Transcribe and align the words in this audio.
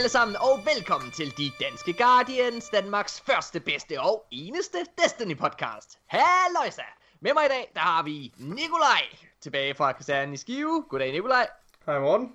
alle 0.00 0.08
sammen, 0.08 0.36
og 0.36 0.60
velkommen 0.74 1.10
til 1.10 1.38
De 1.38 1.50
Danske 1.60 1.92
Guardians, 1.92 2.68
Danmarks 2.68 3.20
første, 3.20 3.60
bedste 3.60 4.00
og 4.00 4.26
eneste 4.30 4.78
Destiny-podcast. 5.00 5.98
Halløjsa! 6.06 6.82
Med 7.20 7.34
mig 7.34 7.44
i 7.44 7.48
dag, 7.48 7.70
der 7.74 7.80
har 7.80 8.02
vi 8.02 8.34
Nikolaj, 8.38 9.02
tilbage 9.40 9.74
fra 9.74 9.92
kasernen 9.92 10.34
i 10.34 10.36
Skive. 10.36 10.84
Goddag, 10.88 11.12
Nikolaj. 11.12 11.46
Hej 11.86 11.98
Morten. 12.00 12.32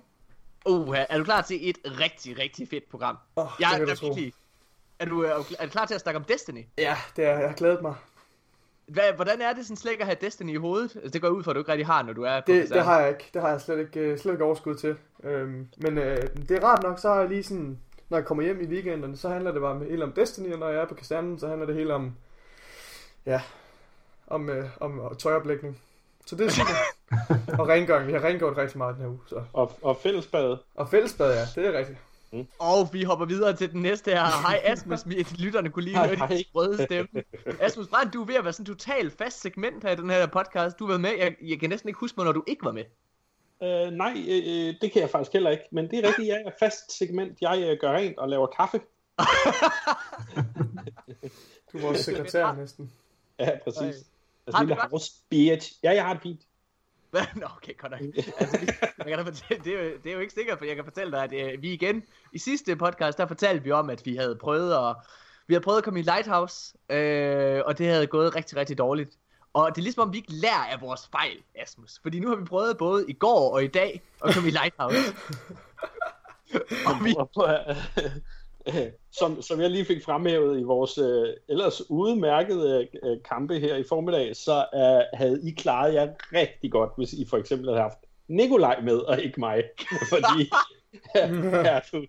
Uh, 0.66 0.96
er 0.98 1.18
du 1.18 1.24
klar 1.24 1.40
til 1.42 1.70
et 1.70 1.78
rigtig, 1.84 2.38
rigtig 2.38 2.68
fedt 2.68 2.90
program? 2.90 3.18
Åh, 3.36 3.46
jeg, 3.60 3.68
det 3.70 3.78
kan 3.78 3.88
er, 3.88 3.94
du 3.94 4.06
virkelig- 4.06 4.32
er, 4.98 5.04
du, 5.04 5.22
er, 5.22 5.36
du, 5.36 5.44
er 5.58 5.64
du 5.66 5.70
klar 5.70 5.86
til 5.86 5.94
at 5.94 6.00
snakke 6.00 6.18
om 6.18 6.24
Destiny? 6.24 6.64
Ja, 6.78 6.96
det 7.16 7.24
er, 7.24 7.38
jeg 7.38 7.48
har 7.48 7.56
glædet 7.56 7.82
mig. 7.82 7.94
Hvad, 8.86 9.12
hvordan 9.14 9.40
er 9.40 9.52
det 9.52 9.66
sådan 9.66 9.76
slet 9.76 9.92
ikke 9.92 10.02
at 10.02 10.06
have 10.06 10.16
Destiny 10.20 10.52
i 10.52 10.56
hovedet? 10.56 10.96
Altså, 10.96 11.10
det 11.10 11.20
går 11.20 11.28
ud 11.28 11.42
fra, 11.42 11.50
at 11.50 11.54
du 11.54 11.60
ikke 11.60 11.72
rigtig 11.72 11.86
har, 11.86 12.02
når 12.02 12.12
du 12.12 12.22
er 12.22 12.40
på 12.40 12.52
Det, 12.52 12.68
det 12.68 12.84
har 12.84 13.00
jeg 13.00 13.08
ikke. 13.08 13.30
Det 13.34 13.42
har 13.42 13.48
jeg 13.48 13.60
slet 13.60 13.78
ikke, 13.78 14.00
øh, 14.00 14.18
slet 14.18 14.32
ikke 14.32 14.44
overskud 14.44 14.74
til. 14.74 14.96
Øhm, 15.24 15.68
men 15.76 15.98
øh, 15.98 16.22
det 16.48 16.50
er 16.50 16.64
rart 16.64 16.82
nok, 16.82 16.98
så 16.98 17.08
har 17.08 17.20
jeg 17.20 17.28
lige 17.28 17.42
sådan, 17.42 17.78
når 18.08 18.18
jeg 18.18 18.24
kommer 18.26 18.44
hjem 18.44 18.60
i 18.60 18.66
weekenderne, 18.66 19.16
så 19.16 19.28
handler 19.28 19.52
det 19.52 19.60
bare 19.60 19.84
hele 19.84 20.04
om 20.04 20.12
Destiny, 20.12 20.52
og 20.52 20.58
når 20.58 20.68
jeg 20.68 20.80
er 20.80 20.86
på 20.86 20.94
kasernen, 20.94 21.38
så 21.38 21.48
handler 21.48 21.66
det 21.66 21.74
hele 21.74 21.94
om, 21.94 22.16
ja, 23.26 23.40
om, 24.26 24.50
øh, 24.50 24.64
om 24.80 25.16
tøjoplægning. 25.18 25.80
Så 26.26 26.36
det 26.36 26.46
er 26.46 26.50
super. 26.50 26.72
og 27.60 27.68
rengøring. 27.68 28.06
Vi 28.06 28.12
har 28.12 28.24
rengjort 28.24 28.56
rigtig 28.56 28.78
meget 28.78 28.94
den 28.94 29.02
her 29.02 29.10
uge. 29.10 29.20
Så. 29.26 29.42
Og, 29.52 29.72
og 29.82 29.96
fællesbade. 29.96 30.58
Og 30.74 30.88
fællesbad, 30.88 31.34
ja, 31.34 31.60
det 31.60 31.74
er 31.74 31.78
rigtigt. 31.78 31.98
Og 32.58 32.88
vi 32.92 33.02
hopper 33.02 33.26
videre 33.26 33.56
til 33.56 33.72
den 33.72 33.82
næste 33.82 34.10
her. 34.10 34.24
Hej 34.48 34.60
Asmus, 34.64 35.06
lytterne 35.38 35.70
kunne 35.70 35.84
lige 35.84 35.98
høre 35.98 36.28
din 36.36 36.44
røde 36.54 36.84
stemme. 36.84 37.22
Asmus 37.60 37.88
Brandt, 37.88 38.14
du 38.14 38.22
er 38.22 38.26
ved 38.26 38.34
at 38.34 38.44
være 38.44 38.52
sådan 38.52 38.62
en 38.62 38.78
totalt 38.78 39.12
fast 39.18 39.40
segment 39.40 39.84
her 39.84 39.90
i 39.90 39.96
den 39.96 40.10
her 40.10 40.26
podcast. 40.26 40.78
Du 40.78 40.84
har 40.84 40.88
været 40.88 41.00
med, 41.00 41.10
jeg, 41.18 41.34
jeg 41.42 41.60
kan 41.60 41.70
næsten 41.70 41.88
ikke 41.88 42.00
huske 42.00 42.14
mig, 42.16 42.24
når 42.24 42.32
du 42.32 42.44
ikke 42.46 42.64
var 42.64 42.72
med. 42.72 42.84
Øh, 43.62 43.92
nej, 43.92 44.14
øh, 44.28 44.74
det 44.80 44.92
kan 44.92 45.02
jeg 45.02 45.10
faktisk 45.10 45.32
heller 45.32 45.50
ikke. 45.50 45.64
Men 45.70 45.90
det 45.90 45.98
er 45.98 46.08
rigtigt, 46.08 46.28
jeg 46.28 46.42
er 46.46 46.50
fast 46.58 46.98
segment. 46.98 47.38
Jeg 47.40 47.62
øh, 47.62 47.78
gør 47.80 47.92
rent 47.92 48.18
og 48.18 48.28
laver 48.28 48.46
kaffe. 48.46 48.80
Du 51.72 51.78
er 51.78 51.82
vores 51.82 51.98
sekretær 51.98 52.52
næsten. 52.52 52.92
Ja, 53.38 53.50
præcis. 53.64 53.80
Ej. 53.80 53.86
Altså, 53.88 54.04
Har 54.52 54.58
du 54.62 54.66
lille 54.66 54.80
godt? 54.80 54.90
house 54.90 55.12
bitch. 55.28 55.72
Ja, 55.82 55.94
jeg 55.94 56.04
har 56.04 56.12
det 56.12 56.22
fint. 56.22 56.40
Hvad? 57.16 57.26
Nå, 57.42 57.46
okay, 57.56 57.76
godt 57.78 57.92
nok. 57.92 58.00
Altså, 58.40 58.58
vi, 58.60 58.66
jeg 58.98 59.06
kan 59.06 59.18
da 59.18 59.22
fortælle, 59.22 59.64
det, 59.64 59.74
er 59.74 59.82
jo, 59.84 59.90
det 60.04 60.10
er 60.10 60.14
jo 60.14 60.20
ikke 60.20 60.32
sikkert, 60.32 60.58
for 60.58 60.64
jeg 60.64 60.76
kan 60.76 60.84
fortælle 60.84 61.12
dig, 61.12 61.24
at 61.24 61.32
øh, 61.32 61.62
vi 61.62 61.72
igen, 61.72 62.02
i 62.32 62.38
sidste 62.38 62.76
podcast, 62.76 63.18
der 63.18 63.26
fortalte 63.26 63.64
vi 63.64 63.70
om, 63.70 63.90
at 63.90 64.06
vi 64.06 64.16
havde 64.16 64.36
prøvet 64.36 64.74
at, 64.74 64.96
vi 65.46 65.54
havde 65.54 65.64
prøvet 65.64 65.78
at 65.78 65.84
komme 65.84 66.00
i 66.00 66.02
Lighthouse, 66.02 66.74
øh, 66.90 67.62
og 67.66 67.78
det 67.78 67.86
havde 67.86 68.06
gået 68.06 68.36
rigtig, 68.36 68.56
rigtig 68.56 68.78
dårligt. 68.78 69.10
Og 69.52 69.70
det 69.70 69.78
er 69.78 69.82
ligesom 69.82 70.02
om, 70.02 70.12
vi 70.12 70.18
ikke 70.18 70.32
lærer 70.32 70.64
af 70.72 70.80
vores 70.80 71.08
fejl, 71.12 71.36
Asmus. 71.54 72.00
Fordi 72.02 72.20
nu 72.20 72.28
har 72.28 72.36
vi 72.36 72.44
prøvet 72.44 72.78
både 72.78 73.04
i 73.08 73.12
går 73.12 73.52
og 73.52 73.64
i 73.64 73.66
dag 73.66 74.02
at 74.24 74.34
komme 74.34 74.48
i 74.48 74.52
Lighthouse. 74.52 74.96
og 76.88 77.04
vi, 77.04 77.14
som, 79.18 79.42
som 79.42 79.60
jeg 79.60 79.70
lige 79.70 79.84
fik 79.84 80.04
fremhævet 80.04 80.60
i 80.60 80.62
vores 80.62 80.98
øh, 80.98 81.28
ellers 81.48 81.90
udmærkede 81.90 82.88
øh, 83.02 83.16
kampe 83.24 83.58
her 83.58 83.76
i 83.76 83.84
formiddag, 83.88 84.36
så 84.36 84.66
øh, 84.74 85.18
havde 85.18 85.40
I 85.48 85.50
klaret 85.50 85.94
jer 85.94 86.08
rigtig 86.32 86.72
godt, 86.72 86.90
hvis 86.96 87.12
I 87.12 87.26
for 87.30 87.36
eksempel 87.36 87.68
havde 87.68 87.80
haft 87.80 87.98
Nikolaj 88.28 88.80
med, 88.80 88.96
og 88.96 89.22
ikke 89.22 89.40
mig. 89.40 89.62
Fordi 90.12 90.50
ja, 91.68 91.80
du, 91.92 92.04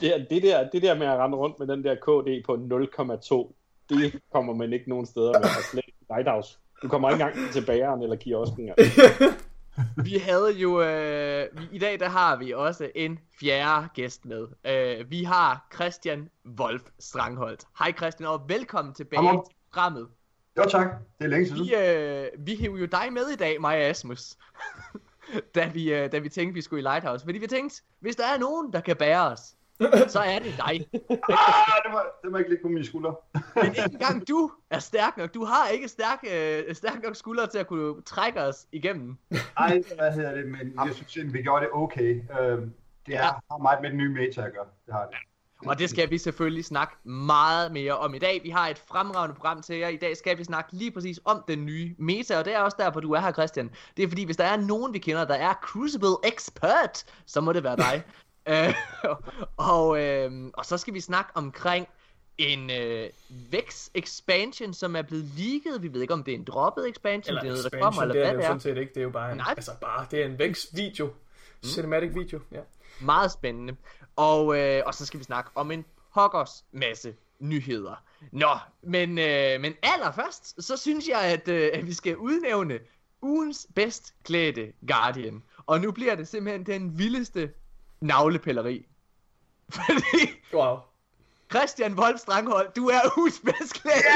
det, 0.00 0.26
det, 0.30 0.42
der, 0.42 0.68
det 0.68 0.82
der 0.82 0.94
med 0.94 1.06
at 1.06 1.18
rende 1.18 1.36
rundt 1.36 1.58
med 1.58 1.66
den 1.66 1.84
der 1.84 1.94
KD 1.94 2.44
på 2.46 2.52
0,2, 2.52 3.52
det 3.88 4.20
kommer 4.32 4.54
man 4.54 4.72
ikke 4.72 4.88
nogen 4.88 5.06
steder 5.06 5.32
med, 5.32 5.44
og 5.44 5.64
slet 5.70 5.84
ikke. 5.86 6.42
Du 6.82 6.88
kommer 6.88 7.10
ikke 7.10 7.24
engang 7.24 7.52
til 7.52 7.66
bageren 7.66 8.02
eller 8.02 8.16
kiosken. 8.16 8.72
Altså. 8.76 9.02
Vi 10.04 10.18
havde 10.18 10.52
jo, 10.52 10.82
øh, 10.82 11.48
vi, 11.52 11.68
i 11.72 11.78
dag 11.78 12.00
der 12.00 12.08
har 12.08 12.36
vi 12.36 12.52
også 12.52 12.90
en 12.94 13.18
fjerde 13.40 13.88
gæst 13.94 14.24
med. 14.24 14.46
Øh, 14.64 15.10
vi 15.10 15.24
har 15.24 15.66
Christian 15.74 16.28
Wolf 16.60 16.82
Strangholdt. 16.98 17.64
Hej 17.78 17.92
Christian, 17.92 18.28
og 18.28 18.48
velkommen 18.48 18.94
tilbage 18.94 19.26
Hallo. 19.26 19.42
til 19.42 19.54
programmet. 19.70 20.08
Jo 20.58 20.64
tak, 20.70 20.86
det 21.18 21.24
er 21.24 21.28
længe 21.28 21.46
siden. 21.46 21.64
Vi, 21.64 21.74
øh, 21.74 22.46
vi 22.46 22.56
hævde 22.56 22.80
jo 22.80 22.86
dig 22.86 23.12
med 23.12 23.26
i 23.26 23.36
dag, 23.36 23.60
mig 23.60 23.76
og 23.76 23.82
Asmus. 23.82 24.36
da, 25.54 25.70
vi, 25.74 25.92
øh, 25.92 26.12
da 26.12 26.18
vi 26.18 26.28
tænkte, 26.28 26.54
vi 26.54 26.60
skulle 26.60 26.80
i 26.80 26.82
Lighthouse. 26.82 27.24
Fordi 27.24 27.38
vi 27.38 27.46
tænkte, 27.46 27.82
hvis 28.00 28.16
der 28.16 28.26
er 28.26 28.38
nogen, 28.38 28.72
der 28.72 28.80
kan 28.80 28.96
bære 28.96 29.32
os, 29.32 29.54
så 30.08 30.20
er 30.20 30.38
det 30.38 30.54
dig. 30.56 30.88
Ah, 31.10 31.76
det, 31.84 31.92
var, 31.92 32.06
det 32.22 32.30
må 32.32 32.38
ikke 32.38 32.50
ligge 32.50 32.62
på 32.62 32.68
mine 32.68 32.84
skuldre. 32.84 33.14
Men 33.54 33.66
ikke 33.66 33.82
engang 33.92 34.28
du 34.28 34.50
er 34.70 34.78
stærk 34.78 35.16
nok. 35.16 35.34
Du 35.34 35.44
har 35.44 35.68
ikke 35.68 35.88
stærk, 35.88 36.24
øh, 36.34 36.74
stærk 36.74 37.02
nok 37.04 37.16
skuldre 37.16 37.46
til 37.46 37.58
at 37.58 37.66
kunne 37.66 38.02
trække 38.02 38.40
os 38.42 38.66
igennem. 38.72 39.16
Ej, 39.56 39.82
hvad 39.98 40.12
hedder 40.12 40.34
det, 40.34 40.46
men 40.46 40.72
jeg 40.86 40.94
synes 40.94 41.16
egentlig, 41.16 41.34
vi 41.34 41.42
gjorde 41.42 41.64
det 41.64 41.70
okay. 41.72 42.22
Øhm, 42.40 42.72
det 43.06 43.14
er, 43.14 43.18
Ja. 43.24 43.30
har 43.50 43.58
meget 43.62 43.78
med 43.82 43.90
den 43.90 43.98
nye 43.98 44.08
meta 44.08 44.40
at 44.42 44.52
gøre. 44.52 44.66
Det 44.86 44.94
har 44.94 45.06
det. 45.06 45.16
Og 45.66 45.78
det 45.78 45.90
skal 45.90 46.10
vi 46.10 46.18
selvfølgelig 46.18 46.64
snakke 46.64 47.08
meget 47.08 47.72
mere 47.72 47.98
om 47.98 48.14
i 48.14 48.18
dag. 48.18 48.40
Vi 48.42 48.50
har 48.50 48.68
et 48.68 48.78
fremragende 48.78 49.34
program 49.34 49.62
til 49.62 49.76
jer. 49.76 49.88
I 49.88 49.96
dag 49.96 50.16
skal 50.16 50.38
vi 50.38 50.44
snakke 50.44 50.72
lige 50.72 50.90
præcis 50.90 51.20
om 51.24 51.44
den 51.48 51.66
nye 51.66 51.94
meta, 51.98 52.38
og 52.38 52.44
det 52.44 52.54
er 52.54 52.58
også 52.60 52.76
derfor, 52.80 53.00
du 53.00 53.12
er 53.12 53.20
her, 53.20 53.32
Christian. 53.32 53.70
Det 53.96 54.02
er 54.04 54.08
fordi, 54.08 54.24
hvis 54.24 54.36
der 54.36 54.44
er 54.44 54.56
nogen, 54.56 54.92
vi 54.94 54.98
kender, 54.98 55.24
der 55.24 55.34
er 55.34 55.54
Crucible 55.62 56.16
Expert, 56.34 57.04
så 57.26 57.40
må 57.40 57.52
det 57.52 57.64
være 57.64 57.76
dig. 57.76 58.02
Øh, 58.48 58.74
og, 59.72 60.00
øh, 60.04 60.50
og 60.54 60.66
så 60.66 60.78
skal 60.78 60.94
vi 60.94 61.00
snakke 61.00 61.30
omkring 61.34 61.88
en 62.38 62.70
øh, 62.70 63.10
Vex 63.50 63.88
expansion, 63.94 64.74
som 64.74 64.96
er 64.96 65.02
blevet 65.02 65.24
leaget. 65.24 65.82
Vi 65.82 65.92
ved 65.92 66.00
ikke, 66.00 66.14
om 66.14 66.24
det 66.24 66.34
er 66.34 66.38
en 66.38 66.44
droppet 66.44 66.88
expansion, 66.88 67.30
Eller 67.30 67.40
det 67.42 67.48
er 67.48 67.52
noget, 67.52 67.72
der 67.72 67.80
kommer, 67.80 68.02
eller 68.02 68.14
det 68.14 68.22
er 68.22 68.26
hvad 68.26 68.34
det 68.34 68.36
jo 68.36 68.38
det 68.38 68.44
er. 68.44 68.48
sådan 68.48 68.60
set 68.60 68.80
ikke. 68.80 68.94
Det 68.94 69.00
er 69.00 69.04
jo 69.04 69.10
bare 69.10 69.30
en, 69.30 69.36
Nej. 69.36 69.54
altså 69.56 69.72
bare, 69.80 70.06
det 70.10 70.22
er 70.22 70.26
en 70.26 70.38
Vex-video. 70.38 71.10
Cinematic 71.64 72.14
video, 72.14 72.40
ja. 72.52 72.60
Meget 73.00 73.32
spændende. 73.32 73.76
Og, 74.16 74.58
øh, 74.58 74.82
og 74.86 74.94
så 74.94 75.06
skal 75.06 75.20
vi 75.20 75.24
snakke 75.24 75.50
om 75.54 75.70
en 75.70 75.84
pokkers 76.14 76.64
masse 76.72 77.14
nyheder. 77.38 78.04
Nå, 78.32 78.58
men, 78.82 79.18
øh, 79.18 79.60
men 79.60 79.74
allerførst, 79.82 80.62
så 80.62 80.76
synes 80.76 81.08
jeg, 81.08 81.20
at, 81.20 81.48
øh, 81.48 81.70
at 81.74 81.86
vi 81.86 81.92
skal 81.92 82.16
udnævne 82.16 82.78
ugens 83.22 83.66
bedst 83.74 84.14
klædte 84.24 84.72
Guardian. 84.88 85.42
Og 85.66 85.80
nu 85.80 85.92
bliver 85.92 86.14
det 86.14 86.28
simpelthen 86.28 86.66
den 86.66 86.98
vildeste 86.98 87.50
navlepilleri. 88.00 88.86
Fordi 89.74 90.30
Wow. 90.54 90.76
Christian 91.50 91.94
Wolf 91.98 92.18
Stranghold, 92.18 92.68
du 92.76 92.86
er 92.88 93.00
ugens 93.18 93.40
bedst 93.44 93.74
klædte. 93.82 94.08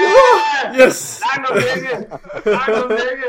Yes! 0.87 1.21
Nej, 1.21 1.45
nu 1.45 1.55
vække! 1.55 2.09
Nej, 2.50 2.81
nu 2.81 2.89
vække! 2.89 3.28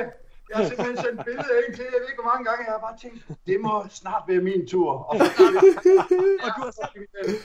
Jeg 0.49 0.57
har 0.57 0.65
simpelthen 0.67 0.97
sendt 0.97 1.25
billeder 1.25 1.57
ind 1.67 1.75
til, 1.75 1.83
jeg 1.83 1.99
ved 2.01 2.09
ikke, 2.09 2.21
hvor 2.23 2.31
mange 2.31 2.45
gange 2.45 2.65
jeg 2.65 2.71
har 2.73 2.79
bare 2.79 2.97
tænkt, 3.01 3.47
det 3.47 3.59
må 3.61 3.85
snart 3.89 4.23
være 4.27 4.41
min 4.41 4.67
tur. 4.67 4.91
Og 4.91 5.07
Og 6.45 6.51
du 6.57 6.61
har 6.67 6.71
sendt, 6.71 7.41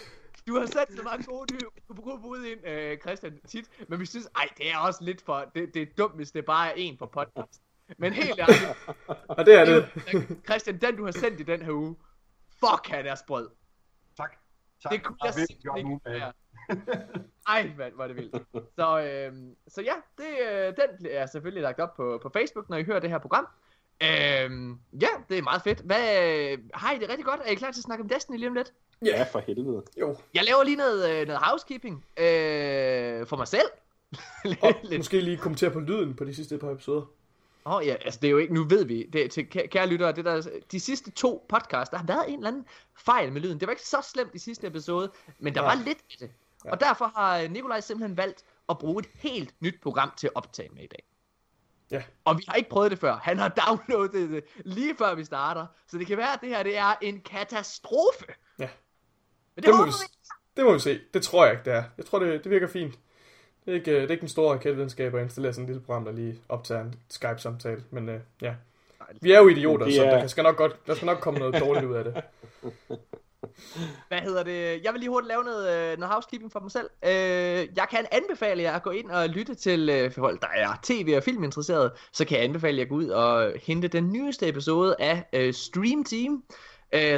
du 0.46 0.58
har 0.58 0.66
sendt 0.66 0.96
så 0.96 1.02
mange 1.04 1.24
gode, 1.24 1.54
ny- 1.54 2.02
gode 2.04 2.18
bud 2.22 2.44
ind, 2.44 2.66
øh, 2.68 2.98
Christian, 2.98 3.32
tit. 3.48 3.64
Men 3.88 4.00
vi 4.00 4.06
synes, 4.06 4.28
ej, 4.36 4.48
det 4.58 4.70
er 4.72 4.78
også 4.78 5.04
lidt 5.04 5.22
for... 5.24 5.44
Det, 5.54 5.74
det 5.74 5.82
er 5.82 5.86
dumt, 5.98 6.16
hvis 6.16 6.30
det 6.30 6.44
bare 6.44 6.68
er 6.68 6.72
en 6.76 6.96
på 6.96 7.06
podcast. 7.06 7.60
Men 7.98 8.12
helt 8.12 8.40
ærligt, 8.40 8.76
Og 9.28 9.46
det 9.46 9.54
er 9.54 9.64
det. 9.64 9.88
Christian, 10.48 10.78
den 10.80 10.96
du 10.96 11.04
har 11.04 11.12
sendt 11.12 11.40
i 11.40 11.42
den 11.42 11.62
her 11.62 11.72
uge, 11.72 11.96
fuck, 12.64 12.86
han 12.88 13.06
er 13.06 13.14
sprød. 13.14 13.48
tak. 14.16 14.32
tak. 14.82 14.92
Det 14.92 15.04
kunne 15.04 15.16
jeg 15.24 15.32
har 15.32 15.38
virkelig 15.38 15.62
simpelthen 15.62 15.92
ikke 15.92 16.10
øh, 16.10 16.20
være. 16.20 16.32
Ej, 17.46 17.72
mand, 17.78 17.94
hvor 17.94 18.04
er 18.04 18.08
det 18.08 18.16
vildt. 18.16 18.42
Så, 18.78 19.00
øhm, 19.00 19.56
så 19.68 19.82
ja, 19.82 19.94
det, 20.18 20.26
øh, 20.50 20.66
den 20.66 21.06
er 21.10 21.26
selvfølgelig 21.26 21.62
lagt 21.62 21.80
op 21.80 21.94
på, 21.96 22.18
på 22.22 22.30
Facebook, 22.32 22.68
når 22.70 22.76
I 22.76 22.84
hører 22.84 23.00
det 23.00 23.10
her 23.10 23.18
program. 23.18 23.46
Øhm, 24.02 24.78
ja, 25.00 25.08
det 25.28 25.38
er 25.38 25.42
meget 25.42 25.62
fedt. 25.62 25.80
Hvad, 25.80 26.02
har 26.74 26.92
I 26.92 26.98
det 26.98 27.08
rigtig 27.08 27.24
godt? 27.24 27.40
Er 27.44 27.50
I 27.50 27.54
klar 27.54 27.70
til 27.70 27.80
at 27.80 27.84
snakke 27.84 28.02
om 28.02 28.08
Destiny 28.08 28.36
lige 28.36 28.48
om 28.48 28.54
lidt? 28.54 28.72
Ja, 29.04 29.22
for 29.32 29.38
helvede. 29.38 29.82
Jo. 30.00 30.16
Jeg 30.34 30.44
laver 30.44 30.64
lige 30.64 30.76
noget, 30.76 31.10
øh, 31.10 31.26
noget 31.26 31.42
housekeeping 31.44 32.04
øh, 32.16 33.26
for 33.26 33.36
mig 33.36 33.48
selv. 33.48 33.68
Og 34.62 34.74
lidt. 34.82 34.98
måske 34.98 35.20
lige 35.20 35.36
kommentere 35.36 35.70
på 35.70 35.80
lyden 35.80 36.14
på 36.16 36.24
de 36.24 36.34
sidste 36.34 36.58
par 36.58 36.70
episoder. 36.70 37.02
Åh 37.66 37.74
oh, 37.74 37.86
ja, 37.86 37.94
altså 38.00 38.18
det 38.22 38.26
er 38.26 38.30
jo 38.30 38.38
ikke, 38.38 38.54
nu 38.54 38.64
ved 38.64 38.84
vi, 38.84 39.06
det, 39.12 39.30
til 39.30 39.46
kære, 39.50 39.86
lyttere, 39.86 40.12
det 40.12 40.24
der, 40.24 40.42
de 40.72 40.80
sidste 40.80 41.10
to 41.10 41.46
podcasts, 41.48 41.90
der 41.90 41.96
har 41.96 42.06
været 42.06 42.24
en 42.28 42.34
eller 42.34 42.48
anden 42.48 42.64
fejl 42.98 43.32
med 43.32 43.40
lyden. 43.40 43.60
Det 43.60 43.66
var 43.66 43.72
ikke 43.72 43.86
så 43.86 44.08
slemt 44.14 44.34
i 44.34 44.38
sidste 44.38 44.66
episode, 44.66 45.10
men 45.38 45.54
der 45.54 45.62
Ja. 45.62 45.66
var 45.68 45.74
lidt 45.74 45.98
af 46.12 46.16
det. 46.18 46.30
Ja. 46.64 46.70
Og 46.70 46.80
derfor 46.80 47.04
har 47.16 47.48
Nikolaj 47.48 47.80
simpelthen 47.80 48.16
valgt 48.16 48.44
at 48.68 48.78
bruge 48.78 49.00
et 49.00 49.08
helt 49.14 49.54
nyt 49.60 49.80
program 49.82 50.12
til 50.16 50.26
at 50.26 50.32
optage 50.34 50.68
med 50.72 50.82
i 50.82 50.86
dag. 50.86 51.04
Ja. 51.90 52.02
Og 52.24 52.38
vi 52.38 52.44
har 52.48 52.54
ikke 52.54 52.70
prøvet 52.70 52.90
det 52.90 52.98
før. 52.98 53.16
Han 53.16 53.38
har 53.38 53.48
downloadet 53.66 54.30
det 54.30 54.44
lige 54.64 54.94
før 54.96 55.14
vi 55.14 55.24
starter. 55.24 55.66
Så 55.88 55.98
det 55.98 56.06
kan 56.06 56.16
være, 56.18 56.32
at 56.32 56.40
det 56.40 56.48
her 56.48 56.62
det 56.62 56.76
er 56.78 56.94
en 57.02 57.20
katastrofe. 57.20 58.24
Ja. 58.58 58.68
Men 59.56 59.62
det, 59.62 59.64
Det 59.64 59.74
må, 59.78 59.84
vi. 59.84 59.90
det 60.56 60.64
må 60.64 60.72
vi 60.72 60.78
se. 60.78 61.00
Det 61.14 61.22
tror 61.22 61.44
jeg 61.44 61.52
ikke, 61.52 61.64
det 61.64 61.72
er. 61.72 61.84
Jeg 61.96 62.06
tror, 62.06 62.18
det, 62.18 62.44
det 62.44 62.50
virker 62.50 62.68
fint. 62.68 62.94
Det 63.64 63.70
er, 63.70 63.74
ikke, 63.74 63.90
øh, 63.90 63.96
det 64.02 64.06
er 64.06 64.10
ikke 64.10 64.22
en 64.22 64.28
stor 64.28 64.52
raketvidenskab 64.52 65.14
at 65.14 65.22
installere 65.22 65.52
sådan 65.52 65.64
et 65.64 65.68
lille 65.70 65.82
program, 65.82 66.04
der 66.04 66.12
lige 66.12 66.38
optager 66.48 66.80
en 66.80 66.94
Skype-samtale. 67.10 67.82
Men 67.90 68.08
øh, 68.08 68.20
ja, 68.42 68.54
vi 69.20 69.32
er 69.32 69.38
jo 69.38 69.48
idioter, 69.48 69.86
Det 69.86 69.94
så 69.94 70.04
er- 70.04 70.20
der 70.20 70.26
skal, 70.26 70.44
nok 70.44 70.56
godt, 70.56 70.86
der 70.86 70.94
skal 70.94 71.06
nok 71.06 71.18
komme 71.18 71.38
noget 71.38 71.60
dårligt 71.60 71.84
ud 71.86 71.94
af 71.94 72.04
det. 72.04 72.14
Hvad 74.08 74.18
hedder 74.18 74.42
det? 74.42 74.84
Jeg 74.84 74.92
vil 74.92 75.00
lige 75.00 75.10
hurtigt 75.10 75.28
lave 75.28 75.44
noget, 75.44 75.92
øh, 75.92 75.98
noget 75.98 76.12
housekeeping 76.14 76.52
for 76.52 76.60
mig 76.60 76.70
selv. 76.70 76.90
Øh, 77.04 77.68
jeg 77.76 77.86
kan 77.90 78.06
anbefale 78.12 78.62
jer 78.62 78.72
at 78.72 78.82
gå 78.82 78.90
ind 78.90 79.10
og 79.10 79.28
lytte 79.28 79.54
til, 79.54 80.10
for 80.14 80.20
folk 80.20 80.40
der 80.42 80.48
er 80.54 80.68
tv- 80.82 81.14
og 81.16 81.22
filminteresserede, 81.22 81.92
så 82.12 82.24
kan 82.24 82.36
jeg 82.36 82.44
anbefale 82.44 82.76
jer 82.76 82.82
at 82.82 82.88
gå 82.88 82.94
ud 82.94 83.08
og 83.08 83.52
hente 83.62 83.88
den 83.88 84.12
nyeste 84.12 84.48
episode 84.48 84.96
af 84.98 85.24
Stream 85.54 86.04
Team, 86.04 86.42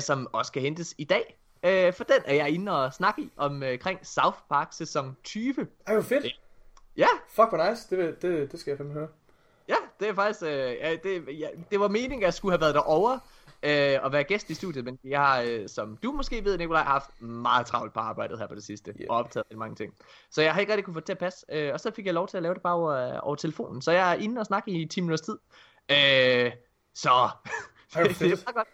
som 0.00 0.28
også 0.32 0.48
skal 0.48 0.62
hentes 0.62 0.94
i 0.98 1.04
dag. 1.04 1.38
Øh, 1.64 1.92
for 1.92 2.04
den 2.04 2.16
er 2.24 2.34
jeg 2.34 2.50
inde 2.50 2.84
og 2.84 2.92
snakke 2.94 3.22
i 3.22 3.30
om 3.36 3.62
øh, 3.62 3.72
omkring 3.72 4.06
South 4.06 4.38
Park 4.48 4.68
sæson 4.72 5.16
20. 5.24 5.66
Ej, 5.86 5.94
hvor 5.94 6.02
fedt. 6.02 6.26
Ja, 6.96 7.06
Fuck, 7.28 7.48
hvor 7.48 7.70
nice. 7.70 7.96
Det, 7.96 8.22
det, 8.22 8.52
det 8.52 8.60
skal 8.60 8.70
jeg 8.70 8.78
fandme 8.78 8.94
høre. 8.94 9.08
ja, 9.68 9.74
det 10.00 10.08
er 10.08 10.14
faktisk, 10.14 10.42
øh, 10.42 10.48
ja, 10.50 10.96
det, 11.02 11.24
ja, 11.38 11.48
det 11.70 11.80
var 11.80 11.88
meningen, 11.88 12.18
at 12.22 12.24
jeg 12.24 12.34
skulle 12.34 12.52
have 12.52 12.60
været 12.60 12.74
derovre 12.74 13.20
øh, 13.62 13.98
og 14.02 14.12
være 14.12 14.24
gæst 14.24 14.50
i 14.50 14.54
studiet, 14.54 14.84
men 14.84 14.98
jeg 15.04 15.20
har, 15.20 15.40
øh, 15.40 15.68
som 15.68 15.96
du 15.96 16.12
måske 16.12 16.44
ved, 16.44 16.58
Nikolaj, 16.58 16.82
haft 16.82 17.22
meget 17.22 17.66
travlt 17.66 17.92
på 17.92 18.00
arbejdet 18.00 18.38
her 18.38 18.46
på 18.46 18.54
det 18.54 18.64
sidste, 18.64 18.94
Ja. 19.00 19.04
og 19.10 19.16
optaget 19.16 19.46
mange 19.56 19.76
ting. 19.76 19.94
Så 20.30 20.42
jeg 20.42 20.52
har 20.54 20.60
ikke 20.60 20.72
rigtig 20.72 20.84
kunne 20.84 20.94
få 20.94 21.00
det 21.00 21.06
til 21.06 21.12
at 21.12 21.18
passe, 21.18 21.46
øh, 21.52 21.72
og 21.72 21.80
så 21.80 21.90
fik 21.96 22.06
jeg 22.06 22.14
lov 22.14 22.28
til 22.28 22.36
at 22.36 22.42
lave 22.42 22.54
det 22.54 22.62
bare 22.62 22.74
over, 22.74 23.18
over 23.18 23.34
telefonen, 23.36 23.82
så 23.82 23.92
jeg 23.92 24.10
er 24.10 24.14
inde 24.14 24.40
og 24.40 24.46
snakke 24.46 24.70
i 24.70 24.86
10 24.86 25.00
minutters 25.00 25.20
tid. 25.20 25.38
Øh, 25.90 26.52
så 26.94 27.08
hvor 27.92 28.02
det 28.18 28.22
er 28.22 28.26
meget 28.28 28.54
godt. 28.54 28.68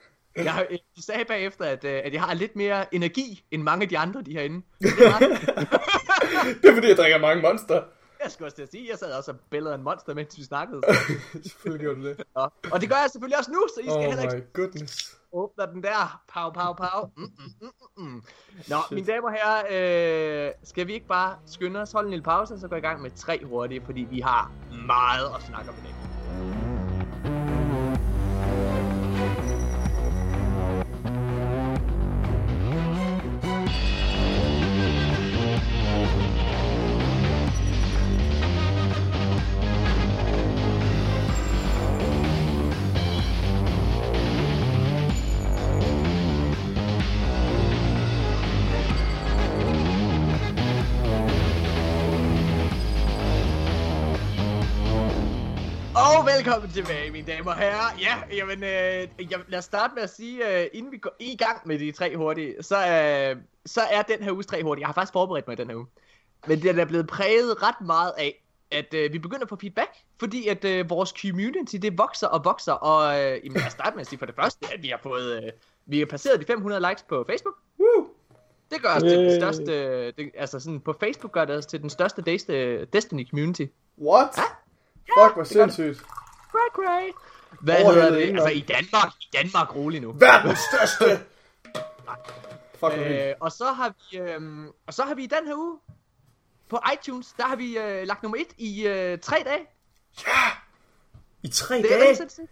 Jeg, 0.44 0.52
har- 0.52 0.66
øh, 0.70 0.78
de 0.96 1.02
sagde 1.02 1.24
bagefter, 1.24 1.64
at, 1.64 1.84
øh, 1.84 2.00
at 2.04 2.12
jeg 2.12 2.22
har 2.22 2.34
lidt 2.34 2.56
mere 2.56 2.94
energi, 2.94 3.44
end 3.50 3.62
mange 3.62 3.82
af 3.82 3.88
de 3.88 3.98
andre, 3.98 4.22
de 4.22 4.32
herinde. 4.32 4.62
Det 4.80 4.88
er 4.88 5.18
det 6.62 6.70
er 6.70 6.74
fordi, 6.74 6.88
jeg 6.88 6.96
drikker 6.96 7.18
mange 7.18 7.42
monster. 7.42 7.82
jeg 8.22 8.30
skulle 8.32 8.46
også 8.46 8.56
til 8.56 8.62
at 8.62 8.70
sige, 8.70 8.86
jeg 8.90 8.98
sad 8.98 9.12
også 9.12 9.30
og 9.30 9.36
billede 9.50 9.74
en 9.74 9.82
monster, 9.82 10.14
mens 10.14 10.38
vi 10.38 10.42
snakkede. 10.44 10.80
Selvfølgelig 11.50 11.84
gjorde 11.84 12.00
du 12.02 12.06
det. 12.08 12.22
Og, 12.34 12.52
og 12.72 12.80
det 12.80 12.88
gør 12.88 12.96
jeg 12.96 13.08
selvfølgelig 13.12 13.38
også 13.38 13.50
nu, 13.52 13.66
så 13.74 13.80
I 13.80 13.84
skal 13.84 13.96
Oh 13.96 14.02
heller 14.04 14.22
ikke 14.22 14.36
my 14.36 14.42
goodness. 14.60 15.16
åbne 15.32 15.64
den 15.74 15.82
der. 15.82 16.20
Pow, 16.34 16.50
pow, 16.52 16.72
pow. 16.74 17.10
Mm, 17.16 17.22
mm, 17.22 17.30
mm, 17.60 17.68
mm, 17.96 18.04
mm. 18.04 18.22
Nå, 18.68 18.76
Shit. 18.86 18.94
mine 18.94 19.06
damer 19.06 19.28
og 19.28 19.34
herrer, 19.34 20.46
øh, 20.46 20.52
skal 20.64 20.86
vi 20.86 20.92
ikke 20.94 21.06
bare 21.06 21.36
skynde 21.46 21.80
os, 21.80 21.92
holde 21.92 22.06
en 22.06 22.10
lille 22.10 22.22
pause, 22.24 22.54
og 22.54 22.60
så 22.60 22.68
gå 22.68 22.76
i 22.76 22.80
gang 22.80 23.02
med 23.02 23.10
tre 23.16 23.44
hurtige, 23.44 23.82
fordi 23.84 24.00
vi 24.10 24.20
har 24.20 24.52
meget 24.86 25.26
at 25.36 25.42
snakke 25.42 25.70
om 25.70 25.76
i 25.76 25.80
dag. 25.86 26.67
Velkommen 56.48 56.70
tilbage, 56.70 57.10
mine 57.10 57.26
damer 57.26 57.50
og 57.50 57.56
herrer. 57.56 57.98
Ja, 58.00 58.36
jamen, 58.36 58.62
øh, 58.64 59.30
jeg, 59.30 59.40
lad 59.48 59.58
os 59.58 59.64
starte 59.64 59.94
med 59.94 60.02
at 60.02 60.10
sige, 60.10 60.62
øh, 60.62 60.66
inden 60.72 60.92
vi 60.92 60.98
går 60.98 61.10
i 61.20 61.36
gang 61.36 61.58
med 61.64 61.78
de 61.78 61.92
tre 61.92 62.16
hurtige, 62.16 62.54
så, 62.60 62.76
øh, 62.76 63.36
så 63.66 63.80
er 63.80 64.02
den 64.02 64.22
her 64.22 64.32
uges 64.32 64.46
tre 64.46 64.62
hurtige. 64.62 64.82
Jeg 64.82 64.88
har 64.88 64.92
faktisk 64.92 65.12
forberedt 65.12 65.48
mig 65.48 65.58
den 65.58 65.68
her 65.68 65.76
uge. 65.76 65.86
Men 66.46 66.62
den 66.62 66.78
er 66.78 66.84
blevet 66.84 67.06
præget 67.06 67.62
ret 67.62 67.86
meget 67.86 68.12
af, 68.18 68.44
at 68.70 68.94
øh, 68.94 69.12
vi 69.12 69.18
begynder 69.18 69.42
at 69.42 69.48
få 69.48 69.56
feedback, 69.60 69.90
fordi 70.20 70.48
at 70.48 70.64
øh, 70.64 70.90
vores 70.90 71.14
community, 71.20 71.76
det 71.82 71.98
vokser 71.98 72.26
og 72.26 72.44
vokser, 72.44 72.72
og 72.72 73.20
øh, 73.20 73.40
jamen, 73.44 73.56
lad 73.56 73.66
os 73.66 73.72
starte 73.72 73.96
med 73.96 74.00
at 74.00 74.06
sige 74.06 74.18
for 74.18 74.26
det 74.26 74.34
første, 74.34 74.66
at 74.74 74.82
vi 74.82 74.88
har 74.88 75.00
fået, 75.02 75.44
øh, 75.44 75.52
vi 75.86 75.98
har 75.98 76.06
passeret 76.06 76.40
de 76.40 76.46
500 76.46 76.88
likes 76.88 77.02
på 77.02 77.24
Facebook. 77.28 77.54
Woo! 77.80 78.06
Det 78.70 78.82
gør 78.82 78.94
os 78.96 79.02
til 79.02 79.18
den 79.18 79.40
største, 79.40 80.06
det, 80.06 80.30
altså 80.34 80.60
sådan 80.60 80.80
på 80.80 80.96
Facebook 81.00 81.32
gør 81.32 81.44
det 81.44 81.56
os 81.56 81.66
til 81.66 81.82
den 81.82 81.90
største 81.90 82.22
Destiny, 82.92 83.28
community. 83.30 83.64
What? 83.98 84.28
Ja. 84.36 84.42
Fuck, 85.26 85.34
hvor 85.34 85.58
gør 85.58 85.66
det. 85.66 86.02
Cray, 86.50 86.68
cray. 86.72 87.10
Hvad 87.60 87.74
hedder 87.74 88.10
det? 88.10 88.20
Altså 88.22 88.48
i 88.48 88.60
Danmark, 88.60 89.12
i 89.20 89.28
Danmark 89.32 89.76
rolig 89.76 90.00
nu. 90.00 90.12
Verdens 90.12 90.58
største! 90.58 91.24
Fuck. 92.80 92.92
Øh, 92.96 93.34
og 93.40 93.52
så 93.52 93.64
har 93.64 93.94
vi, 94.10 94.18
øh, 94.18 94.66
og 94.86 94.94
så 94.94 95.02
har 95.02 95.14
vi 95.14 95.24
i 95.24 95.26
den 95.26 95.46
her 95.46 95.54
uge 95.54 95.78
på 96.68 96.80
iTunes, 96.94 97.32
der 97.36 97.44
har 97.44 97.56
vi 97.56 97.78
øh, 97.78 98.06
lagt 98.06 98.22
nummer 98.22 98.38
1 98.38 98.46
i 98.58 98.86
øh, 98.86 99.18
tre 99.18 99.36
dage. 99.44 99.66
I 101.42 101.48
tre 101.48 101.74
Det 101.76 101.94
er 101.94 101.98
dage? 101.98 102.28
Vi 102.38 102.48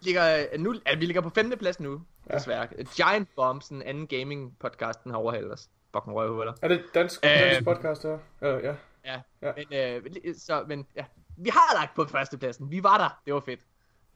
ligger, 0.00 0.46
øh, 0.52 0.60
nu, 0.60 0.74
altså, 0.86 0.98
vi 0.98 1.06
ligger 1.06 1.20
på 1.22 1.30
femte 1.30 1.56
plads 1.56 1.80
nu, 1.80 1.92
Ja. 1.92 2.32
ja. 2.32 2.38
desværre. 2.38 2.66
Giant 2.96 3.28
Bombs, 3.36 3.68
en 3.68 3.82
anden 3.82 4.06
gaming 4.06 4.56
podcast, 4.60 5.04
den 5.04 5.10
har 5.12 5.18
overhældet 5.18 5.52
os. 5.52 5.68
Fucking 5.96 6.14
røvhuller. 6.16 6.52
Er 6.62 6.68
det 6.68 6.84
dansk, 6.94 7.20
Øh. 7.24 7.30
dansk 7.30 7.64
podcast 7.64 8.02
her? 8.02 8.18
Ja, 8.42 8.48
ja. 8.58 8.74
Ja, 9.04 9.20
Ja. 9.42 9.52
ja. 9.70 10.00
men, 10.00 10.16
øh, 10.24 10.34
så, 10.38 10.64
men 10.68 10.86
ja, 10.96 11.04
vi 11.36 11.50
har 11.50 11.74
lagt 11.80 11.94
på 11.94 12.04
førstepladsen. 12.04 12.70
Vi 12.70 12.82
var 12.82 12.98
der. 12.98 13.20
Det 13.26 13.34
var 13.34 13.40
fedt. 13.40 13.60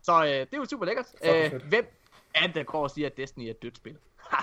Så 0.02 0.24
øh, 0.24 0.30
det 0.30 0.58
var 0.58 0.64
super 0.64 0.86
lækkert. 0.86 1.06
Øh, 1.24 1.62
hvem 1.68 1.86
er 2.34 2.46
det, 2.46 2.54
der 2.54 2.62
går 2.62 2.82
og 2.82 2.90
siger, 2.90 3.06
at 3.06 3.16
Destiny 3.16 3.44
er 3.44 3.50
et 3.50 3.62
dødt 3.62 3.76
spil? 3.76 3.96
Ha, 4.30 4.36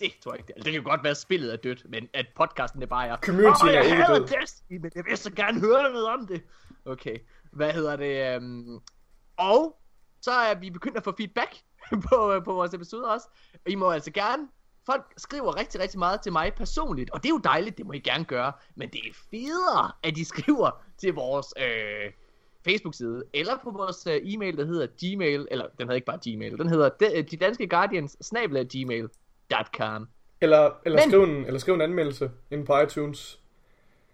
det 0.00 0.12
tror 0.22 0.32
jeg 0.32 0.38
ikke. 0.38 0.46
Det, 0.46 0.54
er. 0.56 0.62
det 0.62 0.72
kan 0.72 0.82
jo 0.82 0.88
godt 0.88 1.02
være, 1.02 1.10
at 1.10 1.16
spillet 1.16 1.52
er 1.52 1.56
dødt, 1.56 1.90
men 1.90 2.08
at 2.14 2.26
podcasten 2.34 2.80
det 2.80 2.88
bare 2.88 3.08
er... 3.08 3.16
Communityen 3.16 3.68
"Åh, 3.68 3.74
er 3.74 3.78
jeg 3.78 3.84
ikke 3.84 4.02
hader 4.02 4.18
død." 4.18 4.40
Destiny, 4.40 4.78
men 4.80 4.90
jeg 4.94 5.04
vil 5.04 5.18
så 5.18 5.32
gerne 5.32 5.60
høre 5.60 5.82
noget 5.82 6.06
om 6.06 6.26
det. 6.26 6.42
Okay, 6.84 7.18
hvad 7.52 7.72
hedder 7.72 7.96
det? 7.96 8.36
Um... 8.36 8.82
Og 9.36 9.78
så 10.22 10.30
er 10.30 10.54
vi 10.54 10.70
begyndt 10.70 10.96
at 10.96 11.04
få 11.04 11.14
feedback 11.16 11.56
på, 12.08 12.40
på 12.44 12.52
vores 12.52 12.74
episoder 12.74 13.08
også. 13.08 13.28
Og 13.54 13.70
I 13.70 13.74
må 13.74 13.90
altså 13.90 14.10
gerne 14.10 14.48
folk 14.86 15.02
skriver 15.16 15.56
rigtig, 15.56 15.80
rigtig 15.80 15.98
meget 15.98 16.20
til 16.20 16.32
mig 16.32 16.52
personligt, 16.54 17.10
og 17.10 17.22
det 17.22 17.28
er 17.28 17.32
jo 17.32 17.40
dejligt, 17.44 17.78
det 17.78 17.86
må 17.86 17.92
I 17.92 17.98
gerne 17.98 18.24
gøre, 18.24 18.52
men 18.74 18.88
det 18.88 19.00
er 19.08 19.12
federe, 19.30 19.92
at 20.02 20.16
de 20.16 20.24
skriver 20.34 20.82
til 20.98 21.14
vores 21.14 21.54
øh, 21.56 22.12
Facebook-side, 22.64 23.24
eller 23.32 23.58
på 23.62 23.70
vores 23.70 24.06
øh, 24.06 24.20
e-mail, 24.22 24.56
der 24.56 24.64
hedder 24.64 24.86
gmail, 24.86 25.48
eller 25.50 25.66
den 25.66 25.86
hedder 25.86 25.94
ikke 25.94 26.06
bare 26.06 26.18
gmail, 26.24 26.58
den 26.58 26.68
hedder 26.68 26.88
de, 26.88 27.22
de 27.22 27.36
danske 27.36 27.66
guardians, 27.68 28.16
snabel 28.20 28.68
gmail.com. 28.68 30.08
Eller, 30.40 30.70
eller, 30.84 30.98
Men- 30.98 31.10
skriv 31.10 31.22
en, 31.22 31.44
eller 31.46 31.58
skriv 31.60 31.74
en 31.74 31.80
anmeldelse 31.80 32.30
inde 32.50 32.64
på 32.64 32.78
iTunes. 32.80 33.38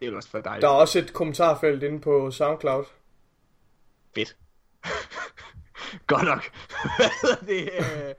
Det 0.01 0.07
er 0.07 0.11
jo 0.11 0.17
også 0.17 0.31
for 0.31 0.41
dejligt. 0.41 0.63
Der 0.63 0.69
er 0.69 0.73
også 0.73 0.99
et 0.99 1.13
kommentarfelt 1.13 1.83
inde 1.83 2.01
på 2.01 2.31
SoundCloud. 2.31 2.85
Fedt. 4.15 4.37
Godt 6.07 6.25
nok. 6.25 6.51
Det? 7.49 7.71
Øh... 7.79 8.15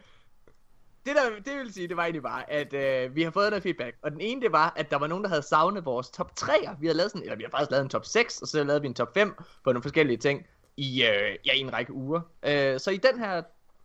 Det, 1.10 1.18
der, 1.18 1.52
det 1.52 1.60
vil 1.60 1.74
sige, 1.74 1.88
det 1.88 1.98
var 1.98 2.04
egentlig 2.04 2.24
bare, 2.24 2.52
at 2.52 2.74
øh, 2.74 3.16
vi 3.16 3.24
har 3.24 3.31
fået 3.31 3.50
noget 3.50 3.64
feedback. 3.64 3.98
Og 4.02 4.12
den 4.12 4.22
ene, 4.22 4.42
det 4.42 4.52
var, 4.52 4.74
at 4.76 4.92
der 4.92 4.98
var 4.98 5.07
nogen, 5.07 5.24
der 5.24 5.30
havde 5.30 5.42
savnet 5.42 5.86
vores 5.86 6.10
top 6.10 6.31
3'er. 6.40 6.80
Vi 6.80 6.88
har 6.88 6.94
lavet 6.94 7.12
sådan, 7.12 7.24
eller 7.24 7.36
vi 7.36 7.44
har 7.44 7.50
faktisk 7.50 7.72
lavet 7.72 7.83
en 7.83 7.90
top 7.90 8.06
6, 8.06 8.42
og 8.42 8.48
så 8.48 8.64
lavede 8.64 8.81
vi 8.81 8.88
en 8.88 8.94
top 8.94 9.14
5 9.14 9.36
på 9.64 9.72
nogle 9.72 9.81
forskellige 9.81 10.18
ting 10.18 10.45
i, 10.78 11.04
øh, 11.04 11.38
ja, 11.45 11.54
i 11.54 11.60
en 11.60 11.74
række 11.74 11.94
uger. 11.94 12.22
Øh, 12.44 12.80
så 12.80 12.92
i 12.92 12.98
den 12.98 13.19
her 13.19 13.42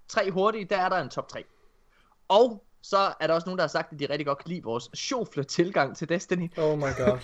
tre 0.09 0.31
hurtige, 0.31 0.65
der 0.65 0.77
er 0.77 0.89
der 0.89 0.97
en 0.97 1.09
top 1.09 1.29
3. 1.29 1.45
Og 2.29 2.65
så 2.83 3.13
er 3.21 3.27
der 3.27 3.35
også 3.35 3.47
nogen, 3.47 3.59
der 3.59 3.63
har 3.63 3.69
sagt, 3.69 3.93
at 3.93 3.99
de 3.99 4.07
rigtig 4.11 4.27
godt 4.27 4.39
kan 4.39 4.49
lide 4.49 4.63
vores 4.63 4.91
sjofle 4.95 5.45
tilgang 5.45 5.97
til 5.97 6.09
Destiny. 6.09 6.51
Oh 6.59 6.79
my 6.79 6.83
god. 6.99 7.19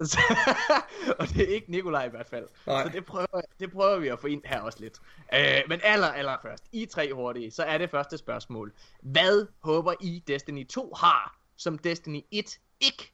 Og 1.18 1.28
det 1.28 1.42
er 1.50 1.54
ikke 1.54 1.70
Nikolaj 1.70 2.04
i 2.06 2.08
hvert 2.10 2.26
fald. 2.28 2.46
Nej. 2.66 2.82
Så 2.84 2.88
det 2.88 3.04
prøver, 3.04 3.40
det 3.60 3.72
prøver 3.72 3.98
vi 3.98 4.08
at 4.08 4.20
få 4.20 4.26
ind 4.26 4.42
her 4.44 4.60
også 4.60 4.78
lidt. 4.80 4.98
Øh, 5.34 5.62
men 5.68 5.80
aller, 5.82 6.06
aller 6.06 6.36
først, 6.42 6.64
I 6.72 6.86
tre 6.86 7.12
hurtige, 7.14 7.50
så 7.50 7.62
er 7.62 7.78
det 7.78 7.90
første 7.90 8.18
spørgsmål. 8.18 8.72
Hvad 9.02 9.46
håber 9.60 9.94
I 10.00 10.22
Destiny 10.28 10.66
2 10.66 10.92
har, 10.96 11.38
som 11.56 11.78
Destiny 11.78 12.20
1 12.30 12.58
ikke 12.80 13.12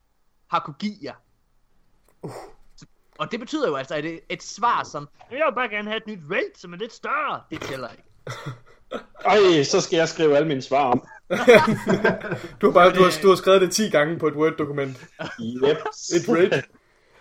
har 0.51 0.59
kunne 0.61 0.77
give 0.79 0.95
jer? 1.03 1.15
Så- 2.77 2.87
Og 3.19 3.31
det 3.31 3.41
betyder 3.41 3.69
jo 3.69 3.75
altså, 3.77 3.95
at 3.95 4.05
et, 4.05 4.21
et 4.29 4.43
svar 4.43 4.85
som, 4.85 5.09
jeg 5.31 5.37
vil 5.47 5.55
bare 5.55 5.69
gerne 5.69 5.89
have 5.89 5.97
et 5.97 6.07
nyt 6.07 6.21
raid, 6.31 6.51
som 6.57 6.73
er 6.73 6.77
lidt 6.77 6.93
større, 6.93 7.43
det 7.51 7.61
tæller 7.61 7.89
ikke. 7.89 8.03
Ej, 9.25 9.63
så 9.63 9.81
skal 9.81 9.97
jeg 9.97 10.09
skrive 10.09 10.37
alle 10.37 10.49
mine 10.49 10.63
svar 10.63 10.85
om. 10.85 11.07
Du 12.61 12.67
har, 12.67 12.73
bare, 12.73 12.91
du, 12.95 13.03
har, 13.03 13.19
du 13.23 13.29
har 13.29 13.35
skrevet 13.35 13.61
det 13.61 13.73
10 13.73 13.91
gange 13.91 14.19
på 14.19 14.27
et 14.27 14.35
Word-dokument. 14.35 14.97
Yep. 15.41 15.77
Et 16.17 16.29
raid. 16.29 16.63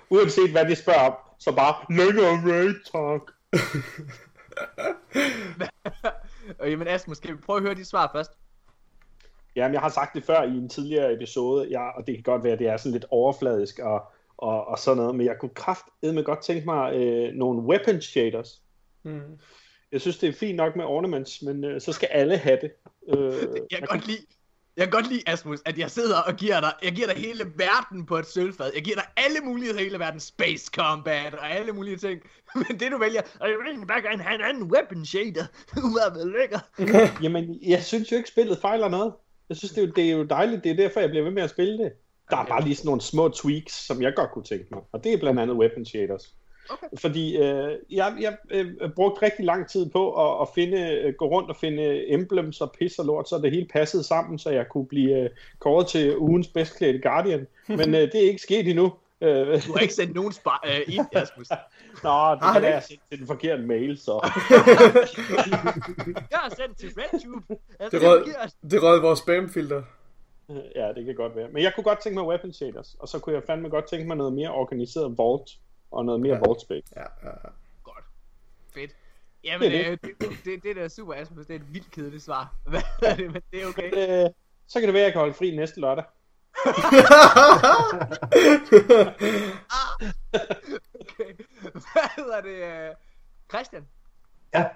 Uanset 0.09 0.51
hvad 0.51 0.65
de 0.65 0.75
spørger 0.75 0.99
om, 0.99 1.13
så 1.39 1.51
bare 1.51 1.75
længere 1.89 2.53
raid 2.53 2.75
talk. 2.91 3.31
Og 6.59 6.69
jamen 6.69 6.87
Asmus, 6.87 7.17
skal 7.17 7.31
vi 7.31 7.41
prøve 7.45 7.57
at 7.57 7.63
høre 7.63 7.75
de 7.75 7.85
svar 7.85 8.09
først? 8.15 8.31
Jamen, 9.55 9.73
jeg 9.73 9.81
har 9.81 9.89
sagt 9.89 10.15
det 10.15 10.23
før 10.23 10.43
i 10.43 10.57
en 10.57 10.69
tidligere 10.69 11.13
episode, 11.13 11.67
ja, 11.69 11.89
og 11.89 12.07
det 12.07 12.15
kan 12.15 12.23
godt 12.23 12.43
være, 12.43 12.53
at 12.53 12.59
det 12.59 12.67
er 12.67 12.77
sådan 12.77 12.91
lidt 12.91 13.05
overfladisk 13.09 13.79
og, 13.79 14.03
og, 14.37 14.67
og 14.67 14.79
sådan 14.79 14.97
noget, 14.97 15.15
men 15.15 15.25
jeg 15.25 15.35
kunne 15.39 15.53
kraftedme 15.55 16.23
godt 16.23 16.41
tænke 16.41 16.65
mig 16.65 16.95
øh, 16.95 17.33
nogle 17.33 17.59
weapon 17.59 18.01
shaders. 18.01 18.61
Mm. 19.03 19.39
Jeg 19.91 20.01
synes, 20.01 20.17
det 20.17 20.29
er 20.29 20.33
fint 20.33 20.55
nok 20.55 20.75
med 20.75 20.85
ornaments, 20.85 21.41
men 21.41 21.63
øh, 21.63 21.81
så 21.81 21.93
skal 21.93 22.09
alle 22.11 22.37
have 22.37 22.57
det. 22.61 22.71
Øh, 23.17 23.33
Jeg 23.71 23.79
kan 23.79 23.87
godt 23.87 24.07
lide, 24.07 24.25
jeg 24.77 24.85
kan 24.85 24.91
godt 24.91 25.09
lide, 25.09 25.21
Asmus, 25.27 25.59
at 25.65 25.77
jeg 25.77 25.91
sidder 25.91 26.17
og 26.17 26.35
giver 26.35 26.59
dig, 26.59 26.73
jeg 26.83 26.91
giver 26.91 27.07
dig 27.07 27.17
hele 27.17 27.43
verden 27.55 28.05
på 28.05 28.17
et 28.17 28.25
sølvfad. 28.25 28.71
Jeg 28.75 28.83
giver 28.83 28.95
dig 28.95 29.05
alle 29.17 29.39
muligheder 29.43 29.79
i 29.79 29.83
hele 29.83 29.99
verden. 29.99 30.19
Space 30.19 30.71
combat 30.75 31.33
og 31.33 31.51
alle 31.51 31.71
mulige 31.71 31.97
ting. 31.97 32.21
Men 32.55 32.79
det 32.79 32.91
du 32.91 32.97
vælger, 32.97 33.21
og 33.39 33.49
jeg 33.49 33.57
vil 33.57 33.65
egentlig 33.67 33.87
bare 33.87 34.01
gerne 34.01 34.23
have 34.23 34.35
en 34.35 34.41
anden 34.41 34.63
weapon 34.63 35.05
shader. 35.05 35.45
Er 35.75 36.13
været 36.13 36.33
lækker. 36.39 36.59
Jamen, 37.23 37.59
jeg 37.67 37.83
synes 37.83 38.11
jo 38.11 38.17
ikke, 38.17 38.29
spillet 38.29 38.57
fejler 38.57 38.87
noget. 38.89 39.13
Jeg 39.49 39.57
synes, 39.57 39.71
det 39.71 39.83
er, 39.83 39.87
jo, 39.87 39.93
det 39.95 40.05
er 40.05 40.11
jo 40.11 40.23
dejligt. 40.23 40.63
Det 40.63 40.71
er 40.71 40.75
derfor, 40.75 40.99
jeg 40.99 41.09
bliver 41.09 41.23
ved 41.23 41.31
med 41.31 41.43
at 41.43 41.49
spille 41.49 41.77
det. 41.77 41.91
Der 42.29 42.37
er 42.37 42.45
bare 42.45 42.63
lige 42.63 42.75
sådan 42.75 42.87
nogle 42.87 43.01
små 43.01 43.29
tweaks, 43.29 43.73
som 43.73 44.01
jeg 44.01 44.13
godt 44.15 44.31
kunne 44.31 44.43
tænke 44.43 44.65
mig. 44.71 44.81
Og 44.91 45.03
det 45.03 45.13
er 45.13 45.17
blandt 45.17 45.39
andet 45.39 45.57
weapon 45.57 45.85
shaders. 45.85 46.35
Okay. 46.69 46.87
Fordi 46.97 47.37
øh, 47.37 47.77
jeg, 47.91 48.13
jeg 48.19 48.37
øh, 48.51 48.91
brugte 48.95 49.25
rigtig 49.25 49.45
lang 49.45 49.69
tid 49.69 49.89
på 49.89 50.13
at, 50.13 50.41
at 50.41 50.47
finde, 50.55 51.01
øh, 51.03 51.13
gå 51.13 51.25
rundt 51.25 51.49
og 51.49 51.55
finde 51.55 52.13
emblems 52.13 52.61
og 52.61 52.71
pis 52.71 52.99
og 52.99 53.05
lort, 53.05 53.29
så 53.29 53.37
det 53.37 53.51
hele 53.51 53.67
passede 53.73 54.03
sammen, 54.03 54.39
så 54.39 54.49
jeg 54.49 54.69
kunne 54.69 54.85
blive 54.85 55.19
øh, 55.19 55.29
kåret 55.59 55.87
til 55.87 56.17
ugens 56.17 56.47
bedst 56.47 56.77
klædte 56.77 56.99
Guardian. 56.99 57.47
Men 57.67 57.95
øh, 57.95 58.01
det 58.01 58.15
er 58.15 58.29
ikke 58.29 58.41
sket 58.41 58.67
endnu. 58.67 58.93
Øh, 59.21 59.47
Du 59.67 59.73
har 59.73 59.79
ikke 59.79 59.93
sendt 59.93 60.15
nogen 60.15 60.31
spar 60.33 60.63
øh, 60.67 60.95
ind, 60.95 61.05
Jasmus. 61.13 61.49
Nå, 62.03 62.31
det 62.31 62.39
Har 62.41 62.53
kan 62.53 62.63
jeg 62.63 62.83
sendt 62.83 63.01
til 63.09 63.19
den 63.19 63.27
forkerte 63.27 63.61
mail, 63.63 63.97
så... 63.97 64.11
Jeg 66.31 66.39
har 66.39 66.53
sendt 66.57 66.77
til 66.77 66.89
RedTube. 66.97 67.59
Altså, 67.79 67.99
Det 67.99 68.07
rød, 68.07 68.25
det 68.71 68.83
rød 68.83 69.01
vores 69.01 69.19
spamfilter. 69.19 69.81
Ja, 70.75 70.91
det 70.95 71.05
kan 71.05 71.15
godt 71.15 71.35
være. 71.35 71.47
Men 71.51 71.63
jeg 71.63 71.71
kunne 71.75 71.83
godt 71.83 71.99
tænke 71.99 72.19
mig 72.19 72.27
weapon 72.27 72.53
shaders, 72.53 72.95
og 72.99 73.07
så 73.07 73.19
kunne 73.19 73.35
jeg 73.35 73.43
fandme 73.47 73.69
godt 73.69 73.85
tænke 73.85 74.07
mig 74.07 74.17
noget 74.17 74.33
mere 74.33 74.51
organiseret 74.51 75.17
vault, 75.17 75.51
og 75.91 76.05
noget 76.05 76.21
mere 76.21 76.33
Ja. 76.33 76.39
vault 76.39 76.61
space. 76.61 76.83
Ja, 76.95 77.01
ja, 77.01 77.29
ja. 77.29 77.49
Godt. 77.83 78.05
Fedt. 78.73 78.91
Jamen, 79.43 79.71
Det 79.71 79.87
er 79.87 79.89
det, 79.89 80.01
det, 80.01 80.11
det, 80.21 80.29
det, 80.45 80.63
det 80.63 80.75
der 80.75 80.83
er 80.83 80.87
super, 80.87 81.13
Asmus. 81.13 81.45
Det 81.45 81.55
er 81.55 81.59
et 81.59 81.73
vildt 81.73 81.91
kedeligt 81.91 82.23
svar. 82.23 82.55
Hvad 82.69 82.81
er 83.01 83.15
det, 83.15 83.31
men 83.33 83.41
det 83.51 83.63
er 83.63 83.67
okay. 83.67 84.23
Øh, 84.25 84.29
så 84.67 84.79
kan 84.79 84.87
det 84.87 84.93
være, 84.93 85.01
at 85.03 85.05
jeg 85.05 85.11
kan 85.11 85.19
holde 85.19 85.33
fri 85.33 85.55
næste 85.55 85.79
lørdag. 85.79 86.03
okay. 91.01 91.33
Hvad 91.61 92.15
hedder 92.15 92.41
det? 92.41 92.89
øh, 92.89 92.95
Christian? 93.49 93.87
Ja. 94.53 94.67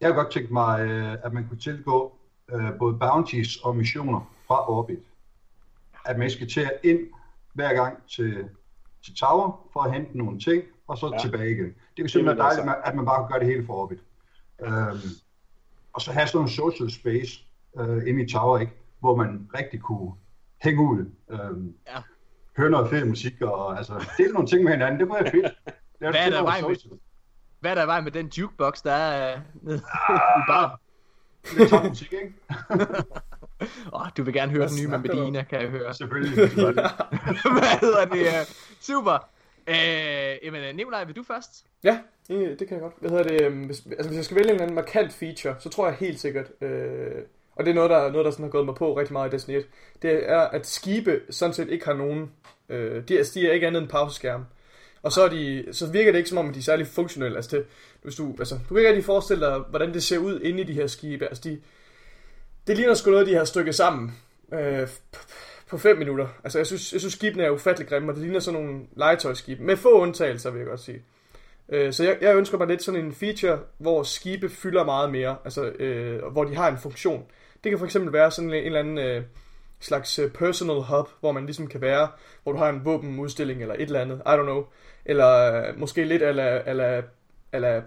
Jeg 0.00 0.08
kunne 0.10 0.22
godt 0.22 0.32
tænke 0.32 0.52
mig, 0.52 0.80
øh, 0.80 1.12
at 1.24 1.32
man 1.32 1.48
kunne 1.48 1.58
tilgå 1.60 2.18
øh, 2.52 2.78
både 2.78 2.98
bounties 2.98 3.56
og 3.56 3.76
missioner 3.76 4.32
fra 4.46 4.70
Orbit. 4.70 4.98
At 6.04 6.18
man 6.18 6.30
skal 6.30 6.48
til 6.48 6.60
at 6.60 6.78
ind 6.84 7.00
hver 7.52 7.74
gang 7.74 8.06
til, 8.08 8.48
til 9.06 9.16
Tower 9.16 9.68
for 9.72 9.80
at 9.80 9.92
hente 9.92 10.18
nogle 10.18 10.38
ting, 10.40 10.62
og 10.88 10.98
så 10.98 11.10
Ja. 11.12 11.18
tilbage 11.18 11.50
igen. 11.50 11.64
Det 11.66 11.72
er 11.98 12.02
Det 12.02 12.10
simpelthen 12.10 12.40
altså- 12.46 12.60
dejligt, 12.62 12.84
at 12.86 12.94
man 12.94 13.04
bare 13.04 13.22
kan 13.22 13.28
gøre 13.30 13.38
det 13.40 13.46
hele 13.48 13.66
for 13.66 13.74
Orbit. 13.74 13.98
Øhm, 14.62 14.98
og 15.92 16.00
så 16.00 16.12
have 16.12 16.26
sådan 16.26 16.40
en 16.46 16.48
social 16.48 16.90
space 16.90 17.44
øh, 17.78 18.08
inde 18.08 18.22
i 18.24 18.28
Tower, 18.28 18.58
ikke? 18.58 18.72
hvor 19.00 19.16
man 19.16 19.48
rigtig 19.58 19.80
kunne 19.80 20.12
hænge 20.62 20.82
ud. 20.82 21.10
Øhm, 21.30 21.74
Ja. 21.86 21.98
Høre 22.56 22.70
noget 22.70 22.90
fed 22.90 23.04
musik, 23.04 23.42
og 23.42 23.76
altså, 23.78 24.04
dele 24.18 24.32
nogle 24.32 24.48
ting 24.48 24.64
med 24.64 24.72
hinanden, 24.72 25.00
det 25.00 25.08
kunne 25.08 25.20
være 25.24 25.30
fedt. 25.30 25.44
Det 26.00 26.10
Hvad 26.10 26.26
er 26.26 26.30
der 26.30 26.40
i 26.42 26.44
vejen 26.44 26.64
med-. 26.68 26.98
Hvad 27.60 27.70
er 27.70 27.74
der 27.74 27.84
i 27.84 27.86
vejen 27.86 28.04
med 28.04 28.12
den 28.12 28.26
jukebox, 28.26 28.82
der 28.82 28.92
er 28.92 29.34
øh, 29.36 29.40
nede 29.62 29.76
i 29.78 30.42
bar? 30.48 30.80
Lidt 31.58 31.70
tom 31.70 31.86
musik, 31.86 32.12
ikke? 32.12 32.34
Åh, 33.60 33.66
oh, 33.92 34.06
du 34.16 34.22
vil 34.22 34.34
gerne 34.34 34.52
høre 34.52 34.60
Hvad 34.60 34.68
den 34.68 34.78
nye 34.82 34.88
med? 34.88 34.98
Medina, 34.98 35.42
kan 35.42 35.60
jeg 35.60 35.68
høre. 35.68 35.94
Selvfølgelig. 35.94 36.34
Hvad 37.58 37.80
hedder 37.80 38.04
det? 38.04 38.56
Super. 38.80 39.28
Øh, 39.68 39.74
jamen, 40.44 40.64
øh, 40.64 40.74
Nikolaj, 40.76 41.04
vil 41.04 41.16
du 41.16 41.22
først? 41.22 41.50
Ja, 41.84 41.98
det 42.28 42.58
kan 42.58 42.70
jeg 42.70 42.80
godt. 42.80 42.94
Hvad 43.00 43.10
hedder 43.10 43.24
det? 43.24 43.42
øhm, 43.42 43.62
Hvis, 43.64 43.82
altså, 43.90 44.08
hvis 44.08 44.16
jeg 44.16 44.24
skal 44.24 44.36
vælge 44.36 44.48
en 44.48 44.50
eller 44.50 44.62
anden 44.62 44.74
markant 44.74 45.12
feature, 45.12 45.54
så 45.58 45.68
tror 45.68 45.86
jeg 45.86 45.96
helt 45.96 46.20
sikkert, 46.20 46.46
øh, 46.60 47.22
og 47.56 47.64
det 47.64 47.70
er 47.70 47.74
noget, 47.74 47.90
der, 47.90 48.10
noget, 48.10 48.24
der 48.24 48.30
sådan 48.30 48.44
har 48.44 48.50
gået 48.50 48.66
mig 48.66 48.74
på 48.74 48.98
rigtig 48.98 49.12
meget 49.12 49.32
i 49.32 49.32
Destiny 49.34 49.56
1, 49.56 49.66
det 50.02 50.30
er, 50.30 50.40
at 50.40 50.66
skibe 50.66 51.20
sådan 51.30 51.54
set 51.54 51.68
ikke 51.68 51.84
har 51.84 51.94
nogen, 51.94 52.30
øh, 52.68 53.08
de, 53.08 53.18
altså, 53.18 53.40
de 53.40 53.48
er 53.48 53.52
ikke 53.52 53.66
andet 53.66 53.82
end 53.82 53.90
pauseskærm. 53.90 54.44
Og 55.02 55.12
så, 55.12 55.22
er 55.22 55.28
de, 55.28 55.64
så 55.72 55.92
virker 55.92 56.12
det 56.12 56.18
ikke 56.18 56.28
som 56.28 56.38
om, 56.38 56.48
at 56.48 56.54
de 56.54 56.58
er 56.58 56.62
særlig 56.62 56.86
funktionelle. 56.86 57.36
Altså, 57.36 57.56
det, 57.56 57.66
hvis 58.02 58.14
du, 58.14 58.34
altså, 58.38 58.54
du 58.54 58.68
kan 58.68 58.76
ikke 58.78 58.88
rigtig 58.88 59.04
forestille 59.04 59.46
dig, 59.46 59.58
hvordan 59.58 59.94
det 59.94 60.02
ser 60.02 60.18
ud 60.18 60.40
inde 60.40 60.60
i 60.60 60.64
de 60.64 60.72
her 60.72 60.86
skibe. 60.86 61.26
Altså, 61.26 61.42
de, 61.44 61.60
det 62.66 62.76
ligner 62.76 62.94
sgu 62.94 63.10
noget, 63.10 63.26
de 63.26 63.34
har 63.34 63.44
stykket 63.44 63.74
sammen 63.74 64.12
øh, 64.52 64.88
på 65.70 65.78
5 65.78 65.98
minutter. 65.98 66.28
Altså, 66.44 66.58
jeg 66.58 66.66
synes, 66.66 66.92
jeg 66.92 67.00
synes 67.00 67.14
skibene 67.14 67.42
er 67.44 67.50
ufattelig 67.50 67.88
grimme, 67.88 68.08
og 68.12 68.14
det 68.14 68.22
ligner 68.22 68.40
sådan 68.40 68.60
nogle 68.60 68.80
legetøjsskibe. 68.96 69.62
Med 69.62 69.76
få 69.76 70.00
undtagelser, 70.00 70.50
vil 70.50 70.58
jeg 70.58 70.68
godt 70.68 70.80
sige. 70.80 71.02
Øh, 71.68 71.92
Så 71.92 72.04
jeg, 72.04 72.18
jeg 72.20 72.36
ønsker 72.36 72.58
mig 72.58 72.66
lidt 72.66 72.82
sådan 72.82 73.04
en 73.04 73.12
feature, 73.14 73.58
hvor 73.78 74.02
skibe 74.02 74.48
fylder 74.48 74.84
meget 74.84 75.10
mere, 75.12 75.36
altså 75.44 75.64
øh, 75.64 76.24
hvor 76.32 76.44
de 76.44 76.56
har 76.56 76.68
en 76.70 76.78
funktion. 76.78 77.24
Det 77.64 77.70
kan 77.72 77.78
for 77.78 77.86
eksempel 77.86 78.12
være 78.12 78.30
sådan 78.30 78.50
en, 78.50 78.54
en 78.56 78.66
eller 78.66 78.78
anden 78.78 78.98
øh, 78.98 79.22
slags 79.80 80.18
øh, 80.18 80.30
personal 80.30 80.76
hub, 80.82 81.08
hvor 81.20 81.32
man 81.32 81.46
ligesom 81.46 81.66
kan 81.66 81.80
være, 81.80 82.08
hvor 82.42 82.52
du 82.52 82.58
har 82.58 82.68
en 82.68 82.84
våbenudstilling 82.84 83.62
eller 83.62 83.74
et 83.74 83.80
eller 83.80 84.00
andet, 84.00 84.16
I 84.16 84.28
don't 84.28 84.42
know. 84.42 84.64
Eller 85.04 85.54
øh, 85.68 85.78
måske 85.78 86.04
lidt 86.04 86.22
ala, 86.22 86.58
ala, 86.66 87.02
ala, 87.52 87.82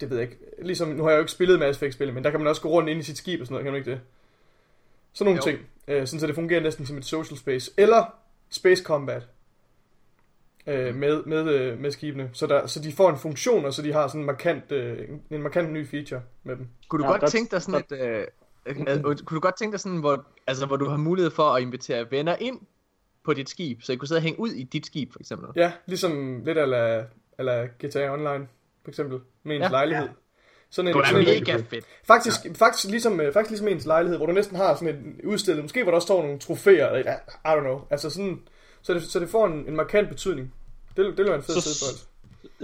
det 0.00 0.10
ved 0.10 0.16
jeg 0.18 0.30
ikke. 0.30 0.38
Ligesom, 0.62 0.88
nu 0.88 1.02
har 1.02 1.10
jeg 1.10 1.16
jo 1.16 1.22
ikke 1.22 1.32
spillet 1.32 1.58
Mass 1.58 1.76
Effect-spil, 1.78 2.12
men 2.12 2.24
der 2.24 2.30
kan 2.30 2.40
man 2.40 2.46
også 2.46 2.62
gå 2.62 2.68
rundt 2.68 2.88
ind 2.88 3.00
i 3.00 3.02
sit 3.02 3.18
skib 3.18 3.40
og 3.40 3.46
sådan 3.46 3.54
noget, 3.54 3.64
kan 3.64 3.72
man 3.72 3.78
ikke 3.78 3.90
det? 3.90 4.00
Sådan 5.14 5.34
nogle 5.34 5.50
Jo. 5.50 5.56
ting. 5.56 5.66
Øh, 5.88 6.06
sådan 6.06 6.20
så 6.20 6.26
det 6.26 6.34
fungerer 6.34 6.60
næsten 6.60 6.86
som 6.86 6.98
et 6.98 7.04
social 7.04 7.38
space. 7.38 7.70
Eller 7.76 8.14
space 8.50 8.82
combat 8.84 9.28
øh, 10.66 10.94
med, 10.94 11.22
med, 11.24 11.48
øh, 11.54 11.78
med 11.80 11.90
skibene. 11.90 12.30
Så, 12.32 12.46
der, 12.46 12.66
så 12.66 12.80
de 12.80 12.92
får 12.92 13.10
en 13.10 13.16
funktion, 13.18 13.64
og 13.64 13.74
så 13.74 13.82
de 13.82 13.92
har 13.92 14.06
sådan 14.08 14.20
en 14.20 14.26
markant, 14.26 14.72
øh, 14.72 15.08
en 15.30 15.42
markant 15.42 15.72
ny 15.72 15.86
feature 15.88 16.22
med 16.44 16.56
dem. 16.56 16.68
Kunne 16.88 16.98
du 17.02 17.04
Ja, 17.06 17.10
godt 17.10 17.20
der- 17.20 17.28
tænke 17.28 17.50
dig 17.50 17.62
sådan 17.62 17.84
et... 17.90 17.92
Øh, 18.00 18.26
øh, 18.66 19.02
kunne 19.04 19.36
du 19.36 19.40
godt 19.40 19.56
tænke 19.58 19.72
dig 19.72 19.80
sådan, 19.80 19.98
hvor, 19.98 20.26
altså, 20.46 20.66
hvor 20.66 20.76
du 20.76 20.88
har 20.88 20.96
mulighed 20.96 21.30
for 21.30 21.42
at 21.42 21.62
invitere 21.62 22.10
venner 22.10 22.36
ind 22.40 22.60
på 23.24 23.34
dit 23.34 23.48
skib, 23.48 23.82
så 23.82 23.92
I 23.92 23.96
kunne 23.96 24.08
sidde 24.08 24.18
og 24.18 24.22
hænge 24.22 24.40
ud 24.40 24.50
i 24.50 24.62
dit 24.62 24.86
skib, 24.86 25.12
for 25.12 25.20
eksempel? 25.20 25.48
Ja, 25.56 25.72
ligesom 25.86 26.42
lidt 26.44 26.58
ala, 26.58 27.04
ala 27.38 27.64
GTA 27.64 28.12
Online, 28.12 28.48
for 28.82 28.88
eksempel, 28.90 29.20
med 29.42 29.56
ens 29.56 29.70
Ja. 29.72 29.80
ja. 29.80 30.08
Sådan 30.74 30.86
Det 30.86 30.94
var 30.94 31.04
sådan 31.04 31.24
da 31.24 31.32
en, 31.32 31.40
mega 31.40 31.56
fedt. 31.70 31.84
faktisk, 32.06 32.40
faktisk, 32.58 32.90
ligesom, 32.90 33.20
øh, 33.20 33.32
faktisk 33.32 33.50
ligesom 33.50 33.68
ens 33.68 33.86
lejlighed, 33.86 34.16
hvor 34.18 34.26
du 34.26 34.32
næsten 34.32 34.56
har 34.56 34.74
sådan 34.74 34.88
en 34.94 35.20
udstilling, 35.24 35.64
måske 35.64 35.82
hvor 35.82 35.90
der 35.90 35.96
også 35.96 36.06
står 36.06 36.22
nogle 36.22 36.38
trofæer, 36.38 36.88
eller, 36.88 37.12
I 37.44 37.48
don't 37.48 37.60
know, 37.60 37.80
altså 37.90 38.10
sådan, 38.10 38.40
så 38.82 38.94
det, 38.94 39.02
så 39.02 39.20
det 39.20 39.28
får 39.28 39.46
en, 39.46 39.64
en 39.68 39.76
markant 39.76 40.08
betydning. 40.08 40.52
Det, 40.96 41.04
det 41.06 41.18
vil 41.18 41.26
være 41.26 41.36
en 41.36 41.42
fed 41.42 41.54
tilføjelse. 41.54 42.06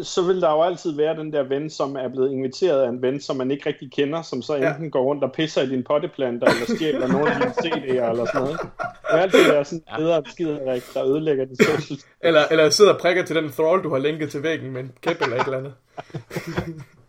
Så 0.02 0.22
vil 0.22 0.40
der 0.40 0.50
jo 0.50 0.62
altid 0.62 0.96
være 0.96 1.16
den 1.16 1.32
der 1.32 1.42
ven, 1.42 1.70
som 1.70 1.96
er 1.96 2.08
blevet 2.08 2.32
inviteret 2.32 2.82
af 2.82 2.88
en 2.88 3.02
ven, 3.02 3.20
som 3.20 3.36
man 3.36 3.50
ikke 3.50 3.68
rigtig 3.68 3.92
kender, 3.92 4.22
som 4.22 4.42
så 4.42 4.54
Ja. 4.56 4.70
enten 4.70 4.90
går 4.90 5.02
rundt 5.02 5.24
og 5.24 5.32
pisser 5.32 5.62
i 5.62 5.68
dine 5.68 5.82
potteplanter, 5.84 6.46
eller 6.46 6.76
stjæler 6.76 7.06
nogle 7.08 7.30
af 7.34 7.40
dine 7.40 7.52
CD'er, 7.74 8.10
eller 8.10 8.24
sådan 8.26 8.40
noget. 8.40 8.60
Det 8.60 8.70
vil 9.12 9.18
altid 9.20 9.52
være 9.52 9.64
sådan 9.64 9.78
en 9.88 9.96
bedre 10.02 10.22
skiderik, 10.26 10.82
der 10.94 11.04
ødelægger 11.04 11.44
din 11.44 11.56
social 11.56 11.98
Eller, 12.20 12.42
eller 12.50 12.70
sidder 12.70 12.92
og 12.94 13.00
prikker 13.00 13.24
til 13.24 13.36
den 13.36 13.50
thrall, 13.52 13.82
du 13.82 13.90
har 13.90 13.98
lænket 13.98 14.30
til 14.30 14.42
væggen 14.42 14.70
med 14.72 14.80
en 14.80 14.92
kæp 15.00 15.22
eller 15.22 15.36
et 15.36 15.44
eller 15.44 15.58
andet. 15.58 15.74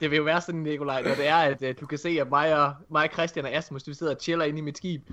Det 0.00 0.10
vil 0.10 0.16
jo 0.16 0.22
være 0.22 0.40
sådan, 0.40 0.60
Nikolaj, 0.60 1.02
når 1.02 1.14
det 1.14 1.26
er, 1.28 1.36
at 1.36 1.62
uh, 1.62 1.68
du 1.80 1.86
kan 1.86 1.98
se, 1.98 2.08
at 2.20 2.28
mig 2.30 2.62
og, 2.64 2.72
mig 2.90 3.02
og 3.08 3.12
Christian 3.12 3.44
og 3.44 3.50
Asmus, 3.52 3.86
vi 3.88 3.94
sidder 3.94 4.14
og 4.14 4.20
chiller 4.22 4.44
inde 4.44 4.58
i 4.58 4.62
mit 4.62 4.76
skib. 4.76 5.08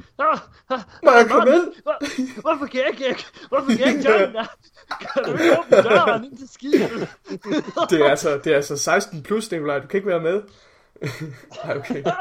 Må 1.04 1.12
jeg 1.12 1.28
komme 1.30 1.54
ind? 1.56 1.74
Hvor- 1.84 2.42
Hvorfor 2.42 2.66
kan 2.66 2.80
jeg 2.80 2.88
ikke, 3.10 3.26
hvorfor 3.50 3.68
kan 3.70 3.80
jeg 3.80 3.88
ikke? 3.90 4.04
Kan 5.14 5.24
du 5.26 5.32
ikke 5.32 5.60
åbne 5.60 5.78
døren 5.84 6.26
ind 6.26 6.38
til 6.38 6.50
skibet? 6.50 7.10
Det 7.90 8.02
er 8.02 8.10
altså, 8.10 8.38
det 8.44 8.52
er 8.52 8.56
altså 8.56 8.78
16 8.78 9.24
plus, 9.24 9.52
Nikolaj, 9.52 9.80
du 9.80 9.88
kan 9.88 9.98
ikke 9.98 10.10
være 10.10 10.22
med. 10.22 10.42
Nej, 11.66 11.78
okay. 11.78 12.04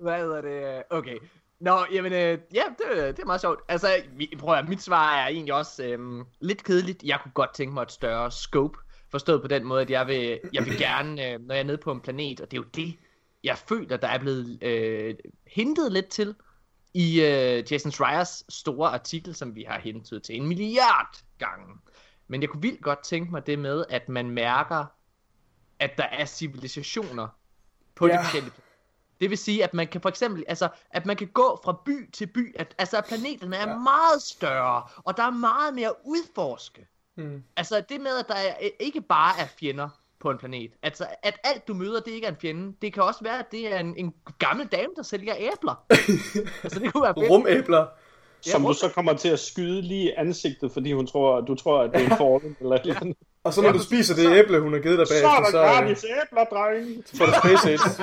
Hvad 0.00 0.16
hedder 0.18 0.40
det? 0.40 0.82
Okay. 0.90 1.16
Nå, 1.60 1.78
jamen, 1.92 2.12
øh, 2.12 2.38
ja, 2.54 2.62
det, 2.78 3.16
det 3.16 3.22
er 3.22 3.26
meget 3.26 3.40
sjovt. 3.40 3.60
Altså, 3.68 3.88
prøv 4.38 4.54
at, 4.54 4.68
mit 4.68 4.82
svar 4.82 5.16
er 5.16 5.26
egentlig 5.28 5.54
også 5.54 5.84
øhm, 5.84 6.24
lidt 6.40 6.64
kedeligt. 6.64 7.02
Jeg 7.02 7.18
kunne 7.22 7.32
godt 7.32 7.54
tænke 7.54 7.74
mig 7.74 7.82
et 7.82 7.92
større 7.92 8.30
scope. 8.30 8.78
Forstået 9.16 9.42
på 9.42 9.48
den 9.48 9.64
måde, 9.64 9.82
at 9.82 9.90
jeg 9.90 10.06
vil, 10.06 10.40
jeg 10.52 10.64
vil 10.64 10.78
gerne, 10.86 11.32
øh, 11.32 11.40
når 11.40 11.54
jeg 11.54 11.60
er 11.60 11.64
nede 11.64 11.78
på 11.78 11.92
en 11.92 12.00
planet, 12.00 12.40
og 12.40 12.50
det 12.50 12.56
er 12.56 12.60
jo 12.60 12.68
det, 12.74 12.96
jeg 13.44 13.58
føler, 13.58 13.96
der 13.96 14.08
er 14.08 14.18
blevet 14.18 14.62
øh, 14.62 15.14
hintet 15.46 15.92
lidt 15.92 16.08
til 16.08 16.34
i 16.94 17.20
øh, 17.20 17.72
Jason 17.72 17.92
Schreiers 17.92 18.44
store 18.48 18.88
artikel, 18.88 19.34
som 19.34 19.54
vi 19.54 19.62
har 19.62 19.78
hentet 19.78 20.22
til 20.22 20.36
en 20.36 20.46
milliard 20.46 21.22
gange. 21.38 21.74
Men 22.28 22.42
jeg 22.42 22.50
kunne 22.50 22.62
vildt 22.62 22.82
godt 22.82 23.04
tænke 23.04 23.30
mig 23.30 23.46
det 23.46 23.58
med, 23.58 23.84
at 23.88 24.08
man 24.08 24.30
mærker, 24.30 24.84
at 25.78 25.90
der 25.98 26.04
er 26.04 26.24
civilisationer 26.24 27.28
på 27.94 28.06
ja. 28.06 28.12
De 28.12 28.18
forskellige 28.22 28.52
det 29.20 29.30
vil 29.30 29.38
sige, 29.38 29.64
at 29.64 29.74
man 29.74 29.88
kan 29.88 30.00
for 30.00 30.08
eksempel, 30.08 30.44
altså, 30.48 30.68
at 30.90 31.06
man 31.06 31.16
kan 31.16 31.28
gå 31.28 31.60
fra 31.64 31.82
by 31.84 32.10
til 32.12 32.26
by, 32.26 32.56
at, 32.58 32.74
altså, 32.78 32.98
at 32.98 33.04
planeterne 33.04 33.56
er 33.56 33.68
ja. 33.68 33.78
meget 33.78 34.22
større, 34.22 34.82
og 35.04 35.16
der 35.16 35.22
er 35.22 35.30
meget 35.30 35.74
mere 35.74 35.88
at 35.88 35.94
udforske. 36.04 36.86
Hmm. 37.16 37.42
Altså, 37.56 37.82
det 37.88 38.00
med, 38.00 38.18
at 38.18 38.24
der 38.28 38.34
er, 38.34 38.68
ikke 38.80 39.00
bare 39.00 39.40
er 39.40 39.46
fjender 39.60 39.88
på 40.20 40.30
en 40.30 40.38
planet. 40.38 40.70
Altså, 40.82 41.06
at 41.22 41.34
alt 41.44 41.68
du 41.68 41.74
møder, 41.74 42.00
det 42.00 42.10
ikke 42.10 42.26
er 42.26 42.30
en 42.30 42.36
fjende. 42.40 42.76
Det 42.82 42.92
kan 42.92 43.02
også 43.02 43.20
være, 43.22 43.38
at 43.38 43.46
det 43.52 43.74
er 43.74 43.78
en, 43.78 43.94
en 43.96 44.14
gammel 44.38 44.66
dame, 44.66 44.92
der 44.96 45.02
sælger 45.02 45.34
æbler. 45.38 45.84
altså, 46.64 46.78
det 46.80 46.92
kunne 46.92 47.02
være 47.02 47.14
fedt. 47.18 47.30
Rumæbler. 47.30 47.86
som 48.40 48.62
Ja, 48.62 48.68
du 48.68 48.74
så 48.74 48.88
kommer 48.94 49.12
til 49.12 49.28
at 49.28 49.38
skyde 49.40 49.82
lige 49.82 50.04
i 50.04 50.12
ansigtet, 50.16 50.72
fordi 50.72 50.92
hun 50.92 51.06
tror, 51.06 51.40
du 51.40 51.54
tror, 51.54 51.82
at 51.82 51.90
det 51.92 52.00
er 52.00 52.04
en 52.04 52.16
fallen, 52.16 52.56
eller 52.60 52.76
et 52.76 52.80
eller. 52.86 53.12
Og 53.44 53.52
så 53.52 53.60
når 53.60 53.68
Ja, 53.68 53.72
du 53.72 53.82
spiser 53.82 54.14
det 54.14 54.38
æble, 54.38 54.60
hun 54.60 54.72
har 54.72 54.80
givet 54.80 54.98
dig 54.98 55.06
Så 55.06 55.14
er 55.14 55.40
der 55.40 55.50
så, 55.50 55.58
øh, 55.58 55.64
gratis 55.64 56.04
æbler, 56.04 56.44
dreng! 56.44 57.04
så 57.06 57.16
får 57.16 57.26
du 57.26 57.32
space. 57.32 58.02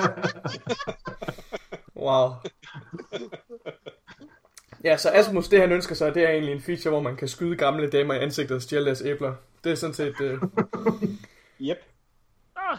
Wow. 1.96 2.30
Ja, 4.84 4.96
så 4.96 5.10
Asmus, 5.10 5.48
det 5.48 5.60
han 5.60 5.72
ønsker 5.72 5.94
sig, 5.94 6.14
det 6.14 6.24
er 6.24 6.28
egentlig 6.28 6.54
en 6.54 6.60
feature, 6.60 6.90
hvor 6.90 7.00
man 7.00 7.16
kan 7.16 7.28
skyde 7.28 7.56
gamle 7.56 7.90
damer 7.90 8.14
i 8.14 8.18
ansigtet 8.18 8.54
og 8.54 8.62
stjæle 8.62 8.84
deres 8.84 9.02
æbler. 9.02 9.34
Det 9.64 9.72
er 9.72 9.76
sådan 9.76 9.94
set... 9.94 10.20
Øh... 10.20 10.38
Yep, 11.60 11.78
Ah, 12.56 12.78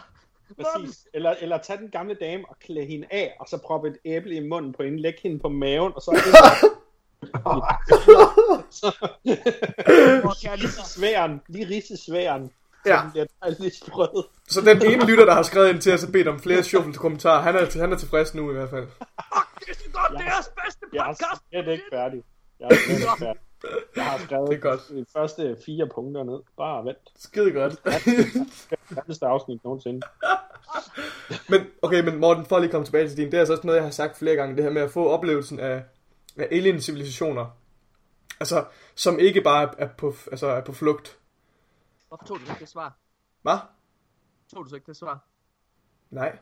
præcis. 0.56 1.06
Eller, 1.14 1.34
eller 1.40 1.58
tage 1.58 1.78
den 1.78 1.88
gamle 1.88 2.14
dame 2.14 2.44
og 2.48 2.56
klæde 2.58 2.86
hende 2.86 3.06
af, 3.10 3.36
og 3.40 3.46
så 3.48 3.58
proppe 3.58 3.88
et 3.88 3.96
æble 4.04 4.34
i 4.34 4.48
munden 4.48 4.72
på 4.72 4.82
hende, 4.82 5.02
lægge 5.02 5.18
hende 5.22 5.38
på 5.38 5.48
maven, 5.48 5.92
og 5.96 6.02
så... 6.02 6.10
Sværen, 10.84 11.40
lige 11.48 11.68
ridse 11.68 11.96
sværen. 11.96 12.50
Ja. 12.86 13.00
Så 14.48 14.60
den 14.60 14.86
ene 14.86 15.06
lytter, 15.06 15.24
der 15.24 15.34
har 15.34 15.42
skrevet 15.42 15.68
ind 15.68 15.80
til 15.80 15.94
os 15.94 16.04
og 16.04 16.12
bedt 16.12 16.28
om 16.28 16.40
flere 16.40 16.62
shuffle 16.62 16.94
kommentarer, 16.94 17.42
han 17.42 17.56
er, 17.56 17.80
han 17.80 17.92
er 17.92 17.96
tilfreds 17.96 18.34
nu 18.34 18.50
i 18.50 18.54
hvert 18.54 18.70
fald. 18.70 18.86
Det 19.66 19.70
er 19.70 19.74
så 19.74 19.90
godt, 19.92 20.12
det 20.12 20.20
er 20.20 20.24
jeres 20.24 20.48
bedste 20.64 20.86
Jeg 20.92 21.02
er 21.02 21.06
podcast. 21.06 21.42
slet 21.50 21.68
ikke 21.72 21.84
færdig. 21.92 22.22
Jeg 22.60 22.66
er 22.70 22.74
slet 22.74 22.98
ikke 22.98 23.18
færdig. 23.18 23.40
Jeg 23.96 24.04
har 24.04 24.18
skrevet 24.18 24.48
Det 24.50 24.56
er 24.56 24.60
godt. 24.60 24.88
de 24.88 25.04
første 25.12 25.56
fire 25.66 25.88
punkter 25.94 26.22
ned. 26.24 26.40
Bare 26.56 26.84
vent. 26.84 26.98
Skide 27.16 27.52
godt. 27.52 27.74
Færdigste 28.94 29.26
afsnit 29.26 29.64
nogensinde. 29.64 30.00
Men, 31.50 31.60
okay, 31.82 32.04
men 32.04 32.16
Morten, 32.16 32.46
for 32.46 32.56
at 32.56 32.62
lige 32.62 32.70
komme 32.70 32.84
tilbage 32.86 33.08
til 33.08 33.16
din, 33.16 33.26
det 33.26 33.34
er 33.34 33.38
altså 33.38 33.52
også 33.52 33.66
noget, 33.66 33.76
jeg 33.76 33.84
har 33.84 33.90
sagt 33.90 34.16
flere 34.18 34.36
gange, 34.36 34.56
det 34.56 34.64
her 34.64 34.70
med 34.70 34.82
at 34.82 34.90
få 34.90 35.08
oplevelsen 35.08 35.60
af, 35.60 35.84
af 36.36 36.48
alien-civilisationer. 36.50 37.46
Altså, 38.40 38.64
som 38.94 39.18
ikke 39.18 39.40
bare 39.40 39.74
er 39.78 39.88
på, 39.98 40.14
altså, 40.30 40.46
er 40.46 40.60
på 40.60 40.72
flugt. 40.72 41.18
Hvorfor 42.08 42.24
tog 42.24 42.36
du 42.36 42.42
ikke 42.42 42.60
det 42.60 42.68
svar? 42.68 42.96
Hvad? 43.42 43.58
Tog 44.54 44.64
du 44.64 44.68
så 44.68 44.74
ikke 44.74 44.86
det 44.86 44.96
svar? 44.96 45.24
Nej. 46.10 46.38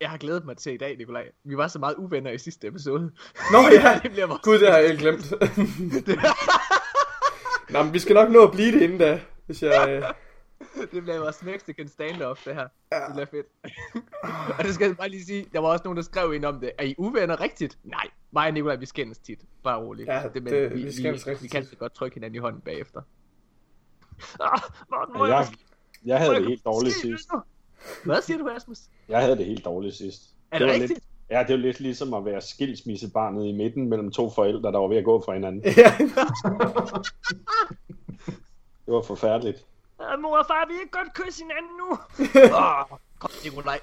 Jeg 0.00 0.10
har 0.10 0.16
glædet 0.18 0.44
mig 0.44 0.56
til 0.56 0.72
i 0.72 0.76
dag, 0.76 0.96
Nikolaj. 0.96 1.28
Vi 1.44 1.56
var 1.56 1.68
så 1.68 1.78
meget 1.78 1.94
uvenner 1.94 2.30
i 2.30 2.38
sidste 2.38 2.66
episode. 2.66 3.12
Nå 3.52 3.58
ja, 3.82 4.00
det 4.02 4.10
bliver 4.10 4.26
vores... 4.26 4.42
gud, 4.42 4.58
det 4.58 4.70
har 4.70 4.78
jeg 4.78 4.98
glemt. 4.98 5.32
Nå, 7.70 7.82
men 7.82 7.92
vi 7.94 7.98
skal 7.98 8.14
nok 8.14 8.30
nå 8.30 8.42
at 8.46 8.52
blive 8.52 8.72
det 8.72 8.82
inden 8.82 8.98
da, 8.98 9.20
hvis 9.46 9.62
jeg... 9.62 9.88
Øh... 9.88 10.02
det 10.92 11.02
bliver 11.02 11.18
vores 11.18 11.42
Mexican 11.42 11.88
standoff, 11.88 12.44
det 12.44 12.54
her. 12.54 12.68
Ja. 12.92 12.96
Det 13.06 13.12
bliver 13.14 13.26
fedt. 13.26 13.46
og 14.58 14.64
det 14.64 14.74
skal 14.74 14.86
jeg 14.86 14.96
bare 14.96 15.08
lige 15.08 15.24
sige, 15.24 15.46
der 15.52 15.60
var 15.60 15.68
også 15.68 15.82
nogen, 15.84 15.96
der 15.96 16.02
skrev 16.02 16.34
ind 16.34 16.44
om 16.44 16.60
det. 16.60 16.72
Er 16.78 16.84
I 16.84 16.94
uvenner 16.98 17.40
rigtigt? 17.40 17.78
Nej, 17.84 18.06
mig 18.32 18.46
og 18.46 18.52
Nikolaj, 18.52 18.76
vi 18.76 18.86
skændes 18.86 19.18
tit. 19.18 19.40
Bare 19.64 19.78
roligt. 19.80 20.08
Ja, 20.08 20.22
men 20.34 20.46
det- 20.46 20.70
vi, 20.70 20.74
vi 20.76 20.82
vi, 20.84 20.92
skændes 20.92 21.26
vi, 21.26 21.34
vi 21.42 21.48
kan 21.48 21.62
tit. 21.62 21.70
så 21.70 21.76
godt 21.76 21.94
trykke 21.94 22.14
hinanden 22.14 22.34
i 22.34 22.38
hånden 22.38 22.60
bagefter. 22.60 23.00
Ah, 24.40 24.60
Morten, 24.90 25.14
må 25.18 25.26
Jeg, 25.26 25.34
jeg, 25.38 25.46
jeg 26.04 26.18
havde 26.18 26.34
det 26.34 26.46
helt 26.46 26.64
dårligt 26.64 26.94
sidst. 26.94 27.30
Hvad 28.04 28.22
siger 28.22 28.38
du, 28.38 28.48
Asmus? 28.48 28.78
Jeg 29.08 29.20
havde 29.20 29.36
det 29.36 29.46
helt 29.46 29.64
dårligt 29.64 29.94
sidst. 29.94 30.22
Er 30.52 30.58
det, 30.58 30.66
var 30.66 30.72
rigtigt? 30.72 30.90
Lidt, 30.92 31.02
ja, 31.30 31.38
det 31.48 31.50
var 31.50 31.56
lidt 31.56 31.80
ligesom 31.80 32.14
at 32.14 32.24
være 32.24 32.40
skilsmissebarnet 32.40 33.46
i 33.46 33.52
midten 33.52 33.88
mellem 33.88 34.10
to 34.12 34.30
forældre, 34.30 34.72
der 34.72 34.78
var 34.78 34.88
ved 34.88 34.96
at 34.96 35.04
gå 35.04 35.22
fra 35.24 35.32
hinanden. 35.34 35.62
ja, 35.76 35.92
Det 38.86 38.94
var 38.94 39.02
forfærdeligt. 39.02 39.64
Uh, 39.98 40.22
mor 40.22 40.36
og 40.38 40.46
far, 40.46 40.66
vi 40.68 40.74
ikke 40.80 40.90
godt 40.90 41.14
kysse 41.14 41.42
hinanden 41.44 41.72
nu. 41.80 41.90
oh, 42.64 42.98
kom, 43.18 43.30
Nikolaj. 43.44 43.80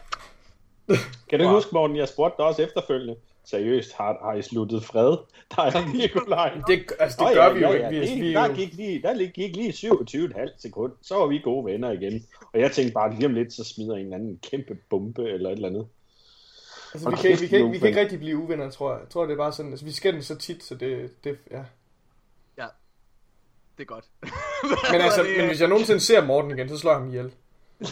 Kan 1.30 1.40
du 1.40 1.46
Wow. 1.46 1.54
huske, 1.54 1.70
Morten, 1.74 1.98
jeg 1.98 2.08
spurgte 2.08 2.36
dig 2.38 2.46
også 2.46 2.62
efterfølgende. 2.62 3.16
Seriøst, 3.46 3.94
har, 3.94 4.18
har 4.24 4.34
I 4.34 4.42
sluttet 4.42 4.84
fred? 4.84 5.18
Der 5.56 5.62
er 5.62 5.94
Nikolaj. 5.98 6.58
det, 6.68 6.92
altså, 7.00 7.18
det 7.20 7.28
Åh, 7.30 7.34
gør 7.36 7.44
ja, 7.46 7.54
vi 7.54 7.60
jo 7.60 7.68
ja, 7.68 7.74
ikke. 7.74 7.84
ja. 7.86 7.90
Vi, 8.16 8.22
Det, 8.28 8.36
er 8.36 8.42
der, 8.42 8.48
jo- 8.50 8.56
gik 8.56 8.74
lige, 8.74 9.02
der 9.02 9.26
gik 9.32 9.56
lige 9.56 9.70
27,5 9.72 10.56
sekund, 10.62 10.92
så 11.02 11.16
var 11.16 11.26
vi 11.28 11.40
gode 11.40 11.66
venner 11.66 11.92
igen. 11.92 12.26
Og 12.56 12.62
jeg 12.62 12.72
tænkte 12.72 12.94
bare, 12.94 13.14
lige 13.16 13.26
om 13.26 13.34
lidt, 13.34 13.54
så 13.54 13.64
smider 13.64 13.96
en 13.96 14.02
eller 14.02 14.16
anden 14.18 14.40
kæmpe 14.52 14.76
bombe 14.90 15.24
eller 15.30 15.50
et 15.50 15.56
eller 15.56 15.68
andet. 15.70 15.88
altså, 16.94 17.10
vi, 17.10 17.16
kan, 17.16 17.32
vi, 17.42 17.48
kan, 17.48 17.58
ikke- 17.60 17.72
vi 17.72 17.78
kan 17.80 17.88
ikke 17.88 18.00
rigtig 18.02 18.20
blive 18.20 18.38
uvenner, 18.38 18.70
tror 18.70 18.92
jeg. 18.94 19.02
Jeg 19.02 19.10
tror, 19.10 19.26
det 19.26 19.34
er 19.34 19.38
bare 19.38 19.54
sådan, 19.54 19.72
altså, 19.72 19.86
vi 19.86 19.92
skændes 19.92 20.26
så 20.26 20.36
tit, 20.36 20.64
så 20.64 20.76
det, 20.76 21.24
det 21.24 21.38
ja. 21.52 21.64
Ja, 22.58 22.68
det 23.78 23.84
er 23.84 23.86
godt. 23.86 24.06
Men 24.92 25.02
altså, 25.02 25.24
det, 25.24 25.38
men 25.38 25.48
hvis 25.48 25.62
jeg 25.62 25.70
nogensinde 25.70 26.00
ser 26.00 26.26
Morten 26.26 26.52
igen, 26.52 26.70
så 26.70 26.78
slår 26.78 26.92
jeg 26.92 27.00
ham 27.00 27.10
ihjel. 27.10 27.26
Det 27.26 27.88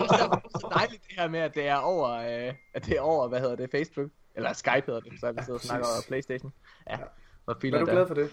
er 0.00 0.48
så 0.60 0.68
dejligt 0.74 1.02
det 1.08 1.12
her 1.18 1.28
med, 1.28 1.40
at 1.40 1.54
det 1.54 1.66
er 1.68 1.76
over, 1.76 2.08
øh, 2.48 2.54
at 2.74 2.86
det 2.86 2.96
er 2.96 3.00
over, 3.00 3.28
hvad 3.28 3.40
hedder 3.40 3.56
det, 3.56 3.70
Facebook? 3.70 4.10
Eller 4.34 4.52
Skype 4.52 4.82
hedder 4.86 5.00
det, 5.00 5.12
så 5.20 5.32
vi 5.32 5.38
sidder 5.44 5.54
og 5.54 5.60
snakker 5.60 5.86
over. 5.86 6.02
Playstation. 6.08 6.52
Ja, 6.90 6.96
hvor 7.44 7.54
Er 7.54 7.58
du 7.58 7.68
der. 7.70 7.84
glad 7.92 8.06
for 8.06 8.14
det? 8.14 8.30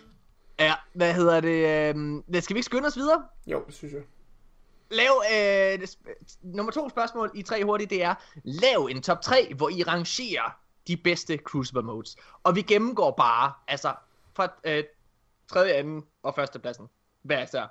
Ja, 0.59 0.73
hvad 0.93 1.13
hedder 1.13 1.39
det? 1.41 1.95
Øh, 2.31 2.41
skal 2.41 2.53
vi 2.53 2.57
ikke 2.57 2.65
skynde 2.65 2.87
os 2.87 2.97
videre? 2.97 3.23
Jo, 3.47 3.63
det 3.67 3.73
synes 3.75 3.93
jeg. 3.93 4.01
Lav, 4.93 5.23
øh, 5.33 5.87
nummer 6.41 6.71
to 6.71 6.89
spørgsmål 6.89 7.31
i 7.35 7.41
tre 7.41 7.63
hurtigt, 7.63 7.89
det 7.89 8.03
er, 8.03 8.15
lav 8.43 8.87
en 8.91 9.01
top 9.01 9.21
3, 9.21 9.53
hvor 9.53 9.69
I 9.69 9.83
rangerer 9.83 10.59
de 10.87 10.97
bedste 10.97 11.37
Crucible 11.37 11.81
modes. 11.81 12.15
Og 12.43 12.55
vi 12.55 12.61
gennemgår 12.61 13.11
bare, 13.11 13.53
altså, 13.67 13.95
fra 14.33 14.53
øh, 14.63 14.83
tredje, 15.47 15.73
anden 15.73 16.03
og 16.23 16.35
første 16.35 16.59
pladsen. 16.59 16.89
Hvad 17.21 17.47
er 17.53 17.67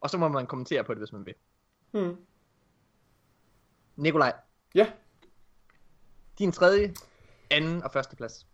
Og 0.00 0.10
så 0.10 0.18
må 0.18 0.28
man 0.28 0.46
kommentere 0.46 0.84
på 0.84 0.94
det, 0.94 1.00
hvis 1.00 1.12
man 1.12 1.26
vil. 1.26 1.34
Hmm. 1.90 2.16
Nikolaj, 3.96 4.32
Ja, 4.74 4.92
din 6.38 6.52
tredje, 6.52 6.94
anden 7.50 7.82
og 7.82 7.92
første 7.92 8.16
plads. 8.16 8.46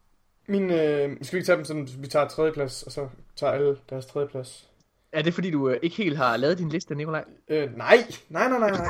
min, 0.47 0.71
øh, 0.71 1.17
skal 1.23 1.33
vi 1.33 1.39
ikke 1.39 1.47
tage 1.47 1.57
dem 1.57 1.65
sådan, 1.65 1.89
vi 1.99 2.07
tager 2.07 2.29
tredje 2.29 2.53
plads, 2.53 2.83
og 2.83 2.93
så 2.93 3.09
tager 3.37 3.53
alle 3.53 3.81
deres 3.91 4.07
tredje 4.07 4.29
plads? 4.29 4.70
Er 5.13 5.23
det 5.23 5.35
fordi, 5.35 5.51
du 5.51 5.69
øh, 5.69 5.79
ikke 5.83 5.97
helt 5.97 6.17
har 6.17 6.37
lavet 6.37 6.59
din 6.59 6.69
liste, 6.69 6.95
Nikolaj? 6.95 7.25
Øh, 7.49 7.77
nej, 7.77 7.97
nej, 8.29 8.49
nej, 8.49 8.59
nej, 8.59 8.71
nej. 8.71 8.87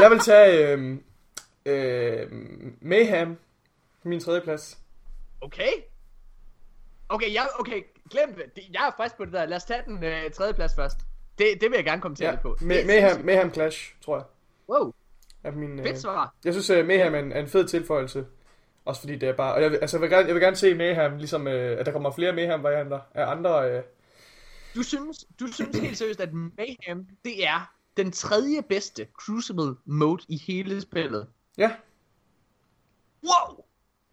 Jeg 0.00 0.10
vil 0.10 0.18
tage 0.18 0.72
øh, 0.72 0.96
øh, 1.66 2.26
Mayhem, 2.80 3.36
min 4.02 4.20
tredje 4.20 4.40
plads. 4.40 4.78
Okay. 5.40 5.70
Okay, 7.08 7.34
jeg, 7.34 7.48
okay, 7.58 7.82
glem 8.10 8.34
det. 8.56 8.62
Jeg 8.72 8.86
er 8.88 9.02
frisk 9.02 9.16
på 9.16 9.24
det 9.24 9.32
der. 9.32 9.46
Lad 9.46 9.56
os 9.56 9.64
tage 9.64 9.82
den 9.86 10.04
øh, 10.04 10.30
tredje 10.30 10.54
plads 10.54 10.74
først. 10.74 10.96
Det, 11.38 11.46
det 11.60 11.70
vil 11.70 11.76
jeg 11.76 11.84
gerne 11.84 12.02
kommentere 12.02 12.26
Ja, 12.28 12.32
lidt 12.32 12.42
på. 12.42 12.56
May- 12.60 12.86
Mayhem. 12.86 13.24
Mayhem 13.24 13.54
Clash, 13.54 13.94
tror 14.04 14.16
jeg. 14.16 14.24
Wow, 14.68 14.92
Er 15.44 15.50
min, 15.50 15.78
øh, 15.78 15.86
fedt 15.86 15.98
svar. 16.00 16.34
jeg 16.44 16.52
synes, 16.54 16.70
at 16.70 16.86
Mayhem 16.86 17.14
er 17.14 17.18
en, 17.18 17.32
er 17.32 17.40
en 17.40 17.48
fed 17.48 17.68
tilføjelse. 17.68 18.26
Også 18.84 19.00
fordi 19.00 19.16
det 19.16 19.28
er 19.28 19.32
bare... 19.32 19.54
Og 19.54 19.62
jeg, 19.62 19.70
vil- 19.70 19.78
altså, 19.78 19.96
jeg, 19.96 20.02
vil 20.02 20.10
gerne, 20.10 20.26
jeg 20.26 20.34
vil 20.34 20.42
gerne 20.42 20.56
se 20.56 20.74
Mayhem, 20.74 21.16
ligesom 21.16 21.48
øh, 21.48 21.80
at 21.80 21.86
der 21.86 21.92
kommer 21.92 22.10
flere 22.10 22.32
Mayhem-varianter 22.32 23.00
af 23.14 23.26
andre... 23.30 23.70
Øh, 23.70 23.82
Du 24.74 24.82
synes, 24.82 25.26
du 25.40 25.46
synes 25.46 25.78
helt 25.78 25.98
seriøst, 25.98 26.20
at 26.20 26.32
Mayhem, 26.34 27.06
det 27.24 27.46
er 27.46 27.70
den 27.96 28.12
tredje 28.12 28.62
bedste 28.62 29.06
Crucible 29.14 29.74
mode 29.84 30.22
i 30.28 30.36
hele 30.46 30.80
spillet. 30.80 31.26
ja, 31.58 31.76
Wow! 33.24 33.64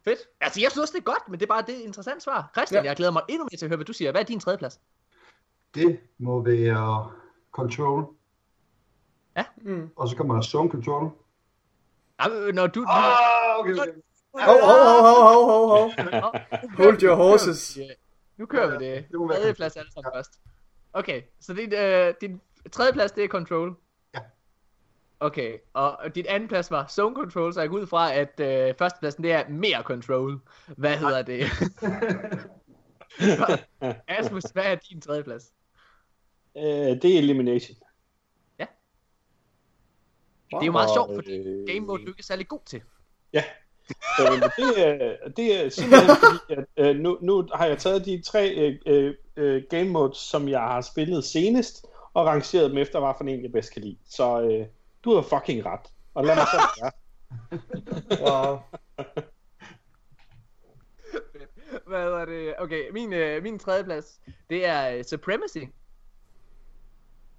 Fedt. 0.03 0.19
Altså, 0.41 0.61
jeg 0.61 0.71
synes 0.71 0.81
også, 0.81 0.91
det 0.93 0.99
er 0.99 1.03
godt, 1.03 1.29
men 1.29 1.39
det 1.39 1.45
er 1.45 1.47
bare 1.47 1.61
det 1.61 1.69
er 1.75 1.79
et 1.79 1.83
interessant 1.83 2.23
svar. 2.23 2.49
Christian, 2.55 2.83
Ja. 2.83 2.89
jeg 2.89 2.95
glæder 2.95 3.11
mig 3.11 3.21
endnu 3.29 3.43
mere 3.43 3.57
til 3.57 3.65
at 3.65 3.69
høre, 3.69 3.75
hvad 3.77 3.85
du 3.85 3.93
siger. 3.93 4.11
Hvad 4.11 4.21
er 4.21 4.25
din 4.25 4.39
tredje 4.39 4.57
plads? 4.57 4.79
Det 5.75 5.99
må 6.17 6.41
være 6.41 7.11
Control. 7.51 8.05
Ja. 9.37 9.43
Mm. 9.57 9.89
Og 9.95 10.09
så 10.09 10.15
kommer 10.15 10.33
der 10.35 10.41
Zone 10.41 10.69
Control. 10.71 11.11
Jamen, 12.23 12.55
Når 12.55 12.67
du... 12.67 12.85
Ah, 12.87 13.59
okay, 13.59 13.73
okay. 13.73 13.91
Hov, 14.33 14.59
hov, 14.61 14.83
hov, 14.83 15.13
hov, 15.13 15.69
hov, 15.69 16.21
hov. 16.21 16.35
Hold 16.77 17.03
your 17.03 17.15
horses. 17.15 17.77
Ja, 17.77 17.83
Nu 18.37 18.45
kører 18.45 18.79
vi 18.79 18.85
det. 18.85 19.05
det 19.11 19.29
Tredje 19.29 19.53
plads 19.53 19.77
alle 19.77 19.91
sammen 19.93 20.11
først. 20.15 20.39
Okay, 20.93 21.21
så 21.39 21.53
din, 21.53 21.73
øh, 21.73 22.13
din 22.21 22.41
tredje 22.71 22.93
plads, 22.93 23.11
det 23.11 23.23
er 23.23 23.27
Control. 23.27 23.75
Ja. 24.13 24.19
Okay, 25.19 25.57
og 25.73 26.15
dit 26.15 26.27
anden 26.27 26.49
plads 26.49 26.71
var 26.71 26.87
Zone 26.87 27.15
Control, 27.15 27.53
så 27.53 27.59
jeg 27.59 27.69
går 27.69 27.77
ud 27.77 27.87
fra, 27.87 28.13
at 28.13 28.39
øh, 28.39 28.75
førstepladsen 28.77 29.23
det 29.23 29.31
er 29.31 29.49
mere 29.49 29.81
Control. 29.81 30.39
Hvad 30.77 30.97
hedder 30.97 31.21
det? 31.21 31.41
Asmus, 34.17 34.43
hvad 34.43 34.63
er 34.63 34.75
din 34.75 35.01
tredje 35.01 35.23
plads? 35.23 35.53
Øh, 36.57 36.63
det 36.63 37.05
er 37.05 37.17
Elimination. 37.17 37.77
Det 40.49 40.61
er 40.61 40.65
jo 40.65 40.71
meget 40.71 40.89
sjovt, 40.93 41.15
fordi 41.15 41.37
øh, 41.37 41.67
Game 41.67 41.79
Mode 41.79 42.03
du 42.03 42.07
ikke 42.07 42.19
er 42.19 42.23
særlig 42.23 42.47
god 42.47 42.59
til. 42.65 42.81
Ja. 43.33 43.43
Øh, 44.19 44.41
det, 44.57 44.87
er, 44.87 45.17
det 45.37 45.65
er 45.65 45.69
simpelthen 45.69 46.15
fordi, 46.23 46.53
at 46.77 46.85
øh, 46.85 46.95
nu, 46.95 47.17
nu 47.21 47.47
har 47.53 47.65
jeg 47.65 47.77
taget 47.77 48.05
de 48.05 48.21
tre 48.21 48.49
øh, 48.49 48.79
øh, 48.85 49.13
øh, 49.37 49.63
game 49.69 49.89
modes, 49.89 50.17
som 50.17 50.49
jeg 50.49 50.59
har 50.59 50.81
spillet 50.81 51.23
senest, 51.23 51.85
og 52.13 52.25
rangeret 52.25 52.69
dem 52.69 52.77
efter, 52.77 52.99
hvad 52.99 53.13
for 53.17 53.23
en 53.23 53.43
jeg 53.43 53.51
bedst 53.51 53.73
kan 53.73 53.81
lide. 53.81 53.97
Så 54.09 54.41
øh, 54.41 54.67
du 55.03 55.15
har 55.15 55.21
fucking 55.21 55.65
ret. 55.65 55.91
Og 56.13 56.25
lad 56.25 56.35
mig 56.35 56.45
så 56.45 56.61
være. 56.81 56.91
Wow. 58.21 58.59
Hvad 61.87 62.03
hedder 62.03 62.25
det? 62.25 62.53
Okay, 62.59 62.89
min, 62.89 63.13
øh, 63.13 63.43
min 63.43 63.59
tredje 63.59 63.83
plads, 63.83 64.19
det 64.49 64.65
er 64.65 64.97
øh, 64.97 65.03
Supremacy. 65.03 65.57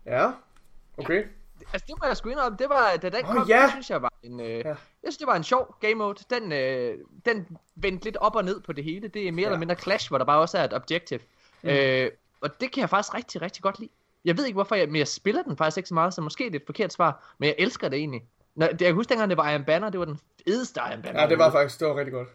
Ja, 0.07 0.31
okay. 0.99 1.25
Altså, 1.73 1.85
det 1.89 1.95
må 2.03 2.07
jeg 2.07 2.17
sgu 2.17 2.29
indrømme, 2.29 2.59
det 2.59 2.69
var, 2.69 2.97
da 2.97 3.09
den 3.09 3.25
Åh, 3.25 3.33
kom, 3.35 3.49
ja. 3.49 3.63
det 3.63 3.71
synes 3.71 3.91
jeg 3.91 4.03
var 4.03 4.13
en, 4.23 4.41
øh, 4.41 4.47
Ja. 4.49 4.69
jeg 4.69 4.77
synes, 5.03 5.17
det 5.17 5.27
var 5.27 5.37
en 5.37 5.45
sjov 5.45 5.75
game 5.81 5.95
mode. 5.95 6.25
Den, 6.31 6.53
øh, 6.53 6.99
den 7.27 7.57
vendte 7.77 8.05
lidt 8.05 8.17
op 8.17 8.37
og 8.37 8.45
ned 8.45 8.61
på 8.61 8.73
det 8.73 8.85
hele. 8.85 9.09
Det 9.09 9.29
er 9.29 9.33
mere 9.33 9.43
Ja. 9.43 9.47
eller 9.49 9.59
mindre 9.59 9.75
Clash, 9.75 10.09
hvor 10.09 10.19
der 10.19 10.25
bare 10.25 10.41
også 10.41 10.59
er 10.59 10.65
et 10.65 10.75
objective. 10.75 11.21
Mm. 11.63 11.69
Øh, 11.69 12.11
og 12.41 12.61
det 12.61 12.73
kan 12.73 12.81
jeg 12.81 12.91
faktisk 12.91 13.15
rigtig, 13.15 13.43
rigtig 13.43 13.63
godt 13.63 13.79
lide. 13.79 13.91
Jeg 14.25 14.37
ved 14.37 14.45
ikke 14.45 14.57
hvorfor, 14.57 14.75
jeg, 14.75 14.87
men 14.89 14.97
jeg 14.97 15.09
spiller 15.09 15.43
den 15.43 15.57
faktisk 15.57 15.77
ikke 15.77 15.89
så 15.89 15.95
meget, 15.95 16.15
så 16.15 16.21
måske 16.21 16.45
det 16.45 16.55
er 16.55 16.59
et 16.61 16.67
forkert 16.67 16.93
svar, 16.93 17.35
men 17.39 17.47
jeg 17.47 17.55
elsker 17.59 17.89
det 17.89 17.99
egentlig. 17.99 18.23
Når, 18.55 18.67
det, 18.67 18.81
jeg 18.81 18.89
kan 18.89 18.95
huske 18.95 19.11
dengang, 19.11 19.31
det 19.31 19.37
var 19.39 19.51
Iron 19.51 19.65
Banner, 19.65 19.91
det 19.91 20.01
var 20.01 20.07
den 20.07 20.21
fedeste 20.45 20.81
Iron 20.91 21.03
Banner. 21.03 21.21
Ja, 21.23 21.29
det 21.29 21.39
var 21.39 21.51
faktisk, 21.51 21.81
det 21.81 21.89
var 21.89 21.97
rigtig 21.97 22.13
godt. 22.13 22.29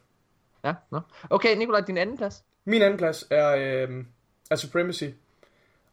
Ja, 0.64 0.74
no. 0.92 1.00
Okay, 1.30 1.56
Nikolaj, 1.58 1.82
din 1.82 1.98
anden 1.98 2.18
plads. 2.18 2.44
Min 2.66 2.82
anden 2.82 2.98
plads 2.98 3.26
er, 3.30 3.56
øh, 3.88 4.04
er 4.52 4.56
Supremacy. 4.56 5.04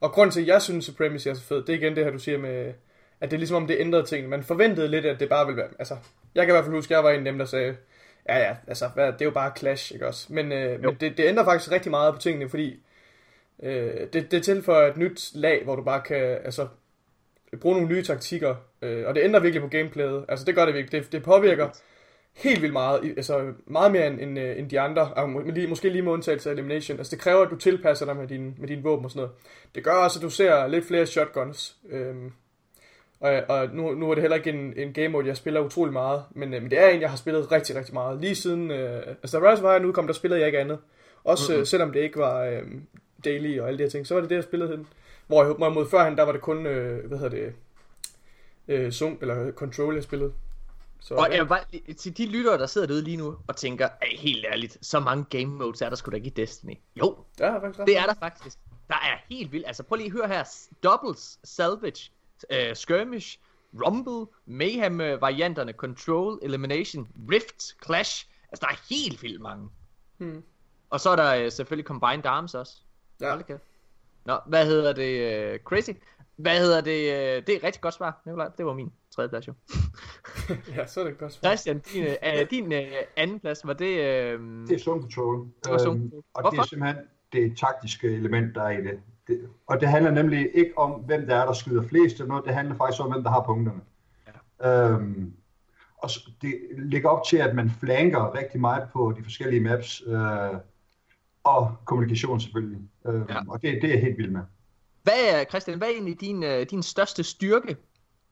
Og 0.01 0.13
grunden 0.13 0.33
til, 0.33 0.41
at 0.41 0.47
jeg 0.47 0.63
synes, 0.63 0.85
Supremacy 0.85 1.29
er 1.29 1.35
så 1.35 1.43
fed, 1.43 1.57
det 1.63 1.69
er 1.75 1.79
igen 1.79 1.97
det 1.97 2.05
her, 2.05 2.11
du 2.13 2.19
siger 2.19 2.39
med, 2.39 2.75
at 3.21 3.31
det 3.31 3.37
er 3.37 3.39
ligesom 3.39 3.57
om, 3.57 3.67
det 3.67 3.77
ændrede 3.81 4.05
ting. 4.07 4.29
Man 4.29 4.43
forventede 4.43 4.89
lidt, 4.89 5.07
at 5.07 5.21
det 5.21 5.29
bare 5.29 5.47
ville 5.47 5.57
være... 5.57 5.69
Altså, 5.79 5.97
jeg 6.35 6.47
kan 6.47 6.53
i 6.53 6.55
hvert 6.55 6.65
fald 6.65 6.75
huske, 6.75 6.95
at 6.95 6.97
jeg 6.97 7.05
var 7.05 7.11
en 7.11 7.27
af 7.27 7.33
dem, 7.33 7.39
der 7.39 7.45
sagde, 7.45 7.77
ja 8.29 8.39
ja, 8.39 8.57
altså, 8.67 8.89
hvad, 8.95 9.07
det 9.07 9.21
er 9.21 9.25
jo 9.25 9.31
bare 9.31 9.53
Clash, 9.59 9.95
ikke 9.95 10.07
også? 10.07 10.33
Men, 10.33 10.53
øh, 10.53 10.81
men 10.81 10.95
det, 10.95 11.17
det 11.17 11.25
ændrer 11.25 11.45
faktisk 11.45 11.73
rigtig 11.73 11.91
meget 11.91 12.15
på 12.15 12.21
tingene, 12.21 12.49
fordi 12.49 12.81
Øh, 13.63 14.07
det, 14.13 14.31
det 14.31 14.43
tilføjer 14.43 14.91
et 14.91 14.97
nyt 14.97 15.31
lag, 15.35 15.65
hvor 15.65 15.77
du 15.77 15.83
bare 15.83 16.01
kan 16.01 16.39
altså, 16.45 16.69
bruge 17.61 17.75
nogle 17.75 17.95
nye 17.95 18.03
taktikker, 18.03 18.55
øh, 18.83 19.07
og 19.07 19.15
det 19.15 19.25
ændrer 19.25 19.41
virkelig 19.41 19.63
på 19.63 19.69
gameplayet. 19.69 20.25
Altså 20.29 20.45
det 20.45 20.55
gør 20.55 20.65
det 20.65 20.75
virkelig. 20.75 21.03
Det, 21.03 21.13
det 21.13 21.23
påvirker 21.23 21.69
helt 22.35 22.63
vildt 22.63 22.73
meget, 22.73 23.15
altså 23.17 23.53
meget 23.67 23.93
mere 23.93 24.07
end, 24.07 24.21
end, 24.21 24.39
øh, 24.39 24.59
end 24.59 24.71
de 24.71 24.81
andre, 24.81 25.15
og 25.15 25.31
må- 25.31 25.41
lige, 25.41 25.67
måske 25.67 25.89
lige 25.89 26.03
med 26.03 26.13
undtagelse 26.13 26.51
af 26.51 26.55
Elimination. 26.55 26.99
Altså 26.99 27.11
det 27.11 27.23
kræver, 27.23 27.43
at 27.43 27.51
du 27.51 27.57
tilpasser 27.57 28.07
dig 28.07 28.17
med 28.17 28.29
din, 28.29 28.55
med 28.59 28.69
din 28.69 28.85
våben 28.85 29.05
og 29.05 29.11
sådan 29.11 29.21
noget. 29.21 29.37
Det 29.75 29.85
gør 29.85 29.93
også, 29.93 30.19
at 30.19 30.23
du 30.23 30.31
ser 30.31 30.67
lidt 30.67 30.87
flere 30.87 31.07
shotguns. 31.07 31.77
Øhm, 31.91 32.33
og, 33.21 33.43
og 33.49 33.69
nu, 33.73 33.95
nu 33.95 34.11
er 34.11 34.15
det 34.15 34.23
heller 34.23 34.37
ikke 34.37 34.51
en, 34.51 34.73
en 34.77 34.93
game 34.93 35.09
mode, 35.09 35.27
jeg 35.27 35.37
spiller 35.37 35.61
utrolig 35.61 35.93
meget, 35.93 36.23
men, 36.31 36.55
øh, 36.55 36.63
men 36.63 36.71
det 36.71 36.79
er 36.79 36.89
en, 36.89 37.01
jeg 37.01 37.11
har 37.11 37.17
spillet 37.17 37.53
rigtig, 37.53 37.77
rigtig 37.77 37.95
meget. 37.95 38.21
Lige 38.21 38.35
siden, 38.35 38.71
øh, 38.71 39.07
altså 39.07 39.41
da 39.41 39.51
Rise 39.53 39.65
of 39.65 39.75
Iron 39.75 39.85
udkom, 39.85 40.07
der 40.07 40.15
spillede 40.15 40.41
jeg 40.41 40.47
ikke 40.49 40.59
andet. 40.59 40.79
Også 41.25 41.53
mm-hmm. 41.53 41.61
øh, 41.61 41.67
selvom 41.67 41.93
det 41.93 42.01
ikke 42.01 42.19
var 42.19 42.45
øh, 42.45 42.63
daily 43.25 43.61
og 43.61 43.69
alle 43.69 43.79
de 43.79 43.83
her 43.83 43.91
ting, 43.91 44.07
så 44.07 44.15
var 44.15 44.21
det 44.21 44.31
det, 44.31 44.37
jeg 44.37 44.45
spillede 44.45 44.71
hen. 44.71 44.87
Hvor 45.27 45.65
jeg 45.65 45.73
mod 45.73 45.89
førhen, 45.91 46.17
der 46.17 46.23
var 46.23 46.33
det 46.33 46.41
kun, 46.41 46.67
øh, 46.67 47.07
hvad 47.07 47.19
hedder 47.19 47.37
det, 47.37 47.53
øh, 48.69 48.93
Zung, 48.93 49.19
eller 49.21 49.53
Control, 49.53 49.95
jeg 49.95 50.03
spillede. 50.03 50.33
Så, 51.01 51.15
Og 51.15 51.27
ja. 51.29 51.35
jeg 51.35 51.43
vil 51.43 51.49
bare, 51.49 51.65
til 51.99 52.19
de 52.19 52.27
lyttere, 52.27 52.59
der 52.59 52.67
sidder 52.67 52.87
derude 52.87 53.05
lige 53.05 53.17
nu 53.17 53.37
og 53.47 53.57
tænker, 53.57 53.85
"Ej, 53.87 54.09
helt 54.19 54.47
ærligt, 54.53 54.79
så 54.83 55.01
mange 55.01 55.25
game 55.31 55.47
modes 55.47 55.83
er 55.83 55.89
der 55.89 55.97
sgu 55.97 56.11
da 56.11 56.17
ikke 56.17 56.27
i 56.27 56.31
Destiny. 56.31 56.75
Jo, 56.97 57.17
der 57.39 57.47
er 57.47 57.61
faktisk 57.61 57.87
det 57.87 57.99
er 57.99 58.07
der 58.07 58.15
faktisk. 58.21 58.59
Der 58.89 58.95
er 58.95 59.35
helt 59.35 59.53
vildt. 59.53 59.67
Altså 59.67 59.83
prøv 59.83 59.97
lige 59.97 60.07
at 60.07 60.13
høre 60.13 60.29
her. 60.29 60.45
Doubles, 60.83 61.39
Salvage, 61.45 62.11
uh, 62.53 62.75
Skirmish, 62.75 63.39
Rumble, 63.87 64.27
Mayhem-varianterne, 64.47 65.73
Control, 65.73 66.39
Elimination, 66.43 67.09
Rift, 67.33 67.85
Clash. 67.85 68.27
Altså 68.53 68.61
der 68.67 68.69
er 68.73 68.95
helt 68.95 69.23
vildt 69.23 69.41
mange. 69.41 69.69
Hmm. 70.19 70.43
Og 70.91 71.01
så 71.01 71.11
er 71.11 71.17
der 71.17 71.45
uh, 71.47 71.53
selvfølgelig 71.53 71.87
Combined 71.87 72.27
Arms 72.27 72.55
også. 72.55 72.77
Ja. 73.21 73.31
Hold 73.31 73.45
kæft. 73.45 73.63
Nå, 74.25 74.39
hvad 74.47 74.67
hedder 74.67 74.93
det? 74.93 75.55
Uh, 75.55 75.61
crazy. 75.65 75.91
Hvad 76.37 76.59
hedder 76.61 76.81
det? 76.81 77.01
Uh, 77.11 77.47
det 77.47 77.49
er 77.49 77.57
et 77.57 77.63
rigtig 77.65 77.83
godt 77.83 77.95
svar, 77.95 78.23
Nikolaj. 78.27 78.49
Det 78.59 78.67
var 78.67 78.73
min 78.73 78.93
tredje 79.11 79.29
plads 79.29 79.49
jo. 79.49 79.53
ja, 80.77 80.87
så 80.87 81.01
er 81.01 81.05
det 81.05 81.13
et 81.13 81.19
godt 81.19 81.33
svar. 81.33 81.49
Christian, 81.49 81.79
din, 81.79 82.05
uh, 82.07 82.51
din 82.51 82.65
uh, 82.73 82.79
anden 83.17 83.41
plads, 83.41 83.67
var 83.67 83.73
det... 83.73 83.95
Uh, 84.39 84.43
Det 84.69 84.73
er 84.73 84.79
Zone 84.79 85.01
Control. 85.01 85.47
Det 85.65 85.73
var 85.73 85.79
Zone 85.79 86.01
Øhm, 86.01 86.11
Control. 86.11 86.23
og 86.35 86.43
det 86.43 86.57
Hvorfor? 86.57 86.63
er 86.63 86.67
simpelthen 86.67 87.05
det 87.33 87.59
taktiske 87.59 88.15
element, 88.15 88.55
der 88.55 88.63
er 88.63 88.79
i 88.79 88.83
det. 88.83 89.01
Det. 89.29 89.49
Og 89.67 89.81
det 89.81 89.89
handler 89.89 90.11
nemlig 90.11 90.51
ikke 90.55 90.79
om, 90.79 90.91
hvem 90.91 91.27
der 91.27 91.37
er, 91.37 91.47
der 91.47 91.53
skyder 91.53 91.83
flest 91.83 92.15
eller 92.15 92.29
noget. 92.29 92.45
Det 92.45 92.55
handler 92.55 92.75
faktisk 92.77 93.03
om, 93.03 93.13
hvem 93.13 93.23
der 93.23 93.31
har 93.31 93.43
punkterne. 93.43 93.81
Ja. 94.63 94.91
Øhm, 94.91 95.33
og 95.99 96.11
det 96.43 96.55
ligger 96.79 97.09
op 97.09 97.25
til, 97.27 97.37
at 97.37 97.55
man 97.57 97.71
flanker 97.71 98.35
rigtig 98.35 98.61
meget 98.61 98.89
på 98.93 99.15
de 99.19 99.23
forskellige 99.23 99.61
maps. 99.61 100.03
Øh, 100.07 100.55
og 101.45 101.77
kommunikation 101.85 102.41
selvfølgelig. 102.41 102.81
Øhm, 103.07 103.25
Ja. 103.29 103.39
Og 103.49 103.63
det, 103.63 103.83
det 103.83 103.85
er 103.85 103.95
jeg 103.95 104.03
helt 104.03 104.19
vild 104.19 104.31
med. 104.31 104.41
Hvad 105.03 105.15
er, 105.33 105.45
Christian, 105.45 105.79
hvad 105.79 105.89
er 105.89 105.93
egentlig 105.93 106.21
din, 106.21 106.43
uh, 106.43 106.63
din 106.71 106.83
største 106.83 107.23
styrke 107.25 107.77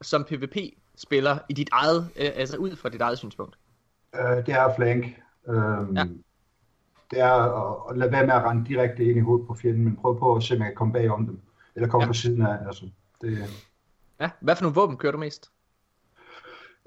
som 0.02 0.24
PvP-spiller 0.24 1.38
i 1.48 1.52
dit 1.52 1.68
eget, 1.72 1.98
uh, 1.98 2.06
altså 2.16 2.56
ud 2.56 2.76
fra 2.76 2.88
dit 2.88 3.00
eget 3.00 3.18
synspunkt? 3.18 3.58
Øh, 4.14 4.36
det 4.46 4.48
er 4.48 4.74
flank. 4.76 5.06
Øhm, 5.48 5.96
Ja. 5.96 6.04
Det 7.10 7.20
er 7.20 7.32
at, 7.32 7.76
at 7.90 7.98
lade 7.98 8.12
være 8.12 8.26
med 8.26 8.34
at 8.34 8.42
rende 8.44 8.68
direkte 8.68 9.04
ind 9.04 9.16
i 9.16 9.20
hovedet 9.20 9.46
på 9.46 9.54
fjenden, 9.54 9.84
men 9.84 9.96
prøv 9.96 10.18
på 10.18 10.34
at 10.36 10.42
se, 10.42 10.54
om 10.54 10.60
jeg 10.60 10.66
kan 10.66 10.74
komme 10.76 10.92
bag 10.92 11.10
om 11.10 11.26
dem. 11.26 11.40
Eller 11.74 11.88
komme 11.88 12.04
Ja. 12.04 12.08
på 12.08 12.12
siden 12.14 12.42
af. 12.42 12.66
Altså, 12.66 12.84
det, 13.20 13.38
Ja, 14.20 14.30
hvad 14.40 14.56
for 14.56 14.62
nogle 14.62 14.74
våben 14.74 14.96
kører 14.96 15.12
du 15.12 15.18
mest? 15.18 15.50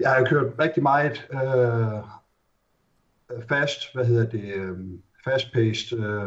Jeg 0.00 0.10
har 0.10 0.24
kørt 0.24 0.52
rigtig 0.58 0.82
meget 0.82 1.28
øh, 1.32 2.02
fast, 3.48 3.94
hvad 3.94 4.04
hedder 4.04 4.30
det, 4.30 4.54
øh, 4.54 4.78
fast-paced 5.24 5.98
øh, 5.98 6.26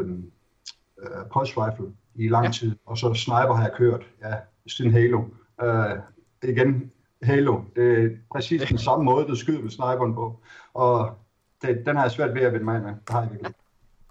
øh, 0.98 1.26
pulse 1.32 1.52
rifle 1.56 1.86
i 2.14 2.28
lang 2.28 2.46
ja. 2.46 2.52
tid, 2.52 2.76
og 2.86 2.98
så 2.98 3.14
sniper 3.14 3.54
har 3.54 3.62
jeg 3.62 3.72
kørt, 3.76 4.06
ja, 4.22 4.34
siden 4.66 4.92
Halo. 4.92 5.24
Øh, 5.62 5.98
igen, 6.42 6.92
Halo, 7.22 7.60
det 7.76 8.04
er 8.04 8.08
præcis 8.32 8.62
den 8.68 8.78
samme 8.88 9.04
måde, 9.04 9.26
du 9.26 9.36
skyder 9.36 9.62
med 9.62 9.70
sniperen 9.70 10.14
på, 10.14 10.40
og 10.74 11.18
det, 11.62 11.86
den 11.86 11.96
har 11.96 12.02
jeg 12.02 12.10
svært 12.10 12.34
ved 12.34 12.42
at 12.42 12.52
vende 12.52 12.64
mig 12.64 12.82
med, 12.82 12.90
det 12.90 13.10
har 13.10 13.20
jeg 13.20 13.30
virkelig. 13.30 13.54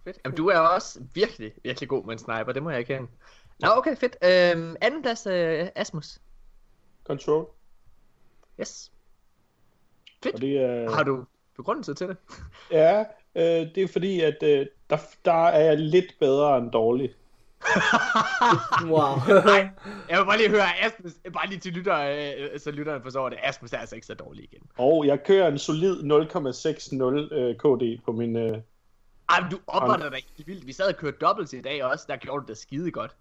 Fedt. 0.03 0.17
Jamen, 0.25 0.37
du 0.37 0.47
er 0.47 0.57
også 0.57 0.99
virkelig, 1.13 1.53
virkelig 1.63 1.89
god 1.89 2.05
med 2.05 2.13
en 2.13 2.19
sniper, 2.19 2.51
det 2.51 2.63
må 2.63 2.69
jeg 2.69 2.79
erkende. 2.79 3.07
Nå, 3.59 3.69
okay, 3.71 3.95
fedt. 3.95 4.17
Øhm, 4.23 4.75
anden 4.81 5.01
plads, 5.01 5.27
uh, 5.27 5.67
Asmus. 5.75 6.19
Control. 7.03 7.47
Yes. 8.59 8.91
Og 10.33 10.41
det 10.41 10.57
er... 10.57 10.95
Har 10.95 11.03
du 11.03 11.25
begrundelse 11.55 11.93
til 11.93 12.07
det? 12.07 12.17
Ja, 12.71 12.99
øh, 13.35 13.75
det 13.75 13.77
er 13.77 13.87
fordi, 13.87 14.21
at 14.21 14.43
øh, 14.43 14.65
der, 14.89 14.97
der 15.25 15.47
er 15.47 15.63
jeg 15.63 15.77
lidt 15.77 16.15
bedre 16.19 16.57
end 16.57 16.71
dårlig. 16.71 17.13
Wow. 18.85 19.15
Jeg 20.09 20.19
vil 20.19 20.25
bare 20.25 20.37
lige 20.37 20.49
høre, 20.49 20.79
Asmus, 20.81 21.11
bare 21.33 21.47
lige 21.47 21.59
til 21.59 21.73
lytter, 21.73 21.99
øh, 21.99 22.59
så 22.59 22.71
lytterne 22.71 23.03
forstår 23.03 23.29
det. 23.29 23.39
Asmus 23.43 23.73
er 23.73 23.77
altså 23.77 23.95
ikke 23.95 24.07
så 24.07 24.13
dårlig 24.13 24.43
igen. 24.43 24.61
Og 24.77 25.07
jeg 25.07 25.23
kører 25.23 25.47
en 25.47 25.59
solid 25.59 25.95
0,60 25.95 27.35
øh, 27.35 27.55
KD 27.55 28.03
på 28.05 28.11
min... 28.11 28.35
Øh, 28.35 28.57
Ej, 29.29 29.41
men 29.41 29.51
du 29.51 29.59
opvarter 29.67 30.09
dig 30.09 30.23
helt 30.37 30.47
vildt. 30.47 30.67
Vi 30.67 30.73
sad 30.73 30.87
og 30.87 30.95
kørte 30.95 31.17
dobbelt 31.21 31.53
i 31.53 31.61
dag 31.61 31.83
også, 31.83 32.05
der 32.07 32.15
gjorde 32.15 32.41
du 32.41 32.47
det 32.47 32.57
skide 32.57 32.91
godt. 32.91 33.15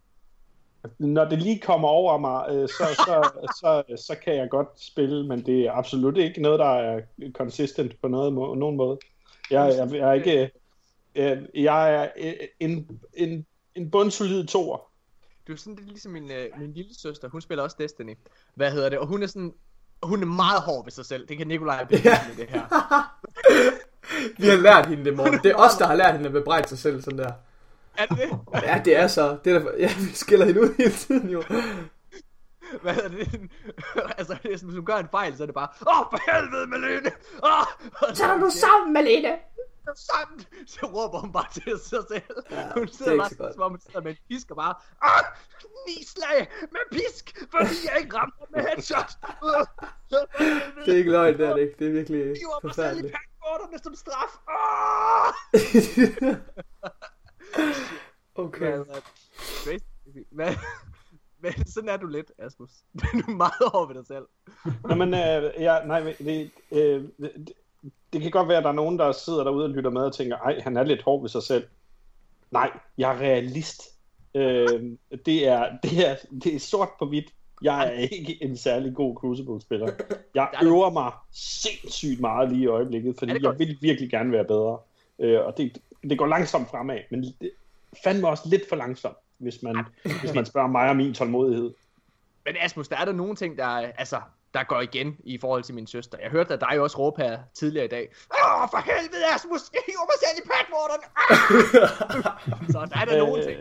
når 0.98 1.24
det 1.24 1.42
lige 1.42 1.58
kommer 1.60 1.88
over 1.88 2.18
mig, 2.18 2.46
øh, 2.50 2.68
så, 2.68 2.84
så, 3.06 3.30
så, 3.60 3.96
så 3.96 4.16
kan 4.24 4.36
jeg 4.36 4.50
godt 4.50 4.68
spille, 4.76 5.26
men 5.26 5.46
det 5.46 5.66
er 5.66 5.72
absolut 5.72 6.16
ikke 6.16 6.42
noget, 6.42 6.58
der 6.58 6.66
er 6.66 7.00
consistent 7.32 8.00
på 8.00 8.08
noget, 8.08 8.32
må, 8.32 8.54
nogen 8.54 8.76
måde. 8.76 8.98
Jeg, 9.50 9.74
jeg, 9.76 9.92
jeg 9.94 10.08
er 10.08 10.12
ikke... 10.12 10.50
Øh, 11.14 11.42
jeg 11.54 11.94
er 11.94 12.08
øh, 12.16 12.32
en, 12.60 13.00
en, 13.14 13.46
en 13.74 13.90
bundsolid 13.90 14.46
toer. 14.46 14.88
Du 15.46 15.52
er 15.52 15.56
sådan 15.56 15.74
lidt 15.74 15.88
ligesom 15.88 16.12
min, 16.12 16.30
øh, 16.30 16.46
min 16.58 16.72
lille 16.72 16.94
søster, 16.98 17.28
hun 17.28 17.40
spiller 17.40 17.64
også 17.64 17.76
Destiny. 17.80 18.14
Hvad 18.54 18.70
hedder 18.72 18.88
det? 18.88 18.98
Og 18.98 19.06
hun 19.06 19.22
er 19.22 19.26
sådan, 19.26 19.54
hun 20.02 20.22
er 20.22 20.26
meget 20.26 20.62
hård 20.62 20.84
ved 20.84 20.92
sig 20.92 21.06
selv. 21.06 21.28
Det 21.28 21.38
kan 21.38 21.46
Nikolaj 21.46 21.84
blive 21.84 22.00
Ja. 22.04 22.18
med 22.28 22.36
det 22.36 22.50
her. 22.50 22.62
Vi 24.38 24.48
har 24.48 24.56
lært 24.56 24.86
hende 24.86 25.04
det, 25.04 25.16
morgen. 25.16 25.40
Det 25.44 25.50
er 25.50 25.56
os, 25.56 25.74
der 25.74 25.86
har 25.86 25.94
lært 25.94 26.12
hende 26.12 26.26
at 26.26 26.32
bebrejde 26.32 26.68
sig 26.68 26.78
selv 26.78 27.02
sådan 27.02 27.18
der. 27.18 27.32
Er 27.96 28.06
det 28.06 28.18
det? 28.18 28.38
Ja, 28.68 28.82
det 28.84 28.96
er 28.96 29.06
så. 29.06 29.36
Det 29.44 29.52
er 29.52 29.58
derfor, 29.58 29.72
ja, 29.78 29.90
vi 29.98 30.14
skiller 30.14 30.46
hende 30.46 30.60
ud 30.60 30.74
hele 30.78 30.92
tiden 30.92 31.28
jo. 31.28 31.42
Hvad 32.82 32.94
hedder 32.94 33.08
det? 33.08 33.50
altså, 34.18 34.36
det 34.42 34.52
er 34.52 34.56
sådan, 34.56 34.68
hvis 34.68 34.76
hun 34.76 34.84
gør 34.84 34.96
en 34.96 35.08
fejl, 35.10 35.36
så 35.36 35.42
er 35.42 35.46
det 35.46 35.54
bare, 35.54 35.68
åh, 35.80 36.04
for 36.10 36.32
helvede, 36.32 36.66
Malene! 36.66 37.10
Åh! 37.44 37.66
Så 38.14 38.24
er 38.24 38.38
du 38.38 38.50
sammen, 38.50 38.92
Malene. 38.92 39.32
sammen! 39.96 40.44
Så 40.66 40.86
råber 40.86 41.18
hun 41.18 41.32
bare 41.32 41.46
til 41.52 41.62
sig 41.62 41.98
selv. 42.08 42.22
Ja, 42.50 42.72
hun 42.74 42.82
er 42.82 42.92
sidder 42.92 43.16
bare 43.16 43.28
så 43.30 43.50
som 43.52 43.62
om 43.62 43.70
hun 43.70 43.80
sidder 43.80 44.00
med 44.00 44.10
en 44.10 44.16
pisk 44.28 44.50
og 44.50 44.56
bare, 44.56 44.74
ah, 45.02 45.24
ni 45.88 46.04
slag 46.04 46.48
med 46.60 46.80
pisk, 46.92 47.44
fordi 47.50 47.74
jeg 47.88 48.00
ikke 48.00 48.16
rammer 48.16 48.46
med 48.50 48.60
headshot. 48.68 49.10
Det 50.84 50.94
er 50.94 50.98
ikke 50.98 51.10
løgn, 51.10 51.38
det 51.38 51.46
er 51.48 51.54
det 51.54 51.62
ikke. 51.62 51.74
Det 51.78 51.86
er 51.86 51.92
virkelig 51.92 52.20
Hiver 52.20 53.10
i 53.42 53.48
forfærdeligt. 53.48 53.72
packboarderne 53.72 53.78
som 53.82 53.94
straf. 53.94 54.38
Ah! 54.48 55.34
okay. 58.44 58.78
Crazy. 59.64 59.84
Hvad, 60.30 60.54
men 61.40 61.66
sådan 61.66 61.88
er 61.88 61.96
du 61.96 62.06
lidt, 62.06 62.32
Asmus. 62.38 62.70
Du 63.12 63.32
er 63.32 63.36
meget 63.36 63.72
hård 63.72 63.88
ved 63.88 63.94
dig 63.94 64.06
selv. 64.06 64.26
Nå, 64.88 64.94
men, 64.94 65.14
øh, 65.14 65.62
ja, 65.62 65.84
nej, 65.84 66.04
men 66.04 66.14
det, 66.18 66.50
øh, 66.72 67.04
det, 67.18 67.52
det 68.12 68.22
kan 68.22 68.30
godt 68.30 68.48
være, 68.48 68.58
at 68.58 68.64
der 68.64 68.70
er 68.70 68.74
nogen, 68.74 68.98
der 68.98 69.12
sidder 69.12 69.44
derude 69.44 69.64
og 69.64 69.70
lytter 69.70 69.90
med 69.90 70.02
og 70.02 70.14
tænker, 70.14 70.36
ej, 70.36 70.60
han 70.60 70.76
er 70.76 70.82
lidt 70.82 71.02
hård 71.02 71.20
ved 71.20 71.28
sig 71.28 71.42
selv. 71.42 71.68
Nej, 72.50 72.78
jeg 72.98 73.14
er 73.14 73.20
realist. 73.20 73.82
Øh, 74.34 74.96
det, 75.26 75.48
er, 75.48 75.78
det, 75.82 76.08
er, 76.08 76.16
det 76.44 76.54
er 76.54 76.58
sort 76.58 76.88
på 76.98 77.06
hvidt. 77.06 77.34
Jeg 77.62 77.86
er 77.86 77.90
ikke 77.90 78.38
en 78.42 78.56
særlig 78.56 78.94
god 78.94 79.16
Crucible-spiller. 79.16 79.92
Jeg 80.34 80.48
er 80.52 80.64
øver 80.64 80.90
mig 80.90 81.12
sindssygt 81.32 82.20
meget 82.20 82.48
lige 82.48 82.62
i 82.62 82.66
øjeblikket, 82.66 83.14
fordi 83.18 83.32
jeg 83.42 83.58
vil 83.58 83.78
virkelig 83.80 84.10
gerne 84.10 84.32
være 84.32 84.44
bedre. 84.44 84.78
Øh, 85.18 85.40
og 85.40 85.56
det, 85.56 85.78
det 86.02 86.18
går 86.18 86.26
langsomt 86.26 86.70
fremad, 86.70 86.98
men 87.10 87.22
det 87.22 87.50
fandme 88.04 88.28
også 88.28 88.42
lidt 88.46 88.68
for 88.68 88.76
langsomt, 88.76 89.16
hvis 89.38 89.62
man, 89.62 89.84
hvis 90.20 90.34
man 90.34 90.46
spørger 90.46 90.68
mig 90.68 90.90
om 90.90 90.96
min 90.96 91.14
tålmodighed. 91.14 91.74
Men 92.44 92.56
Asmus, 92.60 92.88
der 92.88 92.96
er 92.96 93.04
der 93.04 93.12
nogle 93.12 93.36
ting, 93.36 93.58
der, 93.58 93.66
altså, 93.66 94.20
der 94.54 94.64
går 94.64 94.80
igen 94.80 95.16
i 95.24 95.38
forhold 95.38 95.62
til 95.62 95.74
min 95.74 95.86
søster. 95.86 96.18
Jeg 96.22 96.30
hørte 96.30 96.56
dig 96.56 96.80
også 96.80 96.98
råbe 96.98 97.22
her 97.22 97.38
tidligere 97.54 97.84
i 97.84 97.88
dag. 97.88 98.08
Åh, 98.30 98.68
for 98.70 98.78
helvede, 98.78 99.24
Asmus, 99.34 99.60
jeg 99.72 99.82
hiver 99.86 100.06
mig 100.10 100.18
selv 100.24 100.36
i 100.42 100.44
packboarderne. 100.52 101.06
Ah! 101.16 102.72
Så 102.72 102.78
der 102.94 103.00
er 103.00 103.04
der 103.04 103.18
nogle 103.18 103.44
ting. 103.44 103.58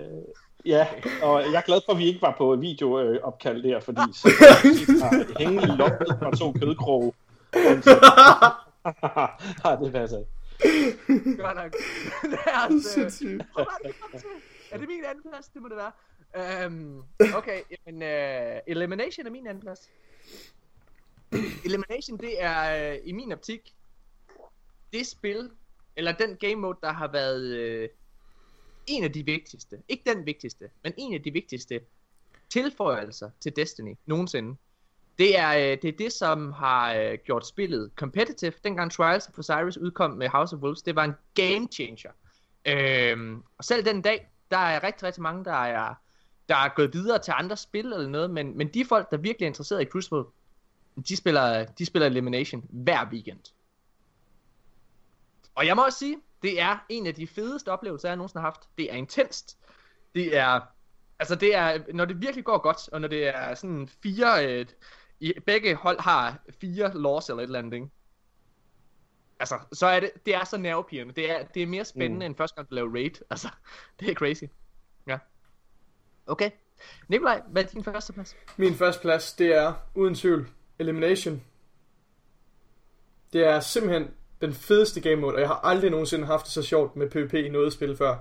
Øh, 0.65 0.69
Ja, 0.69 0.87
og 1.23 1.41
jeg 1.41 1.53
er 1.53 1.61
glad 1.61 1.81
for, 1.85 1.91
at 1.91 1.97
vi 1.97 2.05
ikke 2.05 2.21
var 2.21 2.35
på 2.37 2.55
videoopkald 2.55 3.63
der, 3.63 3.79
fordi 3.79 4.01
så 4.13 4.29
jeg 5.11 5.25
hænge 5.39 5.63
i 5.63 5.65
loftet 5.65 6.07
fra 6.19 6.35
to 6.35 6.51
kødkroge. 6.51 7.13
Nej, 9.63 9.75
det 9.75 9.91
passer 9.91 10.19
ikke. 10.19 10.31
Godt 11.41 11.55
nok. 11.55 11.75
Øh, 12.25 12.31
det, 12.31 12.39
kom 12.95 13.09
til? 13.09 13.43
Er 14.71 14.77
det 14.77 14.87
min 14.87 15.03
anden 15.05 15.23
plads? 15.31 15.47
Det 15.47 15.61
må 15.61 15.67
det 15.67 15.77
være. 15.77 15.91
Um, 16.67 17.03
okay, 17.35 17.61
men 17.85 17.95
uh, 17.95 18.59
Elimination 18.67 19.27
er 19.27 19.31
min 19.31 19.47
anden 19.47 19.61
plads. 19.61 19.89
Elimination, 21.65 22.17
det 22.17 22.43
er 22.43 22.91
uh, 22.91 22.97
i 23.03 23.11
min 23.11 23.31
optik 23.31 23.73
det 24.93 25.07
spil, 25.07 25.49
eller 25.95 26.11
den 26.11 26.35
game 26.35 26.55
mode, 26.55 26.77
der 26.81 26.91
har 26.91 27.07
været 27.07 27.81
uh, 27.83 27.89
en 28.91 29.03
af 29.03 29.13
de 29.13 29.25
vigtigste, 29.25 29.77
ikke 29.89 30.13
den 30.13 30.25
vigtigste, 30.25 30.69
men 30.83 30.93
en 30.97 31.13
af 31.13 31.23
de 31.23 31.31
vigtigste 31.31 31.79
tilføjelser 32.49 33.29
til 33.39 33.55
Destiny 33.55 33.95
nogensinde. 34.05 34.55
Det 35.17 35.39
er, 35.39 35.49
øh, 35.49 35.77
det 35.81 35.85
er 35.85 35.97
det, 35.97 36.13
som 36.13 36.51
har 36.51 36.93
øh, 36.93 37.17
gjort 37.25 37.47
spillet 37.47 37.91
competitive. 37.95 38.53
Dengang 38.63 38.91
Trials 38.91 39.27
of 39.27 39.39
Osiris 39.39 39.77
udkom 39.77 40.11
med 40.11 40.29
House 40.29 40.55
of 40.55 40.61
Wolves, 40.61 40.81
det 40.81 40.95
var 40.95 41.03
en 41.03 41.13
game 41.33 41.67
changer. 41.71 42.11
Øhm, 42.65 43.43
og 43.57 43.63
selv 43.63 43.85
den 43.85 44.01
dag, 44.01 44.29
der 44.51 44.57
er 44.57 44.83
rigtig, 44.83 45.03
rigtig 45.03 45.21
mange, 45.21 45.45
der 45.45 45.63
er, 45.63 45.93
der 46.49 46.55
er 46.55 46.69
gået 46.75 46.93
videre 46.93 47.19
til 47.19 47.33
andre 47.37 47.57
spil 47.57 47.85
eller 47.85 48.07
noget, 48.07 48.29
men, 48.29 48.57
men 48.57 48.67
de 48.67 48.85
folk, 48.85 49.11
der 49.11 49.17
virkelig 49.17 49.45
er 49.45 49.49
interesseret 49.49 49.81
i 49.81 49.85
Crucible, 49.85 50.23
de 51.07 51.15
spiller, 51.15 51.65
de 51.65 51.85
spiller 51.85 52.07
Elimination 52.07 52.65
hver 52.69 53.09
weekend. 53.11 53.39
Og 55.55 55.65
jeg 55.65 55.75
må 55.75 55.85
også 55.85 55.99
sige, 55.99 56.17
det 56.41 56.61
er 56.61 56.85
en 56.89 57.07
af 57.07 57.15
de 57.15 57.27
fedeste 57.27 57.71
oplevelser, 57.71 58.09
jeg 58.09 58.15
nogensinde 58.15 58.41
har 58.41 58.49
haft. 58.49 58.69
Det 58.77 58.91
er 58.91 58.95
intenst. 58.95 59.57
Det 60.15 60.37
er, 60.37 60.61
altså 61.19 61.35
det 61.35 61.55
er, 61.55 61.79
når 61.93 62.05
det 62.05 62.21
virkelig 62.21 62.45
går 62.45 62.57
godt, 62.57 62.89
og 62.89 63.01
når 63.01 63.07
det 63.07 63.27
er 63.27 63.55
sådan 63.55 63.89
fire, 64.03 64.47
øh, 64.47 64.65
i, 65.19 65.33
begge 65.45 65.75
hold 65.75 65.99
har 65.99 66.39
fire 66.61 66.97
loss 66.97 67.29
eller 67.29 67.43
et 67.43 67.47
eller 67.47 67.59
andet, 67.59 67.73
ikke? 67.73 67.87
Altså, 69.39 69.59
så 69.73 69.87
er 69.87 69.99
det, 69.99 70.11
det 70.25 70.35
er 70.35 70.43
så 70.43 70.57
nervepirrende. 70.57 71.13
Det 71.13 71.31
er, 71.31 71.45
det 71.45 71.63
er 71.63 71.67
mere 71.67 71.85
spændende, 71.85 72.25
mm. 72.25 72.31
end 72.31 72.35
første 72.35 72.55
gang 72.55 72.69
du 72.69 72.75
laver 72.75 72.93
raid. 72.93 73.21
Altså, 73.29 73.49
det 73.99 74.09
er 74.09 74.13
crazy. 74.13 74.43
Ja. 75.07 75.17
Okay. 76.27 76.51
Nikolaj, 77.07 77.41
hvad 77.47 77.63
er 77.63 77.67
din 77.67 77.83
første 77.83 78.13
plads? 78.13 78.35
Min 78.57 78.75
første 78.75 79.01
plads, 79.01 79.33
det 79.33 79.55
er 79.55 79.73
uden 79.95 80.15
tvivl 80.15 80.49
Elimination. 80.79 81.43
Det 83.33 83.45
er 83.47 83.59
simpelthen 83.59 84.11
den 84.41 84.53
fedeste 84.53 85.01
game 85.01 85.15
mode, 85.15 85.35
og 85.35 85.39
jeg 85.39 85.47
har 85.47 85.59
aldrig 85.63 85.91
nogensinde 85.91 86.25
haft 86.25 86.45
det 86.45 86.53
så 86.53 86.61
sjovt 86.61 86.95
med 86.95 87.09
PvP 87.09 87.33
i 87.33 87.49
noget 87.49 87.73
spil 87.73 87.97
før, 87.97 88.15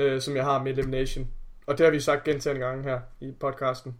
øh, 0.00 0.20
som 0.20 0.36
jeg 0.36 0.44
har 0.44 0.62
med 0.62 0.72
Elimination. 0.72 1.28
Og 1.66 1.78
det 1.78 1.86
har 1.86 1.90
vi 1.90 2.00
sagt 2.00 2.24
gentagende 2.24 2.66
gange 2.66 2.84
her 2.84 3.00
i 3.20 3.32
podcasten. 3.40 3.96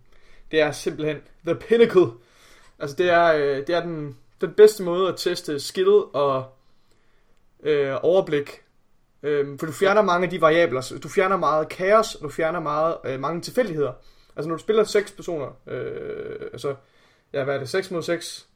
Det 0.50 0.60
er 0.60 0.72
simpelthen 0.72 1.16
the 1.46 1.54
pinnacle. 1.54 2.06
Altså 2.78 2.96
det 2.96 3.10
er, 3.10 3.34
øh, 3.34 3.66
det 3.66 3.70
er 3.70 3.80
den, 3.80 4.16
den 4.40 4.52
bedste 4.52 4.82
måde 4.82 5.08
at 5.08 5.14
teste 5.16 5.60
skill 5.60 5.88
og 6.12 6.44
øh, 7.62 7.96
overblik. 8.02 8.62
Øh, 9.22 9.58
for 9.58 9.66
du 9.66 9.72
fjerner 9.72 10.02
mange 10.02 10.24
af 10.24 10.30
de 10.30 10.40
variabler. 10.40 10.98
Du 11.02 11.08
fjerner 11.08 11.36
meget 11.36 11.68
kaos, 11.68 12.14
og 12.14 12.22
du 12.22 12.28
fjerner 12.28 12.60
meget, 12.60 12.96
øh, 13.04 13.20
mange 13.20 13.40
tilfældigheder. 13.40 13.92
Altså 14.36 14.48
når 14.48 14.56
du 14.56 14.62
spiller 14.62 14.84
seks 14.84 15.12
personer, 15.12 15.56
øh, 15.66 16.40
altså, 16.52 16.74
ja 17.32 17.44
hvad 17.44 17.54
er 17.54 17.58
det, 17.58 17.68
6 17.68 17.90
mod 17.90 18.02
6, 18.02 18.48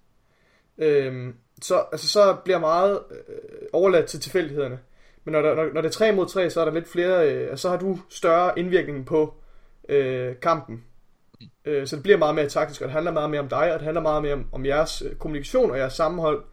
øh, 0.79 1.35
så, 1.63 1.85
altså, 1.93 2.09
så 2.09 2.37
bliver 2.45 2.59
meget 2.59 3.01
øh, 3.11 3.69
overladt 3.73 4.07
til 4.07 4.21
tilfældighederne. 4.21 4.79
Men 5.25 5.33
når, 5.33 5.43
der, 5.43 5.55
når, 5.55 5.65
når 5.73 5.81
det 5.81 5.89
er 5.89 5.93
3 5.93 6.13
mod 6.13 6.27
3, 6.27 6.51
så 6.51 6.61
er 6.61 6.65
der 6.65 6.73
lidt 6.73 6.89
flere, 6.89 7.33
øh, 7.33 7.59
så 7.59 7.69
har 7.69 7.77
du 7.77 7.99
større 8.09 8.59
indvirkning 8.59 9.07
på 9.07 9.35
øh, 9.89 10.35
kampen. 10.43 10.85
Øh, 11.65 11.87
så 11.87 11.97
det 11.97 12.03
bliver 12.03 12.19
meget 12.19 12.35
mere 12.35 12.49
taktisk, 12.49 12.81
og 12.81 12.85
det 12.85 12.93
handler 12.93 13.13
meget 13.13 13.31
mere 13.31 13.41
om 13.41 13.49
dig, 13.49 13.73
og 13.73 13.79
det 13.79 13.83
handler 13.83 14.03
meget 14.03 14.23
mere 14.23 14.33
om, 14.33 14.47
om 14.53 14.67
jeres 14.67 15.03
øh, 15.03 15.17
kommunikation 15.17 15.71
og 15.71 15.79
jeres 15.79 15.93
sammenhold. 15.93 16.45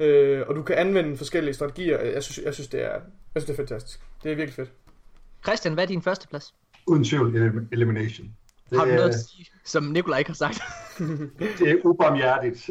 Øh, 0.00 0.42
og 0.48 0.54
du 0.54 0.62
kan 0.62 0.76
anvende 0.76 1.16
forskellige 1.16 1.54
strategier. 1.54 2.00
Jeg 2.00 2.22
synes, 2.22 2.44
jeg 2.44 2.54
synes, 2.54 2.68
det, 2.68 2.82
er, 2.82 2.92
jeg 3.34 3.42
synes 3.42 3.44
det 3.44 3.52
er 3.52 3.56
fantastisk. 3.56 4.00
Det 4.22 4.32
er 4.32 4.36
virkelig 4.36 4.54
fedt. 4.54 4.72
Christian, 5.44 5.74
hvad 5.74 5.84
er 5.84 5.88
din 5.88 6.02
første 6.02 6.28
plads? 6.28 6.54
Uden 6.86 7.04
tvivl 7.04 7.36
elim- 7.36 7.68
elimination. 7.72 8.34
Det 8.72 8.80
Har 8.80 8.86
du 8.86 8.92
noget 8.94 9.08
at 9.08 9.14
sige, 9.14 9.46
som 9.64 9.82
Nikolaj 9.82 10.18
ikke 10.18 10.30
har 10.30 10.34
sagt? 10.34 10.62
det 11.58 11.70
er 11.70 11.76
ubarmhjertigt. 11.84 12.70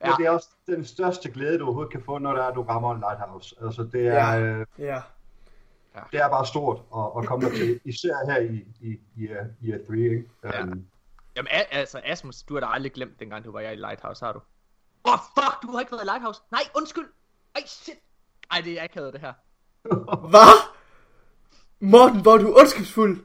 Ja. 0.00 0.08
ja. 0.10 0.14
Det 0.18 0.26
er 0.26 0.30
også 0.30 0.48
den 0.66 0.84
største 0.84 1.30
glæde, 1.30 1.58
du 1.58 1.64
overhovedet 1.64 1.92
kan 1.92 2.02
få, 2.02 2.18
når 2.18 2.32
der 2.32 2.42
er, 2.42 2.54
du 2.54 2.62
rammer 2.62 2.94
en 2.94 3.00
lighthouse. 3.00 3.54
Altså, 3.62 3.82
det 3.92 4.06
er, 4.06 4.12
Ja. 4.34 4.40
øh, 4.40 4.66
Ja. 4.78 5.00
det 6.12 6.20
er 6.20 6.28
bare 6.28 6.46
stort 6.46 6.80
at, 6.96 7.22
at 7.22 7.26
komme 7.28 7.46
der 7.48 7.54
til, 7.54 7.80
især 7.84 8.14
her 8.32 8.40
i, 8.40 8.64
i, 8.80 8.96
i, 9.16 9.28
uh, 9.30 9.68
i 9.68 9.72
A3, 9.72 9.92
ikke? 9.94 10.24
Ja. 10.44 10.62
Um, 10.62 10.84
Jamen, 11.36 11.48
altså, 11.70 12.00
Asmus, 12.04 12.42
du 12.42 12.54
har 12.54 12.60
da 12.60 12.66
aldrig 12.66 12.92
glemt, 12.92 13.20
dengang 13.20 13.44
du 13.44 13.52
var 13.52 13.60
i 13.60 13.76
Lighthouse, 13.76 14.24
har 14.24 14.32
du? 14.32 14.38
Åh, 15.04 15.12
oh, 15.12 15.18
fuck, 15.38 15.62
du 15.62 15.72
har 15.72 15.80
ikke 15.80 15.92
været 15.92 16.02
i 16.02 16.06
Lighthouse. 16.06 16.40
Nej, 16.50 16.60
undskyld. 16.76 17.06
Ej, 17.54 17.62
shit. 17.66 17.94
Ej, 18.50 18.60
det 18.64 18.80
er 18.80 18.84
akavet, 18.84 19.12
det 19.12 19.20
her. 19.20 19.32
Hvad? 20.28 20.70
Morten, 21.80 22.22
hvor 22.22 22.32
er 22.34 22.38
du 22.38 22.54
ondskabsfuld. 22.60 23.24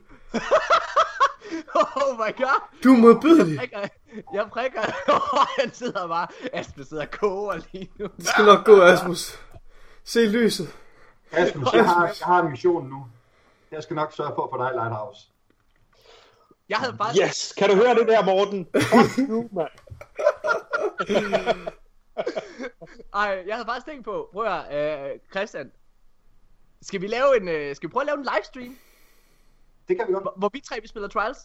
Oh 1.76 2.18
my 2.18 2.32
god. 2.38 2.62
Du 2.84 2.94
er 2.94 2.98
modbydelig. 2.98 3.60
Jeg 3.60 3.70
prikker, 3.70 3.90
jeg 4.34 4.50
prikker. 4.52 4.82
Oh, 5.08 5.48
han 5.60 5.74
sidder 5.74 6.08
bare, 6.08 6.28
Asmus 6.54 6.88
sidder 6.88 7.04
og 7.04 7.12
koger 7.12 7.60
lige 7.72 7.92
nu. 8.00 8.08
Det 8.18 8.28
skal 8.28 8.46
nok 8.46 8.66
gå, 8.66 8.82
Asmus. 8.82 9.40
Se 10.04 10.26
lyset. 10.26 10.76
Asmus, 11.32 11.74
jeg 11.74 11.86
har, 11.86 12.06
jeg 12.06 12.16
har 12.22 12.42
en 12.42 12.52
mission 12.52 12.90
nu. 12.90 13.08
Jeg 13.72 13.84
skal 13.84 13.96
nok 13.96 14.14
sørge 14.14 14.32
for 14.36 14.44
at 14.44 14.50
få 14.52 14.58
dig 14.64 14.70
i 14.74 14.74
Lighthouse. 14.74 15.28
Jeg 16.70 16.78
havde 16.78 16.96
faktisk... 16.98 17.26
Yes! 17.26 17.54
Kan 17.58 17.70
du 17.70 17.76
høre 17.76 17.96
det 17.96 18.08
der, 18.08 18.26
Morten? 18.26 18.68
Fuck 18.74 19.30
you, 19.30 19.50
mand. 19.52 19.70
Ej, 23.14 23.44
jeg 23.48 23.56
havde 23.56 23.66
faktisk 23.66 23.86
tænkt 23.86 24.06
på, 24.06 24.30
prøv 24.34 24.46
at 24.46 24.52
høre, 24.52 25.12
øh, 25.12 25.20
Christian. 25.32 25.72
Skal 26.82 27.02
vi 27.02 27.08
lave 27.08 27.42
en, 27.42 27.48
øh, 27.48 27.76
skal 27.76 27.90
vi 27.90 27.92
prøve 27.92 28.02
at 28.02 28.06
lave 28.06 28.18
en 28.18 28.28
livestream, 28.36 28.78
Det 29.88 29.98
kan 29.98 30.08
vi 30.08 30.14
godt. 30.14 30.24
hvor, 30.24 30.34
hvor 30.38 30.50
vi 30.54 30.60
tre 30.60 30.76
vi 30.82 30.88
spiller 30.88 31.08
Trials? 31.10 31.38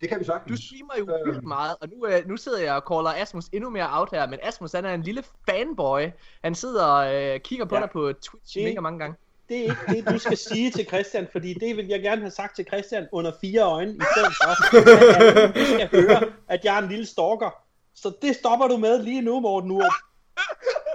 Det 0.00 0.08
kan 0.08 0.18
vi 0.18 0.24
Du 0.24 0.30
sagtens. 0.30 0.60
streamer 0.60 0.94
jo 0.98 1.02
Øhm. 1.02 1.30
vildt 1.32 1.44
meget, 1.44 1.76
og 1.80 1.88
nu, 1.88 2.06
øh, 2.06 2.28
nu 2.28 2.36
sidder 2.36 2.58
jeg 2.62 2.74
og 2.74 2.82
caller 2.88 3.22
Asmus 3.22 3.44
endnu 3.52 3.70
mere 3.70 3.98
out 3.98 4.08
her, 4.12 4.26
men 4.26 4.38
Asmus 4.42 4.72
han 4.72 4.84
er 4.84 4.94
en 4.94 5.02
lille 5.02 5.22
fanboy. 5.50 6.00
Han 6.44 6.54
sidder 6.54 6.84
og 6.84 7.14
øh, 7.14 7.40
kigger 7.40 7.64
på 7.64 7.74
Ja. 7.74 7.80
dig 7.80 7.90
på 7.90 8.12
Twitch 8.12 8.54
Det- 8.54 8.64
mega 8.64 8.80
mange 8.80 8.98
gange. 8.98 9.16
Det 9.48 9.58
er 9.58 9.62
ikke 9.62 10.04
det, 10.04 10.08
du 10.14 10.18
skal 10.18 10.36
sige 10.36 10.70
til 10.70 10.86
Christian, 10.86 11.28
fordi 11.32 11.54
det 11.54 11.76
vil 11.76 11.86
jeg 11.86 12.00
gerne 12.02 12.20
have 12.20 12.30
sagt 12.30 12.56
til 12.56 12.64
Christian 12.66 13.06
under 13.12 13.32
fire 13.40 13.62
øjne, 13.62 13.92
i 13.92 14.00
stedet 14.14 14.32
for, 14.42 14.76
at 14.76 15.56
alle 15.56 15.88
skal 15.88 16.02
høre, 16.02 16.32
at 16.48 16.64
jeg 16.64 16.74
er 16.78 16.82
en 16.82 16.88
lille 16.88 17.06
stalker. 17.06 17.50
Så 17.94 18.12
det 18.22 18.36
stopper 18.36 18.68
du 18.68 18.76
med 18.76 19.02
lige 19.02 19.20
nu, 19.22 19.40
Morten 19.40 19.70
Urup. 19.70 19.92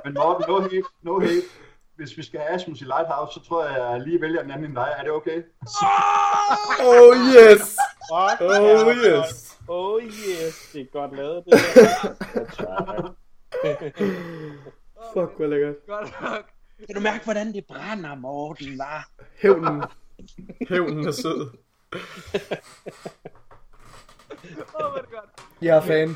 Men 0.06 0.14
Morten, 0.14 0.46
no 0.50 0.60
hate, 0.62 0.82
no 1.02 1.20
hate. 1.20 1.42
Hvis 2.04 2.18
vi 2.18 2.24
skal 2.24 2.39
have 2.39 2.52
Asmus 2.52 2.82
i 2.82 2.84
Lighthouse, 2.84 3.34
så 3.34 3.39
tror 3.48 3.66
jeg, 3.66 3.76
at 3.76 3.92
jeg 3.92 4.02
lige 4.02 4.22
vælger 4.22 4.42
en 4.42 4.52
anden 4.52 4.66
end 4.66 4.76
dig. 4.76 4.96
Er 4.98 5.04
det 5.04 5.12
okay? 5.12 5.44
Oh 6.80 7.16
yes. 7.18 7.78
Oh 8.12 8.96
yes. 8.98 9.60
Oh 9.68 10.04
yes, 10.04 10.70
det 10.74 10.82
er 10.82 10.86
godt 10.92 11.16
lavet, 11.16 11.46
det 11.46 11.54
der. 11.54 11.60
Fuck, 15.13 15.38
hvor 15.38 15.48
lækkert. 15.48 15.76
Godt 15.88 16.22
nok. 16.22 16.46
Kan 16.86 16.96
du 16.96 17.02
mærke, 17.02 17.24
hvordan 17.24 17.54
det 17.54 17.66
brænder, 17.66 18.16
Morten, 18.16 18.78
var? 18.78 19.10
Hævnen. 19.42 19.84
Hævnen 20.70 21.08
er 21.08 21.12
sød. 21.12 21.42
Åh, 21.42 22.00
oh, 24.74 24.92
hvor 24.92 25.00
det 25.00 25.10
godt. 25.10 25.30
Jeg 25.62 25.78
er 25.78 25.82
fan. 25.82 26.16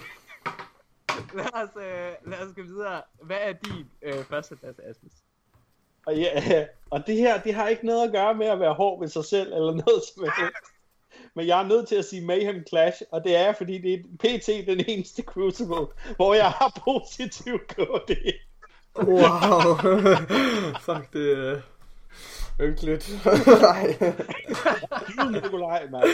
Lad 1.34 1.54
os, 1.54 1.70
øh, 1.76 2.32
lad 2.32 2.48
os 2.48 2.54
gå 2.56 2.62
videre. 2.62 3.02
Hvad 3.24 3.38
er 3.42 3.54
din 3.54 3.86
øh, 4.02 4.24
første 4.24 4.56
plads, 4.56 4.80
Asmus? 4.80 5.14
Og, 6.08 6.18
ja, 6.18 6.66
og 6.94 7.08
det 7.08 7.16
her, 7.16 7.42
det 7.42 7.54
har 7.54 7.68
ikke 7.68 7.86
noget 7.86 8.08
at 8.08 8.12
gøre 8.12 8.36
med 8.36 8.48
at 8.48 8.60
være 8.60 8.74
hård 8.74 9.00
ved 9.00 9.08
sig 9.08 9.26
selv, 9.26 9.54
eller 9.54 9.74
noget 9.86 10.04
som 10.16 10.24
helst. 10.24 10.74
Men 11.36 11.48
jeg 11.48 11.64
er 11.64 11.68
nødt 11.68 11.88
til 11.88 11.96
at 11.96 12.06
sige 12.06 12.26
Mayhem 12.26 12.68
Clash, 12.68 13.02
og 13.12 13.24
det 13.24 13.36
er, 13.36 13.54
fordi 13.54 13.78
det 13.78 13.94
er 13.94 13.98
pt. 14.20 14.68
den 14.68 14.86
eneste 14.88 15.22
Crucible, 15.22 15.88
hvor 16.16 16.34
jeg 16.34 16.50
har 16.50 16.82
positiv 16.84 17.60
KD. 17.60 18.12
Wow. 18.98 19.76
Fuck, 20.86 21.14
det 21.14 21.32
er 21.32 21.62
ynkeligt. 22.62 23.26
Nej. 23.62 23.88
Nikolaj, 25.32 25.88
mand. 25.92 26.08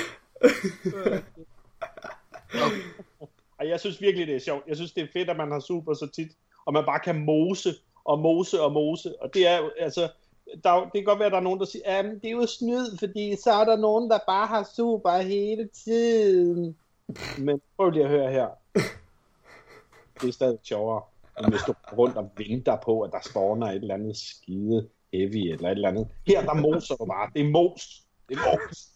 Jeg 3.60 3.80
synes 3.80 4.02
virkelig, 4.02 4.28
det 4.28 4.36
er 4.36 4.40
sjovt. 4.40 4.68
Jeg 4.68 4.76
synes, 4.76 4.92
det 4.92 5.04
er 5.04 5.08
fedt, 5.14 5.30
at 5.30 5.38
man 5.38 5.52
har 5.52 5.60
super 5.60 5.94
så 5.94 6.08
tit, 6.08 6.32
og 6.66 6.74
man 6.74 6.86
bare 6.86 7.00
kan 7.00 7.26
mose 7.26 7.74
og 8.06 8.20
mose 8.20 8.62
og 8.62 8.72
mose. 8.72 9.22
Og 9.22 9.34
det 9.34 9.48
er 9.48 9.58
jo, 9.58 9.72
altså, 9.80 10.10
der, 10.63 10.82
det 10.82 10.92
kan 10.94 11.04
godt 11.04 11.20
være, 11.20 11.26
at 11.26 11.32
der 11.32 11.38
er 11.38 11.44
nogen, 11.44 11.60
der 11.60 11.66
siger, 11.66 11.84
at 11.86 12.06
det 12.06 12.26
er 12.26 12.32
jo 12.32 12.46
snyd, 12.46 12.98
fordi 13.00 13.36
så 13.36 13.52
er 13.52 13.66
der 13.66 13.78
nogen, 13.78 14.10
der 14.10 14.20
bare 14.28 14.48
har 14.48 14.70
super 14.76 15.18
hele 15.18 15.70
tiden. 15.86 16.78
Men 17.38 17.62
prøv 17.78 17.89
lige 17.89 18.04
at 18.04 18.10
høre 18.10 18.32
her. 18.32 18.48
Det 20.22 20.30
er 20.30 20.34
stadig 20.34 20.60
sjovere, 20.63 21.02
end 21.39 21.50
hvis 21.50 21.62
du 21.68 21.74
rundt 21.98 22.18
og 22.18 22.32
venter 22.38 22.76
på, 22.76 23.02
at 23.02 23.12
der 23.12 23.20
spawner 23.30 23.68
et 23.68 23.76
eller 23.76 23.94
andet 23.94 24.18
skide 24.18 24.89
heavy 25.13 25.52
eller 25.54 25.70
et 25.70 25.72
eller 25.72 25.89
andet. 25.89 26.08
Her, 26.28 26.46
der 26.46 26.54
moser 26.54 26.96
du 26.96 27.06
bare. 27.06 27.30
Det 27.34 27.42
er 27.42 27.50
mos. 27.50 28.04
Det 28.30 28.38
er 28.38 28.42
mos. 28.52 28.89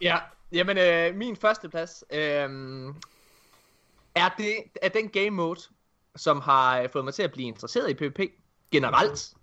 Ja, 0.00 0.18
jamen 0.52 0.78
øh, 0.78 1.14
min 1.16 1.36
første 1.36 1.68
plads 1.68 2.04
øh, 2.10 2.48
er, 4.14 4.28
det, 4.38 4.54
er 4.82 4.88
den 4.88 5.08
game 5.08 5.30
mode, 5.30 5.60
som 6.16 6.40
har 6.40 6.80
øh, 6.80 6.88
fået 6.90 7.04
mig 7.04 7.14
til 7.14 7.22
at 7.22 7.32
blive 7.32 7.48
interesseret 7.48 7.90
i 7.90 7.94
PvP 7.94 8.20
generelt. 8.72 9.34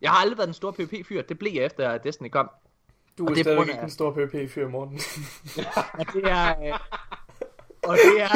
Jeg 0.00 0.10
har 0.10 0.18
aldrig 0.18 0.38
været 0.38 0.46
den 0.46 0.54
store 0.54 0.72
PvP-fyr, 0.72 1.22
det 1.22 1.38
blev 1.38 1.52
jeg 1.54 1.64
efter 1.64 1.90
at 1.90 2.04
Destiny 2.04 2.28
kom. 2.28 2.50
Du 3.18 3.24
er 3.26 3.34
det 3.34 3.38
er 3.38 3.42
på 3.42 3.42
stadig 3.44 3.56
grund 3.56 3.68
ikke 3.70 3.80
af- 3.80 3.84
en 3.84 3.90
stor 3.90 4.10
PvP-fyr, 4.12 4.68
Morten. 4.68 4.94
Og 5.98 6.06
det 6.12 6.24
er... 6.30 6.62
Øh, 6.72 6.78
og 7.82 7.96
det 7.96 8.22
er... 8.22 8.28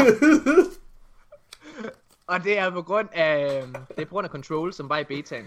og 2.27 2.45
det 2.45 2.59
er 2.59 2.71
på 2.71 2.83
grund 2.83 3.09
af... 3.13 3.63
Øh, 3.63 3.69
det 3.89 3.99
er 3.99 4.05
på 4.05 4.11
grund 4.11 4.25
af 4.25 4.31
Control, 4.31 4.73
som 4.73 4.89
var 4.89 4.99
i 4.99 5.05
betaen. 5.05 5.47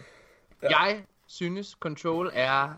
Ja. 0.63 0.79
Jeg 0.83 1.03
synes, 1.27 1.77
Control 1.79 2.29
er, 2.33 2.69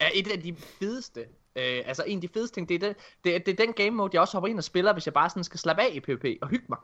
er 0.00 0.10
et 0.14 0.32
af 0.32 0.42
de 0.42 0.56
fedeste 0.56 1.26
Øh, 1.56 1.82
altså 1.86 2.04
en 2.06 2.18
af 2.18 2.20
de 2.22 2.28
fedeste 2.28 2.54
ting, 2.56 2.68
det 2.68 2.74
er, 2.74 2.78
det, 2.88 2.96
det, 3.24 3.46
det 3.46 3.60
er 3.60 3.66
den 3.66 3.72
game 3.72 3.90
mode, 3.90 4.10
jeg 4.12 4.20
også 4.20 4.32
hopper 4.36 4.48
ind 4.48 4.58
og 4.58 4.64
spiller, 4.64 4.92
hvis 4.92 5.06
jeg 5.06 5.14
bare 5.14 5.30
sådan 5.30 5.44
skal 5.44 5.60
slappe 5.60 5.82
af 5.82 5.90
i 5.92 6.00
PvP 6.00 6.24
og 6.42 6.48
hygge 6.48 6.64
mig. 6.68 6.78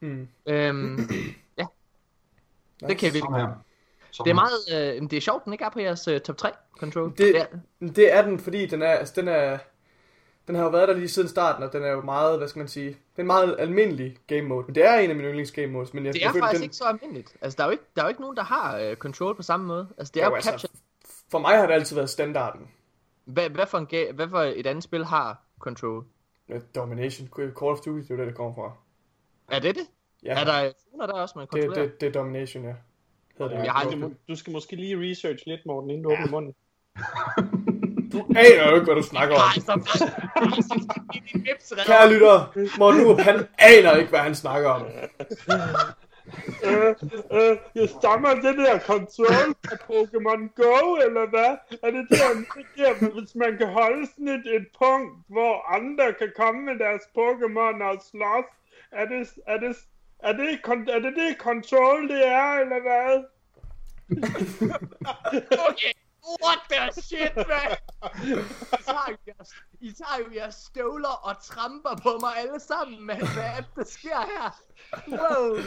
Mm. 0.00 0.28
Øhm, 0.46 0.98
ja. 1.58 1.66
Nice. 2.82 2.88
Det 2.88 2.98
kan 2.98 3.14
jeg 3.14 3.40
her. 3.40 3.52
Sådan 4.10 4.24
Det 4.24 4.30
er 4.30 4.34
meget, 4.34 4.96
øh, 4.96 5.02
det 5.10 5.12
er 5.12 5.20
sjovt, 5.20 5.44
den 5.44 5.52
ikke 5.52 5.64
er 5.64 5.68
på 5.70 5.80
jeres 5.80 6.08
øh, 6.08 6.20
top 6.20 6.36
3 6.36 6.50
control. 6.78 7.12
Det- 7.18 7.34
Ja. 7.34 7.44
Det 7.86 8.12
er 8.12 8.22
den, 8.22 8.38
fordi 8.38 8.66
den 8.66 8.82
er, 8.82 8.88
altså, 8.90 9.14
den 9.16 9.28
er, 9.28 9.58
den 10.46 10.54
har 10.54 10.62
jo 10.64 10.68
været 10.70 10.88
der 10.88 10.94
lige 10.94 11.08
siden 11.08 11.28
starten, 11.28 11.62
og 11.64 11.72
den 11.72 11.82
er 11.82 11.90
jo 11.90 12.00
meget, 12.00 12.38
hvad 12.38 12.48
skal 12.48 12.58
man 12.60 12.68
sige, 12.68 12.88
det 12.88 12.96
er 13.16 13.20
en 13.20 13.26
meget 13.26 13.56
almindelig 13.58 14.18
game 14.26 14.42
mode, 14.42 14.64
men 14.66 14.74
det 14.74 14.84
er 14.86 14.94
en 14.94 15.10
af 15.10 15.16
mine 15.16 15.28
yndlings 15.28 15.50
game 15.52 15.66
modes, 15.66 15.94
men 15.94 16.06
jeg, 16.06 16.12
Det 16.14 16.20
jeg 16.20 16.28
er 16.28 16.32
føler, 16.32 16.44
faktisk 16.44 16.60
den, 16.60 16.64
ikke 16.64 16.76
så 16.76 16.84
almindeligt. 16.84 17.36
Altså, 17.40 17.56
der 17.56 17.62
er 17.62 17.66
jo 17.68 17.70
ikke, 17.72 17.84
der 17.96 18.02
er 18.02 18.06
jo 18.06 18.08
ikke 18.08 18.20
nogen, 18.20 18.36
der 18.36 18.42
har 18.42 18.78
øh, 18.78 18.96
control 18.96 19.34
på 19.36 19.42
samme 19.42 19.66
måde. 19.66 19.88
Altså, 19.98 20.12
det 20.14 20.20
er 20.20 20.24
Jo, 20.24 20.30
jo 20.30 20.34
altså, 20.34 20.50
capture. 20.50 20.72
for 21.30 21.38
mig 21.38 21.56
har 21.58 21.66
det 21.66 21.74
altid 21.74 21.96
været 21.96 22.10
standarden. 22.10 22.68
Hvad, 23.24 23.50
hvad, 23.50 23.66
for 23.66 23.78
en, 23.78 24.14
hvad 24.14 24.28
for 24.28 24.40
et 24.40 24.66
andet 24.66 24.84
spil 24.84 25.04
har 25.04 25.42
control? 25.58 26.04
Ja, 26.48 26.58
Domination, 26.74 27.28
Call 27.36 27.52
of 27.72 27.78
Duty, 27.78 27.98
det 28.00 28.10
er 28.10 28.14
jo 28.14 28.18
det, 28.20 28.26
det 28.26 28.36
kommer 28.36 28.54
fra. 28.54 28.72
Er 29.50 29.58
det 29.58 29.74
det? 29.74 29.82
Ja, 30.22 30.40
Er 30.40 30.44
der 30.44 30.72
zoner 30.90 31.06
der 31.06 31.12
også, 31.12 31.32
man 31.38 31.42
det, 31.42 31.50
kontrollerer? 31.50 31.86
det, 31.88 32.00
det 32.00 32.06
er 32.06 32.12
Domination, 32.12 32.64
ja. 32.64 32.74
Hedder 33.38 33.56
det. 33.56 33.64
Jeg 33.64 33.72
har 33.72 33.84
du, 33.84 33.90
aldrig- 33.90 34.12
du 34.28 34.36
skal 34.36 34.52
måske 34.52 34.76
lige 34.76 35.10
research 35.10 35.42
lidt, 35.46 35.60
Morten, 35.66 35.90
inden 35.90 36.04
du 36.04 36.10
åbner 36.12 36.30
munden. 36.30 36.54
Du 38.12 38.26
aner 38.36 38.68
jo 38.68 38.74
ikke, 38.74 38.84
hvad 38.84 38.94
du 38.94 39.02
snakker 39.02 39.34
om. 39.34 39.40
Nej, 39.40 39.54
så 39.54 40.10
i 41.14 41.18
din 41.32 41.44
vips 41.44 41.72
Kære 41.86 42.12
lytter, 42.12 42.38
Morten 42.78 43.00
Urup, 43.06 43.20
han 43.20 43.46
aner 43.58 43.96
ikke, 43.96 44.10
hvad 44.10 44.20
han 44.20 44.34
snakker 44.34 44.68
om. 44.70 44.82
Øh, 46.64 46.94
øh, 47.32 47.56
jeg 47.74 47.88
stammer 47.98 48.30
det 48.34 48.54
der 48.64 48.78
control 48.78 49.48
af 49.72 49.78
Pokémon 49.90 50.40
Go, 50.62 50.76
eller 51.06 51.24
hvad? 51.34 51.52
Er 51.86 51.90
det 51.96 52.04
der, 52.10 52.28
det 52.56 52.66
der, 52.76 53.20
hvis 53.20 53.34
man 53.34 53.58
kan 53.58 53.68
holde 53.80 54.06
sådan 54.06 54.28
et, 54.28 54.46
et 54.56 54.66
punkt, 54.82 55.10
hvor 55.28 55.54
andre 55.76 56.06
kan 56.18 56.32
komme 56.36 56.60
med 56.68 56.76
deres 56.84 57.02
Pokémon 57.18 57.76
og 57.90 57.96
slås? 58.10 58.48
Er 58.92 59.04
det, 59.04 59.28
er 59.46 59.56
det, 59.58 59.76
er 60.18 60.32
det, 60.32 60.60
er 60.94 60.98
det 60.98 61.12
det 61.16 61.36
control, 61.38 62.08
det 62.08 62.26
er, 62.26 62.52
eller 62.52 62.80
hvad? 62.82 63.24
Okay, 65.68 65.92
what 66.44 66.58
the 66.70 67.02
shit, 67.02 67.36
man? 67.36 67.76
I 68.22 68.82
tager, 68.86 69.10
jo 69.10 69.16
jeres, 69.26 69.50
I 69.80 69.92
tager 69.92 70.18
jo 70.18 70.34
jeres 70.34 70.54
støvler 70.54 71.08
og 71.28 71.34
tramper 71.44 71.96
på 72.02 72.18
mig 72.20 72.30
alle 72.38 72.60
sammen, 72.60 73.06
man. 73.06 73.16
Hvad 73.16 73.44
er 73.44 73.56
det, 73.56 73.66
der 73.76 73.84
sker 73.84 74.20
her? 74.20 74.60
Wow. 75.08 75.58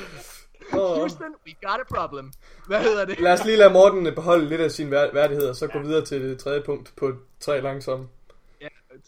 Houston, 0.71 1.35
we 1.47 1.53
got 1.67 1.79
a 1.79 1.95
problem. 1.95 2.31
Hvad 2.67 2.83
hedder 2.83 3.05
det? 3.05 3.19
Lad 3.19 3.33
os 3.33 3.45
lige 3.45 3.57
lade 3.57 3.73
Morten 3.73 4.15
beholde 4.15 4.45
lidt 4.49 4.61
af 4.61 4.71
sin 4.71 4.91
vær- 4.91 5.13
værdighed, 5.13 5.49
og 5.49 5.55
så 5.55 5.67
gå 5.67 5.79
videre 5.79 6.05
til 6.05 6.21
det 6.21 6.39
tredje 6.39 6.61
punkt 6.65 6.93
på 6.97 7.13
tre 7.39 7.61
langsomme. 7.61 8.07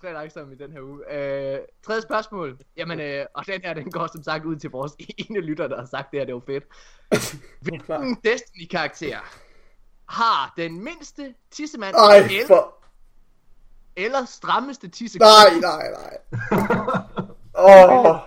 Tre 0.02 0.14
langsomme 0.14 0.54
i 0.54 0.58
den 0.58 0.72
her 0.72 0.82
uge. 0.82 1.14
Øh, 1.14 1.60
tredje 1.86 2.02
spørgsmål. 2.02 2.58
Jamen, 2.78 3.00
øh, 3.00 3.26
og 3.34 3.48
den 3.48 3.62
her, 3.62 3.74
den 3.74 3.92
går 3.92 4.08
som 4.08 4.24
sagt 4.24 4.46
ud 4.46 4.56
til 4.56 4.70
vores 4.70 4.94
ene 5.30 5.40
lytter, 5.40 5.68
der 5.68 5.80
har 5.80 5.86
sagt 5.86 6.12
det 6.12 6.20
her, 6.20 6.26
det 6.26 6.34
var 6.34 6.42
fedt. 6.46 6.64
Hvilken 7.66 8.16
Destiny-karakter 8.24 9.20
har 10.10 10.54
den 10.58 10.84
mindste 10.84 11.34
tissemand 11.52 11.96
Ej, 11.96 12.18
el- 12.18 12.48
for... 12.48 12.76
eller 13.96 14.26
strammeste 14.26 14.88
tisse? 14.88 15.20
Nej, 15.20 15.60
nej, 15.62 15.92
nej. 15.92 16.18
Åh, 17.58 18.06
oh. 18.06 18.18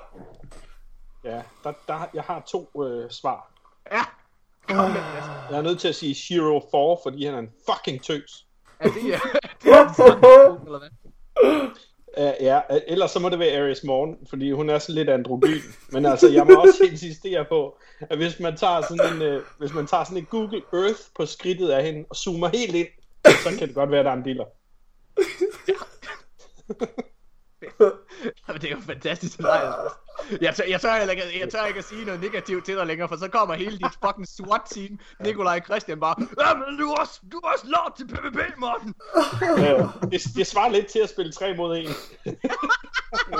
Ja, 1.24 1.42
der, 1.64 1.72
der, 1.88 2.06
jeg 2.14 2.22
har 2.22 2.40
to 2.40 2.84
øh, 2.84 3.10
svar. 3.10 3.50
Ja. 3.92 4.04
Kom 4.68 4.90
det. 4.90 5.02
Jeg 5.50 5.58
er 5.58 5.62
nødt 5.62 5.80
til 5.80 5.88
at 5.88 5.94
sige 5.94 6.14
Shiro 6.14 6.60
4, 6.60 6.98
fordi 7.02 7.24
han 7.24 7.34
er 7.34 7.38
en 7.38 7.50
fucking 7.70 8.02
tøs. 8.02 8.46
Er 8.78 8.88
det, 8.88 9.08
ja, 9.08 9.20
det 9.62 9.72
er 9.72 9.88
det, 9.88 10.64
eller 10.64 10.78
hvad? 10.78 10.88
Uh, 11.44 11.64
ja, 12.48 12.60
øh, 12.70 12.80
ellers 12.86 13.10
så 13.10 13.18
må 13.18 13.28
det 13.28 13.38
være 13.38 13.60
Aries 13.60 13.84
Morgen, 13.84 14.16
fordi 14.30 14.52
hun 14.52 14.70
er 14.70 14.78
sådan 14.78 14.94
lidt 14.94 15.08
androgyn. 15.08 15.60
Men 15.92 16.06
altså, 16.06 16.28
jeg 16.28 16.46
må 16.46 16.54
også 16.54 16.84
insistere 16.90 17.44
på, 17.44 17.76
at 18.00 18.16
hvis 18.16 18.40
man 18.40 18.56
tager 18.56 18.80
sådan 18.80 19.22
en, 19.22 19.36
uh, 19.36 19.42
hvis 19.58 19.74
man 19.74 19.86
tager 19.86 20.04
sådan 20.04 20.18
en 20.18 20.24
Google 20.24 20.62
Earth 20.72 21.00
på 21.16 21.26
skridtet 21.26 21.68
af 21.68 21.84
hende 21.84 22.04
og 22.10 22.16
zoomer 22.16 22.48
helt 22.48 22.74
ind, 22.74 22.88
så 23.24 23.58
kan 23.58 23.68
det 23.68 23.74
godt 23.74 23.90
være, 23.90 24.00
at 24.00 24.04
der 24.04 24.12
er 24.12 24.16
en 24.16 24.24
dealer. 24.24 24.44
Jamen, 28.48 28.60
det 28.62 28.70
er 28.70 28.74
jo 28.74 28.80
fantastisk. 28.80 29.38
Nej, 29.38 29.56
altså. 29.56 29.94
jeg, 30.40 30.54
tør, 30.54 30.64
jeg, 30.64 30.80
tør 30.80 30.98
heller 30.98 31.12
ikke, 31.12 31.40
jeg 31.40 31.50
tør 31.50 31.66
ikke 31.66 31.78
at 31.78 31.84
sige 31.84 32.04
noget 32.04 32.20
negativt 32.20 32.64
til 32.64 32.76
dig 32.76 32.86
længere, 32.86 33.08
for 33.08 33.16
så 33.16 33.28
kommer 33.28 33.54
hele 33.54 33.78
dit 33.78 33.98
fucking 34.04 34.28
SWAT-team, 34.28 34.98
Nikolaj 35.20 35.58
og 35.58 35.64
Christian 35.64 36.00
bare, 36.00 36.14
Jamen, 36.40 36.78
du 36.78 36.90
er 36.90 36.96
også, 36.96 37.20
du 37.32 37.36
er 37.38 37.48
også 37.52 37.66
lort 37.66 37.92
til 37.96 38.06
PvP, 38.06 38.58
Morten! 38.58 38.94
Uh, 39.16 40.02
det, 40.12 40.20
det 40.36 40.46
svarer 40.46 40.68
lidt 40.68 40.86
til 40.86 40.98
at 40.98 41.08
spille 41.08 41.32
3 41.32 41.56
mod 41.56 41.78
1. 41.78 41.86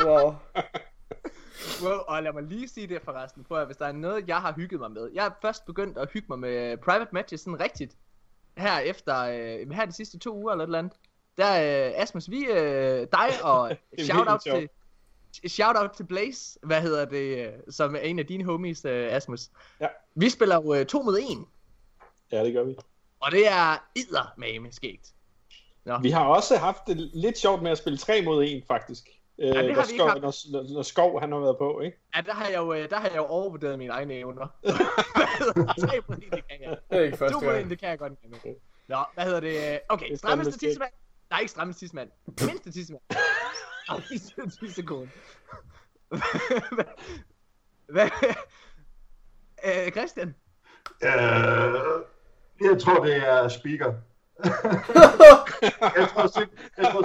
wow. 0.05 0.35
Wow, 1.83 1.98
og 2.09 2.22
lad 2.22 2.33
mig 2.33 2.42
lige 2.42 2.68
sige 2.68 2.87
det 2.87 3.03
forresten, 3.05 3.44
prøv 3.44 3.61
at 3.61 3.66
hvis 3.66 3.77
der 3.77 3.87
er 3.87 3.92
noget, 3.92 4.29
jeg 4.29 4.37
har 4.37 4.53
hygget 4.53 4.81
mig 4.81 4.90
med. 4.90 5.11
Jeg 5.14 5.27
er 5.27 5.31
først 5.42 5.66
begyndt 5.66 5.98
at 5.98 6.09
hygge 6.12 6.27
mig 6.29 6.38
med 6.38 6.77
private 6.77 7.11
matches 7.12 7.40
sådan 7.40 7.61
rigtigt. 7.61 7.96
Her 8.57 8.79
efter, 8.79 9.18
øh, 9.18 9.70
her 9.70 9.85
de 9.87 9.92
sidste 9.92 10.18
to 10.18 10.37
uger 10.37 10.53
eller 10.53 10.64
et 10.64 10.68
eller 10.68 10.79
andet. 10.79 10.92
Der, 11.38 11.87
øh, 11.88 11.92
Asmus, 12.03 12.31
vi, 12.31 12.44
øh, 12.46 13.07
dig 13.12 13.29
og 13.51 13.77
shout 13.98 14.29
out 14.29 14.40
virkelig 14.44 14.68
til, 15.40 15.51
shout 15.51 15.77
out 15.77 15.90
til 15.90 16.05
Blaze, 16.05 16.59
hvad 16.62 16.83
hedder 16.83 17.05
det, 17.05 17.46
øh, 17.46 17.53
som 17.70 17.94
er 17.94 17.98
en 18.01 18.18
af 18.18 18.27
dine 18.27 18.44
homies, 18.44 18.85
øh, 18.85 19.12
Asmus. 19.12 19.40
Ja. 19.81 19.87
Vi 20.14 20.29
spiller 20.31 20.55
jo 20.55 20.74
øh, 20.74 20.87
to 20.87 21.03
mod 21.03 21.18
en, 21.22 21.46
Ja, 22.33 22.44
det 22.44 22.53
gør 22.55 22.64
vi. 22.64 22.77
og 23.20 23.33
det 23.33 23.48
er 23.48 23.85
eddermame 23.96 24.72
skægt. 24.72 25.12
Nå. 25.85 25.98
Vi 25.98 26.11
har 26.11 26.24
også 26.24 26.57
haft 26.57 26.83
det 26.87 26.96
lidt 26.96 27.38
sjovt 27.38 27.62
med 27.62 27.70
at 27.70 27.79
spille 27.79 27.98
3 27.98 28.22
mod 28.22 28.44
1, 28.44 28.64
faktisk. 28.68 29.05
Uh, 29.38 29.46
har 29.46 29.55
når, 29.55 29.62
vi 29.62 29.68
ikke 29.68 29.83
skov, 29.96 30.09
haft. 30.09 30.22
når, 30.22 30.74
når, 30.74 30.83
Skov 30.83 31.20
han 31.20 31.33
har 31.33 31.38
været 31.38 31.59
på, 31.59 31.81
ikke? 31.81 31.98
Ja, 32.16 32.20
der 32.20 32.33
har 32.33 32.46
jeg 32.46 32.57
jo, 32.57 32.72
øh, 32.72 32.90
der 32.90 32.96
har 32.96 33.09
jeg 33.09 33.16
jo 33.16 33.24
overvurderet 33.24 33.79
mine 33.79 33.92
egne 33.92 34.14
evner. 34.14 34.46
Tre 35.87 36.01
mod 36.09 36.16
en, 36.16 36.22
det 36.22 36.48
kan 36.48 36.62
jeg. 36.62 36.77
Det 36.90 36.98
er 36.98 37.03
ikke 37.03 37.16
første 37.16 37.35
To 37.35 37.40
mod 37.40 37.48
en, 37.48 37.55
gang. 37.57 37.70
det 37.70 37.79
kan 37.79 37.88
jeg 37.88 37.98
godt. 37.98 38.12
Nå, 38.88 38.96
hvad 39.14 39.24
hedder 39.24 39.40
det? 39.40 39.81
Okay, 39.88 40.07
Det 40.07 40.12
er 40.12 40.16
strammeste 40.18 40.59
tissemand. 40.59 40.90
Nej, 41.30 41.40
ikke 41.40 41.50
strammeste 41.50 41.80
tissemand. 41.80 42.10
Mindste 42.26 42.72
tissemand. 42.72 43.02
Mindste 44.10 44.66
tissekone. 44.66 45.10
Hvad? 47.94 48.10
Øh, 49.64 49.92
Christian? 49.92 50.34
Øh, 51.02 51.10
jeg 52.60 52.80
tror, 52.80 53.04
det 53.04 53.16
er 53.16 53.48
speaker. 53.48 53.94
jeg 55.98 56.08
tror 56.08 56.26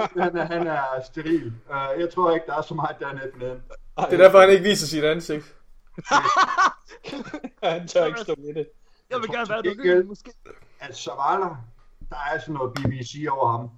simpelthen, 0.06 0.38
at 0.38 0.48
han 0.48 0.66
er 0.66 0.84
steril. 1.04 1.46
Uh, 1.46 2.00
jeg 2.00 2.10
tror 2.14 2.34
ikke, 2.34 2.46
der 2.46 2.56
er 2.56 2.62
så 2.62 2.74
meget 2.74 2.96
dernede 3.00 3.32
med 3.38 3.50
den. 3.50 3.62
Det 3.96 4.12
er 4.12 4.16
derfor, 4.16 4.40
han 4.40 4.50
ikke 4.50 4.62
viser 4.62 4.86
sit 4.86 5.04
ansigt. 5.04 5.54
han 7.62 7.88
tør 7.88 8.04
ikke 8.04 8.20
stå 8.20 8.34
med 8.38 8.54
det. 8.54 8.68
Jeg 9.10 9.20
vil 9.20 9.30
gerne 9.30 9.48
være 9.48 9.58
anonym, 9.58 10.06
måske. 10.06 10.32
At 10.80 10.96
Zavala, 10.96 11.48
der 12.10 12.16
er 12.32 12.38
sådan 12.38 12.54
noget 12.54 12.72
BBC 12.74 13.26
over 13.30 13.50
ham. 13.50 13.70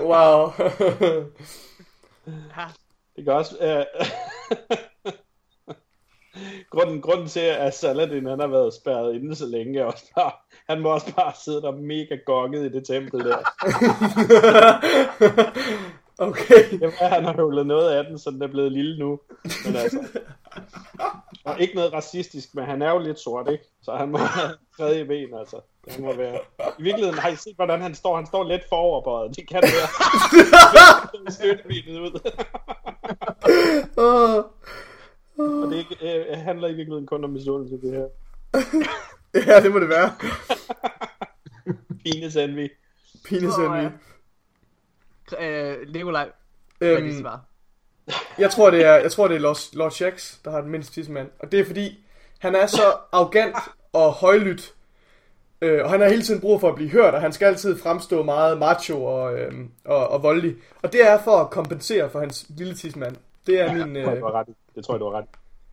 wow. 0.10 0.52
Det 3.16 3.24
kan 3.24 3.32
også... 3.32 3.56
Uh... 3.60 3.84
grunden, 6.70 7.02
grunden 7.02 7.28
til, 7.28 7.40
at 7.40 7.74
Saladin 7.74 8.26
han 8.26 8.40
har 8.40 8.46
været 8.46 8.74
spærret 8.74 9.14
inde 9.14 9.36
så 9.36 9.46
længe, 9.46 9.86
også 9.86 10.04
bare, 10.14 10.32
han 10.68 10.80
må 10.80 10.88
også 10.88 11.14
bare 11.14 11.32
sidde 11.44 11.62
der 11.62 11.72
mega 11.72 12.16
gokket 12.26 12.64
i 12.64 12.72
det 12.72 12.86
tempel 12.86 13.24
der. 13.24 13.38
okay. 16.28 16.80
Var, 16.80 17.08
han 17.08 17.24
har 17.24 17.32
høvlet 17.32 17.66
noget 17.66 17.90
af 17.90 18.04
den, 18.04 18.18
så 18.18 18.30
den 18.30 18.42
er 18.42 18.48
blevet 18.48 18.72
lille 18.72 18.98
nu. 18.98 19.20
Men 19.66 19.76
altså... 19.76 20.08
Og 21.44 21.60
ikke 21.60 21.74
noget 21.74 21.92
racistisk, 21.92 22.54
men 22.54 22.64
han 22.64 22.82
er 22.82 22.90
jo 22.90 22.98
lidt 22.98 23.18
sort, 23.18 23.50
ikke? 23.50 23.64
Så 23.82 23.92
han 23.92 24.08
må 24.08 24.18
have 24.18 24.50
tredje 24.76 25.04
ben, 25.04 25.34
altså. 25.38 25.60
Det 25.88 25.98
må 26.00 26.14
være... 26.16 26.40
I 26.78 26.82
virkeligheden 26.82 27.18
har 27.18 27.28
I 27.28 27.36
set, 27.36 27.56
hvordan 27.56 27.80
han 27.80 27.94
står? 27.94 28.16
Han 28.16 28.26
står 28.26 28.44
lidt 28.48 28.62
foroverbøjet. 28.68 29.36
Det 29.36 29.48
kan 29.48 29.62
det 29.62 29.70
være. 29.72 31.30
Støttebenet 31.32 31.98
ud. 32.00 32.20
Åh. 33.96 34.44
Og 35.62 35.70
det 35.70 35.74
er 35.74 35.78
ikke, 35.78 36.28
øh, 36.30 36.38
handler 36.38 36.68
i 36.68 36.74
virkeligheden 36.74 37.06
kun 37.06 37.24
om 37.24 37.30
misundelse, 37.30 37.74
det 37.80 37.92
her. 37.92 38.06
Ja, 39.46 39.60
det 39.62 39.72
må 39.72 39.78
det 39.78 39.88
være. 39.88 40.12
Penis 42.04 42.36
envy. 42.36 42.68
Penis 43.24 43.54
envy. 43.54 43.88
ja. 45.32 45.70
øh, 45.80 45.88
Nikolaj, 45.92 46.30
hvad 46.78 46.88
er 46.88 47.00
dit 47.00 47.10
Øhm, 47.12 47.20
svar? 47.20 47.40
jeg 48.38 48.50
tror, 48.50 48.70
det 48.70 48.84
er, 48.84 48.94
jeg 48.94 49.12
tror, 49.12 49.28
det 49.28 49.34
er 49.34 49.38
Lord, 49.40 49.56
Lord 49.72 49.90
Shax, 49.90 50.34
der 50.44 50.50
har 50.50 50.60
den 50.60 50.70
mindste 50.70 50.92
tidsmand. 50.92 51.30
Og 51.38 51.52
det 51.52 51.60
er 51.60 51.64
fordi, 51.64 52.04
han 52.38 52.54
er 52.54 52.66
så 52.66 52.96
arrogant 53.12 53.56
og 53.92 54.12
højlydt. 54.12 54.74
Øh, 55.62 55.84
og 55.84 55.90
han 55.90 56.00
har 56.00 56.08
hele 56.08 56.22
tiden 56.22 56.40
brug 56.40 56.60
for 56.60 56.68
at 56.68 56.74
blive 56.74 56.90
hørt, 56.90 57.14
og 57.14 57.20
han 57.20 57.32
skal 57.32 57.46
altid 57.46 57.78
fremstå 57.78 58.22
meget 58.22 58.58
macho 58.58 59.04
og, 59.04 59.38
øh, 59.38 59.52
og, 59.84 60.08
og 60.08 60.22
voldelig. 60.22 60.54
Og 60.82 60.92
det 60.92 61.08
er 61.08 61.18
for 61.24 61.36
at 61.36 61.50
kompensere 61.50 62.10
for 62.10 62.20
hans 62.20 62.46
lille 62.48 62.74
tidsmand. 62.74 63.16
Det 63.46 63.60
er 63.60 63.74
min... 63.74 63.94
Det 63.94 64.04
tror 64.04 64.12
jeg, 64.12 64.18
Øh, 64.18 64.24
ret. 64.24 64.46
Det 64.74 64.84
tror 64.84 64.94
jeg, 64.94 65.00
du 65.00 65.10
har 65.10 65.18
ret. 65.18 65.24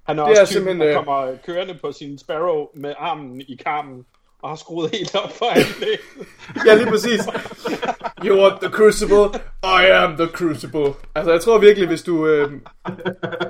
Han 0.03 0.19
er 0.19 0.23
Det 0.23 0.29
også 0.29 0.41
er 0.41 0.45
typen, 0.45 0.63
simpelthen, 0.63 0.81
der 0.81 0.99
øh, 0.99 1.05
kommer 1.05 1.35
kørende 1.45 1.77
på 1.81 1.91
sin 1.91 2.17
Sparrow 2.17 2.67
med 2.73 2.93
armen 2.97 3.41
i 3.41 3.59
karmen, 3.65 4.05
og 4.41 4.49
har 4.49 4.55
skruet 4.55 4.91
helt 4.91 5.15
op 5.15 5.31
for 5.31 5.45
anlæg. 5.45 5.99
Ja, 6.65 6.75
lige 6.75 6.87
præcis. 6.87 7.21
You 8.25 8.41
want 8.41 8.61
the 8.61 8.71
crucible? 8.71 9.39
I 9.63 9.85
am 9.91 10.17
the 10.17 10.27
crucible. 10.27 10.93
Altså, 11.15 11.31
jeg 11.31 11.41
tror 11.41 11.57
virkelig, 11.57 11.87
hvis 11.87 12.03
du... 12.03 12.27
Øh, 12.27 12.51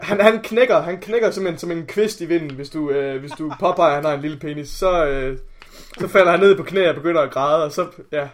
han, 0.01 0.21
han 0.21 0.39
knækker, 0.41 0.81
han 0.81 0.97
knækker 0.97 1.31
simpelthen 1.31 1.59
som 1.59 1.71
en 1.71 1.85
kvist 1.85 2.21
i 2.21 2.25
vinden, 2.25 2.51
hvis 2.55 2.69
du, 2.69 2.89
øh, 2.89 3.19
hvis 3.19 3.31
du 3.31 3.51
påpeger, 3.59 3.89
at 3.89 3.95
han 3.95 4.05
har 4.05 4.13
en 4.13 4.21
lille 4.21 4.37
penis. 4.39 4.69
Så, 4.69 5.05
øh, 5.05 5.37
så 5.99 6.07
falder 6.07 6.31
han 6.31 6.39
ned 6.39 6.55
på 6.57 6.63
knæ 6.63 6.89
og 6.89 6.95
begynder 6.95 7.21
at 7.21 7.31
græde, 7.31 7.63
og 7.63 7.71
så, 7.71 7.87
ja, 8.11 8.29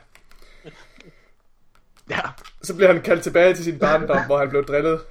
Ja, 2.09 2.19
så 2.63 2.75
bliver 2.75 2.93
han 2.93 3.01
kaldt 3.01 3.23
tilbage 3.23 3.53
til 3.53 3.63
sin 3.63 3.79
barndom, 3.79 4.25
hvor 4.25 4.37
han 4.37 4.49
blev 4.49 4.65
drillet. 4.65 5.01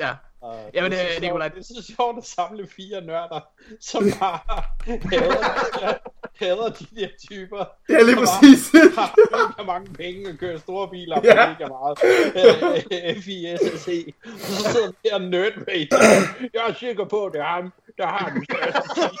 ja. 0.00 0.10
Og 0.40 0.70
Jamen, 0.74 0.92
det, 0.92 1.00
er 1.00 1.04
øh, 1.16 1.22
Nikolaj- 1.22 1.48
sjovt, 1.48 1.54
det 1.54 1.60
er 1.78 1.82
så 1.82 1.92
sjovt 1.96 2.18
at 2.18 2.24
samle 2.24 2.68
fire 2.76 3.00
nørder, 3.00 3.40
som 3.80 4.04
bare 4.20 4.38
hader, 5.10 5.94
hader 6.40 6.68
de 6.68 6.86
der 7.00 7.08
typer. 7.30 7.64
Ja, 7.88 8.02
lige 8.02 8.14
som 8.14 8.24
præcis. 8.24 8.70
Har, 8.94 9.00
har 9.02 9.48
mega 9.58 9.66
mange 9.66 9.92
penge 9.94 10.30
og 10.30 10.38
kører 10.38 10.58
store 10.58 10.88
biler 10.90 11.16
og 11.16 11.24
Ja. 11.24 11.40
ja. 11.42 11.48
mega 11.48 11.66
meget 11.68 11.98
øh, 13.06 13.22
FISSE. 13.22 14.12
Og 14.24 14.38
så 14.38 14.70
sidder 14.72 14.86
der 15.04 15.10
der 15.10 15.18
nerd 15.18 15.52
rage. 15.68 15.88
Jeg 16.54 16.62
er 16.68 16.74
sikker 16.74 17.04
på, 17.04 17.24
at 17.26 17.32
det 17.32 17.40
er 17.40 17.44
ham, 17.44 17.72
der 17.98 18.06
har 18.06 18.28
den 18.30 18.44
største. 18.44 19.12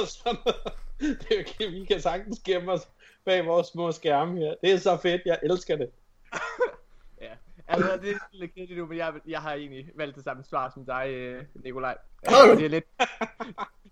Og 0.00 0.08
sådan 0.08 0.38
noget. 0.44 0.62
Det 1.08 1.56
er 1.60 1.70
vi 1.70 1.84
kan 1.84 2.00
sagtens 2.00 2.38
gemme 2.44 2.72
os 2.72 2.88
bag 3.24 3.46
vores 3.46 3.66
små 3.66 3.92
skærme 3.92 4.38
her. 4.38 4.54
Det 4.62 4.72
er 4.72 4.78
så 4.78 4.96
fedt, 5.02 5.22
jeg 5.26 5.38
elsker 5.42 5.76
det. 5.76 5.90
Ja, 7.20 7.30
altså 7.68 7.96
det 8.02 8.10
er 8.10 8.18
lidt 8.32 8.54
kedeligt 8.54 8.78
nu, 8.78 8.86
men 8.86 8.98
jeg, 8.98 9.12
jeg 9.26 9.40
har 9.40 9.52
egentlig 9.52 9.88
valgt 9.96 10.16
det 10.16 10.24
samme 10.24 10.44
svar 10.44 10.70
som 10.74 10.86
dig, 10.86 11.08
øh, 11.10 11.44
Nikolaj. 11.54 11.96
Øh, 12.28 12.56
det 12.56 12.64
er 12.64 12.68
lidt... 12.68 12.84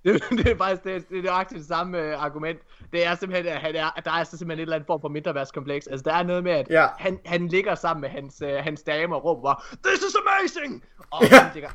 Det, 0.05 0.23
det 0.31 0.47
er 0.49 0.57
faktisk 0.57 0.85
det, 0.85 1.09
det 1.09 1.19
er 1.19 1.23
nøjagtigt 1.23 1.59
det 1.59 1.67
samme 1.69 1.99
øh, 1.99 2.23
argument. 2.25 2.59
Det 2.93 3.07
er 3.07 3.15
simpelthen, 3.15 3.53
at, 3.53 3.61
han 3.61 3.75
er, 3.77 3.99
at 3.99 4.05
der 4.05 4.11
er 4.11 4.25
så 4.25 4.39
simpelthen 4.39 4.59
et 4.59 4.63
eller 4.63 4.75
andet 4.77 4.87
form 4.87 5.01
for 5.01 5.09
mindreværdskompleks. 5.09 5.87
Altså 5.87 6.05
der 6.05 6.15
er 6.15 6.23
noget 6.23 6.45
med, 6.45 6.53
at 6.53 6.67
Ja. 6.71 6.87
han, 6.99 7.21
han 7.25 7.49
ligger 7.49 7.75
sammen 7.75 8.01
med 8.01 8.09
hans, 8.09 8.43
øh, 8.43 8.55
hans 8.55 8.83
dame 8.83 9.17
og 9.17 9.25
råber 9.25 9.43
bare, 9.43 9.61
This 9.91 9.99
is 10.03 10.15
amazing! 10.27 10.85
Og 11.11 11.19
han 11.19 11.51
ligger, 11.55 11.71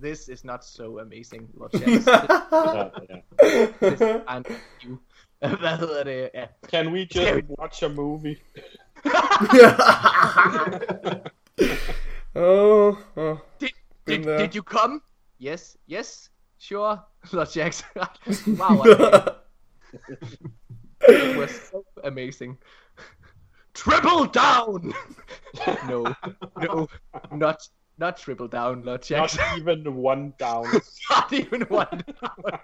This 0.00 0.28
is 0.28 0.44
not 0.44 0.64
so 0.64 0.98
amazing, 0.98 1.48
Lord 1.54 1.72
Chance. 1.72 2.10
Ja, 2.10 2.90
ja. 3.08 3.20
You. 4.82 4.98
Hvad 5.38 5.78
hedder 5.78 6.04
det? 6.04 6.30
Ja. 6.34 6.46
Can 6.68 6.92
we 6.92 7.06
Skal 7.10 7.36
just 7.36 7.48
watch 7.58 7.82
a 7.82 7.88
movie? 7.88 8.36
oh, 12.34 12.96
åh. 13.16 13.38
Did, 13.60 13.70
did, 14.06 14.24
did 14.24 14.54
you 14.54 14.62
come? 14.62 15.02
Yes, 15.40 15.76
yes, 15.88 16.30
sure, 16.58 16.98
Lord 17.32 17.48
Jackson. 17.48 17.88
wow, 18.58 18.84
it 21.08 21.36
was 21.36 21.50
so 21.50 21.84
amazing. 22.04 22.58
Triple 23.74 24.26
down! 24.26 24.94
no, 25.88 26.14
no, 26.56 26.88
not 27.32 27.68
not 27.98 28.16
triple 28.16 28.48
down, 28.48 28.82
Lord 28.82 28.86
Not 28.86 29.02
Jackson. 29.10 29.40
even 29.58 29.84
one 29.96 30.32
down. 30.38 30.66
Not 31.10 31.32
even 31.32 31.62
one 31.70 32.02
down. 32.20 32.58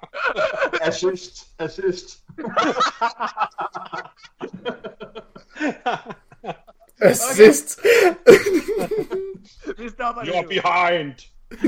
Assist, 0.83 1.47
assist. 1.59 2.21
Assist. 7.01 7.81
Vi 9.79 9.89
stopper 9.89 10.23
You're 10.25 10.43
nu. 10.43 10.49
behind. 10.49 11.15
Åh, 11.53 11.59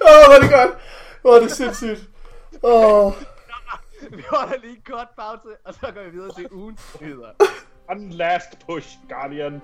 oh, 0.00 0.26
hvor 0.26 0.34
er 0.34 0.40
det 0.40 0.50
godt. 0.50 0.70
Hvor 1.22 1.34
er 1.36 1.40
det 1.40 1.50
sindssygt. 1.50 2.08
Åh. 2.62 3.06
Oh. 3.06 3.12
Vi 4.10 4.22
holder 4.30 4.54
lige 4.62 4.76
en 4.76 4.82
kort 4.90 5.08
pause, 5.18 5.48
og 5.64 5.74
så 5.74 5.80
går 5.94 6.02
vi 6.04 6.10
videre 6.10 6.34
til 6.34 6.48
ugens 6.52 6.96
nyheder. 7.00 7.28
One 7.90 8.10
last 8.12 8.58
push, 8.66 8.88
Guardian. 9.08 9.62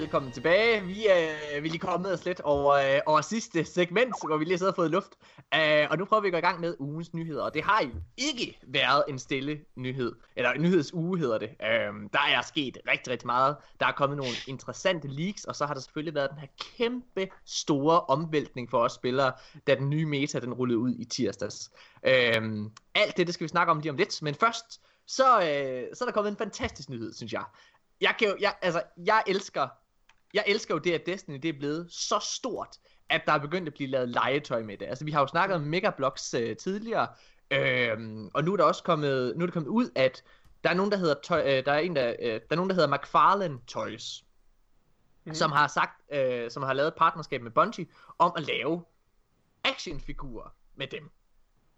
Velkommen 0.00 0.32
tilbage. 0.32 0.82
Vi, 0.82 0.92
øh, 0.92 1.62
vi 1.62 1.68
er 1.68 1.70
lige 1.70 1.78
kommet 1.78 2.12
os 2.12 2.24
lidt 2.24 2.40
over, 2.40 2.72
øh, 2.74 3.00
over 3.06 3.20
sidste 3.20 3.64
segment, 3.64 4.14
hvor 4.26 4.36
vi 4.36 4.44
lige 4.44 4.58
sidder 4.58 4.72
og 4.72 4.76
fået 4.76 4.90
luft. 4.90 5.12
Øh, 5.54 5.86
og 5.90 5.98
nu 5.98 6.04
prøver 6.04 6.20
vi 6.20 6.28
at 6.28 6.32
gå 6.32 6.38
i 6.38 6.40
gang 6.40 6.60
med 6.60 6.76
ugens 6.78 7.14
nyheder. 7.14 7.42
Og 7.42 7.54
det 7.54 7.64
har 7.64 7.82
jo 7.82 7.90
ikke 8.16 8.58
været 8.62 9.04
en 9.08 9.18
stille 9.18 9.60
nyhed. 9.76 10.12
Eller 10.36 10.50
en 10.50 10.62
nyhedsuge 10.62 11.18
hedder 11.18 11.38
det. 11.38 11.50
Øh, 11.62 11.92
der 12.12 12.18
er 12.28 12.42
sket 12.42 12.78
rigtig, 12.88 13.12
rigtig 13.12 13.26
meget. 13.26 13.56
Der 13.80 13.86
er 13.86 13.92
kommet 13.92 14.16
nogle 14.16 14.32
interessante 14.48 15.08
leaks, 15.08 15.44
og 15.44 15.56
så 15.56 15.66
har 15.66 15.74
der 15.74 15.80
selvfølgelig 15.80 16.14
været 16.14 16.30
den 16.30 16.38
her 16.38 16.48
kæmpe 16.76 17.28
store 17.46 18.00
omvæltning 18.00 18.70
for 18.70 18.78
os 18.78 18.92
spillere, 18.92 19.32
da 19.66 19.74
den 19.74 19.90
nye 19.90 20.06
meta 20.06 20.40
den 20.40 20.54
rullede 20.54 20.78
ud 20.78 20.94
i 20.98 21.04
tirsdags. 21.04 21.70
Øh, 22.06 22.42
alt 22.94 23.16
det, 23.16 23.26
det 23.26 23.34
skal 23.34 23.44
vi 23.44 23.48
snakke 23.48 23.70
om 23.70 23.80
lige 23.80 23.90
om 23.90 23.96
lidt. 23.96 24.22
Men 24.22 24.34
først, 24.34 24.80
så, 25.06 25.24
øh, 25.24 25.96
så 25.96 26.04
er 26.04 26.06
der 26.06 26.12
kommet 26.12 26.30
en 26.30 26.36
fantastisk 26.36 26.88
nyhed, 26.88 27.12
synes 27.12 27.32
jeg 27.32 27.44
jeg 28.00 28.14
kan 28.18 28.28
jo, 28.28 28.36
jeg, 28.40 28.54
altså, 28.62 28.82
jeg 29.06 29.22
elsker, 29.26 29.68
jeg 30.34 30.44
elsker 30.46 30.74
jo 30.74 30.78
det, 30.78 30.92
at 30.92 31.06
Destiny 31.06 31.38
det 31.42 31.48
er 31.48 31.58
blevet 31.58 31.92
så 31.92 32.18
stort, 32.18 32.76
at 33.10 33.22
der 33.26 33.32
er 33.32 33.38
begyndt 33.38 33.68
at 33.68 33.74
blive 33.74 33.90
lavet 33.90 34.08
legetøj 34.08 34.62
med 34.62 34.78
det. 34.78 34.86
Altså, 34.86 35.04
vi 35.04 35.10
har 35.10 35.20
jo 35.20 35.26
snakket 35.26 35.56
om 35.56 35.62
Megablocks 35.62 36.34
øh, 36.34 36.56
tidligere, 36.56 37.08
øhm, 37.50 38.30
og 38.34 38.44
nu 38.44 38.52
er 38.52 38.56
der 38.56 38.64
også 38.64 38.82
kommet, 38.82 39.36
nu 39.36 39.42
er 39.42 39.46
det 39.46 39.52
kommet 39.52 39.68
ud, 39.68 39.90
at 39.94 40.22
der 40.64 40.70
er 40.70 40.74
nogen, 40.74 40.92
der 40.92 40.98
hedder, 40.98 41.14
tøj, 41.24 41.40
øh, 41.40 41.64
der 41.64 41.72
er 41.72 41.78
en, 41.78 41.96
der, 41.96 42.14
øh, 42.22 42.32
der 42.32 42.40
er 42.50 42.56
nogen, 42.56 42.70
der 42.70 42.74
hedder 42.74 42.96
McFarlane 42.96 43.58
Toys, 43.66 44.24
mm. 45.24 45.34
som 45.34 45.52
har 45.52 45.68
sagt, 45.68 46.02
øh, 46.12 46.50
som 46.50 46.62
har 46.62 46.72
lavet 46.72 46.88
et 46.88 46.94
partnerskab 46.94 47.42
med 47.42 47.50
Bungie, 47.50 47.86
om 48.18 48.32
at 48.36 48.42
lave 48.42 48.84
actionfigurer 49.64 50.54
med 50.74 50.86
dem. 50.86 51.10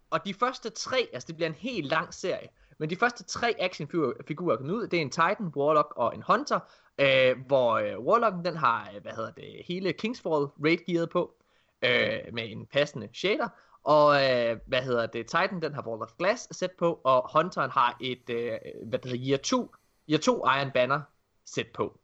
Og 0.09 0.25
de 0.25 0.33
første 0.33 0.69
tre, 0.69 1.09
altså 1.13 1.27
det 1.27 1.35
bliver 1.35 1.49
en 1.49 1.55
helt 1.55 1.87
lang 1.87 2.13
serie, 2.13 2.47
men 2.77 2.89
de 2.89 2.95
første 2.95 3.23
tre 3.23 3.55
actionfigurer 3.59 4.13
er 4.29 4.55
kommet 4.57 4.73
ud. 4.73 4.87
Det 4.87 4.97
er 4.97 5.01
en 5.01 5.09
Titan, 5.09 5.47
Warlock 5.55 5.93
og 5.95 6.15
en 6.15 6.23
Hunter, 6.27 6.59
øh, 6.97 7.37
hvor 7.47 7.73
øh, 7.73 7.99
Warlocken 7.99 8.45
den 8.45 8.57
har, 8.57 8.89
øh, 8.95 9.01
hvad 9.01 9.11
hedder 9.11 9.31
det, 9.31 9.61
hele 9.65 9.93
Kingsfall 9.93 10.47
raid 10.63 10.77
gearet 10.87 11.09
på, 11.09 11.33
øh, 11.81 12.19
med 12.33 12.51
en 12.51 12.65
passende 12.65 13.09
shader. 13.13 13.47
Og 13.83 14.15
øh, 14.25 14.57
hvad 14.65 14.81
hedder 14.81 15.05
det, 15.05 15.25
Titan 15.25 15.61
den 15.61 15.73
har 15.73 15.87
Wall 15.87 16.01
of 16.01 16.11
Glass 16.17 16.57
sæt 16.57 16.71
på, 16.79 16.99
og 17.03 17.29
Hunteren 17.33 17.71
har 17.71 17.97
et, 18.01 18.29
øh, 18.29 18.57
hvad 18.85 18.99
det 18.99 19.11
hedder, 19.11 19.29
Year 19.29 19.37
2, 19.37 19.75
Year 20.09 20.19
2 20.19 20.45
Iron 20.45 20.71
Banner 20.73 21.01
sæt 21.45 21.67
på. 21.73 21.99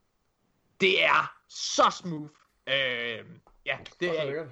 Det 0.82 1.04
er 1.04 1.34
så 1.50 1.98
smooth. 2.02 2.32
Øh, 2.68 3.26
ja, 3.66 3.78
det 4.00 4.20
er, 4.20 4.46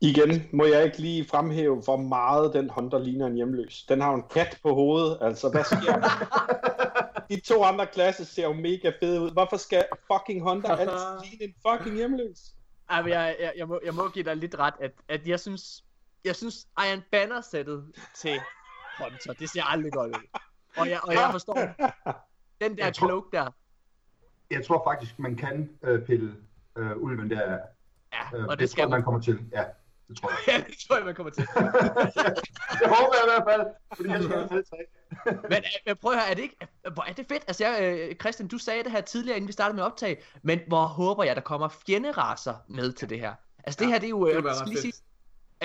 Igen 0.00 0.48
må 0.52 0.64
jeg 0.64 0.84
ikke 0.84 0.98
lige 0.98 1.28
fremhæve, 1.28 1.82
hvor 1.82 1.96
meget 1.96 2.52
den 2.52 2.70
Hunter 2.70 2.98
ligner 2.98 3.26
en 3.26 3.34
hjemløs. 3.34 3.84
Den 3.88 4.00
har 4.00 4.14
en 4.14 4.24
kat 4.30 4.58
på 4.62 4.74
hovedet, 4.74 5.18
altså 5.20 5.50
hvad 5.50 5.64
sker 5.64 6.00
der? 6.00 7.10
De 7.30 7.40
to 7.40 7.62
andre 7.64 7.86
klasser 7.86 8.24
ser 8.24 8.42
jo 8.44 8.52
mega 8.52 8.92
fede 9.02 9.20
ud. 9.20 9.30
Hvorfor 9.32 9.56
skal 9.56 9.84
fucking 10.12 10.42
Hunter 10.50 10.76
altid 10.82 11.30
ligne 11.30 11.44
en 11.44 11.54
fucking 11.68 11.96
hjemløs? 11.96 12.38
Ej, 12.90 13.02
men 13.02 13.10
jeg, 13.10 13.36
jeg, 13.40 13.52
jeg, 13.56 13.68
må, 13.68 13.80
jeg 13.84 13.94
må 13.94 14.08
give 14.08 14.24
dig 14.24 14.36
lidt 14.36 14.54
ret, 14.58 14.74
at, 14.80 14.92
at 15.08 15.26
jeg 15.28 15.40
synes, 15.40 15.84
jeg 16.24 16.36
synes 16.36 16.66
Iron 16.88 17.02
Banner 17.12 17.40
sættet 17.40 17.92
til 18.14 18.40
Hunter, 18.98 19.32
det 19.32 19.50
ser 19.50 19.62
aldrig 19.64 19.92
godt 19.92 20.08
ud. 20.16 20.38
Og 20.76 20.88
jeg, 20.88 21.00
og 21.02 21.12
jeg 21.14 21.28
forstår, 21.32 21.54
den 22.60 22.76
der 22.78 22.90
tror- 22.90 23.06
cloak 23.08 23.24
der, 23.32 23.50
Jeg 24.50 24.66
tror 24.66 24.82
faktisk, 24.84 25.18
man 25.18 25.36
kan 25.36 25.70
øh, 25.82 26.06
pille 26.06 26.36
øh, 26.76 26.96
ulven 26.96 27.30
der. 27.30 27.58
ja, 28.12 28.36
Øh, 28.38 28.44
og 28.44 28.50
det, 28.50 28.58
det 28.58 28.70
skal 28.70 28.82
tror 28.82 28.90
man 28.90 29.02
kommer 29.02 29.20
til. 29.20 29.38
Ja, 29.52 29.64
det 30.14 30.20
tror 30.22 30.30
jeg. 30.30 30.38
Ja, 30.48 30.64
det 30.68 30.76
tror 30.88 30.96
jeg, 30.96 31.04
man 31.04 31.14
kommer 31.14 31.30
til. 31.32 31.42
det 32.80 32.88
håber 32.96 33.14
jeg 33.18 33.24
i 33.24 33.30
hvert 33.34 33.44
fald, 33.50 33.66
fordi 33.96 34.08
jeg 34.08 34.22
skal 34.22 34.48
have 34.48 34.62
tre. 34.62 34.76
Men, 35.52 35.58
øh, 35.58 35.70
men 35.86 35.96
prøv 35.96 36.12
at 36.12 36.18
høre, 36.18 36.30
er 36.30 36.34
det 36.34 36.42
ikke, 36.42 36.56
hvor 36.94 37.02
er 37.02 37.12
det 37.12 37.26
fedt? 37.28 37.44
Altså, 37.46 37.64
jeg, 37.66 37.82
øh, 38.10 38.14
Christian, 38.16 38.48
du 38.48 38.58
sagde 38.58 38.84
det 38.84 38.92
her 38.92 39.00
tidligere, 39.00 39.36
inden 39.36 39.48
vi 39.48 39.52
startede 39.52 39.76
med 39.76 39.84
optag, 39.84 40.22
men 40.42 40.60
hvor 40.68 40.84
håber 40.86 41.24
jeg, 41.24 41.36
der 41.36 41.42
kommer 41.42 41.68
fjenderaser 41.86 42.54
med 42.68 42.92
til 42.92 43.10
det 43.10 43.20
her? 43.20 43.34
Altså, 43.64 43.78
det 43.78 43.86
Ja, 43.86 43.90
her, 43.92 43.98
det 43.98 44.06
er 44.06 44.10
jo, 44.10 44.26
det 44.28 44.36
øh, 44.36 44.54
skal 44.54 44.68
lige 44.68 44.80
sige. 44.80 44.92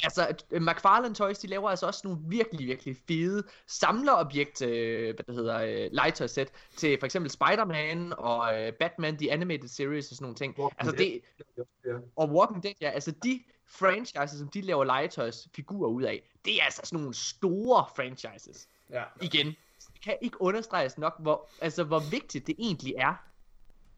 Altså, 0.03 0.35
øh, 0.51 0.61
McFarlane 0.61 1.15
Toys, 1.15 1.37
de 1.39 1.47
laver 1.47 1.69
altså 1.69 1.85
også 1.85 2.01
nogle 2.03 2.19
virkelig, 2.27 2.67
virkelig 2.67 2.95
fede 3.07 3.43
samlerobjekt, 3.67 4.61
øh, 4.61 5.15
hvad 5.15 5.23
det 5.27 5.35
hedder, 5.35 5.57
øh, 5.61 5.89
legetøjsæt, 5.91 6.49
til 6.77 6.97
for 6.99 7.05
eksempel 7.05 7.31
Spider-Man 7.31 8.13
og 8.17 8.61
øh, 8.61 8.73
Batman, 8.73 9.17
The 9.17 9.31
Animated 9.31 9.67
Series 9.67 10.11
og 10.11 10.15
sådan 10.15 10.23
nogle 10.23 10.35
ting. 10.35 10.59
Walking 10.59 10.79
Altså 10.79 10.95
Dead. 10.95 11.19
det, 11.57 11.63
Ja. 11.85 11.91
og 12.15 12.29
Walking 12.29 12.63
Dead, 12.63 12.73
ja, 12.81 12.89
altså 12.89 13.11
de 13.23 13.43
franchises, 13.69 14.39
som 14.39 14.47
de 14.47 14.61
laver 14.61 14.83
legetøjsfigurer 14.83 15.89
ud 15.89 16.03
af, 16.03 16.29
det 16.45 16.59
er 16.59 16.63
altså 16.63 16.81
sådan 16.83 16.99
nogle 16.99 17.13
store 17.13 17.85
franchises. 17.95 18.67
Ja. 18.89 19.03
Igen, 19.21 19.45
det 19.93 20.01
kan 20.03 20.17
ikke 20.21 20.41
understreges 20.41 20.97
nok, 20.97 21.15
hvor, 21.19 21.49
altså, 21.61 21.83
hvor 21.83 21.99
vigtigt 22.11 22.47
det 22.47 22.55
egentlig 22.59 22.93
er, 22.97 23.13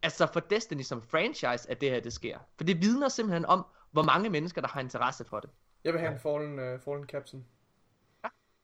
altså 0.04 0.28
for 0.34 0.40
Destiny 0.40 0.82
som 0.82 1.02
franchise, 1.02 1.72
at 1.72 1.82
det 1.82 1.92
her 1.92 2.00
det 2.00 2.14
sker. 2.14 2.40
For 2.58 2.64
det 2.64 2.82
vidner 2.82 3.10
simpelthen 3.10 3.46
om, 3.46 3.66
hvor 3.92 4.04
mange 4.04 4.30
mennesker, 4.30 4.62
der 4.62 4.68
har 4.68 4.82
interesse 4.82 5.26
for 5.26 5.40
det. 5.40 5.50
Jeg 5.84 5.94
vil 5.94 6.02
have 6.02 6.14
en 6.14 6.20
Fallen, 6.20 6.74
uh, 6.74 6.80
fallen 6.80 7.06
Captain. 7.06 7.46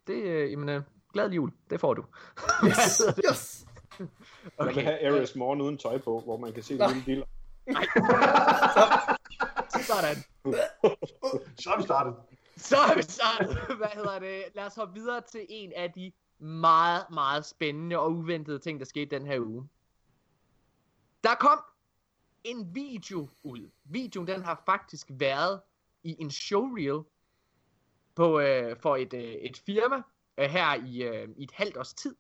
Det, 0.08 0.14
øh, 0.14 0.52
jamen, 0.52 0.70
øh, 0.70 0.82
glad 1.14 1.32
jul, 1.32 1.52
det 1.70 1.80
får 1.80 1.94
du. 1.94 2.06
Yes! 2.66 3.02
yes! 3.32 3.66
Okay. 4.58 4.76
Jeg 4.76 4.76
vil 4.76 4.84
have 4.84 5.18
Ares 5.18 5.36
Morgen 5.36 5.62
uden 5.62 5.78
tøj 5.78 5.98
på, 5.98 6.20
hvor 6.20 6.38
man 6.38 6.54
kan 6.54 6.64
se 6.64 6.78
Nej. 6.78 6.88
lille 6.88 7.04
biler. 7.06 7.26
Sådan. 9.88 10.16
Så 11.64 11.70
er 11.70 11.78
vi 11.78 11.84
startet. 11.84 12.16
Så 12.58 12.78
er 12.78 12.96
vi 12.96 13.02
startet. 13.02 13.78
Hvad 13.78 13.88
hedder 13.88 14.20
det? 14.20 14.44
Lad 14.56 14.66
os 14.66 14.76
hoppe 14.76 14.94
videre 14.94 15.22
til 15.32 15.46
en 15.50 15.74
af 15.76 15.92
de 15.92 16.12
meget, 16.40 17.06
meget 17.10 17.46
spændende 17.46 18.00
og 18.00 18.12
uventede 18.12 18.60
ting, 18.60 18.80
der 18.80 18.86
skete 18.86 19.20
den 19.20 19.26
her 19.26 19.40
uge. 19.40 19.70
Der 21.24 21.36
kom 21.36 21.60
en 22.44 22.76
video 22.76 23.30
ud. 23.44 23.70
Videoen 23.84 24.28
den 24.28 24.44
har 24.44 24.64
faktisk 24.66 25.08
været 25.10 25.62
i 26.04 26.16
en 26.20 26.32
showreel 26.32 27.02
på, 28.16 28.40
øh, 28.40 28.76
for 28.82 28.96
et, 28.96 29.14
øh, 29.14 29.22
et 29.22 29.58
firma 29.66 30.02
øh, 30.38 30.50
her 30.50 30.74
i, 30.86 31.04
øh, 31.04 31.30
i 31.38 31.44
et 31.44 31.52
halvt 31.52 31.78
års 31.78 31.94
tid. 31.94 32.16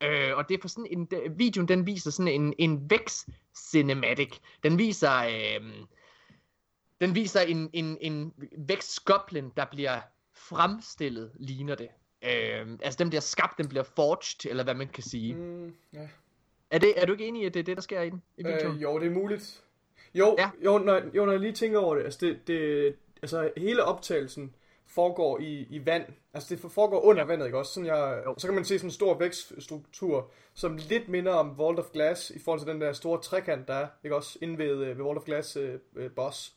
Øh, 0.00 0.36
og 0.36 0.48
det 0.48 0.54
er 0.54 0.58
for 0.60 0.68
sådan 0.68 0.86
en, 0.90 1.04
de, 1.04 1.34
videoen 1.36 1.68
den 1.68 1.86
viser 1.86 2.10
sådan 2.10 2.32
en, 2.32 2.54
en 2.58 2.90
Vex 2.90 3.28
cinematic. 3.56 4.38
Den 4.62 4.78
viser, 4.78 5.16
øh, 5.16 5.84
den 7.06 7.14
viser 7.14 7.40
en, 7.40 7.70
en, 7.72 7.98
en 8.00 8.32
Vex 8.58 8.98
Goblin, 9.04 9.52
der 9.56 9.64
bliver 9.70 10.00
fremstillet, 10.32 11.30
ligner 11.34 11.74
det. 11.74 11.88
Øh, 12.24 12.78
altså 12.82 12.96
den 12.98 13.08
bliver 13.08 13.20
skabt, 13.20 13.58
den 13.58 13.68
bliver 13.68 13.82
forged, 13.82 14.50
eller 14.50 14.64
hvad 14.64 14.74
man 14.74 14.88
kan 14.88 15.02
sige. 15.02 15.34
Mm. 15.34 15.74
Ja. 15.92 16.08
Er, 16.70 16.78
det, 16.78 16.92
er 16.96 17.06
du 17.06 17.12
ikke 17.12 17.26
enig 17.26 17.42
i, 17.42 17.46
at 17.46 17.54
det 17.54 17.60
er 17.60 17.64
det, 17.64 17.76
der 17.76 17.82
sker 17.82 18.00
i 18.02 18.10
den? 18.10 18.22
I? 18.38 18.46
Øh, 18.46 18.82
jo, 18.82 18.98
det 18.98 19.06
er 19.06 19.10
muligt. 19.10 19.62
Jo, 20.14 20.34
Ja. 20.38 20.50
jo, 20.64 20.78
når, 20.78 21.02
jo, 21.14 21.24
når 21.24 21.32
jeg 21.32 21.40
lige 21.40 21.52
tænker 21.52 21.78
over 21.78 21.94
det, 21.94 22.04
altså, 22.04 22.26
det, 22.26 22.46
det, 22.46 22.94
altså 23.22 23.50
hele 23.56 23.84
optagelsen 23.84 24.54
foregår 24.86 25.38
i, 25.40 25.66
i 25.70 25.86
vand. 25.86 26.04
Altså 26.34 26.54
det 26.54 26.72
foregår 26.72 27.00
under 27.00 27.24
vandet, 27.24 27.46
ikke 27.46 27.58
også? 27.58 27.72
Sådan 27.72 27.86
jeg, 27.86 28.22
Jo. 28.26 28.34
så 28.38 28.46
kan 28.46 28.54
man 28.54 28.64
se 28.64 28.78
sådan 28.78 28.86
en 28.86 28.92
stor 28.92 29.18
vækststruktur, 29.18 30.30
som 30.54 30.76
lidt 30.76 31.08
minder 31.08 31.32
om 31.32 31.58
Vault 31.58 31.78
of 31.78 31.90
Glass, 31.92 32.30
i 32.30 32.38
forhold 32.38 32.60
til 32.60 32.68
den 32.68 32.80
der 32.80 32.92
store 32.92 33.20
trekant, 33.22 33.68
der 33.68 33.74
er, 33.74 33.86
ikke 34.04 34.16
også? 34.16 34.38
Inde 34.42 34.58
ved, 34.58 34.70
øh, 34.70 34.98
ved 34.98 35.04
Vault 35.04 35.18
of 35.18 35.24
Glass 35.24 35.56
øh, 35.56 35.78
øh, 35.96 36.10
boss. 36.10 36.54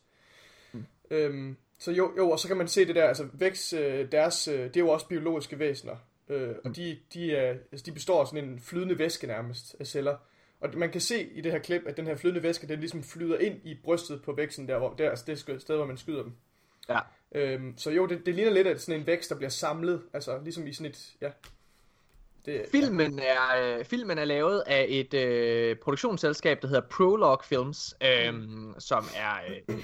Mm. 1.10 1.16
Øhm, 1.16 1.56
så 1.78 1.92
jo, 1.92 2.12
jo, 2.16 2.30
og 2.30 2.38
så 2.38 2.48
kan 2.48 2.56
man 2.56 2.68
se 2.68 2.86
det 2.86 2.94
der, 2.94 3.04
altså 3.04 3.28
vækst, 3.32 3.72
øh, 3.72 4.12
deres, 4.12 4.48
øh, 4.48 4.64
det 4.64 4.76
er 4.76 4.80
jo 4.80 4.88
også 4.88 5.06
biologiske 5.08 5.58
væsener. 5.58 5.96
Øh, 6.28 6.54
og 6.64 6.76
de, 6.76 6.98
de, 7.14 7.36
er, 7.36 7.50
altså, 7.72 7.84
de 7.86 7.92
består 7.92 8.20
af 8.20 8.26
sådan 8.26 8.44
en 8.44 8.60
flydende 8.60 8.98
væske 8.98 9.26
nærmest 9.26 9.76
af 9.80 9.86
celler. 9.86 10.16
Og 10.60 10.70
man 10.76 10.90
kan 10.90 11.00
se 11.00 11.22
i 11.22 11.40
det 11.40 11.52
her 11.52 11.58
klip, 11.58 11.82
at 11.86 11.96
den 11.96 12.06
her 12.06 12.16
flydende 12.16 12.42
væske, 12.42 12.68
den 12.68 12.80
ligesom 12.80 13.02
flyder 13.02 13.38
ind 13.38 13.60
i 13.64 13.74
brystet 13.84 14.22
på 14.22 14.32
væksten, 14.32 14.68
der, 14.68 14.78
hvor, 14.78 14.94
der 14.94 15.10
altså 15.10 15.24
det 15.26 15.38
sted, 15.38 15.76
hvor 15.76 15.86
man 15.86 15.96
skyder 15.96 16.22
dem. 16.22 16.32
Ja. 16.88 16.98
Øhm, 17.34 17.78
så 17.78 17.90
jo, 17.90 18.06
det, 18.06 18.26
det 18.26 18.34
ligner 18.34 18.52
lidt 18.52 18.66
af 18.66 18.80
sådan 18.80 19.00
en 19.00 19.06
vækst, 19.06 19.30
der 19.30 19.36
bliver 19.36 19.50
samlet, 19.50 20.02
altså 20.12 20.40
ligesom 20.42 20.66
i 20.66 20.72
sådan 20.72 20.90
et, 20.90 21.12
ja. 21.20 21.30
Det, 22.46 22.66
Filmen 22.70 23.18
er, 23.18 23.78
øh, 23.78 23.84
filmen 23.84 24.18
er 24.18 24.24
lavet 24.24 24.62
af 24.66 24.86
et 24.88 25.14
øh, 25.14 25.76
produktionsselskab, 25.76 26.62
der 26.62 26.68
hedder 26.68 26.88
Prologue 26.90 27.44
Films, 27.44 27.94
øh, 28.02 28.34
som 28.78 29.04
er 29.16 29.34
øh, 29.68 29.76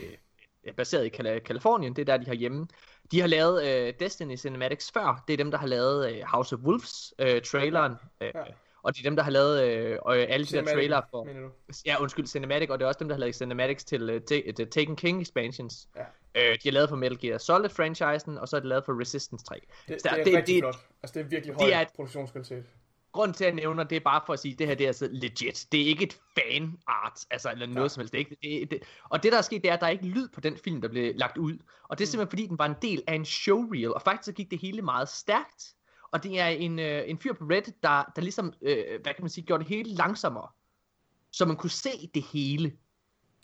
baseret 0.77 1.05
i 1.07 1.09
Kalifornien. 1.39 1.97
Det 1.97 2.03
er 2.03 2.07
der, 2.07 2.17
de 2.17 2.27
har 2.27 2.35
hjemme. 2.35 2.67
De 3.13 3.21
har 3.21 3.27
lavet 3.27 3.65
øh, 3.67 3.95
Destiny 4.01 4.37
Cinematics 4.37 4.91
før. 4.93 5.25
Det 5.29 5.33
er 5.33 5.37
dem, 5.37 5.51
der 5.51 5.59
har 5.59 5.67
lavet 5.67 6.13
øh, 6.13 6.23
House 6.27 6.55
of 6.55 6.61
Wolves 6.61 7.15
øh, 7.19 7.43
traileren. 7.43 7.93
Øh, 8.21 8.31
Ja. 8.35 8.43
Og 8.83 8.95
det 8.95 9.01
er 9.01 9.03
dem, 9.11 9.17
der 9.17 9.23
har 9.23 9.31
lavet 9.31 9.63
øh, 9.63 9.91
øh, 9.93 9.99
alle 10.07 10.27
de 10.29 10.39
der 10.39 10.45
Cinematic, 10.47 10.73
trailer 10.75 11.01
for... 11.11 11.29
Ja, 11.87 12.03
undskyld, 12.03 12.27
Cinematic, 12.27 12.69
og 12.71 12.79
det 12.79 12.85
er 12.85 12.89
også 12.89 12.99
dem, 12.99 13.09
der 13.09 13.15
har 13.15 13.21
lavet 13.21 13.35
Cinematics 13.35 13.85
til 13.85 14.11
uh, 14.15 14.21
The 14.57 14.65
Taken 14.65 14.97
King 14.97 15.23
expansions. 15.23 15.89
Ja. 15.97 16.03
Øh, 16.51 16.55
de 16.55 16.59
har 16.65 16.71
lavet 16.73 16.89
for 16.89 16.97
Metal 16.97 17.19
Gear 17.19 17.39
Solid 17.39 17.69
franchisen, 17.71 18.39
og 18.39 18.49
så 18.49 18.57
er 18.57 18.61
det 18.61 18.69
lavet 18.69 18.85
for 18.85 19.01
Resistance 19.01 19.45
3. 19.45 19.55
Det, 19.89 20.03
Så 20.03 20.09
det, 20.13 20.21
er 20.21 20.25
det- 20.25 20.35
rigtig 20.37 20.55
det- 20.55 20.63
flot. 20.63 20.77
Altså 21.03 21.15
det 21.15 21.21
er 21.21 21.29
virkelig 21.29 21.55
det 21.55 21.63
høj 21.63 21.71
er 21.71 21.81
et- 21.81 21.89
produktionskvalitet. 21.97 22.65
Grunden 23.15 23.35
til, 23.35 23.45
at 23.45 23.49
jeg 23.49 23.55
nævner 23.55 23.85
det, 23.85 23.97
er 23.97 24.01
bare 24.01 24.23
for 24.27 24.33
at 24.33 24.39
sige, 24.39 24.53
at 24.53 24.59
det 24.59 24.67
her 24.67 24.75
det 24.75 24.85
er 24.85 24.89
altså 24.89 25.09
legit. 25.13 25.67
Det 25.73 25.83
er 25.83 25.87
ikke 25.87 26.05
et 26.05 26.21
fan 26.39 26.79
art, 26.87 27.21
altså 27.31 27.51
eller 27.51 27.67
noget 27.67 27.85
Ja. 27.85 27.89
som 27.89 28.01
helst. 28.01 28.13
Det 28.13 28.19
er 28.19 28.25
ikke, 28.25 28.37
det, 28.43 28.71
det, 28.71 28.89
og 29.05 29.23
det, 29.23 29.33
der 29.33 29.39
er 29.39 29.43
sket, 29.43 29.63
det 29.63 29.71
er, 29.71 29.75
at 29.75 29.81
der 29.81 29.87
er 29.87 29.91
ikke 29.91 30.07
lyd 30.07 30.29
på 30.29 30.41
den 30.41 30.57
film, 30.57 30.81
der 30.81 30.89
blev 30.89 31.15
lagt 31.17 31.37
ud. 31.37 31.59
Og 31.89 31.99
det 31.99 32.05
er 32.05 32.09
Mm. 32.09 32.11
simpelthen, 32.11 32.31
fordi 32.31 32.47
den 32.47 32.59
var 32.59 32.67
en 32.67 32.75
del 32.83 33.03
af 33.07 33.15
en 33.15 33.25
showreel, 33.25 33.95
og 33.95 34.03
faktisk 34.03 34.27
så 34.27 34.33
gik 34.33 34.51
det 34.51 34.59
hele 34.59 34.83
meget 34.83 35.09
stærkt. 35.09 35.75
Og 36.13 36.23
det 36.23 36.41
er 36.41 36.47
en, 36.47 36.79
øh, 36.79 37.03
en 37.11 37.19
fyr 37.19 37.33
på 37.33 37.45
Reddit, 37.45 37.83
der, 37.83 38.13
der 38.17 38.23
ligesom, 38.23 38.53
øh, 38.63 38.85
hvad 39.03 39.15
kan 39.15 39.23
man 39.25 39.31
sige, 39.31 39.45
gjorde 39.45 39.65
det 39.65 39.69
hele 39.69 39.91
langsommere. 39.95 40.49
Så 41.31 41.45
man 41.47 41.57
kunne 41.57 41.71
se 41.71 42.11
det 42.15 42.23
hele. 42.23 42.73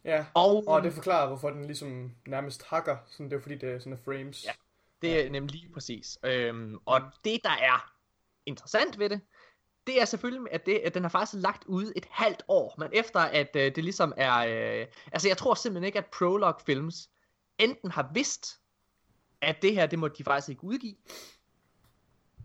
Ja, 0.05 0.27
Og, 0.35 0.65
og 0.69 0.83
det 0.83 0.93
forklarer, 0.93 1.27
hvorfor 1.29 1.51
den 1.51 1.65
ligesom 1.65 2.13
nærmest 2.27 2.63
hakker. 2.67 2.97
Sådan, 3.07 3.31
det 3.31 3.37
er 3.37 3.41
fordi, 3.43 3.55
det 3.55 3.71
er 3.73 3.79
sådan 3.79 3.99
frames. 4.05 4.45
Ja. 4.47 4.51
Det 5.03 5.27
er 5.27 5.31
nemlig 5.31 5.55
lige 5.61 5.73
præcis. 5.73 6.19
Øhm, 6.25 6.79
og 6.85 7.01
det, 7.25 7.41
der 7.45 7.51
er 7.51 7.93
interessant 8.47 8.99
ved 8.99 9.11
det, 9.11 9.21
det 9.91 10.01
er 10.01 10.05
selvfølgelig, 10.05 10.53
at, 10.53 10.67
det, 10.67 10.79
at 10.79 10.95
den 10.95 11.03
har 11.03 11.09
faktisk 11.09 11.43
lagt 11.43 11.65
ud 11.65 11.93
et 11.97 12.07
halvt 12.11 12.43
år, 12.49 12.75
men 12.79 12.89
efter 12.93 13.21
at 13.21 13.57
øh, 13.57 13.75
det 13.75 13.85
ligesom 13.85 14.13
er... 14.17 14.37
Øh, 14.37 14.87
altså, 15.13 15.29
jeg 15.29 15.37
tror 15.37 15.55
simpelthen 15.55 15.85
ikke, 15.87 15.99
at 15.99 16.07
Prologue 16.07 16.61
Films 16.67 17.11
enten 17.59 17.91
har 17.91 18.11
vidst, 18.15 18.61
at 19.41 19.63
det 19.63 19.75
her, 19.75 19.87
det 19.87 19.99
må 19.99 20.09
de 20.09 20.25
faktisk 20.25 20.49
ikke 20.49 20.65
udgive, 20.65 20.97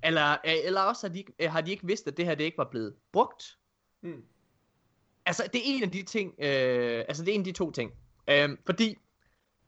eller, 0.04 0.32
øh, 0.32 0.54
eller 0.64 0.82
også 0.82 1.08
har 1.08 1.14
de, 1.14 1.20
ikke- 1.20 1.34
øh, 1.40 1.52
har 1.52 1.62
de 1.62 1.72
ikke 1.72 1.88
vidst, 1.88 2.08
at 2.08 2.18
det 2.18 2.26
her, 2.26 2.36
det 2.36 2.44
ikke 2.44 2.58
var 2.58 2.70
blevet 2.72 2.96
brugt. 3.12 3.58
Mm. 4.02 4.24
Altså, 5.26 5.50
det 5.54 5.60
er 5.60 5.76
en 5.76 5.84
af 5.84 5.92
de 5.92 6.04
ting, 6.04 6.34
øh, 6.40 7.06
altså 7.08 7.24
det 7.24 7.32
er 7.32 7.36
en 7.36 7.42
af 7.42 7.46
de 7.46 7.52
to 7.52 7.72
ting. 7.72 7.92
Øhm, 8.30 8.58
fordi 8.66 8.98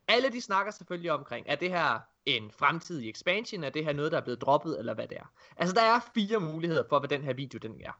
alle 0.07 0.29
de 0.31 0.41
snakker 0.41 0.71
selvfølgelig 0.71 1.11
omkring, 1.11 1.45
er 1.49 1.55
det 1.55 1.69
her 1.69 1.99
en 2.27 2.51
fremtidig 2.51 3.09
expansion, 3.09 3.63
er 3.63 3.69
det 3.69 3.85
her 3.85 3.93
noget, 3.93 4.11
der 4.11 4.17
er 4.17 4.21
blevet 4.21 4.41
droppet, 4.41 4.79
eller 4.79 4.93
hvad 4.93 5.07
det 5.07 5.17
er. 5.17 5.31
Altså, 5.57 5.75
der 5.75 5.81
er 5.81 5.99
fire 6.13 6.39
muligheder 6.39 6.83
for, 6.89 6.99
hvad 6.99 7.09
den 7.09 7.23
her 7.23 7.33
video, 7.33 7.57
den 7.57 7.81
er. 7.85 7.99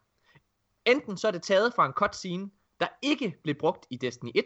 Enten 0.85 1.17
så 1.17 1.27
er 1.27 1.31
det 1.31 1.41
taget 1.41 1.73
fra 1.73 1.85
en 1.85 1.91
cutscene, 1.93 2.49
der 2.79 2.87
ikke 3.01 3.35
blev 3.43 3.55
brugt 3.55 3.85
i 3.89 3.97
Destiny 3.97 4.31
1. 4.35 4.45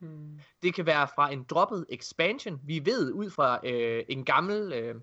Mm. 0.00 0.38
Det 0.62 0.74
kan 0.74 0.86
være 0.86 1.08
fra 1.14 1.32
en 1.32 1.44
droppet 1.44 1.86
expansion. 1.88 2.60
Vi 2.64 2.86
ved 2.86 3.12
ud 3.12 3.30
fra 3.30 3.60
øh, 3.64 4.04
en 4.08 4.24
gammel, 4.24 4.72
øh, 4.72 4.94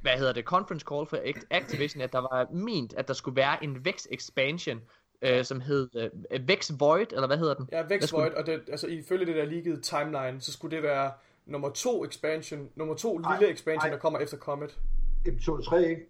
hvad 0.00 0.12
hedder 0.18 0.32
det, 0.32 0.44
conference 0.44 0.84
call 0.88 1.06
for 1.06 1.16
Act- 1.16 1.46
Activision, 1.50 2.02
at 2.02 2.12
der 2.12 2.18
var 2.18 2.46
ment, 2.52 2.92
at 2.92 3.08
der 3.08 3.14
skulle 3.14 3.36
være 3.36 3.64
en 3.64 3.84
Vex 3.84 4.06
expansion, 4.10 4.80
øh, 5.22 5.44
som 5.44 5.60
hed 5.60 6.10
øh, 6.30 6.48
Vex 6.48 6.70
Void, 6.78 7.06
eller 7.12 7.26
hvad 7.26 7.38
hedder 7.38 7.54
den? 7.54 7.68
Ja, 7.72 7.82
Vex 7.82 8.04
skulle- 8.08 8.22
Void, 8.22 8.34
og 8.34 8.46
det, 8.46 8.62
altså 8.68 8.86
ifølge 8.86 9.26
det 9.26 9.34
der 9.36 9.44
leakede 9.44 9.80
timeline, 9.80 10.40
så 10.40 10.52
skulle 10.52 10.76
det 10.76 10.82
være 10.82 11.12
nummer 11.50 11.70
to 11.70 12.04
expansion, 12.04 12.70
nummer 12.76 12.94
to 12.94 13.20
Ej, 13.20 13.38
lille 13.38 13.52
expansion, 13.52 13.84
ej. 13.86 13.90
der 13.90 13.98
kommer 13.98 14.18
efter 14.18 14.36
Comet. 14.36 14.78
Episode 15.26 15.62
3, 15.62 15.88
ikke? 15.88 16.06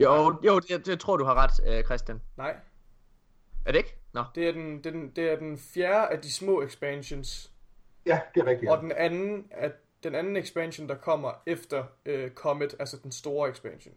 Jo, 0.00 0.34
jo 0.46 0.58
det, 0.58 0.86
det 0.86 1.00
tror 1.00 1.16
du 1.16 1.24
har 1.24 1.34
ret, 1.34 1.78
øh, 1.78 1.84
Christian. 1.84 2.20
Nej, 2.36 2.56
Er 3.66 3.72
det 3.72 3.78
ikke? 3.78 3.96
Nå. 4.12 4.24
det 4.34 4.48
er 4.48 4.52
den, 4.52 4.76
det 4.78 4.86
er 4.86 4.90
den, 4.90 5.10
det 5.16 5.30
er 5.32 5.36
den 5.36 5.58
fjerde 5.58 6.08
af 6.12 6.20
de 6.20 6.32
små 6.32 6.62
expansions, 6.62 7.52
Ja, 8.06 8.20
det 8.34 8.40
er 8.40 8.46
rigtigt. 8.46 8.70
og 8.70 8.76
Ja. 8.76 8.82
den 8.82 8.92
anden 8.92 9.46
er 9.50 9.70
den 10.02 10.14
anden 10.14 10.36
expansion, 10.36 10.88
der 10.88 10.94
kommer 10.94 11.32
efter 11.46 11.84
øh, 12.06 12.30
Comet, 12.30 12.74
altså 12.78 12.96
den 13.02 13.12
store 13.12 13.50
expansion. 13.50 13.94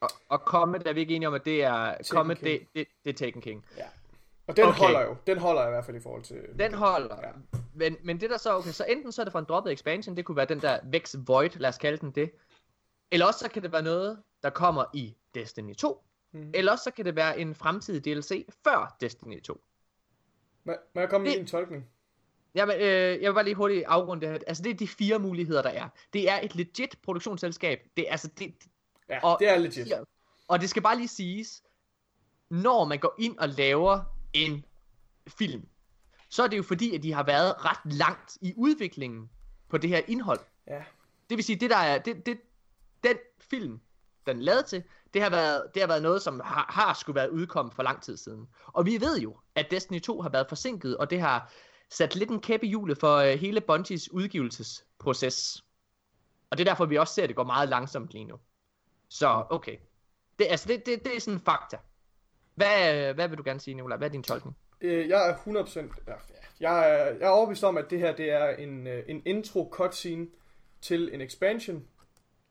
Og, 0.00 0.10
og 0.28 0.38
Comet 0.38 0.86
er 0.86 0.92
vi 0.92 1.00
ikke 1.00 1.14
enige 1.16 1.28
om, 1.28 1.34
at 1.34 1.44
det 1.44 1.64
er... 1.64 1.94
Comet, 2.10 2.38
King. 2.38 2.60
det, 2.60 2.68
det, 2.74 2.88
det 3.04 3.10
er 3.10 3.14
Taken 3.26 3.42
King. 3.42 3.64
Og 4.48 4.56
den 4.56 4.64
Okay. 4.64 4.78
holder 4.78 5.00
jo, 5.02 5.16
den 5.26 5.38
holder 5.38 5.66
i 5.66 5.70
hvert 5.70 5.84
fald 5.84 5.96
i 5.96 6.00
forhold 6.00 6.22
til... 6.22 6.36
Den 6.58 6.74
holder. 6.74 7.16
Ja. 7.22 7.30
Men, 7.74 7.96
men 8.04 8.20
det 8.20 8.30
der 8.30 8.36
så, 8.38 8.56
okay, 8.56 8.70
så 8.70 8.84
enten 8.88 9.12
så 9.12 9.22
er 9.22 9.24
det 9.24 9.32
fra 9.32 9.38
en 9.38 9.44
droppet 9.48 9.72
expansion, 9.72 10.16
det 10.16 10.24
kunne 10.24 10.36
være 10.36 10.46
den 10.46 10.60
der 10.60 10.78
Vex 10.84 11.14
Void, 11.26 11.50
lad 11.56 11.68
os 11.68 11.78
kalde 11.78 11.98
den 11.98 12.10
det. 12.10 12.30
Eller 13.10 13.26
også 13.26 13.40
så 13.40 13.50
kan 13.50 13.62
det 13.62 13.72
være 13.72 13.82
noget, 13.82 14.22
der 14.42 14.50
kommer 14.50 14.84
i 14.94 15.16
Destiny 15.34 15.74
2. 15.76 16.04
Mhm. 16.32 16.50
Eller 16.54 16.72
også 16.72 16.84
så 16.84 16.90
kan 16.90 17.04
det 17.04 17.16
være 17.16 17.38
en 17.40 17.54
fremtidig 17.54 18.04
DLC 18.04 18.46
før 18.64 18.96
Destiny 19.00 19.42
2. 19.42 19.60
Må, 20.64 20.74
må 20.94 21.00
jeg 21.00 21.10
komme 21.10 21.24
med 21.24 21.32
Det- 21.32 21.40
en 21.40 21.46
tolkning? 21.46 21.86
Jamen, 22.54 22.76
øh, 22.76 22.82
jeg 23.22 23.30
vil 23.30 23.34
bare 23.34 23.44
lige 23.44 23.54
hurtigt 23.54 23.84
afrunde 23.86 24.20
det 24.26 24.28
her. 24.30 24.38
Altså, 24.46 24.62
det 24.62 24.70
er 24.70 24.74
de 24.74 24.88
fire 24.88 25.18
muligheder, 25.18 25.62
der 25.62 25.70
er. 25.70 25.88
Det 26.12 26.30
er 26.30 26.40
et 26.42 26.54
legit 26.54 26.98
produktionsselskab. 27.02 27.78
Det 27.96 28.06
er 28.08 28.10
altså, 28.12 28.28
det, 28.38 28.54
Ja, 29.08 29.20
Og- 29.22 29.36
det 29.40 29.48
er 29.48 29.58
legit. 29.58 29.92
Og 30.48 30.60
det 30.60 30.70
skal 30.70 30.82
bare 30.82 30.96
lige 30.96 31.08
siges, 31.08 31.62
når 32.50 32.84
man 32.84 32.98
går 32.98 33.14
ind 33.18 33.38
og 33.38 33.48
laver 33.48 34.17
en 34.46 34.64
film, 35.28 35.68
så 36.28 36.42
er 36.42 36.48
det 36.48 36.56
jo 36.56 36.62
fordi, 36.62 36.94
at 36.94 37.02
de 37.02 37.12
har 37.12 37.22
været 37.22 37.64
ret 37.64 37.92
langt 37.92 38.38
i 38.40 38.54
udviklingen 38.56 39.30
på 39.68 39.78
det 39.78 39.90
her 39.90 40.00
indhold. 40.08 40.40
Ja. 40.66 40.82
Det 41.30 41.36
vil 41.36 41.44
sige, 41.44 41.56
det 41.56 41.70
der 41.70 41.76
er, 41.76 41.98
det, 41.98 42.26
det, 42.26 42.40
den 43.04 43.16
film, 43.40 43.80
den 44.26 44.42
lavet 44.42 44.66
til, 44.66 44.84
det 45.14 45.22
har 45.22 45.30
været, 45.30 45.66
det 45.74 45.82
har 45.82 45.86
været 45.86 46.02
noget, 46.02 46.22
som 46.22 46.40
har, 46.44 46.66
har 46.68 46.94
skulle 46.94 47.16
været 47.16 47.28
udkommet 47.28 47.74
for 47.74 47.82
lang 47.82 48.02
tid 48.02 48.16
siden. 48.16 48.48
Og 48.66 48.86
vi 48.86 49.00
ved 49.00 49.18
jo, 49.18 49.36
at 49.54 49.70
Destiny 49.70 50.00
2 50.00 50.22
har 50.22 50.28
været 50.28 50.46
forsinket, 50.48 50.96
og 50.96 51.10
det 51.10 51.20
har 51.20 51.52
sat 51.90 52.16
lidt 52.16 52.30
en 52.30 52.40
kæppe 52.40 52.66
i 52.66 52.68
hjulet 52.68 52.98
for 52.98 53.22
uh, 53.22 53.28
hele 53.28 53.60
Bungies 53.60 54.12
udgivelsesproces. 54.12 55.64
Og 56.50 56.58
det 56.58 56.68
er 56.68 56.70
derfor, 56.70 56.86
vi 56.86 56.98
også 56.98 57.14
ser, 57.14 57.22
at 57.22 57.28
det 57.28 57.36
går 57.36 57.44
meget 57.44 57.68
langsomt 57.68 58.10
lige 58.10 58.24
nu. 58.24 58.38
Så 59.08 59.46
okay. 59.50 59.76
Det, 60.38 60.46
altså, 60.50 60.68
det, 60.68 60.86
det, 60.86 61.04
det 61.04 61.16
er 61.16 61.20
sådan 61.20 61.40
fakta. 61.40 61.78
Hvad, 62.58 63.14
hvad 63.14 63.28
vil 63.28 63.38
du 63.38 63.42
gerne 63.46 63.60
sige, 63.60 63.74
Nicolaj? 63.74 63.98
Hvad 63.98 64.08
er 64.08 64.12
din 64.12 64.22
tolkning? 64.22 64.56
Øh, 64.80 65.08
jeg 65.08 65.30
er 65.30 65.34
100%... 65.34 65.80
Ja, 66.06 66.12
jeg, 66.60 66.90
er, 66.90 67.04
jeg 67.04 67.26
er 67.26 67.28
overbevist 67.28 67.64
om, 67.64 67.76
at 67.76 67.90
det 67.90 67.98
her 67.98 68.16
det 68.16 68.30
er 68.30 68.48
en, 68.48 68.86
øh, 68.86 69.02
en 69.08 69.22
intro 69.24 69.68
cutscene 69.72 70.26
til 70.80 71.10
en 71.12 71.20
expansion. 71.20 71.84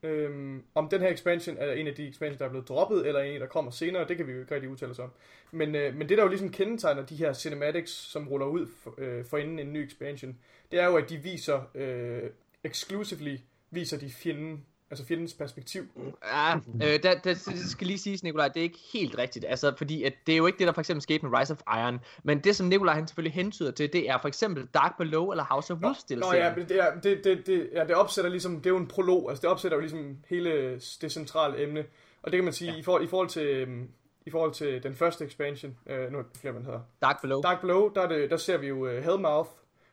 Øhm, 0.04 0.64
om 0.76 0.90
den 0.90 1.02
her 1.02 1.10
expansion 1.10 1.58
er 1.58 1.72
en 1.72 1.88
af 1.88 1.96
de 1.96 2.08
expansions, 2.08 2.38
der 2.38 2.46
er 2.46 2.50
blevet 2.50 2.68
droppet, 2.68 3.08
eller 3.08 3.22
en, 3.22 3.42
der 3.42 3.48
kommer 3.48 3.72
senere, 3.72 4.08
det 4.08 4.18
kan 4.18 4.28
vi 4.28 4.32
jo 4.32 4.40
ikke 4.40 4.56
rigtig 4.56 4.70
udtale 4.70 4.92
os 4.92 5.00
om. 5.00 5.12
Men, 5.52 5.76
øh, 5.76 5.96
men 5.96 6.10
det, 6.10 6.18
der 6.18 6.24
jo 6.24 6.30
ligesom 6.30 6.52
kendetegner 6.52 7.06
de 7.06 7.16
her 7.16 7.34
cinematics, 7.34 7.92
som 7.92 8.28
ruller 8.28 8.48
ud 8.48 8.68
for, 8.84 8.96
øh, 8.98 9.26
for 9.26 9.38
inden 9.38 9.60
en 9.60 9.74
ny 9.74 9.78
expansion, 9.78 10.38
det 10.72 10.80
er 10.80 10.86
jo, 10.86 10.96
at 10.96 11.10
de 11.10 11.18
viser, 11.18 11.62
øh, 11.76 12.30
exclusively 12.64 13.38
viser 13.72 13.98
de 13.98 14.10
fjenden 14.10 14.66
Altså 14.92 15.06
fjendens 15.06 15.34
perspektiv. 15.34 15.84
Ja, 16.26 16.56
øh, 16.56 16.82
der, 16.82 17.00
der, 17.00 17.20
det 17.24 17.60
skal 17.70 17.88
lige 17.88 17.98
siges, 17.98 18.24
Nikolaj, 18.24 18.48
det 18.48 18.58
er 18.58 18.64
ikke 18.64 18.80
helt 18.94 19.18
rigtigt. 19.18 19.46
Altså, 19.48 19.74
fordi 19.78 20.04
at 20.04 20.14
det 20.28 20.34
er 20.34 20.38
jo 20.38 20.46
ikke 20.46 20.60
det, 20.60 20.68
der 20.68 20.74
for 20.74 20.82
eksempel 20.82 21.02
skete 21.02 21.26
med 21.26 21.40
Rise 21.40 21.54
of 21.54 21.60
Iron. 21.68 22.00
Men 22.24 22.40
det, 22.40 22.56
som 22.56 22.68
Nikolaj 22.68 22.94
han 22.94 23.08
selvfølgelig 23.08 23.34
hentyder 23.34 23.72
til, 23.72 23.94
det 23.94 24.10
er 24.10 24.18
for 24.18 24.28
eksempel 24.28 24.68
Dark 24.74 24.98
Below 24.98 25.32
eller 25.32 25.44
House 25.44 25.74
of 25.74 25.80
Wolves 25.80 26.10
Nå, 26.10 26.34
ja, 26.34 26.56
men 26.56 26.70
det, 26.70 26.80
er, 26.80 27.00
det, 27.00 27.24
det, 27.24 27.48
det, 27.48 27.70
ja, 27.74 27.84
det 27.84 27.96
opsætter 27.96 28.32
ligesom, 28.32 28.56
det 28.56 28.66
er 28.66 28.70
jo 28.70 28.78
en 28.78 28.88
prolog, 28.88 29.30
altså 29.30 29.42
det 29.42 29.50
opsætter 29.50 29.78
jo 29.78 29.82
ligesom 29.82 30.18
hele 30.30 30.80
det 31.02 31.12
centrale 31.12 31.64
emne. 31.64 31.86
Og 32.24 32.32
det 32.32 32.38
kan 32.38 32.44
man 32.44 32.54
sige, 32.54 32.72
ja. 32.72 32.78
i, 32.78 32.84
for, 32.84 33.00
i, 33.00 33.08
forhold 33.08 33.30
til, 33.30 33.46
øhm, 33.46 33.90
i 34.26 34.32
forhold 34.32 34.54
til 34.54 34.84
den 34.84 34.96
første 34.96 35.26
expansion, 35.26 35.78
øh, 35.90 36.12
nu 36.12 36.18
er 36.18 36.52
man 36.52 36.66
hedder. 36.66 36.80
Dark 37.02 37.22
Below. 37.22 37.42
Dark 37.42 37.62
Below, 37.62 37.94
der, 37.94 38.02
er 38.02 38.08
det, 38.08 38.30
der 38.30 38.38
ser 38.38 38.58
vi 38.58 38.68
jo 38.68 38.76
uh, 38.76 39.04
Hellmouth, 39.04 39.50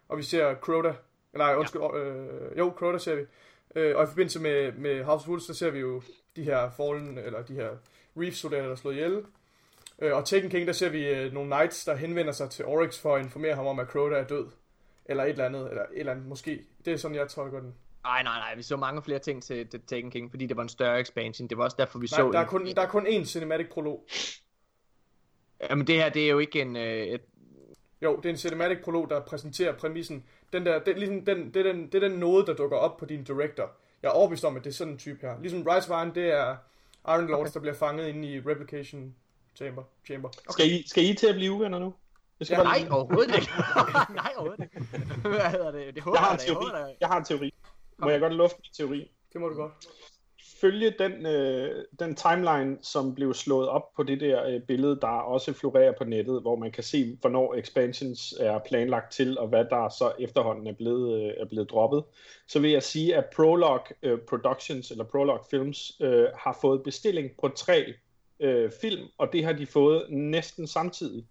og 0.08 0.18
vi 0.18 0.22
ser 0.22 0.54
Crota, 0.54 0.94
eller 1.32 1.56
undskyld, 1.56 1.82
ja. 1.82 1.98
øh, 1.98 2.58
jo, 2.58 2.72
Crota 2.76 2.98
ser 2.98 3.14
vi. 3.14 3.22
Øh, 3.74 3.96
og 3.96 4.04
i 4.04 4.06
forbindelse 4.06 4.40
med, 4.40 4.72
med 4.72 5.04
House 5.04 5.24
of 5.24 5.28
Wolves, 5.28 5.44
så 5.44 5.54
ser 5.54 5.70
vi 5.70 5.78
jo 5.78 6.02
de 6.36 6.42
her 6.42 6.70
Fallen, 6.70 7.18
eller 7.18 7.42
de 7.42 7.54
her 7.54 7.70
Reef-soldater, 8.16 8.68
der 8.68 8.74
slået 8.74 8.94
ihjel. 8.94 9.22
Øh, 9.98 10.16
og 10.16 10.24
Taken 10.24 10.50
King, 10.50 10.66
der 10.66 10.72
ser 10.72 10.88
vi 10.88 11.08
øh, 11.08 11.32
nogle 11.32 11.56
knights, 11.56 11.84
der 11.84 11.94
henvender 11.96 12.32
sig 12.32 12.50
til 12.50 12.64
Oryx 12.64 13.00
for 13.00 13.16
at 13.16 13.24
informere 13.24 13.54
ham 13.54 13.66
om, 13.66 13.78
at 13.78 13.86
Crota 13.86 14.14
er 14.16 14.24
død. 14.24 14.46
Eller 15.06 15.24
et 15.24 15.30
eller 15.30 15.44
andet, 15.44 15.68
eller 15.68 15.82
et 15.82 15.88
eller 15.92 16.12
andet 16.12 16.26
måske. 16.26 16.64
Det 16.84 16.92
er 16.92 16.96
sådan, 16.96 17.14
jeg 17.16 17.28
tolker 17.28 17.60
den. 17.60 17.74
Nej, 18.04 18.22
nej, 18.22 18.38
nej, 18.38 18.54
vi 18.56 18.62
så 18.62 18.76
mange 18.76 19.02
flere 19.02 19.18
ting 19.18 19.42
til 19.42 19.68
The 19.68 19.78
Taken 19.78 20.10
King, 20.10 20.30
fordi 20.30 20.46
det 20.46 20.56
var 20.56 20.62
en 20.62 20.68
større 20.68 21.00
expansion. 21.00 21.48
Det 21.48 21.58
var 21.58 21.64
også 21.64 21.76
derfor, 21.78 21.98
vi 21.98 22.08
nej, 22.12 22.20
så... 22.20 22.30
Der 22.32 22.38
er, 22.38 22.46
kun, 22.46 22.66
der 22.66 22.82
er 22.82 22.88
kun 22.88 23.06
én 23.06 23.24
cinematic 23.24 23.66
prolog. 23.70 24.06
Jamen 25.70 25.86
det 25.86 25.94
her, 25.94 26.08
det 26.08 26.24
er 26.24 26.28
jo 26.28 26.38
ikke 26.38 26.60
en... 26.60 26.76
Øh, 26.76 27.06
et... 27.06 27.20
Jo, 28.02 28.16
det 28.16 28.26
er 28.26 28.30
en 28.30 28.36
cinematic 28.36 28.78
prolog, 28.84 29.10
der 29.10 29.20
præsenterer 29.20 29.72
præmissen. 29.72 30.24
Den 30.54 30.66
der, 30.66 30.78
det, 30.78 30.98
ligesom 30.98 31.24
den, 31.24 31.54
det, 31.54 31.66
er 31.66 31.72
den, 31.72 31.86
det 31.86 32.02
er 32.02 32.08
den 32.08 32.18
node, 32.18 32.46
der 32.46 32.54
dukker 32.54 32.76
op 32.76 32.96
på 32.96 33.06
din 33.06 33.24
director. 33.24 33.70
Jeg 34.02 34.08
er 34.08 34.12
overbevist 34.12 34.44
om, 34.44 34.56
at 34.56 34.64
det 34.64 34.70
er 34.70 34.74
sådan 34.74 34.92
en 34.92 34.98
type 34.98 35.18
her. 35.20 35.40
Ligesom 35.40 35.62
Rise 35.62 35.88
Iron, 35.92 36.14
det 36.14 36.32
er 36.32 36.56
Iron 37.08 37.26
Lords, 37.26 37.40
okay. 37.40 37.54
der 37.54 37.60
bliver 37.60 37.74
fanget 37.74 38.08
inde 38.08 38.28
i 38.28 38.40
Replication 38.40 39.14
Chamber. 39.56 39.82
chamber. 40.06 40.28
Okay. 40.28 40.50
Skal, 40.50 40.72
I, 40.72 40.88
skal 40.88 41.04
I 41.04 41.14
til 41.14 41.26
at 41.26 41.34
blive 41.34 41.52
uvenner 41.52 41.78
nu? 41.78 41.94
Det 42.38 42.46
skal 42.46 42.56
ja, 42.58 42.62
nej, 42.62 42.86
overhovedet 42.90 43.34
ikke. 43.34 43.50
nej, 44.22 44.32
overhovedet 44.36 44.64
ikke. 44.64 44.80
Hvad 45.22 45.50
hedder 45.50 45.70
det? 45.70 45.94
det 45.94 46.02
håber 46.02 46.18
jeg, 46.18 46.24
har 46.26 46.32
en 46.32 46.38
teori. 46.38 46.66
Jeg, 46.74 46.96
jeg 47.00 47.08
har 47.08 47.18
en 47.18 47.24
teori. 47.24 47.54
Må 47.98 48.10
jeg 48.10 48.20
godt 48.20 48.32
lufte 48.32 48.56
min 48.58 48.72
teori? 48.72 49.10
Det 49.32 49.40
må 49.40 49.48
du 49.48 49.54
godt 49.54 49.72
følge 50.64 50.94
den, 50.98 51.26
øh, 51.26 51.84
den 51.98 52.14
timeline, 52.14 52.78
som 52.82 53.14
blev 53.14 53.34
slået 53.34 53.68
op 53.68 53.92
på 53.96 54.02
det 54.02 54.20
der 54.20 54.46
øh, 54.46 54.60
billede, 54.60 54.98
der 55.00 55.06
også 55.06 55.52
florerer 55.52 55.92
på 55.98 56.04
nettet, 56.04 56.42
hvor 56.42 56.56
man 56.56 56.72
kan 56.72 56.84
se, 56.84 57.18
hvornår 57.20 57.54
expansions 57.54 58.34
er 58.40 58.58
planlagt 58.58 59.12
til, 59.12 59.38
og 59.38 59.48
hvad 59.48 59.64
der 59.64 59.88
så 59.88 60.12
efterhånden 60.18 60.66
er 60.66 60.72
blevet, 60.72 61.22
øh, 61.22 61.32
er 61.40 61.44
blevet 61.44 61.70
droppet, 61.70 62.04
så 62.48 62.60
vil 62.60 62.70
jeg 62.70 62.82
sige, 62.82 63.16
at 63.16 63.24
Prolog 63.36 63.80
øh, 64.02 64.18
Productions, 64.18 64.90
eller 64.90 65.04
Prolog 65.04 65.40
Films, 65.50 65.92
øh, 66.00 66.26
har 66.34 66.58
fået 66.60 66.82
bestilling 66.82 67.30
på 67.40 67.48
tre 67.48 67.94
øh, 68.40 68.70
film, 68.80 69.08
og 69.18 69.32
det 69.32 69.44
har 69.44 69.52
de 69.52 69.66
fået 69.66 70.06
næsten 70.10 70.66
samtidig 70.66 71.24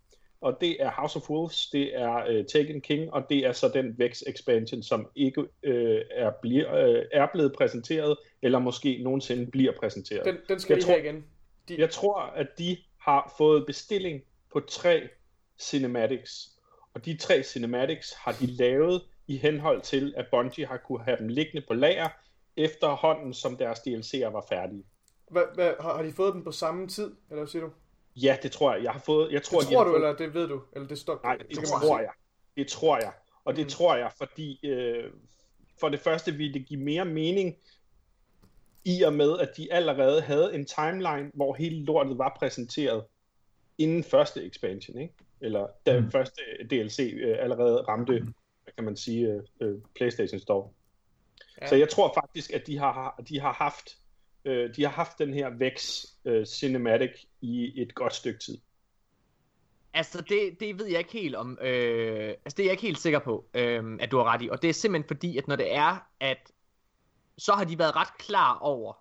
og 0.43 0.57
det 0.61 0.83
er 0.83 0.91
House 0.91 1.17
of 1.19 1.29
Wolves, 1.29 1.67
det 1.67 1.95
er 1.95 2.39
uh, 2.39 2.45
Taken 2.45 2.81
King, 2.81 3.13
og 3.13 3.29
det 3.29 3.37
er 3.37 3.51
så 3.51 3.71
den 3.73 3.95
Vex 3.97 4.21
expansion, 4.27 4.83
som 4.83 5.07
ikke 5.15 5.41
uh, 5.41 5.47
er, 6.11 6.31
bliver, 6.41 6.89
uh, 6.89 7.03
er 7.11 7.27
blevet 7.33 7.53
præsenteret, 7.57 8.17
eller 8.41 8.59
måske 8.59 8.99
nogensinde 9.03 9.51
bliver 9.51 9.71
præsenteret. 9.79 10.25
Den, 10.25 10.37
den 10.49 10.59
skal 10.59 10.75
jeg 10.75 10.83
tror, 10.83 10.95
igen. 10.95 11.25
De... 11.69 11.75
Jeg 11.79 11.89
tror, 11.89 12.19
at 12.21 12.47
de 12.57 12.77
har 12.97 13.33
fået 13.37 13.65
bestilling 13.65 14.21
på 14.53 14.59
tre 14.59 15.09
cinematics, 15.59 16.49
og 16.93 17.05
de 17.05 17.17
tre 17.17 17.43
cinematics 17.43 18.13
har 18.13 18.31
de 18.31 18.45
lavet 18.45 19.01
i 19.27 19.37
henhold 19.37 19.81
til, 19.81 20.13
at 20.17 20.25
Bungie 20.31 20.65
har 20.65 20.77
kunne 20.77 21.03
have 21.03 21.17
dem 21.17 21.27
liggende 21.27 21.65
på 21.67 21.73
lager, 21.73 22.09
efterhånden 22.57 23.33
som 23.33 23.57
deres 23.57 23.79
DLC'er 23.79 24.29
var 24.29 24.45
færdige. 24.49 24.83
Hvad, 25.31 25.43
hvad, 25.55 25.73
har, 25.79 25.95
har 25.95 26.03
de 26.03 26.13
fået 26.13 26.33
dem 26.33 26.43
på 26.43 26.51
samme 26.51 26.87
tid, 26.87 27.15
eller 27.29 27.41
hvad 27.41 27.47
siger 27.47 27.63
du? 27.63 27.71
Ja, 28.15 28.37
det 28.43 28.51
tror 28.51 28.73
jeg. 28.73 28.83
Jeg 28.83 28.91
har 28.91 28.99
fået... 28.99 29.31
Jeg 29.31 29.43
tror, 29.43 29.59
det 29.59 29.67
tror 29.67 29.83
de 29.83 29.85
du, 29.85 29.91
fået... 29.91 29.95
eller 29.95 30.15
det 30.15 30.33
ved 30.33 30.47
du? 30.47 30.61
Eller 30.73 30.87
det 30.87 30.97
står... 30.97 31.19
Nej, 31.23 31.37
det, 31.37 31.49
det 31.49 31.67
tror 31.67 31.99
jeg. 31.99 32.11
Det 32.57 32.67
tror 32.67 32.97
jeg. 32.97 33.11
Og 33.45 33.55
det 33.55 33.65
mm. 33.65 33.69
tror 33.69 33.95
jeg, 33.95 34.11
fordi 34.17 34.65
øh, 34.65 35.11
for 35.79 35.89
det 35.89 35.99
første 35.99 36.31
ville 36.31 36.53
det 36.53 36.65
give 36.65 36.79
mere 36.79 37.05
mening 37.05 37.55
i 38.85 39.01
og 39.01 39.13
med, 39.13 39.39
at 39.39 39.49
de 39.57 39.73
allerede 39.73 40.21
havde 40.21 40.55
en 40.55 40.65
timeline, 40.65 41.31
hvor 41.33 41.53
hele 41.53 41.85
lortet 41.85 42.17
var 42.17 42.35
præsenteret 42.39 43.03
inden 43.77 44.03
første 44.03 44.45
expansion, 44.45 44.97
ikke? 44.97 45.13
Eller 45.41 45.67
da 45.85 45.99
mm. 45.99 46.11
første 46.11 46.41
DLC 46.69 47.13
øh, 47.13 47.37
allerede 47.39 47.81
ramte, 47.81 48.19
mm. 48.19 48.33
hvad 48.63 48.73
kan 48.73 48.83
man 48.83 48.97
sige, 48.97 49.27
øh, 49.27 49.41
øh, 49.61 49.81
PlayStation 49.95 50.39
Store. 50.39 50.69
Ja. 51.61 51.67
Så 51.67 51.75
jeg 51.75 51.89
tror 51.89 52.13
faktisk, 52.13 52.53
at 52.53 52.67
de 52.67 52.77
har, 52.77 53.21
de 53.29 53.39
har 53.39 53.53
haft 53.53 53.97
øh, 54.45 54.75
de 54.75 54.83
har 54.83 54.89
haft 54.89 55.19
den 55.19 55.33
her 55.33 55.49
Vex 55.49 56.05
øh, 56.25 56.45
Cinematic 56.45 57.11
i 57.41 57.81
et 57.81 57.95
godt 57.95 58.13
stykke 58.13 58.39
tid. 58.39 58.57
Altså, 59.93 60.21
det, 60.29 60.59
det 60.59 60.79
ved 60.79 60.85
jeg 60.85 60.99
ikke 60.99 61.13
helt 61.13 61.35
om. 61.35 61.57
Øh, 61.61 62.29
altså, 62.29 62.55
det 62.57 62.59
er 62.59 62.63
jeg 62.63 62.71
ikke 62.71 62.81
helt 62.81 62.99
sikker 62.99 63.19
på, 63.19 63.45
øh, 63.53 63.97
at 63.99 64.11
du 64.11 64.17
har 64.17 64.33
ret 64.33 64.41
i. 64.41 64.49
Og 64.49 64.61
det 64.61 64.69
er 64.69 64.73
simpelthen 64.73 65.07
fordi, 65.07 65.37
at 65.37 65.47
når 65.47 65.55
det 65.55 65.75
er, 65.75 66.07
at 66.19 66.51
så 67.37 67.53
har 67.53 67.63
de 67.63 67.79
været 67.79 67.95
ret 67.95 68.17
klar 68.17 68.57
over, 68.59 68.93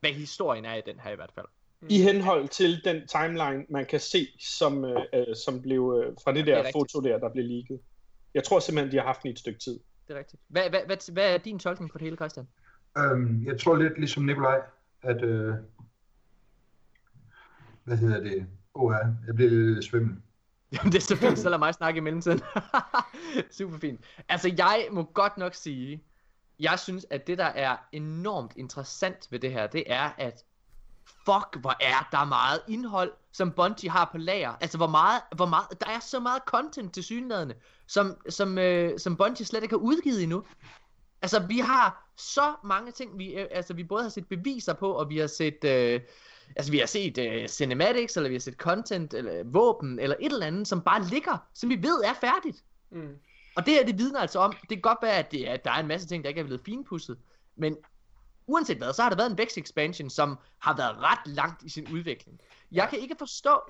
hvad 0.00 0.10
historien 0.10 0.64
er 0.64 0.74
i 0.74 0.82
den 0.86 1.00
her 1.00 1.10
i 1.10 1.16
hvert 1.16 1.32
fald. 1.34 1.46
I 1.88 2.02
henhold 2.02 2.48
til 2.48 2.84
den 2.84 3.06
timeline, 3.06 3.64
man 3.68 3.86
kan 3.86 4.00
se, 4.00 4.28
som, 4.40 4.84
øh, 4.84 5.02
øh 5.12 5.36
som 5.36 5.62
blev 5.62 6.02
øh, 6.04 6.16
fra 6.24 6.32
det 6.32 6.46
ja, 6.46 6.54
der 6.54 6.62
det 6.62 6.72
foto 6.72 7.00
der, 7.00 7.18
der 7.18 7.28
blev 7.32 7.44
leaget. 7.44 7.80
Jeg 8.34 8.44
tror 8.44 8.58
simpelthen, 8.58 8.92
de 8.92 8.96
har 8.96 9.04
haft 9.04 9.22
den 9.22 9.28
i 9.28 9.32
et 9.32 9.38
stykke 9.38 9.60
tid. 9.60 9.80
Det 10.08 10.14
er 10.14 10.18
rigtigt. 10.18 10.42
Hvad, 10.48 10.70
hvad, 10.70 10.80
hvad, 10.86 11.12
hvad 11.12 11.34
er 11.34 11.38
din 11.38 11.58
tolkning 11.58 11.90
på 11.90 11.98
det 11.98 12.04
hele, 12.04 12.16
Christian? 12.16 12.48
Øhm, 12.98 13.44
jeg 13.46 13.60
tror 13.60 13.76
lidt 13.76 13.98
ligesom 13.98 14.22
Nikolaj, 14.24 14.60
at... 15.02 15.22
Øh, 15.22 15.54
hvad 17.84 17.96
hedder 17.96 18.20
det? 18.20 18.46
Åh, 18.74 18.92
ja, 18.92 19.08
jeg 19.26 19.34
bliver 19.34 19.50
lidt 19.50 19.84
svimmel. 19.84 20.16
Jamen, 20.72 20.92
det 20.92 20.98
er 20.98 21.02
så 21.02 21.16
fint, 21.16 21.38
så 21.38 21.48
lad 21.48 21.58
mig 21.58 21.74
snakke 21.74 21.98
i 21.98 22.00
mellemtiden. 22.00 22.40
Super 23.58 23.78
fint. 23.78 24.00
Altså, 24.28 24.54
jeg 24.58 24.88
må 24.92 25.02
godt 25.02 25.38
nok 25.38 25.54
sige, 25.54 26.04
jeg 26.60 26.78
synes, 26.78 27.06
at 27.10 27.26
det, 27.26 27.38
der 27.38 27.44
er 27.44 27.76
enormt 27.92 28.52
interessant 28.56 29.28
ved 29.30 29.38
det 29.38 29.52
her, 29.52 29.66
det 29.66 29.84
er, 29.86 30.10
at 30.18 30.44
fuck, 31.06 31.56
hvor 31.60 31.76
er 31.80 32.08
der 32.12 32.24
meget 32.24 32.60
indhold, 32.68 33.12
som 33.32 33.52
Bungie 33.52 33.90
har 33.90 34.08
på 34.12 34.18
lager. 34.18 34.54
Altså, 34.60 34.76
hvor 34.76 34.86
meget, 34.86 35.22
hvor 35.36 35.46
meget, 35.46 35.66
der 35.80 35.90
er 35.90 36.00
så 36.00 36.20
meget 36.20 36.42
content 36.46 36.94
til 36.94 37.04
synlædende, 37.04 37.54
som, 37.86 38.16
som, 38.28 38.58
øh, 38.58 38.98
som 38.98 39.16
Bungie 39.16 39.46
slet 39.46 39.62
ikke 39.62 39.72
har 39.72 39.80
udgivet 39.80 40.22
endnu. 40.22 40.44
Altså, 41.22 41.46
vi 41.46 41.58
har 41.58 42.09
så 42.20 42.54
mange 42.64 42.92
ting, 42.92 43.18
vi, 43.18 43.34
øh, 43.34 43.46
altså, 43.50 43.74
vi 43.74 43.84
både 43.84 44.02
har 44.02 44.10
set 44.10 44.28
beviser 44.28 44.74
på, 44.74 44.92
og 44.92 45.08
vi 45.08 45.18
har 45.18 45.26
set, 45.26 45.64
øh, 45.64 46.00
altså, 46.56 46.72
vi 46.72 46.78
har 46.78 46.86
set 46.86 47.18
øh, 47.18 47.48
cinematics, 47.48 48.16
eller 48.16 48.28
vi 48.28 48.34
har 48.34 48.40
set 48.40 48.54
content, 48.54 49.14
eller 49.14 49.44
våben, 49.44 49.98
eller 49.98 50.16
et 50.20 50.32
eller 50.32 50.46
andet, 50.46 50.68
som 50.68 50.80
bare 50.80 51.04
ligger, 51.04 51.48
som 51.54 51.70
vi 51.70 51.82
ved 51.82 52.02
er 52.04 52.14
færdigt. 52.14 52.64
Mm. 52.90 53.16
Og 53.56 53.66
det 53.66 53.74
her, 53.74 53.86
det 53.86 53.98
vidner 53.98 54.20
altså 54.20 54.38
om, 54.38 54.52
det 54.60 54.68
kan 54.68 54.80
godt 54.80 54.98
være, 55.02 55.16
at, 55.16 55.32
det, 55.32 55.44
at 55.44 55.64
der 55.64 55.70
er 55.70 55.80
en 55.80 55.86
masse 55.86 56.08
ting, 56.08 56.24
der 56.24 56.28
ikke 56.28 56.40
er 56.40 56.44
blevet 56.44 56.64
finpudset, 56.64 57.18
men 57.56 57.76
uanset 58.46 58.76
hvad, 58.76 58.92
så 58.92 59.02
har 59.02 59.10
der 59.10 59.16
været 59.16 59.30
en 59.30 59.38
Vex 59.38 59.56
expansion, 59.56 60.10
som 60.10 60.38
har 60.58 60.76
været 60.76 60.96
ret 60.98 61.34
langt 61.34 61.62
i 61.62 61.68
sin 61.68 61.88
udvikling. 61.92 62.40
Jeg 62.72 62.88
kan 62.90 62.98
ikke 62.98 63.14
forstå, 63.18 63.60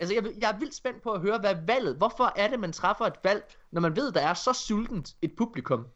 altså 0.00 0.14
jeg, 0.14 0.24
jeg 0.40 0.50
er 0.50 0.58
vildt 0.58 0.74
spændt 0.74 1.02
på 1.02 1.12
at 1.12 1.20
høre, 1.20 1.38
hvad 1.38 1.56
valget, 1.66 1.96
hvorfor 1.96 2.32
er 2.36 2.48
det, 2.48 2.60
man 2.60 2.72
træffer 2.72 3.04
et 3.04 3.18
valg, 3.24 3.56
når 3.70 3.80
man 3.80 3.96
ved, 3.96 4.12
der 4.12 4.20
er 4.20 4.34
så 4.34 4.52
sultent 4.52 5.16
et 5.22 5.36
publikum 5.36 5.86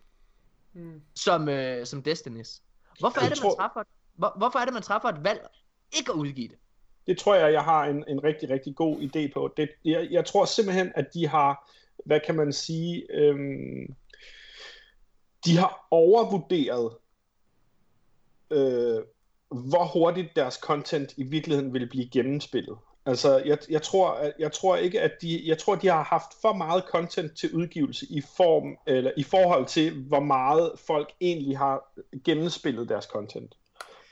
mm. 0.77 1.03
som, 1.15 1.49
øh, 1.49 1.87
som 1.87 2.03
Destinies. 2.03 2.63
Hvorfor 3.01 3.21
er, 3.21 3.29
det, 3.29 3.43
man 3.43 3.57
træffer, 3.57 3.83
hvor, 4.15 4.33
hvorfor 4.39 4.59
er 4.59 4.65
det, 4.65 4.75
man 4.75 4.83
træffer 4.83 5.09
et 5.09 5.25
valg 5.25 5.49
ikke 5.93 6.13
at 6.13 6.17
udgive 6.17 6.49
det? 6.49 6.59
Det 7.07 7.19
tror 7.19 7.35
jeg, 7.35 7.53
jeg 7.53 7.65
har 7.65 7.85
en, 7.85 8.05
en 8.09 8.25
rigtig, 8.25 8.51
rigtig 8.51 8.77
god 8.77 8.99
idé 9.01 9.33
på. 9.35 9.55
Det, 9.57 9.71
jeg, 9.85 10.09
jeg 10.11 10.27
tror 10.27 10.45
simpelthen, 10.45 10.93
at 10.95 11.15
de 11.15 11.29
har, 11.29 11.71
hvad 12.05 12.21
kan 12.27 12.35
man 12.35 12.53
sige, 12.53 13.07
øhm, 13.11 13.95
de 15.45 15.57
har 15.57 15.87
overvurderet 15.91 16.93
øh, 18.51 19.03
hvor 19.49 19.85
hurtigt 19.85 20.37
deres 20.37 20.55
content 20.55 21.15
i 21.17 21.23
virkeligheden 21.23 21.75
vil 21.75 21.89
blive 21.89 22.09
gennemspillet. 22.09 22.79
Altså, 23.07 23.43
jeg, 23.45 23.59
jeg, 23.71 23.83
tror, 23.83 24.33
jeg 24.39 24.53
tror 24.53 24.77
ikke, 24.77 25.01
at 25.01 25.13
de, 25.23 25.43
jeg 25.47 25.59
tror, 25.59 25.75
de 25.75 25.89
har 25.89 26.03
haft 26.03 26.33
for 26.41 26.53
meget 26.53 26.85
content 26.89 27.37
til 27.37 27.53
udgivelse 27.55 28.07
i 28.11 28.23
form 28.37 28.77
eller 28.87 29.11
i 29.17 29.23
forhold 29.23 29.67
til, 29.67 30.05
hvor 30.05 30.21
meget 30.21 30.73
folk 30.87 31.13
egentlig 31.21 31.59
har 31.59 31.93
gennemspillet 32.25 32.89
deres 32.89 33.05
content. 33.05 33.55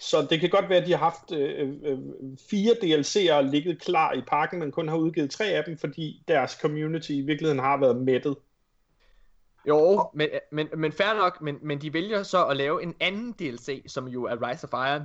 Så 0.01 0.27
det 0.31 0.41
kan 0.41 0.51
godt 0.51 0.69
være, 0.69 0.79
at 0.79 0.87
de 0.87 0.93
har 0.93 0.99
haft 0.99 1.33
øh, 1.33 1.69
øh, 1.85 1.99
fire 2.51 2.73
DLC'er 2.73 3.41
ligget 3.41 3.81
klar 3.81 4.13
i 4.13 4.21
pakken, 4.27 4.59
men 4.61 4.73
kun 4.73 4.89
har 4.89 4.97
udgivet 4.97 5.31
tre 5.31 5.45
af 5.45 5.65
dem, 5.65 5.79
fordi 5.79 6.25
deres 6.29 6.53
community 6.53 7.11
i 7.11 7.21
virkeligheden 7.21 7.59
har 7.59 7.77
været 7.77 7.97
mættet. 7.97 8.37
Jo, 9.69 10.11
men, 10.15 10.29
men, 10.53 10.69
men 10.77 10.93
fair 10.93 11.15
nok, 11.15 11.41
men, 11.41 11.59
men 11.63 11.81
de 11.81 11.93
vælger 11.93 12.23
så 12.23 12.47
at 12.47 12.57
lave 12.57 12.83
en 12.83 12.95
anden 13.01 13.33
DLC, 13.33 13.85
som 13.87 14.09
jo 14.09 14.25
er 14.25 14.49
Rise 14.49 14.69
of 14.73 14.89
Iron, 14.89 15.03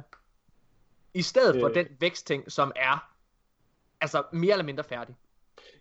i 1.13 1.21
stedet 1.21 1.55
øh. 1.55 1.61
for 1.61 1.67
den 1.67 1.87
vækstting, 1.99 2.51
som 2.51 2.71
er 2.75 3.08
altså 4.01 4.23
mere 4.33 4.51
eller 4.51 4.65
mindre 4.65 4.83
færdig. 4.83 5.15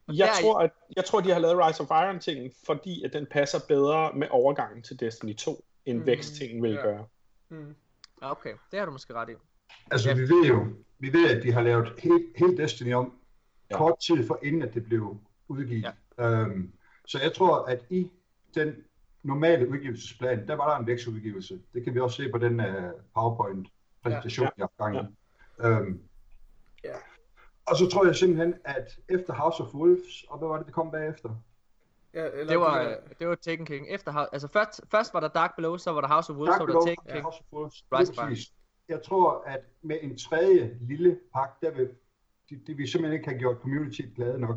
Og 0.08 0.16
jeg, 0.16 0.30
tror, 0.42 0.60
at, 0.60 0.70
jeg 0.96 1.04
tror, 1.04 1.20
de 1.20 1.30
har 1.30 1.38
lavet 1.38 1.66
Rise 1.66 1.82
of 1.82 1.90
Iron 1.90 2.20
ting, 2.20 2.52
fordi 2.66 3.04
at 3.04 3.12
den 3.12 3.26
passer 3.30 3.58
bedre 3.68 4.12
med 4.14 4.26
overgangen 4.30 4.82
til 4.82 5.00
Destiny 5.00 5.36
2, 5.36 5.64
end 5.86 5.98
mm, 5.98 6.06
væksttingen 6.06 6.62
vil 6.62 6.70
ja. 6.70 6.82
gøre. 6.82 7.06
Mm. 7.48 7.74
Okay, 8.20 8.54
det 8.70 8.78
har 8.78 8.86
du 8.86 8.92
måske 8.92 9.14
ret 9.14 9.28
i. 9.28 9.32
Altså, 9.90 10.08
ja. 10.08 10.14
vi 10.14 10.22
ved 10.22 10.46
jo, 10.48 10.66
vi 10.98 11.12
ved, 11.12 11.36
at 11.36 11.42
de 11.42 11.52
har 11.52 11.62
lavet 11.62 11.92
helt, 11.98 12.26
helt 12.36 12.58
Destiny 12.58 12.94
om 12.94 13.12
ja. 13.70 13.76
kort 13.76 13.98
tid 13.98 14.26
for 14.26 14.38
inden, 14.42 14.62
at 14.62 14.74
det 14.74 14.84
blev 14.84 15.16
udgivet. 15.48 15.94
Ja. 16.18 16.42
Um, 16.42 16.72
så 17.06 17.18
jeg 17.22 17.32
tror, 17.32 17.64
at 17.64 17.84
i 17.90 18.10
den 18.54 18.74
normale 19.22 19.68
udgivelsesplan, 19.68 20.48
der 20.48 20.54
var 20.54 20.70
der 20.70 20.78
en 20.78 20.86
vækstudgivelse. 20.86 21.60
Det 21.74 21.84
kan 21.84 21.94
vi 21.94 22.00
også 22.00 22.16
se 22.16 22.30
på 22.30 22.38
den 22.38 22.60
uh, 22.60 22.66
PowerPoint-præsentation, 23.14 24.44
ja. 24.44 24.50
jeg 24.58 24.66
har 24.78 24.90
gang 24.90 24.96
i. 24.96 25.14
Ja. 25.62 25.78
Um, 25.78 25.86
ja. 25.86 25.92
Og 27.70 27.76
så 27.76 27.88
tror 27.92 28.06
jeg 28.06 28.16
simpelthen, 28.16 28.54
at 28.64 28.98
efter 29.08 29.32
House 29.32 29.62
of 29.62 29.74
Wolves, 29.74 30.24
og 30.28 30.38
hvad 30.38 30.48
var 30.48 30.56
det, 30.56 30.66
det 30.66 30.74
kom 30.74 30.90
bagefter? 30.90 31.30
Ja, 32.14 32.26
eller 32.26 32.46
det 32.46 32.60
var, 32.60 32.82
det, 32.82 32.98
det 33.18 33.28
var 33.28 33.34
Taken 33.34 33.66
King. 33.66 33.86
Efter, 33.88 34.12
altså 34.12 34.48
først, 34.48 34.80
først 34.90 35.14
var 35.14 35.20
der 35.20 35.28
Dark 35.28 35.56
Below, 35.56 35.76
så 35.76 35.90
var 35.92 36.00
der 36.00 36.08
House 36.08 36.32
of 36.32 36.36
Wolves, 36.36 36.58
Dark 36.58 36.60
så 36.60 36.66
var 36.66 36.80
der 36.80 36.86
Taken 36.86 37.12
King. 37.12 37.22
House 37.22 37.40
of 37.40 37.58
Wolves. 37.58 37.84
Rise 37.92 38.52
Jeg 38.88 39.02
tror, 39.02 39.44
at 39.46 39.60
med 39.82 39.98
en 40.02 40.18
tredje 40.18 40.78
lille 40.80 41.18
pakke, 41.34 41.54
der 41.62 41.70
vil, 41.70 41.88
de, 42.50 42.60
de 42.66 42.74
vil 42.74 42.88
simpelthen 42.88 43.20
ikke 43.20 43.28
have 43.28 43.38
gjort 43.38 43.56
community 43.62 44.00
glade 44.16 44.38
nok. 44.38 44.56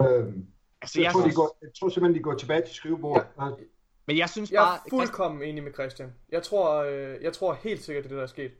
Øhm, 0.00 0.46
altså, 0.82 1.00
jeg, 1.00 1.04
jeg, 1.04 1.12
tror, 1.12 1.22
de 1.22 1.34
går, 1.34 1.58
jeg 1.62 1.70
tror 1.80 1.88
simpelthen, 1.88 2.18
de 2.18 2.22
går 2.22 2.34
tilbage 2.34 2.62
til 2.62 2.74
skrivebordet. 2.74 3.26
Ja. 3.40 3.50
Men 4.06 4.18
jeg 4.18 4.28
synes 4.28 4.50
bare... 4.50 4.66
Jeg 4.66 4.80
er 4.86 4.90
fuldkommen 4.90 5.42
enig 5.42 5.62
med 5.62 5.72
Christian. 5.72 6.12
Jeg 6.28 6.42
tror, 6.42 6.82
øh, 6.82 7.22
jeg 7.22 7.32
tror 7.32 7.54
helt 7.54 7.82
sikkert, 7.82 8.04
det 8.04 8.10
er 8.10 8.14
det, 8.14 8.16
der 8.16 8.22
er 8.22 8.26
sket. 8.26 8.52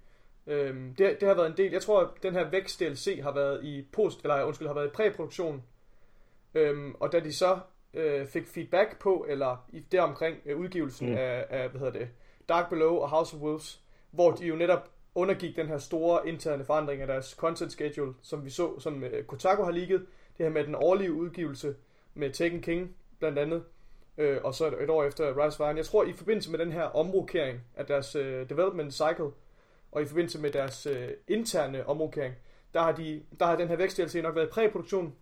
Øhm, 0.46 0.94
det, 0.94 1.20
det 1.20 1.28
har 1.28 1.34
været 1.34 1.50
en 1.50 1.56
del. 1.56 1.72
Jeg 1.72 1.82
tror, 1.82 2.00
at 2.00 2.08
den 2.22 2.32
her 2.32 2.50
vækst 2.50 2.80
DLC 2.80 3.20
har 3.22 3.32
været 3.32 3.64
i 3.64 3.86
post, 3.92 4.22
eller 4.22 4.44
undskyld, 4.44 4.68
har 4.68 4.74
været 4.74 4.86
i 4.86 4.90
præproduktion. 4.90 5.62
Øhm, 6.54 6.94
og 7.00 7.12
da 7.12 7.20
de 7.20 7.32
så 7.32 7.58
øh, 7.94 8.26
fik 8.26 8.46
feedback 8.46 8.98
på, 9.00 9.26
eller 9.28 9.66
i 9.72 9.80
deromkring 9.80 10.36
øh, 10.46 10.58
udgivelsen 10.58 11.08
mm. 11.08 11.16
af, 11.16 11.46
af, 11.50 11.68
hvad 11.68 11.80
hedder 11.80 11.98
det, 11.98 12.08
Dark 12.48 12.70
Below 12.70 12.96
og 12.96 13.08
House 13.08 13.36
of 13.36 13.42
Wolves, 13.42 13.82
hvor 14.10 14.30
de 14.30 14.46
jo 14.46 14.56
netop 14.56 14.90
undergik 15.14 15.56
den 15.56 15.66
her 15.66 15.78
store 15.78 16.28
interne 16.28 16.64
forandring 16.64 17.00
af 17.00 17.06
deres 17.06 17.26
content 17.26 17.72
schedule, 17.72 18.14
som 18.22 18.44
vi 18.44 18.50
så, 18.50 18.80
som 18.80 19.04
øh, 19.04 19.24
Kotaku 19.24 19.62
har 19.62 19.70
ligget, 19.70 20.06
det 20.38 20.46
her 20.46 20.50
med 20.50 20.64
den 20.64 20.74
årlige 20.74 21.12
udgivelse 21.12 21.74
med 22.14 22.30
Taken 22.30 22.62
King 22.62 22.96
blandt 23.18 23.38
andet, 23.38 23.64
øh, 24.18 24.38
og 24.44 24.54
så 24.54 24.66
et, 24.66 24.82
et 24.82 24.90
år 24.90 25.04
efter 25.04 25.44
Rise 25.44 25.60
of 25.60 25.66
Iron. 25.66 25.76
Jeg 25.76 25.86
tror, 25.86 26.04
i 26.04 26.12
forbindelse 26.12 26.50
med 26.50 26.58
den 26.58 26.72
her 26.72 26.82
omrokering 26.82 27.60
af 27.76 27.86
deres 27.86 28.16
øh, 28.16 28.48
development 28.48 28.94
cycle, 28.94 29.30
og 29.92 30.02
i 30.02 30.06
forbindelse 30.06 30.38
med 30.38 30.50
deres 30.50 30.86
øh, 30.86 31.08
interne 31.28 31.86
omrokering, 31.86 32.34
der 32.74 32.80
har, 32.80 32.92
de, 32.92 33.22
der 33.40 33.46
har 33.46 33.56
den 33.56 33.68
her 33.68 33.76
vækst 33.76 34.14
nok 34.14 34.34
været 34.34 34.46
i 34.46 34.50
præproduktion, 34.50 35.14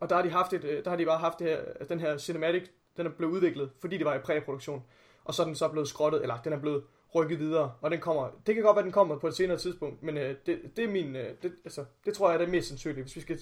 og 0.00 0.08
der 0.08 0.16
har 0.16 0.22
de 0.22 0.30
haft 0.30 0.52
et, 0.52 0.64
øh, 0.64 0.84
der 0.84 0.90
har 0.90 0.96
de 0.96 1.04
bare 1.04 1.18
haft 1.18 1.38
det 1.38 1.46
her, 1.46 1.84
den 1.88 2.00
her 2.00 2.18
cinematic, 2.18 2.62
den 2.96 3.06
er 3.06 3.10
blevet 3.10 3.32
udviklet, 3.32 3.70
fordi 3.80 3.98
det 3.98 4.06
var 4.06 4.14
i 4.14 4.18
præproduktion. 4.18 4.82
Og 5.24 5.34
så 5.34 5.42
er 5.42 5.46
den 5.46 5.54
så 5.54 5.68
blevet 5.68 5.88
skrottet, 5.88 6.22
eller 6.22 6.40
den 6.44 6.52
er 6.52 6.60
blevet 6.60 6.84
rykket 7.14 7.38
videre, 7.38 7.72
og 7.80 7.90
den 7.90 8.00
kommer, 8.00 8.30
det 8.46 8.54
kan 8.54 8.64
godt 8.64 8.76
være, 8.76 8.84
den 8.84 8.92
kommer 8.92 9.18
på 9.18 9.26
et 9.28 9.34
senere 9.34 9.58
tidspunkt, 9.58 10.02
men 10.02 10.16
øh, 10.16 10.36
det, 10.46 10.76
det 10.76 10.84
er 10.84 10.88
min, 10.88 11.16
øh, 11.16 11.30
det, 11.42 11.52
altså, 11.64 11.84
det 12.06 12.14
tror 12.14 12.28
jeg 12.28 12.34
er 12.34 12.38
det 12.38 12.50
mest 12.50 12.68
sandsynlige, 12.68 13.02
hvis 13.02 13.16
vi 13.16 13.20
skal 13.20 13.38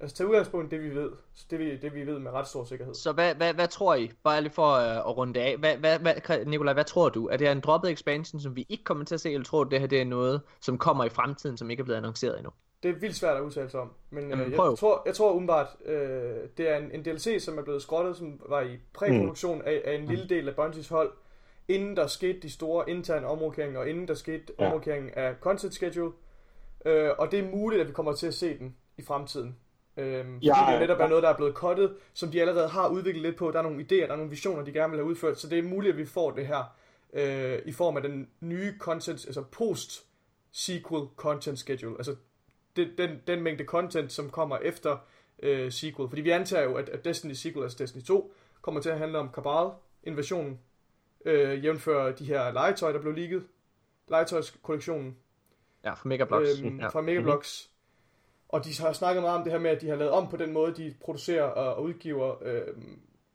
altså, 0.00 0.16
tage 0.16 0.28
udgangspunkt 0.28 0.72
i 0.72 0.76
det, 0.76 0.84
vi 0.84 0.94
ved, 0.94 1.10
det 1.50 1.58
vi, 1.58 1.76
det 1.76 1.94
vi 1.94 2.06
ved 2.06 2.18
med 2.18 2.30
ret 2.30 2.48
stor 2.48 2.64
sikkerhed. 2.64 2.94
Så 2.94 3.12
hvad, 3.12 3.34
hvad, 3.34 3.54
hvad 3.54 3.68
tror 3.68 3.94
I, 3.94 4.10
bare 4.24 4.40
lige 4.40 4.52
for 4.52 4.76
uh, 4.76 4.96
at 4.96 5.16
runde 5.16 5.40
af, 5.40 5.56
hvad, 5.56 5.76
hvad, 5.76 5.98
hvad, 5.98 6.44
Nikolaj, 6.46 6.72
hvad 6.72 6.84
tror 6.84 7.08
du? 7.08 7.26
Er 7.26 7.36
det 7.36 7.48
en 7.48 7.60
droppet 7.60 7.90
expansion, 7.90 8.40
som 8.40 8.56
vi 8.56 8.66
ikke 8.68 8.84
kommer 8.84 9.04
til 9.04 9.14
at 9.14 9.20
se, 9.20 9.32
eller 9.32 9.44
tror 9.44 9.64
du, 9.64 9.70
det 9.70 9.80
her 9.80 9.86
det 9.86 10.00
er 10.00 10.04
noget, 10.04 10.40
som 10.60 10.78
kommer 10.78 11.04
i 11.04 11.08
fremtiden, 11.08 11.56
som 11.56 11.70
ikke 11.70 11.80
er 11.80 11.84
blevet 11.84 11.96
annonceret 11.96 12.36
endnu? 12.36 12.50
Det 12.82 12.90
er 12.90 12.94
vildt 12.94 13.16
svært 13.16 13.36
at 13.36 13.42
udtale 13.42 13.70
sig 13.70 13.80
om. 13.80 13.92
Men 14.10 14.28
Jamen, 14.28 14.46
øh, 14.46 14.50
jeg, 14.50 14.58
tror, 14.58 15.02
jeg 15.06 15.14
tror 15.14 15.32
umiddelbart, 15.32 15.76
øh, 15.84 16.48
det 16.56 16.70
er 16.70 16.76
en, 16.76 16.90
en 16.92 17.02
DLC, 17.04 17.44
som 17.44 17.58
er 17.58 17.62
blevet 17.62 17.82
skrottet, 17.82 18.16
som 18.16 18.40
var 18.48 18.60
i 18.60 18.78
præproduktion 18.92 19.58
mm. 19.58 19.64
af, 19.66 19.82
af 19.84 19.94
en 19.94 20.06
lille 20.06 20.28
del 20.28 20.48
af 20.48 20.56
Bungies 20.56 20.88
hold, 20.88 21.12
inden 21.68 21.96
der 21.96 22.06
skete 22.06 22.40
de 22.40 22.50
store 22.50 22.90
interne 22.90 23.26
omrokeringer, 23.26 23.80
og 23.80 23.88
inden 23.88 24.08
der 24.08 24.14
skete 24.14 24.52
ja. 24.58 24.66
omrokeringen 24.66 25.10
af 25.14 25.34
content 25.40 25.74
schedule. 25.74 26.12
Øh, 26.84 27.10
og 27.18 27.32
det 27.32 27.38
er 27.38 27.50
muligt, 27.50 27.80
at 27.80 27.88
vi 27.88 27.92
kommer 27.92 28.12
til 28.12 28.26
at 28.26 28.34
se 28.34 28.58
den 28.58 28.76
i 28.98 29.02
fremtiden. 29.02 29.56
Øh, 30.00 30.24
fordi 30.24 30.46
ja, 30.46 30.72
det 30.72 30.80
netop 30.80 31.00
er 31.00 31.08
noget, 31.08 31.22
der 31.22 31.28
er 31.28 31.36
blevet 31.36 31.54
cuttet, 31.54 31.96
som 32.14 32.30
de 32.30 32.40
allerede 32.40 32.68
har 32.68 32.88
udviklet 32.88 33.22
lidt 33.22 33.36
på. 33.36 33.50
Der 33.50 33.58
er 33.58 33.62
nogle 33.62 33.80
idéer, 33.80 34.06
der 34.06 34.12
er 34.12 34.16
nogle 34.16 34.30
visioner, 34.30 34.64
de 34.64 34.72
gerne 34.72 34.90
vil 34.90 34.98
have 34.98 35.08
udført. 35.08 35.38
Så 35.38 35.48
det 35.48 35.58
er 35.58 35.62
muligt, 35.62 35.92
at 35.92 35.98
vi 35.98 36.06
får 36.06 36.30
det 36.30 36.46
her 36.46 36.64
øh, 37.12 37.58
i 37.66 37.72
form 37.72 37.96
af 37.96 38.02
den 38.02 38.28
nye 38.40 38.74
content, 38.78 39.26
altså 39.26 39.42
post 39.42 40.06
sequel 40.52 41.08
content 41.16 41.58
schedule. 41.58 41.94
Altså 41.98 42.16
det, 42.76 42.98
den, 42.98 43.20
den 43.26 43.42
mængde 43.42 43.64
content, 43.64 44.12
som 44.12 44.30
kommer 44.30 44.58
efter 44.58 44.96
øh, 45.42 45.72
sequel. 45.72 46.08
Fordi 46.08 46.22
vi 46.22 46.30
antager 46.30 46.64
jo, 46.64 46.74
at, 46.74 46.88
at 46.88 47.04
Destiny 47.04 47.32
sequel, 47.32 47.62
altså 47.62 47.78
Destiny 47.78 48.02
2, 48.02 48.34
kommer 48.60 48.80
til 48.80 48.90
at 48.90 48.98
handle 48.98 49.18
om 49.18 49.30
Cabal, 49.32 49.70
invasionen, 50.02 50.60
øh, 51.24 51.64
jævnfør 51.64 52.12
de 52.12 52.24
her 52.24 52.52
legetøj, 52.52 52.92
der 52.92 53.00
blev 53.00 53.12
leaget, 53.12 53.44
legetøjskollektionen. 54.08 55.16
Ja, 55.84 55.92
fra 55.92 56.08
Megablox. 56.08 56.60
Øhm, 56.62 56.80
ja. 56.80 56.88
Fra 56.88 57.00
Megablox. 57.00 57.64
Mm-hmm. 57.64 57.69
Og 58.52 58.64
de 58.64 58.80
har 58.80 58.92
snakket 58.92 59.22
meget 59.22 59.38
om 59.38 59.44
det 59.44 59.52
her 59.52 59.58
med, 59.58 59.70
at 59.70 59.80
de 59.80 59.88
har 59.88 59.96
lavet 59.96 60.12
om 60.12 60.28
på 60.28 60.36
den 60.36 60.52
måde, 60.52 60.74
de 60.74 60.94
producerer 61.00 61.42
og 61.42 61.82
udgiver 61.82 62.42
øh, 62.42 62.62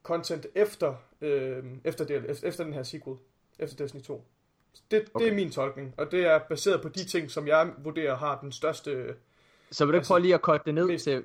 content 0.03 0.47
efter, 0.55 0.93
øh, 1.21 1.63
efter, 1.83 2.05
det, 2.05 2.39
efter 2.43 2.63
den 2.63 2.73
her 2.73 2.83
sequel, 2.83 3.17
efter 3.59 3.75
Destiny 3.75 4.01
2. 4.01 4.23
Det, 4.91 5.05
okay. 5.13 5.25
det 5.25 5.31
er 5.31 5.35
min 5.35 5.51
tolkning, 5.51 5.93
og 5.97 6.11
det 6.11 6.25
er 6.25 6.39
baseret 6.49 6.81
på 6.81 6.89
de 6.89 7.05
ting, 7.05 7.31
som 7.31 7.47
jeg 7.47 7.69
vurderer 7.77 8.15
har 8.15 8.39
den 8.41 8.51
største... 8.51 9.15
Så 9.71 9.85
vil 9.85 9.93
du 9.93 9.97
altså, 9.97 10.09
prøve 10.09 10.21
lige 10.21 10.33
at 10.33 10.41
korte 10.41 10.63
det 10.65 10.73
ned 10.73 10.87
det, 10.87 11.01
til... 11.01 11.23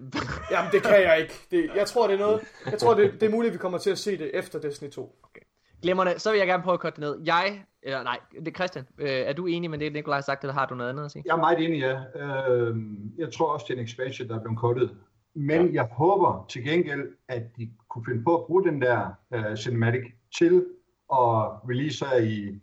Jamen, 0.51 0.73
det 0.73 0.83
kan 0.83 1.03
jeg 1.03 1.21
ikke. 1.21 1.35
Det, 1.51 1.71
jeg 1.75 1.87
tror, 1.87 2.07
det 2.07 2.15
er 2.15 2.19
noget... 2.19 2.41
Jeg 2.71 2.79
tror, 2.79 2.95
det, 2.95 3.13
det 3.13 3.23
er 3.23 3.31
muligt, 3.31 3.51
at 3.51 3.53
vi 3.53 3.59
kommer 3.59 3.79
til 3.79 3.91
at 3.91 3.99
se 3.99 4.19
det 4.19 4.31
efter 4.35 4.59
Destiny 4.59 4.91
2. 4.91 5.17
Okay. 5.23 5.41
Glemrende, 5.83 6.19
så 6.19 6.31
vil 6.31 6.39
jeg 6.39 6.47
gerne 6.47 6.63
prøve 6.63 6.75
at 6.75 6.81
korte 6.81 6.95
det 6.95 7.01
ned. 7.01 7.21
Jeg, 7.25 7.65
eller 7.83 8.03
nej, 8.03 8.19
det 8.33 8.49
er 8.49 8.53
Christian, 8.53 8.85
øh, 8.99 9.09
er 9.09 9.33
du 9.33 9.47
enig 9.47 9.71
med 9.71 9.79
det, 9.79 9.93
Nikolaj 9.93 10.17
har 10.17 10.23
sagt, 10.23 10.43
eller 10.43 10.55
har 10.55 10.67
du 10.67 10.75
noget 10.75 10.91
andet 10.91 11.05
at 11.05 11.11
sige? 11.11 11.23
Jeg 11.27 11.33
er 11.33 11.37
meget 11.37 11.65
enig, 11.65 11.81
ja. 11.81 11.97
Øh, 12.21 12.77
jeg 13.19 13.33
tror 13.33 13.53
også, 13.53 13.67
det 13.69 13.75
er 13.75 13.79
en 13.79 13.85
expansion, 13.85 14.29
der 14.29 14.37
er 14.37 14.41
blevet 14.41 14.59
kortet. 14.59 14.97
Men 15.35 15.67
ja. 15.67 15.73
jeg 15.73 15.89
håber 15.93 16.47
til 16.49 16.65
gengæld, 16.65 17.09
at 17.29 17.43
de 17.57 17.71
kunne 17.89 18.05
finde 18.05 18.25
på 18.25 18.37
at 18.37 18.47
bruge 18.47 18.65
den 18.65 18.83
der 18.83 19.11
uh, 19.37 19.57
cinematic 19.57 20.03
til 20.39 20.67
at 21.13 21.47
release 21.69 22.05
i 22.23 22.61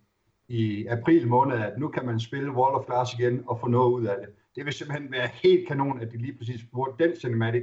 i 0.50 0.86
april 0.86 1.28
måned, 1.28 1.56
at 1.56 1.78
nu 1.78 1.88
kan 1.88 2.06
man 2.06 2.20
spille 2.20 2.52
Wall 2.52 2.74
of 2.74 2.86
Glass 2.86 3.14
igen 3.14 3.44
og 3.46 3.60
få 3.60 3.66
noget 3.66 3.92
ud 3.92 4.06
af 4.06 4.16
det. 4.20 4.28
Det 4.56 4.64
vil 4.64 4.72
simpelthen 4.72 5.12
være 5.12 5.28
helt 5.42 5.68
kanon, 5.68 6.00
at 6.00 6.12
de 6.12 6.18
lige 6.18 6.38
præcis 6.38 6.60
bruger 6.72 6.88
den 6.88 7.16
cinematic 7.20 7.62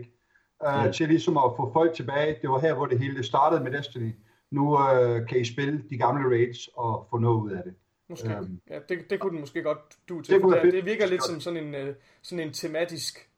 uh, 0.67 0.85
ja. 0.85 0.91
til 0.91 1.07
ligesom 1.07 1.37
at 1.37 1.51
få 1.57 1.73
folk 1.73 1.93
tilbage. 1.93 2.37
Det 2.41 2.49
var 2.49 2.59
her, 2.59 2.73
hvor 2.73 2.85
det 2.85 2.99
hele 2.99 3.23
startede 3.23 3.63
med 3.63 3.71
Destiny. 3.71 4.11
Nu 4.55 4.63
uh, 4.73 5.27
kan 5.27 5.39
I 5.39 5.45
spille 5.45 5.83
de 5.89 5.97
gamle 5.97 6.35
raids 6.35 6.69
og 6.75 7.07
få 7.09 7.17
noget 7.17 7.41
ud 7.41 7.51
af 7.51 7.63
det. 7.63 7.73
Måske. 8.09 8.37
Um, 8.39 8.59
ja, 8.69 8.79
det, 8.89 9.09
det 9.09 9.19
kunne 9.19 9.31
den 9.31 9.39
måske 9.39 9.63
godt 9.63 9.79
du 10.09 10.21
til. 10.21 10.33
Det, 10.35 10.63
det, 10.63 10.73
det 10.73 10.85
virker 10.85 11.07
lidt 11.07 11.23
som 11.23 11.39
sådan 11.39 11.63
en, 11.63 11.75
øh, 11.75 11.95
sådan 12.21 12.47
en 12.47 12.53
tematisk 12.53 13.29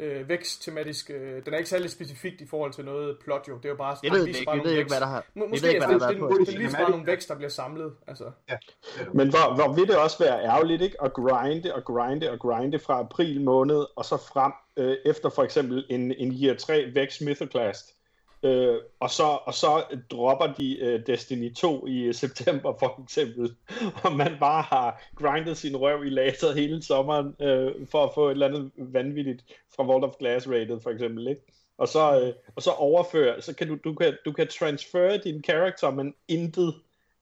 øh, 0.00 0.28
væksttematisk. 0.28 1.10
Øh, 1.10 1.44
den 1.44 1.54
er 1.54 1.58
ikke 1.58 1.70
særlig 1.70 1.90
specifikt 1.90 2.40
i 2.40 2.46
forhold 2.46 2.72
til 2.72 2.84
noget 2.84 3.18
plot 3.24 3.48
jo. 3.48 3.56
Det 3.56 3.64
er 3.64 3.68
jo 3.68 3.76
bare... 3.76 3.96
Jeg 4.02 4.12
ved 4.12 4.26
ikke, 4.26 4.50
jeg 4.50 4.64
ved 4.64 4.72
ikke, 4.72 4.90
hvad 4.90 5.00
der 5.00 5.06
har... 5.06 5.26
Må, 5.34 5.46
måske 5.46 5.66
ved 5.66 5.74
ikke, 5.74 5.86
hvad 5.86 6.00
der 6.00 6.08
det, 6.08 6.20
det, 6.20 6.46
det, 6.46 6.54
er 6.54 6.58
lige 6.58 6.70
bare 6.70 6.90
nogle 6.90 7.06
vækst, 7.06 7.28
der 7.28 7.34
bliver 7.34 7.50
samlet. 7.50 7.92
Altså. 8.06 8.30
Ja. 8.50 8.56
Men 9.14 9.30
hvor, 9.30 9.54
hvor 9.54 9.74
vil 9.74 9.86
det 9.88 9.96
også 9.96 10.18
være 10.24 10.44
ærgerligt, 10.44 10.82
ikke? 10.82 11.02
At 11.02 11.12
grinde 11.12 11.74
og 11.74 11.84
grinde 11.84 12.30
og 12.30 12.38
grinde 12.38 12.78
fra 12.78 13.00
april 13.00 13.40
måned, 13.40 13.86
og 13.96 14.04
så 14.04 14.16
frem 14.16 14.52
øh, 14.76 14.96
efter 15.04 15.28
for 15.28 15.42
eksempel 15.42 15.86
en, 15.90 16.14
en 16.18 16.32
year 16.42 16.56
3 16.56 16.94
vækst 16.94 17.22
Mythoclast 17.22 17.96
Øh, 18.42 18.78
og, 19.00 19.10
så, 19.10 19.38
og 19.44 19.54
så 19.54 19.84
dropper 20.10 20.46
de 20.46 20.78
øh, 20.78 21.06
Destiny 21.06 21.54
2 21.54 21.86
i 21.86 22.02
øh, 22.02 22.14
september 22.14 22.76
for 22.78 23.02
eksempel, 23.02 23.56
og 24.04 24.16
man 24.16 24.36
bare 24.40 24.62
har 24.62 25.02
grindet 25.16 25.56
sin 25.56 25.76
røv 25.76 26.04
i 26.04 26.10
laser 26.10 26.52
hele 26.52 26.82
sommeren 26.82 27.34
øh, 27.40 27.86
for 27.90 28.04
at 28.04 28.10
få 28.14 28.26
et 28.26 28.32
eller 28.32 28.48
andet 28.48 28.70
vanvittigt 28.76 29.44
fra 29.76 29.86
World 29.86 30.04
of 30.04 30.14
Glass 30.18 30.48
rated 30.48 30.80
for 30.80 30.90
eksempel, 30.90 31.28
ikke? 31.28 31.42
Og 31.78 31.88
så, 31.88 32.20
øh, 32.20 32.34
og 32.56 32.62
så 32.62 32.70
overføre, 32.70 33.42
så 33.42 33.54
kan 33.54 33.68
du, 33.68 33.78
du 33.84 33.94
kan, 33.94 34.16
du 34.24 34.32
kan 34.32 34.48
transfere 34.48 35.18
din 35.18 35.42
karakter, 35.42 35.90
men 35.90 36.14
intet 36.28 36.74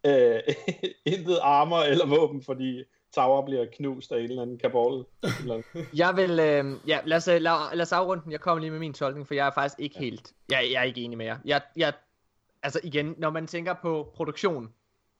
øh, 0.06 0.40
intet 1.14 1.38
armor 1.42 1.78
eller 1.78 2.06
våben, 2.06 2.42
fordi 2.42 2.84
Tower 3.14 3.44
bliver 3.44 3.66
knust 3.72 4.12
af 4.12 4.16
en 4.18 4.24
eller 4.24 4.42
anden 4.42 4.58
kabal. 4.58 5.04
Eller... 5.40 5.62
Jeg 6.02 6.16
vil, 6.16 6.30
øh, 6.30 6.88
ja, 6.88 7.00
lad 7.04 7.16
os, 7.16 7.26
lad, 7.26 7.40
lad 7.76 7.80
os 7.82 7.92
afrunde 7.92 8.22
den. 8.24 8.32
Jeg 8.32 8.40
kommer 8.40 8.60
lige 8.60 8.70
med 8.70 8.78
min 8.78 8.94
tolkning, 8.94 9.26
for 9.26 9.34
jeg 9.34 9.46
er 9.46 9.50
faktisk 9.50 9.80
ikke 9.80 9.98
helt, 9.98 10.32
jeg, 10.50 10.68
jeg 10.72 10.80
er 10.80 10.84
ikke 10.84 11.00
enig 11.00 11.18
med 11.18 11.26
jer. 11.26 11.38
Jeg, 11.44 11.62
jeg, 11.76 11.92
altså 12.62 12.80
igen, 12.84 13.14
når 13.18 13.30
man 13.30 13.46
tænker 13.46 13.74
på 13.82 14.12
produktion, 14.14 14.72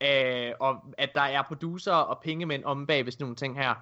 øh, 0.03 0.53
og 0.61 0.77
at 0.99 1.11
der 1.15 1.21
er 1.23 1.43
producer 1.43 1.93
og 1.93 2.23
pengemænd 2.23 2.65
om 2.65 2.87
bag 2.87 3.05
ved 3.05 3.13
sådan 3.13 3.25
nogle 3.25 3.37
ting 3.37 3.59
her, 3.59 3.75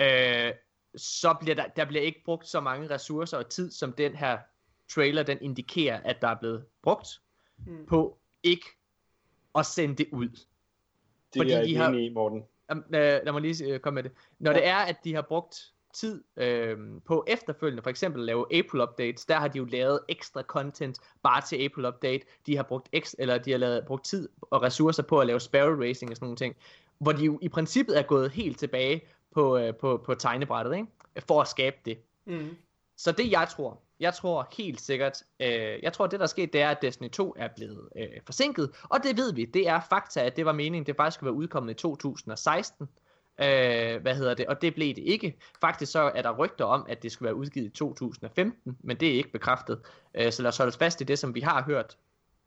øh, 0.00 0.52
så 0.96 1.34
bliver 1.40 1.54
der, 1.54 1.66
der 1.66 1.84
bliver 1.84 2.02
ikke 2.02 2.22
brugt 2.24 2.48
så 2.48 2.60
mange 2.60 2.90
ressourcer 2.90 3.38
og 3.38 3.48
tid, 3.48 3.70
som 3.70 3.92
den 3.92 4.14
her 4.14 4.38
trailer, 4.94 5.22
den 5.22 5.38
indikerer, 5.40 6.00
at 6.04 6.16
der 6.22 6.28
er 6.28 6.34
blevet 6.40 6.64
brugt 6.82 7.08
Mm. 7.66 7.86
på 7.86 8.18
ikke 8.42 8.66
at 9.54 9.66
sende 9.66 9.94
det 9.96 10.06
ud. 10.12 10.28
Det 10.28 10.40
Fordi 11.36 11.50
er 11.50 11.58
jeg 11.58 11.66
de 11.68 11.76
har- 11.76 11.88
enig 11.88 12.04
i, 12.06 12.08
Morten. 12.14 12.42
Um, 12.72 12.78
øh, 12.78 12.92
lad 12.92 13.32
mig 13.32 13.42
lige 13.42 13.64
øh, 13.64 13.80
komme 13.80 13.94
med 13.94 14.02
det. 14.02 14.12
Når 14.38 14.50
ja. 14.50 14.56
det 14.56 14.66
er, 14.66 14.76
at 14.76 14.96
de 15.04 15.14
har 15.14 15.22
brugt 15.22 15.72
tid 15.94 16.24
øh, 16.36 16.78
på 17.06 17.24
efterfølgende, 17.28 17.82
for 17.82 17.90
eksempel 17.90 18.20
at 18.20 18.26
lave 18.26 18.58
April 18.58 18.82
updates, 18.82 19.24
der 19.24 19.34
har 19.34 19.48
de 19.48 19.58
jo 19.58 19.64
lavet 19.64 20.00
ekstra 20.08 20.42
content 20.42 20.98
bare 21.22 21.40
til 21.40 21.64
April 21.64 21.86
update. 21.86 22.24
De 22.46 22.56
har 22.56 22.62
brugt 22.62 22.88
ekstra, 22.92 23.16
eller 23.18 23.38
de 23.38 23.50
har 23.50 23.58
lavet, 23.58 23.84
brugt 23.86 24.04
tid 24.04 24.28
og 24.40 24.62
ressourcer 24.62 25.02
på 25.02 25.20
at 25.20 25.26
lave 25.26 25.40
Sparrow 25.40 25.80
Racing 25.80 26.10
og 26.10 26.16
sådan 26.16 26.26
nogle 26.26 26.36
ting, 26.36 26.56
hvor 26.98 27.12
de 27.12 27.24
jo 27.24 27.38
i 27.42 27.48
princippet 27.48 27.98
er 27.98 28.02
gået 28.02 28.30
helt 28.30 28.58
tilbage 28.58 29.02
på, 29.34 29.58
øh, 29.58 29.74
på, 29.74 30.02
på 30.04 30.14
tegnebrættet, 30.14 30.76
ikke? 30.76 30.86
for 31.26 31.40
at 31.40 31.48
skabe 31.48 31.76
det. 31.84 31.98
Mm. 32.26 32.56
Så 32.96 33.12
det 33.12 33.30
jeg 33.30 33.48
tror, 33.50 33.80
jeg 34.04 34.14
tror 34.14 34.48
helt 34.56 34.80
sikkert, 34.80 35.22
øh, 35.40 35.82
jeg 35.82 35.92
tror 35.92 36.06
det 36.06 36.20
der 36.20 36.24
er 36.24 36.28
sket, 36.28 36.52
det 36.52 36.60
er, 36.60 36.70
at 36.70 36.82
Destiny 36.82 37.10
2 37.10 37.34
er 37.38 37.48
blevet 37.56 37.88
øh, 37.96 38.20
forsinket, 38.26 38.70
og 38.82 39.02
det 39.02 39.16
ved 39.16 39.32
vi, 39.32 39.44
det 39.44 39.68
er 39.68 39.80
fakta, 39.90 40.20
at 40.20 40.36
det 40.36 40.46
var 40.46 40.52
meningen, 40.52 40.86
det 40.86 40.96
faktisk 40.96 41.14
skulle 41.14 41.30
være 41.30 41.38
udkommet 41.38 41.70
i 41.70 41.74
2016, 41.74 42.88
øh, 43.38 44.02
hvad 44.02 44.14
hedder 44.14 44.34
det, 44.34 44.46
og 44.46 44.62
det 44.62 44.74
blev 44.74 44.94
det 44.94 45.02
ikke. 45.02 45.38
Faktisk 45.60 45.92
så 45.92 46.00
er 46.14 46.22
der 46.22 46.36
rygter 46.36 46.64
om, 46.64 46.86
at 46.88 47.02
det 47.02 47.12
skulle 47.12 47.26
være 47.26 47.34
udgivet 47.34 47.66
i 47.66 47.70
2015, 47.70 48.78
men 48.80 48.96
det 48.96 49.08
er 49.08 49.12
ikke 49.12 49.32
bekræftet, 49.32 49.80
øh, 50.14 50.32
så 50.32 50.42
lad 50.42 50.48
os 50.48 50.56
holde 50.56 50.72
fast 50.72 51.00
i 51.00 51.04
det, 51.04 51.18
som 51.18 51.34
vi 51.34 51.40
har 51.40 51.62
hørt, 51.62 51.96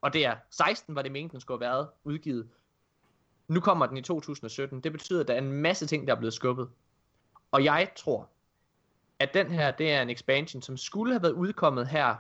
og 0.02 0.14
det 0.14 0.26
er 0.26 0.36
16 0.52 0.96
var 0.96 1.02
det 1.02 1.12
meningen, 1.12 1.32
den 1.32 1.42
skulle 1.42 1.66
have 1.66 1.72
været 1.72 1.88
udgivet. 2.04 2.48
Nu 3.48 3.60
kommer 3.60 3.86
den 3.86 3.98
i 3.98 4.02
2017, 4.02 4.82
det 4.82 4.92
betyder, 4.92 5.22
at 5.22 5.28
der 5.28 5.34
er 5.34 5.38
en 5.38 5.52
masse 5.52 5.88
ting, 5.88 6.08
der 6.08 6.16
er 6.16 6.18
blevet 6.18 6.34
skubbet. 6.34 6.70
Og 7.52 7.64
jeg 7.64 7.92
tror, 7.96 8.30
at 9.20 9.34
den 9.34 9.52
her, 9.52 9.72
det 9.72 9.92
er 9.92 10.02
en 10.02 10.10
expansion, 10.10 10.62
som 10.62 10.78
skulle 10.78 11.14
have 11.14 11.22
været 11.24 11.32
udkommet 11.34 11.88
her 11.88 12.16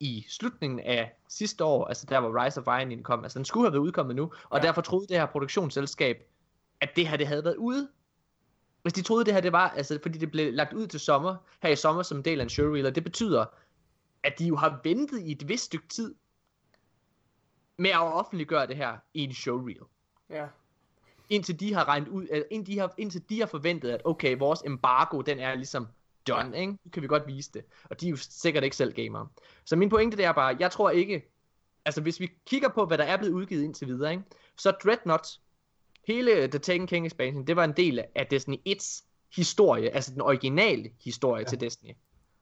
i 0.00 0.24
slutningen 0.28 0.80
af 0.80 1.16
sidste 1.28 1.64
år, 1.64 1.84
altså 1.86 2.06
der 2.06 2.20
hvor 2.20 2.44
Rise 2.44 2.60
of 2.60 2.80
Iron 2.80 3.02
kom, 3.02 3.22
altså 3.24 3.38
den 3.38 3.44
skulle 3.44 3.66
have 3.66 3.72
været 3.72 3.82
udkommet 3.82 4.16
nu, 4.16 4.32
og 4.44 4.58
Ja. 4.58 4.66
derfor 4.66 4.80
troede 4.80 5.06
det 5.06 5.16
her 5.16 5.26
produktionsselskab, 5.26 6.22
at 6.80 6.90
det 6.96 7.08
her 7.08 7.16
det 7.16 7.26
havde 7.26 7.44
været 7.44 7.56
ude. 7.56 7.88
Hvis 8.82 8.92
de 8.92 9.02
troede 9.02 9.24
det 9.24 9.34
her 9.34 9.40
det 9.40 9.52
var, 9.52 9.68
altså 9.70 9.98
fordi 10.02 10.18
det 10.18 10.30
blev 10.30 10.52
lagt 10.52 10.72
ud 10.72 10.86
til 10.86 11.00
sommer, 11.00 11.36
her 11.62 11.70
i 11.70 11.76
sommer 11.76 12.02
som 12.02 12.18
en 12.18 12.24
del 12.24 12.40
af 12.40 12.44
en 12.44 12.48
showreel, 12.50 12.86
og 12.86 12.94
det 12.94 13.04
betyder, 13.04 13.44
at 14.22 14.38
de 14.38 14.46
jo 14.46 14.56
har 14.56 14.80
ventet 14.84 15.20
i 15.20 15.32
et 15.32 15.48
vist 15.48 15.64
stykke 15.64 15.88
tid 15.88 16.14
med 17.78 17.90
at 17.90 18.00
offentliggøre 18.00 18.66
det 18.66 18.76
her 18.76 18.96
i 19.14 19.20
en 19.24 19.34
showreel 19.34 19.80
Ja. 20.30 20.46
indtil 21.28 21.60
de 21.60 21.74
har 21.74 21.88
regnet 21.88 22.08
ud, 22.08 22.26
eller 22.30 22.46
indtil 22.50 22.74
de 22.74 22.80
har, 22.80 22.94
indtil 22.96 23.28
de 23.28 23.40
har 23.40 23.46
forventet, 23.46 23.90
at 23.90 24.02
okay, 24.04 24.38
vores 24.38 24.62
embargo, 24.66 25.20
den 25.20 25.38
er 25.38 25.54
ligesom 25.54 25.88
done, 26.28 26.60
ikke? 26.60 26.72
Nu 26.72 26.90
kan 26.92 27.02
vi 27.02 27.06
godt 27.08 27.26
vise 27.26 27.50
det. 27.54 27.64
Og 27.84 28.00
de 28.00 28.06
er 28.06 28.10
jo 28.10 28.16
sikkert 28.16 28.64
ikke 28.64 28.76
selv 28.76 28.92
gamere. 28.92 29.28
Så 29.64 29.76
min 29.76 29.88
pointe 29.88 30.16
det 30.16 30.24
er 30.24 30.32
bare, 30.32 30.56
jeg 30.60 30.70
tror 30.70 30.90
ikke, 30.90 31.32
altså 31.84 32.00
hvis 32.00 32.20
vi 32.20 32.30
kigger 32.46 32.68
på, 32.68 32.86
hvad 32.86 32.98
der 32.98 33.04
er 33.04 33.16
blevet 33.16 33.32
udgivet 33.32 33.62
indtil 33.62 33.86
videre, 33.88 34.10
ikke? 34.12 34.24
Så 34.58 34.70
Dreadnought, 34.70 35.26
hele 36.06 36.48
The 36.48 36.58
Taken 36.58 36.86
King 36.86 37.06
expansion, 37.06 37.46
det 37.46 37.56
var 37.56 37.64
en 37.64 37.72
del 37.72 38.04
af 38.14 38.26
Destiny 38.26 38.56
1's 38.68 39.04
historie, 39.36 39.90
altså 39.90 40.12
den 40.12 40.20
originale 40.20 40.90
historie 41.04 41.40
ja. 41.42 41.48
til 41.48 41.60
Destiny, 41.60 41.92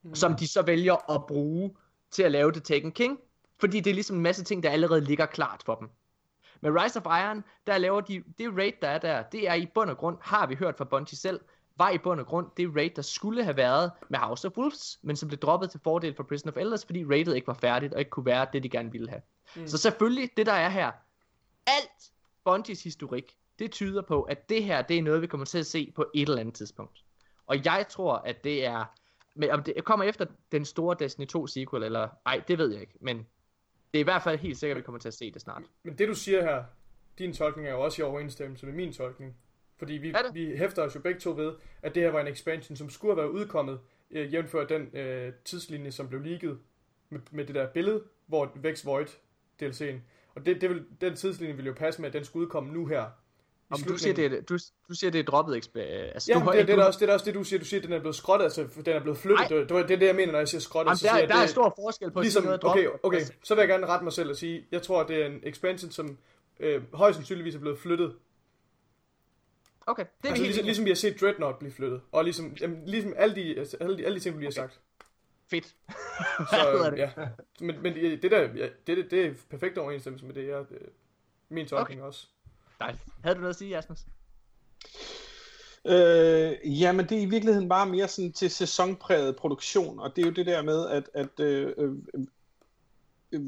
Mm. 0.02 0.14
som 0.14 0.36
de 0.36 0.48
så 0.48 0.62
vælger 0.62 1.10
at 1.10 1.26
bruge 1.26 1.76
til 2.10 2.22
at 2.22 2.32
lave 2.32 2.52
The 2.52 2.60
Taken 2.60 2.92
King, 2.92 3.18
fordi 3.60 3.80
det 3.80 3.90
er 3.90 3.94
ligesom 3.94 4.16
en 4.16 4.22
masse 4.22 4.44
ting, 4.44 4.62
der 4.62 4.70
allerede 4.70 5.00
ligger 5.00 5.26
klart 5.26 5.62
for 5.66 5.74
dem. 5.74 5.88
Med 6.60 6.82
Rise 6.82 6.98
of 6.98 7.04
Iron, 7.04 7.44
der 7.66 7.78
laver 7.78 8.00
de, 8.00 8.22
det 8.38 8.56
raid, 8.56 8.72
der 8.82 8.88
er 8.88 8.98
der, 8.98 9.22
det 9.22 9.48
er 9.48 9.54
i 9.54 9.66
bund 9.74 9.90
og 9.90 9.96
grund, 9.96 10.18
har 10.20 10.46
vi 10.46 10.54
hørt 10.54 10.76
fra 10.76 10.84
Bungie 10.84 11.18
selv, 11.18 11.40
var 11.76 11.90
i 11.90 11.98
bund 11.98 12.20
og 12.20 12.26
grund 12.26 12.46
det 12.56 12.76
raid, 12.76 12.90
der 12.90 13.02
skulle 13.02 13.44
have 13.44 13.56
været 13.56 13.90
med 14.08 14.18
House 14.18 14.48
of 14.48 14.56
Wolves, 14.56 14.98
men 15.02 15.16
som 15.16 15.28
blev 15.28 15.38
droppet 15.38 15.70
til 15.70 15.80
fordel 15.84 16.14
for 16.14 16.22
Prison 16.22 16.48
of 16.48 16.56
Elders, 16.56 16.84
fordi 16.86 17.04
raidet 17.04 17.36
ikke 17.36 17.46
var 17.46 17.54
færdigt, 17.54 17.94
og 17.94 17.98
ikke 17.98 18.10
kunne 18.10 18.26
være 18.26 18.46
det, 18.52 18.62
de 18.62 18.68
gerne 18.68 18.92
ville 18.92 19.08
have. 19.08 19.22
Mm. 19.56 19.66
Så 19.66 19.78
selvfølgelig, 19.78 20.30
det 20.36 20.46
der 20.46 20.52
er 20.52 20.68
her, 20.68 20.92
alt 21.66 22.12
Bungies 22.44 22.82
historik, 22.82 23.36
det 23.58 23.70
tyder 23.70 24.02
på, 24.02 24.22
at 24.22 24.48
det 24.48 24.64
her, 24.64 24.82
det 24.82 24.98
er 24.98 25.02
noget, 25.02 25.22
vi 25.22 25.26
kommer 25.26 25.44
til 25.44 25.58
at 25.58 25.66
se 25.66 25.92
på 25.96 26.06
et 26.14 26.28
eller 26.28 26.40
andet 26.40 26.54
tidspunkt. 26.54 27.04
Og 27.46 27.64
jeg 27.64 27.86
tror, 27.90 28.14
at 28.14 28.44
det 28.44 28.66
er, 28.66 28.84
men 29.34 29.50
om 29.50 29.62
det 29.62 29.84
kommer 29.84 30.04
efter 30.04 30.26
den 30.52 30.64
store 30.64 30.96
Destiny 30.98 31.26
2 31.26 31.46
sequel, 31.46 31.82
eller 31.82 32.08
ej, 32.26 32.42
det 32.48 32.58
ved 32.58 32.72
jeg 32.72 32.80
ikke, 32.80 32.94
men 33.00 33.16
det 33.92 33.98
er 33.98 34.00
i 34.00 34.02
hvert 34.02 34.22
fald 34.22 34.38
helt 34.38 34.58
sikkert, 34.58 34.76
at 34.76 34.82
vi 34.82 34.84
kommer 34.84 34.98
til 34.98 35.08
at 35.08 35.14
se 35.14 35.30
det 35.30 35.42
snart. 35.42 35.62
Men 35.82 35.98
det 35.98 36.08
du 36.08 36.14
siger 36.14 36.42
her, 36.42 36.64
din 37.18 37.32
tolkning 37.32 37.68
er 37.68 37.72
jo 37.72 37.80
også 37.80 38.02
i 38.02 38.04
overensstemmelse 38.04 38.66
med 38.66 38.74
min 38.74 38.92
tolkning. 38.92 39.36
Fordi 39.78 39.92
vi, 39.94 40.10
Er 40.10 40.32
vi 40.32 40.56
hæfter 40.56 40.82
os 40.82 40.94
jo 40.94 41.00
begge 41.00 41.20
to 41.20 41.30
ved, 41.30 41.52
at 41.82 41.94
det 41.94 42.02
her 42.02 42.10
var 42.10 42.20
en 42.20 42.26
expansion, 42.26 42.76
som 42.76 42.90
skulle 42.90 43.14
have 43.14 43.22
været 43.22 43.32
udkommet, 43.34 43.78
øh, 44.10 44.32
jævnfør 44.34 44.66
den 44.66 44.96
øh, 44.96 45.32
tidslinje, 45.44 45.92
som 45.92 46.08
blev 46.08 46.20
leaget 46.20 46.58
med, 47.10 47.20
med 47.30 47.44
det 47.44 47.54
der 47.54 47.66
billede, 47.66 48.02
hvor 48.26 48.52
Vex 48.54 48.84
Void 48.86 49.06
DLC'en. 49.62 49.94
Og 50.34 50.46
det, 50.46 50.60
det 50.60 50.70
vil, 50.70 50.84
den 51.00 51.16
tidslinje 51.16 51.54
ville 51.56 51.68
jo 51.68 51.74
passe 51.74 52.00
med, 52.00 52.08
at 52.08 52.12
den 52.12 52.24
skulle 52.24 52.46
udkomme 52.46 52.72
nu 52.72 52.86
her. 52.86 53.04
Om 53.70 53.80
du 53.80 53.96
siger, 53.98 54.14
det 54.14 54.24
er, 54.26 54.40
du, 54.42 54.58
du 54.88 54.94
siger, 54.94 55.10
det 55.10 55.18
er 55.18 55.22
droppet 55.24 55.56
eksp- 55.56 55.78
altså, 55.78 56.32
Ja, 56.32 56.38
du 56.38 56.44
har 56.44 56.52
det, 56.52 56.58
ikke- 56.60 56.72
det, 56.72 56.78
er 56.78 56.84
også, 56.84 56.98
det 57.00 57.08
er 57.08 57.12
også 57.12 57.24
det, 57.26 57.34
du 57.34 57.44
siger. 57.44 57.58
Du 57.60 57.64
siger, 57.64 57.80
at 57.80 57.84
den 57.84 57.92
er 57.92 57.98
blevet 58.00 58.16
skrottet, 58.16 58.44
altså 58.44 58.66
den 58.84 58.96
er 58.96 59.00
blevet 59.00 59.18
flyttet. 59.18 59.50
Det, 59.50 59.68
det, 59.68 59.76
er 59.90 59.98
det, 59.98 60.06
jeg 60.06 60.14
mener, 60.14 60.32
når 60.32 60.38
jeg 60.38 60.48
siger 60.48 60.60
skrottet. 60.60 60.88
Jamen, 60.88 60.96
så 60.98 61.04
der, 61.06 61.12
siger 61.12 61.20
jeg, 61.20 61.28
der 61.28 61.34
er 61.36 61.40
det, 61.40 61.50
stor 61.50 61.74
forskel 61.78 62.10
på 62.10 62.18
at 62.18 62.24
ligesom, 62.24 62.44
noget 62.44 62.64
okay, 62.64 62.86
okay, 63.02 63.20
så 63.42 63.54
vil 63.54 63.62
jeg 63.62 63.68
gerne 63.68 63.86
rette 63.86 64.04
mig 64.04 64.12
selv 64.12 64.30
og 64.30 64.36
sige, 64.36 64.66
jeg 64.72 64.82
tror, 64.82 65.00
at 65.00 65.08
det 65.08 65.22
er 65.22 65.26
en 65.26 65.40
expansion, 65.42 65.90
som 65.90 66.18
øh, 66.60 66.82
højst 66.94 67.16
sandsynligvis 67.16 67.54
er 67.54 67.58
blevet 67.58 67.78
flyttet. 67.78 68.14
Okay, 69.86 70.04
det 70.22 70.28
er 70.28 70.28
Altså, 70.28 70.44
ligesom, 70.44 70.64
ligesom 70.64 70.84
vi 70.84 70.90
har 70.90 70.94
set 70.94 71.20
Dreadnought 71.20 71.58
blive 71.58 71.72
flyttet. 71.72 72.00
Og 72.12 72.24
ligesom, 72.24 72.56
jamen, 72.60 72.86
ligesom 72.86 73.14
alle, 73.16 73.34
de, 73.34 73.58
altså, 73.58 73.76
alle, 73.80 73.98
de, 73.98 74.06
alle 74.06 74.18
de 74.18 74.22
ting, 74.22 74.36
vi 74.36 74.40
lige 74.40 74.46
har 74.46 74.52
sagt. 74.52 74.80
fedt. 75.50 75.64
Så, 76.50 76.90
det? 76.90 76.98
ja. 76.98 77.10
Men, 77.60 77.82
men 77.82 77.94
det, 77.94 78.30
der, 78.30 78.40
ja, 78.40 78.68
det, 78.86 78.96
det, 78.96 79.10
det 79.10 79.26
er 79.26 79.34
perfekt 79.50 79.78
overensstemmelse 79.78 80.26
med 80.26 80.34
det, 80.34 80.48
jeg, 80.48 80.64
øh, 80.70 80.88
min 81.48 81.66
tolkning 81.66 82.00
okay. 82.00 82.08
også. 82.08 82.26
Dejligt. 82.80 83.04
Havde 83.22 83.34
du 83.34 83.40
noget 83.40 83.54
at 83.54 83.58
sige, 83.58 83.70
Jasmus? 83.70 83.98
Øh, 85.86 86.80
jamen, 86.82 87.08
det 87.08 87.18
er 87.18 87.22
i 87.22 87.26
virkeligheden 87.26 87.68
bare 87.68 87.86
mere 87.86 88.08
sådan 88.08 88.32
til 88.32 88.50
sæsonpræget 88.50 89.36
produktion, 89.36 90.00
og 90.00 90.16
det 90.16 90.22
er 90.22 90.26
jo 90.26 90.32
det 90.32 90.46
der 90.46 90.62
med, 90.62 90.88
at, 90.88 91.10
at 91.14 91.40
øh, 91.40 91.72
øh, 91.76 91.92
øh, 93.32 93.40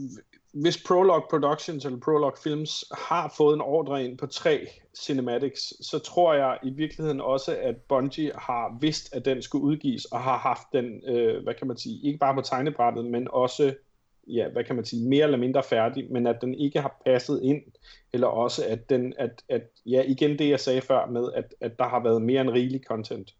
hvis 0.61 0.83
Prologue 0.87 1.27
Productions 1.31 1.85
eller 1.85 1.99
Prologue 1.99 2.37
Films 2.43 2.85
har 2.99 3.35
fået 3.37 3.55
en 3.55 3.61
ordre 3.61 4.05
ind 4.05 4.19
på 4.19 4.27
tre 4.27 4.69
cinematics, 4.95 5.87
så 5.87 5.99
tror 5.99 6.35
jeg 6.35 6.59
i 6.63 6.71
virkeligheden 6.71 7.21
også, 7.21 7.57
at 7.57 7.77
Bungie 7.77 8.33
har 8.35 8.79
vidst, 8.81 9.15
at 9.15 9.25
den 9.25 9.43
skulle 9.43 9.65
udgives, 9.65 10.05
og 10.05 10.21
har 10.21 10.39
haft 10.39 10.63
den, 10.73 11.03
øh, 11.09 11.43
hvad 11.43 11.55
kan 11.55 11.67
man 11.67 11.77
sige, 11.77 12.01
ikke 12.03 12.19
bare 12.19 12.35
på 12.35 12.41
tegnebrættet, 12.41 13.05
men 13.05 13.29
også, 13.31 13.75
ja, 14.27 14.49
hvad 14.49 14.65
kan 14.65 14.77
man 14.77 14.85
sige, 14.85 15.09
mere 15.09 15.25
eller 15.25 15.39
mindre 15.39 15.63
færdig, 15.63 16.13
men 16.13 16.27
at 16.27 16.41
den 16.41 16.55
ikke 16.55 16.81
har 16.81 17.01
passet 17.07 17.41
ind, 17.43 17.63
eller 18.13 18.27
også 18.27 18.65
at 18.69 18.91
den, 18.91 19.15
at, 19.19 19.43
at 19.49 19.63
ja, 19.87 20.03
igen 20.07 20.39
det 20.39 20.49
jeg 20.49 20.61
sagde 20.61 20.81
før 20.81 21.07
med, 21.07 21.33
at, 21.35 21.55
at 21.61 21.79
der 21.79 21.89
har 21.89 22.03
været 22.03 22.23
mere 22.23 22.41
end 22.41 22.51
rigelig 22.51 22.81
content. 22.85 23.35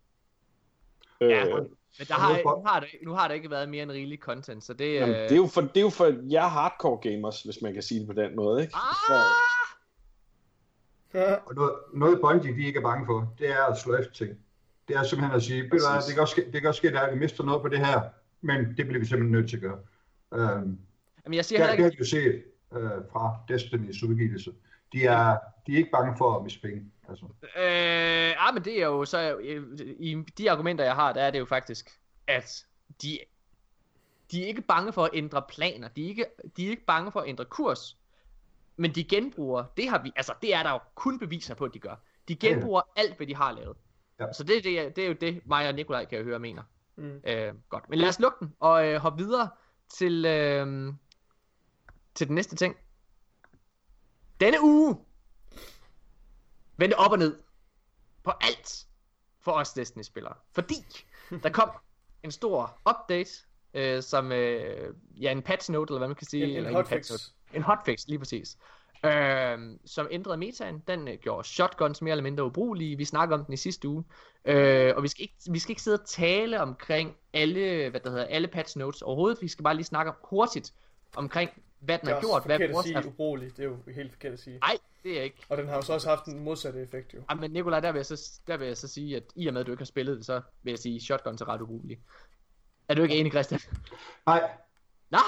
Ja, 1.21 1.47
øh, 1.47 1.67
Men 1.99 2.07
der 2.07 2.15
har, 2.15 2.37
nu 2.37 2.43
for- 2.43 2.69
har 2.69 2.81
der, 2.81 2.87
nu 3.03 3.13
har 3.13 3.29
der 3.29 3.35
ikke 3.35 3.51
været 3.51 3.69
mere 3.69 3.83
end 3.83 3.91
rigelig 3.91 4.19
content, 4.19 4.65
så 4.65 4.73
det... 4.73 4.95
Jamen, 4.95 5.15
øh, 5.15 5.23
det, 5.23 5.33
er 5.33 5.37
jo 5.37 5.47
for, 5.47 5.61
det 5.61 5.77
er 5.77 5.81
jo 5.81 5.91
for 5.91 6.31
jer 6.31 6.47
hardcore 6.49 7.11
gamers, 7.11 7.43
hvis 7.43 7.63
man 7.63 7.75
kan 7.75 7.83
sige 7.83 8.01
det 8.01 8.07
på 8.07 8.13
den 8.13 8.37
måde, 8.37 8.63
ikke? 8.63 8.75
Ah! 8.77 9.21
Ja. 11.15 11.35
Og 11.35 11.55
noget, 11.55 11.73
noget 11.95 12.21
Bungie, 12.21 12.57
de 12.57 12.67
ikke 12.67 12.79
er 12.79 12.83
bange 12.83 13.07
for, 13.07 13.35
det 13.39 13.51
er 13.51 13.65
at 13.65 13.79
slå 13.79 13.97
efter 13.97 14.13
ting. 14.13 14.39
Det 14.89 14.97
er 14.97 15.03
simpelthen 15.03 15.37
at 15.37 15.43
sige, 15.43 15.63
det 15.63 15.71
kan 16.15 16.21
også 16.21 16.33
ske, 16.33 16.53
det 16.53 16.61
kan 16.61 16.69
også 16.69 16.79
ske, 16.79 17.01
at 17.01 17.15
vi 17.15 17.19
mister 17.19 17.45
noget 17.45 17.63
på 17.63 17.69
det 17.69 17.79
her, 17.87 18.01
men 18.41 18.59
det 18.77 18.87
bliver 18.87 18.99
vi 18.99 19.07
simpelthen 19.07 19.33
nødt 19.33 19.49
til 19.51 19.57
at 19.57 19.63
gøre. 19.63 19.79
Øhm, 20.35 20.79
Jamen, 21.25 21.37
jeg 21.37 21.45
siger 21.45 21.59
det, 21.59 21.69
heller 21.69 21.71
det 21.71 21.73
ikke... 21.73 21.83
har 21.83 21.91
vi 21.91 21.97
jo 21.99 22.05
set 22.05 22.45
øh, 22.77 23.05
fra 23.13 23.37
Destinys 23.49 24.03
udgivelse. 24.03 24.53
De 24.93 25.05
er, 25.05 25.39
de 25.67 25.73
er 25.73 25.77
ikke 25.77 25.91
bange 25.91 26.17
for 26.19 26.37
at 26.37 26.43
miste 26.43 26.61
penge. 26.61 26.91
Altså. 27.09 27.25
Øh, 27.43 28.49
ah, 28.49 28.55
men 28.55 28.65
det 28.65 28.83
er 28.83 28.87
jo 28.87 29.05
så... 29.05 29.37
øh, 29.37 29.79
I 29.99 30.23
de 30.39 30.51
argumenter, 30.51 30.85
jeg 30.85 30.95
har, 30.95 31.13
der 31.13 31.23
er 31.23 31.31
det 31.31 31.39
jo 31.39 31.45
faktisk, 31.45 32.01
at 32.27 32.67
de, 33.03 33.19
de 34.31 34.43
er 34.43 34.47
ikke 34.47 34.63
bange 34.63 34.93
for 34.93 35.05
at 35.05 35.11
ændre 35.15 35.43
planer. 35.49 35.89
De 35.89 36.05
er 36.05 36.09
ikke, 36.09 36.25
de 36.57 36.67
er 36.67 36.71
ikke 36.71 36.85
bange 36.87 37.13
for 37.13 37.21
at 37.21 37.29
ændre 37.29 37.45
kurs. 37.45 37.97
Men 38.77 38.95
de 38.95 39.05
genbruger, 39.05 39.65
det 39.77 39.89
har 39.89 40.03
vi, 40.03 40.13
altså 40.17 40.35
det 40.43 40.55
er 40.55 40.63
der 40.63 40.71
jo 40.73 40.79
kun 40.95 41.19
beviser 41.19 41.55
på, 41.55 41.65
at 41.65 41.75
de 41.75 41.79
gør. 41.79 41.95
De 42.29 42.37
Ja, 42.43 42.49
ja. 42.49 42.53
genbruger 42.55 42.81
alt, 42.97 43.17
hvad 43.17 43.27
de 43.27 43.37
har 43.37 43.53
lavet. 43.53 43.77
Ja. 44.21 44.33
Så 44.33 44.45
det, 44.45 44.65
det, 44.65 44.81
er- 44.81 44.91
det 44.91 45.05
er 45.05 45.09
jo 45.09 45.15
det, 45.21 45.47
mig 45.47 45.69
og 45.69 45.75
Nikolaj 45.75 46.05
kan 46.05 46.19
jeg 46.19 46.25
høre 46.25 46.39
mener. 46.39 46.63
Mm. 46.97 47.21
Øh, 47.27 47.55
godt, 47.69 47.91
men 47.91 47.99
lad 47.99 48.09
os 48.09 48.21
lukke 48.21 48.39
den 48.41 48.55
og 48.61 48.87
øh, 48.89 48.97
hoppe 49.01 49.25
videre 49.25 49.49
til, 49.89 50.25
øh, 50.25 50.93
til 52.15 52.27
den 52.27 52.35
næste 52.35 52.57
ting. 52.57 52.77
Denne 54.41 54.63
uge, 54.63 54.97
vendte 56.77 56.99
op 56.99 57.13
og 57.13 57.19
ned 57.19 57.39
på 58.25 58.33
alt 58.41 58.87
for 59.41 59.53
os 59.53 59.73
Destiny-spillere. 59.73 60.35
Fordi 60.55 60.75
der 61.43 61.51
kom 61.51 61.71
en 62.23 62.31
stor 62.31 62.81
update, 62.91 63.31
øh, 63.75 64.03
som 64.03 64.33
øh, 64.33 64.95
ja, 65.21 65.33
en 65.33 65.43
patch 65.43 65.71
note, 65.71 65.91
eller 65.91 65.99
hvad 65.99 66.09
man 66.09 66.17
kan 66.17 66.27
sige. 66.27 66.45
En, 66.45 66.51
en 66.51 66.57
eller 66.57 66.73
hotfix. 66.73 66.91
patch 66.91 67.13
note. 67.13 67.23
En 67.55 67.63
hotfix, 67.63 68.07
lige 68.07 68.19
præcis. 68.19 68.59
Øh, 69.05 69.59
som 69.85 70.09
ændrede 70.11 70.37
metaen. 70.37 70.83
Den 70.89 71.09
øh, 71.09 71.19
gjorde 71.19 71.49
shotguns 71.49 72.03
mere 72.03 72.13
eller 72.13 72.23
mindre 72.23 72.45
ubrugelige. 72.45 72.97
Vi 72.97 73.05
snakker 73.05 73.39
om 73.39 73.45
den 73.45 73.55
i 73.55 73.57
sidste 73.57 73.89
uge. 73.89 74.05
Øh, 74.45 74.93
og 74.97 75.03
vi 75.03 75.09
skal, 75.09 75.23
ikke, 75.23 75.35
vi 75.51 75.59
skal 75.59 75.71
ikke 75.71 75.83
sidde 75.83 76.01
og 76.01 76.07
tale 76.07 76.61
omkring 76.61 77.17
alle, 77.33 77.91
hvad 77.91 78.01
der 78.01 78.11
hedder, 78.11 78.25
alle 78.25 78.49
patch 78.49 78.79
notes 78.79 79.03
overhovedet. 79.03 79.43
Vi 79.43 79.49
skal 79.49 79.63
bare 79.63 79.75
lige 79.75 79.85
snakke 79.85 80.13
hurtigt 80.25 80.75
omkring, 81.17 81.51
hvad 81.87 81.99
den 81.99 82.07
Det 82.07 82.13
er 82.13 82.15
har 82.15 82.17
også 82.17 82.29
gjort. 82.29 82.45
Hvad 82.47 82.57
forkert 82.57 82.71
at 82.71 82.75
vores 82.75 82.87
sige 82.87 82.97
er... 82.97 83.07
ubrugelig. 83.07 83.57
Det 83.57 83.65
er 83.65 83.69
jo 83.69 83.77
helt 83.95 84.13
forkert 84.13 84.33
at 84.33 84.39
sige. 84.39 84.59
Nej, 84.59 84.79
det 85.03 85.19
er 85.19 85.23
ikke. 85.23 85.47
Og 85.49 85.57
den 85.57 85.69
har 85.69 85.77
jo 85.77 85.83
så 85.83 85.93
også 85.93 86.09
haft 86.09 86.27
en 86.27 86.39
modsatte 86.39 86.83
effekt 86.83 87.15
jo. 87.15 87.23
Ej, 87.29 87.35
men 87.35 87.51
Nikolaj, 87.51 87.81
der 87.81 87.93
vil, 87.93 87.99
jeg 87.99 88.07
så, 88.07 88.41
der 88.47 88.57
vil 88.57 88.67
jeg 88.67 88.77
så 88.77 88.89
sige, 88.89 89.17
at 89.17 89.23
i 89.37 89.47
og 89.47 89.53
med, 89.53 89.61
at 89.61 89.67
du 89.67 89.73
ikke 89.73 89.81
har 89.81 89.87
spillet 89.87 90.17
det, 90.17 90.27
så 90.27 90.41
vil 90.63 90.71
jeg 90.71 90.79
sige, 90.79 90.97
at 90.97 91.03
shotguns 91.03 91.41
er 91.41 91.49
ret 91.49 91.61
ubrugelige. 91.61 92.01
Er 92.89 92.95
du 92.95 93.03
ikke 93.03 93.17
enig, 93.17 93.33
Christian? 93.33 93.61
Nej, 94.27 94.51
Nå! 95.11 95.19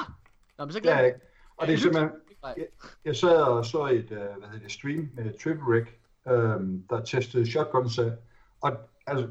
Nå, 0.59 0.65
men 0.65 0.73
så 0.73 0.77
det 0.77 0.83
glem 0.83 0.95
er 0.95 0.99
jeg 0.99 1.07
ikke. 1.07 1.21
Og 1.57 1.67
det 1.67 1.75
er 1.75 1.79
simpelthen, 1.79 2.11
jeg, 2.57 2.67
jeg 3.05 3.17
sad 3.17 3.43
og 3.43 3.65
så 3.65 3.87
et, 3.87 4.11
uh, 4.11 4.17
hvad 4.17 4.49
hedder 4.49 4.59
det, 4.63 4.73
stream 4.73 5.11
med 5.15 5.39
Triple 5.39 5.75
Rick, 5.75 5.99
um, 6.27 6.85
der 6.91 7.05
testede 7.05 7.51
shotguns 7.51 7.99
af, 7.99 8.13
og 8.61 8.77
altså, 9.07 9.29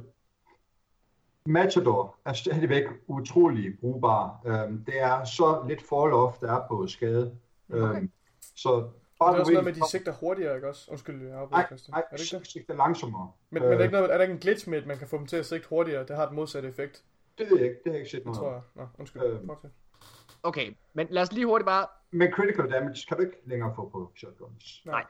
Matador 1.47 2.15
er 2.25 2.33
stadigvæk 2.33 2.83
utrolig 3.07 3.79
brugbar. 3.79 4.39
Um, 4.45 4.83
det 4.85 5.01
er 5.01 5.23
så 5.23 5.63
lidt 5.67 5.81
fall 5.81 6.13
off, 6.13 6.37
der 6.37 6.51
er 6.53 6.67
på 6.67 6.87
skade. 6.87 7.37
Okay. 7.73 8.07
Så 8.55 8.89
bare 9.19 9.31
det 9.31 9.35
er 9.35 9.39
også 9.39 9.51
noget 9.51 9.63
med, 9.65 9.71
at 9.71 9.77
de 9.77 9.89
sigter 9.89 10.11
hurtigere, 10.11 10.55
ikke 10.55 10.67
også? 10.69 10.91
Undskyld, 10.91 11.27
jeg 11.27 11.37
afbryder, 11.37 11.57
Nej, 11.57 11.65
Christian. 11.67 11.93
nej, 11.93 12.03
Er 12.11 12.15
det 12.17 12.33
ikke 12.33 12.39
det? 12.43 12.47
sigter 12.51 12.73
langsommere. 12.75 13.31
Men, 13.49 13.63
men 13.63 13.71
er, 13.71 13.75
der 13.75 13.77
Øh, 13.79 13.83
ikke 13.83 13.93
noget, 13.93 14.11
er 14.13 14.17
der 14.17 14.21
ikke 14.23 14.33
en 14.33 14.39
glitch 14.39 14.69
med, 14.69 14.77
at 14.77 14.87
man 14.87 14.97
kan 14.97 15.07
få 15.07 15.17
dem 15.17 15.27
til 15.27 15.37
at 15.37 15.45
sigte 15.45 15.67
hurtigere? 15.69 16.05
Det 16.07 16.15
har 16.15 16.27
et 16.27 16.33
modsatte 16.33 16.69
effekt, 16.69 17.03
Det 17.37 17.49
ved 17.49 17.57
jeg 17.57 17.65
ikke, 17.67 17.75
det 17.83 17.83
har 17.85 17.91
jeg 17.91 17.99
ikke 17.99 18.11
set 18.11 18.17
det 18.19 18.25
noget 18.25 18.39
tror 18.39 18.47
om. 18.47 18.53
jeg. 18.53 18.61
Nå, 18.75 18.87
undskyld. 18.99 19.21
Øh. 19.23 19.45
Fortsæt. 19.45 19.71
Okay, 20.43 20.73
men 20.93 21.07
lad 21.09 21.21
os 21.21 21.31
lige 21.31 21.45
hurtigt 21.45 21.65
bare... 21.65 21.87
Men 22.11 22.31
critical 22.31 22.71
damage 22.71 23.05
kan 23.07 23.17
du 23.17 23.23
ikke 23.23 23.37
længere 23.45 23.73
få 23.75 23.89
på 23.89 24.11
shotguns. 24.15 24.81
Nej. 24.85 25.05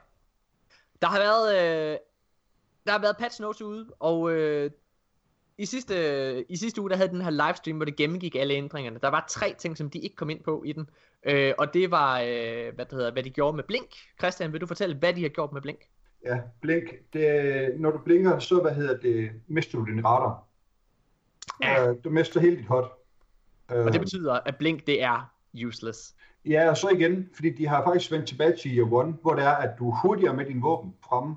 Der 1.02 1.08
har 1.08 1.20
været, 1.20 1.56
øh, 1.56 1.98
der 2.86 2.92
har 2.92 3.00
været 3.00 3.18
patch 3.18 3.42
notes 3.42 3.62
ude, 3.62 3.88
og 4.00 4.32
øh, 4.32 4.72
i, 5.58 5.66
sidste, 5.66 6.52
i 6.52 6.56
sidste 6.56 6.82
uge, 6.82 6.90
der 6.90 6.96
havde 6.96 7.10
den 7.10 7.22
her 7.22 7.30
livestream, 7.30 7.78
hvor 7.78 7.86
det 7.86 7.96
gennemgik 7.96 8.36
alle 8.36 8.54
ændringerne. 8.54 9.00
Der 9.00 9.08
var 9.08 9.26
tre 9.30 9.56
ting, 9.58 9.78
som 9.78 9.90
de 9.90 10.00
ikke 10.00 10.16
kom 10.16 10.30
ind 10.30 10.44
på 10.44 10.64
i 10.64 10.72
den. 10.72 10.90
Øh, 11.24 11.54
og 11.58 11.74
det 11.74 11.92
var, 11.92 12.20
øh, 12.20 12.76
hvad, 12.76 12.86
det 12.86 12.92
hedder, 12.92 13.12
hvad 13.12 13.24
de 13.24 13.30
gjorde 13.30 13.56
med 13.56 13.64
Blink. 13.64 13.90
Christian, 14.20 14.54
vil 14.54 14.62
du 14.62 14.66
fortælle, 14.66 14.96
hvad 14.96 15.14
de 15.14 15.22
har 15.22 15.30
gjort 15.30 15.54
med 15.54 15.62
Blink? 15.62 15.80
Ja, 16.26 16.40
blink. 16.62 16.84
Det, 17.14 17.80
når 17.80 17.92
du 17.92 17.98
blinker, 17.98 18.40
så 18.40 18.62
hvad 18.62 18.72
hedder 18.72 18.98
det, 18.98 19.32
mister 19.48 19.78
du 19.78 19.86
din 19.86 20.06
radar. 20.06 20.44
Ja. 21.62 21.90
Øh, 21.90 21.96
du 22.04 22.10
mister 22.10 22.40
helt 22.40 22.58
dit 22.60 22.68
hot. 22.68 22.92
Øh, 23.72 23.86
Og 23.86 23.94
det 23.94 24.02
betyder, 24.02 24.34
at 24.34 24.56
Blink, 24.58 24.88
det 24.88 25.04
er 25.04 25.34
useless. 25.66 26.16
Ja, 26.46 26.70
og 26.70 26.78
så 26.78 26.90
igen, 26.90 27.30
fordi 27.34 27.50
de 27.50 27.68
har 27.68 27.84
faktisk 27.84 28.12
vendt 28.12 28.28
tilbage 28.28 28.56
til 28.56 28.78
Year 28.78 28.94
One, 28.94 29.18
hvor 29.22 29.34
det 29.36 29.44
er, 29.44 29.52
at 29.52 29.80
du 29.80 29.90
er 29.90 29.96
hurtigere 30.02 30.34
med 30.34 30.46
din 30.46 30.62
våben 30.62 30.94
fremme, 31.04 31.36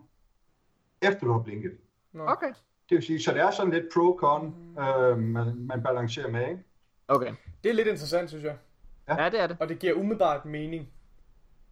efter 1.03 1.27
du 1.27 1.33
har 1.33 1.41
blinket. 1.41 1.73
Nå. 2.13 2.25
Okay. 2.27 2.53
Det 2.91 2.97
vil 2.97 3.07
sige, 3.07 3.23
så 3.23 3.33
det 3.33 3.41
er 3.41 3.51
sådan 3.51 3.73
lidt 3.73 3.85
pro-con, 3.95 4.45
øh, 4.81 5.19
man, 5.19 5.57
man 5.57 5.83
balancerer 5.83 6.31
med, 6.31 6.49
ikke? 6.49 6.63
Okay. 7.09 7.35
Det 7.65 7.71
er 7.71 7.75
lidt 7.75 7.89
interessant, 7.89 8.29
synes 8.29 8.45
jeg. 8.45 8.57
Ja, 9.09 9.31
det 9.31 9.41
er 9.41 9.47
det. 9.47 9.57
Og 9.61 9.69
det 9.69 9.79
giver 9.79 9.95
umiddelbart 9.95 10.45
mening. 10.45 10.89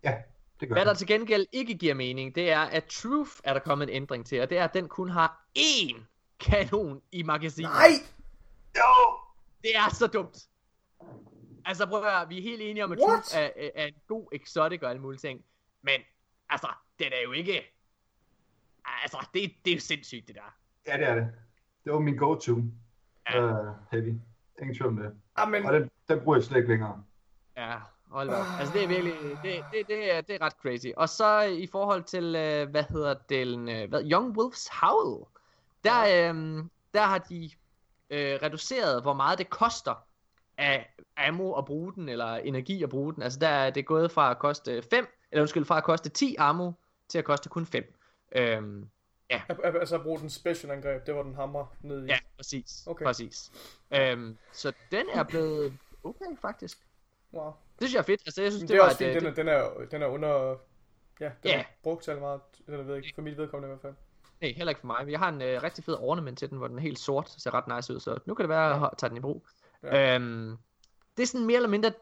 Ja, 0.02 0.16
det 0.60 0.68
gør 0.68 0.74
Hvad 0.74 0.84
der 0.84 0.90
det. 0.90 0.98
til 0.98 1.06
gengæld 1.06 1.46
ikke 1.52 1.74
giver 1.74 1.94
mening, 1.94 2.34
det 2.34 2.50
er, 2.50 2.60
at 2.60 2.84
Truth 2.84 3.30
er 3.44 3.52
der 3.52 3.60
kommet 3.60 3.88
en 3.88 3.94
ændring 3.94 4.26
til, 4.26 4.40
og 4.42 4.50
det 4.50 4.58
er, 4.58 4.64
at 4.64 4.74
den 4.74 4.88
kun 4.88 5.10
har 5.10 5.44
én 5.58 5.96
kanon 6.40 7.02
i 7.12 7.22
magasinet. 7.22 7.70
Nej! 7.70 7.90
Jo! 8.76 9.18
Det 9.62 9.76
er 9.76 9.94
så 9.94 10.06
dumt. 10.06 10.38
Altså 11.64 11.86
prøv 11.86 12.04
at 12.04 12.10
høre, 12.10 12.28
vi 12.28 12.38
er 12.38 12.42
helt 12.42 12.62
enige 12.62 12.84
om, 12.84 12.92
at 12.92 12.98
What? 12.98 13.22
Truth 13.24 13.36
er, 13.38 13.50
er, 13.56 13.70
er 13.74 13.86
en 13.86 13.94
god 14.06 14.28
exotic 14.32 14.82
og 14.82 14.90
alle 14.90 15.02
mulige 15.02 15.18
ting. 15.18 15.44
Men, 15.82 16.00
altså, 16.50 16.68
den 16.98 17.12
er 17.12 17.22
jo 17.24 17.32
ikke... 17.32 17.74
Altså, 19.02 19.26
det, 19.34 19.52
det 19.64 19.70
er 19.70 19.74
jo 19.74 19.80
sindssygt, 19.80 20.26
det 20.28 20.34
der. 20.34 20.54
Ja, 20.88 20.96
det 20.96 21.08
er 21.08 21.14
det. 21.14 21.28
Det 21.84 21.92
var 21.92 21.98
min 21.98 22.16
go-to. 22.16 22.56
Ja. 23.30 23.44
Uh, 23.44 23.74
heavy. 23.92 24.14
Ingen 24.60 24.76
tvivl 24.76 24.88
om 24.88 24.96
det. 24.96 25.12
Ah, 25.36 25.50
men 25.50 25.66
Og 25.66 25.72
den, 25.72 25.90
den 26.08 26.20
bruger 26.20 26.36
jeg 26.36 26.44
slet 26.44 26.56
ikke 26.56 26.68
længere. 26.68 27.04
Ja, 27.56 27.74
hold 28.10 28.28
da 28.28 28.34
op. 28.34 28.46
Altså, 28.58 28.74
det 28.74 28.84
er 28.84 28.88
virkelig... 28.88 29.14
Det, 29.42 29.64
det, 29.72 29.86
det, 29.88 30.14
er, 30.14 30.20
det 30.20 30.34
er 30.34 30.42
ret 30.42 30.52
crazy. 30.52 30.86
Og 30.96 31.08
så 31.08 31.40
i 31.40 31.66
forhold 31.66 32.02
til, 32.02 32.24
øh, 32.24 32.70
hvad 32.70 32.84
hedder 32.90 33.14
den... 33.28 33.68
Øh, 33.68 33.88
hvad, 33.88 34.02
Young 34.12 34.38
Wolf's 34.38 34.68
Howl. 34.80 35.26
Der, 35.84 36.00
øh, 36.02 36.64
der 36.94 37.02
har 37.02 37.18
de 37.18 37.50
øh, 38.10 38.38
reduceret, 38.42 39.02
hvor 39.02 39.14
meget 39.14 39.38
det 39.38 39.50
koster 39.50 40.04
af 40.58 40.94
ammo 41.16 41.52
at 41.52 41.64
bruge 41.64 41.92
den, 41.94 42.08
eller 42.08 42.34
energi 42.34 42.82
at 42.82 42.88
bruge 42.88 43.14
den. 43.14 43.22
Altså, 43.22 43.38
der 43.38 43.48
er 43.48 43.70
det 43.70 43.86
gået 43.86 44.10
fra 44.10 44.30
at 44.30 44.38
koste 44.38 44.82
5, 44.82 45.06
eller 45.30 45.42
undskyld, 45.42 45.64
fra 45.64 45.76
at 45.76 45.84
koste 45.84 46.08
10 46.08 46.36
ammo, 46.38 46.72
til 47.08 47.18
at 47.18 47.24
koste 47.24 47.48
kun 47.48 47.66
5. 47.66 47.94
Øhm, 48.32 48.88
al- 49.30 49.76
altså 49.78 49.94
at 49.96 50.02
bruge 50.02 50.20
den 50.20 50.30
special 50.30 50.72
angreb, 50.72 51.06
det 51.06 51.14
var 51.14 51.22
den 51.22 51.34
hammer 51.34 51.76
ned 51.80 52.04
i. 52.04 52.06
ja, 52.06 52.18
præcis. 52.36 52.84
Okay. 52.86 53.04
præcis. 53.04 53.52
Øhm, 53.94 54.38
så 54.52 54.72
den 54.92 55.06
er 55.14 55.22
blevet 55.22 55.78
okay, 56.04 56.24
faktisk. 56.40 56.78
Wow. 57.32 57.44
Det 57.46 57.52
synes 57.88 57.94
jeg 57.94 57.98
er 57.98 58.04
fedt. 58.04 58.20
Altså, 58.26 58.42
jeg 58.42 58.52
synes, 58.52 58.62
Men 58.62 58.68
det, 58.68 58.72
det 58.74 58.78
er 58.78 58.82
var 58.82 58.88
også 58.88 58.98
fint, 58.98 59.08
øh, 59.10 59.14
den 59.22 59.26
er, 59.26 59.34
den 59.34 59.48
er, 59.48 59.86
den 59.90 60.02
er 60.02 60.06
under... 60.06 60.56
Ja, 61.20 61.24
den 61.24 61.50
Ja. 61.50 61.58
er 61.60 61.64
brugt 61.82 62.04
til 62.04 62.18
meget, 62.18 62.40
eller 62.66 62.82
ved 62.82 62.96
ikke, 62.96 63.12
for 63.14 63.22
mit 63.22 63.36
vedkommende 63.38 63.66
i 63.66 63.70
hvert 63.76 63.80
fald. 63.82 63.94
Nej, 64.40 64.52
heller 64.56 64.68
ikke 64.70 64.80
for 64.80 64.86
mig. 64.86 64.96
Men 65.04 65.10
jeg 65.12 65.18
har 65.18 65.28
en 65.28 65.42
øh, 65.42 65.62
rigtig 65.62 65.84
fed 65.84 65.96
ornament 66.00 66.38
til 66.38 66.50
den, 66.50 66.58
hvor 66.58 66.68
den 66.68 66.78
er 66.78 66.82
helt 66.82 66.98
sort, 66.98 67.30
ser 67.38 67.54
ret 67.54 67.76
nice 67.76 67.94
ud, 67.94 68.00
så 68.00 68.18
nu 68.26 68.34
kan 68.34 68.42
det 68.42 68.48
være, 68.48 68.74
at 68.74 68.80
jeg 68.80 68.90
tager 68.98 69.08
den 69.08 69.16
i 69.16 69.20
brug. 69.20 69.46
Ja. 69.82 69.96
Ja. 69.96 70.14
Øhm, 70.14 70.56
det 71.16 71.22
er 71.22 71.26
sådan 71.26 71.46
mere 71.46 71.56
eller 71.56 71.68
mindre 71.68 71.92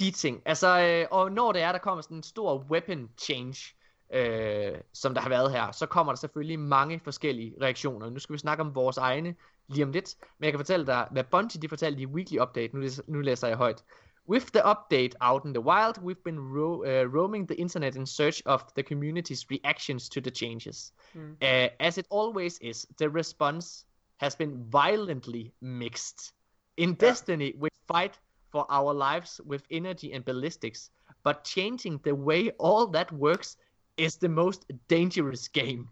de 0.00 0.10
ting. 0.10 0.42
Altså, 0.44 0.80
øh, 0.80 1.06
og 1.10 1.32
når 1.32 1.52
det 1.52 1.62
er, 1.62 1.72
der 1.72 1.78
kommer 1.78 2.02
sådan 2.02 2.16
en 2.16 2.22
stor 2.22 2.58
weapon 2.70 3.10
change, 3.18 3.74
øh, 4.12 4.72
som 4.92 5.14
der 5.14 5.20
har 5.20 5.28
været 5.28 5.50
her, 5.52 5.72
så 5.72 5.86
kommer 5.86 6.12
der 6.12 6.16
selvfølgelig 6.18 6.58
mange 6.58 7.00
forskellige 7.04 7.54
reaktioner. 7.60 8.10
Nu 8.10 8.18
skal 8.18 8.32
vi 8.32 8.38
snakke 8.38 8.60
om 8.60 8.74
vores 8.74 8.96
egne 8.96 9.34
lige 9.68 9.84
om 9.84 9.90
lidt, 9.92 10.14
men 10.38 10.44
jeg 10.44 10.52
kan 10.52 10.58
fortælle 10.58 10.86
dig, 10.86 11.08
hvad 11.10 11.24
Bungie 11.24 11.62
de 11.62 11.68
fortalte 11.68 12.00
i 12.02 12.06
Weekly 12.06 12.38
Update, 12.38 12.74
nu, 12.76 12.80
læser- 12.80 13.02
nu 13.06 13.20
læser 13.20 13.48
jeg 13.48 13.56
højt. 13.56 13.84
With 14.28 14.46
the 14.46 14.62
update 14.64 15.16
out 15.20 15.44
in 15.44 15.54
the 15.54 15.60
wild, 15.60 15.98
we've 15.98 16.22
been 16.24 16.38
ro- 16.38 16.82
uh, 16.84 17.14
roaming 17.14 17.48
the 17.48 17.56
internet 17.56 17.96
in 17.96 18.06
search 18.06 18.42
of 18.44 18.60
the 18.76 18.82
community's 18.82 19.46
reactions 19.50 20.08
to 20.08 20.20
the 20.20 20.30
changes. 20.30 20.92
Mm. 21.14 21.20
Uh, 21.42 21.68
as 21.80 21.98
it 21.98 22.06
always 22.10 22.58
is, 22.60 22.86
the 22.98 23.08
response 23.08 23.86
has 24.20 24.36
been 24.36 24.52
violently 24.70 25.52
mixed. 25.60 26.34
In 26.76 26.94
Destiny, 26.94 27.52
we 27.62 27.68
fight 27.92 28.20
for 28.52 28.66
our 28.70 28.92
lives 28.94 29.40
with 29.50 29.62
energy 29.70 30.12
and 30.14 30.24
ballistics, 30.24 30.90
but 31.24 31.36
changing 31.44 32.00
the 32.04 32.14
way 32.14 32.50
all 32.58 32.86
that 32.92 33.12
works 33.12 33.56
is 33.98 34.16
the 34.18 34.28
most 34.28 34.64
dangerous 34.88 35.48
game. 35.48 35.88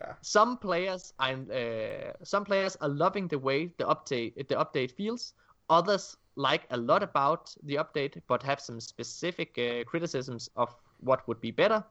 Yeah. 0.00 0.14
Some 0.22 0.56
players 0.58 1.12
are 1.18 1.32
uh, 1.32 2.12
some 2.24 2.44
players 2.44 2.76
are 2.80 2.88
loving 2.88 3.28
the 3.28 3.38
way 3.38 3.70
the 3.78 3.84
update 3.84 4.48
the 4.48 4.54
update 4.56 4.92
feels. 4.96 5.34
Others 5.68 6.16
like 6.36 6.66
a 6.70 6.76
lot 6.76 7.02
about 7.02 7.56
the 7.66 7.76
update, 7.78 8.20
but 8.28 8.42
have 8.42 8.60
some 8.60 8.80
specific 8.80 9.48
uh, 9.58 9.84
criticisms 9.90 10.50
of 10.56 10.68
what 11.00 11.18
would 11.26 11.40
be 11.40 11.50
better. 11.50 11.82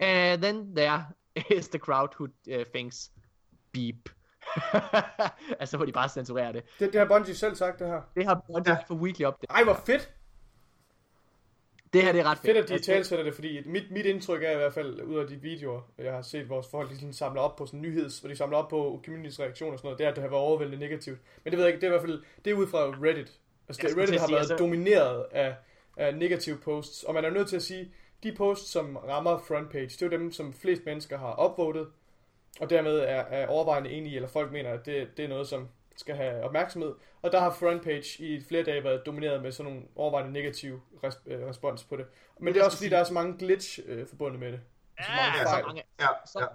And 0.00 0.42
then 0.42 0.74
there 0.74 1.06
is 1.50 1.68
the 1.68 1.78
crowd 1.78 2.14
who 2.18 2.24
uh, 2.24 2.64
thinks 2.72 3.10
beep. 3.72 4.08
altså 5.60 5.76
hvor 5.76 5.86
de 5.86 5.92
bare 5.92 6.08
censurerer 6.08 6.52
det. 6.52 6.62
Det, 6.80 6.92
det 6.92 7.00
har 7.00 7.06
Bungie 7.08 7.34
selv 7.34 7.54
sagt, 7.54 7.78
det 7.78 7.86
her. 7.86 8.02
Det 8.14 8.24
har 8.26 8.34
Bungie 8.46 8.72
Ja. 8.72 8.82
for 8.86 8.94
Weekly 8.94 9.24
Update. 9.24 9.46
Ej, 9.52 9.64
hvor 9.64 9.74
fedt! 9.86 10.12
Det 11.92 12.02
her 12.02 12.12
det 12.12 12.20
er 12.20 12.24
ret 12.24 12.38
Fedt, 12.38 12.46
fedt. 12.46 12.56
at 12.58 12.68
de 12.68 12.74
Altså, 12.74 12.92
talsætter 12.92 13.24
det, 13.24 13.34
fordi 13.34 13.62
mit, 13.66 13.90
mit 13.90 14.06
indtryk 14.06 14.42
er 14.42 14.50
i 14.50 14.56
hvert 14.56 14.74
fald, 14.74 15.02
ud 15.02 15.18
af 15.18 15.26
de 15.26 15.36
videoer, 15.36 15.80
jeg 15.98 16.12
har 16.12 16.22
set, 16.22 16.44
hvor 16.44 16.62
folk 16.70 16.90
sådan 16.94 17.12
samler 17.12 17.40
op 17.40 17.56
på 17.56 17.66
sådan 17.66 17.80
nyheds, 17.80 18.18
hvor 18.18 18.28
de 18.28 18.36
samler 18.36 18.58
op 18.58 18.68
på 18.68 19.02
community's 19.06 19.40
reaktioner 19.42 19.72
og 19.72 19.78
sådan 19.78 19.86
noget, 19.86 19.98
det 19.98 20.04
er, 20.04 20.08
at 20.10 20.16
det 20.16 20.22
har 20.22 20.30
været 20.30 20.42
overvældende 20.42 20.78
negativt. 20.86 21.18
Men 21.44 21.50
det 21.50 21.58
ved 21.58 21.64
jeg 21.66 21.74
ikke, 21.74 21.80
det 21.80 21.86
er 21.86 21.90
i 21.90 21.98
hvert 21.98 22.08
fald, 22.08 22.22
det 22.44 22.50
er 22.50 22.54
ud 22.54 22.66
fra 22.66 22.78
Reddit. 22.78 23.32
Altså, 23.68 23.88
det, 23.88 23.96
Reddit 23.96 24.20
har 24.20 24.28
været 24.28 24.38
altså- 24.38 24.56
domineret 24.56 25.24
af, 25.30 25.54
af 25.96 26.14
negative 26.14 26.56
posts, 26.56 27.02
og 27.02 27.14
man 27.14 27.24
er 27.24 27.30
nødt 27.30 27.48
til 27.48 27.56
at 27.56 27.62
sige, 27.62 27.92
de 28.22 28.32
posts, 28.32 28.70
som 28.70 28.96
rammer 28.96 29.38
frontpage, 29.48 29.86
det 29.88 30.02
er 30.02 30.06
jo 30.06 30.12
dem, 30.12 30.32
som 30.32 30.52
flest 30.52 30.82
mennesker 30.86 31.18
har 31.18 31.50
upvotet, 31.50 31.86
og 32.60 32.70
dermed 32.70 32.98
er, 32.98 33.04
er 33.20 33.46
overvejende 33.46 33.90
enige, 33.90 34.16
eller 34.16 34.28
folk 34.28 34.52
mener, 34.52 34.70
at 34.70 34.86
det, 34.86 35.08
det 35.16 35.24
er 35.24 35.28
noget, 35.28 35.48
som 35.48 35.68
skal 35.96 36.14
have 36.14 36.42
opmærksomhed. 36.42 36.94
Og 37.22 37.32
der 37.32 37.40
har 37.40 37.50
frontpage 37.60 38.24
i 38.24 38.40
flere 38.48 38.62
dage 38.62 38.84
været 38.84 39.02
domineret 39.06 39.42
med 39.42 39.52
sådan 39.52 39.72
nogle 39.72 39.86
overvejende 39.96 40.32
negative 40.32 40.80
res, 41.04 41.18
øh, 41.26 41.40
respons 41.48 41.84
på 41.84 41.96
det. 41.96 42.04
Men 42.40 42.54
det 42.54 42.60
er 42.60 42.64
også 42.64 42.76
fordi, 42.76 42.90
der 42.90 42.98
er 42.98 43.04
så 43.04 43.14
mange 43.14 43.38
glitch 43.38 43.80
øh, 43.86 44.06
forbundet 44.08 44.40
med 44.40 44.52
det. 44.52 44.60
Ja, 45.00 45.04
mange 45.16 45.38
så 45.46 45.52
fejl. 45.52 45.64
mange. 45.66 45.82
Ja, 46.00 46.06
Så- 46.26 46.38
ja. 46.40 46.46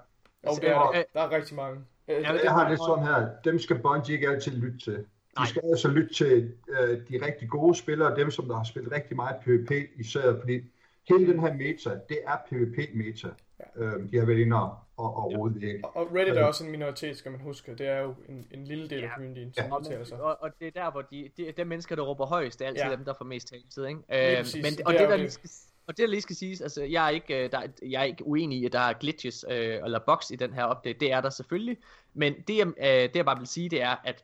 Og 0.49 0.55
det 0.61 0.69
er 0.69 0.91
der. 0.91 1.03
Der 1.13 1.21
er 1.21 1.31
rigtig 1.31 1.55
mange. 1.55 1.79
Øh, 2.07 2.21
Ja, 2.21 2.33
Jeg 2.43 2.51
har 2.51 2.69
det 2.69 2.79
sådan 2.79 3.05
her, 3.05 3.27
dem 3.43 3.59
skal 3.59 3.79
Bungie 3.79 4.15
ikke 4.15 4.29
altid 4.29 4.51
lytte 4.51 4.77
til. 4.79 4.93
Nej. 4.93 5.43
De 5.45 5.49
skal 5.49 5.61
altså 5.71 5.87
lytte 5.87 6.13
til 6.13 6.53
øh, 6.69 6.89
de 7.09 7.25
rigtig 7.25 7.49
gode 7.49 7.75
spillere, 7.75 8.15
dem 8.15 8.31
som 8.31 8.47
der 8.47 8.55
har 8.55 8.63
spillet 8.63 8.91
rigtig 8.91 9.15
meget 9.15 9.35
PvP 9.43 9.71
især, 9.95 10.39
fordi 10.39 10.61
hele 11.09 11.27
den 11.33 11.39
her 11.39 11.53
meta, 11.53 11.89
det 12.09 12.19
er 12.25 12.37
PvP-meta, 12.49 13.27
ja. 13.59 13.83
øh, 13.83 14.11
de 14.11 14.17
har 14.19 14.25
været 14.25 14.37
inde 14.39 14.55
og 14.61 14.77
og, 14.97 15.17
og 15.17 15.33
rode 15.37 15.61
væk. 15.61 15.75
Og- 15.83 15.95
Og 15.97 16.15
Reddit 16.15 16.37
er 16.37 16.43
også 16.45 16.65
en 16.65 16.71
minoritet, 16.71 17.17
skal 17.17 17.31
man 17.31 17.41
huske. 17.41 17.75
Det 17.75 17.87
er 17.87 17.99
jo 18.01 18.15
en, 18.29 18.47
en 18.51 18.63
lille 18.63 18.89
del 18.89 18.99
af 19.03 19.07
Ja. 19.07 19.13
communityen, 19.13 19.53
som 19.53 19.71
Og, 19.71 19.79
udtaler 19.79 20.05
sig. 20.05 20.21
og, 20.21 20.37
og 20.41 20.49
det 20.59 20.67
er 20.67 20.71
der, 20.71 20.91
hvor 20.91 21.01
de, 21.01 21.29
de, 21.37 21.51
de 21.57 21.65
mennesker, 21.65 21.95
der 21.95 22.03
råber 22.03 22.25
højst, 22.25 22.59
det 22.59 22.65
er 22.65 22.69
altid 22.69 22.83
Ja. 22.83 22.89
ja. 22.89 22.95
dem, 22.95 23.05
der 23.05 23.13
får 23.17 23.25
mest 23.25 23.47
taletid, 23.47 23.85
ikke? 23.85 23.99
Øh, 24.39 24.45
men, 24.55 24.63
Det 24.73 24.81
og, 24.85 24.93
det, 24.93 24.99
jo 24.99 25.03
der 25.03 25.09
det. 25.11 25.19
lige 25.19 25.31
skal, 25.31 25.49
og 25.87 25.97
det, 25.97 26.03
der 26.03 26.07
lige 26.09 26.21
skal 26.21 26.35
siges, 26.35 26.61
altså, 26.61 26.83
jeg 26.83 27.05
er 27.05 27.09
ikke, 27.09 27.43
øh, 27.45 27.51
der, 27.51 27.59
er- 27.59 27.67
jeg 27.81 27.99
er 27.99 28.03
ikke 28.05 28.27
uenig 28.27 28.57
i, 28.59 28.65
at 28.65 28.73
der 28.73 28.79
er 28.79 28.93
glitches 28.93 29.45
øh, 29.49 29.55
eller 29.83 29.99
bugs 29.99 30.31
i 30.31 30.35
den 30.35 30.53
her 30.53 30.71
update. 30.71 30.99
Det 30.99 31.11
er 31.11 31.21
der 31.21 31.29
selvfølgelig. 31.29 31.77
Men 32.13 32.33
det, 32.47 32.57
jeg, 32.57 32.67
øh, 32.67 32.83
det, 32.85 33.15
jeg 33.15 33.25
bare 33.25 33.37
vil 33.37 33.47
sige, 33.47 33.69
det 33.69 33.81
er, 33.81 33.95
at 34.03 34.23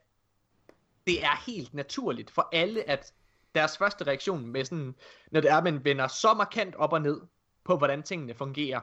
det 1.06 1.22
er 1.24 1.50
helt 1.50 1.74
naturligt 1.74 2.30
for 2.30 2.48
alle, 2.52 2.90
at 2.90 3.12
deres 3.54 3.78
første 3.78 4.04
reaktion 4.06 4.46
med 4.46 4.64
sådan, 4.64 4.94
når 5.30 5.40
det 5.40 5.50
er, 5.50 5.56
at 5.56 5.64
man 5.64 5.84
vender 5.84 6.06
så 6.08 6.34
markant 6.34 6.74
op 6.76 6.92
og 6.92 7.02
ned 7.02 7.20
på, 7.64 7.76
hvordan 7.76 8.02
tingene 8.02 8.34
fungerer, 8.34 8.80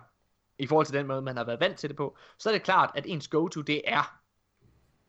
i 0.57 0.67
forhold 0.67 0.85
til 0.85 0.95
den 0.95 1.07
måde, 1.07 1.21
man 1.21 1.37
har 1.37 1.43
været 1.43 1.59
vant 1.59 1.77
til 1.77 1.89
det 1.89 1.97
på, 1.97 2.17
så 2.37 2.49
er 2.49 2.53
det 2.53 2.63
klart, 2.63 2.91
at 2.95 3.05
ens 3.07 3.27
go-to, 3.27 3.61
det 3.61 3.81
er, 3.85 4.19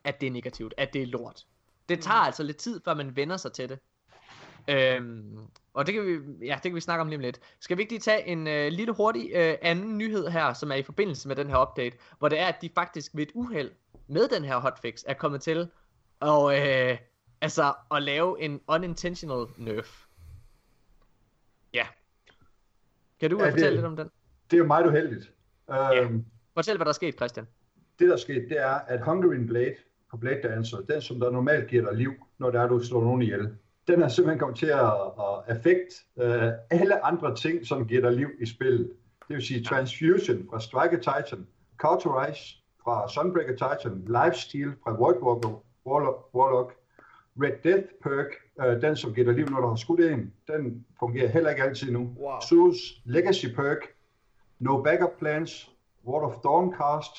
at 0.04 0.20
det 0.20 0.26
er 0.26 0.30
negativt, 0.30 0.74
at 0.76 0.92
det 0.92 1.02
er 1.02 1.06
lort. 1.06 1.46
Det 1.88 2.00
tager 2.02 2.16
altså 2.18 2.42
lidt 2.42 2.56
tid, 2.56 2.80
før 2.84 2.94
man 2.94 3.16
vender 3.16 3.36
sig 3.36 3.52
til 3.52 3.68
det. 3.68 3.78
Øhm, 4.68 5.38
og 5.74 5.86
det 5.86 5.94
kan, 5.94 6.06
vi, 6.06 6.46
ja, 6.46 6.54
det 6.54 6.62
kan 6.62 6.74
vi 6.74 6.80
snakke 6.80 7.00
om 7.00 7.08
lige 7.08 7.16
om 7.16 7.20
lidt. 7.20 7.40
Skal 7.60 7.76
vi 7.76 7.82
ikke 7.82 7.92
lige 7.92 8.00
tage 8.00 8.26
en 8.26 8.46
øh, 8.46 8.72
lille 8.72 8.92
hurtig 8.94 9.30
øh, 9.34 9.54
anden 9.62 9.98
nyhed 9.98 10.28
her, 10.28 10.52
som 10.52 10.70
er 10.70 10.74
i 10.74 10.82
forbindelse 10.82 11.28
med 11.28 11.36
den 11.36 11.48
her 11.50 11.62
update, 11.70 11.96
hvor 12.18 12.28
det 12.28 12.38
er, 12.38 12.46
at 12.46 12.56
de 12.62 12.70
faktisk 12.74 13.10
ved 13.14 13.22
et 13.22 13.30
uheld 13.34 13.70
med 14.06 14.28
den 14.28 14.44
her 14.44 14.56
hotfix 14.58 15.02
er 15.06 15.14
kommet 15.14 15.42
til 15.42 15.70
og, 16.20 16.58
øh, 16.60 16.98
altså, 17.40 17.74
at 17.90 18.02
lave 18.02 18.40
en 18.42 18.60
unintentional 18.68 19.46
nerf. 19.56 20.04
Ja. 21.74 21.86
Kan 23.20 23.30
du 23.30 23.36
Ja, 23.38 23.42
ja, 23.44 23.46
det- 23.46 23.54
fortælle 23.54 23.76
lidt 23.76 23.86
om 23.86 23.96
den? 23.96 24.10
Det 24.52 24.58
er 24.58 24.62
jo 24.62 24.66
meget 24.66 24.86
uheldigt. 24.86 25.32
Øhm, 25.70 26.24
Fortæl, 26.54 26.76
hvad 26.76 26.84
der 26.84 26.90
er 26.90 26.94
sket, 26.94 27.14
Christian. 27.14 27.46
det 27.98 28.08
der 28.08 28.12
er 28.12 28.18
sket, 28.18 28.46
det 28.48 28.60
er, 28.60 28.74
at 28.86 29.00
Hungarian 29.04 29.46
Blade 29.46 29.74
på 30.10 30.16
Blade 30.16 30.42
Dancer, 30.42 30.76
den 30.80 31.00
som 31.00 31.20
der 31.20 31.30
normalt 31.30 31.68
giver 31.68 31.84
dig 31.88 31.98
liv, 31.98 32.12
når 32.38 32.50
der 32.50 32.60
er, 32.60 32.68
du 32.68 32.84
slår 32.84 33.04
nogen 33.04 33.22
ihjel, 33.22 33.48
den 33.88 34.02
er 34.02 34.08
simpelthen 34.08 34.38
kommet 34.38 34.58
til 34.58 34.66
at, 34.66 34.92
at 35.18 35.56
affekt 35.56 35.94
uh, 36.16 36.52
alle 36.70 37.04
andre 37.04 37.36
ting, 37.36 37.66
som 37.66 37.86
giver 37.86 38.00
dig 38.00 38.12
liv 38.12 38.28
i 38.40 38.46
spillet. 38.46 38.92
Det 39.28 39.36
vil 39.36 39.42
sige 39.42 39.64
Transfusion 39.64 40.46
fra 40.50 40.60
Striker 40.60 40.96
Titan, 40.96 41.46
Cauterize 41.78 42.56
fra 42.84 43.08
Sunbreaker 43.08 43.52
Titan, 43.52 44.04
Lifesteal 44.06 44.72
fra 44.84 44.96
Void 44.96 45.16
Warlock, 45.86 46.34
Warlock 46.34 46.72
Red 47.42 47.56
Death 47.64 47.88
perk, 48.02 48.26
uh, 48.64 48.82
den 48.82 48.96
som 48.96 49.14
giver 49.14 49.26
dig 49.26 49.34
liv, 49.34 49.46
når 49.48 49.60
du 49.60 49.68
har 49.68 49.76
skudt 49.76 50.00
en, 50.00 50.32
den 50.46 50.86
fungerer 50.98 51.28
heller 51.28 51.50
ikke 51.50 51.62
altid 51.62 51.90
nu. 51.90 52.00
Wow. 52.18 52.40
Zeus 52.48 52.76
Legacy 53.04 53.46
perk, 53.54 53.78
No 54.62 54.82
Backup 54.82 55.18
Plans, 55.18 55.70
Ward 56.06 56.24
of 56.24 56.34
Dawncast, 56.42 57.16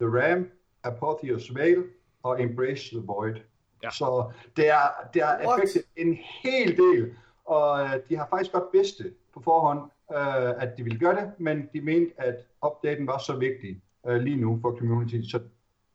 The 0.00 0.08
Ram, 0.08 0.50
Apotheos 0.82 1.54
Veil 1.54 1.84
og 2.22 2.42
Embrace 2.42 2.82
the 2.96 3.00
Void. 3.06 3.34
Ja. 3.82 3.90
Så 3.90 4.32
det 4.56 4.68
er, 4.68 4.82
det 5.14 5.22
er 5.22 5.78
en 5.96 6.18
hel 6.42 6.76
del, 6.76 7.14
og 7.44 7.80
øh, 7.84 7.90
de 8.08 8.16
har 8.16 8.26
faktisk 8.30 8.52
godt 8.52 8.64
vidst 8.72 8.98
det 8.98 9.14
på 9.34 9.40
forhånd, 9.42 9.80
øh, 10.12 10.62
at 10.62 10.76
de 10.76 10.82
ville 10.84 10.98
gøre 10.98 11.14
det, 11.20 11.32
men 11.38 11.68
de 11.72 11.80
mente, 11.80 12.12
at 12.20 12.36
updaten 12.66 13.06
var 13.06 13.18
så 13.18 13.36
vigtig 13.36 13.82
øh, 14.06 14.16
lige 14.16 14.36
nu 14.36 14.58
for 14.62 14.76
community, 14.78 15.20
så, 15.30 15.40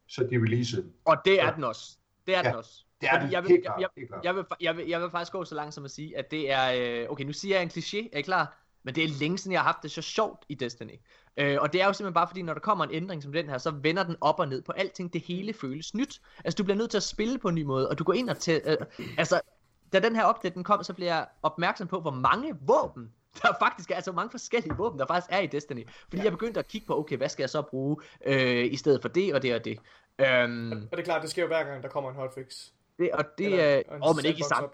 så 0.08 0.24
de 0.24 0.36
releasede 0.38 0.82
den. 0.82 0.94
Og 1.06 1.18
det 1.26 1.42
er 1.42 1.54
den 1.56 1.64
også. 1.64 1.98
Det 2.28 2.36
er 2.36 2.40
Ja, 2.44 2.50
den 2.50 2.56
også. 2.58 2.84
Det 3.02 3.10
er 3.12 3.20
den, 3.22 3.32
jeg 3.32 3.44
vil- 3.44 3.50
helt 3.50 3.64
jeg- 3.64 3.66
klart. 3.66 3.82
jeg- 3.82 3.90
helt 3.98 4.10
klart. 4.10 4.26
Jeg 4.26 4.36
vil, 4.36 4.46
jeg, 4.62 4.78
vil, 4.78 4.88
jeg 4.88 5.02
vil 5.02 5.10
faktisk 5.12 5.32
gå 5.32 5.44
så 5.46 5.56
langt 5.56 5.74
som 5.74 5.86
at 5.86 5.92
sige, 5.92 6.18
at 6.18 6.32
det 6.32 6.52
er... 6.52 7.02
Øh, 7.04 7.10
okay, 7.12 7.24
nu 7.24 7.34
siger 7.34 7.56
jeg 7.56 7.64
en 7.64 7.70
kliché, 7.70 8.10
er 8.14 8.18
I 8.18 8.22
klar? 8.22 8.58
Men 8.84 8.96
det 8.96 9.04
er 9.04 9.08
længe 9.08 9.38
siden, 9.38 9.52
jeg 9.52 9.62
har 9.62 9.66
haft 9.66 9.84
det 9.84 9.92
så 9.92 10.02
sjovt 10.02 10.46
i 10.50 10.54
Destiny. 10.56 11.00
Øh, 11.38 11.58
og 11.62 11.74
det 11.74 11.82
er 11.82 11.86
jo 11.86 11.94
simpelthen 11.94 12.14
bare 12.14 12.28
fordi, 12.28 12.42
når 12.42 12.54
der 12.54 12.62
kommer 12.62 12.86
en 12.86 12.92
ændring 12.92 13.24
som 13.24 13.32
den 13.32 13.50
her, 13.50 13.58
så 13.58 13.72
vender 13.72 14.04
den 14.04 14.16
op 14.22 14.40
og 14.40 14.48
ned 14.48 14.62
på 14.62 14.72
alting. 14.72 15.14
Det 15.14 15.22
hele 15.22 15.54
føles 15.54 15.94
nyt. 15.94 16.22
Altså, 16.46 16.58
du 16.58 16.64
bliver 16.64 16.78
nødt 16.78 16.92
til 16.92 16.98
at 16.98 17.04
spille 17.04 17.40
på 17.40 17.48
en 17.48 17.56
ny 17.56 17.64
måde, 17.64 17.90
og 17.90 18.00
du 18.00 18.04
går 18.04 18.14
ind 18.14 18.30
og 18.30 18.38
til... 18.38 18.62
Øh, 18.66 18.78
altså, 19.18 19.42
da 19.94 20.00
den 20.00 20.16
her 20.16 20.30
update 20.30 20.56
den 20.56 20.64
kom, 20.64 20.84
så 20.84 20.94
bliver 20.94 21.16
jeg 21.16 21.28
opmærksom 21.44 21.88
på, 21.88 22.00
hvor 22.00 22.12
mange 22.12 22.56
våben 22.62 23.14
der 23.42 23.54
faktisk 23.60 23.92
er, 23.92 23.96
altså 23.96 24.12
hvor 24.12 24.22
mange 24.22 24.32
forskellige 24.32 24.74
våben, 24.78 25.00
der 25.00 25.06
faktisk 25.08 25.32
er 25.32 25.40
i 25.40 25.48
Destiny. 25.48 25.88
Fordi 26.04 26.18
ja. 26.18 26.24
jeg 26.24 26.32
begyndte 26.32 26.60
at 26.60 26.68
kigge 26.68 26.88
på, 26.88 27.00
okay, 27.00 27.18
hvad 27.18 27.30
skal 27.30 27.44
jeg 27.44 27.50
så 27.50 27.62
bruge 27.62 27.98
øh, 28.26 28.66
i 28.66 28.76
stedet 28.76 29.02
for 29.02 29.10
det 29.10 29.34
og 29.34 29.42
det 29.42 29.56
og 29.56 29.66
det. 29.66 29.80
Øhm, 30.20 30.72
Og 30.72 30.92
det 30.92 31.00
er 31.00 31.04
klart, 31.04 31.22
det 31.22 31.30
sker 31.30 31.42
jo 31.42 31.48
hver 31.48 31.64
gang, 31.64 31.84
der 31.84 31.90
kommer 31.90 32.10
en 32.10 32.16
hotfix. 32.16 32.68
det, 33.00 33.12
og 33.12 33.26
det 33.38 33.46
Eller 33.46 33.64
er, 33.64 33.96
en 33.96 34.04
åh, 34.04 34.16
men 34.16 34.26
ikke 34.26 34.40
i 34.40 34.44
samme, 34.50 34.70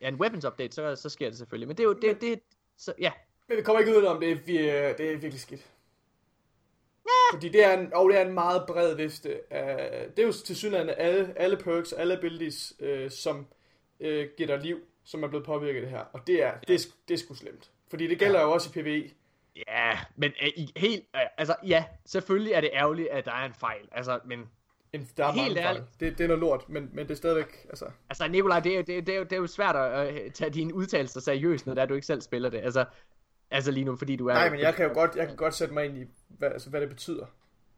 ja, 0.00 0.08
en 0.08 0.14
weapons 0.14 0.44
update, 0.44 0.74
så, 0.74 0.96
så 0.96 1.08
sker 1.08 1.28
det 1.28 1.38
selvfølgelig, 1.38 1.68
men 1.68 1.76
det 1.76 1.82
er 1.82 1.86
jo, 1.86 1.92
det, 1.92 2.20
det, 2.20 2.40
så, 2.76 2.92
ja, 2.98 3.12
Men 3.52 3.56
vi 3.58 3.62
kommer 3.62 3.80
ikke 3.80 3.98
ud 3.98 4.04
om 4.04 4.20
det, 4.20 4.30
er, 4.32 4.36
vir- 4.36 4.96
det 4.96 5.06
er 5.12 5.16
virkelig 5.16 5.40
skidt. 5.40 5.66
Fordi 7.32 7.48
det 7.48 7.64
er 7.64 7.78
en, 7.78 7.94
og 7.94 8.10
det 8.10 8.18
er 8.20 8.24
en 8.26 8.32
meget 8.34 8.62
bred 8.66 8.94
vifte. 8.96 9.52
Af, 9.52 10.06
det 10.16 10.22
er 10.22 10.26
jo 10.26 10.32
til 10.32 10.56
synligheden 10.56 10.94
alle, 10.98 11.32
alle 11.36 11.56
perks, 11.56 11.92
alle 11.92 12.16
abilities, 12.18 12.72
øh, 12.80 13.10
som 13.10 13.46
øh, 14.00 14.28
giver 14.36 14.46
dig 14.46 14.58
liv, 14.58 14.78
som 15.04 15.22
er 15.22 15.28
blevet 15.28 15.46
påvirket 15.46 15.76
af 15.76 15.82
det 15.82 15.90
her. 15.90 16.04
Og 16.12 16.26
det 16.26 16.42
er, 16.42 16.52
det 16.68 16.74
er, 16.74 16.78
sgu- 16.78 16.96
det 17.08 17.14
er 17.14 17.18
sgu 17.18 17.34
slemt. 17.34 17.70
Fordi 17.90 18.06
det 18.06 18.18
gælder 18.18 18.40
jo 18.42 18.52
også 18.52 18.70
i 18.70 18.82
PvE. 18.82 19.10
ja, 19.68 19.98
men 20.16 20.32
øh, 20.42 20.48
i, 20.56 20.72
helt, 20.76 21.04
øh, 21.16 21.20
altså, 21.38 21.56
ja, 21.66 21.84
selvfølgelig 22.06 22.52
er 22.52 22.60
det 22.60 22.70
ærgerligt, 22.72 23.08
at 23.08 23.24
der 23.24 23.32
er 23.32 23.44
en 23.46 23.54
fejl, 23.54 23.88
altså, 23.92 24.20
men, 24.24 24.48
En, 24.92 25.08
der 25.16 25.26
er 25.26 25.32
Helt 25.32 25.58
ærligt. 25.58 25.84
Det, 26.00 26.18
det 26.18 26.24
er 26.24 26.28
noget 26.28 26.40
lort, 26.40 26.68
men, 26.68 26.90
men 26.92 27.04
det 27.06 27.10
er 27.10 27.16
stadigvæk, 27.16 27.66
altså... 27.68 27.86
altså, 28.08 28.28
Nikolaj, 28.28 28.60
det, 28.60 28.72
er 28.72 28.76
jo- 28.76 28.82
det, 28.82 29.06
det, 29.06 29.14
er 29.14 29.18
jo- 29.18 29.24
det 29.24 29.32
er 29.32 29.36
jo 29.36 29.46
svært 29.46 29.76
at 29.76 30.14
øh, 30.24 30.30
tage 30.30 30.50
dine 30.50 30.74
udtalelser 30.74 31.20
seriøst, 31.20 31.66
når 31.66 31.74
det 31.74 31.82
er, 31.82 31.86
du 31.86 31.94
ikke 31.94 32.06
selv 32.06 32.20
spiller 32.20 32.50
det, 32.50 32.58
altså, 32.58 32.84
altså 33.52 33.70
lige 33.70 33.84
nu, 33.84 33.96
fordi 33.96 34.16
du 34.16 34.26
er... 34.28 34.34
Nej, 34.34 34.50
men 34.50 34.60
jeg 34.60 34.74
kan 34.74 34.86
jo 34.88 34.94
godt, 34.94 35.16
jeg 35.16 35.26
kan 35.26 35.36
godt 35.36 35.54
sætte 35.54 35.74
mig 35.74 35.84
ind 35.84 35.98
i, 35.98 36.04
hvad, 36.28 36.50
altså, 36.50 36.70
hvad 36.70 36.80
det 36.80 36.88
betyder. 36.88 37.26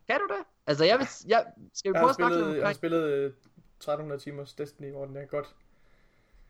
Kan 0.08 0.18
du 0.20 0.34
det? 0.34 0.44
Altså, 0.66 0.84
jeg 0.84 0.98
vil, 0.98 1.06
jeg, 1.28 1.44
skal 1.74 1.92
vi 1.92 1.96
Jeg 1.96 2.00
prøve 2.02 2.06
har 2.06 2.08
at 2.08 2.14
snakke 2.16 2.36
lidt 2.36 2.44
spillet, 2.44 2.58
jeg 2.60 2.66
har 2.68 2.72
spillet 2.74 3.02
øh, 3.02 3.26
1300 3.26 4.20
timers 4.22 4.54
Destiny, 4.54 4.90
hvor 4.90 5.04
den 5.06 5.16
er 5.16 5.24
godt. 5.26 5.46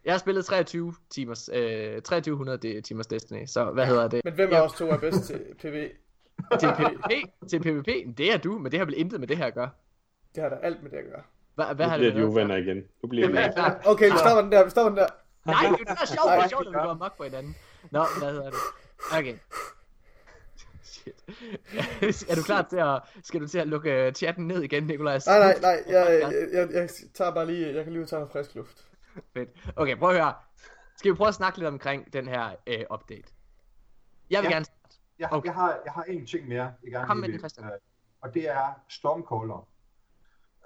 Jeg 0.05 0.13
har 0.13 0.19
spillet 0.19 0.45
23 0.45 0.95
timers, 1.11 1.49
øh, 1.53 2.03
2300 2.03 2.59
de- 2.59 2.81
timers 2.81 3.07
Destiny, 3.07 3.47
så 3.47 3.65
hvad 3.71 3.87
hedder 3.87 4.09
det? 4.09 4.21
Men 4.25 4.35
hvem 4.35 4.49
af 4.49 4.53
Ja. 4.53 4.65
os 4.65 4.73
to 4.73 4.89
er 4.89 4.99
bedst 4.99 5.25
til 5.25 5.41
PvE? 5.63 5.91
Til 6.61 6.69
PvP? 6.79 7.11
til 7.51 7.61
PvP? 7.61 8.19
Det 8.19 8.33
er 8.33 8.39
du, 8.39 8.59
men 8.59 8.73
det 8.73 8.79
har 8.79 8.85
vel 8.87 8.95
intet 8.99 9.21
med 9.21 9.29
det 9.29 9.37
her 9.37 9.47
at 9.47 9.55
gøre. 9.55 9.71
Det 10.35 10.43
har 10.43 10.51
da 10.51 10.57
alt 10.63 10.83
med 10.83 10.91
det 10.91 10.97
at 10.97 11.05
gøre. 11.05 11.23
Hvad, 11.55 11.65
hvad 11.75 11.87
Nu 11.87 11.91
har 11.91 11.97
bliver 11.99 12.13
det 12.13 12.17
de 12.23 12.27
med 12.27 12.27
det 12.27 12.41
at 12.41 12.45
uvenner 12.47 12.57
igen. 12.57 12.77
Nu 13.03 13.09
bliver 13.09 13.29
er 13.29 13.51
det? 13.51 13.87
Okay, 13.87 14.11
vi 14.13 14.19
stopper 14.19 14.43
den 14.43 14.53
der, 14.53 14.65
vi 14.65 14.71
stopper 14.71 14.89
den 14.91 14.99
der. 14.99 15.07
Nej, 15.47 15.55
det 15.79 15.89
er 15.89 15.93
er 15.93 16.07
sjovt. 16.07 16.31
Det 16.37 16.45
er 16.45 16.49
sjovt, 16.49 16.67
at 16.67 16.73
vi 16.73 16.79
går 16.79 16.91
amok 16.91 17.17
på 17.17 17.25
hinanden. 17.25 17.57
Nå, 17.91 18.05
hvad 18.19 18.33
hedder 18.33 18.51
det? 18.51 18.59
Okay. 19.19 19.39
Shit. 20.83 21.25
er 22.31 22.35
du 22.37 22.43
klar 22.43 22.63
til 22.63 22.77
at, 22.77 23.03
skal 23.27 23.41
du 23.41 23.49
til 23.49 23.59
at 23.59 23.69
lukke 23.69 24.07
øh, 24.07 24.13
chatten 24.13 24.47
ned 24.49 24.63
igen, 24.63 24.85
Nikolaj? 24.87 25.19
Nej, 25.27 25.39
nej, 25.39 25.61
nej, 25.61 25.83
jeg, 25.89 26.21
jeg, 26.23 26.49
jeg, 26.53 26.69
jeg 26.73 26.89
tager 27.15 27.31
bare 27.35 27.47
lige, 27.47 27.75
jeg 27.75 27.85
kan 27.85 27.93
lige 27.93 28.07
tage 28.07 28.21
noget 28.21 28.33
frisk 28.33 28.55
luft. 28.55 28.87
Fedt. 29.33 29.49
Okay, 29.77 29.97
prøv 29.97 30.11
at 30.11 30.17
høre. 30.17 30.35
Skal 30.97 31.13
vi 31.13 31.17
prøve 31.17 31.29
at 31.29 31.35
snakke 31.35 31.59
lidt 31.59 31.69
omkring 31.69 32.13
den 32.13 32.29
her 32.29 32.55
øh, 32.67 32.85
update? 32.95 33.33
Jeg 34.31 34.43
vil 34.43 34.49
Ja. 34.49 34.55
gerne... 34.55 34.67
Jeg, 35.19 35.29
Okay. 35.33 35.47
jeg, 35.47 35.55
har, 35.55 35.81
jeg 35.85 35.93
har 35.93 36.03
en 36.03 36.27
ting 36.27 36.49
mere 36.49 36.73
i 36.83 36.91
gang. 36.91 37.07
Kom 37.07 37.17
med 37.17 37.29
lige 37.29 37.33
den. 37.33 37.39
Christian. 37.41 37.67
Øh, 37.67 37.73
og 38.21 38.35
det 38.35 38.49
er 38.49 38.81
Stormcaller. 38.89 39.69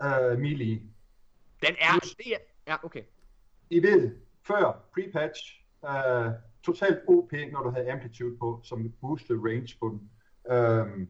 Uh, 0.04 0.38
melee. 0.38 0.80
Den 1.62 1.76
er... 1.80 1.98
Det 2.18 2.32
er 2.34 2.38
ja, 2.66 2.76
okay. 2.82 3.02
I 3.70 3.82
ved, 3.82 4.16
før 4.42 4.84
pre-patch, 4.92 5.62
uh, 5.82 6.32
totalt 6.72 6.98
OP, 7.08 7.32
når 7.52 7.62
du 7.62 7.70
havde 7.70 7.92
amplitude 7.92 8.36
på, 8.38 8.60
som 8.64 8.92
boostede 9.00 9.38
range 9.38 9.76
på 9.80 9.86
den. 9.88 10.00
Um, 10.56 11.08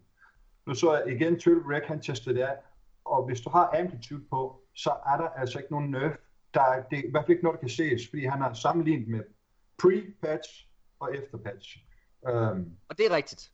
nu 0.66 0.74
så 0.74 0.92
jeg 0.96 1.14
igen, 1.14 1.40
Turtle 1.40 1.76
Rec, 1.76 1.84
han 1.86 2.00
testede 2.02 2.34
det 2.34 2.42
af, 2.42 2.56
og 3.04 3.26
hvis 3.26 3.40
du 3.40 3.50
har 3.50 3.80
amplitude 3.80 4.24
på, 4.30 4.62
så 4.74 4.90
er 4.90 5.16
der 5.16 5.28
altså 5.28 5.58
ikke 5.58 5.72
nogen 5.72 5.90
nerf. 5.90 6.12
Der 6.54 6.60
er, 6.60 6.82
det 6.90 6.98
er 6.98 7.02
i 7.02 7.10
hvert 7.10 7.24
fald 7.24 7.30
ikke 7.30 7.44
noget, 7.44 7.56
der 7.56 7.60
kan 7.60 7.68
ses, 7.68 8.08
fordi 8.10 8.24
han 8.24 8.40
har 8.40 8.52
sammenlignet 8.52 9.08
med 9.08 9.22
pre-patch 9.82 10.50
og 11.00 11.16
efter-patch. 11.16 11.78
Um, 12.22 12.76
Og 12.88 12.98
det 12.98 13.06
er 13.06 13.16
rigtigt. 13.16 13.52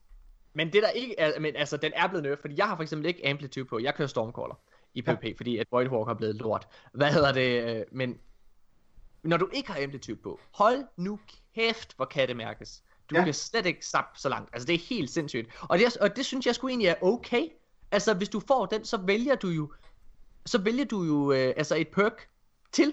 Men 0.52 0.72
det 0.72 0.82
der 0.82 0.88
ikke 0.88 1.18
er, 1.18 1.40
men 1.40 1.56
altså, 1.56 1.76
den 1.76 1.92
er 1.96 2.08
blevet 2.08 2.22
nerfed, 2.22 2.40
fordi 2.40 2.54
jeg 2.58 2.66
har 2.66 2.76
for 2.76 2.82
eksempel 2.82 3.08
ikke 3.08 3.26
amplitude 3.26 3.64
på. 3.64 3.78
Jeg 3.78 3.94
kører 3.94 4.08
Stormcaller 4.08 4.60
i 4.94 5.02
PvP, 5.02 5.24
ja. 5.24 5.32
fordi 5.36 5.58
at 5.58 5.66
Voidwalker 5.70 6.12
er 6.12 6.16
blevet 6.16 6.34
lort. 6.34 6.68
Hvad 6.92 7.12
hedder 7.12 7.32
det? 7.32 7.76
øh, 7.76 7.84
Men 7.92 8.18
når 9.24 9.36
du 9.36 9.48
ikke 9.52 9.72
har 9.72 9.82
amplitude 9.82 10.16
på, 10.16 10.40
hold 10.50 10.84
nu 10.96 11.18
kæft, 11.54 11.96
hvor 11.96 12.04
kan 12.04 12.28
det 12.28 12.36
mærkes. 12.36 12.82
Du 13.10 13.16
ja. 13.16 13.24
Kan 13.24 13.34
slet 13.34 13.66
ikke 13.66 13.86
sappe 13.86 14.18
så 14.18 14.28
langt. 14.28 14.50
Altså, 14.52 14.66
det 14.66 14.74
er 14.74 14.78
helt 14.78 15.10
sindssygt. 15.10 15.48
Og 15.60 15.78
det, 15.78 15.86
er, 15.86 15.90
og 16.00 16.16
det 16.16 16.26
synes 16.26 16.46
jeg 16.46 16.54
sgu 16.54 16.68
egentlig 16.68 16.88
er 16.88 16.94
okay. 17.02 17.48
Altså, 17.90 18.14
hvis 18.14 18.28
du 18.28 18.40
får 18.40 18.66
den, 18.66 18.84
så 18.84 18.96
vælger 18.96 19.34
du 19.34 19.48
jo, 19.48 19.72
så 20.46 20.58
vælger 20.58 20.84
du 20.84 21.02
jo 21.02 21.32
øh, 21.32 21.54
altså 21.56 21.74
et 21.76 21.88
perk 21.88 22.28
til, 22.72 22.92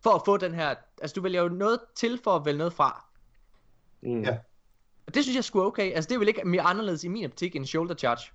for 0.00 0.10
at 0.10 0.22
få 0.24 0.36
den 0.36 0.54
her, 0.54 0.74
altså 1.02 1.14
du 1.14 1.20
vælger 1.22 1.42
jo 1.42 1.48
noget 1.48 1.80
til, 1.94 2.20
for 2.24 2.36
at 2.36 2.44
vælge 2.44 2.58
noget 2.58 2.72
fra. 2.72 3.04
Mm. 4.02 4.22
Ja. 4.22 4.38
Og 5.06 5.14
det 5.14 5.22
synes 5.22 5.36
jeg 5.36 5.44
sgu 5.44 5.60
er 5.60 5.64
okay. 5.64 5.92
Altså, 5.92 6.08
det 6.08 6.14
er 6.14 6.18
vel 6.18 6.28
ikke 6.28 6.44
mere 6.44 6.62
anderledes 6.62 7.04
i 7.04 7.08
min 7.08 7.24
optik 7.24 7.56
end 7.56 7.66
shoulder 7.66 7.94
charge. 7.94 8.32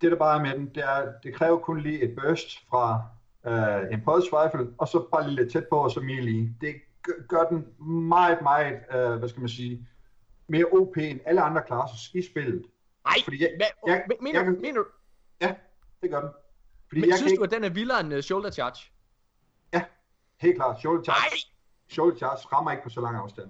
det 0.00 0.10
der 0.10 0.18
bare 0.18 0.38
er 0.38 0.42
med 0.42 0.50
den, 0.50 0.74
det 0.74 0.84
er, 0.84 1.12
det 1.22 1.34
kræver 1.34 1.58
kun 1.58 1.80
lige 1.80 2.02
et 2.02 2.16
burst 2.16 2.66
fra 2.68 3.02
øh, 3.46 3.92
en 3.92 4.00
pulse 4.04 4.28
rifle, 4.32 4.74
og 4.78 4.88
så 4.88 5.08
bare 5.12 5.24
lige 5.28 5.36
lidt 5.36 5.52
tæt 5.52 5.66
på, 5.70 5.76
og 5.76 5.90
så 5.90 6.00
melee. 6.00 6.54
Det 6.60 6.74
gør- 7.28 7.44
den 7.44 7.66
meget, 8.08 8.42
meget, 8.42 8.72
øh, 8.94 9.18
hvad 9.18 9.28
skal 9.28 9.40
man 9.40 9.48
sige, 9.48 9.88
mere 10.48 10.64
OP 10.64 10.96
end 10.96 11.20
alle 11.24 11.40
andre 11.40 11.62
classes 11.66 12.14
i 12.14 12.22
spillet. 12.30 12.66
Ej, 13.06 13.12
Fordi 13.24 13.42
jeg- 13.42 13.70
jeg- 13.86 14.04
men- 14.08 14.16
mener, 14.20 14.42
jeg- 14.42 14.52
mener, 14.52 14.80
du, 14.80 14.86
Ja, 15.40 15.54
det 16.02 16.10
gør 16.10 16.20
den. 16.20 16.30
Fordi 16.88 17.00
men 17.00 17.10
jeg 17.10 17.18
synes 17.18 17.30
kan 17.32 17.36
du, 17.38 17.44
ikke, 17.44 17.56
at 17.56 17.62
den 17.62 17.70
er 17.70 17.74
vildere 17.74 18.00
end 18.00 18.14
uh, 18.14 18.20
shoulder 18.20 18.50
charge? 18.50 18.90
helt 20.40 20.56
klart, 20.56 20.80
shoulder 20.80 21.02
charge, 21.04 21.20
Nej, 21.30 21.38
shoulder 21.88 22.16
charge 22.16 22.36
rammer 22.52 22.70
ikke 22.70 22.82
på 22.82 22.88
så 22.88 23.00
lang 23.00 23.16
afstand. 23.16 23.48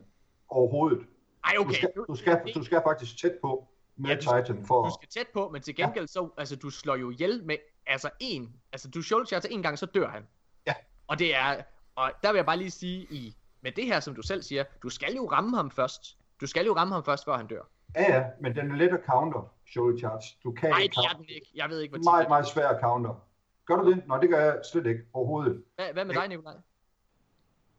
Overhovedet. 0.49 1.07
ej, 1.45 1.53
Du 1.57 1.61
okay. 1.61 1.75
skal, 1.75 1.91
du 2.09 2.15
skal, 2.15 2.41
du 2.55 2.65
skal 2.65 2.81
faktisk 2.87 3.19
tæt 3.19 3.33
på 3.43 3.69
med 3.97 4.11
Ja, 4.11 4.17
du 4.17 4.21
Titan 4.21 4.65
for... 4.67 4.85
Du 4.85 4.91
skal 5.01 5.09
tæt 5.09 5.27
på, 5.35 5.49
men 5.53 5.63
til 5.63 5.77
gengæld 5.77 6.07
så, 6.07 6.29
altså 6.39 6.57
du 6.57 6.71
slår 6.71 6.97
jo 6.97 7.11
ihjel 7.11 7.43
med, 7.45 7.57
altså 7.87 8.11
en, 8.21 8.61
altså 8.73 8.91
du 8.91 9.03
shoulder 9.03 9.27
charge 9.27 9.51
en 9.51 9.63
gang, 9.63 9.79
så 9.79 9.87
dør 9.87 10.09
han. 10.09 10.27
Ja. 10.67 10.75
Og 11.07 11.19
det 11.19 11.35
er, 11.37 11.63
og 11.95 12.13
der 12.23 12.33
vil 12.33 12.39
jeg 12.39 12.47
bare 12.47 12.57
lige 12.57 12.71
sige, 12.71 13.07
i, 13.11 13.37
med 13.61 13.73
det 13.73 13.85
her, 13.85 14.01
som 14.01 14.15
du 14.15 14.23
selv 14.23 14.43
siger, 14.43 14.65
du 14.83 14.89
skal 14.89 15.15
jo 15.15 15.27
ramme 15.27 15.57
ham 15.57 15.71
først. 15.71 16.19
Du 16.41 16.47
skal 16.47 16.67
jo 16.67 16.77
ramme 16.77 16.95
ham 16.95 17.05
først, 17.05 17.25
før 17.25 17.37
han 17.37 17.47
dør. 17.47 17.63
Ja, 17.95 18.17
ja, 18.17 18.25
men 18.41 18.57
den 18.57 18.71
er 18.71 18.77
let 18.77 18.89
at 18.89 19.01
counter, 19.07 19.53
shoulder 19.67 19.99
charge. 19.99 20.39
Du 20.45 20.53
kan 20.53 20.71
Nej, 20.71 20.79
ikke 20.79 20.95
det 20.95 21.05
er 21.13 21.17
den 21.17 21.25
ikke. 21.29 21.51
Jeg 21.55 21.69
ved 21.69 21.81
ikke, 21.81 21.97
hvor 21.97 22.13
Meget, 22.13 22.29
meget 22.29 22.47
svær 22.47 22.69
at 22.69 22.81
counter. 22.81 23.27
Gør 23.67 23.77
du 23.77 23.91
det? 23.91 24.07
Nej, 24.07 24.19
det 24.19 24.31
gør 24.31 24.41
jeg 24.41 24.61
slet 24.73 24.87
ikke 24.87 25.03
overhovedet. 25.13 25.65
Hvad, 25.75 25.93
hvad 25.93 26.05
med 26.05 26.15
dig, 26.15 26.29
Nikolaj? 26.29 26.55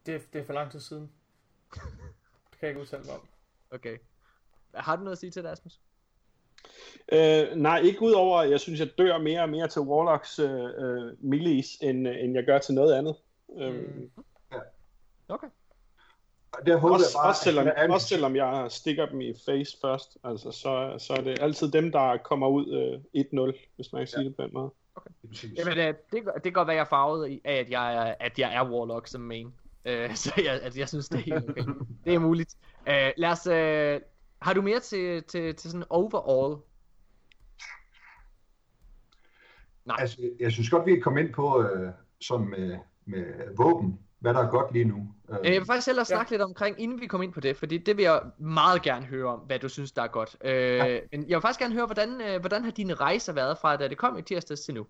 Det, 0.05 0.33
det 0.33 0.41
er 0.41 0.45
for 0.45 0.53
lang 0.53 0.71
tid 0.71 0.79
siden. 0.79 1.11
Det 2.51 2.59
kan 2.59 2.67
jeg 2.67 2.69
ikke 2.69 2.81
udtale 2.81 3.03
mig 3.03 3.13
om. 3.13 3.27
Okay. 3.71 3.97
Har 4.75 4.95
du 4.95 5.03
noget 5.03 5.11
at 5.11 5.17
sige 5.17 5.31
til 5.31 5.43
det, 5.43 5.49
Asmus? 5.49 5.81
Øh, 7.11 7.55
nej, 7.55 7.79
ikke 7.79 8.01
udover, 8.01 8.39
at 8.39 8.51
jeg 8.51 8.59
synes, 8.59 8.79
jeg 8.79 8.89
dør 8.97 9.17
mere 9.17 9.41
og 9.41 9.49
mere 9.49 9.67
til 9.67 9.81
Warlocks 9.81 10.39
øh, 10.39 10.63
øh, 10.77 11.13
millies, 11.19 11.67
end, 11.81 12.07
øh, 12.07 12.23
end 12.23 12.35
jeg 12.35 12.43
gør 12.43 12.57
til 12.57 12.73
noget 12.73 12.93
andet. 12.93 13.15
Øh, 13.57 13.83
Okay. 15.29 15.47
Og 16.51 16.65
der 16.65 16.77
håber 16.77 16.95
også, 16.95 17.05
jeg 17.05 17.21
bare, 17.21 17.29
også, 17.29 17.43
selvom, 17.43 17.67
at 17.75 17.89
også 17.89 18.07
selvom 18.07 18.35
jeg 18.35 18.65
stikker 18.69 19.05
dem 19.05 19.21
i 19.21 19.33
face 19.45 19.77
først, 19.81 20.17
altså, 20.23 20.51
så, 20.51 20.95
så 20.97 21.13
er 21.13 21.21
det 21.21 21.41
altid 21.41 21.71
dem, 21.71 21.91
der 21.91 22.17
kommer 22.17 22.47
ud 22.47 22.67
øh, 23.13 23.53
1-0, 23.53 23.71
hvis 23.75 23.93
man 23.93 23.99
kan 23.99 24.07
sige 24.07 24.21
ja. 24.21 24.27
det 24.27 24.35
på 24.35 24.43
den 24.43 24.53
måde. 24.53 24.71
Præcis. 25.27 25.57
Jamen, 25.57 25.77
øh, 25.77 25.93
det, 26.11 26.25
det 26.33 26.43
kan 26.43 26.53
godt 26.53 26.67
være, 26.67 26.75
jeg 26.75 26.81
er 26.81 26.89
farvet 26.89 27.39
af, 27.45 27.51
at 27.59 27.69
jeg 27.69 27.95
er, 27.95 28.15
at 28.19 28.39
jeg 28.39 28.55
er 28.55 28.71
Warlock 28.71 29.07
som 29.07 29.21
main. 29.21 29.53
Øh, 29.85 30.15
så 30.23 30.33
jeg, 30.37 30.61
altså, 30.63 30.79
jeg 30.79 30.89
synes, 30.89 31.09
det 31.09 31.19
er 31.19 31.23
helt 31.23 31.49
okay. 31.49 31.63
det 32.05 32.13
er 32.13 32.19
muligt. 32.19 32.55
Øh, 32.87 33.11
lad 33.17 33.29
os... 33.29 33.47
Øh, 33.47 34.01
har 34.41 34.53
du 34.53 34.61
mere 34.61 34.79
til, 34.79 35.23
til, 35.23 35.55
til 35.55 35.71
sådan 35.71 35.85
overall? 35.89 36.61
Nej. 39.85 39.97
Altså, 39.99 40.17
jeg 40.39 40.51
synes 40.51 40.69
godt, 40.69 40.85
vi 40.85 40.93
kan 40.93 41.01
komme 41.01 41.21
ind 41.21 41.33
på 41.33 41.61
øh, 41.63 41.91
sådan 42.21 42.47
med, 42.49 42.77
med 43.05 43.55
våben, 43.57 43.99
hvad 44.19 44.33
der 44.33 44.39
er 44.39 44.49
godt 44.49 44.73
lige 44.73 44.85
nu. 44.85 44.95
Øh, 45.29 45.35
Øh, 45.39 45.45
Jeg 45.45 45.59
vil 45.59 45.65
faktisk 45.65 45.87
hellere 45.87 46.05
snakke 46.05 46.27
ja. 46.31 46.33
lidt 46.33 46.41
omkring, 46.41 46.81
inden 46.81 47.01
vi 47.01 47.07
kommer 47.07 47.23
ind 47.23 47.33
på 47.33 47.39
det, 47.39 47.57
fordi 47.57 47.77
det 47.77 47.97
vil 47.97 48.03
jeg 48.03 48.21
meget 48.37 48.81
gerne 48.81 49.05
høre 49.05 49.27
om, 49.27 49.39
hvad 49.39 49.59
du 49.59 49.69
synes, 49.69 49.91
der 49.91 50.01
er 50.01 50.07
godt. 50.07 50.37
Øh, 50.43 50.51
ja. 50.53 50.99
Men 51.11 51.29
jeg 51.29 51.35
vil 51.35 51.41
faktisk 51.41 51.59
gerne 51.59 51.73
høre, 51.73 51.85
hvordan, 51.85 52.21
øh, 52.21 52.39
hvordan 52.39 52.63
har 52.63 52.71
dine 52.71 52.93
rejser 52.93 53.33
været 53.33 53.57
fra, 53.57 53.77
da 53.77 53.87
det 53.87 53.97
kom 53.97 54.17
i 54.17 54.21
tirsdags 54.21 54.61
til 54.61 54.73
nu? 54.73 54.85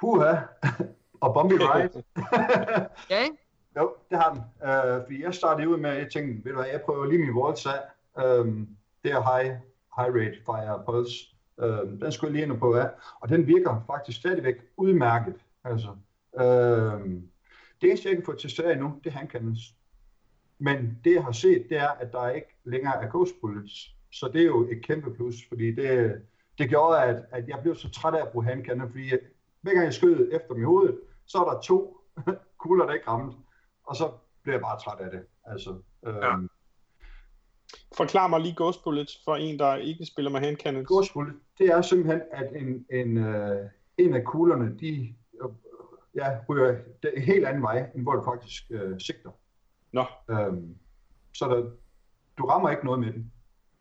Huha, 0.00 0.36
og 1.22 1.34
Bombi 1.34 1.54
Ride. 1.54 2.02
Ja, 3.10 3.22
ikke? 3.22 3.36
jo, 3.76 3.94
det 4.10 4.18
har 4.18 4.32
den. 4.34 4.68
Øh, 4.68 5.02
fordi 5.04 5.22
jeg 5.22 5.34
startede 5.34 5.68
ud 5.68 5.76
med, 5.76 5.90
at 5.90 5.98
jeg 5.98 6.10
tænkte, 6.12 6.44
ved 6.44 6.52
du 6.52 6.58
hvad, 6.58 6.70
jeg 6.70 6.80
prøver 6.84 7.06
lige 7.06 7.18
min 7.18 7.34
af. 7.66 7.80
Øh, 8.18 8.46
det 9.04 9.12
er 9.12 9.38
high, 9.38 9.56
high 9.98 10.14
rate 10.14 10.38
fire 10.46 10.82
pulse. 10.86 11.14
Øh, 11.60 12.00
den 12.00 12.12
skulle 12.12 12.30
jeg 12.30 12.32
lige 12.32 12.52
ind 12.52 12.60
prøve 12.60 12.80
af. 12.80 12.90
Og 13.20 13.28
den 13.28 13.46
virker 13.46 13.84
faktisk 13.86 14.18
stadigvæk 14.18 14.54
udmærket. 14.76 15.34
Altså, 15.64 15.88
øh, 16.38 17.00
det 17.80 17.88
eneste, 17.88 18.06
jeg 18.06 18.10
ikke 18.10 18.22
har 18.22 18.32
fået 18.32 18.38
testeret 18.38 18.72
endnu, 18.72 19.00
det 19.04 19.10
er 19.10 19.18
handcannons. 19.18 19.74
Men 20.58 20.98
det, 21.04 21.14
jeg 21.14 21.24
har 21.24 21.32
set, 21.32 21.66
det 21.68 21.78
er, 21.78 21.88
at 21.88 22.12
der 22.12 22.28
ikke 22.28 22.56
længere 22.64 23.02
er 23.02 23.10
ghost 23.10 23.34
bullets. 23.40 23.94
Så 24.12 24.30
det 24.32 24.40
er 24.40 24.46
jo 24.46 24.68
et 24.70 24.84
kæmpe 24.84 25.14
plus, 25.14 25.34
fordi 25.48 25.74
det, 25.74 26.22
det 26.58 26.68
gjorde, 26.68 27.02
at, 27.02 27.24
at 27.30 27.48
jeg 27.48 27.58
blev 27.62 27.74
så 27.74 27.90
træt 27.90 28.14
af 28.14 28.22
at 28.22 28.28
bruge 28.32 28.44
handcannon, 28.44 28.90
fordi 28.90 29.10
jeg, 29.10 29.18
hver 29.60 29.72
gang 29.72 29.84
jeg 29.84 29.94
skød 29.94 30.28
efter 30.32 30.54
mig 30.54 30.60
i 30.60 30.64
hovedet, 30.64 30.98
så 31.26 31.38
er 31.38 31.52
der 31.52 31.60
to 31.60 32.00
kugler, 32.62 32.86
der 32.86 32.92
ikke 32.92 33.08
ramte. 33.08 33.36
Og 33.84 33.96
så 33.96 34.10
blev 34.42 34.54
jeg 34.54 34.60
bare 34.60 34.80
træt 34.80 35.00
af 35.00 35.10
det. 35.10 35.22
Altså, 35.44 35.70
øh, 36.06 36.14
Ja. 36.14 36.36
Ja. 37.72 37.96
Forklar 37.96 38.26
mig 38.26 38.40
lige 38.40 38.54
Ghost 38.56 38.84
Bullets 38.84 39.20
for 39.24 39.36
en, 39.36 39.58
der 39.58 39.76
ikke 39.76 40.06
spiller 40.06 40.30
med 40.30 40.40
handcannons. 40.40 40.88
Ghost 40.88 41.12
bullet, 41.12 41.34
det 41.58 41.66
er 41.66 41.82
simpelthen, 41.82 42.22
at 42.32 42.52
en, 42.56 42.86
en, 42.90 43.16
øh, 43.16 43.70
en 43.98 44.14
af 44.14 44.24
kuglerne, 44.24 44.78
de 44.78 45.14
øh, 45.42 45.48
ja, 46.14 46.38
ryger 46.48 46.76
det 47.02 47.12
en 47.16 47.22
helt 47.22 47.46
anden 47.46 47.62
vej, 47.62 47.90
end 47.94 48.02
hvor 48.02 48.12
du 48.12 48.24
faktisk 48.24 48.64
øh, 48.70 49.00
sigter. 49.00 49.30
Nå, 49.92 50.04
Øhm, 50.30 50.76
så 51.32 51.44
der, 51.44 51.70
du 52.38 52.46
rammer 52.46 52.70
ikke 52.70 52.84
noget 52.84 53.00
med 53.00 53.12
den. 53.12 53.32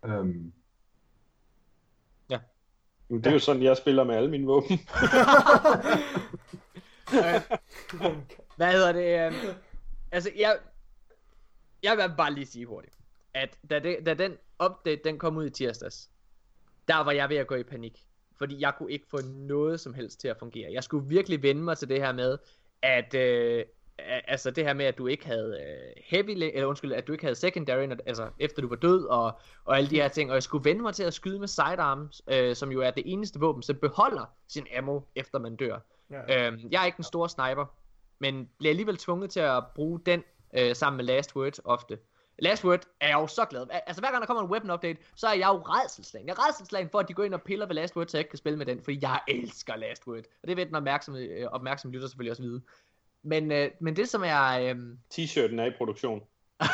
Øhm, 0.06 0.54
men 3.10 3.20
det 3.20 3.28
er 3.28 3.32
jo 3.32 3.40
sådan, 3.40 3.64
jeg 3.64 3.78
spiller 3.78 4.04
med 4.04 4.16
alle 4.16 4.30
mine 4.30 4.46
våben. 4.46 4.80
Hvad 8.58 8.72
hedder 8.72 8.92
det? 8.92 9.26
Øh, 9.26 9.34
altså, 10.12 10.32
jeg, 10.38 10.58
jeg 11.84 11.98
vil 11.98 12.16
bare 12.18 12.34
lige 12.34 12.46
sige 12.46 12.66
hurtigt, 12.66 12.97
at 13.38 13.58
da, 13.70 13.80
det, 13.80 14.06
da 14.06 14.14
den 14.14 14.38
update, 14.66 15.02
den 15.04 15.20
kom 15.20 15.38
ud 15.38 15.46
i 15.46 15.50
tirsdags, 15.50 16.10
der 16.88 17.04
var 17.04 17.12
jeg 17.12 17.30
ved 17.30 17.38
at 17.38 17.48
gå 17.48 17.56
i 17.56 17.64
panik. 17.64 18.04
Fordi 18.38 18.62
jeg 18.62 18.74
kunne 18.78 18.92
ikke 18.92 19.08
få 19.10 19.18
noget 19.26 19.80
som 19.80 19.94
helst 19.94 20.20
til 20.20 20.28
at 20.28 20.38
fungere. 20.40 20.72
Jeg 20.74 20.84
skulle 20.84 21.08
virkelig 21.08 21.44
vende 21.44 21.62
mig 21.62 21.78
til 21.78 21.90
det 21.90 22.02
her 22.02 22.14
med, 22.14 22.38
at 22.82 23.14
øh, 23.14 23.66
altså 24.28 24.52
det 24.52 24.64
her 24.66 24.74
med, 24.74 24.86
at 24.86 24.98
du 24.98 25.08
ikke 25.08 25.26
havde 25.26 25.58
øh, 25.62 26.04
heavy, 26.06 26.36
le- 26.38 26.54
eller 26.54 26.68
undskyld, 26.68 26.94
at 26.94 27.08
du 27.08 27.12
ikke 27.12 27.24
havde 27.24 27.36
secondary, 27.36 27.86
når, 27.86 27.98
altså 28.06 28.30
efter 28.40 28.62
du 28.62 28.68
var 28.68 28.76
død, 28.76 29.06
og, 29.06 29.40
og 29.66 29.78
alle 29.78 29.90
de 29.90 29.96
her 29.96 30.08
ting, 30.08 30.30
og 30.30 30.34
jeg 30.34 30.44
skulle 30.44 30.70
vende 30.70 30.82
mig 30.82 30.94
til 30.94 31.04
at 31.04 31.14
skyde 31.14 31.40
med 31.40 31.48
sidearms, 31.48 32.22
øh, 32.28 32.56
som 32.56 32.72
jo 32.72 32.82
er 32.82 32.92
det 32.92 33.04
eneste 33.06 33.40
våben, 33.40 33.64
som 33.64 33.76
beholder 33.76 34.26
sin 34.48 34.68
ammo, 34.78 35.02
efter 35.16 35.40
man 35.40 35.56
dør. 35.56 35.80
Ja. 36.12 36.48
Øhm, 36.48 36.60
jeg 36.72 36.82
er 36.82 36.86
ikke 36.86 37.00
en 37.00 37.04
stor 37.04 37.28
sniper, 37.28 37.66
men 38.20 38.50
bliver 38.58 38.72
alligevel 38.72 38.98
tvunget 38.98 39.30
til 39.30 39.40
at 39.40 39.64
bruge 39.76 40.00
den 40.06 40.24
øh, 40.58 40.76
sammen 40.76 40.98
med 40.98 41.06
Last 41.06 41.36
Word 41.36 41.60
ofte. 41.64 41.98
Last 42.40 42.66
Word 42.66 42.86
er 43.00 43.08
jeg 43.08 43.14
jo 43.16 43.28
så 43.28 43.46
glad. 43.46 43.68
Al- 43.72 43.82
Altså 43.88 44.02
hver 44.02 44.12
gang 44.12 44.22
der 44.22 44.28
kommer 44.28 44.44
en 44.44 44.50
weapon 44.50 44.72
update, 44.72 45.00
så 45.16 45.28
er 45.28 45.34
jeg 45.34 45.48
jo 45.48 45.62
redselslagen. 45.66 46.28
Jeg 46.28 46.34
er 46.34 46.48
redselslagen 46.48 46.90
for, 46.90 47.00
at 47.00 47.08
de 47.08 47.14
går 47.14 47.24
ind 47.24 47.34
og 47.34 47.42
piller 47.42 47.66
ved 47.66 47.76
Last 47.76 47.96
Word, 47.96 48.08
så 48.08 48.18
jeg 48.18 48.22
ikke 48.22 48.30
kan 48.30 48.38
spille 48.38 48.58
med 48.58 48.66
den, 48.66 48.82
fordi 48.82 49.00
jeg 49.02 49.22
elsker 49.28 49.76
Last 49.76 50.08
Word. 50.08 50.24
Og 50.42 50.48
det 50.48 50.58
ved 50.58 50.66
den 50.66 50.76
opmærksomme, 50.76 51.20
øh, 51.20 51.48
opmærksomme 51.48 51.94
lytter 51.94 52.08
selvfølgelig 52.08 52.32
også 52.32 52.44
vide. 52.44 52.62
Men, 53.24 53.52
øh, 53.52 53.72
men 53.80 53.96
det 53.96 54.10
som 54.10 54.24
er... 54.26 54.60
Øh, 54.60 54.76
T-shirten 55.14 55.60
er 55.62 55.66
i 55.66 55.72
produktion. 55.78 56.24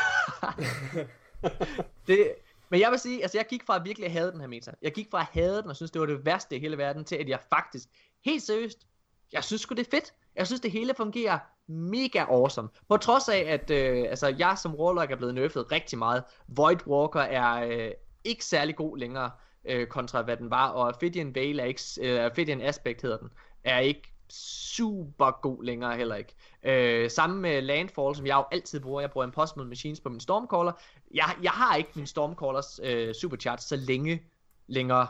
det, 2.08 2.34
men 2.70 2.80
jeg 2.80 2.92
vil 2.92 3.00
sige, 3.00 3.22
altså 3.22 3.38
jeg 3.38 3.48
gik 3.48 3.64
fra 3.66 3.76
at 3.76 3.86
virkelig 3.86 4.12
have 4.12 4.32
den 4.32 4.40
her 4.40 4.48
meta. 4.48 4.72
Jeg 4.82 4.94
gik 4.94 5.08
fra 5.12 5.20
at 5.20 5.28
have 5.32 5.62
den 5.62 5.70
og 5.70 5.76
synes, 5.76 5.92
det 5.92 6.00
var 6.02 6.06
det 6.08 6.26
værste 6.26 6.56
i 6.56 6.60
hele 6.60 6.78
verden, 6.78 7.06
til 7.06 7.16
at 7.16 7.30
jeg 7.30 7.40
faktisk, 7.50 7.90
helt 8.26 8.44
seriøst, 8.44 8.88
jeg 9.32 9.44
synes 9.44 9.62
sgu 9.62 9.76
det 9.76 9.88
er 9.88 9.92
fedt. 9.92 10.14
Jeg 10.36 10.48
synes 10.48 10.62
det 10.62 10.72
hele 10.72 10.94
fungerer 10.98 11.40
mega 11.68 12.20
awesome. 12.20 12.70
På 12.90 12.98
trods 12.98 13.30
af, 13.30 13.40
at 13.48 13.72
øh, 13.72 14.06
altså, 14.10 14.36
jeg 14.38 14.58
som 14.58 14.76
Warlock 14.76 15.12
er 15.12 15.16
blevet 15.16 15.36
nerfed 15.36 15.72
rigtig 15.72 15.98
meget. 15.98 16.24
Void 16.48 16.88
Walker 16.88 17.20
er 17.22 17.68
øh, 17.68 17.92
ikke 18.24 18.46
særlig 18.46 18.76
god 18.76 18.98
længere, 18.98 19.32
øh, 19.66 19.88
kontra 19.88 20.22
hvad 20.22 20.38
den 20.38 20.50
var. 20.50 20.70
Og 20.70 20.88
Ophidian 20.88 21.36
Veil 21.36 21.60
er 21.60 21.66
ikke, 21.66 21.82
øh, 22.02 22.26
Ophidian 22.26 22.62
Aspect 22.62 23.02
hedder 23.02 23.18
den, 23.18 23.30
er 23.64 23.80
ikke 23.80 24.14
super 24.30 25.42
god 25.42 25.64
længere 25.64 25.98
heller 25.98 26.16
ikke. 26.16 26.36
Øh, 26.64 27.12
sammen 27.12 27.42
med 27.42 27.62
Landfall, 27.62 28.16
som 28.16 28.26
jeg 28.26 28.36
jo 28.36 28.46
altid 28.52 28.80
bruger. 28.80 29.02
Jeg 29.02 29.12
bruger 29.12 29.28
Impossible 29.28 29.66
Machines 29.66 30.00
på 30.00 30.10
min 30.10 30.20
Stormcaller. 30.20 30.72
Jeg, 31.14 31.36
jeg 31.44 31.52
har 31.52 31.76
ikke 31.76 31.90
min 31.96 32.08
Stormcallers 32.08 32.80
øh, 32.84 33.14
supercharge 33.14 33.62
så 33.62 33.76
længe 33.76 34.24
længere. 34.68 35.08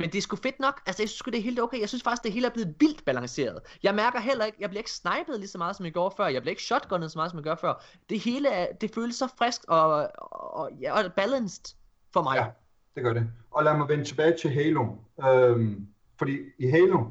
Men 0.00 0.10
det 0.10 0.18
er 0.18 0.22
sgu 0.22 0.36
fedt 0.36 0.60
nok. 0.60 0.80
Altså, 0.86 1.02
jeg 1.02 1.08
synes 1.08 1.18
sgu, 1.18 1.30
det 1.30 1.38
er 1.38 1.42
helt 1.42 1.60
okay. 1.60 1.80
Jeg 1.80 1.88
synes 1.88 2.02
faktisk, 2.02 2.22
det 2.22 2.32
hele 2.32 2.46
er 2.46 2.50
blevet 2.50 2.74
vildt 2.80 3.04
balanceret. 3.04 3.58
Jeg 3.82 3.94
mærker 3.94 4.20
heller 4.20 4.44
ikke, 4.44 4.58
jeg 4.60 4.70
bliver 4.70 4.80
ikke 4.80 4.90
snipet 4.90 5.38
lige 5.38 5.48
så 5.48 5.58
meget, 5.58 5.76
som 5.76 5.84
jeg 5.84 5.92
gjorde 5.92 6.14
før. 6.16 6.26
Jeg 6.26 6.42
bliver 6.42 6.50
ikke 6.50 6.62
shotgunnet 6.62 7.10
så 7.10 7.18
meget, 7.18 7.30
som 7.30 7.38
jeg 7.38 7.44
gjorde 7.44 7.60
før. 7.60 7.84
Det 8.10 8.20
hele 8.20 8.48
er, 8.48 8.72
det 8.72 8.94
føles 8.94 9.16
så 9.16 9.28
frisk 9.38 9.64
og, 9.68 10.08
og, 10.32 10.70
ja, 10.80 10.92
og 10.92 11.12
balanced 11.12 11.76
for 12.12 12.22
mig. 12.22 12.36
Ja. 12.36 12.46
det 12.94 13.02
gør 13.02 13.12
det. 13.12 13.30
Og 13.50 13.64
lad 13.64 13.76
mig 13.76 13.88
vende 13.88 14.04
tilbage 14.04 14.36
til 14.36 14.50
Halo. 14.50 14.86
Øhm, 15.24 15.86
fordi 16.18 16.38
i 16.58 16.66
Halo 16.66 17.04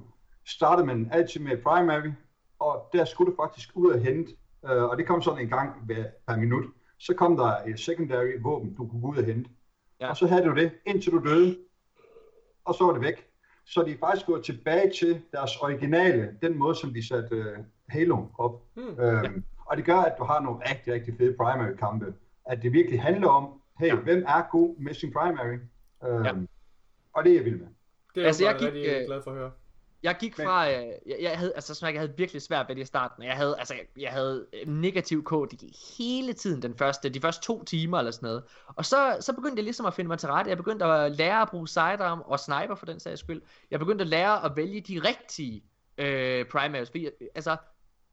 startede 0.45 0.87
man 0.87 1.09
altid 1.11 1.39
med 1.41 1.57
primary, 1.57 2.11
og 2.59 2.89
der 2.93 3.05
skulle 3.05 3.31
du 3.31 3.35
faktisk 3.43 3.69
ud 3.75 3.91
og 3.91 3.99
hente, 3.99 4.31
øh, 4.65 4.83
og 4.83 4.97
det 4.97 5.07
kom 5.07 5.21
sådan 5.21 5.39
en 5.39 5.49
gang 5.49 5.85
hver, 5.85 6.03
per 6.27 6.35
minut. 6.35 6.65
Så 6.99 7.13
kom 7.13 7.37
der 7.37 7.55
et 7.67 7.79
secondary 7.79 8.41
våben, 8.41 8.73
du 8.73 8.87
kunne 8.87 9.01
gå 9.01 9.07
ud 9.07 9.17
og 9.17 9.25
hente. 9.25 9.49
Ja. 10.01 10.09
Og 10.09 10.17
så 10.17 10.27
havde 10.27 10.43
du 10.43 10.55
det, 10.55 10.71
indtil 10.85 11.11
du 11.11 11.29
døde, 11.29 11.57
og 12.69 12.75
så 12.75 12.83
var 12.85 12.93
det 12.93 13.01
væk. 13.01 13.25
Så 13.65 13.83
de 13.83 13.91
er 13.91 13.97
faktisk 13.99 14.25
gået 14.25 14.43
tilbage 14.45 14.91
til 14.99 15.21
deres 15.31 15.57
originale, 15.57 16.29
den 16.41 16.57
måde, 16.57 16.75
som 16.75 16.93
de 16.93 17.07
satte 17.07 17.35
øh, 17.35 17.57
Halo 17.89 18.25
op. 18.37 18.61
Hmm. 18.75 18.99
Øhm, 18.99 19.43
og 19.65 19.77
det 19.77 19.85
gør, 19.85 19.95
at 19.97 20.15
du 20.19 20.23
har 20.23 20.39
nogle 20.41 20.59
rigtig, 20.69 20.93
rigtig 20.93 21.13
fede 21.17 21.33
primary 21.37 21.73
kampe. 21.79 22.13
At 22.45 22.61
det 22.61 22.73
virkelig 22.73 23.01
handler 23.01 23.27
om, 23.27 23.61
hey, 23.79 23.87
Ja. 23.87 23.95
ja. 23.95 23.99
hvem 24.01 24.23
er 24.27 24.49
god 24.51 24.75
med 24.79 24.93
sin 24.93 25.13
primary? 25.13 25.57
Øhm, 26.07 26.25
Ja. 26.25 26.31
Og 27.13 27.23
det 27.23 27.31
er 27.31 27.35
jeg 27.35 27.45
vild 27.45 27.55
med. 27.59 27.67
Det 28.15 28.23
er 28.23 28.27
Altså, 28.27 28.27
altså, 28.27 28.43
jeg 28.45 28.51
jeg 28.53 28.59
gik, 28.59 28.89
rigtig 28.89 29.01
øh, 29.01 29.05
glad 29.07 29.21
for 29.23 29.31
at 29.31 29.37
høre. 29.37 29.51
Jeg 30.03 30.17
gik 30.19 30.35
fra, 30.35 30.71
øh, 30.71 30.87
jeg, 31.05 31.17
jeg 31.21 31.37
havde, 31.37 31.53
altså 31.55 31.73
som 31.75 31.89
jeg 31.89 31.99
havde 31.99 32.13
virkelig 32.17 32.41
svært 32.41 32.67
ved 32.67 32.75
det 32.75 32.81
i 32.81 32.85
starten. 32.85 33.23
Jeg 33.23 33.35
havde, 33.35 33.59
altså, 33.59 33.73
jeg, 33.73 33.85
jeg 33.97 34.11
havde 34.11 34.45
negativ 34.65 35.23
KD 35.23 35.63
hele 35.97 36.33
tiden 36.33 36.61
den 36.61 36.75
første, 36.75 37.09
de 37.09 37.21
første 37.21 37.45
to 37.45 37.63
timer 37.63 37.97
eller 37.97 38.11
sådan 38.11 38.27
noget. 38.27 38.43
Og 38.67 38.85
så, 38.85 39.17
så 39.19 39.33
begyndte 39.33 39.55
jeg 39.55 39.63
ligesom 39.63 39.85
at 39.85 39.93
finde 39.93 40.07
mig 40.07 40.19
til 40.19 40.29
rette. 40.29 40.49
Jeg 40.49 40.57
begyndte 40.57 40.85
at 40.85 41.11
lære 41.11 41.41
at 41.41 41.49
bruge 41.49 41.67
sidearm 41.67 42.21
og 42.25 42.39
sniper 42.39 42.75
for 42.75 42.85
den 42.85 42.99
sags 42.99 43.19
skyld. 43.19 43.41
Jeg 43.71 43.79
begyndte 43.79 44.01
at 44.01 44.07
lære 44.07 44.45
at 44.45 44.55
vælge 44.55 44.81
de 44.81 44.99
rigtige 44.99 45.63
øh, 45.97 46.45
primaries. 46.45 46.89
Fordi, 46.89 47.09
altså, 47.35 47.57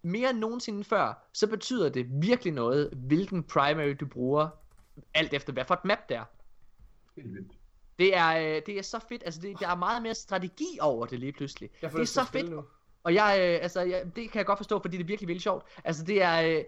mere 0.03 0.31
end 0.31 0.39
nogensinde 0.39 0.85
før, 0.85 1.29
så 1.33 1.47
betyder 1.47 1.89
det 1.89 2.07
virkelig 2.09 2.53
noget, 2.53 2.91
hvilken 2.93 3.43
primary 3.43 3.95
du 4.01 4.07
bruger, 4.07 4.49
alt 5.15 5.35
efter 5.35 5.53
hvad 5.53 5.65
for 5.65 5.75
et 5.75 5.85
map 5.85 6.09
der. 6.09 6.25
Helt 7.17 7.35
vildt. 7.35 7.53
Det 7.99 8.17
er, 8.17 8.37
øh, 8.37 8.63
det 8.67 8.79
er 8.79 8.83
så 8.83 8.99
fedt, 9.09 9.23
altså 9.25 9.41
det, 9.41 9.61
der 9.61 9.69
er 9.69 9.75
meget 9.75 10.03
mere 10.03 10.15
strategi 10.15 10.79
over 10.81 11.07
det 11.07 11.19
lige 11.19 11.33
pludselig. 11.33 11.71
Jeg 11.83 11.93
det 11.93 12.01
er 12.01 12.05
så 12.05 12.25
fedt, 12.25 12.51
nu. 12.51 12.65
og 13.05 13.15
jeg, 13.15 13.37
øh, 13.41 13.63
altså, 13.63 13.81
jeg, 13.81 14.03
det 14.17 14.31
kan 14.31 14.39
jeg 14.39 14.47
godt 14.47 14.59
forstå, 14.59 14.79
fordi 14.81 14.97
det 14.97 15.03
er 15.03 15.07
virkelig, 15.07 15.29
virkelig 15.29 15.43
sjovt. 15.43 15.65
Altså 15.85 16.05
det 16.05 16.23
er, 16.23 16.43
øh, 16.43 16.65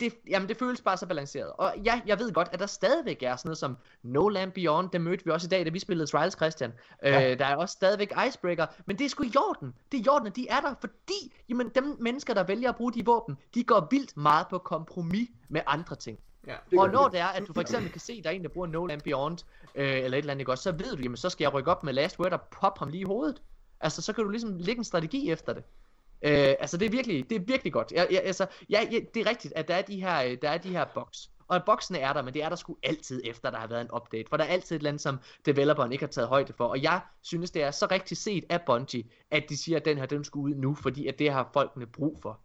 det, 0.00 0.14
jamen 0.28 0.48
det 0.48 0.56
føles 0.56 0.80
bare 0.80 0.96
så 0.96 1.06
balanceret. 1.06 1.52
Og 1.52 1.74
ja, 1.84 2.00
jeg 2.06 2.18
ved 2.18 2.32
godt, 2.32 2.48
at 2.52 2.58
der 2.60 2.66
stadigvæk 2.66 3.22
er 3.22 3.36
sådan 3.36 3.48
noget 3.48 3.58
som 3.58 3.76
No 4.02 4.28
Land 4.28 4.52
Beyond, 4.52 4.90
det 4.90 5.00
mødte 5.00 5.24
vi 5.24 5.30
også 5.30 5.46
i 5.46 5.48
dag, 5.48 5.64
da 5.64 5.70
vi 5.70 5.78
spillede 5.78 6.10
Trials, 6.10 6.34
Christian. 6.34 6.72
Ja. 7.02 7.30
Øh, 7.30 7.38
der 7.38 7.44
er 7.44 7.56
også 7.56 7.72
stadigvæk 7.72 8.12
Icebreaker, 8.28 8.66
men 8.86 8.98
det 8.98 9.04
er 9.04 9.08
sgu 9.08 9.22
i 9.22 9.32
orden. 9.36 9.74
Det 9.92 10.00
er 10.00 10.04
i 10.04 10.08
orden, 10.08 10.26
at 10.26 10.36
de 10.36 10.48
er 10.48 10.60
der, 10.60 10.74
fordi 10.80 11.34
jamen, 11.48 11.68
dem 11.74 11.96
mennesker, 12.00 12.34
der 12.34 12.42
vælger 12.42 12.68
at 12.68 12.76
bruge 12.76 12.92
de 12.92 13.04
våben, 13.04 13.36
de 13.54 13.64
går 13.64 13.88
vildt 13.90 14.16
meget 14.16 14.46
på 14.50 14.58
kompromis 14.58 15.28
med 15.48 15.60
andre 15.66 15.96
ting. 15.96 16.18
Ja. 16.48 16.78
Og 16.78 16.90
når 16.90 17.08
det. 17.08 17.20
er, 17.20 17.26
at 17.26 17.42
du 17.48 17.52
for 17.52 17.60
eksempel 17.60 17.92
kan 17.92 18.00
se, 18.00 18.12
at 18.12 18.24
der 18.24 18.30
er 18.30 18.34
en, 18.34 18.42
der 18.42 18.48
bruger 18.48 18.66
No 18.66 18.86
Land 18.86 19.00
Beyond, 19.00 19.38
øh, 19.74 19.88
eller 19.88 20.18
et 20.18 20.22
eller 20.22 20.32
andet, 20.32 20.48
også, 20.48 20.62
så 20.62 20.72
ved 20.72 20.96
du, 20.96 21.02
jamen 21.02 21.16
så 21.16 21.30
skal 21.30 21.44
jeg 21.44 21.54
rykke 21.54 21.70
op 21.70 21.84
med 21.84 21.92
Last 21.92 22.18
Word 22.18 22.32
og 22.32 22.40
poppe 22.60 22.78
ham 22.78 22.88
lige 22.88 23.00
i 23.00 23.04
hovedet. 23.04 23.42
Altså, 23.80 24.02
så 24.02 24.12
kan 24.12 24.24
du 24.24 24.30
ligesom 24.30 24.56
lægge 24.58 24.78
en 24.78 24.84
strategi 24.84 25.30
efter 25.30 25.52
det. 25.52 25.62
Øh, 26.22 26.54
altså, 26.60 26.76
det 26.76 26.86
er 26.86 26.90
virkelig, 26.90 27.30
det 27.30 27.36
er 27.36 27.40
virkelig 27.40 27.72
godt. 27.72 27.92
Jeg, 27.92 28.06
jeg, 28.10 28.22
altså, 28.24 28.46
ja, 28.70 28.88
ja, 28.92 28.98
det 29.14 29.26
er 29.26 29.30
rigtigt, 29.30 29.54
at 29.56 29.68
der 29.68 29.74
er 29.74 29.82
de 29.82 30.00
her, 30.00 30.22
øh, 30.22 30.38
der 30.42 30.50
er 30.50 30.58
de 30.58 30.68
her 30.68 30.84
box. 30.94 31.28
Og 31.48 31.62
boksene 31.66 31.98
er 31.98 32.12
der, 32.12 32.22
men 32.22 32.34
det 32.34 32.42
er 32.42 32.48
der 32.48 32.56
sgu 32.56 32.76
altid 32.82 33.22
efter, 33.24 33.50
der 33.50 33.58
har 33.58 33.66
været 33.66 33.80
en 33.80 33.90
update. 33.94 34.28
For 34.28 34.36
der 34.36 34.44
er 34.44 34.48
altid 34.48 34.76
et 34.76 34.80
eller 34.80 34.90
andet, 34.90 35.02
som 35.02 35.18
developeren 35.46 35.92
ikke 35.92 36.04
har 36.04 36.10
taget 36.10 36.28
højde 36.28 36.52
for. 36.52 36.66
Og 36.66 36.82
jeg 36.82 37.00
synes, 37.22 37.50
det 37.50 37.62
er 37.62 37.70
så 37.70 37.86
rigtig 37.90 38.16
set 38.16 38.44
af 38.48 38.62
Bungie, 38.62 39.04
at 39.30 39.44
de 39.48 39.56
siger, 39.56 39.78
at 39.78 39.84
den 39.84 39.98
her, 39.98 40.06
den 40.06 40.24
skulle 40.24 40.54
ud 40.54 40.60
nu, 40.60 40.74
fordi 40.74 41.06
at 41.06 41.18
det 41.18 41.32
har 41.32 41.50
folkene 41.52 41.86
brug 41.86 42.18
for. 42.22 42.40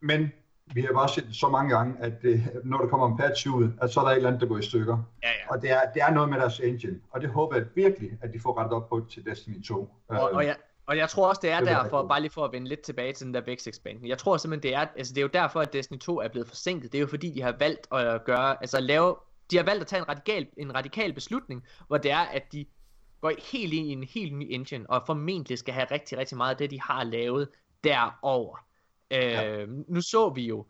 Men 0.00 0.32
vi 0.74 0.80
har 0.80 0.92
bare 0.92 1.08
set 1.08 1.26
så 1.32 1.48
mange 1.48 1.76
gange, 1.76 1.94
at 2.00 2.22
det, 2.22 2.60
når 2.64 2.78
der 2.78 2.86
kommer 2.86 3.08
en 3.08 3.16
patch 3.16 3.48
ud, 3.48 3.70
at 3.82 3.92
så 3.92 4.00
er 4.00 4.04
der 4.04 4.10
et 4.10 4.16
eller 4.16 4.28
andet, 4.28 4.40
der 4.40 4.46
går 4.46 4.58
i 4.58 4.62
stykker. 4.62 4.98
Ja, 5.22 5.28
ja. 5.28 5.54
Og 5.54 5.62
det 5.62 5.70
er, 5.70 5.80
det 5.94 6.02
er 6.02 6.10
noget 6.10 6.28
med 6.28 6.38
deres 6.38 6.60
engine, 6.60 7.00
og 7.10 7.20
det 7.20 7.30
håber 7.30 7.56
jeg 7.56 7.64
virkelig, 7.74 8.10
at 8.22 8.32
de 8.32 8.40
får 8.40 8.58
rettet 8.58 8.72
op 8.72 8.88
på 8.88 9.06
til 9.10 9.24
Destiny 9.24 9.62
2. 9.62 9.74
Og, 10.08 10.30
og, 10.32 10.46
jeg, 10.46 10.56
og 10.86 10.96
jeg 10.96 11.08
tror 11.08 11.28
også, 11.28 11.40
det 11.42 11.50
er 11.50 11.58
Det 11.58 11.68
derfor, 11.68 12.06
bare 12.06 12.20
lige 12.20 12.30
for 12.30 12.44
at 12.44 12.52
vende 12.52 12.68
lidt 12.68 12.80
tilbage 12.80 13.12
til 13.12 13.26
den 13.26 13.34
der 13.34 13.40
Vex 13.40 13.66
expansion. 13.66 14.08
Jeg 14.08 14.18
tror 14.18 14.36
simpelthen, 14.36 14.62
det 14.62 14.76
er, 14.76 14.86
altså 14.96 15.14
det 15.14 15.20
er 15.20 15.22
jo 15.22 15.30
derfor, 15.32 15.60
at 15.60 15.72
Destiny 15.72 15.98
2 15.98 16.20
er 16.20 16.28
blevet 16.28 16.48
forsinket. 16.48 16.92
Det 16.92 16.98
er 16.98 17.00
jo 17.02 17.06
fordi, 17.06 17.30
de 17.30 17.42
har 17.42 17.54
valgt 17.58 17.86
at 17.92 18.24
gøre, 18.24 18.56
altså 18.60 18.80
lave, 18.80 19.16
de 19.50 19.56
har 19.56 19.64
valgt 19.64 19.80
at 19.80 19.86
tage 19.86 20.00
en 20.00 20.08
radikal, 20.08 20.46
en 20.56 20.74
radikal 20.74 21.12
beslutning, 21.12 21.64
hvor 21.86 21.98
det 21.98 22.10
er, 22.10 22.18
at 22.18 22.52
de 22.52 22.66
går 23.20 23.32
helt 23.52 23.72
ind 23.72 23.86
i 23.86 23.92
en 23.92 24.04
helt 24.04 24.34
ny 24.34 24.46
engine, 24.50 24.90
og 24.90 25.02
formentlig 25.06 25.58
skal 25.58 25.74
have 25.74 25.86
rigtig, 25.90 26.18
rigtig 26.18 26.36
meget 26.36 26.50
af 26.50 26.56
det, 26.56 26.70
de 26.70 26.80
har 26.80 27.04
lavet 27.04 27.48
derover. 27.84 28.66
Øh, 29.10 29.18
Ja. 29.20 29.66
Nu 29.66 30.00
så 30.00 30.28
vi 30.30 30.46
jo 30.46 30.66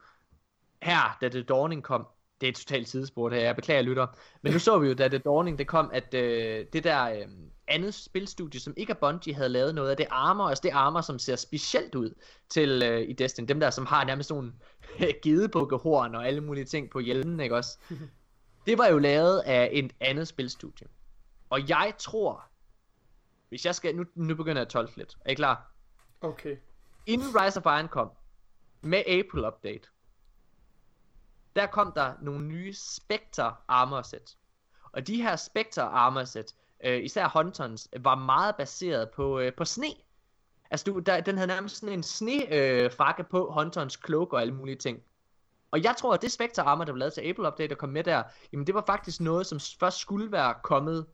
her, 0.82 1.18
da 1.20 1.28
The 1.28 1.42
Dawning 1.42 1.82
kom, 1.82 2.06
det 2.40 2.46
er 2.46 2.50
et 2.50 2.56
totalt 2.56 2.88
sidespor 2.88 3.28
det 3.28 3.38
her, 3.38 3.44
jeg 3.44 3.56
beklager 3.56 3.82
lytter, 3.82 4.06
men 4.42 4.52
nu 4.52 4.58
så 4.58 4.78
vi 4.78 4.88
jo, 4.88 4.94
da 4.94 5.08
The 5.08 5.18
Dawning 5.18 5.58
det 5.58 5.66
kom, 5.66 5.90
at 5.92 6.14
øh, 6.14 6.66
det 6.72 6.84
der 6.84 7.04
øh, 7.10 7.26
andet 7.68 7.94
spilstudie, 7.94 8.60
som 8.60 8.74
ikke 8.76 8.90
er 8.90 8.96
Bungie, 8.96 9.34
havde 9.34 9.48
lavet 9.48 9.74
noget 9.74 9.90
af 9.90 9.96
det 9.96 10.06
armor, 10.10 10.48
altså 10.48 10.62
det 10.62 10.70
armor, 10.70 11.00
som 11.00 11.18
ser 11.18 11.36
specielt 11.36 11.94
ud 11.94 12.14
til 12.48 12.82
øh, 12.82 13.08
i 13.08 13.12
Destiny, 13.12 13.48
dem 13.48 13.60
der, 13.60 13.70
som 13.70 13.86
har 13.86 14.04
nærmest 14.04 14.28
sådan 14.28 14.52
gedebukkehorn 15.22 16.14
og 16.14 16.26
alle 16.26 16.40
mulige 16.40 16.64
ting 16.64 16.90
på 16.90 16.98
hjelmen, 16.98 17.40
ikke 17.40 17.56
også? 17.56 17.78
Det 18.66 18.78
var 18.78 18.86
jo 18.86 18.98
lavet 18.98 19.38
af 19.40 19.68
et 19.72 19.92
andet 20.00 20.28
spilstudie. 20.28 20.86
Og 21.50 21.68
jeg 21.68 21.94
tror, 21.98 22.44
hvis 23.48 23.66
jeg 23.66 23.74
skal, 23.74 23.96
nu, 23.96 24.04
nu 24.14 24.34
begynder 24.34 24.60
jeg 24.60 24.66
at 24.66 24.68
tolke 24.68 24.96
lidt, 24.96 25.16
er 25.24 25.30
I 25.30 25.34
klar? 25.34 25.72
Okay. 26.20 26.56
Inden 27.06 27.28
Rise 27.40 27.60
of 27.60 27.78
Iron 27.78 27.88
kom, 27.88 28.10
med 28.82 28.98
April 29.06 29.46
Update, 29.46 29.88
der 31.56 31.66
kom 31.66 31.92
der 31.92 32.12
nogle 32.22 32.46
nye 32.46 32.72
Spectre 32.72 33.54
armor 33.68 34.02
set. 34.02 34.36
Og 34.92 35.06
de 35.06 35.22
her 35.22 35.36
Spectre 35.36 35.82
armor 35.82 36.24
set, 36.24 36.54
øh, 36.84 37.04
især 37.04 37.28
Huntons, 37.28 37.88
var 38.00 38.14
meget 38.14 38.56
baseret 38.56 39.10
på, 39.10 39.38
øh, 39.38 39.54
på 39.54 39.64
sne. 39.64 39.86
Altså 40.70 40.84
du, 40.84 40.98
der, 40.98 41.20
den 41.20 41.36
havde 41.36 41.48
nærmest 41.48 41.76
sådan 41.76 41.92
en 41.94 42.02
sne 42.02 42.54
øh, 42.54 42.92
frakke 42.92 43.24
på 43.24 43.52
Huntons 43.52 43.98
cloak 44.06 44.32
og 44.32 44.40
alle 44.40 44.54
mulige 44.54 44.76
ting. 44.76 45.02
Og 45.70 45.82
jeg 45.82 45.94
tror, 45.98 46.14
at 46.14 46.22
det 46.22 46.32
Spectre 46.32 46.62
armor, 46.62 46.84
der 46.84 46.92
blev 46.92 46.98
lavet 46.98 47.12
til 47.12 47.20
April 47.20 47.46
Update, 47.46 47.72
og 47.72 47.78
kom 47.78 47.88
med 47.88 48.04
der, 48.04 48.22
jamen 48.52 48.66
det 48.66 48.74
var 48.74 48.84
faktisk 48.86 49.20
noget, 49.20 49.46
som 49.46 49.60
først 49.80 49.98
skulle 49.98 50.32
være 50.32 50.54
kommet 50.62 51.06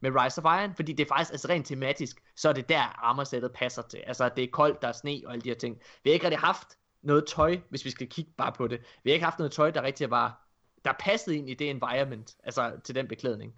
med 0.00 0.10
Rise 0.14 0.44
of 0.44 0.60
Iron, 0.60 0.74
fordi 0.74 0.92
det 0.92 1.04
er 1.04 1.08
faktisk 1.08 1.32
altså 1.32 1.48
rent 1.48 1.66
tematisk, 1.66 2.22
så 2.36 2.48
er 2.48 2.52
det 2.52 2.68
der 2.68 2.82
armorsættet 2.82 3.52
passer 3.52 3.82
til. 3.82 3.98
Altså 4.06 4.30
det 4.36 4.44
er 4.44 4.48
koldt, 4.52 4.82
der 4.82 4.88
er 4.88 4.92
sne 4.92 5.22
og 5.26 5.32
alle 5.32 5.42
de 5.42 5.48
her 5.48 5.56
ting. 5.56 5.80
Vi 6.04 6.10
har 6.10 6.14
ikke 6.14 6.26
rigtig 6.26 6.40
haft 6.40 6.78
noget 7.02 7.26
tøj, 7.26 7.58
hvis 7.68 7.84
vi 7.84 7.90
skal 7.90 8.06
kigge 8.08 8.32
bare 8.36 8.52
på 8.52 8.68
det. 8.68 8.80
Vi 9.04 9.10
har 9.10 9.14
ikke 9.14 9.24
haft 9.24 9.38
noget 9.38 9.52
tøj, 9.52 9.70
der 9.70 9.82
rigtig 9.82 10.10
var, 10.10 10.48
der 10.84 10.92
passede 11.00 11.36
ind 11.36 11.50
i 11.50 11.54
det 11.54 11.70
environment, 11.70 12.36
altså 12.44 12.72
til 12.84 12.94
den 12.94 13.08
beklædning. 13.08 13.54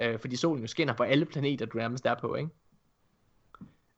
Øh, 0.00 0.18
fordi 0.18 0.36
solen 0.36 0.62
jo 0.62 0.66
skinner 0.66 0.94
på 0.94 1.02
alle 1.02 1.24
planeter, 1.24 1.66
du 1.66 1.78
nærmest 1.78 2.06
er 2.06 2.14
på, 2.14 2.34
ikke? 2.34 2.50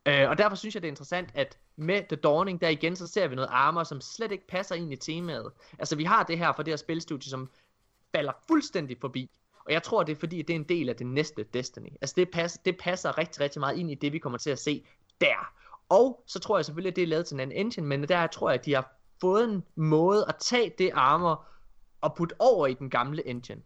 Øh, 0.07 0.31
og 0.31 0.39
derfor 0.39 0.57
synes 0.57 0.75
jeg, 0.75 0.83
det 0.83 0.89
er 0.89 0.93
interessant, 0.93 1.31
at 1.35 1.59
med 1.77 2.03
The 2.09 2.17
Dawning, 2.17 2.61
der 2.61 2.69
igen, 2.69 2.97
så 2.97 3.07
ser 3.07 3.29
vi 3.29 3.35
noget 3.35 3.49
armor, 3.53 3.85
som 3.85 4.01
slet 4.01 4.33
ikke 4.33 4.47
passer 4.47 4.75
ind 4.75 4.93
i 4.93 4.97
temaet. 4.97 5.53
Altså 5.79 5.97
vi 5.97 6.05
har 6.05 6.23
det 6.23 6.39
her 6.39 6.53
fra 6.53 6.63
det 6.63 6.73
her 6.73 6.77
spilstudie, 6.77 7.31
som 7.31 7.51
falder 8.15 8.33
fuldstændig 8.49 8.97
forbi. 9.01 9.31
Og 9.67 9.73
jeg 9.73 9.83
tror, 9.83 10.03
det 10.03 10.13
er 10.13 10.17
fordi, 10.17 10.43
det 10.43 10.51
er 10.51 10.59
en 10.59 10.69
del 10.69 10.89
af 10.89 10.97
det 10.97 11.07
næste 11.07 11.45
Destiny. 11.55 11.89
Altså 12.01 12.15
det, 12.17 12.31
passer, 12.31 12.61
det 12.65 12.79
passer 12.79 13.19
rigtig, 13.19 13.41
rigtig 13.41 13.61
meget 13.61 13.79
ind 13.79 13.91
i 13.91 13.95
det, 13.95 14.13
vi 14.13 14.19
kommer 14.19 14.39
til 14.39 14.51
at 14.51 14.59
se 14.59 14.87
der. 15.21 15.53
Og 15.89 16.23
så 16.27 16.41
tror 16.41 16.59
jeg 16.59 16.65
selvfølgelig, 16.65 16.91
at 16.91 16.97
det 16.97 17.03
er 17.03 17.07
lavet 17.07 17.27
til 17.27 17.35
en 17.35 17.41
anden 17.41 17.57
engine, 17.67 17.87
men 17.87 18.09
der 18.09 18.27
tror 18.27 18.51
jeg, 18.51 18.59
at 18.59 18.65
de 18.65 18.75
har 18.75 18.93
fået 19.21 19.45
en 19.45 19.65
måde 19.75 20.25
at 20.29 20.35
tage 20.41 20.73
det 20.79 20.91
armor 20.95 21.45
og 22.01 22.15
putte 22.17 22.35
over 22.39 22.67
i 22.67 22.75
den 22.75 22.91
gamle 22.91 23.27
engine. 23.29 23.63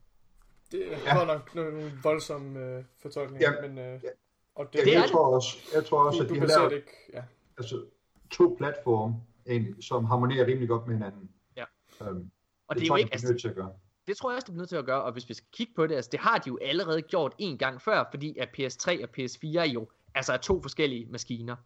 Det 0.72 0.92
er 0.94 1.18
Ja. 1.18 1.24
nok 1.24 1.54
nogle 1.54 1.92
voldsomme 2.02 2.60
øh, 2.60 2.84
fortolkninger, 3.02 3.52
Ja. 3.62 3.68
men... 3.68 3.78
Øh, 3.78 3.84
Ja. 3.84 4.08
og 4.54 4.68
Jeg, 4.74 4.84
Det 4.84 4.88
er 4.88 4.92
jeg, 4.92 5.02
det. 5.02 5.10
tror 5.10 5.34
også, 5.34 5.56
jeg 5.74 5.84
tror 5.84 6.06
også, 6.06 6.18
du, 6.18 6.22
at 6.24 6.28
du 6.28 6.34
de 6.34 6.40
har 6.40 6.46
lavet 6.46 6.70
det 6.70 6.76
ikke... 6.76 6.92
Ja. 7.12 7.22
altså, 7.58 7.84
to 8.30 8.54
platforme, 8.58 9.14
egentlig, 9.48 9.84
som 9.84 10.04
harmonerer 10.04 10.46
rimelig 10.46 10.68
godt 10.68 10.86
med 10.86 10.94
hinanden. 10.94 11.30
Ja. 11.56 11.64
Øhm, 12.02 12.30
Og 12.68 12.74
det, 12.76 12.80
det 12.80 12.86
er 12.86 12.88
tror 12.88 12.96
jo 12.96 12.98
jeg, 12.98 13.04
ikke, 13.04 13.12
altså, 13.12 13.26
er 13.26 13.30
nødt 13.30 13.40
til 13.40 13.48
at 13.48 13.54
gøre. 13.54 13.72
det 14.06 14.16
tror 14.16 14.30
jeg 14.30 14.36
også, 14.36 14.46
det 14.46 14.52
bliver 14.52 14.60
nødt 14.62 14.68
til 14.68 14.76
at 14.76 14.84
gøre, 14.84 15.02
og 15.02 15.12
hvis 15.12 15.28
vi 15.28 15.34
skal 15.34 15.46
kigge 15.52 15.72
på 15.76 15.86
det, 15.86 15.94
altså 15.94 16.08
det 16.12 16.20
har 16.20 16.38
de 16.38 16.48
jo 16.48 16.58
allerede 16.62 17.02
gjort 17.02 17.34
en 17.38 17.58
gang 17.58 17.82
før, 17.82 18.04
fordi 18.10 18.38
at 18.38 18.48
PS3 18.58 19.02
og 19.02 19.08
PS4 19.18 19.60
jo 19.72 19.88
altså 20.14 20.32
er 20.32 20.36
to 20.36 20.62
forskellige 20.62 21.06
maskiner. 21.10 21.56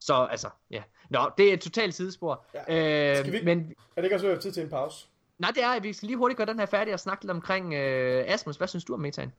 Så 0.00 0.14
altså, 0.30 0.48
ja. 0.70 0.82
Nå, 1.10 1.20
det 1.38 1.48
er 1.48 1.52
et 1.52 1.60
totalt 1.60 1.94
sidespor. 1.94 2.44
Ja. 2.68 3.10
Øh, 3.10 3.16
Skal 3.16 3.32
vi- 3.32 3.42
Men 3.44 3.58
Er 3.96 4.00
det 4.00 4.04
ikke 4.04 4.16
også 4.16 4.26
være 4.26 4.38
tid 4.40 4.52
til 4.52 4.62
en 4.62 4.68
pause? 4.70 5.06
nej, 5.38 5.50
det 5.54 5.62
er, 5.62 5.68
at 5.68 5.82
vi 5.82 5.92
skal 5.92 6.06
lige 6.06 6.16
hurtigt 6.16 6.36
gøre 6.36 6.46
den 6.46 6.58
her 6.58 6.66
færdig 6.66 6.94
og 6.94 7.00
snakke 7.00 7.24
lidt 7.24 7.30
omkring 7.30 7.74
øh, 7.74 8.24
Asmus. 8.28 8.56
Hvad 8.56 8.68
synes 8.68 8.84
du 8.84 8.94
om 8.94 9.00
metaen? 9.00 9.32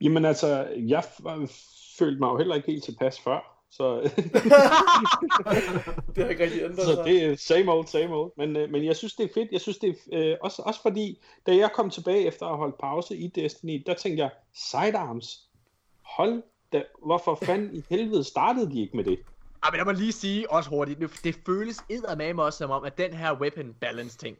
Jamen 0.00 0.24
altså, 0.24 0.66
jeg 0.76 0.98
f- 0.98 1.96
følte 1.98 2.20
mig 2.20 2.28
jo 2.28 2.36
heller 2.38 2.54
ikke 2.54 2.70
helt 2.70 2.84
tilpas 2.84 3.20
før. 3.20 3.54
Så, 3.70 4.00
Det 6.14 6.22
har 6.24 6.28
ikke 6.28 6.42
rigtig 6.44 6.62
ændret 6.62 6.84
så 6.86 6.94
sig. 6.94 7.04
det 7.04 7.24
er 7.24 7.36
same 7.36 7.72
old, 7.72 7.86
same 7.86 8.14
old. 8.14 8.32
Men, 8.36 8.56
øh, 8.56 8.70
men 8.70 8.84
jeg 8.84 8.96
synes, 8.96 9.14
det 9.14 9.24
er 9.24 9.34
fedt. 9.34 9.48
Jeg 9.52 9.60
synes, 9.60 9.78
det 9.78 9.88
er 10.12 10.18
øh, 10.30 10.36
også, 10.40 10.62
også 10.62 10.82
fordi, 10.82 11.20
da 11.46 11.56
jeg 11.56 11.70
kom 11.74 11.90
tilbage 11.90 12.26
efter 12.26 12.46
at 12.46 12.50
have 12.50 12.58
holdt 12.58 12.78
pause 12.78 13.16
i 13.16 13.28
Destiny, 13.28 13.82
der 13.86 13.94
tænkte 13.94 14.22
jeg, 14.22 14.30
sidearms, 14.54 15.48
hold 16.02 16.42
da, 16.72 16.82
hvorfor 17.04 17.34
fanden 17.42 17.76
i 17.76 17.82
helvede 17.90 18.24
startede 18.24 18.72
de 18.72 18.80
ikke 18.80 18.96
med 18.96 19.04
det? 19.04 19.18
Ah, 19.62 19.72
men 19.72 19.78
jeg 19.78 19.86
må 19.86 19.92
lige 19.92 20.12
sige 20.12 20.50
også 20.52 20.70
hurtigt, 20.70 21.24
det 21.24 21.36
føles 21.46 21.84
eddermame 21.88 22.42
også 22.42 22.56
som 22.58 22.70
om, 22.70 22.84
at 22.84 22.98
den 22.98 23.12
her 23.12 23.32
weapon 23.40 23.74
balance 23.74 24.18
ting, 24.18 24.36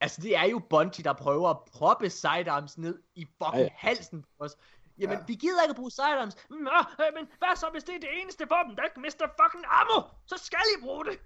altså 0.00 0.20
det 0.22 0.36
er 0.36 0.44
jo 0.44 0.58
Bungie, 0.58 1.04
der 1.04 1.12
prøver 1.12 1.50
at 1.50 1.56
proppe 1.72 2.10
sidearms 2.10 2.78
ned 2.78 2.98
i 3.14 3.26
fucking 3.42 3.62
ja. 3.62 3.68
halsen 3.76 4.22
på 4.22 4.44
os. 4.44 4.56
Jamen, 4.98 5.16
Ja. 5.18 5.24
vi 5.26 5.34
gider 5.34 5.62
ikke 5.62 5.70
at 5.70 5.76
bruge 5.76 5.90
sidearms. 5.90 6.36
Nå, 6.50 6.56
øh, 7.00 7.06
men 7.16 7.28
hvad 7.38 7.56
så, 7.56 7.66
hvis 7.72 7.84
det 7.84 7.94
er 7.94 7.98
det 8.00 8.08
eneste 8.22 8.44
våben, 8.50 8.76
der 8.76 8.82
ikke 8.82 9.00
mister 9.00 9.26
fucking 9.42 9.64
ammo? 9.68 10.08
Så 10.26 10.36
skal 10.44 10.58
I 10.78 10.82
bruge 10.82 11.04
det. 11.04 11.18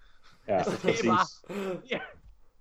Ja, 0.48 0.56
Altså, 0.58 0.86
det 0.86 1.00
er 1.00 1.08
bare... 1.10 1.26
Ja. 1.90 2.00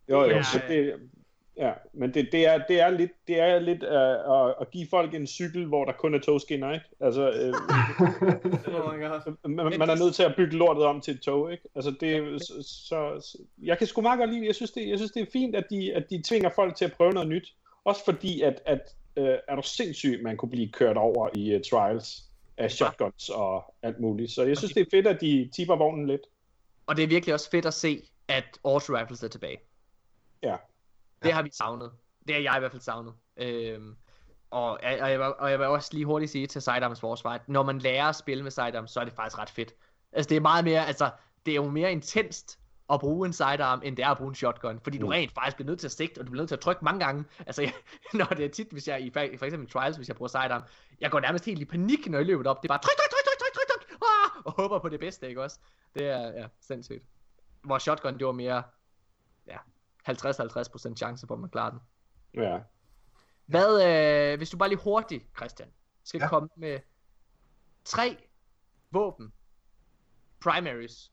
Jo, 0.09 0.21
jo, 0.23 0.29
ja. 0.29 0.43
det, 0.67 1.09
ja, 1.57 1.71
men 1.93 2.13
det, 2.13 2.29
det, 2.31 2.45
er, 2.47 2.65
det 2.67 2.81
er 2.81 2.89
lidt, 2.89 3.11
det 3.27 3.39
er 3.39 3.59
lidt 3.59 3.83
uh, 3.83 4.47
at, 4.47 4.55
at 4.61 4.71
give 4.71 4.87
folk 4.89 5.13
en 5.13 5.27
cykel, 5.27 5.65
hvor 5.65 5.85
der 5.85 5.91
kun 5.91 6.13
er 6.13 6.19
togskinner, 6.19 6.73
ikke? 6.73 6.85
Altså, 6.99 7.31
øh, 7.31 7.53
Oh 8.75 8.95
my 8.95 9.01
god. 9.01 9.47
man, 9.47 9.79
man 9.79 9.89
er 9.89 10.03
nødt 10.03 10.15
til 10.15 10.23
at 10.23 10.33
bygge 10.37 10.55
lortet 10.57 10.83
om 10.85 11.01
til 11.01 11.13
et 11.13 11.21
tog, 11.21 11.51
ikke? 11.51 11.63
Altså, 11.75 11.91
det, 11.99 12.41
så, 12.41 12.53
så, 12.63 13.21
så, 13.21 13.37
jeg 13.63 13.77
kan 13.77 13.87
sgu 13.87 14.01
meget 14.01 14.19
godt 14.19 14.33
lide, 14.33 14.45
jeg 14.45 14.55
synes, 14.55 14.71
det, 14.71 14.89
jeg 14.89 14.97
synes, 14.97 15.11
det 15.11 15.21
er 15.21 15.31
fint, 15.33 15.55
at 15.55 15.65
de, 15.69 15.93
at 15.93 16.09
de 16.09 16.21
tvinger 16.25 16.49
folk 16.55 16.75
til 16.75 16.85
at 16.85 16.93
prøve 16.93 17.11
noget 17.11 17.29
nyt. 17.29 17.53
Også 17.83 18.05
fordi, 18.05 18.41
at, 18.41 18.61
at 18.65 18.95
uh, 19.17 19.25
er 19.47 19.55
du 19.55 19.61
sindssyg, 19.61 20.19
man 20.23 20.37
kunne 20.37 20.49
blive 20.49 20.71
kørt 20.71 20.97
over 20.97 21.29
i 21.35 21.55
uh, 21.55 21.61
Trials. 21.71 22.23
af 22.57 22.71
shotguns 22.71 23.29
og 23.29 23.75
alt 23.81 23.99
muligt. 23.99 24.31
Så 24.31 24.43
jeg 24.43 24.57
synes, 24.57 24.73
det 24.73 24.81
er 24.81 24.85
fedt, 24.91 25.07
at 25.07 25.21
de 25.21 25.49
tipper 25.55 25.75
vognen 25.75 26.07
lidt. 26.07 26.21
Og 26.87 26.95
det 26.97 27.03
er 27.03 27.07
virkelig 27.07 27.33
også 27.33 27.49
fedt 27.49 27.65
at 27.65 27.73
se, 27.73 28.01
at 28.27 28.43
auto 28.63 28.93
rifles 28.97 29.23
er 29.23 29.27
tilbage. 29.27 29.57
Ja. 30.43 30.55
Det 31.23 31.33
har 31.33 31.41
vi 31.41 31.49
savnet. 31.53 31.91
Det 32.27 32.35
har 32.35 32.41
jeg 32.41 32.55
i 32.57 32.59
hvert 32.59 32.71
fald 32.71 32.81
savnet. 32.81 33.13
Øhm, 33.37 33.95
og, 34.51 34.71
og, 34.71 34.79
jeg, 34.83 35.19
og 35.21 35.51
jeg 35.51 35.59
vil 35.59 35.67
også 35.67 35.89
lige 35.93 36.05
hurtigt 36.05 36.31
sige 36.31 36.47
til 36.47 36.61
Sidearms 36.61 36.99
forsvar, 36.99 37.39
når 37.47 37.63
man 37.63 37.79
lærer 37.79 38.05
at 38.05 38.15
spille 38.15 38.43
med 38.43 38.51
Sidearms, 38.51 38.91
så 38.91 38.99
er 38.99 39.03
det 39.03 39.13
faktisk 39.13 39.39
ret 39.39 39.49
fedt. 39.49 39.73
Altså 40.11 40.29
det 40.29 40.35
er 40.37 40.41
meget 40.41 40.65
mere, 40.65 40.87
altså 40.87 41.11
det 41.45 41.51
er 41.51 41.55
jo 41.55 41.69
mere 41.69 41.91
intenst 41.91 42.59
at 42.93 42.99
bruge 42.99 43.27
en 43.27 43.33
sidearm, 43.33 43.81
end 43.83 43.97
det 43.97 44.05
er 44.05 44.09
at 44.09 44.17
bruge 44.17 44.29
en 44.29 44.35
shotgun. 44.35 44.79
Fordi 44.83 44.97
du 44.97 45.05
Mm. 45.05 45.09
rent 45.09 45.31
faktisk 45.31 45.55
bliver 45.57 45.67
nødt 45.69 45.79
til 45.79 45.87
at 45.87 45.91
sigte, 45.91 46.19
og 46.19 46.25
du 46.25 46.31
bliver 46.31 46.41
nødt 46.41 46.47
til 46.49 46.55
at 46.55 46.59
trykke 46.61 46.83
mange 46.85 47.05
gange. 47.05 47.25
Altså, 47.39 47.61
jeg, 47.61 47.73
når 48.13 48.25
det 48.25 48.45
er 48.45 48.49
tit, 48.49 48.67
hvis 48.71 48.87
jeg 48.87 49.01
i 49.01 49.09
for 49.09 49.19
eksempel 49.19 49.69
trials, 49.69 49.97
hvis 49.97 50.07
jeg 50.07 50.15
bruger 50.15 50.27
sidearm, 50.27 50.63
jeg 50.99 51.11
går 51.11 51.19
nærmest 51.19 51.45
helt 51.45 51.61
i 51.61 51.65
panik, 51.65 52.07
når 52.09 52.17
jeg 52.17 52.25
løber 52.27 52.49
op. 52.49 52.61
Det 52.63 52.69
er 52.69 52.73
bare 52.73 52.81
tryk, 52.81 52.95
tryk, 52.97 53.09
tryk, 53.09 53.37
tryk, 53.39 53.53
tryk, 53.53 53.67
tryk, 53.79 53.89
tryk, 53.89 53.99
ah! 54.01 54.45
og 54.45 54.51
håber 54.51 54.79
på 54.79 54.89
det 54.89 54.99
bedste, 54.99 55.27
ikke 55.29 55.43
også? 55.43 55.59
Det 55.95 56.07
er, 56.09 56.27
ja, 56.41 56.47
sindssygt. 56.61 57.03
Hvor 57.63 57.77
shotgun, 57.77 58.17
det 58.17 58.25
var 58.25 58.31
mere, 58.31 58.63
ja, 59.47 59.57
50-50% 60.09 60.95
chance 60.95 61.27
for, 61.27 61.33
at 61.35 61.39
man 61.41 61.49
klarer 61.49 61.69
den. 61.71 61.79
Ja. 62.33 62.59
Hvad, 63.45 63.83
øh, 64.31 64.37
hvis 64.37 64.49
du 64.49 64.57
bare 64.57 64.69
lige 64.69 64.79
hurtigt, 64.83 65.23
Christian, 65.37 65.69
skal 66.03 66.19
ja. 66.21 66.27
Komme 66.27 66.49
med 66.57 66.79
tre 67.85 68.17
våben, 68.91 69.33
primaries, 70.39 71.11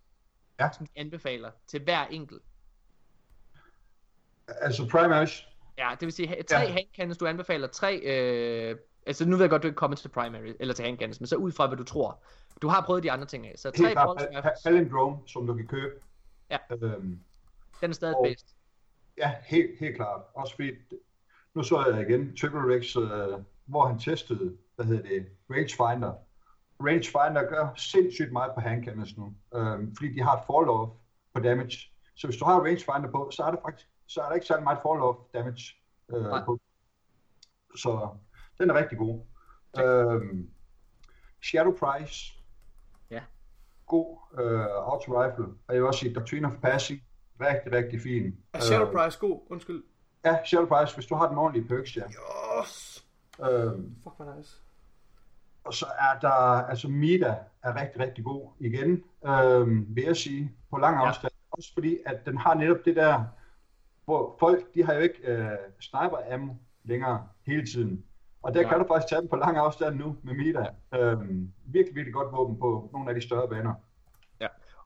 Ja. 0.60 0.69
som 0.73 0.86
du 0.86 0.93
anbefaler 0.97 1.51
til 1.66 1.82
hver 1.82 2.05
enkelt. 2.06 2.43
Altså 4.48 4.89
primaries, 4.89 5.48
Ja, 5.78 5.90
det 6.01 6.06
vil 6.06 6.12
sige 6.12 6.43
tre 6.43 6.59
ja. 6.59 6.73
Handcannons, 6.73 7.19
du 7.19 7.27
anbefaler 7.27 7.66
tre, 7.66 7.97
øh, 8.05 8.77
altså 9.06 9.24
nu 9.28 9.36
ved 9.36 9.43
jeg 9.44 9.51
godt, 9.51 9.62
du 9.62 9.66
ikke 9.69 9.77
kommer 9.77 9.97
til 9.97 10.09
primary, 10.09 10.52
eller 10.60 10.74
til 10.74 10.85
handcannons, 10.85 11.20
men 11.20 11.27
så 11.27 11.36
ud 11.36 11.52
fra, 11.52 11.66
hvad 11.66 11.77
du 11.78 11.85
tror. 11.85 12.23
Du 12.62 12.69
har 12.69 12.81
prøvet 12.86 13.02
de 13.02 13.12
andre 13.12 13.27
ting 13.27 13.47
af, 13.47 13.55
så 13.59 13.70
tre 13.70 13.86
helt 13.86 13.98
palindrome, 14.64 15.19
som 15.28 15.47
du 15.47 15.55
kan 15.55 15.66
købe. 15.66 15.94
Ja. 16.51 16.59
Øhm, 16.70 17.20
den 17.81 17.90
er 17.90 17.94
stadig 17.94 18.16
og- 18.16 18.24
bedst. 18.28 18.56
Ja, 19.19 19.35
helt, 19.45 19.79
helt 19.81 19.97
klart. 19.97 20.21
Også 20.35 20.55
fordi, 20.55 20.71
nu 21.55 21.63
så 21.63 21.87
jeg 21.87 22.11
igen 22.11 22.37
Triple 22.37 22.75
Rex, 22.75 22.97
øh, 22.97 23.45
hvor 23.65 23.87
han 23.87 23.99
testede, 23.99 24.57
hvad 24.77 24.87
hedder 24.87 25.03
det, 25.03 25.27
rangefinder. 25.51 26.13
Rangefinder 26.81 27.49
gør 27.49 27.75
sindssygt 27.77 28.33
meget 28.33 28.53
på 28.55 28.61
handcannons 28.61 29.17
nu, 29.17 29.35
øhm, 29.55 29.97
fordi 29.97 30.15
de 30.15 30.23
har 30.23 30.37
et 30.37 30.43
fall 30.47 30.69
off 30.69 30.91
på 31.35 31.41
damage. 31.41 31.79
Så 32.17 32.27
hvis 32.27 32.37
du 32.37 32.45
har 32.45 32.61
rangefinder 32.61 33.11
på, 33.11 33.31
så 33.33 33.43
er 33.43 33.51
det 33.51 33.61
faktisk 33.65 33.89
så 34.07 34.21
er 34.21 34.27
der 34.27 34.35
ikke 34.35 34.47
særlig 34.47 34.65
meget 34.65 34.79
fall 34.83 35.01
off 35.01 35.19
damage 35.35 35.65
øh, 36.13 36.23
Nej. 36.23 36.45
på. 36.45 36.61
Så 37.77 38.09
den 38.59 38.71
er 38.71 38.75
rigtig 38.75 38.99
god. 38.99 39.21
Øhm, 39.79 40.51
Shadow 41.43 41.73
Price. 41.73 42.35
Ja. 43.11 43.23
God 43.87 44.19
øh, 44.41 44.93
auto 44.93 45.23
rifle. 45.23 45.45
Og 45.45 45.75
jeg 45.75 45.77
vil 45.77 45.87
også 45.87 46.01
sige 46.01 46.15
Doctrine 46.15 46.47
of 46.47 46.53
Passing. 46.63 47.01
Rigtig, 47.43 47.73
rigtig 47.73 48.01
fin. 48.01 48.36
Er 48.52 48.60
Shadow 48.60 48.86
Øh, 48.86 48.93
Price 48.93 49.19
god? 49.19 49.40
Undskyld. 49.51 49.82
Ja, 50.24 50.36
Shadow 50.44 50.66
Price, 50.66 50.94
hvis 50.94 51.06
du 51.06 51.14
har 51.14 51.28
den 51.28 51.39
ordentlige 51.39 51.69
perks, 51.69 51.97
ja. 51.97 52.02
Yes. 52.60 53.05
Øhm, 53.51 53.94
Fuck, 54.02 54.16
hvor 54.16 54.35
nice. 54.36 54.56
og 55.64 55.74
så 55.74 55.86
er 55.86 56.19
der, 56.20 56.31
altså 56.69 56.89
Mida 56.89 57.35
er 57.62 57.81
rigtig, 57.81 58.01
rigtig 58.01 58.24
god 58.24 58.48
igen, 58.59 59.02
øhm, 59.27 59.86
vil 59.89 60.05
jeg 60.05 60.16
sige, 60.16 60.52
på 60.70 60.77
lang 60.78 60.97
Ja. 60.97 61.09
afstand. 61.09 61.32
Også 61.51 61.74
fordi, 61.74 61.98
at 62.06 62.27
den 62.27 62.36
har 62.39 62.55
netop 62.55 62.77
det 62.85 62.97
der, 62.97 63.24
hvor 64.05 64.36
folk, 64.40 64.74
de 64.74 64.85
har 64.85 64.94
jo 64.94 65.01
ikke 65.01 65.19
øh, 65.32 65.51
sniper 65.81 66.16
ammo 66.35 66.52
længere 66.85 67.28
hele 67.47 67.66
tiden. 67.66 68.05
Og 68.43 68.55
der 68.55 68.60
Ja. 68.60 68.69
kan 68.69 68.78
du 68.78 68.85
faktisk 68.89 69.09
tage 69.09 69.20
dem 69.20 69.28
på 69.28 69.36
lang 69.36 69.56
afstand 69.56 69.97
nu 69.97 70.16
med 70.23 70.35
Mida. 70.35 70.66
Øhm, 70.94 71.52
virkelig, 71.64 71.94
virkelig 71.97 72.14
godt 72.14 72.32
våben 72.32 72.59
på 72.59 72.90
nogle 72.93 73.09
af 73.09 73.14
de 73.14 73.20
større 73.20 73.48
baner. 73.48 73.74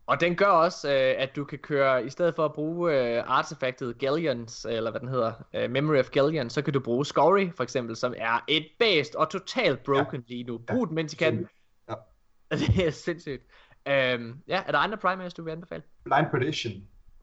Og 0.07 0.21
den 0.21 0.37
gør 0.37 0.47
også, 0.47 0.89
øh, 0.89 1.15
at 1.23 1.37
du 1.37 1.45
kan 1.45 1.59
køre, 1.59 2.05
i 2.07 2.11
stedet 2.11 2.35
for 2.35 2.45
at 2.45 2.53
bruge 2.53 3.17
øh, 3.17 3.23
artefaktet 3.27 3.99
Galleons, 3.99 4.65
eller 4.65 4.91
hvad 4.91 5.01
den 5.01 5.09
hedder, 5.09 5.33
øh, 5.55 5.71
Memory 5.71 5.99
of 5.99 6.11
Galleon, 6.11 6.51
så 6.51 6.63
kan 6.63 6.73
du 6.73 6.81
bruge 6.81 7.07
Scory, 7.07 7.51
for 7.57 7.63
eksempel, 7.63 7.97
som 7.97 8.15
er 8.17 8.45
et 8.49 8.67
bæst 8.79 9.15
og 9.15 9.31
totalt 9.31 9.83
broken 9.85 10.25
lige 10.27 10.45
nu. 10.45 10.59
Brug 10.59 10.87
den, 10.89 10.95
mens 10.95 11.13
I 11.13 11.17
kan. 11.17 11.49
Ja. 11.89 11.95
Det 12.57 12.87
er 12.87 12.91
sindssygt. 12.91 13.43
Øhm, 13.89 14.43
ja, 14.49 14.63
er 14.67 14.73
der 14.73 14.79
andre 14.79 14.97
primaries, 14.99 15.35
du 15.35 15.43
vil 15.43 15.51
anbefale? 15.53 15.83
Blind 16.05 16.27
Perdition, 16.31 16.73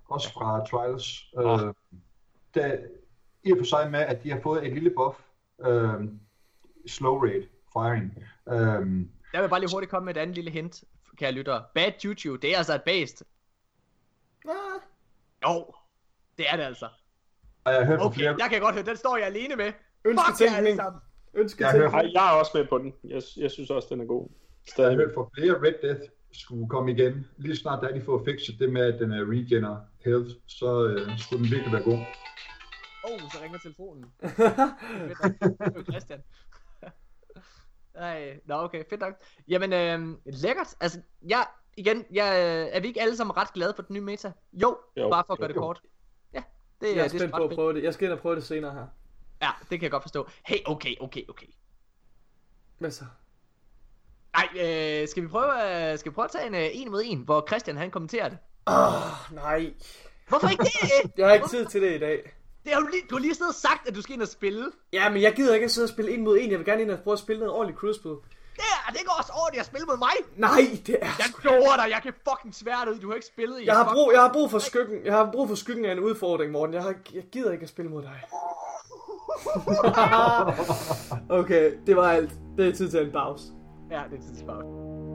også 0.09 0.33
fra 0.33 0.65
Trials. 0.65 1.25
Åh. 1.37 1.61
Øh, 1.67 1.73
der, 2.53 2.77
I 3.43 3.51
og 3.51 3.57
for 3.57 3.65
sig 3.65 3.91
med, 3.91 3.99
at 3.99 4.23
de 4.23 4.31
har 4.31 4.39
fået 4.43 4.67
et 4.67 4.73
lille 4.73 4.89
buff, 4.95 5.17
øh, 5.65 6.09
slow 6.87 7.17
rate 7.25 7.47
firing. 7.73 8.13
Øh, 8.49 8.55
Der 8.55 8.81
vil 9.31 9.41
jeg 9.41 9.49
bare 9.49 9.59
lige 9.59 9.71
hurtigt 9.73 9.89
komme 9.91 10.05
med 10.05 10.15
et 10.15 10.19
andet 10.21 10.35
lille 10.35 10.51
hint, 10.51 10.83
kære 11.17 11.31
lyttere. 11.31 11.63
Bad 11.75 11.91
Juju, 12.05 12.35
det 12.35 12.53
er 12.53 12.57
altså 12.57 12.75
et 12.75 12.83
bæst. 12.83 13.23
Ah, 14.45 14.53
Jo, 15.43 15.65
det 16.37 16.45
er 16.49 16.55
det 16.55 16.63
altså. 16.63 16.87
og 17.63 17.71
jeg 17.71 17.79
har 17.81 17.85
hørt 17.87 17.99
Okay, 18.01 18.15
flere, 18.15 18.31
der 18.37 18.43
kan 18.43 18.51
jeg 18.53 18.61
godt 18.61 18.75
høre, 18.75 18.85
den 18.85 18.97
står 18.97 19.17
jeg 19.17 19.25
alene 19.25 19.55
med. 19.55 19.71
Fuck 19.71 20.05
jer 20.05 20.11
alle 20.11 20.19
ønsketænkning. 20.29 20.75
sammen. 20.75 21.01
Ønsketænkning. 21.33 21.93
Ej, 21.93 22.09
jeg 22.13 22.27
er 22.33 22.39
også 22.39 22.51
med 22.53 22.67
på 22.67 22.77
den. 22.77 22.93
Jeg, 23.03 23.21
jeg 23.37 23.51
synes 23.51 23.69
også, 23.69 23.87
den 23.91 24.01
er 24.01 24.05
god. 24.05 24.27
jeg 24.29 24.35
har 24.67 24.71
Stadig. 24.71 24.95
hørt 24.97 25.11
fra 25.15 25.29
flere 25.37 25.53
Red 25.61 25.73
Death 25.81 26.01
skulle 26.31 26.69
komme 26.69 26.91
igen. 26.91 27.27
Lige 27.37 27.55
snart 27.57 27.83
da 27.83 27.93
de 27.99 28.01
får 28.01 28.23
fikset 28.25 28.59
det 28.59 28.69
med, 28.73 28.93
at 28.93 28.99
den 28.99 29.11
er 29.11 29.25
regener 29.31 29.77
health, 30.05 30.29
så 30.47 30.85
øh, 30.87 31.19
skulle 31.19 31.43
den 31.43 31.51
virkelig 31.51 31.73
være 31.73 31.83
god. 31.83 31.99
Åh, 33.05 33.11
oh, 33.13 33.19
så 33.31 33.37
ringer 33.43 33.59
telefonen. 33.59 34.03
Det 34.21 34.31
er 35.59 35.83
Christian. 35.91 36.21
Nej, 37.95 38.39
nå 38.45 38.55
okay, 38.55 38.83
fedt 38.89 39.01
nok. 39.01 39.13
Jamen, 39.47 39.73
øh, 39.73 40.17
lækkert. 40.25 40.75
Altså, 40.79 41.01
jeg, 41.27 41.45
igen, 41.77 42.05
jeg, 42.11 42.51
er 42.75 42.79
vi 42.79 42.87
ikke 42.87 43.01
alle 43.01 43.17
sammen 43.17 43.37
ret 43.37 43.53
glade 43.53 43.73
for 43.75 43.81
den 43.83 43.93
nye 43.93 44.01
meta? 44.01 44.31
Jo, 44.53 44.77
Jo. 44.97 45.09
bare 45.09 45.23
for 45.27 45.33
at 45.33 45.39
gøre 45.39 45.47
det 45.47 45.55
jo. 45.55 45.59
kort. 45.61 45.81
Ja, 46.33 46.43
det, 46.81 46.87
Jeg 46.95 47.03
er 47.03 47.07
det 47.07 47.13
er 47.13 47.17
spændt 47.19 47.35
på 47.35 47.43
at 47.43 47.51
prøve 47.55 47.73
det. 47.73 47.83
Jeg 47.83 47.93
skal 47.93 48.05
ind 48.05 48.13
og 48.13 48.19
prøve 48.19 48.35
det 48.35 48.43
senere 48.43 48.73
her. 48.73 48.85
Ja, 49.41 49.49
det 49.59 49.69
kan 49.69 49.81
jeg 49.81 49.91
godt 49.91 50.03
forstå. 50.03 50.27
Hey, 50.45 50.57
okay, 50.65 50.95
okay, 50.99 51.21
okay. 51.29 51.47
Hvad 52.77 52.91
så? 52.91 53.05
Nej, 54.33 54.47
øh, 55.01 55.07
skal 55.07 55.23
vi 55.23 55.27
prøve, 55.27 55.91
øh, 55.91 55.97
skal 55.99 56.11
vi 56.11 56.13
prøve 56.13 56.25
at 56.25 56.31
tage 56.31 56.47
en 56.47 56.55
øh, 56.55 56.69
en 56.73 56.91
mod 56.91 57.01
en, 57.05 57.19
hvor 57.19 57.45
Christian 57.47 57.77
han 57.77 57.91
kommenterer 57.91 58.29
det? 58.29 58.37
Åh, 58.67 59.35
nej. 59.35 59.73
Hvorfor 60.27 60.47
ikke 60.47 60.63
det? 60.63 61.11
Jeg 61.17 61.27
har 61.27 61.33
ikke 61.33 61.47
tid 61.47 61.65
til 61.65 61.81
det 61.81 61.95
i 61.95 61.99
dag. 61.99 62.33
Det 62.63 62.73
har 62.73 62.79
du, 62.79 62.87
lige, 62.87 63.03
du 63.09 63.15
har 63.15 63.19
lige 63.19 63.35
siddet 63.35 63.49
og 63.49 63.55
sagt, 63.55 63.87
at 63.87 63.95
du 63.95 64.01
skal 64.01 64.13
ind 64.13 64.21
og 64.21 64.27
spille. 64.27 64.71
Ja, 64.93 65.09
men 65.09 65.21
jeg 65.21 65.33
gider 65.33 65.53
ikke 65.53 65.63
at 65.65 65.71
sidde 65.71 65.85
og 65.85 65.89
spille 65.89 66.11
en 66.11 66.23
mod 66.23 66.37
en. 66.41 66.51
Jeg 66.51 66.59
vil 66.59 66.65
gerne 66.65 66.81
ind 66.81 66.91
og 66.91 66.99
prøve 66.99 67.13
at 67.13 67.19
spille 67.19 67.39
noget 67.39 67.53
ordentligt 67.53 67.79
cruisespil. 67.79 68.11
Der, 68.55 68.91
det 68.91 68.99
går 69.05 69.15
også 69.19 69.31
ordentligt 69.35 69.59
at 69.59 69.65
spille 69.65 69.85
mod 69.85 69.97
mig. 69.97 70.15
Nej, 70.37 70.79
det 70.87 70.97
er... 71.01 71.05
Jeg 71.05 71.25
kloger 71.37 71.75
dig, 71.75 71.89
jeg 71.89 72.01
kan 72.03 72.13
fucking 72.29 72.55
svært 72.55 72.87
ud. 72.87 72.99
Du 72.99 73.07
har 73.07 73.15
ikke 73.15 73.27
spillet 73.27 73.61
i 73.61 73.65
Jeg 73.65 73.75
har, 73.75 73.93
brug, 73.93 74.11
jeg 74.13 74.21
har 74.21 74.33
brug 74.33 74.51
for 74.51 74.59
skyggen. 74.59 75.05
Jeg 75.05 75.13
har 75.13 75.31
brug 75.31 75.47
for 75.47 75.55
skyggen 75.55 75.85
af 75.85 75.91
en 75.91 75.99
udfordring, 75.99 76.51
Morten. 76.51 76.75
Jeg, 76.75 76.83
har, 76.83 76.95
jeg 77.13 77.23
gider 77.31 77.51
ikke 77.51 77.63
at 77.63 77.69
spille 77.69 77.91
mod 77.91 78.01
dig. 78.01 78.21
okay, 81.39 81.71
det 81.87 81.95
var 81.95 82.11
alt. 82.11 82.31
Det 82.57 82.67
er 82.67 82.73
tid 82.73 82.91
til 82.91 83.05
en 83.05 83.11
pause. 83.11 83.43
Ja, 83.91 84.01
det 84.11 84.19
er 84.19 84.23
tidspunkt. 84.33 84.63
Og 84.63 84.65
så 84.65 85.12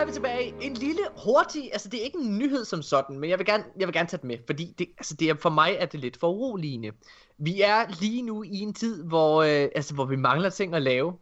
er 0.00 0.06
vi 0.06 0.12
tilbage. 0.12 0.54
En 0.60 0.74
lille 0.74 1.02
hurtig, 1.24 1.70
altså 1.72 1.88
det 1.88 2.00
er 2.00 2.04
ikke 2.04 2.18
en 2.18 2.38
nyhed 2.38 2.64
som 2.64 2.82
sådan, 2.82 3.18
men 3.18 3.30
jeg 3.30 3.38
vil 3.38 3.46
gerne, 3.46 3.64
jeg 3.78 3.88
vil 3.88 3.94
gerne 3.94 4.08
tage 4.08 4.20
den 4.20 4.28
med, 4.28 4.38
fordi 4.46 4.74
det, 4.78 4.88
altså 4.98 5.14
det 5.14 5.28
er, 5.30 5.34
for 5.34 5.50
mig 5.50 5.76
er 5.78 5.86
det 5.86 6.00
lidt 6.00 6.16
for 6.16 6.28
uroligende. 6.28 6.92
Vi 7.38 7.60
er 7.60 8.00
lige 8.00 8.22
nu 8.22 8.42
i 8.42 8.58
en 8.58 8.74
tid, 8.74 9.04
hvor, 9.04 9.42
øh, 9.42 9.68
altså, 9.74 9.94
hvor 9.94 10.04
vi 10.04 10.16
mangler 10.16 10.50
ting 10.50 10.74
at 10.74 10.82
lave. 10.82 11.16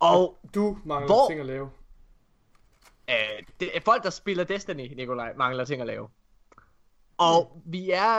Og 0.00 0.38
Du 0.54 0.78
mangler 0.84 1.06
Hvor- 1.06 1.28
ting 1.28 1.40
at 1.40 1.46
lave. 1.46 1.70
øh, 3.10 3.42
det 3.60 3.76
er 3.76 3.80
folk, 3.80 4.02
der 4.02 4.10
spiller 4.10 4.44
Destiny, 4.44 4.94
Nikolaj, 4.94 5.32
mangler 5.36 5.64
ting 5.64 5.80
at 5.80 5.86
lave. 5.86 6.08
Og 7.18 7.62
vi 7.64 7.90
er, 7.90 8.16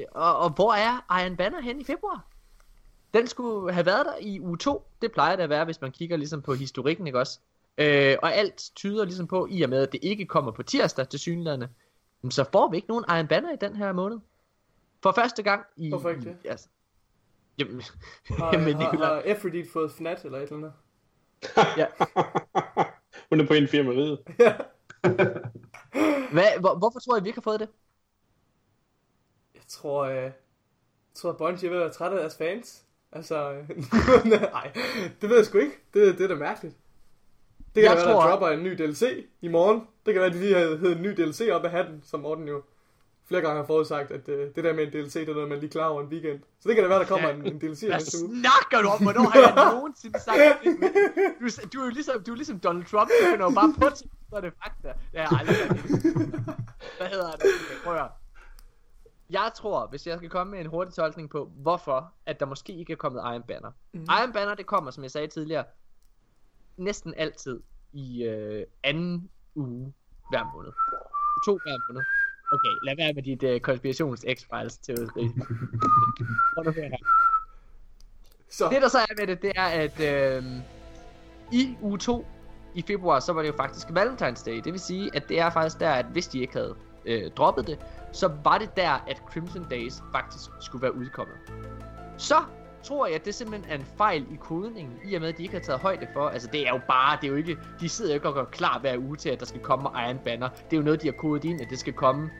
øh, 0.00 0.02
og, 0.12 0.36
og 0.38 0.50
hvor 0.50 0.72
er 0.72 1.20
Iron 1.22 1.36
Banner 1.36 1.60
hen 1.60 1.80
i 1.80 1.84
februar? 1.84 2.26
Den 3.14 3.26
skulle 3.26 3.72
have 3.72 3.86
været 3.86 4.06
der 4.06 4.16
i 4.20 4.40
uge 4.40 4.58
2. 4.58 4.86
Det 5.02 5.12
plejer 5.12 5.36
det 5.36 5.42
at 5.42 5.50
være, 5.50 5.64
hvis 5.64 5.80
man 5.80 5.92
kigger 5.92 6.16
ligesom 6.16 6.42
på 6.42 6.54
historikken, 6.54 7.06
ikke 7.06 7.18
også? 7.18 7.40
Øh, 7.80 8.16
og 8.22 8.34
alt 8.34 8.70
tyder 8.76 9.04
ligesom 9.04 9.26
på, 9.26 9.48
i 9.50 9.62
og 9.62 9.70
med 9.70 9.82
at 9.82 9.92
det 9.92 10.00
ikke 10.02 10.26
kommer 10.26 10.52
på 10.52 10.62
tirsdag 10.62 11.08
til 11.08 11.18
synlæderne, 11.18 11.68
så 12.30 12.44
får 12.52 12.70
vi 12.70 12.76
ikke 12.76 12.88
nogen 12.88 13.04
Iron 13.08 13.28
Banner 13.28 13.52
i 13.52 13.56
den 13.60 13.76
her 13.76 13.92
måned. 13.92 14.18
For 15.02 15.12
første 15.12 15.42
gang 15.42 15.66
i... 15.76 15.88
Hvorfor 15.88 16.08
ikke 16.08 16.22
det? 16.22 16.36
I, 16.44 16.48
altså, 16.48 16.68
jamen, 17.58 17.82
Har, 18.28 18.52
jamen, 18.54 18.74
har, 18.74 18.96
har 18.96 19.22
Efrodit 19.24 19.72
fået 19.72 19.92
fnat 19.92 20.24
eller 20.24 20.38
et 20.38 20.42
eller 20.42 20.56
andet? 20.56 20.72
ja. 21.76 21.86
Hun 23.30 23.40
er 23.40 23.46
på 23.46 23.54
infirmeriet. 23.54 24.18
Hvad, 26.32 26.60
hvor, 26.60 26.78
hvorfor 26.78 26.98
tror 27.00 27.16
I, 27.16 27.22
vi 27.22 27.28
ikke 27.28 27.36
har 27.36 27.42
fået 27.42 27.60
det? 27.60 27.68
Jeg 29.54 29.62
tror, 29.68 30.04
øh, 30.04 30.16
jeg 30.16 30.32
tror, 31.14 31.30
at 31.30 31.36
Bungie 31.36 31.68
er 31.68 31.70
ved 31.70 31.78
at 31.78 31.84
være 31.84 31.92
træt 31.92 32.12
af 32.12 32.18
deres 32.18 32.36
fans. 32.36 32.84
Altså, 33.12 33.64
nej, 34.24 34.72
det 35.20 35.28
ved 35.28 35.36
jeg 35.36 35.46
sgu 35.46 35.58
ikke. 35.58 35.76
Det, 35.94 36.18
det 36.18 36.24
er 36.24 36.28
da 36.28 36.34
mærkeligt. 36.34 36.76
Det 37.74 37.82
kan 37.82 37.84
Jeg 37.84 37.96
være, 37.96 38.04
tror- 38.12 38.22
der 38.22 38.28
dropper 38.30 38.48
en 38.48 38.62
ny 38.62 38.70
DLC 38.70 39.26
i 39.40 39.48
morgen. 39.48 39.78
Det 40.06 40.14
kan 40.14 40.20
være, 40.20 40.26
at 40.30 40.32
de 40.32 40.40
lige 40.40 40.54
har 40.54 40.60
hed 40.60 40.96
en 40.96 41.02
ny 41.02 41.08
DLC 41.10 41.48
op 41.52 41.64
af 41.64 41.70
hatten, 41.70 42.00
som 42.04 42.20
Morten 42.20 42.48
jo 42.48 42.62
flere 43.28 43.40
gange 43.42 43.56
har 43.56 43.66
forudsagt, 43.66 44.10
at 44.10 44.28
øh, 44.28 44.54
det 44.54 44.64
der 44.64 44.72
med 44.72 44.82
en 44.86 44.90
DLC, 44.92 45.12
det 45.12 45.28
er 45.28 45.34
noget, 45.34 45.48
man 45.48 45.58
lige 45.60 45.70
klarer 45.70 45.88
over 45.88 46.02
en 46.02 46.08
weekend. 46.08 46.40
Så 46.60 46.68
det 46.68 46.74
kan 46.76 46.84
da 46.84 46.88
være, 46.88 46.98
der 46.98 47.04
kommer 47.06 47.28
Ja. 47.28 47.34
en, 47.34 47.46
en 47.46 47.58
DLC 47.58 47.80
Hvad 47.80 47.90
næste 47.90 48.18
uge. 48.24 48.40
snakker 48.40 48.82
du 48.82 48.88
om? 48.88 49.02
Hvornår 49.02 49.20
har 49.30 49.40
jeg 49.40 49.72
nogensinde 49.74 50.20
sagt 50.20 50.38
det? 50.38 50.56
Du, 51.40 51.44
er- 51.46 51.68
du, 51.72 51.80
er 51.80 51.84
jo 51.84 51.90
ligesom, 51.90 52.22
du 52.26 52.32
er 52.32 52.36
ligesom 52.36 52.58
Donald 52.60 52.84
Trump, 52.84 53.08
du 53.10 53.30
finder 53.30 53.44
jo 53.46 53.50
bare 53.54 53.74
på 53.90 53.96
ting, 53.96 54.10
så 54.30 54.36
er 54.36 54.40
det 54.40 54.52
fakta. 54.62 54.88
Det 55.12 55.20
har 55.20 55.28
jeg 55.30 55.40
aldrig 55.40 55.56
sagt. 55.56 55.80
Hvad 56.98 57.06
hedder 57.08 57.30
det? 57.30 57.46
Prøv 57.84 57.94
at. 57.96 58.06
Jeg 59.30 59.50
tror, 59.56 59.86
hvis 59.86 60.06
jeg 60.06 60.16
skal 60.16 60.30
komme 60.30 60.50
med 60.50 60.60
en 60.60 60.66
hurtig 60.66 60.94
tolkning 60.94 61.30
på, 61.30 61.50
hvorfor 61.56 62.12
at 62.26 62.40
der 62.40 62.46
måske 62.46 62.72
ikke 62.72 62.92
er 62.92 62.96
kommet 62.96 63.20
Iron 63.20 63.42
Banner. 63.42 63.70
Mm. 63.92 64.00
Iron 64.02 64.32
Banner, 64.32 64.54
det 64.54 64.66
kommer, 64.66 64.90
som 64.90 65.02
jeg 65.02 65.10
sagde 65.10 65.26
tidligere, 65.26 65.64
næsten 66.76 67.14
altid 67.16 67.60
i 67.92 68.24
øh, 68.24 68.66
anden 68.84 69.30
uge 69.54 69.92
hver 70.30 70.52
måned. 70.54 70.72
To 71.46 71.58
hver 71.64 71.78
måned. 71.88 72.04
Okay, 72.52 72.74
lad 72.82 72.96
være 72.96 73.12
med 73.12 73.22
dit 73.22 73.42
øh, 73.42 73.60
konspirations 73.60 74.78
teori. 74.78 75.28
Prøv 76.54 76.66
at 76.66 76.74
høre 76.74 76.88
her. 76.88 76.96
Så, 78.50 78.68
Det 78.70 78.82
der 78.82 78.88
så 78.88 78.98
er 78.98 79.14
med 79.18 79.26
det, 79.26 79.42
det 79.42 79.52
er, 79.54 79.64
at 79.66 80.00
øh, 80.00 80.44
i 81.52 81.76
uge 81.80 81.98
2 81.98 82.26
i 82.74 82.82
februar, 82.82 83.20
så 83.20 83.32
var 83.32 83.42
det 83.42 83.48
jo 83.48 83.56
faktisk 83.56 83.88
Valentine's 83.88 84.44
Day. 84.44 84.60
Det 84.64 84.72
vil 84.72 84.80
sige, 84.80 85.10
at 85.14 85.28
det 85.28 85.40
er 85.40 85.50
faktisk 85.50 85.80
der, 85.80 85.90
at 85.90 86.06
hvis 86.06 86.28
de 86.28 86.40
ikke 86.40 86.52
havde 86.52 86.74
øh, 87.04 87.30
droppet 87.30 87.66
det, 87.66 87.78
så 88.12 88.30
var 88.44 88.58
det 88.58 88.76
der, 88.76 88.90
at 88.90 89.22
Crimson 89.26 89.66
Days 89.70 90.02
faktisk 90.12 90.50
skulle 90.60 90.82
være 90.82 90.94
udkommet. 90.94 91.36
Så 92.18 92.34
tror 92.84 93.06
jeg, 93.06 93.14
at 93.14 93.24
det 93.24 93.34
simpelthen 93.34 93.70
er 93.70 93.74
en 93.74 93.86
fejl 93.98 94.22
i 94.32 94.36
kodningen, 94.40 94.98
i 95.04 95.14
og 95.14 95.20
med, 95.20 95.28
at 95.28 95.38
de 95.38 95.42
ikke 95.42 95.54
har 95.54 95.62
taget 95.62 95.80
højde 95.80 96.06
for. 96.12 96.28
Altså, 96.28 96.48
det 96.52 96.66
er 96.68 96.70
jo 96.70 96.80
bare, 96.88 97.18
det 97.20 97.26
er 97.26 97.30
jo 97.30 97.36
ikke, 97.36 97.58
de 97.80 97.88
sidder 97.88 98.10
jo 98.10 98.14
ikke 98.14 98.28
og 98.28 98.34
gør 98.34 98.44
klar 98.44 98.78
hver 98.78 98.98
uge 98.98 99.16
til, 99.16 99.28
at 99.28 99.40
der 99.40 99.46
skal 99.46 99.60
komme 99.60 99.88
Iron 100.06 100.18
Banner. 100.24 100.48
Det 100.48 100.72
er 100.72 100.76
jo 100.76 100.82
noget, 100.82 101.02
de 101.02 101.06
har 101.06 101.12
kodet 101.12 101.44
ind, 101.44 101.60
at 101.60 101.66
det 101.70 101.78
skal 101.78 101.92
komme 101.92 102.30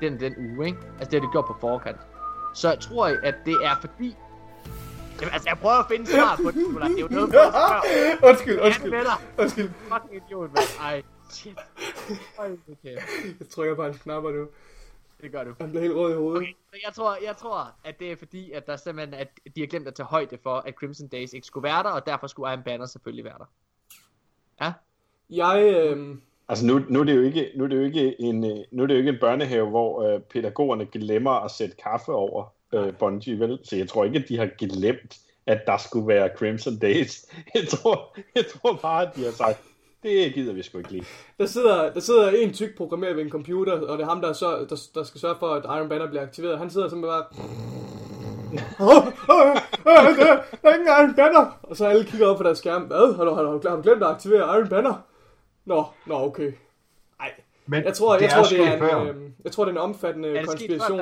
den 0.00 0.20
den 0.20 0.34
uge, 0.38 0.66
ikke? 0.66 0.78
Altså, 0.98 1.10
det 1.10 1.20
har 1.20 1.26
de 1.28 1.32
gjort 1.32 1.44
på 1.46 1.56
forkant. 1.60 1.96
Så 2.54 2.68
jeg 2.68 2.80
tror, 2.80 3.06
at 3.22 3.34
det 3.44 3.56
er 3.64 3.74
fordi... 3.80 4.16
Jamen, 5.20 5.32
altså, 5.32 5.48
jeg 5.50 5.58
prøver 5.58 5.74
at 5.76 5.86
finde 5.90 6.06
svar 6.06 6.36
på 6.42 6.50
det, 6.50 6.56
Nicolaj. 6.56 6.88
Det 6.88 6.96
er 6.98 7.00
jo 7.00 7.08
noget, 7.10 7.32
for 7.32 7.38
at 7.40 7.82
spørge. 7.84 8.30
undskyld, 8.30 8.60
Undskyld. 8.60 8.90
dig. 8.92 9.02
undskyld. 9.38 9.70
Fucking 9.92 10.22
idiot, 10.26 10.50
mand. 10.52 10.80
Ej, 10.80 11.02
shit. 11.30 11.58
Hold 12.38 12.58
kæft. 12.82 13.02
Jeg 13.40 13.48
trykker 13.48 13.74
på 13.74 13.82
hans 13.82 13.98
knapper 13.98 14.30
nu. 14.30 14.46
Det 15.20 15.32
gør 15.32 15.44
du. 15.44 15.54
Han 15.60 15.70
bliver 15.70 15.82
helt 15.82 15.94
rød 15.94 16.12
i 16.12 16.16
hovedet. 16.16 16.42
Okay, 16.42 16.52
så 16.70 16.78
jeg 16.86 16.94
tror, 16.94 17.16
jeg 17.24 17.36
tror, 17.36 17.74
at 17.84 17.98
det 17.98 18.12
er 18.12 18.16
fordi, 18.16 18.52
at 18.52 18.66
der 18.66 18.76
simpelthen, 18.76 19.14
at 19.14 19.28
de 19.56 19.60
har 19.60 19.66
glemt 19.66 19.88
at 19.88 19.94
tage 19.94 20.06
højde 20.06 20.38
for, 20.42 20.54
at 20.54 20.74
Crimson 20.74 21.08
Days 21.08 21.32
ikke 21.32 21.46
skulle 21.46 21.64
være 21.64 21.82
der, 21.82 21.90
og 21.90 22.06
derfor 22.06 22.26
skulle 22.26 22.52
Iron 22.52 22.62
Banner 22.62 22.86
selvfølgelig 22.86 23.24
være 23.24 23.38
der. 23.38 23.50
Ja? 24.60 24.72
Jeg, 25.30 25.74
øh, 25.74 26.16
Altså 26.48 26.66
nu, 26.66 26.80
nu, 26.88 27.00
er 27.00 27.04
det 27.04 27.16
jo 27.16 27.22
ikke, 27.22 27.50
nu 27.54 27.64
er 27.64 27.68
det 27.68 27.76
jo 27.76 27.82
ikke 27.82 28.20
en, 28.20 28.44
øh, 28.44 28.56
nu 28.70 28.82
er 28.82 28.86
det 28.86 28.94
jo 28.94 28.98
ikke 28.98 29.10
en 29.10 29.18
børnehave, 29.20 29.68
hvor 29.68 30.02
øh, 30.02 30.20
pædagogerne 30.20 30.86
glemmer 30.86 31.30
at 31.30 31.50
sætte 31.50 31.76
kaffe 31.76 32.12
over 32.12 32.54
øh, 32.74 32.94
Bungie, 32.94 33.40
vel? 33.40 33.58
Så 33.64 33.76
jeg 33.76 33.88
tror 33.88 34.04
ikke, 34.04 34.18
at 34.18 34.28
de 34.28 34.38
har 34.38 34.50
glemt, 34.58 35.18
at 35.46 35.66
der 35.66 35.76
skulle 35.76 36.08
være 36.08 36.30
Crimson 36.36 36.78
Days. 36.78 37.26
Jeg 37.54 37.68
tror, 37.68 38.16
jeg 38.34 38.44
tror 38.46 38.78
bare, 38.82 39.08
at 39.08 39.16
de 39.16 39.24
har 39.24 39.30
sagt, 39.30 39.62
det 40.02 40.34
gider 40.34 40.52
vi 40.52 40.62
sgu 40.62 40.78
ikke 40.78 40.90
lige. 40.92 41.04
der 41.38 41.46
sidder, 41.46 41.92
der 41.92 42.00
sidder 42.00 42.30
en 42.30 42.52
tyk 42.52 42.76
programmerer 42.76 43.14
ved 43.14 43.22
en 43.22 43.30
computer, 43.30 43.72
og 43.72 43.98
det 43.98 44.04
er 44.04 44.08
ham, 44.08 44.20
der, 44.20 44.32
så, 44.32 44.66
der, 44.70 44.76
der 44.94 45.02
skal 45.02 45.20
sørge 45.20 45.36
for, 45.38 45.46
at 45.46 45.64
Iron 45.64 45.88
Banner 45.88 46.06
bliver 46.08 46.22
aktiveret. 46.22 46.58
Han 46.58 46.70
sidder 46.70 46.88
simpelthen 46.88 47.10
bare... 47.20 47.24
Åh, 48.80 49.04
der, 50.62 50.70
er 50.70 50.74
ingen 50.74 50.88
Iron 50.88 51.14
Banner! 51.14 51.58
Og 51.62 51.76
så 51.76 51.86
alle 51.86 52.04
kigger 52.04 52.26
op 52.26 52.36
på 52.36 52.42
deres 52.42 52.58
skærm. 52.58 52.82
Hvad? 52.82 53.16
Har 53.16 53.24
du, 53.24 53.30
har 53.34 53.42
du, 53.42 53.60
har 53.68 53.76
du 53.76 53.82
glemt 53.82 54.02
at 54.02 54.08
aktivere 54.08 54.58
Iron 54.58 54.68
Banner? 54.68 54.94
Nå, 55.64 55.84
nå, 56.06 56.14
okay. 56.14 56.52
Ej, 57.20 57.30
Men 57.66 57.84
jeg 57.84 57.94
tror, 57.94 58.14
jeg, 58.14 58.22
det 58.22 58.30
tror, 58.30 58.38
er 58.40 58.48
det 58.48 58.74
er 58.74 58.78
før. 58.78 59.00
en, 59.00 59.08
øh, 59.08 59.30
jeg 59.44 59.52
tror, 59.52 59.64
det 59.64 59.70
er 59.70 59.74
en 59.76 59.82
omfattende 59.82 60.28
Er 60.28 60.40
før, 60.40 60.46
konspiration. 60.46 61.00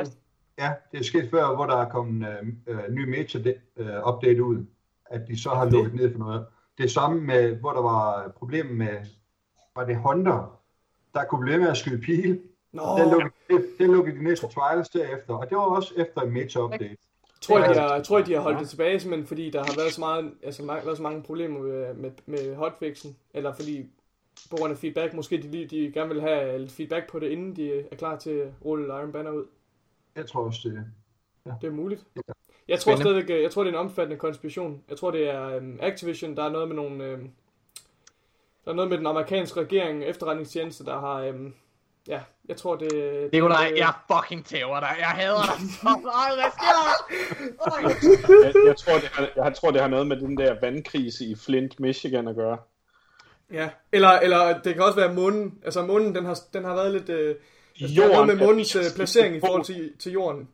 Ja, 0.58 0.72
det 0.92 1.00
er 1.00 1.04
sket 1.04 1.28
før, 1.30 1.54
hvor 1.54 1.66
der 1.66 1.76
er 1.76 1.88
kommet 1.88 2.28
øh, 2.28 2.74
øh, 2.74 2.90
ny 2.90 3.08
meta-update 3.08 4.42
ud, 4.44 4.64
at 5.10 5.20
de 5.28 5.42
så 5.42 5.50
har 5.50 5.70
lukket 5.70 5.94
ned 5.94 6.12
for 6.12 6.18
noget. 6.18 6.46
Det 6.78 6.84
er 6.84 6.88
samme 6.88 7.20
med, 7.20 7.54
hvor 7.56 7.72
der 7.72 7.82
var 7.82 8.28
problemer 8.28 8.72
med, 8.72 9.06
var 9.76 9.84
det 9.84 9.96
Hunter, 9.96 10.60
der 11.14 11.24
kunne 11.24 11.40
blive 11.44 11.58
med 11.58 11.68
at 11.68 11.76
skyde 11.76 12.02
pil. 12.02 12.40
Nå, 12.72 12.82
Den 12.98 13.10
lukkede, 13.10 13.32
det, 13.48 13.66
det 13.78 13.88
lukkede 13.88 14.18
de 14.18 14.24
næste 14.24 14.46
trials 14.48 14.88
derefter, 14.88 15.34
og 15.34 15.48
det 15.50 15.56
var 15.56 15.62
også 15.64 15.94
efter 15.96 16.20
en 16.20 16.30
meta-update. 16.32 16.96
tror 17.40 17.58
jeg, 17.58 17.74
de 17.74 17.82
Ja. 17.82 17.88
har, 17.88 18.02
tror 18.02 18.18
jeg, 18.18 18.26
de 18.26 18.34
har 18.34 18.40
holdt 18.40 18.60
det 18.60 18.68
tilbage, 18.68 19.00
simpelthen 19.00 19.26
fordi 19.26 19.50
der 19.50 19.58
har 19.58 19.74
været 19.76 19.92
så, 19.92 20.00
meget, 20.00 20.32
altså, 20.42 20.62
ma- 20.62 20.84
været 20.84 20.96
så 20.96 21.02
mange 21.02 21.22
problemer 21.22 21.60
med, 21.60 21.94
med, 21.94 22.10
med 22.26 22.54
hotfixen, 22.56 23.16
eller 23.34 23.54
fordi 23.54 23.86
på 24.50 24.56
grund 24.56 24.72
af 24.72 24.78
feedback, 24.78 25.14
måske 25.14 25.36
de, 25.42 25.50
lige- 25.50 25.66
de 25.66 25.92
gerne 25.92 26.08
vil 26.08 26.20
have 26.20 26.58
lidt 26.58 26.72
feedback 26.72 27.10
på 27.10 27.18
det, 27.18 27.28
inden 27.28 27.56
de 27.56 27.78
er 27.92 27.96
klar 27.96 28.16
til 28.16 28.30
at 28.30 28.48
rulle 28.64 28.86
Iron 28.86 29.12
Banner 29.12 29.30
ud. 29.30 29.44
Jeg 30.16 30.26
tror 30.26 30.44
også, 30.44 30.68
det 30.68 30.84
Det 31.60 31.66
er 31.66 31.70
muligt. 31.72 32.04
Ja. 32.16 32.20
Jeg 32.68 32.80
tror 32.80 32.92
Spændende. 32.92 33.10
stadigvæk, 33.10 33.36
øh, 33.36 33.42
jeg 33.42 33.50
tror 33.50 33.64
det 33.64 33.74
er 33.74 33.78
en 33.78 33.86
omfattende 33.86 34.16
konspiration. 34.18 34.82
Jeg 34.90 34.96
tror 34.98 35.10
det 35.10 35.30
er 35.30 35.56
um, 35.56 35.78
Activision, 35.82 36.36
der 36.36 36.44
er 36.44 36.50
noget 36.50 36.68
med 36.68 36.76
nogle, 36.76 37.14
um, 37.14 37.30
der 38.64 38.70
er 38.70 38.74
noget 38.74 38.90
med 38.90 38.98
den 38.98 39.06
amerikanske 39.06 39.60
regering, 39.60 40.04
efterretningstjeneste, 40.04 40.84
der 40.84 41.00
har, 41.00 41.28
um, 41.28 41.54
ja, 42.08 42.20
jeg 42.48 42.56
tror 42.56 42.76
det... 42.76 43.28
Nikolaj, 43.32 43.68
det, 43.70 43.78
jeg 43.78 43.92
fucking 44.12 44.46
tæver 44.46 44.80
dig. 44.80 44.96
Jeg 44.98 45.06
hader 45.06 45.42
dig 45.42 45.70
så 45.70 46.00
meget. 46.02 46.38
Hvad 46.38 46.50
sker 46.52 46.72
der? 46.76 48.44
Jeg, 48.44 48.66
jeg, 48.66 48.76
tror, 48.76 48.94
det 48.94 49.08
har, 49.12 49.44
jeg 49.44 49.54
tror, 49.54 49.70
det 49.70 49.80
har 49.80 49.88
noget 49.88 50.06
med 50.06 50.16
den 50.16 50.36
der 50.36 50.60
vandkrise 50.60 51.24
i 51.24 51.34
Flint, 51.34 51.80
Michigan 51.80 52.28
at 52.28 52.36
gøre. 52.36 52.58
Ja, 53.52 53.68
eller, 53.92 54.10
eller 54.10 54.58
det 54.58 54.74
kan 54.74 54.82
også 54.82 54.96
være 54.96 55.14
månen. 55.14 55.58
Altså 55.64 55.86
månen, 55.86 56.14
den 56.14 56.24
har, 56.24 56.38
den 56.52 56.64
har 56.64 56.74
været 56.74 56.92
lidt... 56.92 57.08
Øh, 57.08 57.34
altså, 57.80 58.02
er 58.02 58.08
noget 58.08 58.26
med 58.26 58.46
månens 58.46 58.76
øh, 58.76 58.82
placering 58.96 59.36
i 59.36 59.40
forhold 59.40 59.64
til, 59.64 59.92
til 59.98 60.12
jorden. 60.12 60.48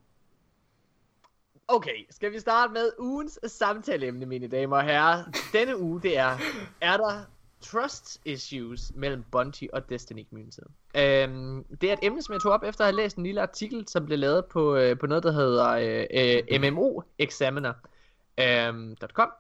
Okay, 1.69 2.07
skal 2.11 2.33
vi 2.33 2.41
starte 2.41 2.73
med 2.73 2.91
ugens 2.99 3.39
samtaleemne, 3.47 4.27
mine 4.27 4.49
damer 4.49 4.77
og 4.77 4.85
herrer. 4.85 5.25
Denne 5.53 5.79
uge, 5.79 6.03
det 6.03 6.19
er, 6.19 6.39
er 6.81 6.97
der 6.97 7.25
trust 7.61 8.21
issues 8.25 8.93
mellem 8.95 9.25
Bungie 9.31 9.75
og 9.75 9.89
Destiny 9.89 10.29
communityen? 10.29 10.69
Øhm, 10.97 11.65
det 11.81 11.89
er 11.89 11.93
et 11.93 11.99
emne, 12.03 12.23
som 12.23 12.33
jeg 12.33 12.41
tog 12.41 12.53
op 12.53 12.63
efter 12.63 12.85
at 12.85 12.87
have 12.87 12.97
læst 12.97 13.17
en 13.17 13.23
lille 13.23 13.43
artikel, 13.43 13.89
som 13.89 14.07
blev 14.07 14.19
lavet 14.19 14.45
på, 14.45 14.77
øh, 14.77 14.99
på 14.99 15.07
noget, 15.07 15.25
der 15.25 15.33
hedder 15.33 15.71
øh, 15.71 16.07
øh, 16.51 16.61
MMOexaminer.com, 16.61 19.31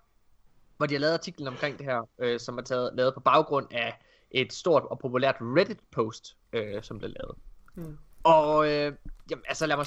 hvor 0.77 0.87
de 0.87 0.95
har 0.95 1.01
lavet 1.01 1.15
artiklen 1.15 1.49
omkring 1.49 1.79
det 1.79 1.87
her, 1.87 2.09
øh, 2.19 2.41
som 2.41 2.59
er 2.59 2.63
taget, 2.63 2.91
lavet 2.95 3.15
på 3.15 3.21
baggrund 3.21 3.67
af 3.71 3.99
et 4.31 4.53
stort 4.53 4.83
og 4.83 4.99
populært 4.99 5.37
Reddit-post, 5.41 6.37
øh, 6.53 6.83
som 6.83 6.99
blev 6.99 7.11
lavet. 7.11 7.37
Mm. 7.75 7.99
Og 8.25 8.71
øh, 8.71 8.93
jamen, 9.31 9.45
altså 9.49 9.67
lad 9.67 9.77
mig 9.77 9.87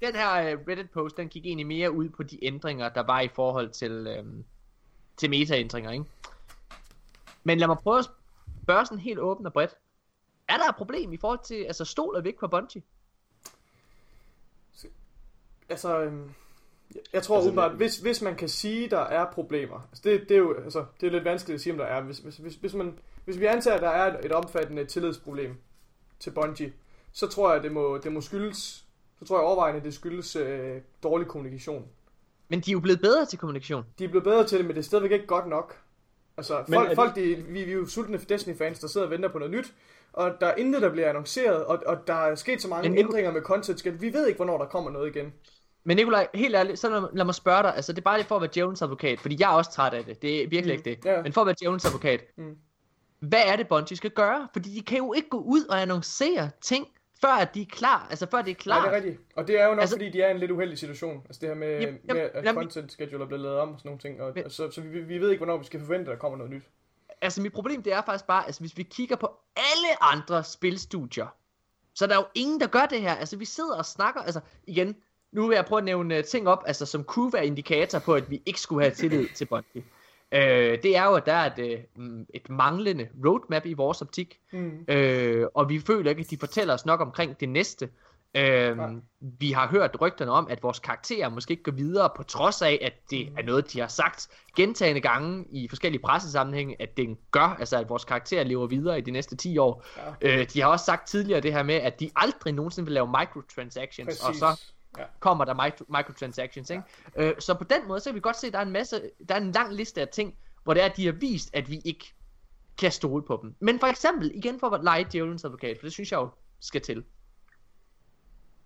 den 0.00 0.14
her 0.14 0.54
uh, 0.56 0.60
Reddit-post, 0.68 1.16
den 1.16 1.28
gik 1.28 1.46
egentlig 1.46 1.66
mere 1.66 1.90
ud 1.92 2.08
på 2.08 2.22
de 2.22 2.44
ændringer, 2.44 2.88
der 2.88 3.00
var 3.02 3.20
i 3.20 3.28
forhold 3.28 3.70
til, 3.70 3.92
øhm, 4.06 4.44
til 5.16 5.30
meta-ændringer, 5.30 5.90
ikke? 5.90 6.04
Men 7.44 7.58
lad 7.58 7.66
mig 7.66 7.76
prøve 7.78 7.98
at 7.98 8.10
spørge 8.62 8.86
sådan 8.86 8.98
helt 8.98 9.18
åbent 9.18 9.46
og 9.46 9.52
bredt. 9.52 9.76
Er 10.48 10.56
der 10.56 10.68
et 10.68 10.76
problem 10.76 11.12
i 11.12 11.16
forhold 11.16 11.38
til, 11.44 11.64
altså 11.64 11.84
stoler 11.84 12.20
vi 12.20 12.28
ikke 12.28 12.40
på 12.40 12.48
Bungie? 12.48 12.82
Altså, 15.68 16.00
øhm, 16.00 16.30
jeg- 16.94 17.22
tror 17.22 17.36
Altså, 17.36 17.50
umiddelbart, 17.50 17.72
hvis, 17.76 17.98
hvis 17.98 18.22
man 18.22 18.36
kan 18.36 18.48
sige, 18.48 18.90
der 18.90 18.98
er 19.00 19.32
problemer, 19.32 19.80
altså 19.90 20.02
det, 20.04 20.20
det 20.28 20.30
er 20.30 20.38
jo 20.38 20.54
altså, 20.64 20.84
det 21.00 21.06
er 21.06 21.10
lidt 21.10 21.24
vanskeligt 21.24 21.54
at 21.54 21.60
sige, 21.60 21.72
om 21.72 21.78
der 21.78 21.84
er. 21.84 22.00
Hvis, 22.00 22.18
hvis, 22.18 22.36
hvis, 22.36 22.54
hvis, 22.54 22.74
man, 22.74 22.98
hvis 23.24 23.40
vi 23.40 23.44
antager, 23.46 23.76
at 23.76 23.82
der 23.82 23.88
er 23.88 24.18
et, 24.18 24.24
et 24.26 24.32
omfattende 24.32 24.84
tillidsproblem 24.84 25.56
til 26.20 26.30
Bungie, 26.30 26.72
så 27.12 27.26
tror 27.28 27.52
jeg, 27.52 27.62
det 27.62 27.72
må, 27.72 27.98
det 27.98 28.12
må 28.12 28.20
skyldes, 28.20 28.84
så 29.20 29.24
tror 29.28 29.36
jeg 29.38 29.44
overvejende, 29.46 29.80
det 29.84 29.94
skyldes 29.94 30.36
øh, 30.36 30.76
dårlig 31.02 31.26
kommunikation. 31.28 31.84
Men 32.48 32.60
de 32.60 32.70
er 32.70 32.72
jo 32.72 32.80
blevet 32.80 33.00
bedre 33.00 33.24
til 33.26 33.38
kommunikation. 33.38 33.84
De 33.98 34.04
er 34.04 34.08
blevet 34.08 34.24
bedre 34.24 34.46
til 34.46 34.58
det, 34.58 34.66
men 34.66 34.74
det 34.76 34.80
er 34.80 34.84
stadigvæk 34.84 35.12
ikke 35.12 35.26
godt 35.26 35.46
nok. 35.48 35.78
Altså, 36.36 36.64
Men 36.68 36.74
folk, 36.74 36.84
er 36.84 36.88
det- 36.88 36.96
folk 36.96 37.14
de, 37.14 37.22
vi, 37.48 37.64
vi 37.64 37.70
er 37.70 37.74
jo 37.74 37.86
sultne 37.86 38.18
Destiny-fans, 38.18 38.78
der 38.78 38.86
sidder 38.88 39.06
og 39.06 39.10
venter 39.10 39.28
på 39.28 39.38
noget 39.38 39.50
nyt, 39.52 39.74
og 40.12 40.32
der 40.40 40.46
er 40.46 40.54
intet, 40.56 40.82
der 40.82 40.88
bliver 40.90 41.08
annonceret, 41.08 41.64
og, 41.64 41.82
og 41.86 42.06
der 42.06 42.14
er 42.14 42.34
sket 42.34 42.62
så 42.62 42.68
mange 42.68 42.82
Men 42.82 42.92
Men, 42.92 42.98
ændringer 42.98 43.32
med 43.32 43.42
content, 43.42 43.78
skal- 43.78 44.00
vi 44.00 44.12
ved 44.12 44.26
ikke, 44.26 44.36
hvornår 44.36 44.58
der 44.58 44.64
kommer 44.64 44.90
noget 44.90 45.16
igen. 45.16 45.32
Men 45.84 45.96
Nikolaj, 45.96 46.28
helt 46.34 46.54
ærligt, 46.54 46.78
så 46.78 46.88
lad, 46.90 47.02
lad 47.12 47.24
mig 47.24 47.34
spørge 47.34 47.62
dig, 47.62 47.76
altså 47.76 47.92
det 47.92 47.98
er 47.98 48.02
bare 48.02 48.18
lige 48.18 48.26
for 48.26 48.36
at 48.36 48.42
være 48.42 48.50
Jones 48.56 48.82
advokat, 48.82 49.20
fordi 49.20 49.36
jeg 49.40 49.50
er 49.52 49.54
også 49.56 49.70
træt 49.72 49.94
af 49.94 50.04
det, 50.04 50.22
det 50.22 50.42
er 50.42 50.48
virkelig 50.48 50.74
Mm, 50.74 50.78
ikke 50.86 50.90
det. 50.90 51.04
ja. 51.10 51.22
Men 51.22 51.32
for 51.32 51.40
at 51.40 51.46
være 51.46 51.56
Jones 51.64 51.84
advokat, 51.84 52.24
Mm. 52.36 52.56
hvad 53.20 53.42
er 53.46 53.56
det 53.56 53.68
Bungie 53.68 53.96
skal 53.96 54.10
gøre? 54.10 54.48
Fordi 54.52 54.74
de 54.74 54.80
kan 54.82 54.98
jo 54.98 55.12
ikke 55.12 55.28
gå 55.28 55.38
ud 55.38 55.64
og 55.64 55.82
annoncere 55.82 56.50
ting, 56.60 56.86
før 57.20 57.28
at 57.32 57.54
de 57.54 57.62
er 57.62 57.66
klar, 57.66 58.06
altså 58.10 58.26
før 58.30 58.42
det 58.42 58.50
er 58.50 58.54
klar. 58.54 58.76
Nej, 58.76 58.84
det 58.84 58.92
er 58.92 58.96
rigtigt. 58.96 59.20
Og 59.36 59.48
det 59.48 59.60
er 59.60 59.64
jo 59.64 59.70
nok, 59.70 59.80
Altså- 59.80 59.94
fordi 59.96 60.10
de 60.10 60.22
er 60.22 60.28
i 60.28 60.30
en 60.30 60.38
lidt 60.38 60.50
uheldig 60.50 60.78
situation. 60.78 61.22
Altså 61.26 61.40
det 61.40 61.48
her 61.48 61.56
med, 61.56 61.80
Jamen, 61.80 61.98
med 62.04 62.16
at 62.34 62.44
jamen- 62.44 62.62
content 62.62 62.92
schedule 62.92 63.22
er 63.22 63.26
blevet 63.26 63.42
lavet 63.42 63.58
om 63.58 63.68
og 63.72 63.78
sådan 63.78 63.88
nogle 63.88 64.00
ting. 64.00 64.22
Og, 64.22 64.32
Men- 64.34 64.50
så, 64.50 64.70
så 64.70 64.80
vi, 64.80 65.00
vi 65.00 65.18
ved 65.18 65.30
ikke, 65.30 65.44
hvornår 65.44 65.58
vi 65.58 65.64
skal 65.64 65.80
forvente, 65.80 66.10
at 66.10 66.14
der 66.14 66.20
kommer 66.20 66.38
noget 66.38 66.52
nyt. 66.52 66.62
altså 67.22 67.40
mit 67.42 67.52
problem 67.52 67.82
det 67.82 67.92
er 67.92 68.02
faktisk 68.02 68.26
bare, 68.26 68.46
altså 68.46 68.60
hvis 68.60 68.76
vi 68.76 68.82
kigger 68.82 69.16
på 69.16 69.30
alle 69.56 70.02
andre 70.14 70.44
spilstudier, 70.44 71.26
så 71.94 72.06
der 72.06 72.12
er 72.12 72.18
jo 72.18 72.26
ingen, 72.34 72.60
der 72.60 72.66
gør 72.66 72.86
det 72.86 73.00
her. 73.00 73.14
Altså 73.14 73.36
vi 73.36 73.44
sidder 73.44 73.76
og 73.76 73.86
snakker, 73.86 74.20
altså 74.20 74.40
igen, 74.66 74.96
nu 75.32 75.46
vil 75.46 75.54
jeg 75.54 75.64
prøve 75.64 75.78
at 75.78 75.84
nævne 75.84 76.16
øh, 76.16 76.24
ting 76.24 76.48
op, 76.48 76.62
altså 76.66 76.86
som 76.86 77.04
kunne 77.04 77.32
være 77.32 77.46
indikator 77.46 77.98
på, 77.98 78.14
at 78.14 78.30
vi 78.30 78.42
ikke 78.46 78.60
skulle 78.60 78.82
have 78.84 78.94
tillid 78.94 79.28
til 79.34 79.44
Bungie. 79.46 79.84
Øh, 80.32 80.78
det 80.82 80.96
er 80.96 81.04
jo, 81.04 81.14
at 81.14 81.26
der 81.26 81.32
er 81.32 81.52
et, 81.56 81.58
øh, 81.98 82.24
et 82.34 82.50
manglende 82.50 83.08
roadmap 83.26 83.66
i 83.66 83.72
vores 83.72 84.02
optik, 84.02 84.38
Mm. 84.52 84.84
øh, 84.88 85.46
og 85.54 85.68
vi 85.68 85.80
føler 85.80 86.10
ikke, 86.10 86.20
at 86.20 86.30
de 86.30 86.38
fortæller 86.38 86.74
os 86.74 86.86
nok 86.86 87.00
omkring 87.00 87.40
det 87.40 87.48
næste. 87.48 87.88
Øh, 88.36 88.78
vi 89.20 89.52
har 89.52 89.68
hørt 89.68 89.96
rygterne 90.00 90.30
om, 90.30 90.46
at 90.50 90.62
vores 90.62 90.78
karakterer 90.78 91.28
måske 91.28 91.50
ikke 91.50 91.62
går 91.62 91.72
videre, 91.72 92.10
på 92.16 92.22
trods 92.22 92.62
af, 92.62 92.78
at 92.82 92.92
det 93.10 93.28
er 93.38 93.42
noget, 93.42 93.72
de 93.72 93.80
har 93.80 93.88
sagt 93.88 94.28
gentagende 94.56 95.00
gange 95.00 95.44
i 95.50 95.68
forskellige 95.68 96.02
pressesammenhænge, 96.02 96.76
at 96.82 96.96
det 96.96 97.16
gør, 97.30 97.56
altså 97.58 97.78
at 97.78 97.88
vores 97.88 98.04
karakterer 98.04 98.44
lever 98.44 98.66
videre 98.66 98.98
i 98.98 99.00
de 99.00 99.10
næste 99.10 99.36
10 99.36 99.58
år. 99.58 99.84
Ja. 100.22 100.40
Øh, 100.40 100.46
de 100.52 100.60
har 100.60 100.68
også 100.68 100.84
sagt 100.84 101.08
tidligere 101.08 101.40
det 101.40 101.52
her 101.52 101.62
med, 101.62 101.74
at 101.74 102.00
de 102.00 102.10
aldrig 102.16 102.52
nogensinde 102.52 102.86
vil 102.86 102.92
lave 102.94 103.06
microtransactions, 103.20 104.06
Præcis. 104.06 104.22
og 104.24 104.34
så 104.34 104.60
Ja. 104.98 105.04
kommer 105.20 105.44
der 105.44 105.54
micro- 105.54 105.96
microtransactions, 105.96 106.70
ikke? 106.70 106.82
Øh, 107.16 107.34
så 107.38 107.54
på 107.54 107.64
den 107.64 107.88
måde, 107.88 108.00
så 108.00 108.10
kan 108.10 108.14
vi 108.14 108.20
godt 108.20 108.36
se, 108.36 108.46
at 108.46 108.52
der 108.52 108.58
er 108.58 108.62
en 108.62 108.72
masse, 108.72 109.10
der 109.28 109.34
er 109.34 109.40
en 109.40 109.52
lang 109.52 109.74
liste 109.74 110.00
af 110.00 110.08
ting, 110.08 110.36
hvor 110.64 110.74
det 110.74 110.82
er, 110.82 110.86
at 110.86 110.96
de 110.96 111.06
har 111.06 111.12
vist, 111.12 111.50
at 111.52 111.70
vi 111.70 111.80
ikke 111.84 112.14
kan 112.78 112.92
stole 112.92 113.22
på 113.22 113.38
dem. 113.42 113.54
Men 113.60 113.80
for 113.80 113.86
eksempel, 113.86 114.30
igen 114.34 114.60
for 114.60 114.70
at 114.70 114.84
lege 114.84 115.06
djævelens 115.12 115.44
advokat, 115.44 115.78
for 115.78 115.86
det 115.86 115.92
synes 115.92 116.12
jeg 116.12 116.18
jo 116.18 116.28
skal 116.60 116.80
til. 116.80 117.04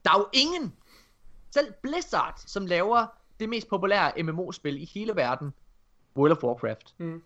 Der 0.04 0.10
er 0.10 0.18
jo 0.18 0.26
ingen, 0.32 0.74
selv 1.50 1.72
Blizzard, 1.82 2.42
som 2.46 2.66
laver 2.66 3.06
det 3.40 3.48
mest 3.48 3.68
populære 3.68 4.22
MMO-spil 4.22 4.82
i 4.82 4.84
hele 4.94 5.16
verden, 5.16 5.54
World 6.16 6.32
of 6.32 6.44
Warcraft. 6.44 6.94
Mm. 6.98 7.22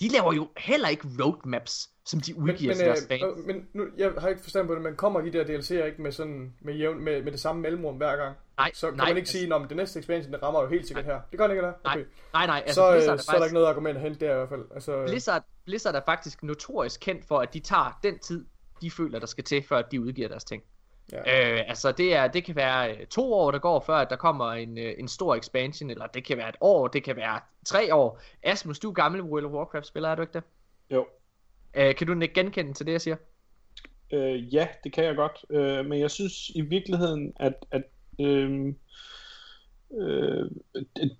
De 0.00 0.08
laver 0.08 0.32
jo 0.32 0.48
heller 0.56 0.88
ikke 0.88 1.08
roadmaps, 1.24 1.90
som 2.06 2.20
de 2.20 2.32
Men, 2.32 2.42
udgiver 2.42 2.70
men, 2.70 2.76
til 2.76 2.86
deres 2.86 3.06
fans. 3.08 3.22
øh, 3.22 3.28
øh, 3.28 3.46
men 3.46 3.68
nu, 3.72 3.86
jeg 3.96 4.12
har 4.18 4.28
ikke 4.28 4.42
forstand 4.42 4.66
på 4.66 4.74
det, 4.74 4.82
men 4.82 4.96
kommer 4.96 5.20
de 5.20 5.32
der 5.32 5.44
DLC'er 5.44 5.84
ikke 5.84 6.02
med, 6.02 6.12
sådan, 6.12 6.54
med, 6.60 6.74
jævn, 6.74 7.04
med, 7.04 7.22
med 7.22 7.32
det 7.32 7.40
samme 7.40 7.62
mellemrum 7.62 7.96
hver 7.96 8.16
gang? 8.16 8.36
Nej, 8.58 8.70
Så 8.74 8.86
kan 8.88 8.96
nej, 8.96 9.04
man 9.06 9.16
ikke 9.16 9.20
altså- 9.20 9.32
sige, 9.38 9.54
at 9.54 9.68
det 9.68 9.76
næste 9.76 9.98
expansion, 9.98 10.32
det 10.32 10.42
rammer 10.42 10.62
jo 10.62 10.68
helt 10.68 10.86
sikkert 10.86 11.04
her. 11.04 11.20
Det 11.30 11.38
gør 11.38 11.46
den 11.46 11.56
ikke, 11.56 11.58
eller? 11.66 11.72
Nej, 11.84 11.94
Okay. 11.94 12.04
Nej, 12.32 12.46
nej, 12.46 12.62
altså 12.66 12.74
så, 12.74 12.92
Blizzard 12.92 13.12
øh, 13.14 13.18
er 13.18 13.22
så 13.22 13.30
er 13.30 13.34
der 13.34 13.38
faktisk, 13.38 13.44
ikke 13.50 13.54
noget 13.54 13.66
argument 13.66 13.96
at 13.96 14.02
hente 14.02 14.26
der 14.26 14.32
i 14.32 14.36
hvert 14.36 14.48
fald. 14.48 14.64
Altså, 14.74 15.04
Blizzard, 15.06 15.44
Blizzard 15.64 15.94
er 15.94 16.00
faktisk 16.06 16.42
notorisk 16.42 17.00
kendt 17.00 17.24
for, 17.28 17.38
at 17.38 17.54
de 17.54 17.60
tager 17.60 17.98
den 18.02 18.18
tid, 18.18 18.44
de 18.82 18.90
føler, 18.90 19.18
der 19.18 19.26
skal 19.26 19.44
til, 19.44 19.62
før 19.68 19.78
at 19.78 19.86
de 19.92 20.00
udgiver 20.00 20.28
deres 20.28 20.44
ting. 20.44 20.62
Ja. 21.12 21.52
Øh, 21.52 21.64
altså 21.68 21.92
det, 21.92 22.14
er, 22.14 22.28
det 22.28 22.44
kan 22.44 22.56
være 22.56 22.96
øh, 22.96 23.06
to 23.06 23.32
år, 23.32 23.50
der 23.50 23.58
går, 23.58 23.80
før 23.80 23.94
at 23.94 24.10
der 24.10 24.16
kommer 24.16 24.52
en, 24.52 24.78
øh, 24.78 24.94
en 24.98 25.08
stor 25.08 25.34
expansion, 25.34 25.90
eller 25.90 26.06
det 26.06 26.24
kan 26.24 26.36
være 26.36 26.48
et 26.48 26.56
år, 26.60 26.88
det 26.88 27.04
kan 27.04 27.16
være 27.16 27.40
tre 27.64 27.94
år. 27.94 28.20
Asmus, 28.42 28.78
du 28.78 28.88
er 28.88 28.94
gammel 28.94 29.22
World 29.22 29.44
of 29.44 29.52
Warcraft-spiller, 29.52 30.08
er 30.08 30.14
du 30.14 30.22
ikke 30.22 30.32
det? 30.32 30.42
Jo. 30.90 31.06
Øh, 31.74 31.94
kan 31.94 32.06
du 32.06 32.20
ikke 32.20 32.34
genkende 32.34 32.72
til 32.72 32.86
det, 32.86 32.92
jeg 32.92 33.00
siger? 33.00 33.16
Øh, 34.12 34.54
ja, 34.54 34.68
det 34.84 34.92
kan 34.92 35.04
jeg 35.04 35.16
godt. 35.16 35.44
Øh, 35.50 35.86
men 35.86 36.00
jeg 36.00 36.10
synes 36.10 36.48
i 36.48 36.60
virkeligheden, 36.60 37.32
at, 37.36 37.66
at 37.70 37.82
øh, 38.20 38.74
øh, 39.98 40.50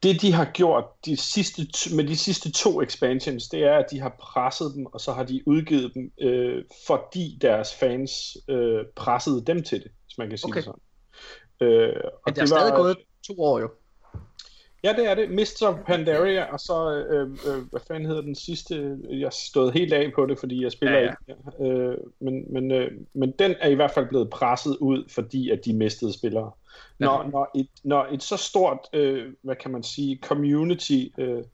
det 0.03 0.23
de 0.23 0.33
har 0.33 0.45
gjort 0.45 0.85
de 1.05 1.17
sidste, 1.17 1.63
med 1.97 2.05
de 2.05 2.17
sidste 2.17 2.53
to 2.53 2.83
expansions, 2.83 3.49
det 3.49 3.65
er, 3.65 3.77
at 3.77 3.87
de 3.91 4.01
har 4.01 4.17
presset 4.21 4.73
dem, 4.77 4.87
og 4.87 5.01
så 5.01 5.13
har 5.13 5.25
de 5.25 5.43
udgivet 5.47 5.95
dem, 5.95 6.13
øh, 6.21 6.65
fordi 6.87 7.39
deres 7.41 7.75
fans 7.75 8.37
øh, 8.49 8.85
pressede 8.97 9.45
dem 9.45 9.63
til 9.63 9.83
det, 9.83 9.91
hvis 10.05 10.19
man 10.19 10.29
kan 10.29 10.39
sige 10.39 10.51
Okay. 10.51 10.57
det 10.57 10.65
sådan. 10.65 10.81
Øh, 11.69 12.01
og 12.05 12.23
Men 12.27 12.35
der 12.35 12.43
er 12.43 12.47
stadig 12.47 12.75
gået 12.75 12.97
to 13.27 13.43
år 13.43 13.61
jo. 13.61 13.71
Ja, 14.85 14.93
det 14.93 15.11
er 15.11 15.15
det. 15.15 15.31
Mr. 15.31 15.83
Pandaria, 15.87 16.53
og 16.53 16.61
så, 16.61 17.05
øh, 17.11 17.31
øh, 17.31 17.63
hvad 17.71 17.81
fanden 17.89 18.07
hedder 18.07 18.23
den 18.23 18.35
sidste? 18.35 18.99
Jeg 19.11 19.33
stod 19.33 19.73
helt 19.73 19.93
af 19.93 20.13
på 20.15 20.27
det, 20.27 20.39
fordi 20.39 20.63
jeg 20.63 20.73
spiller 20.73 20.99
ja, 20.99 21.05
ja. 21.05 21.35
ikke. 21.59 21.73
Øh, 21.73 21.97
men, 22.21 22.53
men, 22.53 22.71
øh, 22.71 22.91
men 23.15 23.31
den 23.39 23.55
er 23.61 23.69
i 23.69 23.75
hvert 23.75 23.91
fald 23.91 24.09
blevet 24.09 24.31
presset 24.31 24.77
ud, 24.77 25.05
fordi 25.09 25.51
at 25.51 25.65
de 25.65 25.73
mistede 25.73 26.13
spillere. 26.13 26.51
Når, 26.99 27.23
når, 27.33 27.51
et, 27.55 27.69
når 27.85 28.07
et 28.13 28.23
så 28.23 28.37
stort, 28.37 28.79
øh, 28.93 29.33
hvad 29.43 29.57
kan 29.57 29.71
man 29.71 29.83
sige, 29.83 30.19
community, 30.23 31.05
øh, 31.19 31.45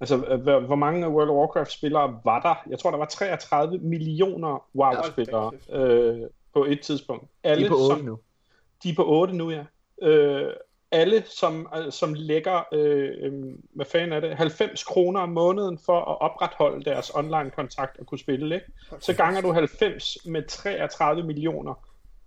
altså 0.00 0.24
øh, 0.28 0.40
hvor, 0.40 0.60
hvor 0.60 0.76
mange 0.76 1.08
World 1.08 1.30
of 1.30 1.36
Warcraft-spillere 1.36 2.20
var 2.24 2.40
der? 2.40 2.70
Jeg 2.70 2.78
tror, 2.78 2.90
der 2.90 2.98
var 2.98 3.06
33 3.06 3.78
millioner 3.78 4.68
WoW-spillere 4.74 5.52
øh, 5.72 6.20
på 6.54 6.64
et 6.64 6.80
tidspunkt. 6.80 7.22
De 7.22 7.48
Alle, 7.48 7.64
er 7.64 7.68
på 7.68 7.76
8 7.76 7.96
som, 7.96 8.04
nu. 8.04 8.18
de 8.82 8.90
er 8.90 8.94
på 8.94 9.06
8 9.06 9.36
nu, 9.36 9.50
ja. 9.50 9.64
Øh, 10.02 10.52
alle, 10.90 11.22
som, 11.26 11.68
øh, 11.76 11.92
som 11.92 12.14
lægger, 12.14 12.62
øh, 12.72 13.10
øh, 13.20 13.32
hvad 13.74 13.86
fanden 13.86 14.12
er 14.12 14.20
det, 14.20 14.36
90 14.36 14.84
kroner 14.84 15.20
om 15.20 15.28
måneden 15.28 15.78
for 15.78 16.00
at 16.00 16.20
opretholde 16.20 16.84
deres 16.84 17.10
online-kontakt 17.14 17.98
og 17.98 18.06
kunne 18.06 18.18
spille, 18.18 18.54
ikke? 18.54 18.66
Så 19.00 19.12
ganger 19.12 19.40
du 19.40 19.52
90 19.52 20.18
med 20.24 20.42
33 20.48 21.22
millioner. 21.22 21.74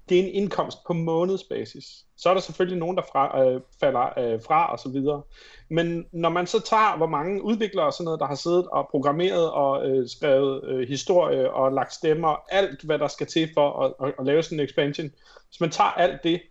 Det 0.09 0.19
er 0.19 0.23
en 0.23 0.33
indkomst 0.33 0.77
på 0.87 0.93
månedsbasis. 0.93 1.85
Så 2.17 2.29
er 2.29 2.33
der 2.33 2.41
selvfølgelig 2.41 2.79
nogen, 2.79 2.97
der 2.97 3.03
fra, 3.11 3.45
øh, 3.45 3.61
falder 3.79 4.19
øh, 4.19 4.41
fra 4.47 4.71
og 4.71 4.79
så 4.79 4.89
videre. 4.89 5.21
Men 5.69 6.05
når 6.11 6.29
man 6.29 6.47
så 6.47 6.59
tager, 6.61 6.97
hvor 6.97 7.07
mange 7.07 7.43
udviklere 7.43 7.85
og 7.85 7.93
sådan 7.93 8.05
noget, 8.05 8.19
der 8.19 8.25
har 8.25 8.35
siddet 8.35 8.67
og 8.67 8.87
programmeret 8.91 9.51
og 9.51 9.89
øh, 9.89 10.09
skrevet 10.09 10.63
øh, 10.63 10.87
historie 10.87 11.53
og 11.53 11.71
lagt 11.71 11.93
stemmer, 11.93 12.35
alt 12.49 12.83
hvad 12.83 12.99
der 12.99 13.07
skal 13.07 13.27
til 13.27 13.49
for 13.53 13.83
at, 13.83 14.07
at, 14.07 14.13
at 14.19 14.25
lave 14.25 14.43
sådan 14.43 14.59
en 14.59 14.65
expansion. 14.65 15.09
Hvis 15.47 15.59
man 15.59 15.71
tager 15.71 15.91
alt 15.91 16.23
det, 16.23 16.41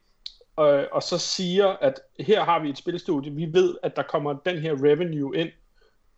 øh, 0.61 0.85
og 0.93 1.03
så 1.03 1.19
siger, 1.19 1.67
at 1.67 2.01
her 2.21 2.45
har 2.45 2.59
vi 2.63 2.71
et 2.71 2.79
spilstudie, 2.79 3.33
vi 3.33 3.49
ved, 3.53 3.75
at 3.83 3.97
der 3.97 4.03
kommer 4.03 4.33
den 4.33 4.59
her 4.59 4.73
revenue 4.73 5.37
ind, 5.37 5.49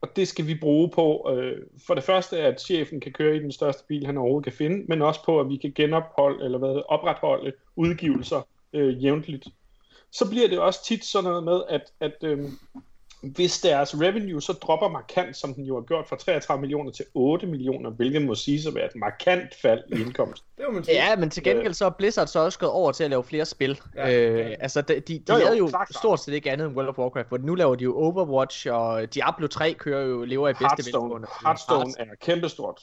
og 0.00 0.16
det 0.16 0.28
skal 0.28 0.46
vi 0.46 0.54
bruge 0.54 0.90
på, 0.90 1.30
øh, 1.34 1.58
for 1.86 1.94
det 1.94 2.04
første, 2.04 2.38
at 2.38 2.60
chefen 2.60 3.00
kan 3.00 3.12
køre 3.12 3.36
i 3.36 3.38
den 3.38 3.52
største 3.52 3.84
bil, 3.88 4.06
han 4.06 4.16
overhovedet 4.16 4.44
kan 4.44 4.52
finde, 4.52 4.84
men 4.88 5.02
også 5.02 5.24
på, 5.24 5.40
at 5.40 5.48
vi 5.48 5.56
kan 5.56 5.72
genopholde, 5.74 6.44
eller 6.44 6.58
hvad, 6.58 6.82
opretholde 6.88 7.52
udgivelser 7.76 8.42
øh, 8.72 9.04
jævnligt. 9.04 9.48
Så 10.10 10.30
bliver 10.30 10.48
det 10.48 10.58
også 10.58 10.84
tit 10.84 11.04
sådan 11.04 11.30
noget 11.30 11.44
med, 11.44 11.62
at, 11.68 11.92
at 12.00 12.16
øh, 12.22 12.48
hvis 13.22 13.60
deres 13.60 14.00
revenue 14.00 14.42
så 14.42 14.52
dropper 14.52 14.88
markant, 14.88 15.36
som 15.36 15.54
den 15.54 15.64
jo 15.64 15.74
har 15.74 15.82
gjort 15.82 16.08
fra 16.08 16.16
33 16.16 16.60
millioner 16.60 16.90
til 16.90 17.04
8 17.14 17.46
millioner, 17.46 17.90
hvilket 17.90 18.22
må 18.22 18.34
sige 18.34 18.68
at 18.68 18.74
være 18.74 18.84
et 18.84 18.96
markant 18.96 19.54
fald 19.62 19.82
i 19.88 20.00
indkomst. 20.00 20.44
det 20.56 20.64
må 20.68 20.74
man 20.74 20.84
sige. 20.84 20.94
Ja, 20.94 21.16
men 21.16 21.30
til 21.30 21.42
gengæld 21.42 21.74
så 21.74 21.84
er 21.86 21.90
Blizzard 21.90 22.26
så 22.26 22.38
også 22.38 22.58
gået 22.58 22.72
over 22.72 22.92
til 22.92 23.04
at 23.04 23.10
lave 23.10 23.24
flere 23.24 23.44
spil. 23.44 23.80
Ja, 23.96 24.14
øh, 24.14 24.38
ja. 24.38 24.54
altså, 24.60 24.80
de, 24.80 24.94
de, 24.94 25.00
de 25.00 25.22
Jo, 25.28 25.34
jo, 25.34 25.38
lavede 25.38 25.58
jo 25.58 25.66
klart, 25.66 25.88
stort 25.94 26.20
set 26.20 26.32
ikke 26.32 26.50
andet 26.50 26.66
end 26.66 26.76
World 26.76 26.88
of 26.88 26.98
Warcraft, 26.98 27.28
hvor 27.28 27.38
nu 27.38 27.54
laver 27.54 27.74
de 27.74 27.84
jo 27.84 27.96
Overwatch, 27.96 28.66
og 28.70 29.14
Diablo 29.14 29.46
3 29.46 29.72
kører 29.72 30.06
jo, 30.06 30.24
lever 30.24 30.48
i 30.48 30.52
bedste 30.52 30.64
Hearthstone, 30.64 31.04
velgående. 31.04 31.28
Hearthstone 31.44 31.92
er 31.98 32.04
kæmpestort. 32.20 32.80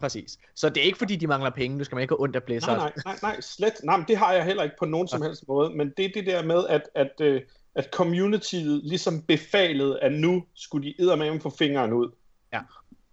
Præcis. 0.00 0.38
Så 0.54 0.68
det 0.68 0.76
er 0.76 0.84
ikke 0.84 0.98
fordi, 0.98 1.16
de 1.16 1.26
mangler 1.26 1.50
penge, 1.50 1.78
nu 1.78 1.84
skal 1.84 1.96
man 1.96 2.02
ikke 2.02 2.16
gå 2.16 2.22
ondt 2.22 2.36
af 2.36 2.42
Blizzard. 2.42 2.76
Nej, 2.76 2.92
nej, 3.04 3.14
nej, 3.22 3.32
nej, 3.32 3.40
slet. 3.40 3.74
Nej, 3.84 3.96
men 3.96 4.06
det 4.08 4.16
har 4.16 4.32
jeg 4.32 4.44
heller 4.44 4.62
ikke 4.62 4.76
på 4.78 4.84
nogen 4.84 5.08
som 5.08 5.22
helst 5.22 5.48
måde. 5.48 5.76
Men 5.76 5.92
det 5.96 6.04
er 6.04 6.10
det 6.14 6.26
der 6.26 6.42
med, 6.42 6.66
at, 6.68 6.82
at, 6.94 7.12
øh, 7.20 7.40
at 7.74 7.88
communityet 7.92 8.80
ligesom 8.84 9.22
befalede, 9.22 10.00
at 10.00 10.12
nu 10.12 10.44
skulle 10.54 10.88
de 10.88 10.94
eddermame 11.02 11.40
få 11.40 11.50
fingeren 11.50 11.92
ud. 11.92 12.10
Ja. 12.52 12.60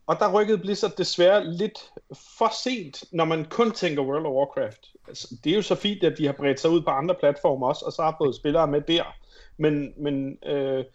Og 0.08 0.16
der 0.20 0.34
rykkede 0.34 0.58
Blizzard 0.58 0.96
desværre 0.98 1.52
lidt 1.52 1.92
for 2.38 2.64
sent, 2.64 3.04
når 3.12 3.26
man 3.26 3.46
kun 3.46 3.72
tænker 3.72 4.04
World 4.04 4.26
of 4.26 4.34
Warcraft. 4.34 4.88
Altså, 5.08 5.36
det 5.44 5.52
er 5.52 5.56
jo 5.56 5.62
så 5.62 5.76
fint, 5.76 6.04
at 6.04 6.18
de 6.18 6.26
har 6.26 6.34
bredt 6.34 6.60
sig 6.60 6.70
ud 6.70 6.82
på 6.82 6.90
andre 6.90 7.16
platforme 7.20 7.66
også, 7.66 7.86
og 7.86 7.92
så 7.94 8.02
har 8.02 8.16
fået 8.18 8.36
spillere 8.36 8.68
med 8.68 8.82
der. 8.82 9.04
Men, 9.58 9.94
men, 9.98 10.38
øh, 10.46 10.86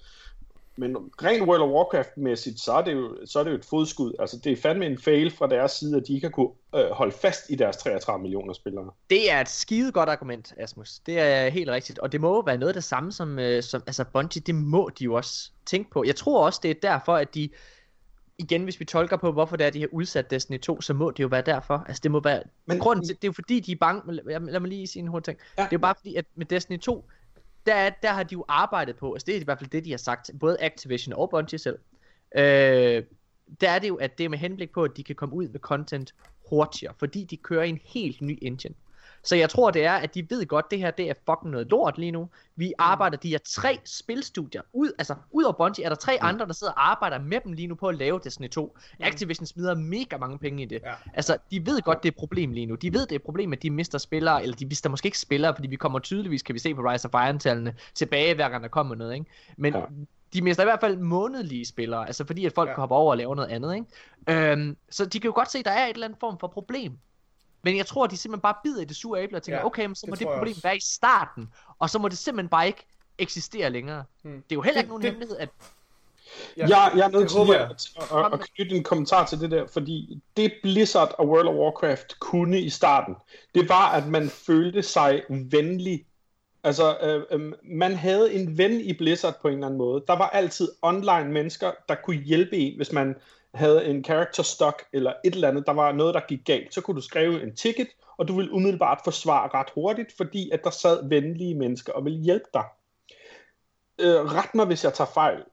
men 0.77 0.97
rent 0.97 1.43
World 1.49 1.63
of 1.63 1.71
Warcraft-mæssigt, 1.71 2.61
så 2.61 2.73
er, 2.73 2.83
det 2.83 2.93
jo, 2.93 3.17
så 3.25 3.39
er 3.39 3.45
det 3.45 3.51
jo 3.51 3.57
et 3.57 3.65
fodskud. 3.65 4.13
Altså, 4.19 4.39
det 4.45 4.53
er 4.53 4.57
fandme 4.57 4.87
en 4.87 4.99
fail 4.99 5.31
fra 5.31 5.47
deres 5.47 5.73
side, 5.73 5.97
at 5.97 6.07
de 6.07 6.15
ikke 6.15 6.27
har 6.27 6.31
kunne 6.31 6.51
øh, 6.75 6.91
holde 6.91 7.13
fast 7.13 7.51
i 7.51 7.55
deres 7.55 7.77
33 7.77 8.23
millioner 8.23 8.53
spillere. 8.53 8.91
Det 9.11 9.31
er 9.31 9.41
et 9.41 9.49
skide 9.49 9.93
godt 9.93 10.09
argument, 10.09 10.55
Asmus. 10.57 10.99
Det 11.07 11.19
er 11.21 11.49
helt 11.49 11.71
rigtigt. 11.71 11.99
Og 11.99 12.13
det 12.13 12.21
må 12.21 12.35
jo 12.35 12.41
være 12.41 12.57
noget 12.59 12.71
af 12.71 12.75
det 12.75 12.85
samme 12.85 13.13
som, 13.13 13.39
øh, 13.39 13.63
som 13.63 13.83
altså 13.87 14.05
Bungie, 14.13 14.43
det 14.47 14.55
må 14.55 14.91
de 14.99 15.05
jo 15.05 15.15
også 15.15 15.51
tænke 15.67 15.91
på. 15.91 16.05
Jeg 16.07 16.17
tror 16.17 16.45
også, 16.47 16.61
det 16.63 16.71
er 16.71 16.75
derfor, 16.83 17.17
at 17.17 17.35
de, 17.35 17.49
igen 18.39 18.65
hvis 18.65 18.81
vi 18.81 18.85
tolker 18.85 19.17
på, 19.17 19.33
hvorfor 19.33 19.57
det 19.57 19.67
er, 19.67 19.71
de 19.71 19.81
har 19.81 19.89
udsat 19.93 20.31
Destiny 20.31 20.61
2, 20.61 20.81
så 20.81 20.95
må 20.95 21.11
det 21.11 21.23
jo 21.23 21.29
være 21.29 21.43
derfor. 21.43 21.85
Altså 21.89 22.01
det 22.03 22.11
må 22.11 22.21
være, 22.21 22.37
men 22.37 22.45
Men- 22.67 22.79
grunden 22.79 23.07
til, 23.07 23.17
det 23.17 23.25
er 23.25 23.29
jo 23.29 23.33
fordi, 23.33 23.61
de 23.61 23.73
er 23.73 23.77
bange, 23.81 24.13
lad, 24.15 24.41
lad 24.51 24.61
mig 24.61 24.69
lige 24.69 24.87
sige 24.87 25.01
en 25.03 25.09
hurtig 25.09 25.25
ting. 25.25 25.39
Ja. 25.59 25.63
Det 25.63 25.69
er 25.69 25.77
jo 25.77 25.79
bare 25.79 25.95
fordi, 25.99 26.15
at 26.15 26.25
med 26.35 26.47
Destiny 26.47 26.79
2, 26.79 27.05
der, 27.67 27.75
er- 27.75 27.91
der 28.03 28.13
har 28.13 28.23
de 28.23 28.33
jo 28.33 28.45
arbejdet 28.49 28.97
på, 28.97 29.13
altså 29.13 29.27
det 29.27 29.37
er 29.37 29.41
i 29.41 29.45
hvert 29.45 29.59
fald 29.59 29.71
det, 29.71 29.85
de 29.85 29.91
har 29.91 29.99
sagt, 29.99 30.31
både 30.41 30.57
Activision 30.61 31.13
og 31.15 31.31
Bungie 31.31 31.59
selv. 31.59 31.79
Øh, 32.37 33.05
der 33.61 33.71
er 33.71 33.79
det 33.79 33.89
jo, 33.89 33.95
at 33.97 34.19
det 34.19 34.25
er 34.25 34.29
med 34.29 34.39
henblik 34.39 34.73
på, 34.73 34.85
at 34.85 34.91
de 34.97 35.05
kan 35.05 35.17
komme 35.17 35.35
ud 35.35 35.49
med 35.49 35.61
content 35.61 36.15
hurtigere, 36.51 36.95
fordi 36.99 37.25
de 37.25 37.37
kører 37.37 37.65
i 37.65 37.69
en 37.69 37.81
helt 37.85 38.21
ny 38.21 38.39
engine. 38.43 38.75
Så 39.23 39.37
jeg 39.37 39.51
tror, 39.51 39.71
det 39.71 39.85
er, 39.85 39.93
at 39.93 40.15
de 40.15 40.31
ved 40.31 40.47
godt, 40.47 40.65
at 40.65 40.71
det 40.71 40.79
her 40.79 40.91
det 40.91 41.11
er 41.11 41.15
fucking 41.27 41.51
noget 41.51 41.71
lort 41.71 41.99
lige 41.99 42.13
nu. 42.13 42.29
Vi 42.57 42.73
arbejder, 42.79 43.17
de 43.17 43.35
er 43.35 43.39
tre 43.45 43.79
spilstudier. 43.85 44.63
Ud, 44.73 44.93
altså, 44.99 45.15
ud 45.31 45.45
over 45.45 45.53
Bungie 45.53 45.85
er 45.85 45.89
der 45.89 45.97
tre 45.97 46.23
andre, 46.23 46.47
der 46.47 46.53
sidder 46.53 46.73
og 46.73 46.91
arbejder 46.91 47.19
med 47.19 47.41
dem 47.45 47.53
lige 47.53 47.69
nu 47.69 47.75
på 47.75 47.89
at 47.89 47.95
lave 47.95 48.21
Destiny 48.25 48.51
2. 48.51 48.77
Activision 49.01 49.47
smider 49.47 49.75
mega 49.75 50.17
mange 50.17 50.39
penge 50.39 50.63
i 50.63 50.67
det. 50.67 50.81
Ja. 50.85 50.93
Altså, 51.15 51.37
de 51.51 51.67
ved 51.67 51.83
godt, 51.83 52.03
det 52.03 52.09
er 52.09 52.13
et 52.13 52.17
problem 52.19 52.53
lige 52.53 52.67
nu. 52.67 52.75
De 52.75 52.93
ved, 52.93 53.01
det 53.01 53.13
er 53.13 53.17
et 53.17 53.23
problem, 53.23 53.53
at 53.53 53.63
de 53.63 53.71
mister 53.71 53.99
spillere, 53.99 54.43
eller 54.43 54.57
de 54.57 54.67
mister 54.67 54.91
måske 54.91 55.07
ikke 55.07 55.19
spillere, 55.19 55.55
fordi 55.55 55.69
vi 55.69 55.77
kommer 55.77 55.99
tydeligvis, 55.99 56.43
kan 56.43 56.55
vi 56.55 56.59
se 56.59 56.75
på 56.75 56.83
Rise 56.83 57.09
of 57.13 57.29
Iron-tallene, 57.29 57.75
tilbage 57.95 58.35
hver 58.35 58.49
gang 58.49 58.63
der 58.63 58.69
kommer 58.69 58.95
noget, 58.95 59.15
ikke? 59.15 59.27
Men 59.57 59.75
Ja. 59.75 59.81
De 60.35 60.43
mister 60.43 60.63
i 60.63 60.67
hvert 60.67 60.81
fald 60.81 60.97
månedlige 60.97 61.65
spillere, 61.65 62.07
altså 62.07 62.27
fordi 62.27 62.47
at 62.47 62.53
folk 62.53 62.71
ja. 62.71 62.75
hopper 62.75 62.97
over 62.97 63.11
og 63.11 63.17
laver 63.17 63.35
noget 63.35 63.49
andet, 63.49 63.75
ikke? 63.75 64.53
Øhm, 64.53 64.77
så 64.91 65.07
de 65.07 65.21
kan 65.21 65.29
jo 65.29 65.35
godt 65.35 65.51
se, 65.51 65.59
at 65.59 65.65
der 65.65 65.71
er 65.71 65.87
et 65.87 65.95
eller 65.95 66.07
andet 66.07 66.21
form 66.21 66.39
for 66.39 66.47
problem. 66.47 66.99
Men 67.65 67.77
jeg 67.77 67.87
tror, 67.87 68.05
at 68.05 68.11
de 68.11 68.17
simpelthen 68.17 68.41
bare 68.43 68.55
bider 68.65 68.83
i 68.83 68.85
det 68.85 68.97
sure 68.97 69.23
æble 69.23 69.37
og 69.37 69.43
tænker, 69.43 69.59
Ja, 69.59 69.67
okay, 69.67 69.87
men 69.87 69.95
så 69.95 70.01
det 70.07 70.11
må 70.11 70.15
det 70.15 70.21
jeg 70.21 70.29
problem 70.35 70.51
også. 70.53 70.63
være 70.63 70.77
i 70.77 70.81
starten, 70.81 71.49
og 71.79 71.91
så 71.91 71.99
må 71.99 72.09
det 72.09 72.19
simpelthen 72.19 72.49
bare 72.49 72.67
ikke 72.67 72.87
eksistere 73.19 73.71
længere. 73.71 74.05
Hmm. 74.23 74.33
Det 74.33 74.41
er 74.53 74.57
jo 74.57 74.63
heller 74.63 74.75
Det- 74.81 74.83
ikke 74.83 74.89
nogen 74.89 75.03
det- 75.03 75.11
hemmelighed, 75.11 75.37
at 75.37 75.49
Ja, 76.57 76.67
jeg, 76.69 76.93
jeg 76.97 77.05
er 77.05 77.09
nødt 77.09 77.23
det 77.23 77.31
til 77.31 77.55
at, 77.55 78.25
at, 78.27 78.33
at 78.33 78.41
knytte 78.57 78.77
en 78.77 78.85
kommentar 78.85 79.27
til 79.27 79.41
det 79.41 79.51
der, 79.51 79.67
fordi 79.67 80.21
det 80.37 80.53
Blizzard 80.63 81.15
og 81.19 81.29
World 81.29 81.49
of 81.49 81.55
Warcraft 81.55 82.19
kunne 82.21 82.61
i 82.61 82.71
starten, 82.71 83.15
det 83.55 83.69
var, 83.69 83.91
at 83.93 84.07
man 84.07 84.29
følte 84.29 84.83
sig 84.83 85.23
venlig. 85.31 86.07
Altså, 86.65 86.97
øh, 87.03 87.23
øh, 87.31 87.53
man 87.65 87.95
havde 87.95 88.35
en 88.35 88.59
ven 88.59 88.81
i 88.81 88.93
Blizzard 88.93 89.41
på 89.43 89.49
en 89.49 89.55
eller 89.55 89.67
anden 89.67 89.79
måde. 89.79 90.05
Der 90.07 90.17
var 90.19 90.29
altid 90.31 90.69
online 90.83 91.25
mennesker, 91.33 91.73
der 91.89 91.95
kunne 91.95 92.17
hjælpe 92.23 92.57
en, 92.57 92.77
hvis 92.77 92.93
man 92.93 93.15
havde 93.55 93.85
en 93.85 94.05
character 94.05 94.43
stock 94.43 94.85
eller 94.93 95.13
et 95.25 95.35
eller 95.35 95.49
andet, 95.49 95.67
der 95.67 95.73
var 95.73 95.93
noget, 95.93 96.15
der 96.15 96.21
gik 96.29 96.45
galt. 96.45 96.75
Så 96.75 96.81
kunne 96.81 96.97
du 96.97 97.01
skrive 97.01 97.43
en 97.43 97.57
ticket, 97.57 97.89
og 98.17 98.29
du 98.29 98.37
ville 98.37 98.53
umiddelbart 98.53 99.01
få 99.05 99.11
svar 99.11 99.55
ret 99.55 99.71
hurtigt, 99.75 100.13
fordi 100.17 100.51
at 100.51 100.65
der 100.65 100.71
sad 100.71 101.09
venlige 101.09 101.55
mennesker 101.55 101.93
og 101.93 102.05
ville 102.05 102.19
hjælpe 102.19 102.49
dig. 102.55 102.65
Øh, 103.99 104.25
ret 104.25 104.55
mig, 104.55 104.67
hvis 104.67 104.85
jeg 104.85 104.95
tager 104.95 105.11
fejl 105.15 105.45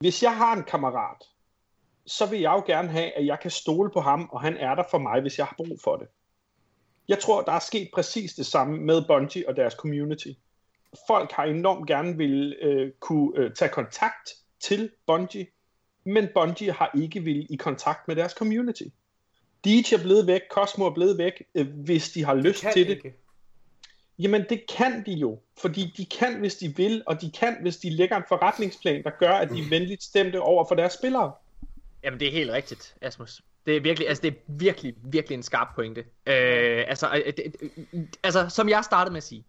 hvis 0.00 0.22
jeg 0.22 0.36
har 0.36 0.56
en 0.56 0.64
kammerat, 0.64 1.22
så 2.06 2.26
vil 2.26 2.40
jeg 2.40 2.52
jo 2.52 2.62
gerne 2.66 2.88
have, 2.88 3.12
at 3.12 3.26
jeg 3.26 3.40
kan 3.40 3.50
stole 3.50 3.90
på 3.90 4.00
ham, 4.00 4.28
og 4.32 4.40
han 4.40 4.56
er 4.56 4.74
der 4.74 4.84
for 4.90 4.98
mig, 4.98 5.20
hvis 5.20 5.38
jeg 5.38 5.46
har 5.46 5.54
brug 5.56 5.80
for 5.84 5.96
det. 5.96 6.08
Jeg 7.08 7.18
tror, 7.18 7.42
der 7.42 7.52
er 7.52 7.58
sket 7.58 7.90
præcis 7.94 8.34
det 8.34 8.46
samme 8.46 8.78
med 8.78 9.02
Bungie 9.06 9.48
og 9.48 9.56
deres 9.56 9.74
community. 9.74 10.28
Folk 11.06 11.32
har 11.32 11.44
enormt 11.44 11.86
gerne 11.86 12.16
vil 12.16 12.56
øh, 12.60 12.92
kunne 13.00 13.32
øh, 13.36 13.54
tage 13.54 13.68
kontakt 13.68 14.30
til 14.60 14.90
Bungie, 15.06 15.46
men 16.08 16.28
Bungie 16.34 16.72
har 16.72 16.90
ikke 16.94 17.20
vil 17.20 17.46
i 17.50 17.56
kontakt 17.56 18.08
med 18.08 18.16
deres 18.16 18.32
community. 18.32 18.82
Deej 19.64 19.82
er 19.92 20.02
blevet 20.02 20.26
væk, 20.26 20.40
Cosmo 20.50 20.86
er 20.86 20.94
blevet 20.94 21.18
væk, 21.18 21.42
øh, 21.54 21.66
hvis 21.74 22.10
de 22.10 22.24
har 22.24 22.34
lyst 22.34 22.60
kan 22.60 22.72
til 22.72 22.86
det. 22.86 22.96
ikke. 22.96 23.14
Jamen 24.18 24.44
det 24.48 24.62
kan 24.76 25.06
de 25.06 25.12
jo, 25.12 25.40
fordi 25.60 25.94
de 25.96 26.06
kan, 26.06 26.38
hvis 26.38 26.56
de 26.56 26.76
vil, 26.76 27.02
og 27.06 27.20
de 27.20 27.30
kan, 27.30 27.56
hvis 27.60 27.76
de 27.76 27.90
lægger 27.90 28.16
en 28.16 28.22
forretningsplan, 28.28 29.02
der 29.02 29.10
gør, 29.18 29.32
at 29.32 29.50
de 29.50 29.58
er 29.58 29.68
venligt 29.68 30.02
stemte 30.02 30.40
over 30.40 30.64
for 30.68 30.74
deres 30.74 30.92
spillere. 30.92 31.32
Jamen, 32.04 32.20
det 32.20 32.28
er 32.28 32.32
helt 32.32 32.50
rigtigt, 32.50 32.94
Asmus. 33.00 33.42
Det 33.66 33.76
er 33.76 33.80
virkelig, 33.80 34.08
altså 34.08 34.22
det 34.22 34.32
er 34.32 34.36
virkelig, 34.46 34.94
virkelig 35.02 35.36
en 35.36 35.42
skarp 35.42 35.68
pointe. 35.74 36.00
Øh, 36.00 36.84
altså, 36.88 37.22
øh, 37.26 37.32
det, 37.36 37.56
øh, 37.62 38.04
altså, 38.22 38.48
som 38.48 38.68
jeg 38.68 38.84
startede 38.84 39.12
med 39.12 39.16
at 39.18 39.22
sige. 39.24 39.44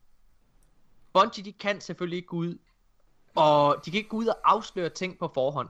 Bungie, 1.14 1.45
de 1.45 1.53
kan 1.53 1.81
selvfølgelig 1.81 2.18
ikke 2.18 2.27
gå 2.27 2.38
ud, 2.38 2.57
og 3.36 3.76
de 3.86 3.91
kan 3.91 3.98
ikke 3.98 4.10
gå 4.10 4.18
ud 4.18 4.27
og 4.27 4.38
afsløre 4.44 4.90
ting 4.90 5.19
på 5.19 5.31
forhånd. 5.34 5.69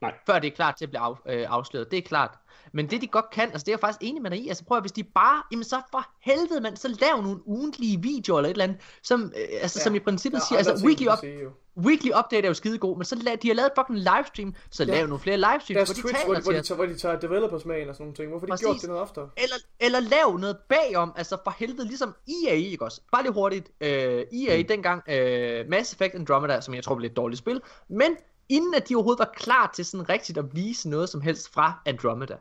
Nej. 0.00 0.14
Før 0.26 0.38
det 0.38 0.48
er 0.48 0.54
klart 0.56 0.76
til 0.76 0.84
at 0.84 0.90
blive 0.90 1.00
af, 1.02 1.14
øh, 1.28 1.46
afsløret, 1.48 1.90
det 1.90 1.96
er 1.96 2.02
klart. 2.02 2.30
Men 2.72 2.90
det 2.90 3.02
de 3.02 3.06
godt 3.06 3.30
kan, 3.30 3.42
altså 3.50 3.64
det 3.64 3.68
er 3.68 3.72
jeg 3.72 3.80
faktisk 3.80 3.98
enig 4.02 4.22
med 4.22 4.30
dig 4.30 4.38
i, 4.38 4.48
altså 4.48 4.64
prøv 4.64 4.76
at 4.76 4.82
hvis 4.82 4.92
de 4.92 5.04
bare, 5.04 5.42
jamen 5.52 5.64
så 5.64 5.80
for 5.90 6.06
helvede 6.20 6.60
mand, 6.60 6.76
så 6.76 6.88
lav 7.00 7.22
nogle 7.22 7.48
ugentlige 7.48 8.02
videoer 8.02 8.38
eller 8.38 8.48
et 8.48 8.54
eller 8.54 8.64
andet, 8.64 8.78
som, 9.02 9.22
øh, 9.22 9.42
altså, 9.62 9.78
ja, 9.80 9.82
som 9.84 9.94
i 9.94 9.98
princippet 9.98 10.38
er 10.40 10.44
siger, 10.48 10.58
altså 10.58 10.86
weekly, 10.86 11.04
jo. 11.42 11.50
weekly 11.76 12.08
update 12.18 12.42
er 12.44 12.48
jo 12.48 12.54
skide 12.54 12.78
god, 12.78 12.96
men 12.96 13.04
så 13.04 13.14
la- 13.14 13.34
de 13.36 13.48
har 13.48 13.54
lavet 13.54 13.70
fucking 13.78 13.98
livestream, 13.98 14.54
så 14.70 14.84
Ja. 14.84 14.90
lav 14.94 15.06
nogle 15.06 15.20
flere 15.22 15.36
livestreams, 15.36 15.68
Deres 15.76 15.88
hvor 15.88 15.94
de 15.94 16.00
Twitch, 16.02 16.20
taler 16.26 16.40
hvor 16.40 16.52
de, 16.52 16.62
til 16.62 16.74
hvor 16.76 16.86
de 16.86 16.98
tager 16.98 17.18
developers 17.18 17.64
med 17.64 17.88
og 17.88 17.94
sådan 17.94 18.04
nogle 18.04 18.14
ting. 18.14 18.30
Hvorfor 18.30 18.46
de 18.46 18.50
Præcis. 18.50 18.66
gjort 18.66 18.76
det 18.80 18.88
noget 18.88 19.02
oftere? 19.02 19.28
Eller, 19.36 19.56
eller 19.80 20.00
lav 20.00 20.36
noget 20.38 20.56
bagom, 20.68 21.12
altså 21.16 21.36
for 21.44 21.54
helvede, 21.58 21.86
ligesom 21.86 22.14
EA, 22.46 22.54
ikke 22.54 22.84
også? 22.84 23.00
Bare 23.12 23.22
lige 23.22 23.32
hurtigt. 23.32 23.70
Øh, 23.80 23.88
EA 24.32 24.58
mm. 24.62 24.66
dengang, 24.68 25.02
øh, 25.08 25.68
Mass 25.68 25.92
Effect 25.92 26.14
Andromeda, 26.14 26.60
som 26.60 26.74
jeg 26.74 26.84
tror 26.84 26.94
blev 26.94 27.10
et 27.10 27.16
dårligt 27.16 27.38
spil, 27.38 27.60
men 27.88 28.16
inden 28.48 28.74
at 28.74 28.88
de 28.88 28.94
overhovedet 28.94 29.18
var 29.18 29.32
klar 29.36 29.70
til 29.74 29.84
sådan 29.84 30.08
rigtigt 30.08 30.38
at 30.38 30.54
vise 30.54 30.88
noget 30.88 31.08
som 31.08 31.20
helst 31.20 31.52
fra 31.52 31.82
Andromeda, 31.86 32.36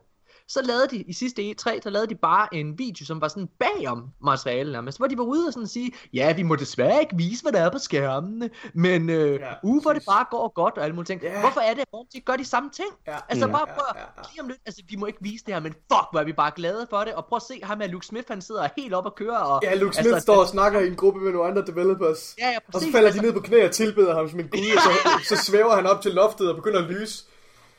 så 0.48 0.62
lavede 0.62 0.88
de 0.88 1.02
i 1.02 1.14
sidste 1.14 1.42
E3, 1.42 1.80
der 1.84 1.90
lavede 1.90 2.10
de 2.10 2.16
bare 2.16 2.48
en 2.56 2.80
video, 2.80 3.06
som 3.06 3.22
var 3.22 3.28
sådan 3.28 3.50
bagom 3.60 4.04
materialet 4.24 4.72
nærmest, 4.74 4.98
hvor 4.98 5.08
de 5.08 5.18
var 5.18 5.24
ude 5.24 5.48
og 5.48 5.54
sådan 5.54 5.68
sige, 5.68 5.92
ja, 6.14 6.34
vi 6.34 6.44
må 6.44 6.56
desværre 6.56 7.00
ikke 7.02 7.16
vise, 7.18 7.42
hvad 7.44 7.52
der 7.52 7.62
er 7.62 7.70
på 7.70 7.78
skærmene, 7.78 8.50
men 8.74 9.10
øh, 9.10 9.18
Ja, 9.40 9.48
ja, 9.48 9.54
uge, 9.64 9.82
hvor 9.82 9.94
det 9.94 10.04
bare 10.08 10.26
går 10.32 10.54
godt 10.54 10.78
og 10.78 10.84
alle 10.84 10.96
mulige 10.96 11.08
ting. 11.08 11.22
Ja. 11.22 11.40
Hvorfor 11.40 11.60
er 11.60 11.74
det, 11.74 11.82
at 11.82 11.88
Bungie 11.92 12.22
gør 12.22 12.36
de 12.36 12.46
samme 12.46 12.70
ting? 12.70 12.90
Ja. 13.08 13.18
Altså 13.30 13.48
bare 13.48 13.66
Ja, 13.68 13.74
prøv 13.74 13.86
ja, 13.96 14.02
ja. 14.02 14.22
lige 14.32 14.42
om 14.42 14.48
lidt, 14.48 14.60
altså 14.66 14.82
vi 14.90 14.96
må 14.96 15.06
ikke 15.06 15.20
vise 15.22 15.46
det 15.46 15.54
her, 15.54 15.62
men 15.62 15.74
fuck, 15.74 16.08
hvor 16.12 16.20
er 16.20 16.24
vi 16.24 16.34
bare 16.34 16.52
glade 16.56 16.88
for 16.90 16.98
det, 17.04 17.14
og 17.14 17.26
prøv 17.26 17.36
at 17.36 17.42
se 17.42 17.60
ham 17.64 17.78
med 17.78 17.88
Luke 17.90 18.06
Smith, 18.06 18.26
han 18.30 18.42
sidder 18.42 18.68
helt 18.78 18.94
op 18.94 19.06
og 19.06 19.16
kører, 19.16 19.38
og... 19.38 19.60
Ja, 19.64 19.76
Luke 19.76 19.96
Smith 19.96 20.08
altså, 20.08 20.22
står 20.22 20.36
og 20.36 20.48
snakker 20.48 20.80
i 20.80 20.88
en 20.88 20.96
gruppe 20.96 21.20
med 21.20 21.32
nogle 21.32 21.48
andre 21.50 21.66
developers. 21.66 22.36
Ja, 22.40 22.50
ja, 22.50 22.58
Og 22.58 22.64
præcis. 22.72 22.88
så 22.88 22.92
falder 22.92 23.08
altså, 23.08 23.22
de 23.22 23.26
ned 23.26 23.34
på 23.34 23.40
knæ 23.40 23.66
og 23.66 23.72
tilbeder 23.72 24.16
ham 24.16 24.30
som 24.30 24.40
en 24.40 24.48
gud, 24.48 24.60
og 24.76 24.82
så, 24.82 24.92
så 25.36 25.44
svæver 25.46 25.76
han 25.76 25.86
op 25.86 26.02
til 26.02 26.12
loftet 26.12 26.50
og 26.50 26.56
begynder 26.56 26.80
at 26.80 26.90
lyse. 26.92 27.24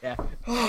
Ja. 0.03 0.15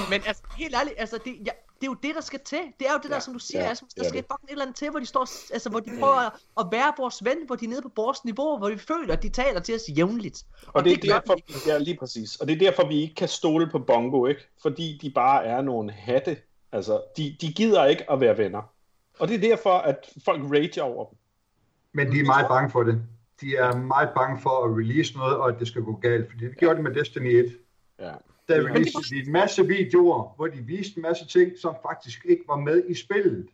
Men 0.10 0.22
altså, 0.28 0.44
helt 0.58 0.76
ærligt, 0.76 0.96
altså, 0.98 1.20
det, 1.26 1.36
ja, 1.46 1.52
det 1.82 1.88
er 1.88 1.92
jo 1.92 1.98
det, 2.04 2.16
der 2.16 2.22
skal 2.22 2.40
til. 2.46 2.60
Det 2.80 2.88
er 2.88 2.92
jo 2.94 3.00
det 3.04 3.10
der, 3.10 3.16
Ja, 3.16 3.20
som 3.20 3.34
du 3.34 3.40
siger, 3.40 3.64
ja, 3.64 3.72
Asmus, 3.72 3.94
der 3.94 4.02
det 4.02 4.06
er 4.06 4.10
skal 4.10 4.22
det. 4.24 4.28
fucking 4.32 4.50
et 4.50 4.52
eller 4.52 4.66
andet 4.66 4.76
til, 4.78 4.90
hvor 4.90 5.00
de 5.00 5.06
står, 5.06 5.54
altså, 5.54 5.70
hvor 5.70 5.80
de 5.80 5.90
prøver 6.00 6.16
at, 6.16 6.32
at 6.60 6.66
være 6.72 6.94
vores 6.98 7.24
ven, 7.26 7.38
hvor 7.46 7.56
de 7.56 7.66
er 7.66 7.70
nede 7.70 7.82
på 7.82 7.92
vores 7.96 8.26
niveau, 8.26 8.58
hvor 8.58 8.70
vi 8.70 8.78
føler, 8.78 9.14
at 9.14 9.24
de 9.24 9.30
taler 9.30 9.60
til 9.60 9.76
os 9.76 9.82
jævnligt. 9.98 10.44
Og 10.68 10.84
det 10.84 10.92
er 10.94 10.98
gør 11.08 11.14
derfor, 11.20 11.34
de 11.36 11.42
ikke. 11.48 11.60
ja, 11.68 11.78
lige 11.78 11.98
præcis. 11.98 12.36
Og 12.36 12.48
det 12.48 12.54
er 12.54 12.60
derfor, 12.60 12.88
vi 12.88 13.02
ikke 13.02 13.16
kan 13.16 13.28
stole 13.28 13.70
på 13.70 13.80
Bongo, 13.80 14.26
ikke? 14.26 14.42
Fordi 14.62 15.00
de 15.02 15.10
bare 15.12 15.46
er 15.46 15.62
nogle 15.62 15.92
hatte. 15.92 16.38
Altså, 16.72 17.02
de, 17.18 17.38
de 17.42 17.54
gider 17.54 17.86
ikke 17.86 18.12
at 18.12 18.20
være 18.20 18.38
venner. 18.38 18.62
Og 19.20 19.28
det 19.28 19.36
er 19.36 19.40
derfor, 19.50 19.74
at 19.74 19.98
folk 20.26 20.42
rager 20.44 20.84
over 20.84 21.06
dem. 21.10 21.18
Men 21.94 22.12
de 22.12 22.20
er 22.20 22.24
meget 22.26 22.48
bange 22.48 22.72
for 22.72 22.84
det. 22.84 23.02
De 23.42 23.56
er 23.56 23.76
meget 23.76 24.10
bange 24.16 24.42
for 24.42 24.66
at 24.66 24.78
release 24.78 25.18
noget, 25.18 25.38
og 25.38 25.50
at 25.50 25.56
det 25.60 25.68
skal 25.68 25.82
gå 25.84 25.94
galt. 26.02 26.32
Fordi 26.32 26.46
det 26.46 26.58
gjorde 26.58 26.78
de 26.78 26.84
med 26.84 26.94
Destiny 26.96 27.36
1. 27.36 27.58
Ja. 28.00 28.12
Der 28.50 28.64
releasede 28.70 29.16
de 29.16 29.26
en 29.26 29.32
masse 29.32 29.68
videoer, 29.68 30.34
hvor 30.36 30.48
de 30.48 30.58
viste 30.58 30.98
en 30.98 31.02
masse 31.02 31.28
ting, 31.28 31.52
som 31.58 31.76
faktisk 31.90 32.26
ikke 32.26 32.44
var 32.48 32.56
med 32.58 32.84
i 32.88 32.94
spillet. 32.94 33.48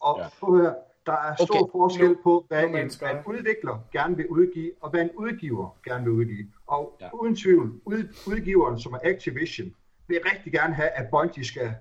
Og 0.00 0.18
Ja. 0.20 0.26
prøv 0.40 0.54
at 0.54 0.60
høre, 0.60 0.74
der 1.06 1.12
er 1.12 1.34
stor 1.34 1.62
Okay. 1.62 1.72
forskel 1.72 2.16
på, 2.22 2.44
hvad 2.48 2.64
en, 2.64 2.70
hvad 2.70 3.10
en 3.10 3.18
udvikler 3.26 3.78
gerne 3.92 4.16
vil 4.16 4.26
udgive, 4.28 4.72
og 4.80 4.90
hvad 4.90 5.02
en 5.02 5.10
udgiver 5.16 5.76
gerne 5.84 6.04
vil 6.04 6.12
udgive. 6.12 6.46
Og 6.66 6.96
Ja. 7.00 7.04
ja. 7.06 7.10
uden 7.14 7.36
tvivl, 7.36 7.80
ud, 7.84 8.08
udgiveren, 8.26 8.78
som 8.80 8.92
er 8.92 8.98
Activision, 9.02 9.74
vil 10.08 10.20
rigtig 10.32 10.52
gerne 10.52 10.74
have, 10.74 10.88
at 10.88 11.10
Bungie 11.10 11.44
skal 11.44 11.74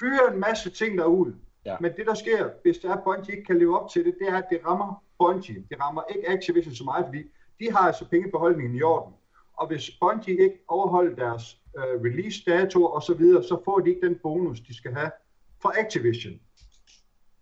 fyre 0.00 0.34
en 0.34 0.40
masse 0.40 0.70
ting 0.70 0.98
derud. 0.98 1.32
Ja. 1.66 1.76
Men 1.80 1.92
det, 1.96 2.06
der 2.06 2.14
sker, 2.14 2.50
hvis 2.62 2.78
det 2.78 2.90
er, 2.90 2.94
at 2.94 3.04
Bungie 3.04 3.34
ikke 3.34 3.44
kan 3.46 3.58
leve 3.58 3.80
op 3.80 3.90
til 3.90 4.04
det, 4.04 4.14
det 4.20 4.28
er, 4.28 4.36
at 4.36 4.44
det 4.50 4.60
rammer 4.66 5.02
Bungie. 5.18 5.64
Det 5.70 5.80
rammer 5.80 6.02
ikke 6.14 6.28
Activision 6.28 6.74
så 6.74 6.84
meget, 6.84 7.04
fordi 7.06 7.22
de 7.60 7.72
har 7.72 7.78
altså 7.86 8.08
pengebeholdningen 8.08 8.76
i 8.76 8.82
orden. 8.82 9.14
Og 9.56 9.66
hvis 9.66 9.90
Bungie 10.00 10.38
ikke 10.42 10.58
overholder 10.68 11.14
deres 11.16 11.58
øh, 11.78 12.00
release-datoer 12.04 12.88
og 12.88 13.02
så 13.02 13.14
videre, 13.14 13.42
så 13.44 13.60
får 13.64 13.78
de 13.80 13.90
ikke 13.90 14.06
den 14.06 14.18
bonus, 14.22 14.60
de 14.60 14.76
skal 14.76 14.94
have 14.94 15.10
fra 15.62 15.72
Activision. 15.80 16.32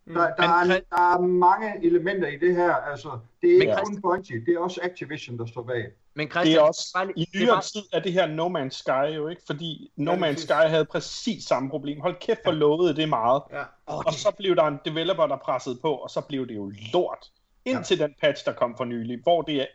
Der, 0.06 0.14
der, 0.14 0.64
Men 0.64 0.70
er, 0.70 0.80
der 0.90 1.14
er 1.14 1.20
mange 1.20 1.84
elementer 1.86 2.28
i 2.28 2.36
det 2.36 2.56
her. 2.56 2.72
Altså, 2.74 3.18
det 3.42 3.50
er 3.50 3.60
ikke 3.60 3.76
kun 3.84 4.00
Bungie, 4.00 4.44
det 4.46 4.54
er 4.54 4.58
også 4.58 4.80
Activision, 4.82 5.38
der 5.38 5.46
står 5.46 5.62
bag. 5.62 5.86
Men 6.14 6.30
Christian, 6.30 6.46
Det 6.46 6.60
er 6.62 6.66
også, 6.66 6.90
bare 6.94 7.12
i 7.16 7.22
er 7.22 7.38
nyere 7.38 7.48
bare- 7.54 7.62
tid 7.62 7.82
er 7.92 8.00
det 8.00 8.12
her 8.12 8.26
No 8.26 8.48
Man's 8.48 8.68
Sky 8.70 9.16
jo 9.16 9.28
ikke, 9.28 9.42
fordi 9.46 9.92
No 9.96 10.12
Ja, 10.12 10.30
Man's. 10.32 10.36
Sky 10.36 10.52
havde 10.68 10.84
præcis 10.84 11.44
samme 11.44 11.70
problem. 11.70 12.00
Hold 12.00 12.16
kæft, 12.20 12.42
hvor 12.42 12.52
lovede 12.52 12.96
det 12.96 13.08
meget. 13.08 13.42
Ja. 13.52 13.60
Åh, 13.88 13.98
Og 14.06 14.12
så 14.12 14.32
blev 14.38 14.56
der 14.56 14.64
en 14.64 14.78
developer, 14.84 15.26
der 15.26 15.36
pressede 15.36 15.78
på, 15.82 15.92
og 15.94 16.10
så 16.10 16.20
blev 16.20 16.48
det 16.48 16.54
jo 16.56 16.72
lort. 16.92 17.26
Indtil 17.64 17.98
ja. 17.98 18.04
den 18.06 18.14
patch, 18.20 18.44
der 18.44 18.52
kom 18.52 18.76
for 18.76 18.84
nylig, 18.84 19.18
hvor 19.22 19.42
det 19.42 19.60
er, 19.60 19.66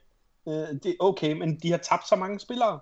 øh, 0.48 0.54
det 0.54 0.86
er 0.86 0.96
okay, 1.00 1.32
men 1.34 1.56
de 1.60 1.72
har 1.72 1.78
tabt 1.78 2.08
så 2.08 2.16
mange 2.16 2.40
spillere. 2.40 2.80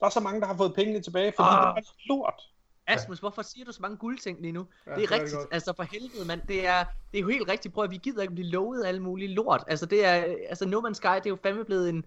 Der 0.00 0.06
er 0.06 0.10
så 0.10 0.20
mange, 0.20 0.40
der 0.40 0.46
har 0.46 0.56
fået 0.56 0.74
pengene 0.74 1.00
tilbage, 1.00 1.32
fordi 1.36 1.48
Ah. 1.52 1.76
det 1.76 1.84
var 2.08 2.14
lort. 2.14 2.42
Asmus, 2.86 3.18
hvorfor 3.18 3.42
siger 3.42 3.64
du 3.64 3.72
så 3.72 3.78
mange 3.82 3.96
guldting 3.96 4.40
lige 4.40 4.52
nu? 4.52 4.66
Ja, 4.86 4.90
det 4.90 4.92
er 4.92 4.96
det 4.96 5.04
er 5.04 5.08
det 5.08 5.14
rigtigt, 5.20 5.36
godt. 5.36 5.48
altså 5.52 5.72
for 5.76 5.82
helvede 5.82 6.24
mand, 6.26 6.40
det 6.48 6.66
er, 6.66 6.84
det 7.12 7.18
er 7.18 7.22
jo 7.22 7.28
helt 7.28 7.48
rigtigt, 7.48 7.74
prøv 7.74 7.84
at 7.84 7.90
vi 7.90 7.96
gider 7.96 8.22
ikke 8.22 8.34
blive 8.34 8.48
lovet 8.48 8.86
alle 8.86 9.02
mulige 9.02 9.28
lort. 9.34 9.64
Altså 9.66 9.86
det 9.86 10.04
er, 10.04 10.12
altså 10.48 10.66
No 10.66 10.80
Man's 10.80 10.94
Sky, 10.94 11.06
det 11.06 11.26
er 11.26 11.30
jo 11.30 11.38
fandme 11.42 11.64
blevet 11.64 11.88
en, 11.88 12.04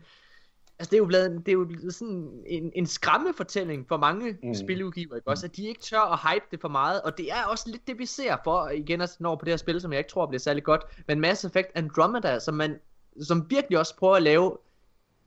altså 0.80 0.90
det 0.90 0.94
er 0.94 0.98
jo 0.98 1.06
blevet, 1.06 1.32
det 1.46 1.48
er 1.48 1.54
jo 1.54 1.66
blevet 1.66 1.94
sådan 1.96 2.44
en, 2.48 2.72
en 2.76 2.86
skræmmefortælling 2.86 3.88
for 3.88 3.98
mange 3.98 4.38
mm. 4.44 4.54
spiludgiver, 4.56 5.16
ikke 5.16 5.28
også? 5.28 5.46
At 5.46 5.56
de 5.56 5.68
ikke 5.68 5.82
tør 5.82 6.02
at 6.02 6.20
hype 6.32 6.46
det 6.52 6.62
for 6.62 6.68
meget, 6.70 7.02
og 7.02 7.18
det 7.18 7.32
er 7.32 7.44
også 7.44 7.70
lidt 7.70 7.88
det 7.88 8.00
vi 8.00 8.06
ser 8.06 8.38
for, 8.44 8.70
igen 8.70 9.02
at 9.02 9.16
når 9.20 9.36
på 9.36 9.46
det 9.46 9.52
her 9.52 9.58
spil, 9.58 9.82
som 9.82 9.92
jeg 9.92 10.00
ikke 10.00 10.10
tror 10.10 10.26
bliver 10.26 10.40
særlig 10.40 10.64
godt, 10.64 10.82
men 11.08 11.20
Mass 11.20 11.46
Effect 11.46 11.68
Andromeda, 11.76 12.40
som 12.40 12.54
man, 12.54 12.80
som 13.22 13.50
virkelig 13.50 13.80
også 13.80 13.96
prøver 13.96 14.16
at 14.16 14.24
lave 14.24 14.58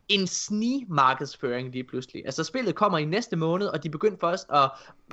en 0.09 0.27
snigmarkedsføring 0.27 1.73
lige 1.73 1.85
pludselig. 1.85 2.27
Altså 2.27 2.45
spillet 2.45 2.75
kommer 2.75 2.99
i 2.99 3.05
næste 3.05 3.37
måned, 3.37 3.67
og 3.67 3.83
de 3.83 3.91
begyndte 3.91 4.19
først 4.21 4.47
at, 4.51 4.71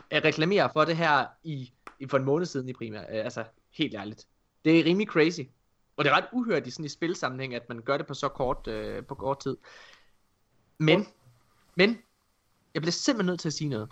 at 0.09 0.23
reklamere 0.23 0.69
for 0.73 0.85
det 0.85 0.97
her 0.97 1.25
i, 1.43 1.73
i 1.99 2.07
for 2.07 2.17
en 2.17 2.23
måned 2.23 2.45
siden 2.45 2.69
i 2.69 2.73
primær. 2.73 3.01
Øh, 3.01 3.05
Altså 3.25 3.45
helt 3.69 3.95
ærligt. 3.95 4.27
Det 4.65 4.79
er 4.79 4.85
rimelig 4.85 5.07
crazy. 5.07 5.41
Og 5.97 6.05
det 6.05 6.11
er 6.11 6.15
ret 6.15 6.27
uhørt 6.33 6.67
i 6.67 6.71
sådan 6.71 6.85
i 6.85 6.89
spilsammenhæng, 6.89 7.55
at 7.55 7.69
man 7.69 7.81
gør 7.81 7.97
det 7.97 8.07
på 8.07 8.13
så 8.13 8.29
kort, 8.29 8.67
øh, 8.67 9.05
på 9.05 9.15
kort 9.15 9.39
tid. 9.39 9.57
Men, 10.77 11.07
men, 11.75 11.97
jeg 12.73 12.81
bliver 12.81 12.91
simpelthen 12.91 13.25
nødt 13.31 13.39
til 13.39 13.49
at 13.49 13.53
sige 13.53 13.69
noget. 13.69 13.89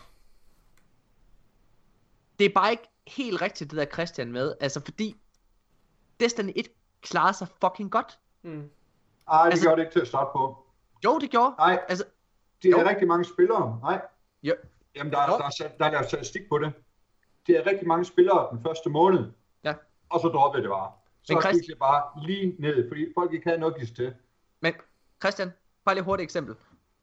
Det 2.40 2.46
er 2.46 2.54
bare 2.56 2.72
ikke 2.72 2.84
helt 3.08 3.42
rigtigt, 3.42 3.72
det 3.72 3.78
der 3.78 3.86
Christian 3.86 4.32
med. 4.32 4.54
Altså 4.60 4.82
fordi, 4.86 5.16
Destiny 6.20 6.52
1 6.56 6.68
klarer 7.02 7.32
sig 7.32 7.48
fucking 7.62 7.92
godt. 7.92 8.20
Mm. 8.42 8.70
Ej, 9.32 9.44
det 9.46 9.52
Altså- 9.52 9.66
gjorde 9.66 9.80
det 9.82 9.86
ikke 9.88 9.94
til 9.96 10.00
at 10.02 10.08
starte 10.08 10.30
på. 10.36 10.66
Jo, 11.06 11.20
det 11.20 11.30
gjorde. 11.30 11.56
Nej, 11.58 11.80
Altså, 11.90 12.06
Det 12.64 12.72
er 12.74 12.82
Jo. 12.82 12.90
rigtig 12.90 13.08
mange 13.08 13.26
spillere. 13.26 13.80
Nej. 13.84 14.02
Jo. 14.44 14.54
Jamen, 14.96 15.14
der, 15.14 15.28
Nå. 15.28 15.34
der, 15.38 15.64
er, 15.66 15.78
der 15.80 15.86
er 15.86 15.92
lavet 15.92 16.08
statistik 16.08 16.42
på 16.50 16.58
det. 16.58 16.74
Det 17.48 17.58
er 17.58 17.66
rigtig 17.66 17.88
mange 17.88 18.06
spillere 18.06 18.48
den 18.52 18.64
første 18.64 18.90
måned. 18.90 19.32
Ja. 19.64 19.74
Og 20.10 20.20
så 20.20 20.28
droppede 20.28 20.64
det 20.64 20.70
bare. 20.70 20.92
Så 21.24 21.34
Men 21.34 21.44
Christ- 21.44 21.52
gik 21.60 21.68
det 21.70 21.80
bare 21.80 22.24
lige 22.28 22.56
ned, 22.60 22.88
fordi 22.90 23.06
folk 23.18 23.34
ikke 23.34 23.48
havde 23.48 23.60
noget 23.60 23.76
at 23.82 23.96
til. 23.96 24.14
Men 24.62 24.74
Christian, 25.24 25.52
bare 25.86 25.96
lige 25.96 26.04
hurtigt 26.04 26.24
eksempel. 26.28 26.56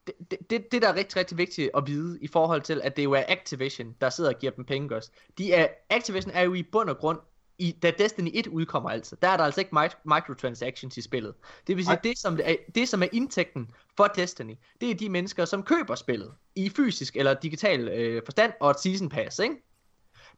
Det, 0.07 0.15
det, 0.31 0.49
det, 0.49 0.71
det, 0.71 0.81
der 0.81 0.87
er 0.89 0.95
rigtig, 0.95 1.17
rigtig 1.17 1.37
vigtigt 1.37 1.69
at 1.77 1.87
vide 1.87 2.19
i 2.21 2.27
forhold 2.27 2.61
til, 2.61 2.81
at 2.83 2.97
det 2.97 3.03
jo 3.03 3.11
er 3.11 3.23
Activision, 3.27 3.95
der 4.01 4.09
sidder 4.09 4.33
og 4.33 4.39
giver 4.39 4.51
dem 4.51 4.65
penge 4.65 4.95
også. 4.95 5.11
De 5.37 5.53
er, 5.53 5.67
Activision 5.89 6.31
er 6.33 6.41
jo 6.41 6.53
i 6.53 6.63
bund 6.63 6.89
og 6.89 6.97
grund, 6.97 7.19
i, 7.59 7.71
da 7.71 7.91
Destiny 7.91 8.31
1 8.33 8.47
udkommer 8.47 8.89
altså, 8.89 9.15
der 9.21 9.27
er 9.27 9.37
der 9.37 9.43
altså 9.43 9.61
ikke 9.61 9.75
mic- 9.79 10.01
microtransactions 10.03 10.97
i 10.97 11.01
spillet. 11.01 11.33
Det 11.67 11.77
vil 11.77 11.85
sige, 11.85 11.99
det 12.03 12.17
som 12.17 12.39
er, 12.43 12.55
det 12.75 12.89
som 12.89 13.03
er 13.03 13.07
indtægten 13.11 13.71
for 13.97 14.07
Destiny, 14.07 14.55
det 14.81 14.91
er 14.91 14.95
de 14.95 15.09
mennesker, 15.09 15.45
som 15.45 15.63
køber 15.63 15.95
spillet 15.95 16.33
i 16.55 16.69
fysisk 16.69 17.15
eller 17.15 17.33
digital 17.33 17.87
øh, 17.87 18.21
forstand 18.25 18.53
og 18.59 18.71
et 18.71 18.79
season 18.79 19.09
pass, 19.09 19.39
ikke? 19.39 19.55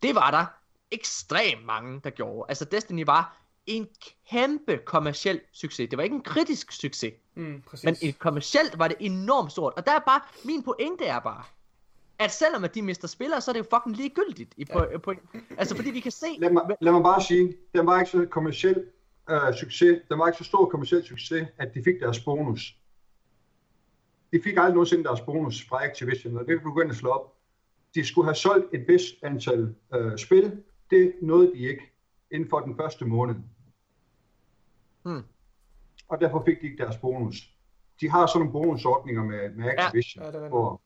Det 0.01 0.15
var 0.15 0.31
der 0.31 0.45
ekstremt 0.91 1.65
mange, 1.65 2.01
der 2.03 2.09
gjorde. 2.09 2.45
Altså 2.49 2.65
Destiny 2.65 3.05
var 3.05 3.37
en 3.65 3.87
kæmpe 4.29 4.77
kommersiel 4.85 5.41
succes. 5.51 5.89
Det 5.89 5.97
var 5.97 6.03
ikke 6.03 6.15
en 6.15 6.23
kritisk 6.23 6.71
succes. 6.71 7.13
Mm, 7.35 7.61
præcis. 7.61 8.01
Men 8.01 8.13
kommercielt 8.13 8.79
var 8.79 8.87
det 8.87 8.97
enormt 8.99 9.51
stort. 9.51 9.73
Og 9.77 9.85
der 9.85 9.91
er 9.91 9.99
bare, 9.99 10.21
min 10.43 10.63
pointe 10.63 11.05
er 11.05 11.19
bare, 11.19 11.43
at 12.19 12.31
selvom 12.31 12.63
at 12.63 12.75
de 12.75 12.81
mister 12.81 13.07
spillere, 13.07 13.41
så 13.41 13.51
er 13.51 13.53
det 13.53 13.59
jo 13.59 13.77
fucking 13.77 13.95
ligegyldigt. 13.95 14.53
I 14.57 14.65
på, 14.65 14.85
på, 15.03 15.13
altså 15.57 15.75
fordi 15.75 15.91
vi 15.91 15.99
kan 15.99 16.11
se... 16.11 16.25
Lad 16.39 16.51
mig, 16.51 16.63
lad 16.81 16.91
mig 16.91 17.03
bare 17.03 17.21
sige, 17.21 17.57
den 17.75 17.85
var 17.85 17.99
ikke 17.99 18.11
så 18.11 18.25
kommersiel 18.25 18.85
øh, 19.29 19.53
succes. 19.53 20.01
Den 20.09 20.19
var 20.19 20.27
ikke 20.27 20.37
så 20.37 20.43
stor 20.43 20.65
kommersiel 20.65 21.03
succes, 21.03 21.47
at 21.57 21.73
de 21.73 21.83
fik 21.83 21.99
deres 21.99 22.19
bonus. 22.19 22.75
De 24.31 24.41
fik 24.43 24.57
aldrig 24.57 24.73
nogensinde 24.73 25.03
deres 25.03 25.21
bonus 25.21 25.67
fra 25.69 25.85
Activision, 25.85 26.37
og 26.37 26.45
det 26.47 26.61
kan 26.61 26.81
ind 26.83 26.89
og 26.89 26.95
slå 26.95 27.09
op. 27.09 27.35
De 27.95 28.05
skulle 28.05 28.25
have 28.25 28.35
solgt 28.35 28.73
et 28.73 28.87
vist 28.87 29.15
antal 29.23 29.75
øh, 29.93 30.17
spil. 30.17 30.63
Det 30.89 31.13
nåede 31.21 31.51
de 31.53 31.59
ikke 31.59 31.93
inden 32.31 32.49
for 32.49 32.59
den 32.59 32.75
første 32.75 33.05
måned. 33.05 33.35
Hmm. 35.05 35.23
Og 36.07 36.21
derfor 36.21 36.43
fik 36.45 36.61
de 36.61 36.65
ikke 36.65 36.83
deres 36.83 36.97
bonus. 36.97 37.53
De 38.01 38.09
har 38.09 38.25
sådan 38.25 38.39
nogle 38.39 38.51
bonusordninger 38.51 39.23
med, 39.23 39.49
med 39.55 39.73
Activision. 39.77 40.23
Ja, 40.23 40.27
det 40.27 40.35
er 40.35 40.39
rigtigt. 40.39 40.51
hvor, 40.51 40.81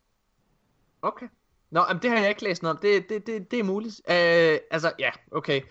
Okay. 1.04 1.28
Nå, 1.72 1.82
men 1.92 2.02
det 2.02 2.10
har 2.10 2.18
jeg 2.18 2.30
ikke 2.30 2.44
læst 2.44 2.64
noget 2.64 2.78
om. 2.78 2.82
Det, 2.82 3.10
det, 3.10 3.28
det, 3.28 3.52
det 3.52 3.60
er 3.60 3.64
muligt. 3.64 4.02
Øh, 4.10 4.60
altså, 4.72 4.92
ja, 5.00 5.12
okay. 5.32 5.62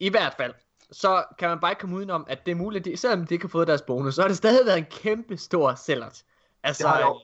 I 0.00 0.08
hvert 0.08 0.34
fald, 0.34 0.54
så 0.92 1.24
kan 1.38 1.48
man 1.48 1.60
bare 1.60 1.72
ikke 1.72 1.80
komme 1.80 1.96
udenom, 1.96 2.24
at 2.28 2.46
det 2.46 2.52
er 2.52 2.56
muligt, 2.56 2.84
de, 2.84 2.96
selvom 2.96 3.26
de 3.26 3.34
ikke 3.34 3.44
har 3.44 3.48
fået 3.48 3.68
deres 3.68 3.82
bonus, 3.82 4.14
så 4.14 4.20
har 4.20 4.28
det 4.28 4.36
stadig 4.36 4.66
været 4.66 4.78
en 4.78 4.86
kæmpe 4.90 5.36
stor 5.36 5.74
sælgert. 5.74 6.22
Altså, 6.62 6.82
det 6.82 6.90
har 6.90 7.00
jo, 7.00 7.20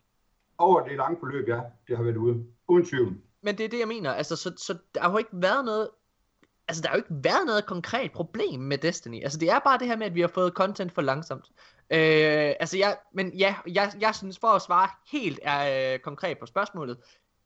over 0.58 0.84
det 0.88 0.96
lange 0.96 1.16
forløb, 1.20 1.48
ja, 1.48 1.60
det 1.88 1.96
har 1.96 2.04
været 2.04 2.16
ude. 2.16 2.44
Uden 2.68 2.86
tvivl. 2.86 3.16
Men 3.42 3.58
det 3.58 3.64
er 3.64 3.68
det, 3.68 3.78
jeg 3.78 3.88
mener. 3.88 4.12
Altså, 4.12 4.36
så, 4.36 4.52
så 4.56 4.78
der 4.94 5.00
har 5.00 5.10
jo 5.10 5.18
ikke 5.18 5.30
været 5.32 5.64
noget... 5.64 5.88
Altså, 6.68 6.82
der 6.82 6.88
har 6.88 6.96
jo 6.96 6.98
ikke 6.98 7.24
været 7.24 7.46
noget 7.46 7.66
konkret 7.66 8.12
problem 8.12 8.60
med 8.60 8.78
Destiny. 8.78 9.22
Altså, 9.22 9.38
det 9.38 9.50
er 9.50 9.58
bare 9.58 9.78
det 9.78 9.86
her 9.86 9.96
med, 9.96 10.06
at 10.06 10.14
vi 10.14 10.20
har 10.20 10.28
fået 10.28 10.52
content 10.52 10.92
for 10.92 11.02
langsomt. 11.02 11.46
Øh, 11.90 12.54
altså, 12.60 12.78
jeg, 12.78 12.96
men 13.12 13.34
ja, 13.34 13.54
jeg, 13.66 13.92
jeg 14.00 14.14
synes, 14.14 14.38
for 14.38 14.48
at 14.48 14.62
svare 14.62 14.88
helt 15.12 15.40
øh, 15.46 15.98
konkret 15.98 16.38
på 16.38 16.46
spørgsmålet, 16.46 16.98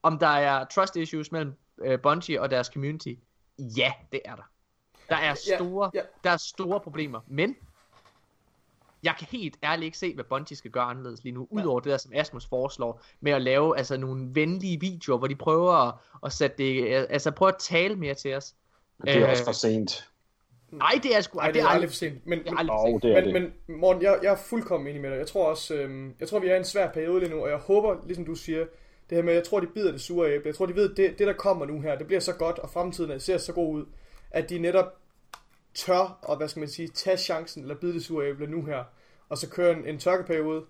om 0.02 0.18
der 0.18 0.26
er 0.26 0.64
trust 0.64 0.96
issues 0.96 1.32
mellem 1.32 1.54
øh, 1.84 2.00
Bungie 2.00 2.40
og 2.40 2.50
deres 2.50 2.66
community. 2.66 3.14
Ja, 3.58 3.92
det 4.12 4.20
er 4.24 4.34
der. 4.36 4.42
Der 5.08 5.16
er 5.16 5.34
Ja, 5.50 5.56
store, 5.56 5.90
ja. 5.94 6.00
der 6.24 6.30
er 6.30 6.36
store 6.36 6.80
problemer, 6.80 7.20
men 7.26 7.56
jeg 9.02 9.14
kan 9.18 9.28
helt 9.30 9.56
ærligt 9.64 9.84
ikke 9.84 9.98
se, 9.98 10.14
hvad 10.14 10.24
Bungie 10.24 10.56
skal 10.56 10.70
gøre 10.70 10.84
anderledes 10.84 11.22
lige 11.24 11.32
nu, 11.32 11.46
udover 11.50 11.80
det 11.80 11.90
der, 11.90 11.96
som 11.96 12.12
Asmus 12.14 12.46
foreslår, 12.46 13.02
med 13.20 13.32
at 13.32 13.42
lave 13.42 13.78
altså 13.78 13.96
nogle 13.96 14.28
venlige 14.34 14.80
videoer, 14.80 15.18
hvor 15.18 15.26
de 15.26 15.36
prøver 15.36 15.72
at, 15.88 15.94
at 16.24 16.32
sætte 16.32 16.56
det, 16.56 16.94
altså 17.10 17.30
prøve 17.30 17.48
at 17.48 17.56
tale 17.60 17.96
mere 17.96 18.14
til 18.14 18.34
os. 18.34 18.54
Det 19.04 19.16
er 19.16 19.22
Øh, 19.24 19.30
også 19.30 19.44
for 19.44 19.52
sent. 19.52 20.08
Nej, 20.70 21.00
det 21.02 21.16
er 21.16 21.20
sgu 21.20 21.38
Nej, 21.38 21.50
det 21.50 21.62
er 21.62 21.66
aldrig 21.66 21.90
for 21.90 21.94
sent. 21.94 22.26
Men, 22.26 22.38
det 22.38 22.46
er 22.46 22.50
men, 22.50 22.58
aldrig 22.58 22.74
for 22.74 22.86
Åh, 22.86 22.90
sent. 22.90 23.02
det 23.02 23.10
er 23.18 23.24
men, 23.32 23.42
det. 23.42 23.52
men 23.68 23.78
Morten, 23.80 24.02
jeg, 24.02 24.18
jeg 24.22 24.32
er 24.32 24.36
fuldkommen 24.36 24.88
enig 24.88 25.02
med 25.02 25.10
dig. 25.10 25.16
Jeg 25.18 25.26
tror 25.26 25.46
også, 25.46 25.74
øhm, 25.74 26.14
jeg 26.20 26.28
tror, 26.28 26.38
vi 26.38 26.48
er 26.48 26.54
i 26.54 26.58
en 26.58 26.64
svær 26.64 26.92
periode 26.92 27.20
lige 27.20 27.30
nu, 27.30 27.42
og 27.42 27.50
jeg 27.50 27.58
håber, 27.58 27.96
ligesom 28.06 28.24
du 28.24 28.34
siger, 28.34 28.66
det 29.12 29.18
her 29.18 29.24
med, 29.24 29.34
jeg 29.34 29.44
tror, 29.44 29.60
de 29.60 29.66
bider 29.66 29.92
det 29.92 30.00
sure 30.00 30.32
æble. 30.32 30.46
Jeg 30.46 30.54
tror, 30.54 30.66
de 30.66 30.74
ved, 30.74 30.94
det, 30.94 31.18
det, 31.18 31.26
der 31.26 31.32
kommer 31.32 31.66
nu 31.66 31.80
her, 31.80 31.98
det 31.98 32.06
bliver 32.06 32.20
så 32.20 32.34
godt, 32.34 32.58
og 32.58 32.70
fremtiden 32.70 33.20
ser 33.20 33.38
så 33.38 33.52
god 33.52 33.74
ud, 33.74 33.86
at 34.30 34.50
de 34.50 34.58
netop 34.58 34.96
tør, 35.74 36.18
og 36.22 36.36
hvad 36.36 36.48
skal 36.48 36.60
man 36.60 36.68
sige, 36.68 36.88
tage 36.88 37.16
chancen, 37.16 37.62
eller 37.62 37.74
bide 37.74 37.92
det 37.92 38.04
sure 38.04 38.26
æble 38.26 38.46
nu 38.46 38.64
her, 38.64 38.84
og 39.28 39.38
så 39.38 39.50
køre 39.50 39.72
en, 39.72 39.86
en 39.86 39.98
tørkeperiode. 39.98 40.64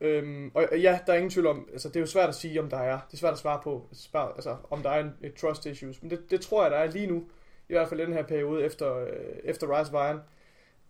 Øhm, 0.00 0.50
og 0.54 0.68
og 0.72 0.80
ja, 0.80 0.98
der 1.06 1.12
er 1.12 1.16
ingen 1.16 1.30
tvivl 1.30 1.46
om, 1.46 1.68
altså 1.72 1.88
det 1.88 1.96
er 1.96 2.00
jo 2.00 2.06
svært 2.06 2.28
at 2.28 2.34
sige, 2.34 2.60
om 2.60 2.70
der 2.70 2.78
er, 2.78 3.00
det 3.06 3.12
er 3.12 3.18
svært 3.18 3.32
at 3.32 3.38
svare 3.38 3.60
på, 3.64 3.88
svare, 3.92 4.32
altså 4.34 4.56
om 4.70 4.82
der 4.82 4.90
er 4.90 5.00
en, 5.00 5.12
et 5.22 5.34
trust 5.34 5.66
issues, 5.66 6.02
men 6.02 6.10
det, 6.10 6.30
det 6.30 6.40
tror 6.40 6.62
jeg, 6.62 6.70
der 6.70 6.76
er 6.76 6.90
lige 6.90 7.06
nu, 7.06 7.24
i 7.68 7.72
hvert 7.72 7.88
fald 7.88 8.00
i 8.00 8.04
den 8.04 8.12
her 8.12 8.22
periode 8.22 8.64
efter, 8.64 8.96
øh, 8.96 9.08
efter 9.44 9.80
Rise 9.80 9.94
of 9.94 10.10
Iron. 10.10 10.20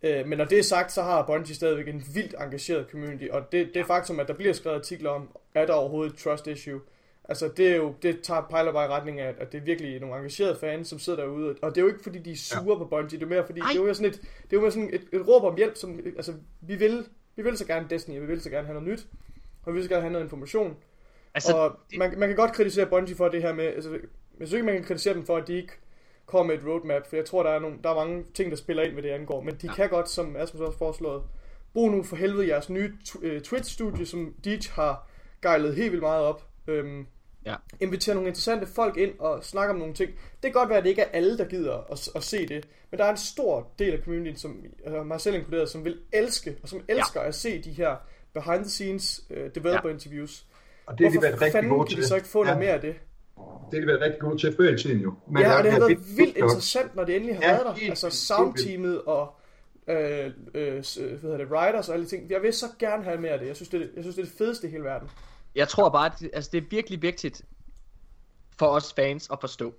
Øh, 0.03 0.27
men 0.27 0.39
når 0.39 0.45
det 0.45 0.59
er 0.59 0.63
sagt, 0.63 0.93
så 0.93 1.03
har 1.03 1.27
Bungie 1.27 1.55
stadigvæk 1.55 1.89
en 1.89 2.05
vildt 2.15 2.35
engageret 2.41 2.87
community, 2.91 3.25
og 3.31 3.53
det, 3.53 3.75
det 3.75 3.87
faktum, 3.87 4.21
at 4.21 4.29
der 4.29 4.35
bliver 4.35 4.53
skrevet 4.53 4.77
artikler 4.77 5.11
om, 5.11 5.29
er 5.55 5.67
der 5.67 5.73
overhovedet 5.73 6.13
et 6.13 6.19
trust 6.19 6.47
issue, 6.47 6.81
altså 7.25 7.49
det 7.57 7.69
er 7.69 7.77
jo, 7.77 7.95
det 8.03 8.21
tager 8.21 8.47
pejler 8.51 8.73
bare 8.73 8.87
i 8.87 8.89
retning 8.89 9.21
af, 9.21 9.35
at 9.39 9.53
det 9.53 9.59
er 9.59 9.65
virkelig 9.65 10.01
nogle 10.01 10.17
engagerede 10.17 10.57
fans, 10.61 10.89
som 10.89 10.99
sidder 10.99 11.19
derude, 11.21 11.55
og 11.63 11.71
det 11.71 11.79
er 11.79 11.83
jo 11.83 11.89
ikke 11.89 12.03
fordi, 12.03 12.19
de 12.19 12.33
er 12.33 12.37
sure 12.37 12.73
ja. 12.73 12.79
på 12.79 12.85
Bungie, 12.85 13.19
det 13.19 13.25
er 13.25 13.29
mere 13.29 13.47
fordi, 13.47 13.61
Ej. 13.61 13.69
det 13.73 13.81
er 13.81 13.87
jo 13.87 13.95
sådan 13.95 14.11
et, 14.11 14.21
det 14.21 14.53
er 14.53 14.57
jo 14.57 14.61
mere 14.61 14.71
sådan 14.71 14.91
et, 14.93 15.05
et 15.13 15.29
råb 15.29 15.45
om 15.45 15.57
hjælp, 15.57 15.77
som, 15.77 16.01
altså 16.17 16.35
vi 16.61 16.77
vil, 16.77 17.07
vi 17.37 17.43
vil 17.43 17.57
så 17.59 17.67
gerne 17.67 17.87
Destiny, 17.91 18.17
og 18.17 18.23
vi 18.23 18.27
vil 18.27 18.41
så 18.41 18.51
gerne 18.51 18.67
have 18.67 18.81
noget 18.81 18.89
nyt, 18.89 19.07
og 19.63 19.73
vi 19.73 19.75
vil 19.75 19.83
så 19.83 19.89
gerne 19.89 20.03
have 20.03 20.13
noget 20.13 20.25
information, 20.25 20.77
Altså, 21.35 21.57
og 21.57 21.79
man, 21.99 22.19
man 22.19 22.29
kan 22.29 22.37
godt 22.37 22.53
kritisere 22.53 22.87
Bungie 22.87 23.17
for 23.17 23.29
det 23.29 23.43
her 23.43 23.53
med, 23.53 23.65
altså, 23.65 23.91
jeg 24.39 24.49
synes 24.49 24.53
ikke, 24.53 24.67
man 24.67 24.75
kan 24.75 24.85
kritisere 24.85 25.15
dem 25.15 25.27
for, 25.27 25.37
at 25.37 25.49
de 25.49 25.57
ikke 25.57 25.73
kommer 26.33 26.55
med 26.55 26.63
et 26.63 26.69
roadmap, 26.69 27.07
for 27.09 27.17
jeg 27.17 27.25
tror, 27.25 27.43
der 27.43 27.51
er, 27.51 27.59
nogle, 27.59 27.77
der 27.85 27.91
er 27.91 27.95
mange 27.95 28.25
ting, 28.35 28.51
der 28.51 28.57
spiller 28.57 28.83
ind, 28.83 28.93
hvad 28.93 29.03
det 29.03 29.09
angår, 29.11 29.41
men 29.41 29.55
de 29.55 29.67
ja. 29.67 29.75
kan 29.75 29.89
godt, 29.89 30.09
som 30.11 30.37
Asmus 30.37 30.61
også 30.61 30.79
foreslået, 30.79 31.23
brug 31.73 31.91
nu 31.91 32.03
for 32.03 32.17
helvede 32.17 32.49
jeres 32.49 32.71
nye 32.71 32.93
øh, 33.23 33.41
Twitch-studie, 33.43 34.07
som 34.07 34.35
Deej 34.45 34.59
har 34.71 35.09
gejlet 35.43 35.77
helt 35.77 35.93
vildt 35.93 36.03
meget 36.03 36.25
op. 36.25 36.43
Øhm, 36.67 37.07
Ja. 37.47 37.55
Invitere 37.81 38.15
nogle 38.15 38.29
interessante 38.29 38.67
folk 38.67 38.97
ind 38.97 39.19
og 39.19 39.45
snakke 39.45 39.73
om 39.73 39.79
nogle 39.79 39.95
ting. 39.95 40.11
Det 40.11 40.43
kan 40.43 40.53
godt 40.53 40.69
være, 40.69 40.79
at 40.79 40.85
det 40.85 40.91
ikke 40.91 41.03
er 41.03 41.09
alle, 41.13 41.39
der 41.39 41.45
gider 41.45 41.87
at, 41.93 42.09
at 42.15 42.23
se 42.23 42.47
det, 42.49 42.69
men 42.91 42.99
der 42.99 43.05
er 43.05 43.11
en 43.11 43.17
stor 43.17 43.69
del 43.79 43.93
af 43.93 43.99
communityen, 44.05 44.37
som, 44.37 44.65
altså 44.85 45.03
mig 45.03 45.21
selv 45.21 45.35
inkluderet, 45.35 45.69
som 45.69 45.85
vil 45.85 45.99
elske, 46.13 46.57
og 46.63 46.69
som 46.69 46.81
elsker 46.89 47.21
ja. 47.21 47.29
at 47.29 47.35
se 47.35 47.63
de 47.63 47.71
her 47.71 47.97
behind 48.35 48.63
the 48.63 48.71
scenes 48.71 49.25
uh, 49.31 49.37
developer 49.37 49.89
ja. 49.89 49.95
interviews. 49.95 50.47
Og 50.87 50.99
det 50.99 51.07
har 51.07 51.11
de 51.11 51.19
Hvorfor 51.19 51.29
været 51.29 51.41
rigtig 51.41 51.53
fanden 51.53 51.71
gode 51.71 51.81
kan 51.87 51.89
til. 51.89 51.99
vi 51.99 52.03
så 52.03 52.17
ikke 52.17 52.29
få 52.29 52.43
noget 52.43 52.55
ja, 52.55 52.61
mere 52.61 52.73
af 52.73 52.81
det? 52.81 52.95
Det 53.37 53.45
har 53.73 53.81
de 53.81 53.87
været 53.87 54.01
rigtig 54.01 54.21
gode 54.21 54.39
til 54.39 54.57
før 54.57 54.71
i 54.75 54.79
tiden 54.79 54.99
jo. 55.01 55.15
Men 55.31 55.43
ja, 55.43 55.49
der- 55.49 55.57
og 55.59 55.65
det 55.65 55.73
har 55.73 55.79
er 55.81 55.87
været 55.87 55.99
vildt- 56.19 56.37
interessant, 56.37 56.95
når 56.95 57.05
det 57.05 57.17
endelig 57.17 57.37
har 57.37 57.43
Ja, 57.43 57.51
været 57.63 57.77
der. 57.77 57.89
Altså 57.89 58.11
soundteamet 58.11 59.03
og 59.03 59.35
øh, 59.89 60.31
øh, 60.55 60.83
s- 60.83 60.95
hvad 60.95 61.19
hedder 61.21 61.37
det, 61.37 61.47
writers 61.51 61.89
og 61.89 61.95
alle 61.95 62.05
de 62.05 62.11
ting. 62.11 62.31
Jeg 62.31 62.43
vil 62.43 62.53
så 62.53 62.67
gerne 62.79 63.05
have 63.05 63.21
mere 63.21 63.31
af 63.33 63.39
det. 63.39 63.47
Jeg 63.47 63.57
synes, 63.57 63.69
det 63.69 63.83
er, 63.83 63.87
jeg 63.97 64.05
synes, 64.05 64.17
det 64.17 64.23
er 64.23 64.27
det 64.27 64.35
fedeste 64.39 64.67
i 64.67 64.71
hele 64.71 64.85
verden. 64.85 65.11
jeg 65.55 65.69
tror 65.69 65.89
bare, 65.89 66.07
at 66.07 66.13
det, 66.21 66.31
altså, 66.33 66.51
det 66.53 66.59
er 66.59 66.67
virkelig 66.71 67.03
vigtigt 67.03 67.43
for 68.59 68.67
os 68.67 68.93
fans 68.93 69.29
at 69.33 69.41
forstå. 69.41 69.75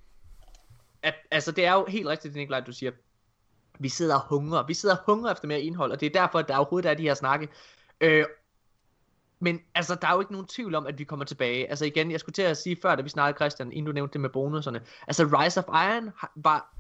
At, 1.03 1.13
altså, 1.31 1.51
det 1.51 1.65
er 1.65 1.73
jo 1.73 1.85
helt 1.87 2.07
rigtigt, 2.07 2.33
det 2.33 2.39
Nikolaj, 2.39 2.59
du 2.59 2.71
siger. 2.71 2.91
Vi 3.79 3.89
sidder 3.89 4.15
og 4.15 4.21
hungrer. 4.27 4.65
Vi 4.67 4.73
sidder 4.73 4.95
og 4.95 5.01
hungrer 5.05 5.31
efter 5.31 5.47
mere 5.47 5.61
indhold, 5.61 5.91
og 5.91 5.99
det 5.99 6.05
er 6.15 6.21
derfor, 6.21 6.39
at 6.39 6.47
der 6.47 6.55
overhovedet 6.57 6.89
er 6.89 6.93
de 6.93 7.03
her 7.03 7.13
snakke. 7.13 7.47
Øh, 8.01 8.25
men 9.43 9.59
altså, 9.75 9.95
der 9.95 10.07
er 10.07 10.13
jo 10.13 10.19
ikke 10.19 10.31
nogen 10.31 10.47
tvivl 10.47 10.75
om, 10.75 10.87
at 10.87 10.99
vi 10.99 11.03
kommer 11.03 11.25
tilbage. 11.25 11.69
Altså 11.69 11.85
igen, 11.85 12.11
jeg 12.11 12.19
skulle 12.19 12.33
til 12.33 12.41
at 12.41 12.57
sige 12.57 12.77
før, 12.81 12.95
da 12.95 13.01
vi 13.01 13.09
snakkede, 13.09 13.37
Christian, 13.37 13.71
inden 13.71 13.85
du 13.85 13.91
nævnte 13.91 14.13
det 14.13 14.21
med 14.21 14.29
bonuserne. 14.29 14.81
Altså, 15.07 15.23
Rise 15.23 15.59
of 15.59 15.65
Iron 15.67 16.11
var 16.35 16.73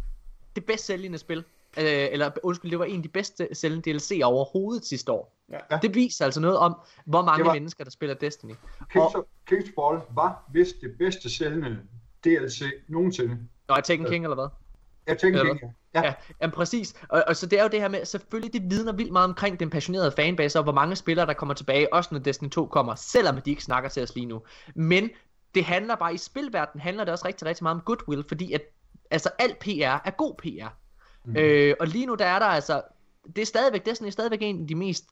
det 0.55 0.65
bedst 0.65 0.85
sælgende 0.85 1.17
spil. 1.17 1.43
Øh, 1.77 1.85
eller 1.85 2.31
undskyld, 2.43 2.71
det 2.71 2.79
var 2.79 2.85
en 2.85 2.97
af 2.97 3.03
de 3.03 3.09
bedste 3.09 3.47
sælgende 3.53 3.91
DLC 3.91 4.21
overhovedet 4.23 4.85
sidste 4.85 5.11
år. 5.11 5.35
Ja. 5.51 5.77
Det 5.81 5.95
viser 5.95 6.25
altså 6.25 6.39
noget 6.39 6.57
om, 6.57 6.75
hvor 7.05 7.21
mange 7.21 7.45
var- 7.45 7.53
mennesker, 7.53 7.83
der 7.83 7.91
spiller 7.91 8.15
Destiny. 8.15 8.53
Kings, 9.45 9.69
Fall 9.75 9.99
var 10.11 10.43
vist 10.53 10.75
det 10.81 10.95
bedste 10.97 11.29
sælgende 11.29 11.79
DLC 12.23 12.61
nogensinde. 12.87 13.37
Nå, 13.69 13.75
Taken 13.83 14.05
King 14.05 14.25
eller 14.25 14.35
hvad? 14.35 14.47
Jeg 15.07 15.17
tænker 15.17 15.39
Eller 15.39 15.53
ikke. 15.53 15.71
Ja. 15.93 16.03
Ja, 16.03 16.13
jamen 16.41 16.53
præcis. 16.53 16.95
Og, 17.09 17.23
og 17.27 17.35
så 17.35 17.45
det 17.45 17.59
er 17.59 17.63
jo 17.63 17.69
det 17.69 17.81
her 17.81 17.87
med, 17.87 18.05
selvfølgelig 18.05 18.53
det 18.53 18.71
vidner 18.71 18.93
vildt 18.93 19.11
meget 19.11 19.27
omkring 19.27 19.59
den 19.59 19.69
passionerede 19.69 20.11
fanbase, 20.11 20.59
og 20.59 20.63
hvor 20.63 20.73
mange 20.73 20.95
spillere, 20.95 21.25
der 21.25 21.33
kommer 21.33 21.53
tilbage, 21.53 21.93
også 21.93 22.09
når 22.11 22.19
Destiny 22.19 22.49
2 22.49 22.65
kommer, 22.65 22.95
selvom 22.95 23.41
de 23.41 23.49
ikke 23.49 23.63
snakker 23.63 23.89
til 23.89 24.03
os 24.03 24.15
lige 24.15 24.25
nu. 24.25 24.41
Men 24.75 25.09
det 25.55 25.65
handler 25.65 25.95
bare, 25.95 26.13
i 26.13 26.17
spilverdenen 26.17 26.81
handler 26.81 27.03
det 27.03 27.11
også 27.11 27.27
rigtig, 27.27 27.47
rigtig 27.47 27.63
meget 27.63 27.75
om 27.75 27.81
goodwill, 27.81 28.23
fordi 28.27 28.53
at, 28.53 28.61
altså 29.11 29.29
alt 29.39 29.59
PR 29.59 29.97
er 30.05 30.11
god 30.11 30.35
PR. 30.35 30.67
Mm. 31.25 31.37
Øh, 31.37 31.75
og 31.79 31.87
lige 31.87 32.05
nu 32.05 32.15
der 32.15 32.25
er 32.25 32.39
der 32.39 32.45
altså, 32.45 32.81
det 33.35 33.41
er 33.41 33.45
stadigvæk, 33.45 33.85
Destiny 33.85 34.07
er 34.07 34.11
stadigvæk 34.11 34.41
en 34.41 34.61
af 34.61 34.67
de 34.67 34.75
mest, 34.75 35.05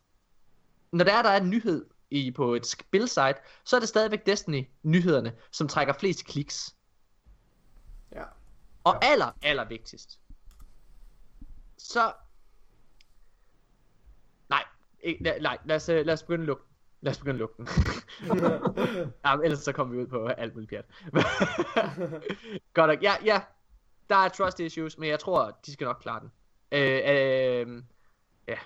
når 0.92 1.06
der 1.06 1.14
er, 1.14 1.22
der 1.22 1.30
er 1.30 1.42
en 1.42 1.50
nyhed 1.50 1.86
i, 2.12 2.32
på 2.32 2.56
et 2.56 2.66
spilsite, 2.66 3.36
så 3.66 3.76
er 3.76 3.80
det 3.80 3.90
stadigvæk 3.90 4.26
Destiny-nyhederne, 4.26 5.32
som 5.52 5.68
trækker 5.68 5.94
flest 5.94 6.26
kliks. 6.26 6.76
Ja. 8.86 8.90
Og 8.90 9.00
ja. 9.02 9.12
aller, 9.12 9.32
aller 9.42 9.66
vigtigst, 9.66 10.20
så... 11.78 12.14
Nej, 14.50 14.64
ikke, 15.02 15.24
lad, 15.24 15.42
nej 15.42 15.58
lad, 15.66 15.76
os, 15.76 15.90
øh, 15.90 16.06
lad 16.06 16.14
os 16.14 16.24
begynde 16.24 16.44
at 16.44 16.48
lukke. 16.48 16.64
Lad 17.02 17.12
os 17.12 17.18
begynde 17.18 17.36
at 17.36 17.40
lukke 17.40 17.56
den. 17.58 17.68
ja, 19.26 19.38
ellers 19.38 19.60
så 19.60 19.72
kommer 19.72 19.96
vi 19.96 20.02
ud 20.02 20.08
på 20.08 20.28
alt 20.28 20.54
muligt 20.54 20.70
pjat. 20.70 20.86
Godt 22.74 22.90
nok. 22.90 23.04
Ja, 23.04 23.14
ja. 23.26 23.42
Der 24.10 24.16
er 24.16 24.30
trust 24.30 24.60
issues, 24.60 24.98
men 24.98 25.10
jeg 25.10 25.20
tror, 25.20 25.60
de 25.66 25.74
skal 25.74 25.86
nok 25.86 25.98
klare 26.02 26.20
den. 26.20 26.32
Øh, 26.72 27.02
øh, 27.06 27.84
ja. 28.48 28.58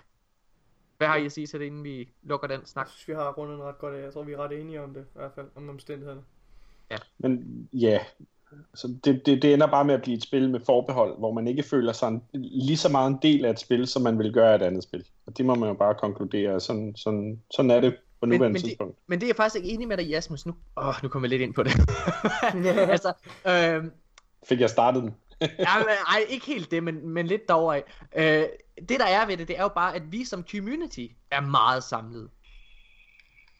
Hvad 0.97 1.07
har 1.07 1.15
I 1.15 1.25
at 1.25 1.31
sige 1.31 1.47
til 1.47 1.59
det, 1.59 1.65
inden 1.65 1.83
vi 1.83 2.13
lukker 2.23 2.47
den 2.47 2.65
snak? 2.65 2.85
Jeg 2.85 2.91
synes, 2.91 3.07
vi 3.07 3.13
har 3.13 3.31
rundet 3.33 3.59
ret 3.59 3.77
godt 3.77 3.95
af. 3.95 4.03
Jeg 4.03 4.13
tror, 4.13 4.23
vi 4.23 4.33
er 4.33 4.37
ret 4.37 4.61
enige 4.61 4.81
om 4.81 4.93
det, 4.93 5.01
i 5.01 5.17
hvert 5.17 5.31
fald, 5.35 5.49
om 5.55 5.69
omstændighederne. 5.69 6.23
Men 7.17 7.69
ja, 7.73 8.05
så 8.75 8.95
det, 9.03 9.25
det, 9.25 9.41
det 9.41 9.53
ender 9.53 9.67
bare 9.67 9.85
med 9.85 9.93
at 9.93 10.01
blive 10.01 10.17
et 10.17 10.23
spil 10.23 10.49
med 10.49 10.59
forbehold, 10.65 11.19
hvor 11.19 11.31
man 11.31 11.47
ikke 11.47 11.63
føler 11.63 11.93
sig 11.93 12.07
en, 12.07 12.23
lige 12.33 12.77
så 12.77 12.89
meget 12.89 13.11
en 13.11 13.19
del 13.21 13.45
af 13.45 13.49
et 13.49 13.59
spil, 13.59 13.87
som 13.87 14.01
man 14.01 14.19
vil 14.19 14.33
gøre 14.33 14.51
af 14.51 14.55
et 14.55 14.61
andet 14.61 14.83
spil. 14.83 15.05
Og 15.27 15.37
det 15.37 15.45
må 15.45 15.55
man 15.55 15.69
jo 15.69 15.75
bare 15.75 15.95
konkludere. 15.95 16.59
Sådan, 16.59 16.95
sådan, 16.95 17.41
sådan 17.51 17.71
er 17.71 17.79
det 17.79 17.97
på 18.19 18.25
nuværende 18.25 18.49
men, 18.49 18.61
tidspunkt. 18.61 18.95
det, 18.95 19.03
men 19.07 19.19
det 19.19 19.25
er 19.25 19.29
jeg 19.29 19.35
faktisk 19.35 19.55
ikke 19.55 19.69
enig 19.69 19.87
med 19.87 19.97
dig, 19.97 20.07
Jasmus. 20.07 20.45
Nu, 20.45 20.55
åh, 20.77 20.93
nu 21.03 21.09
kommer 21.09 21.27
jeg 21.27 21.29
lidt 21.29 21.41
ind 21.41 21.53
på 21.53 21.63
det. 21.63 21.71
altså, 22.95 23.13
øh, 23.47 23.83
Fik 24.45 24.59
jeg 24.59 24.69
startet 24.69 25.03
den? 25.03 25.15
ja, 25.41 25.77
men, 25.77 25.87
ej, 26.07 26.25
ikke 26.29 26.45
helt 26.45 26.71
det, 26.71 26.83
men, 26.83 27.09
men 27.09 27.27
lidt 27.27 27.49
dog 27.49 27.75
af. 27.75 27.83
Øh, 28.15 28.45
det 28.89 28.99
der 28.99 29.05
er 29.05 29.25
ved 29.25 29.37
det, 29.37 29.47
det 29.47 29.57
er 29.57 29.61
jo 29.61 29.67
bare, 29.75 29.95
at 29.95 30.11
vi 30.11 30.25
som 30.25 30.45
community 30.51 31.05
er 31.31 31.41
meget 31.41 31.83
samlet. 31.83 32.29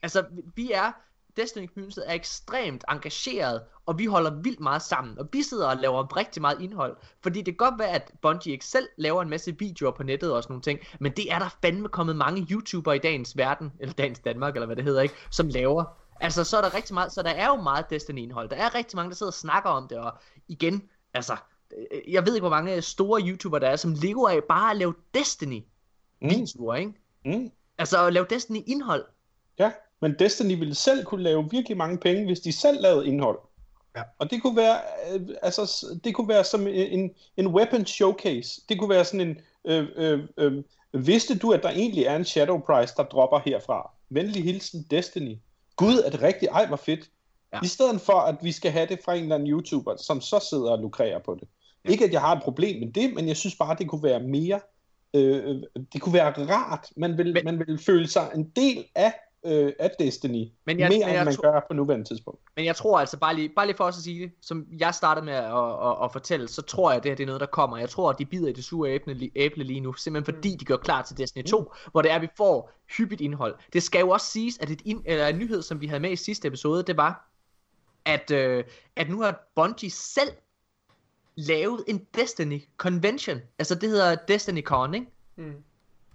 Altså, 0.02 0.24
vi 0.56 0.72
er, 0.72 0.92
Destiny 1.36 1.68
Community 1.68 1.98
er 2.06 2.12
ekstremt 2.12 2.84
engageret, 2.90 3.62
og 3.86 3.98
vi 3.98 4.06
holder 4.06 4.30
vildt 4.42 4.60
meget 4.60 4.82
sammen, 4.82 5.18
og 5.18 5.28
vi 5.32 5.42
sidder 5.42 5.68
og 5.68 5.76
laver 5.76 6.16
rigtig 6.16 6.42
meget 6.42 6.60
indhold, 6.60 6.96
fordi 7.22 7.38
det 7.38 7.58
kan 7.58 7.70
godt 7.70 7.78
være, 7.78 7.88
at 7.88 8.12
Bungie 8.22 8.52
ikke 8.52 8.64
selv 8.64 8.88
laver 8.96 9.22
en 9.22 9.28
masse 9.28 9.58
videoer 9.58 9.90
på 9.90 10.02
nettet 10.02 10.32
og 10.32 10.42
sådan 10.42 10.52
nogle 10.52 10.62
ting, 10.62 10.80
men 11.00 11.12
det 11.12 11.32
er 11.32 11.38
der 11.38 11.48
fandme 11.62 11.88
kommet 11.88 12.16
mange 12.16 12.46
YouTubere 12.50 12.96
i 12.96 12.98
dagens 12.98 13.36
verden, 13.36 13.72
eller 13.80 13.92
dagens 13.92 14.18
Danmark, 14.18 14.54
eller 14.54 14.66
hvad 14.66 14.76
det 14.76 14.84
hedder, 14.84 15.02
ikke, 15.02 15.14
som 15.30 15.48
laver. 15.48 15.84
Altså, 16.20 16.44
så 16.44 16.56
er 16.56 16.60
der 16.60 16.74
rigtig 16.74 16.94
meget, 16.94 17.12
så 17.12 17.22
der 17.22 17.30
er 17.30 17.46
jo 17.46 17.56
meget 17.62 17.90
Destiny-indhold. 17.90 18.48
Der 18.48 18.56
er 18.56 18.74
rigtig 18.74 18.96
mange, 18.96 19.10
der 19.10 19.16
sidder 19.16 19.30
og 19.30 19.34
snakker 19.34 19.70
om 19.70 19.88
det, 19.88 19.98
og 19.98 20.12
igen, 20.48 20.82
altså, 21.14 21.36
øh, 21.76 22.12
jeg 22.12 22.26
ved 22.26 22.34
ikke, 22.34 22.42
hvor 22.42 22.56
mange 22.56 22.82
store 22.82 23.22
YouTubere 23.22 23.60
der 23.60 23.68
er, 23.68 23.76
som 23.76 23.94
lever 24.02 24.28
af 24.28 24.44
bare 24.44 24.70
at 24.70 24.76
lave 24.76 24.94
Destiny-videoer, 25.14 26.74
ikke? 26.74 26.92
Mm. 27.24 27.50
Altså, 27.78 28.06
at 28.06 28.12
lave 28.12 28.26
Destiny-indhold. 28.30 29.04
Ja, 29.58 29.72
men 30.00 30.18
Destiny 30.18 30.58
ville 30.58 30.74
selv 30.74 31.04
kunne 31.04 31.22
lave 31.22 31.48
virkelig 31.50 31.76
mange 31.76 31.98
penge, 31.98 32.26
hvis 32.26 32.40
de 32.40 32.52
selv 32.52 32.80
lavede 32.80 33.06
indhold. 33.06 33.38
Ja. 33.96 34.02
Og 34.18 34.30
det 34.30 34.42
kunne 34.42 34.56
være, 34.56 34.80
øh, 35.12 35.20
altså, 35.42 35.86
det 36.04 36.14
kunne 36.14 36.28
være 36.28 36.44
som 36.44 36.66
en, 36.66 37.10
en 37.36 37.46
weapon 37.46 37.86
showcase. 37.86 38.60
Det 38.68 38.78
kunne 38.78 38.90
være 38.90 39.04
sådan 39.04 39.20
en, 39.28 39.38
øh, 39.64 39.88
øh, 39.96 40.20
øh, 40.36 40.62
vidste 40.92 41.38
du, 41.38 41.52
at 41.52 41.62
der 41.62 41.70
egentlig 41.70 42.04
er 42.04 42.16
en 42.16 42.24
Shadow 42.24 42.60
Prize, 42.60 42.94
der 42.96 43.02
dropper 43.02 43.38
herfra? 43.44 43.90
Venlig 44.10 44.44
hilsen 44.44 44.86
Destiny. 44.90 45.36
Gud, 45.76 46.02
er 46.06 46.10
det 46.10 46.22
rigtigt? 46.22 46.52
Ej, 46.52 46.66
hvor 46.66 46.76
fedt. 46.76 47.10
Ja. 47.52 47.60
I 47.62 47.66
stedet 47.66 48.00
for, 48.00 48.20
at 48.20 48.36
vi 48.42 48.52
skal 48.52 48.70
have 48.70 48.86
det 48.86 48.98
fra 49.04 49.14
en 49.14 49.22
eller 49.22 49.34
anden 49.34 49.50
YouTuber, 49.50 49.96
som 49.96 50.20
så 50.20 50.46
sidder 50.50 50.70
og 50.70 50.78
lukrerer 50.78 51.18
på 51.18 51.34
det. 51.40 51.48
Ja. 51.84 51.90
Ikke, 51.90 52.04
at 52.04 52.12
jeg 52.12 52.20
har 52.20 52.36
et 52.36 52.42
problem 52.42 52.80
med 52.80 52.92
det, 52.92 53.14
men 53.14 53.28
jeg 53.28 53.36
synes 53.36 53.56
bare, 53.56 53.76
det 53.78 53.88
kunne 53.88 54.02
være 54.02 54.20
mere, 54.20 54.60
øh, 55.14 55.62
det 55.92 56.00
kunne 56.00 56.12
være 56.12 56.30
rart. 56.30 56.88
Man 56.96 57.18
vil, 57.18 57.32
men, 57.32 57.44
man 57.44 57.58
vil 57.66 57.78
føle 57.78 58.08
sig 58.08 58.30
en 58.34 58.48
del 58.56 58.84
af, 58.94 59.12
øh, 59.46 59.72
af 59.78 59.90
Destiny, 59.98 60.32
Men 60.64 60.78
jeg- 60.80 60.88
mere 60.88 60.98
men 60.98 61.00
jeg 61.14 61.22
end 61.22 61.24
man 61.24 61.52
gør 61.52 61.60
på 61.68 61.74
nuværende 61.74 62.04
tidspunkt. 62.08 62.40
Men 62.56 62.64
jeg 62.64 62.76
tror 62.76 62.98
altså, 62.98 63.16
bare 63.18 63.34
lige, 63.34 63.48
bare 63.48 63.66
lige 63.66 63.76
for 63.76 63.84
os 63.84 63.96
at 63.96 64.02
sige 64.02 64.22
det, 64.22 64.32
som 64.40 64.66
jeg 64.78 64.94
startede 64.94 65.24
med 65.26 65.34
at, 65.34 65.44
at, 65.44 65.88
at, 65.90 65.96
at 66.04 66.12
fortælle, 66.12 66.48
så 66.48 66.62
tror 66.62 66.90
jeg, 66.90 66.96
at 66.96 67.02
det 67.02 67.10
her 67.10 67.16
det 67.16 67.22
er 67.22 67.26
noget, 67.26 67.40
der 67.40 67.46
kommer. 67.46 67.76
Jeg 67.76 67.88
tror, 67.88 68.10
at 68.10 68.18
de 68.18 68.24
bider 68.24 68.48
i 68.48 68.52
det 68.52 68.64
sure 68.64 68.90
æble, 68.90 69.30
æble 69.36 69.64
lige 69.64 69.80
nu, 69.80 69.92
simpelthen 69.92 70.34
fordi 70.34 70.56
de 70.56 70.64
gør 70.64 70.76
klar 70.76 71.02
til 71.02 71.18
Destiny 71.18 71.44
2, 71.44 71.72
hvor 71.92 72.02
det 72.02 72.10
er, 72.10 72.14
at 72.16 72.22
vi 72.22 72.28
får 72.36 72.70
hyppigt 72.96 73.20
indhold. 73.20 73.54
Det 73.72 73.82
skal 73.82 73.98
jo 74.00 74.08
også 74.10 74.26
siges, 74.26 74.58
at 74.58 74.70
et 74.70 74.82
ind, 74.84 75.02
eller 75.06 75.26
en 75.28 75.38
nyhed, 75.38 75.62
som 75.62 75.80
vi 75.80 75.86
havde 75.86 76.00
med 76.00 76.10
i 76.10 76.16
sidste 76.16 76.48
episode, 76.48 76.82
det 76.82 76.96
var, 76.96 77.28
at, 78.04 78.30
øh, 78.30 78.64
at 78.96 79.10
nu 79.10 79.20
har 79.20 79.48
Bungie 79.54 79.90
selv 79.90 80.30
lavet 81.36 81.84
en 81.88 82.06
Destiny 82.14 82.62
Convention. 82.76 83.40
Altså 83.58 83.74
det 83.74 83.88
hedder 83.88 84.14
Destiny 84.14 84.62
Con, 84.62 84.94
ikke? 84.94 85.06
Mm. 85.36 85.52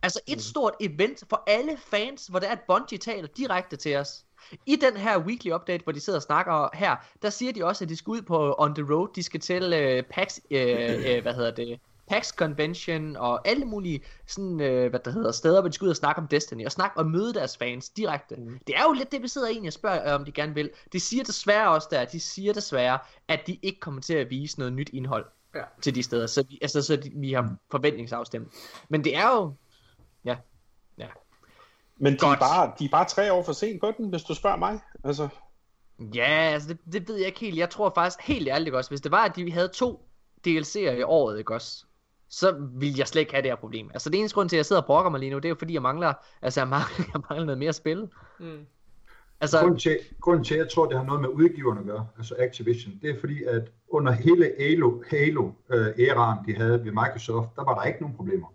Altså 0.03 0.19
et 0.27 0.41
stort 0.41 0.73
event 0.79 1.23
for 1.29 1.43
alle 1.47 1.77
fans, 1.77 2.27
hvor 2.27 2.39
det 2.39 2.47
er, 2.47 2.51
at 2.51 2.59
Bungie 2.67 2.97
taler 2.97 3.27
direkte 3.27 3.75
til 3.75 3.95
os. 3.95 4.25
I 4.65 4.75
den 4.75 4.97
her 4.97 5.19
weekly 5.19 5.51
update, 5.51 5.83
hvor 5.83 5.93
de 5.93 5.99
sidder 5.99 6.19
og 6.19 6.23
snakker 6.23 6.69
her, 6.73 6.95
der 7.21 7.29
siger 7.29 7.53
de 7.53 7.65
også, 7.65 7.83
at 7.85 7.89
de 7.89 7.95
skal 7.95 8.11
ud 8.11 8.21
på 8.21 8.55
On 8.57 8.75
The 8.75 8.93
Road. 8.93 9.07
De 9.15 9.23
skal 9.23 9.39
til 9.39 9.63
uh, 9.63 10.05
PAX, 10.13 10.37
uh, 10.37 10.57
uh, 10.57 11.21
hvad 11.21 11.33
hedder 11.33 11.51
det, 11.51 11.79
PAX 12.07 12.29
Convention 12.29 13.15
og 13.15 13.47
alle 13.47 13.65
mulige 13.65 14.01
sådan, 14.27 14.51
uh, 14.51 14.89
hvad 14.89 14.99
der 15.05 15.11
hedder, 15.11 15.31
steder, 15.31 15.61
hvor 15.61 15.67
de 15.67 15.73
skal 15.73 15.85
ud 15.85 15.89
og 15.89 15.95
snakke 15.95 16.21
om 16.21 16.27
Destiny 16.27 16.65
og 16.65 16.71
snakke 16.71 16.97
og 16.97 17.05
møde 17.05 17.33
deres 17.33 17.57
fans 17.57 17.89
direkte. 17.89 18.35
Mm. 18.35 18.59
Det 18.67 18.75
er 18.77 18.83
jo 18.83 18.91
lidt 18.91 19.11
det, 19.11 19.21
vi 19.21 19.27
sidder 19.27 19.47
egentlig 19.47 19.69
og 19.69 19.73
spørger, 19.73 20.09
øh, 20.09 20.19
om 20.19 20.25
de 20.25 20.31
gerne 20.31 20.53
vil. 20.53 20.69
De 20.93 20.99
siger 20.99 21.23
desværre 21.23 21.69
også 21.69 21.87
der, 21.91 22.05
de 22.05 22.19
siger 22.19 22.53
desværre, 22.53 22.99
at 23.27 23.47
de 23.47 23.59
ikke 23.61 23.79
kommer 23.79 24.01
til 24.01 24.13
at 24.13 24.29
vise 24.29 24.59
noget 24.59 24.73
nyt 24.73 24.89
indhold 24.93 25.25
Ja. 25.55 25.61
til 25.81 25.95
de 25.95 26.03
steder, 26.03 26.27
så 26.27 26.43
vi, 26.49 26.59
altså, 26.61 26.81
så 26.81 26.95
de, 26.95 27.11
vi 27.15 27.33
har 27.33 27.55
forventningsafstemt. 27.71 28.47
Men 28.89 29.03
det 29.03 29.15
er 29.15 29.27
jo, 29.35 29.53
ja, 30.25 30.37
ja. 30.97 31.07
Men 31.97 32.13
de 32.13 32.17
er, 32.17 32.19
Godt. 32.19 32.39
bare, 32.39 32.71
de 32.79 32.85
er 32.85 32.89
bare 32.89 33.05
tre 33.05 33.33
år 33.33 33.43
for 33.43 33.53
sent 33.53 33.81
på 33.81 33.91
den, 33.97 34.09
hvis 34.09 34.23
du 34.23 34.35
spørger 34.35 34.57
mig. 34.57 34.79
Altså, 35.03 35.29
Ja, 36.15 36.49
altså 36.53 36.67
det, 36.69 36.79
det 36.93 37.07
ved 37.07 37.17
jeg 37.17 37.27
ikke 37.27 37.39
helt. 37.39 37.57
Jeg 37.57 37.69
tror 37.69 37.91
faktisk 37.95 38.27
helt 38.27 38.47
ærligt 38.47 38.67
ikke 38.67 38.77
også, 38.77 38.91
hvis 38.91 39.01
det 39.01 39.11
var, 39.11 39.25
at 39.25 39.35
de 39.35 39.51
havde 39.51 39.67
to 39.67 40.07
DLC'er 40.47 40.91
i 40.91 41.03
året, 41.03 41.39
ikke 41.39 41.53
også, 41.53 41.85
så 42.29 42.55
ville 42.73 42.95
jeg 42.97 43.07
slet 43.07 43.21
ikke 43.21 43.33
have 43.33 43.41
det 43.41 43.51
her 43.51 43.55
problem. 43.55 43.89
Altså 43.93 44.09
det 44.09 44.19
eneste 44.19 44.35
grund 44.35 44.49
til, 44.49 44.55
at 44.55 44.57
jeg 44.57 44.65
sidder 44.65 44.81
og 44.81 44.85
brokker 44.85 45.11
mig 45.11 45.19
lige 45.19 45.29
nu, 45.29 45.37
det 45.37 45.45
er 45.45 45.49
jo 45.49 45.55
fordi, 45.55 45.73
jeg 45.73 45.81
mangler, 45.81 46.13
altså 46.41 46.59
jeg 46.59 46.67
mangler, 46.67 47.05
jeg 47.13 47.21
mangler 47.29 47.45
noget 47.45 47.59
mere 47.59 47.69
at 47.69 47.75
spille. 47.75 48.09
Mm. 48.39 48.65
Altså, 49.41 49.59
Grunden 49.59 49.79
til, 49.79 49.99
grunden 50.21 50.43
til, 50.43 50.53
at 50.53 50.59
jeg 50.59 50.69
tror, 50.71 50.85
det 50.85 50.97
har 50.97 51.05
noget 51.05 51.21
med 51.21 51.29
udgiverne 51.29 51.79
at 51.79 51.85
gøre, 51.85 52.07
altså 52.17 52.35
Activision, 52.39 52.99
det 53.01 53.09
er 53.09 53.19
fordi, 53.19 53.43
at 53.43 53.71
under 53.89 54.11
hele 54.11 54.53
Halo, 54.59 55.03
Halo 55.09 55.51
øh, 55.69 55.87
æraen, 55.99 56.45
de 56.45 56.55
havde 56.55 56.85
ved 56.85 56.91
Microsoft, 56.91 57.55
der 57.55 57.63
var 57.63 57.75
der 57.75 57.83
ikke 57.83 58.01
nogen 58.01 58.15
problemer. 58.15 58.47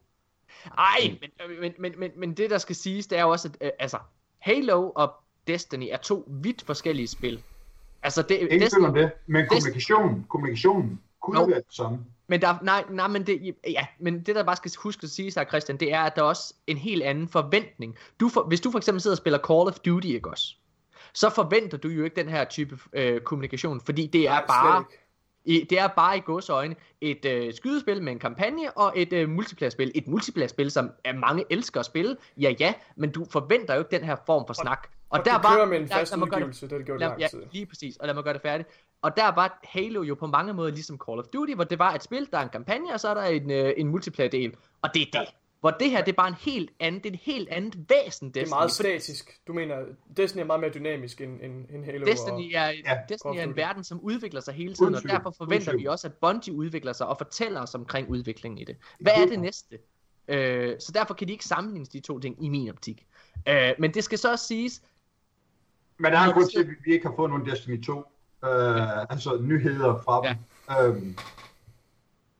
Ej, 0.79 1.19
men, 1.21 1.31
men, 1.61 1.75
men, 1.79 1.93
men, 1.99 2.11
men 2.17 2.35
det 2.35 2.51
der 2.51 2.59
skal 2.59 2.77
siges, 2.77 3.07
det 3.07 3.19
er 3.19 3.23
jo 3.23 3.31
også, 3.31 3.49
at 3.49 3.67
øh, 3.67 3.71
altså, 3.79 3.99
Halo 4.39 4.91
og 4.91 5.15
Destiny 5.47 5.89
er 5.91 5.97
to 5.97 6.29
vidt 6.29 6.63
forskellige 6.63 7.09
spil. 7.09 7.43
Altså, 8.03 8.23
det, 8.23 8.39
Ingen 8.39 8.61
Destiny, 8.61 8.85
om 8.85 8.95
det, 8.95 9.11
men 9.27 9.47
kommunikationen, 9.47 10.27
kommunikationen 10.29 11.01
kunne 11.21 11.41
Jo. 11.41 11.47
være 11.47 11.59
det 11.59 11.75
samme. 11.75 11.99
Men 12.29 12.41
der, 12.41 12.55
nej, 12.63 12.85
nej, 12.91 13.09
men 13.09 13.27
det, 13.27 13.55
ja, 13.69 13.87
men 13.99 14.23
det 14.23 14.35
der 14.35 14.43
bare 14.43 14.57
skal 14.57 14.71
huske 14.79 15.05
at 15.05 15.11
sige 15.11 15.31
sig, 15.31 15.47
Christian, 15.49 15.79
det 15.79 15.93
er, 15.93 16.01
at 16.01 16.17
der 16.17 16.23
er 16.23 16.27
også 16.27 16.55
en 16.67 16.77
helt 16.77 17.03
anden 17.03 17.29
forventning. 17.29 17.97
Du 18.21 18.29
for, 18.29 18.43
hvis 18.43 18.61
du 18.61 18.71
for 18.71 18.79
eksempel 18.79 19.01
sidder 19.01 19.15
og 19.15 19.19
spiller 19.19 19.39
Call 19.39 19.69
of 19.69 19.79
Duty, 19.79 20.07
ikke 20.07 20.31
også? 20.31 20.55
Så 21.13 21.31
forventer 21.31 21.79
du 21.79 21.89
jo 21.89 22.05
ikke 22.05 22.17
den 22.17 22.29
her 22.29 22.45
type 22.45 22.79
øh, 22.93 23.21
kommunikation, 23.21 23.81
fordi 23.81 24.07
det 24.07 24.27
er 24.27 24.31
Nej, 24.31 24.47
bare, 24.47 24.81
ikke. 24.81 25.06
I, 25.47 25.67
det 25.71 25.79
er 25.79 25.87
bare 25.87 26.17
i 26.17 26.21
gåseøjne 26.21 26.77
et 27.01 27.25
øh, 27.25 27.55
skydespil 27.55 28.03
med 28.03 28.13
en 28.13 28.19
kampagne 28.19 28.71
og 28.77 28.93
et 28.97 29.13
øh, 29.13 29.29
multiplayer-spil. 29.29 29.93
Et 29.95 30.07
multiplayer-spil, 30.09 30.71
som 30.71 30.91
er 31.05 31.13
mange 31.13 31.45
elsker 31.51 31.81
at 31.81 31.87
spille, 31.87 32.17
ja 32.41 32.55
ja, 32.61 32.75
men 32.97 33.11
du 33.13 33.27
forventer 33.31 33.75
jo 33.75 33.81
ikke 33.81 33.97
den 33.97 34.05
her 34.05 34.17
form 34.27 34.47
for 34.47 34.55
snak. 34.55 34.89
Og, 35.11 35.19
og 35.19 35.25
der 35.25 35.35
det 35.35 35.45
var, 35.45 35.55
kører 35.57 35.67
med 35.67 35.81
en 35.81 35.89
der- 35.89 35.95
fast 35.97 36.17
lad 36.17 36.23
udgivelse, 36.23 36.67
det 36.67 36.73
har 36.73 36.79
det 36.79 36.87
gjort 36.87 37.01
Lad, 37.01 37.09
lang 37.09 37.21
ja, 37.21 37.27
tid. 37.31 37.43
lige 37.53 37.67
præcis, 37.67 37.97
og 37.97 38.07
lad 38.07 38.15
mig 38.15 38.25
gøre 38.25 38.35
det 38.35 38.43
færdigt. 38.43 38.69
Og 39.03 39.17
der 39.17 39.33
var 39.35 39.61
Halo 39.65 40.03
jo 40.03 40.15
på 40.15 40.27
mange 40.27 40.53
måder 40.53 40.71
ligesom 40.71 40.99
Call 41.09 41.19
of 41.19 41.25
Duty, 41.25 41.53
hvor 41.55 41.65
det 41.65 41.79
var 41.79 41.95
et 41.95 42.03
spil, 42.03 42.29
der 42.31 42.39
er 42.39 42.43
en 42.43 42.49
kampagne, 42.49 42.93
og 42.95 43.01
så 43.01 43.09
er 43.09 43.15
der 43.15 43.23
en, 43.23 43.51
øh, 43.51 43.73
en 43.77 43.89
multiplayer-del. 43.89 44.55
Og 44.83 44.91
det 44.95 45.03
er 45.03 45.21
det. 45.21 45.29
Hvor 45.61 45.71
det 45.71 45.91
her, 45.91 46.05
det 46.05 46.13
er 46.13 46.17
bare 46.17 46.29
en 46.29 46.35
helt 46.35 46.71
anden, 46.81 47.03
det 47.03 47.09
er 47.09 47.13
en 47.13 47.19
helt 47.23 47.49
andet 47.49 47.87
væsen, 47.91 48.29
Det 48.29 48.37
er 48.37 48.41
Destiny. 48.45 48.57
meget 48.57 48.71
statisk. 48.71 49.41
Du 49.47 49.53
mener, 49.53 49.77
Destiny 50.17 50.41
er 50.41 50.47
meget 50.47 50.61
mere 50.61 50.71
dynamisk 50.75 51.21
end, 51.21 51.41
end, 51.43 51.65
end 51.71 51.85
Halo. 51.85 52.07
Destiny 52.07 52.51
er, 52.55 52.67
Ja, 52.69 52.99
Destiny 53.09 53.37
er 53.37 53.43
en 53.43 53.57
verden, 53.57 53.85
som 53.85 54.01
udvikler 54.01 54.41
sig 54.41 54.55
hele 54.55 54.75
tiden, 54.75 54.85
og 54.85 54.89
Undskyld, 54.89 55.11
derfor 55.11 55.31
forventer 55.31 55.57
undskyld. 55.57 55.79
vi 55.81 55.87
også, 55.87 56.07
at 56.07 56.15
Bungie 56.15 56.55
udvikler 56.55 56.93
sig 56.93 57.07
og 57.07 57.19
fortæller 57.19 57.61
os 57.63 57.75
omkring 57.75 58.09
udviklingen 58.09 58.59
i 58.59 58.65
det. 58.65 58.77
Hvad 59.01 59.13
er 59.17 59.27
det 59.27 59.41
næste? 59.41 59.79
Øh, 60.29 60.77
så 60.81 60.93
derfor 60.93 61.15
kan 61.15 61.29
de 61.29 61.33
ikke 61.33 61.45
sammenlignes 61.45 61.89
de 61.89 62.01
to 62.01 62.19
ting 62.19 62.45
i 62.45 62.49
min 62.49 62.69
optik. 62.69 63.07
Øh, 63.49 63.71
men 63.79 63.95
det 63.95 64.05
skal 64.05 64.19
så 64.19 64.31
også 64.33 64.47
siges, 64.47 64.83
Men 65.99 66.13
der 66.13 66.19
er 66.19 66.25
en 66.25 66.33
grund 66.33 66.51
til, 66.51 66.61
at 66.61 66.67
vi 66.85 66.93
ikke 66.93 67.07
har 67.07 67.15
fået 67.17 67.31
nogen 67.31 67.47
Destiny 67.47 67.83
2. 67.85 67.93
Øh, 68.45 69.01
altså 69.11 69.39
nyheder 69.43 70.03
fra 70.05 70.27
Ja. 70.27 70.37
dem. 70.79 70.95
Øhm, 70.97 71.17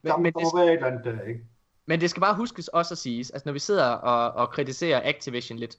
der, 0.05 0.17
men, 0.17 0.23
men 0.23 0.33
der 0.33 0.39
det, 0.41 0.49
må 0.55 0.59
være 0.59 0.67
et 0.67 0.73
eller 0.73 0.87
andet 0.87 1.05
der, 1.05 1.21
ikke? 1.23 1.41
Men 1.87 2.01
det 2.01 2.11
skal 2.11 2.21
bare 2.21 2.35
huskes 2.35 2.69
også 2.69 2.95
at 2.95 2.99
siges, 2.99 3.31
altså 3.31 3.49
når 3.49 3.53
vi 3.53 3.59
sidder 3.59 3.85
og, 3.85 4.33
og 4.33 4.51
kritiserer 4.51 5.01
Activision 5.09 5.59
lidt, 5.59 5.79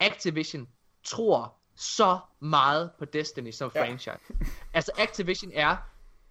Activision 0.00 0.68
tror 1.04 1.54
så 1.76 2.18
meget 2.40 2.90
på 2.98 3.04
Destiny 3.04 3.50
som 3.50 3.70
Ja. 3.74 3.82
franchise. 3.84 4.18
Altså 4.74 4.92
Activision 4.98 5.50
er 5.54 5.76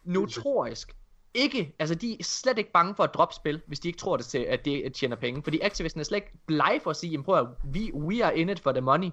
notorisk 0.03 0.95
ikke, 1.34 1.76
altså 1.80 1.95
de 1.95 2.19
er 2.19 2.23
slet 2.23 2.57
ikke 2.57 2.72
bange 2.72 2.95
for 2.95 3.03
at 3.03 3.14
droppe 3.14 3.36
spil, 3.36 3.61
hvis 3.68 3.80
de 3.80 3.88
ikke 3.88 3.99
tror 3.99 4.18
det 4.18 4.26
til, 4.26 4.38
at 4.38 4.65
det 4.65 4.94
tjener 4.94 5.15
penge. 5.15 5.44
Fordi 5.44 5.60
Activision 5.60 5.99
er 5.99 6.03
slet 6.03 6.18
ikke 6.18 6.32
blege 6.45 6.80
for 6.80 6.90
at 6.90 6.95
sige, 6.95 7.23
prøv 7.23 7.40
at, 7.40 7.48
we, 7.76 7.94
we 7.95 8.26
are 8.26 8.38
in 8.38 8.49
it 8.49 8.60
for 8.60 8.72
the 8.72 8.82
money. 8.82 9.10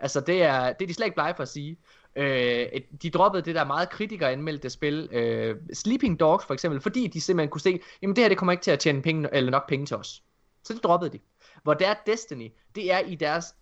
Altså 0.00 0.20
det 0.20 0.42
er, 0.42 0.72
det 0.72 0.82
er 0.84 0.86
de 0.86 0.94
slet 0.94 1.06
ikke 1.06 1.14
blege 1.14 1.34
for 1.34 1.42
at 1.42 1.48
sige. 1.48 1.76
Øh, 2.16 2.66
de 3.02 3.10
droppede 3.10 3.42
det 3.42 3.54
der 3.54 3.64
meget 3.64 3.90
kritikere 3.90 4.32
anmeldte 4.32 4.70
spil, 4.70 5.08
øh, 5.12 5.56
Sleeping 5.72 6.20
Dogs 6.20 6.46
for 6.46 6.54
eksempel, 6.54 6.80
fordi 6.80 7.06
de 7.06 7.20
simpelthen 7.20 7.50
kunne 7.50 7.60
se, 7.60 7.80
jamen 8.02 8.16
det 8.16 8.24
her 8.24 8.28
det 8.28 8.38
kommer 8.38 8.52
ikke 8.52 8.62
til 8.62 8.70
at 8.70 8.78
tjene 8.78 9.02
penge, 9.02 9.28
eller 9.32 9.50
nok 9.50 9.68
penge 9.68 9.86
til 9.86 9.96
os. 9.96 10.22
Så 10.62 10.74
det 10.74 10.84
droppede 10.84 11.10
de. 11.10 11.18
Hvor 11.62 11.74
der 11.74 11.94
Destiny, 12.06 12.52
det 12.74 12.92
er 12.92 12.98
i 12.98 13.14
deres 13.14 13.54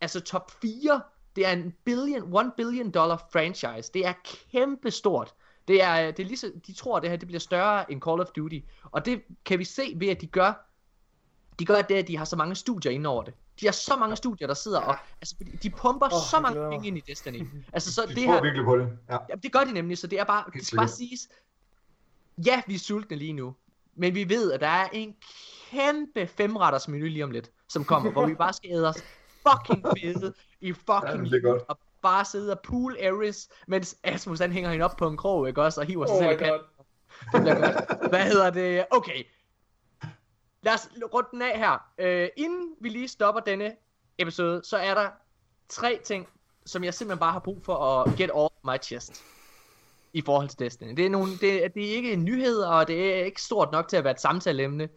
altså 0.00 0.20
top 0.20 0.50
4 0.62 1.00
Det 1.36 1.46
er 1.46 1.52
en 1.52 1.74
billion, 1.84 2.34
one 2.36 2.52
billion 2.56 2.90
dollar 2.90 3.28
franchise. 3.32 3.90
Det 3.94 4.06
er 4.06 4.12
kæmpe 4.52 4.90
stort. 4.90 5.34
Det 5.68 5.82
er, 5.82 6.00
øh, 6.00 6.06
det 6.06 6.20
er 6.20 6.24
lige 6.24 6.36
så, 6.36 6.52
de 6.66 6.72
tror, 6.72 6.96
at 6.96 7.02
det 7.02 7.10
her 7.10 7.16
det 7.16 7.28
bliver 7.28 7.40
større 7.40 7.92
end 7.92 8.02
Call 8.02 8.20
of 8.20 8.26
Duty. 8.26 8.58
Og 8.84 9.04
det 9.06 9.22
kan 9.44 9.58
vi 9.58 9.64
se 9.64 9.92
ved, 9.96 10.08
at 10.08 10.20
de 10.20 10.26
gør, 10.26 10.68
de 11.58 11.64
gør 11.64 11.82
det, 11.82 11.94
at 11.94 12.08
de 12.08 12.16
har 12.16 12.24
så 12.24 12.36
mange 12.36 12.54
studier 12.54 12.92
inde 12.92 13.08
over 13.08 13.22
det. 13.22 13.34
De 13.60 13.66
har 13.66 13.72
så 13.72 13.96
mange 13.96 14.16
studier, 14.16 14.46
der 14.46 14.54
sidder 14.54 14.80
og... 14.80 14.96
Altså, 15.20 15.36
fordi 15.36 15.50
de 15.50 15.70
pumper 15.70 16.06
oh, 16.06 16.20
så 16.30 16.40
mange 16.40 16.70
penge 16.70 16.86
ind 16.86 16.98
i 16.98 17.00
Destiny. 17.00 17.48
Altså, 17.72 17.92
så 17.92 18.02
De 18.02 18.14
det 18.14 18.24
tror 18.24 18.32
her... 18.34 18.42
virkelig 18.42 18.64
på 18.64 18.76
det. 18.78 18.88
Ja. 19.10 19.16
Ja, 19.28 19.34
det 19.42 19.52
gør 19.52 19.60
de 19.64 19.72
nemlig, 19.72 19.98
så 19.98 20.06
det 20.06 20.20
er 20.20 20.24
bare, 20.24 20.44
Helt 20.46 20.54
det 20.60 20.66
skal 20.66 20.76
bare 20.76 20.88
siges, 20.88 21.28
ja, 22.46 22.62
vi 22.66 22.74
er 22.74 22.78
sultne 22.78 23.16
lige 23.16 23.32
nu, 23.32 23.54
men 23.94 24.14
vi 24.14 24.28
ved, 24.28 24.52
at 24.52 24.60
der 24.60 24.66
er 24.66 24.88
en 24.92 25.14
kæmpe 25.70 26.26
femretters 26.26 26.88
menu 26.88 27.04
lige 27.04 27.24
om 27.24 27.30
lidt, 27.30 27.50
som 27.68 27.84
kommer, 27.84 28.10
hvor 28.10 28.26
vi 28.26 28.34
bare 28.34 28.52
skal 28.52 28.70
æde 28.72 28.88
os 28.88 28.96
fucking 29.48 29.84
fede 29.98 30.34
i 30.60 30.66
Ja, 30.66 30.72
fucking 30.72 31.30
det 31.30 31.36
er 31.36 31.40
godt. 31.50 31.62
og 31.68 31.78
bare 32.02 32.24
sidde 32.24 32.52
og 32.52 32.60
pool 32.64 32.96
Ares, 33.02 33.48
mens 33.68 33.96
Asmus 34.04 34.38
han 34.38 34.52
hænger 34.52 34.70
hende 34.70 34.84
op 34.84 34.96
på 34.96 35.08
en 35.08 35.16
krog, 35.16 35.48
ikke 35.48 35.62
også, 35.62 35.80
og 35.80 35.86
hiver 35.86 36.06
sig 36.06 36.16
Oh 36.16 36.22
selv 36.22 36.32
i 36.32 36.36
katten. 36.36 36.60
god. 36.76 36.84
Det 37.32 37.40
bliver 37.42 37.72
godt. 37.98 38.08
Hvad 38.10 38.24
hedder 38.24 38.50
det? 38.50 38.84
Okay. 38.90 39.24
Lad 40.62 40.74
os 40.74 40.88
runde 41.14 41.28
den 41.30 41.42
af 41.42 41.58
her. 41.58 41.78
Øh, 41.98 42.28
inden 42.36 42.74
vi 42.80 42.88
lige 42.88 43.08
stopper 43.08 43.40
denne 43.40 43.76
episode, 44.18 44.60
så 44.64 44.76
er 44.76 44.94
der 44.94 45.10
tre 45.68 46.00
ting, 46.04 46.28
som 46.66 46.84
jeg 46.84 46.94
simpelthen 46.94 47.20
bare 47.20 47.32
har 47.32 47.38
brug 47.38 47.64
for 47.64 47.76
at 47.76 48.16
get 48.16 48.30
off 48.32 48.54
my 48.64 48.82
chest. 48.82 49.24
I 50.12 50.22
forhold 50.22 50.48
til 50.48 50.58
Destiny. 50.58 50.96
Det 50.96 51.06
er, 51.06 51.10
nogle, 51.10 51.32
det, 51.32 51.74
det 51.74 51.90
er 51.90 51.94
ikke 51.96 52.12
en 52.12 52.24
nyhed, 52.24 52.58
og 52.58 52.88
det 52.88 53.20
er 53.20 53.24
ikke 53.24 53.42
stort 53.42 53.72
nok 53.72 53.88
til 53.88 53.96
at 53.96 54.04
være 54.04 54.12
et 54.12 54.20
samtaleemne. 54.20 54.88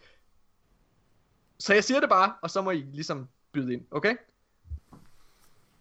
Så 1.60 1.74
jeg 1.74 1.84
siger 1.84 2.00
det 2.00 2.10
bare, 2.10 2.34
og 2.42 2.50
så 2.50 2.62
må 2.62 2.72
I 2.72 2.86
ligesom 2.94 3.30
byde 3.52 3.74
ind, 3.74 3.86
okay? 3.92 4.16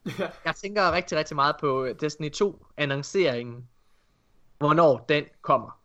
Jeg 0.45 0.57
tænker 0.57 0.93
rigtig, 0.93 1.19
rigtig 1.19 1.37
meget 1.37 1.57
på 1.61 1.89
Destiny 2.01 2.31
2 2.31 2.67
annonceringen. 2.77 3.69
Hvornår 4.59 5.05
den 5.09 5.25
kommer. 5.43 5.81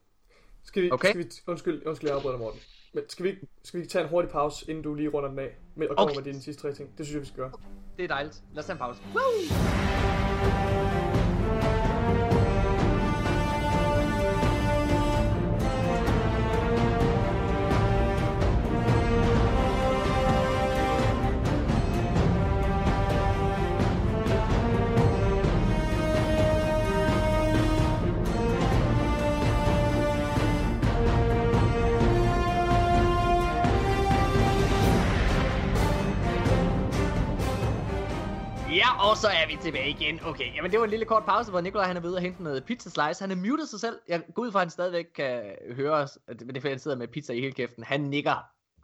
Skal 0.63 0.83
vi, 0.83 0.91
Okay. 0.91 1.09
skal 1.09 1.19
vi, 1.23 1.29
undskyld, 1.47 1.85
undskyld, 1.85 2.09
jeg 2.09 2.17
afbryder 2.17 2.37
Morten. 2.37 2.59
Men 2.93 3.03
skal 3.09 3.25
vi, 3.25 3.35
skal 3.63 3.77
vi 3.77 3.81
ikke 3.83 3.91
tage 3.91 4.03
en 4.03 4.09
hurtig 4.09 4.31
pause, 4.31 4.65
inden 4.69 4.83
du 4.83 4.93
lige 4.93 5.09
runder 5.09 5.29
den 5.29 5.39
af, 5.39 5.57
med, 5.75 5.87
og 5.87 5.97
kommer 5.97 6.11
Okay. 6.11 6.19
med 6.25 6.31
dine 6.33 6.41
sidste 6.43 6.61
tre 6.61 6.73
ting? 6.73 6.89
Det 6.97 7.05
synes 7.05 7.13
jeg, 7.13 7.21
vi 7.21 7.27
skal 7.27 7.37
gøre. 7.37 7.51
Det 7.97 8.03
er 8.03 8.07
dejligt. 8.07 8.41
Lad 8.53 8.59
os 8.59 8.65
tage 8.65 8.73
en 8.73 8.79
pause. 8.79 9.01
Ja, 9.15 10.78
igen. 40.09 40.25
Okay, 40.25 40.55
jamen 40.55 40.71
det 40.71 40.79
var 40.79 40.85
en 40.85 40.89
lille 40.89 41.05
kort 41.05 41.25
pause, 41.25 41.51
hvor 41.51 41.61
Nikolaj 41.61 41.85
han 41.85 41.97
er 41.97 42.01
ved 42.01 42.15
at 42.15 42.21
hente 42.21 42.43
noget 42.43 42.65
pizza 42.65 42.89
slice. 42.89 43.23
Han 43.23 43.31
er 43.31 43.35
muted 43.35 43.65
sig 43.65 43.79
selv. 43.79 43.99
Jeg 44.07 44.23
går 44.35 44.43
ud 44.43 44.51
fra, 44.51 44.59
at 44.59 44.65
han 44.65 44.69
stadigvæk 44.69 45.05
kan 45.15 45.55
høre 45.71 45.93
os. 45.93 46.19
Men 46.27 46.37
det 46.37 46.57
er 46.57 46.61
fordi, 46.61 46.69
han 46.69 46.79
sidder 46.79 46.97
med 46.97 47.07
pizza 47.07 47.33
i 47.33 47.39
hele 47.39 47.51
kæften. 47.51 47.83
Han 47.83 48.01
nikker 48.01 48.35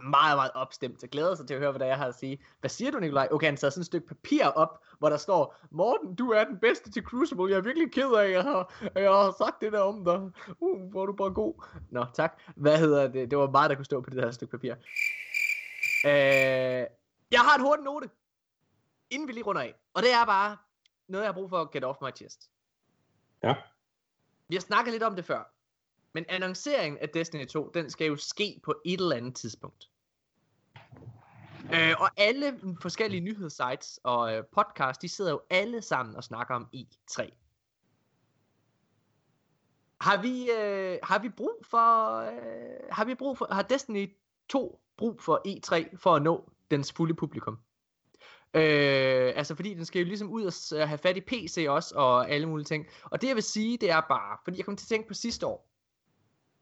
meget, 0.03 0.37
meget 0.37 0.51
opstemt. 0.53 1.03
og 1.03 1.09
glæder 1.09 1.35
sig 1.35 1.47
til 1.47 1.53
at 1.53 1.59
høre, 1.59 1.71
hvad 1.71 1.79
der 1.79 1.85
er, 1.85 1.89
jeg 1.89 1.97
har 1.97 2.07
at 2.07 2.15
sige. 2.15 2.43
Hvad 2.59 2.69
siger 2.69 2.91
du, 2.91 2.99
Nikolaj? 2.99 3.27
Okay, 3.31 3.47
han 3.47 3.57
tager 3.57 3.71
sådan 3.71 3.81
et 3.81 3.85
stykke 3.85 4.07
papir 4.07 4.45
op, 4.45 4.83
hvor 4.99 5.09
der 5.09 5.17
står, 5.17 5.55
Morten, 5.71 6.15
du 6.15 6.31
er 6.31 6.43
den 6.43 6.59
bedste 6.59 6.91
til 6.91 7.03
Crucible. 7.03 7.49
Jeg 7.49 7.57
er 7.57 7.61
virkelig 7.61 7.91
ked 7.91 8.11
af, 8.11 8.23
at 8.25 8.31
jeg 8.31 8.43
har, 8.43 8.73
at 8.95 9.03
jeg 9.03 9.11
har 9.11 9.35
sagt 9.37 9.61
det 9.61 9.73
der 9.73 9.79
om 9.79 10.05
dig. 10.05 10.19
Uh, 10.59 10.91
hvor 10.91 11.01
er 11.01 11.05
du 11.05 11.13
bare 11.13 11.33
god. 11.33 11.63
Nå, 11.91 12.05
tak. 12.13 12.41
Hvad 12.55 12.77
hedder 12.77 13.07
det? 13.07 13.31
Det 13.31 13.37
var 13.37 13.49
meget, 13.49 13.69
der 13.69 13.75
kunne 13.75 13.85
stå 13.85 14.01
på 14.01 14.09
det 14.09 14.23
her 14.23 14.31
stykke 14.31 14.51
papir. 14.51 14.73
Øh, 16.05 16.85
jeg 17.31 17.39
har 17.39 17.55
et 17.55 17.61
hurtigt 17.61 17.85
note 17.85 18.09
inden 19.09 19.27
vi 19.27 19.33
lige 19.33 19.43
runder 19.43 19.61
af. 19.61 19.73
Og 19.93 20.03
det 20.03 20.13
er 20.13 20.25
bare 20.25 20.57
noget, 21.07 21.23
jeg 21.23 21.27
har 21.27 21.33
brug 21.33 21.49
for 21.49 21.61
at 21.61 21.71
get 21.71 21.83
off 21.83 22.01
my 22.01 22.09
chest. 22.15 22.49
Ja. 23.43 23.55
Vi 24.47 24.55
har 24.55 24.61
snakket 24.61 24.91
lidt 24.91 25.03
om 25.03 25.15
det 25.15 25.25
før. 25.25 25.51
Men 26.13 26.25
annonceringen 26.29 26.99
af 26.99 27.09
Destiny 27.09 27.47
2, 27.47 27.71
den 27.73 27.89
skal 27.89 28.07
jo 28.07 28.15
ske 28.15 28.61
på 28.63 28.75
et 28.85 28.99
eller 28.99 29.15
andet 29.15 29.35
tidspunkt. 29.35 29.89
Øh, 31.73 31.95
og 31.99 32.09
alle 32.17 32.59
forskellige 32.81 33.21
nyhedssites 33.21 33.99
og 34.03 34.35
øh, 34.35 34.43
podcasts, 34.45 35.01
de 35.01 35.09
sidder 35.09 35.31
jo 35.31 35.41
alle 35.49 35.81
sammen 35.81 36.15
og 36.15 36.23
snakker 36.23 36.55
om 36.55 36.67
E3. 36.75 37.29
Har 40.01 40.21
vi, 40.21 40.51
øh, 40.51 40.99
har 41.03 41.19
vi 41.19 41.29
brug 41.29 41.65
for, 41.69 42.19
øh, 42.19 42.89
har 42.91 43.05
vi 43.05 43.15
brug 43.15 43.37
for, 43.37 43.53
har 43.53 43.61
Destiny 43.61 44.17
2 44.49 44.81
brug 44.97 45.21
for 45.21 45.41
E3 45.47 45.97
for 45.97 46.15
at 46.15 46.21
nå 46.21 46.49
dens 46.71 46.93
fulde 46.93 47.13
publikum? 47.13 47.59
Øh, 48.55 49.33
altså 49.35 49.55
fordi 49.55 49.73
den 49.73 49.85
skal 49.85 49.99
jo 49.99 50.05
ligesom 50.05 50.29
ud 50.29 50.45
og 50.45 50.87
have 50.87 50.97
fat 50.97 51.17
i 51.17 51.21
PC 51.21 51.65
også 51.69 51.95
og 51.95 52.29
alle 52.29 52.47
mulige 52.47 52.65
ting. 52.65 52.87
Og 53.03 53.21
det 53.21 53.27
jeg 53.27 53.35
vil 53.35 53.43
sige, 53.43 53.77
det 53.77 53.91
er 53.91 54.01
bare, 54.01 54.37
fordi 54.43 54.57
jeg 54.57 54.65
kom 54.65 54.75
til 54.75 54.85
at 54.85 54.89
tænke 54.89 55.07
på 55.07 55.13
sidste 55.13 55.47
år. 55.47 55.69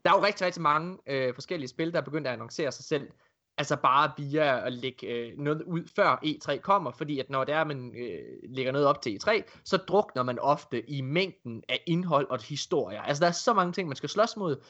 Der 0.05 0.11
er 0.11 0.17
jo 0.17 0.25
rigtig, 0.25 0.45
rigtig 0.45 0.61
mange 0.61 0.97
øh, 1.07 1.33
forskellige 1.33 1.69
spil, 1.69 1.93
der 1.93 1.97
er 1.97 2.03
begyndt 2.03 2.27
at 2.27 2.33
annoncere 2.33 2.71
sig 2.71 2.85
selv. 2.85 3.09
Altså 3.57 3.75
bare 3.75 4.11
via 4.17 4.65
at 4.65 4.73
lægge 4.73 5.07
øh, 5.07 5.37
noget 5.37 5.61
ud 5.61 5.83
før 5.95 6.19
E3 6.25 6.57
kommer, 6.57 6.91
fordi 6.91 7.19
at 7.19 7.29
når 7.29 7.43
det 7.43 7.53
er, 7.53 7.63
man 7.63 7.95
øh, 7.97 8.19
lægger 8.49 8.71
noget 8.71 8.87
op 8.87 9.01
til 9.01 9.19
E3, 9.23 9.41
så 9.63 9.77
drukner 9.77 10.23
man 10.23 10.39
ofte 10.39 10.89
i 10.89 11.01
mængden 11.01 11.63
af 11.69 11.83
indhold 11.87 12.27
og 12.29 12.41
historier. 12.43 13.01
Altså 13.01 13.21
der 13.21 13.27
er 13.27 13.31
så 13.31 13.53
mange 13.53 13.73
ting, 13.73 13.87
man 13.87 13.95
skal 13.95 14.09
slås 14.09 14.37
mod, 14.37 14.63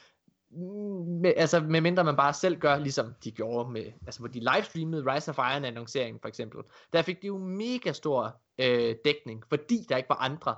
med, 1.21 1.33
altså 1.37 1.59
medmindre 1.59 2.03
man 2.03 2.15
bare 2.15 2.33
selv 2.33 2.59
gør, 2.59 2.77
ligesom 2.77 3.13
de 3.23 3.31
gjorde 3.31 3.71
med, 3.71 3.85
altså 4.05 4.19
hvor 4.19 4.27
de 4.27 4.39
livestreamede 4.39 5.13
Rise 5.13 5.29
of 5.31 5.37
Iron 5.37 5.65
annonceringen 5.65 6.19
for 6.21 6.27
eksempel. 6.27 6.61
Der 6.93 7.01
fik 7.01 7.21
de 7.21 7.27
jo 7.27 7.37
mega 7.37 7.91
stor 7.91 8.41
øh, 8.57 8.95
dækning, 9.05 9.43
fordi 9.49 9.85
der 9.89 9.97
ikke 9.97 10.09
var 10.09 10.15
andre, 10.15 10.55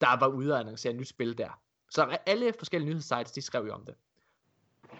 der 0.00 0.18
var 0.20 0.26
ude 0.26 0.52
og 0.52 0.60
annoncere 0.60 0.92
nyt 0.92 1.08
spil 1.08 1.38
der. 1.38 1.60
Så 1.90 2.18
alle 2.26 2.52
forskellige 2.58 2.90
nyhedssites, 2.90 3.32
de 3.32 3.42
skrev 3.42 3.66
jo 3.66 3.72
om 3.72 3.84
det. 3.84 3.94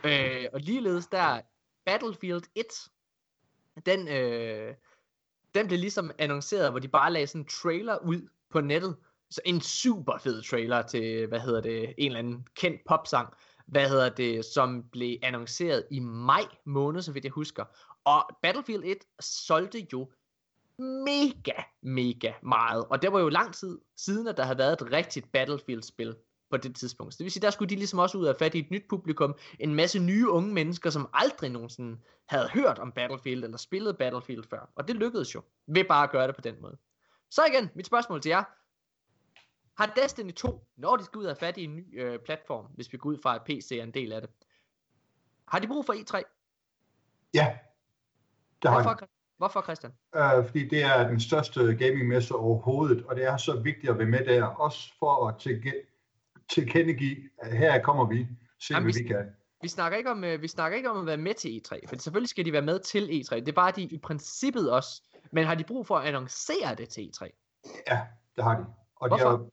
Øh, 0.04 0.46
og 0.52 0.60
ligeledes 0.60 1.06
der, 1.06 1.40
Battlefield 1.84 2.42
1, 2.54 2.66
den, 3.86 4.08
øh, 4.08 4.74
den 5.54 5.66
blev 5.66 5.78
ligesom 5.78 6.10
annonceret, 6.18 6.70
hvor 6.70 6.78
de 6.78 6.88
bare 6.88 7.12
lagde 7.12 7.26
sådan 7.26 7.40
en 7.40 7.48
trailer 7.48 7.98
ud 7.98 8.28
på 8.50 8.60
nettet. 8.60 8.96
Så 9.30 9.40
en 9.44 9.60
super 9.60 10.18
fed 10.18 10.42
trailer 10.42 10.82
til, 10.82 11.26
hvad 11.26 11.40
hedder 11.40 11.60
det, 11.60 11.94
en 11.98 12.06
eller 12.06 12.18
anden 12.18 12.46
kendt 12.54 12.80
popsang, 12.88 13.34
hvad 13.70 13.88
hedder 13.88 14.08
det, 14.08 14.44
som 14.44 14.84
blev 14.92 15.18
annonceret 15.22 15.84
i 15.90 15.98
maj 16.00 16.44
måned, 16.64 17.02
så 17.02 17.12
vidt 17.12 17.24
jeg 17.24 17.32
husker. 17.32 17.64
Og 18.04 18.36
Battlefield 18.42 18.82
1 18.84 18.98
solgte 19.20 19.86
jo 19.92 20.10
mega, 20.78 21.62
mega 21.82 22.32
meget. 22.42 22.84
Og 22.90 23.02
det 23.02 23.12
var 23.12 23.20
jo 23.20 23.28
lang 23.28 23.54
tid 23.54 23.78
siden, 23.96 24.26
at 24.26 24.36
der 24.36 24.42
havde 24.42 24.58
været 24.58 24.72
et 24.72 24.92
rigtigt 24.92 25.32
Battlefield-spil 25.32 26.16
på 26.50 26.56
det 26.56 26.76
tidspunkt. 26.76 27.14
Så 27.14 27.18
det 27.18 27.24
vil 27.24 27.32
sige, 27.32 27.42
der 27.42 27.50
skulle 27.50 27.70
de 27.70 27.74
ligesom 27.76 27.98
også 27.98 28.18
ud 28.18 28.26
og 28.26 28.36
fat 28.38 28.54
i 28.54 28.58
et 28.58 28.70
nyt 28.70 28.84
publikum. 28.88 29.34
En 29.58 29.74
masse 29.74 29.98
nye 29.98 30.28
unge 30.28 30.54
mennesker, 30.54 30.90
som 30.90 31.08
aldrig 31.12 31.50
nogensinde 31.50 31.98
havde 32.28 32.48
hørt 32.48 32.78
om 32.78 32.92
Battlefield 32.92 33.44
eller 33.44 33.56
spillet 33.56 33.98
Battlefield 33.98 34.44
før. 34.50 34.70
Og 34.76 34.88
det 34.88 34.96
lykkedes 34.96 35.34
jo, 35.34 35.42
ved 35.66 35.84
bare 35.84 36.04
at 36.04 36.10
gøre 36.10 36.26
det 36.26 36.34
på 36.34 36.40
den 36.40 36.54
måde. 36.60 36.76
Så 37.30 37.42
igen, 37.52 37.70
mit 37.74 37.86
spørgsmål 37.86 38.20
til 38.20 38.28
jer. 38.28 38.44
Har 39.78 39.92
Destiny 40.02 40.32
2, 40.32 40.64
når 40.76 40.96
de 40.96 41.04
skal 41.04 41.18
ud 41.18 41.24
og 41.24 41.30
have 41.30 41.36
fat 41.36 41.56
i 41.56 41.64
en 41.64 41.76
ny 41.76 42.00
øh, 42.02 42.18
platform, 42.24 42.66
hvis 42.74 42.92
vi 42.92 42.98
går 42.98 43.10
ud 43.10 43.18
fra, 43.22 43.34
at 43.34 43.42
PC 43.46 43.72
er 43.78 43.82
en 43.82 43.94
del 43.94 44.12
af 44.12 44.20
det, 44.20 44.30
har 45.48 45.58
de 45.58 45.66
brug 45.66 45.86
for 45.86 45.92
E3? 45.92 46.22
Ja, 47.34 47.58
det 48.62 48.70
har 48.70 48.82
Hvorfor, 48.82 49.08
hvorfor 49.38 49.62
Christian? 49.62 49.92
Øh, 50.16 50.46
fordi 50.46 50.68
det 50.68 50.82
er 50.82 51.08
den 51.08 51.20
største 51.20 51.74
gamingmesse 51.76 52.34
overhovedet, 52.34 53.04
og 53.06 53.16
det 53.16 53.24
er 53.24 53.36
så 53.36 53.60
vigtigt 53.60 53.90
at 53.90 53.98
være 53.98 54.06
med 54.08 54.24
der, 54.24 54.44
også 54.44 54.92
for 54.98 55.26
at 55.28 55.34
tilkendegive, 56.48 57.16
at 57.38 57.56
her 57.58 57.82
kommer 57.82 58.04
vi, 58.06 58.26
se 58.60 58.74
Jamen, 58.74 58.84
hvad 58.84 58.92
vi- 58.94 59.02
vi 59.02 59.08
kan. 59.08 59.30
Vi 59.62 59.68
snakker, 59.68 59.98
ikke 59.98 60.10
om, 60.10 60.24
øh, 60.24 60.42
vi 60.42 60.48
snakker 60.48 60.76
ikke 60.76 60.90
om 60.90 60.98
at 61.00 61.06
være 61.06 61.16
med 61.16 61.34
til 61.34 61.48
E3, 61.60 61.86
for 61.88 61.96
selvfølgelig 61.96 62.28
skal 62.28 62.44
de 62.44 62.52
være 62.52 62.62
med 62.62 62.78
til 62.78 63.02
E3. 63.20 63.36
Det 63.36 63.48
er 63.48 63.52
bare 63.52 63.72
de 63.76 63.82
i 63.82 63.98
princippet 63.98 64.72
også. 64.72 65.02
Men 65.32 65.44
har 65.44 65.54
de 65.54 65.64
brug 65.64 65.86
for 65.86 65.96
at 65.96 66.06
annoncere 66.06 66.74
det 66.78 66.88
til 66.88 67.00
E3? 67.02 67.28
Ja, 67.88 68.00
det 68.36 68.44
har 68.44 68.58
de. 68.58 68.64
Og 68.96 69.08
Hvorfor? 69.08 69.30
De 69.30 69.36
har, 69.36 69.46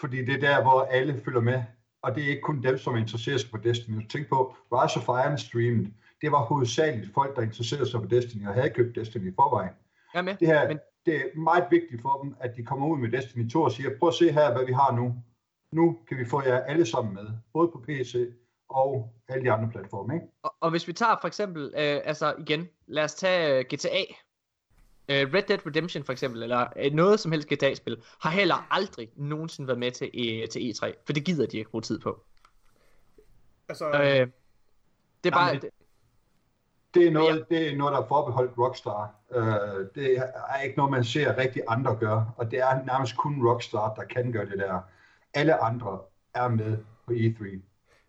fordi 0.00 0.24
det 0.24 0.34
er 0.34 0.40
der, 0.40 0.62
hvor 0.62 0.80
alle 0.90 1.20
følger 1.24 1.40
med, 1.40 1.62
og 2.02 2.14
det 2.14 2.24
er 2.24 2.28
ikke 2.28 2.42
kun 2.42 2.62
dem, 2.62 2.78
som 2.78 2.96
interesserer 2.96 3.38
sig 3.38 3.50
for 3.50 3.58
Destiny. 3.58 4.08
Tænk 4.08 4.28
på, 4.28 4.54
Rise 4.72 4.98
of 5.00 5.08
Iron 5.26 5.38
streamet, 5.38 5.92
det 6.20 6.32
var 6.32 6.42
hovedsageligt 6.44 7.14
folk, 7.14 7.36
der 7.36 7.42
interesserede 7.42 7.90
sig 7.90 8.00
for 8.00 8.08
Destiny 8.08 8.46
og 8.48 8.54
havde 8.54 8.70
købt 8.70 8.96
Destiny 8.96 9.30
i 9.32 9.34
forvejen. 9.34 9.70
Er 10.14 10.22
med. 10.22 10.36
Det, 10.40 10.48
her, 10.48 10.60
Men- 10.60 10.68
Men... 10.68 10.78
det 11.06 11.14
er 11.16 11.38
meget 11.38 11.64
vigtigt 11.70 12.02
for 12.02 12.22
dem, 12.22 12.34
at 12.40 12.56
de 12.56 12.64
kommer 12.64 12.86
ud 12.86 12.98
med 12.98 13.10
Destiny 13.10 13.50
2 13.50 13.62
og 13.62 13.72
siger, 13.72 13.90
prøv 13.98 14.08
at 14.08 14.14
se 14.14 14.32
her, 14.32 14.52
hvad 14.52 14.66
vi 14.66 14.72
har 14.72 14.92
nu. 14.96 15.14
Nu 15.72 15.98
kan 16.08 16.18
vi 16.18 16.24
få 16.24 16.42
jer 16.42 16.60
alle 16.60 16.86
sammen 16.86 17.14
med, 17.14 17.26
både 17.52 17.68
på 17.68 17.78
PC 17.88 18.16
og 18.68 19.12
alle 19.28 19.44
de 19.44 19.52
andre 19.52 19.70
platforme. 19.70 20.14
Ikke? 20.14 20.26
Og, 20.42 20.54
og 20.60 20.70
hvis 20.70 20.88
vi 20.88 20.92
tager 20.92 21.16
for 21.20 21.28
eksempel, 21.28 21.62
øh, 21.64 22.00
altså 22.04 22.34
igen, 22.38 22.68
lad 22.86 23.04
os 23.04 23.14
tage 23.14 23.58
øh, 23.58 23.64
GTA. 23.64 24.02
Uh, 25.08 25.14
Red 25.34 25.42
Dead 25.42 25.66
Redemption 25.66 26.04
for 26.04 26.12
eksempel, 26.12 26.42
eller 26.42 26.66
uh, 26.86 26.92
noget 26.92 27.20
som 27.20 27.32
helst 27.32 27.48
GTA-spil, 27.48 28.02
har 28.20 28.30
heller 28.30 28.66
aldrig 28.70 29.10
nogensinde 29.16 29.66
været 29.68 29.78
med 29.78 29.90
til, 29.90 30.10
e, 30.14 30.46
til 30.46 30.60
E3, 30.74 30.92
for 31.06 31.12
det 31.12 31.24
gider 31.24 31.46
de 31.46 31.58
ikke 31.58 31.70
bruge 31.70 31.82
tid 31.82 31.98
på. 31.98 32.24
Altså, 33.68 33.86
Uh, 33.90 34.00
det 35.24 35.30
er 35.30 35.30
bare... 35.30 35.52
men- 35.52 35.62
Det 36.94 37.06
er 37.06 37.10
noget, 37.10 37.46
det 37.50 37.72
er 37.72 37.76
noget 37.76 37.92
der 37.92 38.00
er 38.02 38.08
forbeholdt 38.08 38.58
Rockstar. 38.58 39.14
Uh, 39.30 39.86
det 39.94 40.16
er 40.48 40.60
ikke 40.62 40.76
noget, 40.76 40.90
man 40.90 41.04
ser 41.04 41.36
rigtig 41.38 41.62
andre 41.68 41.96
gøre, 41.96 42.32
og 42.36 42.50
det 42.50 42.58
er 42.58 42.84
nærmest 42.84 43.16
kun 43.16 43.48
Rockstar, 43.48 43.94
der 43.94 44.04
kan 44.04 44.32
gøre 44.32 44.46
det 44.46 44.58
der. 44.58 44.80
Alle 45.34 45.62
andre 45.64 46.00
er 46.34 46.48
med 46.48 46.78
på 47.06 47.12
E 47.12 47.16
E3. 47.16 47.60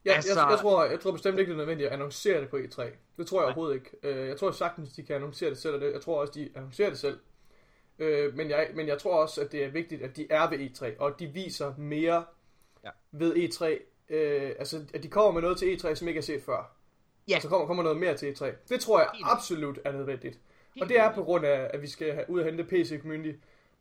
Ja, 0.07 0.15
Altså- 0.15 0.39
jeg, 0.39 0.49
jeg, 0.51 0.59
tror, 0.59 0.85
jeg 0.85 0.99
tror 0.99 1.11
bestemt 1.11 1.39
ikke, 1.39 1.49
det 1.49 1.53
er 1.53 1.57
nødvendigt 1.57 1.87
at 1.87 1.93
annoncere 1.93 2.41
det 2.41 2.49
på 2.49 2.57
E3. 2.57 2.83
Det 3.17 3.27
tror 3.27 3.39
jeg 3.39 3.45
overhovedet 3.45 3.75
ikke. 3.75 3.89
Øh, 4.03 4.27
Jeg 4.27 4.37
tror 4.37 4.51
sagtens, 4.51 4.93
de 4.93 5.03
kan 5.03 5.15
annoncere 5.15 5.49
det 5.49 5.57
selv, 5.57 5.75
og 5.75 5.81
det, 5.81 5.93
jeg 5.93 6.01
tror 6.01 6.21
også, 6.21 6.33
de 6.33 6.49
annoncerer 6.55 6.89
det 6.89 6.99
selv. 6.99 7.19
Øh, 7.99 8.35
Men 8.37 8.49
jeg, 8.49 8.69
men 8.75 8.87
jeg 8.87 8.97
tror 8.97 9.21
også, 9.21 9.41
at 9.41 9.51
det 9.51 9.63
er 9.63 9.67
vigtigt, 9.69 10.01
at 10.01 10.17
de 10.17 10.27
er 10.29 10.49
ved 10.49 10.57
E3, 10.59 10.85
og 10.99 11.19
de 11.19 11.27
viser 11.27 11.73
mere 11.77 12.25
Ja. 12.83 12.89
ved 13.11 13.35
E3. 13.35 13.65
Øh, 14.09 14.51
altså, 14.59 14.81
at 14.93 15.03
de 15.03 15.07
kommer 15.07 15.31
med 15.31 15.41
noget 15.41 15.57
til 15.57 15.75
E3, 15.75 15.95
som 15.95 16.07
ikke 16.07 16.17
er 16.17 16.21
set 16.21 16.41
før. 16.43 16.71
Ja. 17.29 17.39
Så 17.39 17.49
kommer, 17.49 17.67
kommer 17.67 17.83
noget 17.83 17.97
mere 17.97 18.17
til 18.17 18.31
E3. 18.33 18.45
Det 18.69 18.79
tror 18.79 18.99
jeg 18.99 19.09
absolut 19.23 19.79
er 19.85 19.91
nødvendigt. 19.91 20.39
Og 20.81 20.89
det 20.89 20.99
er 20.99 21.13
på 21.13 21.23
grund 21.23 21.45
af, 21.45 21.69
at 21.73 21.81
vi 21.81 21.87
skal 21.87 22.13
have, 22.13 22.25
ud 22.29 22.39
og 22.39 22.45
hente 22.45 22.63
PC 22.63 23.01
Community. 23.01 23.37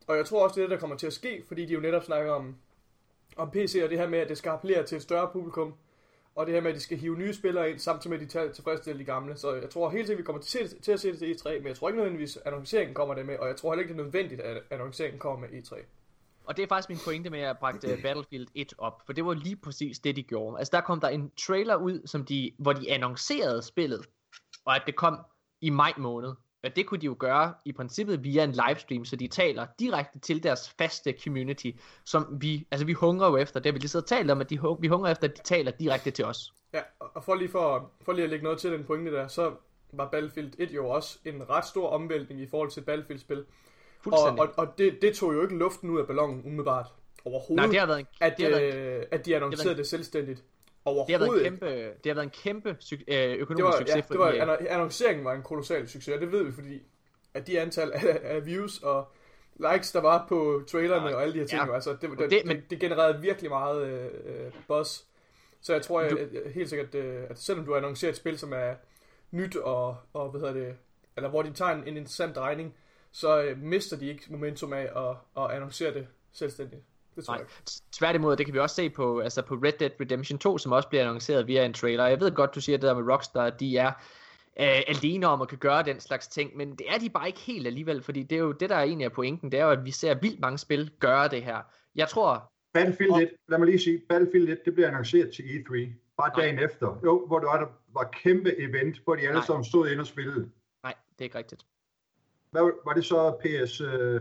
Og 0.07 0.16
jeg 0.16 0.27
tror 0.27 0.44
også, 0.44 0.55
det 0.55 0.61
er 0.61 0.66
det, 0.66 0.70
der 0.70 0.81
kommer 0.81 0.97
til 0.97 1.07
at 1.07 1.12
ske, 1.12 1.44
fordi 1.48 1.65
de 1.66 1.73
jo 1.73 1.81
netop 1.81 2.05
snakker 2.05 2.32
om, 2.32 2.57
om 3.36 3.51
PC 3.51 3.81
og 3.85 3.90
det 3.90 3.98
her 3.98 4.09
med, 4.09 4.19
at 4.19 4.28
det 4.28 4.39
skal 4.39 4.51
appellere 4.51 4.82
til 4.82 4.97
et 4.97 5.03
større 5.03 5.28
publikum. 5.32 5.74
Og 6.37 6.47
det 6.47 6.55
her 6.55 6.61
med, 6.61 6.71
at 6.71 6.75
de 6.77 6.81
skal 6.81 6.99
hive 6.99 7.17
nye 7.17 7.35
spillere 7.35 7.71
ind, 7.71 7.79
samtidig 7.79 8.11
med, 8.11 8.19
at 8.19 8.27
de 8.29 8.33
tager 8.33 8.53
tilfredsstille 8.53 8.99
de 8.99 9.05
gamle. 9.05 9.37
Så 9.37 9.55
jeg 9.55 9.71
tror 9.71 9.91
helt 9.91 10.07
sikkert, 10.07 10.19
vi 10.19 10.25
kommer 10.27 10.43
til, 10.43 10.59
at 10.59 10.71
se 10.71 10.77
det- 10.77 10.85
til 10.85 10.93
at 10.93 11.01
se 11.01 11.13
det 11.13 11.19
til 11.19 11.35
E3, 11.35 11.59
men 11.59 11.67
jeg 11.67 11.77
tror 11.77 11.89
ikke 11.89 11.97
nødvendigvis, 11.97 12.37
at 12.37 12.43
annonceringen 12.47 12.95
kommer 12.95 13.15
det 13.15 13.27
med, 13.27 13.39
og 13.39 13.49
jeg 13.49 13.57
tror 13.57 13.73
heller 13.73 13.83
ikke, 13.83 13.95
det 13.95 14.01
er 14.01 14.05
nødvendigt, 14.05 14.41
at 14.41 14.63
annonceringen 14.71 15.19
kommer 15.21 15.49
med 15.49 15.59
E 15.59 15.59
E3. 15.63 15.85
Og 16.45 16.57
det 16.57 16.63
er 16.63 16.67
faktisk 16.67 16.89
min 16.89 16.99
pointe 17.05 17.31
med 17.31 17.41
at 17.41 17.59
bragte 17.59 17.93
uh, 17.95 18.01
Battlefield 18.05 18.47
1 18.55 18.73
op, 18.79 19.03
for 19.07 19.13
det 19.13 19.25
var 19.25 19.35
lige 19.35 19.57
præcis 19.57 19.99
det, 19.99 20.17
de 20.17 20.23
gjorde. 20.23 20.59
Altså 20.59 20.71
der 20.77 20.81
kom 20.81 21.01
der 21.01 21.09
en 21.09 21.31
trailer 21.47 21.77
ud, 21.77 22.07
som 22.07 22.25
de, 22.25 22.53
hvor 22.59 22.73
de 22.73 22.91
annoncerede 22.93 23.63
spillet, 23.63 24.07
og 24.65 24.77
at 24.77 24.83
det 24.87 24.97
kom 24.97 25.19
i 25.61 25.71
maj 25.71 25.93
måned. 25.97 26.33
Og 26.66 26.76
det 26.76 26.86
kunne 26.86 27.01
de 27.01 27.06
jo 27.06 27.16
gøre 27.18 27.55
i 27.64 27.72
princippet 27.72 28.24
via 28.24 28.44
en 28.44 28.52
livestream, 28.68 29.05
så 29.05 29.16
de 29.16 29.26
taler 29.28 29.66
direkte 29.80 30.18
til 30.18 30.43
deres 30.43 30.70
faste 30.78 31.14
community, 31.24 31.70
som 32.05 32.36
vi, 32.40 32.66
altså 32.70 32.86
vi 32.86 32.93
hungrer 32.93 33.28
jo 33.28 33.36
efter, 33.36 33.60
det 33.60 33.66
har 33.66 33.72
vi 33.72 33.78
lige 33.78 33.88
så 33.88 34.01
talt 34.01 34.30
om, 34.30 34.40
at 34.40 34.51
de, 34.51 34.59
vi 34.80 34.88
hungrer 34.88 35.10
efter, 35.12 35.28
at 35.28 35.36
de 35.36 35.43
taler 35.43 35.70
direkte 35.70 36.10
til 36.10 36.24
os. 36.24 36.52
Ja, 36.74 36.80
og 36.98 37.24
for 37.24 37.34
lige, 37.34 37.48
for, 37.48 37.90
for 38.02 38.12
lige 38.12 38.24
at 38.24 38.30
lægge 38.30 38.44
noget 38.44 38.59
til 38.59 38.72
den 38.72 38.84
pointe 38.84 39.12
der, 39.12 39.28
så 39.28 39.52
var 39.93 40.09
Battlefield 40.10 40.52
1 40.59 40.70
jo 40.70 40.88
også 40.88 41.18
en 41.24 41.51
ret 41.51 41.64
stor 41.66 41.88
omvæltning 41.88 42.40
i 42.40 42.47
forhold 42.47 42.70
til 42.70 42.80
Battlefield-spil. 42.80 43.44
Og, 44.06 44.38
og, 44.38 44.48
og 44.56 44.78
det, 44.78 44.98
det 45.02 45.14
tog 45.14 45.34
jo 45.34 45.43
ikke 45.43 45.56
luften 45.59 45.90
ud 45.90 46.01
af 46.01 46.06
ballonen 46.06 46.43
umiddelbart. 46.44 46.86
Overhovedet. 47.24 47.56
Nej, 47.56 47.66
det 47.70 47.80
har 47.80 47.86
været 47.86 48.01
en, 48.01 48.06
at, 48.20 48.34
det 48.38 48.44
har 48.44 48.52
været, 48.52 48.74
øh, 48.74 49.02
at 49.10 49.26
de 49.26 49.36
annoncerede 49.36 49.66
været- 49.68 49.78
det 49.78 49.86
selvstændigt. 49.86 50.44
Det 50.87 50.95
har 50.95 51.19
været 51.19 51.21
Overhovedet 51.21 51.47
en 51.47 51.53
kæmpe, 51.53 51.67
det 52.05 52.07
har 52.07 52.15
været 52.15 52.25
en 52.25 52.31
kæmpe 52.31 52.69
øh, 52.69 52.77
Det 53.09 53.37
økonomisk 53.37 53.65
var, 53.65 53.73
succes 53.79 53.97
ja, 53.97 54.01
for 54.01 54.15
det 54.15 54.19
var, 54.19 54.29
EA. 54.33 54.57
anno- 54.57 54.69
annonceringen 54.69 55.25
var 55.25 55.33
en 55.35 55.43
kolossal 55.43 55.89
succes, 55.89 56.15
og 56.15 56.21
det 56.21 56.33
ved 56.33 56.45
vi, 56.45 56.53
fordi 56.53 56.83
at 57.35 57.47
de 57.47 57.61
antal 57.61 57.93
af, 57.95 58.21
af 58.23 58.47
views 58.47 58.79
og 58.83 59.09
likes, 59.73 59.93
der 59.93 60.01
var 60.01 60.27
på 60.29 60.63
trailerne 60.69 61.09
Ja, 61.09 61.15
og 61.15 61.23
alle 61.23 61.35
de 61.35 61.39
her 61.39 61.47
ting, 61.47 61.63
ja. 61.67 61.75
altså, 61.75 61.91
det, 62.01 62.11
det, 62.19 62.31
det- 62.31 62.43
men- 62.47 62.57
det, 62.57 62.71
det 62.71 62.81
genererede 62.81 63.21
virkelig 63.21 63.51
meget 63.51 63.87
øh, 63.87 64.07
øh, 64.25 64.53
buzz. 64.69 65.01
Så 65.61 65.73
jeg 65.73 65.83
tror 65.83 66.01
jeg, 66.03 66.19
at, 66.19 66.53
helt 66.55 66.69
sikkert, 66.69 66.95
øh, 66.95 67.23
at 67.31 67.39
selvom 67.39 67.65
du 67.67 67.75
annoncerer 67.75 68.11
et 68.11 68.17
spil, 68.17 68.39
som 68.39 68.53
er 68.53 68.75
nyt 69.31 69.57
og, 69.57 69.97
og 70.13 70.31
hvad 70.31 70.41
hedder 70.41 70.55
det, 70.55 70.77
eller 71.17 71.29
hvor 71.31 71.43
de 71.43 71.53
tager 71.53 71.71
en, 71.73 71.81
en 71.87 71.97
interessant 71.97 72.39
regning, 72.39 72.75
så 73.13 73.43
øh, 73.43 73.59
mister 73.59 73.97
de 73.97 74.09
ikke 74.09 74.23
momentum 74.29 74.73
af 74.73 74.91
at, 74.97 75.17
at 75.45 75.51
annoncere 75.51 75.95
det 75.95 76.07
selvstændigt. 76.33 76.83
Det 77.16 77.24
tror 77.24 77.34
Nej, 77.34 77.40
jeg. 77.43 77.48
t- 77.70 77.82
tværtimod, 77.93 78.36
det 78.36 78.47
kan 78.47 78.55
vi 78.55 78.59
også 78.59 78.76
se 78.76 78.90
på, 78.90 79.20
altså 79.20 79.43
på 79.43 79.55
Red 79.55 79.72
Dead 79.72 79.90
Redemption 80.01 80.38
2, 80.38 80.59
som 80.59 80.72
også 80.72 80.88
bliver 80.88 81.02
annonceret 81.05 81.47
via 81.47 81.64
en 81.64 81.72
trailer. 81.72 82.06
Jeg 82.06 82.20
ved 82.20 82.32
godt, 82.32 82.55
du 82.55 82.60
siger 82.60 82.78
det 82.78 82.82
der 82.88 82.94
med 83.02 83.12
Rockstar, 83.12 83.51
de 83.51 83.76
er 83.78 83.88
øh, 84.60 84.82
alene 84.88 85.26
om 85.26 85.43
at 85.43 85.48
kan 85.48 85.59
gøre 85.59 85.82
den 85.82 86.01
slags 86.01 86.28
ting, 86.28 86.56
men 86.56 86.76
det 86.76 86.86
er 86.94 86.98
de 86.98 87.10
bare 87.10 87.26
ikke 87.26 87.38
helt 87.40 87.66
alligevel, 87.66 88.02
fordi 88.02 88.22
det 88.22 88.36
er 88.36 88.40
jo 88.40 88.52
det, 88.52 88.70
der 88.70 88.76
egentlig 88.76 89.05
er 89.05 89.09
pointen, 89.09 89.52
det 89.52 89.60
er 89.60 89.64
jo, 89.64 89.70
at 89.70 89.84
vi 89.84 89.90
ser 89.90 90.14
vildt 90.14 90.40
mange 90.40 90.59
spil 90.59 90.90
gøre 90.98 91.28
det 91.28 91.43
her. 91.43 91.59
Jeg 91.94 92.09
tror, 92.09 92.52
Battlefield 92.74 93.22
1, 93.22 93.30
lad 93.48 93.59
mig 93.59 93.66
lige 93.66 93.78
sige, 93.78 94.02
Battlefield 94.09 94.48
1, 94.48 94.59
det 94.64 94.74
bliver 94.74 94.88
annonceret 94.88 95.30
til 95.36 95.43
E3, 95.43 95.90
bare 96.16 96.28
Nej. 96.36 96.40
dagen 96.44 96.59
efter. 96.59 97.01
Jo, 97.05 97.26
hvor 97.26 97.38
der 97.38 97.47
var, 97.47 97.59
der 97.59 97.66
var 97.94 98.09
kæmpe 98.22 98.60
event, 98.60 99.01
hvor 99.05 99.14
de 99.14 99.20
alle 99.22 99.34
Nej. 99.34 99.44
sammen 99.47 99.64
stod 99.64 99.88
ind 99.88 100.01
og 100.01 100.06
spillede. 100.06 100.51
nej, 100.82 100.94
det 101.10 101.18
er 101.20 101.24
ikke 101.24 101.38
rigtigt. 101.38 101.66
Hvad 102.51 102.62
var- 102.62 102.72
var 102.84 102.93
det 102.93 103.05
så 103.05 103.30
PS... 103.40 103.80
Øh, 103.80 104.20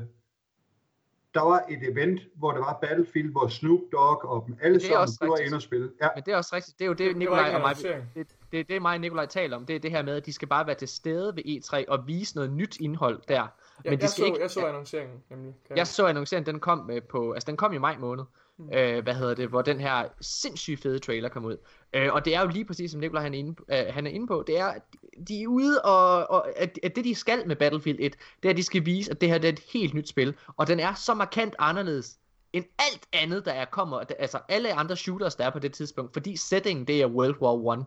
der 1.36 1.41
var 1.41 1.64
et 1.70 1.90
event, 1.91 2.22
hvor 2.36 2.52
der 2.52 2.60
var 2.60 2.78
Battlefield, 2.82 3.32
hvor 3.32 3.48
Snoop 3.48 3.80
Dogg 3.91 4.26
og 4.26 4.44
dem 4.48 4.57
alle 4.62 4.74
Det 4.80 4.84
sammen 4.88 5.07
de 5.22 5.28
var 5.28 5.38
inde 5.38 5.56
og 5.56 5.62
spille. 5.62 5.91
Ja, 6.02 6.07
Men 6.16 6.24
det 6.24 6.32
er 6.32 6.38
også 6.38 6.56
rigtigt, 6.56 6.80
det 6.80 6.86
er 6.86 6.88
jo 6.88 6.94
det, 6.94 7.07
Det, 7.07 7.18
Nikolaj 7.18 7.53
og 7.56 7.62
mig, 7.62 7.76
det, 8.16 8.28
det, 8.52 8.68
det 8.70 8.76
er 8.76 8.80
mig 8.80 8.94
og 8.94 9.02
Nikolaj 9.02 9.26
taler 9.26 9.57
om, 9.57 9.66
det 9.66 9.76
er 9.76 9.80
det 9.80 9.91
her 9.91 10.02
med, 10.03 10.16
at 10.16 10.26
de 10.26 10.34
skal 10.34 10.48
bare 10.48 10.68
være 10.68 10.76
til 10.76 10.88
stede 10.88 11.36
ved 11.36 11.44
E3 11.45 11.84
og 11.88 12.07
vise 12.07 12.36
noget 12.36 12.52
nyt 12.52 12.78
indhold 12.80 13.22
der. 13.28 13.34
Ja, 13.36 13.90
Men 13.90 13.99
de 13.99 14.03
jeg, 14.03 14.10
skal 14.10 14.22
så, 14.22 14.26
ikke- 14.26 14.41
jeg 14.41 14.52
så 14.52 14.66
annonceringen, 14.66 15.18
nemlig. 15.30 15.53
Jeg 15.76 15.88
så 15.88 16.06
annonceringen, 16.07 16.53
den 16.53 16.60
kom 16.60 16.90
øh, 16.94 17.02
på, 17.10 17.32
altså 17.32 17.48
den 17.48 17.57
kom 17.57 17.74
i 17.74 17.78
maj 17.78 17.98
måned, 17.98 18.24
Mm. 18.57 18.69
øh, 18.73 19.03
hvad 19.03 19.14
hedder 19.15 19.34
det, 19.36 19.48
hvor 19.49 19.61
den 19.61 19.80
her 19.80 20.07
sindssygt 20.22 20.82
fede 20.82 20.99
trailer 20.99 21.30
kom 21.30 21.45
ud. 21.45 21.57
Øh, 21.94 22.14
og 22.14 22.26
det 22.26 22.36
er 22.36 22.41
jo 22.41 22.48
lige 22.48 22.65
præcis 22.65 22.91
som 22.91 22.99
Nikolaj 22.99 23.23
han 23.23 23.34
er 23.34 23.38
inde, 23.38 23.56
øh, 23.72 23.94
han 23.94 24.07
er 24.07 24.11
inde 24.11 24.27
på, 24.27 24.44
det 24.48 24.60
er, 24.60 24.65
at 24.65 24.82
de 25.27 25.44
er 25.44 25.48
ude 25.48 25.82
og, 25.82 26.30
og 26.30 26.60
at, 26.60 26.80
at 26.84 26.95
det 26.95 27.06
de 27.06 27.15
skal 27.15 27.48
med 27.48 27.56
Battlefield 27.56 27.98
1, 28.02 28.15
det 28.44 28.49
er 28.49 28.49
at 28.49 28.57
de 28.57 28.64
skal 28.64 28.86
vise, 28.86 29.11
at 29.11 29.22
det 29.22 29.30
her 29.30 29.38
det 29.38 29.48
er 29.48 29.53
et 29.53 29.64
helt 29.73 29.94
nyt 29.94 30.10
spil, 30.10 30.36
og 30.57 30.68
den 30.68 30.80
er 30.80 30.94
så 30.94 31.14
markant 31.14 31.56
anderledes 31.60 32.18
end 32.53 32.65
alt 32.80 33.07
andet, 33.14 33.45
der 33.45 33.52
er 33.52 33.65
kommer, 33.65 33.99
altså 34.19 34.40
alle 34.49 34.73
andre 34.73 34.95
shooters, 34.95 35.36
der 35.36 35.45
er 35.45 35.49
på 35.49 35.60
det 35.60 35.73
tidspunkt, 35.73 36.14
fordi 36.14 36.36
settingen, 36.38 36.88
det 36.88 37.02
er 37.02 37.07
World 37.07 37.36
War 37.41 37.73
1. 37.80 37.86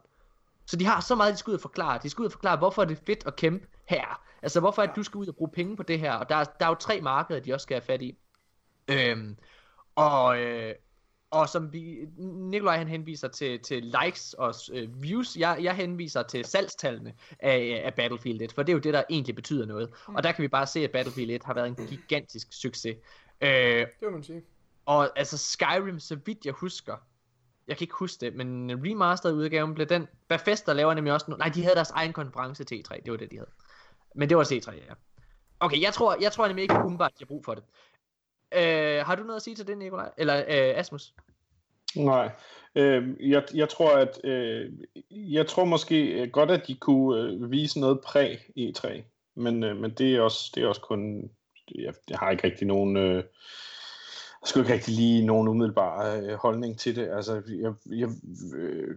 Så 0.66 0.76
de 0.76 0.84
har 0.86 1.00
så 1.00 1.14
meget, 1.14 1.32
de 1.32 1.38
skal 1.38 1.50
ud 1.50 1.54
og 1.56 1.60
forklare. 1.60 2.00
De 2.02 2.10
skal 2.10 2.22
ud 2.22 2.26
og 2.26 2.32
forklare, 2.32 2.56
hvorfor 2.56 2.82
er 2.82 2.86
det 2.86 2.98
fedt 3.06 3.26
at 3.26 3.36
kæmpe 3.36 3.66
her. 3.86 4.22
Altså, 4.42 4.60
hvorfor 4.60 4.82
er 4.82 4.86
det, 4.86 4.96
du 4.96 5.02
skal 5.02 5.18
ud 5.18 5.26
og 5.26 5.36
bruge 5.36 5.50
penge 5.50 5.76
på 5.76 5.82
det 5.82 5.98
her. 6.00 6.12
Og 6.12 6.28
der, 6.28 6.34
er- 6.36 6.44
der 6.44 6.64
er 6.66 6.68
jo 6.68 6.74
tre 6.74 7.00
markeder, 7.00 7.40
de 7.40 7.54
også 7.54 7.62
skal 7.62 7.74
have 7.74 7.82
fat 7.82 8.02
i. 8.02 8.18
Øhm, 8.88 9.36
og, 9.98 10.38
øh, 10.40 10.74
og 11.30 11.48
som 11.48 11.72
vi, 11.72 11.98
Nikolaj 12.18 12.76
han 12.78 12.88
henviser 12.88 13.28
til, 13.28 13.60
til 13.62 13.94
likes 14.04 14.34
og 14.34 14.54
øh, 14.72 15.02
views, 15.02 15.36
jeg, 15.36 15.58
jeg 15.62 15.74
henviser 15.76 16.22
til 16.22 16.44
salgstallene 16.44 17.14
af, 17.38 17.82
af 17.84 17.94
Battlefield 17.94 18.40
1, 18.42 18.52
for 18.52 18.62
det 18.62 18.72
er 18.72 18.74
jo 18.74 18.78
det, 18.80 18.94
der 18.94 19.02
egentlig 19.10 19.34
betyder 19.34 19.66
noget. 19.66 19.90
Og 20.06 20.22
der 20.22 20.32
kan 20.32 20.42
vi 20.42 20.48
bare 20.48 20.66
se, 20.66 20.80
at 20.84 20.90
Battlefield 20.90 21.30
1 21.30 21.42
har 21.44 21.54
været 21.54 21.66
en 21.68 21.74
gigantisk 21.86 22.48
succes. 22.52 22.96
Øh, 23.40 23.50
Det 23.50 23.86
må 24.02 24.10
man 24.10 24.22
sige. 24.22 24.42
og 24.86 25.18
altså 25.18 25.38
Skyrim, 25.38 25.98
så 25.98 26.18
vidt 26.26 26.44
jeg 26.46 26.52
husker, 26.54 26.96
jeg 27.68 27.76
kan 27.76 27.84
ikke 27.84 27.94
huske 27.94 28.20
det, 28.26 28.34
men 28.34 28.70
remastered 28.86 29.34
udgaven 29.34 29.74
blev 29.74 29.86
den, 29.86 30.06
Bethesda 30.28 30.72
laver 30.72 30.94
nemlig 30.94 31.12
også, 31.12 31.26
no- 31.26 31.36
nej 31.36 31.48
de 31.48 31.62
havde 31.62 31.74
deres 31.74 31.90
egen 31.90 32.12
konference 32.12 32.64
til 32.64 32.82
E3, 32.88 33.00
det 33.04 33.10
var 33.10 33.16
det 33.18 33.30
de 33.30 33.36
havde. 33.36 33.50
Men 34.14 34.28
det 34.28 34.36
var 34.36 34.44
til 34.44 34.62
E3, 34.66 34.74
ja. 34.74 34.92
Okay, 35.60 35.82
jeg 35.82 35.92
tror, 35.94 36.16
jeg 36.20 36.32
tror 36.32 36.46
nemlig 36.46 36.62
ikke 36.62 36.74
umiddelbart, 36.74 37.12
de 37.18 37.24
har 37.24 37.26
brug 37.26 37.44
for 37.44 37.54
det. 37.54 37.64
Øh, 38.54 39.06
har 39.06 39.14
du 39.14 39.22
noget 39.22 39.36
at 39.36 39.42
sige 39.42 39.56
til 39.56 39.66
det, 39.66 39.78
Nikolaj? 39.78 40.10
Eller 40.16 40.38
øh, 40.38 40.78
Asmus? 40.78 41.14
Nej, 41.96 42.30
øh, 42.74 43.30
jeg, 43.30 43.42
jeg 43.54 43.68
tror 43.68 43.96
at 43.96 44.20
øh, 44.24 44.72
jeg 45.10 45.46
tror 45.46 45.64
måske 45.64 46.06
øh, 46.06 46.30
godt 46.30 46.50
at 46.50 46.66
de 46.66 46.74
kunne 46.74 47.20
øh, 47.20 47.50
vise 47.50 47.80
noget 47.80 48.00
præg 48.00 48.38
E3, 48.58 49.02
men 49.34 49.62
øh, 49.64 49.76
men 49.76 49.90
det 49.90 50.16
er 50.16 50.20
også 50.20 50.52
det 50.54 50.62
er 50.62 50.68
også 50.68 50.80
kun 50.80 51.30
jeg, 51.74 51.94
jeg 52.10 52.18
har 52.18 52.30
ikke 52.30 52.44
rigtig 52.44 52.66
nogen 52.66 52.96
øh, 52.96 53.14
jeg 54.42 54.48
skulle 54.48 54.64
ikke 54.64 54.74
rigtig 54.74 54.94
lige 54.94 55.26
nogen 55.26 55.48
umiddelbar 55.48 56.16
øh, 56.16 56.32
holdning 56.32 56.78
til 56.78 56.96
det. 56.96 57.08
Altså 57.08 57.42
jeg 57.48 57.74
jeg, 57.86 58.08
øh, 58.56 58.96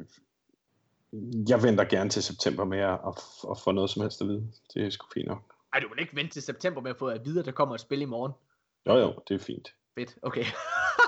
jeg 1.50 1.64
venter 1.64 1.84
gerne 1.84 2.10
til 2.10 2.24
september 2.24 2.66
med 2.66 2.80
at, 2.80 3.00
at, 3.08 3.24
at 3.52 3.60
få 3.64 3.72
noget 3.72 3.90
som 3.90 4.02
helst 4.02 4.22
at 4.22 4.28
vide. 4.28 4.48
Det 4.74 4.86
er 4.86 4.90
sgu 4.90 5.08
fint 5.14 5.28
nok. 5.28 5.42
Ej, 5.74 5.80
du 5.80 5.90
vil 5.90 6.00
ikke 6.00 6.16
vente 6.16 6.34
til 6.34 6.42
september 6.42 6.82
med 6.82 6.92
at 6.92 6.98
få 6.98 7.08
at 7.08 7.26
vide, 7.26 7.40
at 7.40 7.46
der 7.46 7.52
kommer 7.52 7.76
et 7.76 7.82
spil 7.82 8.02
i 8.02 8.06
morgen. 8.06 8.32
Jo 8.88 8.94
jo, 8.98 9.20
det 9.28 9.36
er 9.36 9.40
fint. 9.40 9.76
Fedt, 9.98 10.18
okay. 10.22 10.46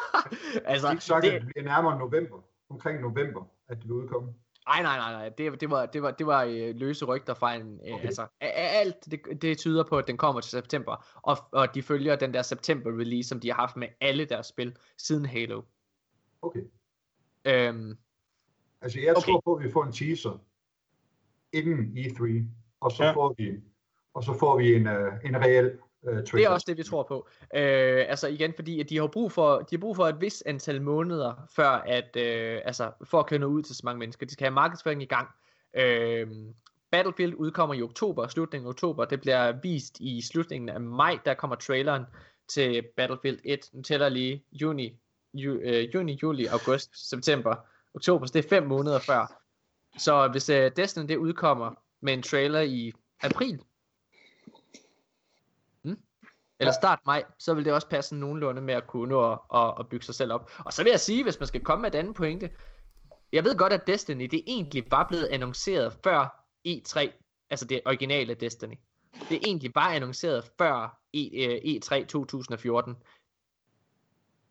altså, 0.71 0.91
ikke 0.91 1.03
sagt, 1.03 1.23
det, 1.23 1.31
at 1.31 1.41
det 1.41 1.49
bliver 1.55 1.63
nærmere 1.65 1.99
november. 1.99 2.41
Omkring 2.69 3.01
november, 3.01 3.43
at 3.67 3.77
det 3.77 3.83
vil 3.83 3.91
udkomme. 3.91 4.33
Nej, 4.67 4.81
nej, 4.81 4.97
nej, 4.97 5.11
nej. 5.11 5.29
Det, 5.29 5.61
det 5.61 5.69
var, 5.69 5.85
det 5.85 6.01
var, 6.01 6.11
det 6.11 6.25
var 6.27 6.43
øh, 6.43 6.75
løse 6.75 7.05
rygter 7.05 7.33
fra 7.33 7.53
en... 7.55 7.79
Øh, 7.87 7.93
Okay. 7.93 8.05
Altså, 8.05 8.27
alt 8.41 8.95
det, 9.11 9.41
det 9.41 9.57
tyder 9.57 9.83
på, 9.83 9.97
at 9.97 10.07
den 10.07 10.17
kommer 10.17 10.41
til 10.41 10.51
september. 10.51 11.05
Og, 11.21 11.37
og 11.51 11.75
de 11.75 11.83
følger 11.83 12.15
den 12.15 12.33
der 12.33 12.41
september-release, 12.41 13.27
som 13.27 13.39
de 13.39 13.47
har 13.47 13.55
haft 13.55 13.75
med 13.77 13.87
alle 14.01 14.25
deres 14.25 14.47
spil 14.47 14.75
siden 14.97 15.25
Halo. 15.25 15.61
Okay. 16.41 16.61
Øhm, 17.45 17.97
Altså, 18.81 18.99
jeg 18.99 19.17
Okay. 19.17 19.31
tror 19.31 19.41
på, 19.45 19.53
at 19.55 19.63
vi 19.63 19.71
får 19.71 19.83
en 19.83 19.91
teaser 19.91 20.43
inden 21.53 21.97
E3, 21.97 22.43
og 22.79 22.91
så 22.91 23.03
Ja. 23.03 23.11
får 23.13 23.35
vi 23.37 23.51
og 24.13 24.23
så 24.23 24.33
får 24.39 24.57
vi 24.57 24.75
en, 24.75 24.87
uh, 24.87 25.13
en 25.25 25.41
reel 25.41 25.79
trailer. 26.03 26.21
det 26.21 26.43
er 26.43 26.49
også 26.49 26.65
det, 26.67 26.77
vi 26.77 26.83
tror 26.83 27.03
på. 27.03 27.27
Øh, 27.55 28.05
altså 28.07 28.27
igen, 28.27 28.53
fordi 28.55 28.79
at 28.79 28.89
de 28.89 28.97
har 28.97 29.07
brug 29.07 29.31
for, 29.31 29.57
de 29.57 29.75
har 29.75 29.79
brug 29.79 29.95
for 29.95 30.07
et 30.07 30.21
vis 30.21 30.43
antal 30.45 30.81
måneder, 30.81 31.47
før 31.55 31.69
at, 31.69 32.15
øh, 32.15 32.61
altså, 32.65 32.91
for 33.03 33.19
at 33.19 33.27
kunne 33.27 33.39
nå 33.39 33.47
ud 33.47 33.63
til 33.63 33.75
så 33.75 33.81
mange 33.83 33.99
mennesker. 33.99 34.25
De 34.25 34.33
skal 34.33 34.45
have 34.45 34.53
markedsføring 34.53 35.01
i 35.01 35.05
gang. 35.05 35.27
Øh, 35.73 36.27
Battlefield 36.91 37.33
udkommer 37.35 37.75
i 37.75 37.81
oktober, 37.81 38.27
slutningen 38.27 38.67
af 38.67 38.69
oktober. 38.69 39.05
Det 39.05 39.21
bliver 39.21 39.51
vist 39.63 39.99
i 39.99 40.21
slutningen 40.21 40.69
af 40.69 40.81
maj. 40.81 41.19
Der 41.25 41.33
kommer 41.33 41.55
traileren 41.55 42.03
til 42.47 42.83
Battlefield 42.97 43.39
1. 43.45 43.59
Den 43.71 43.83
tæller 43.83 44.09
lige 44.09 44.43
juni, 44.51 44.99
ju, 45.33 45.53
øh, 45.53 45.95
juni, 45.95 46.19
juli, 46.23 46.45
august, 46.45 47.09
september, 47.09 47.55
oktober. 47.93 48.25
Så 48.25 48.33
det 48.33 48.45
er 48.45 48.49
fem 48.49 48.63
måneder 48.63 48.99
før. 48.99 49.43
Så 49.97 50.27
hvis 50.27 50.49
øh, 50.49 50.71
Destiny 50.75 51.07
det 51.07 51.17
udkommer 51.17 51.71
med 52.01 52.13
en 52.13 52.23
trailer 52.23 52.61
i 52.61 52.93
april, 53.21 53.59
eller 56.59 56.73
start 56.73 56.99
maj, 57.05 57.23
så 57.39 57.53
vil 57.53 57.65
det 57.65 57.73
også 57.73 57.87
passe 57.87 58.15
nogenlunde 58.15 58.61
med 58.61 58.73
at 58.73 58.87
kunne 58.87 59.09
nå 59.09 59.31
at, 59.31 59.39
at, 59.55 59.73
at 59.79 59.89
bygge 59.89 60.05
sig 60.05 60.15
selv 60.15 60.33
op. 60.33 60.51
Og 60.57 60.73
så 60.73 60.83
vil 60.83 60.89
jeg 60.89 60.99
sige, 60.99 61.23
hvis 61.23 61.39
man 61.39 61.47
skal 61.47 61.63
komme 61.63 61.81
med 61.81 61.95
et 61.95 61.99
andet 61.99 62.15
pointe, 62.15 62.49
jeg 63.31 63.43
ved 63.43 63.57
godt, 63.57 63.73
at 63.73 63.87
Destiny 63.87 64.25
det 64.31 64.43
egentlig 64.47 64.83
var 64.91 65.07
blevet 65.07 65.25
annonceret 65.25 65.97
før 66.03 66.45
E3, 66.67 67.09
altså 67.49 67.65
det 67.65 67.81
originale 67.85 68.33
Destiny. 68.33 68.75
Det 69.29 69.39
egentlig 69.45 69.71
var 69.75 69.89
annonceret 69.89 70.51
før 70.57 70.99
e, 71.13 71.77
E3 71.77 72.05
2014. 72.05 72.95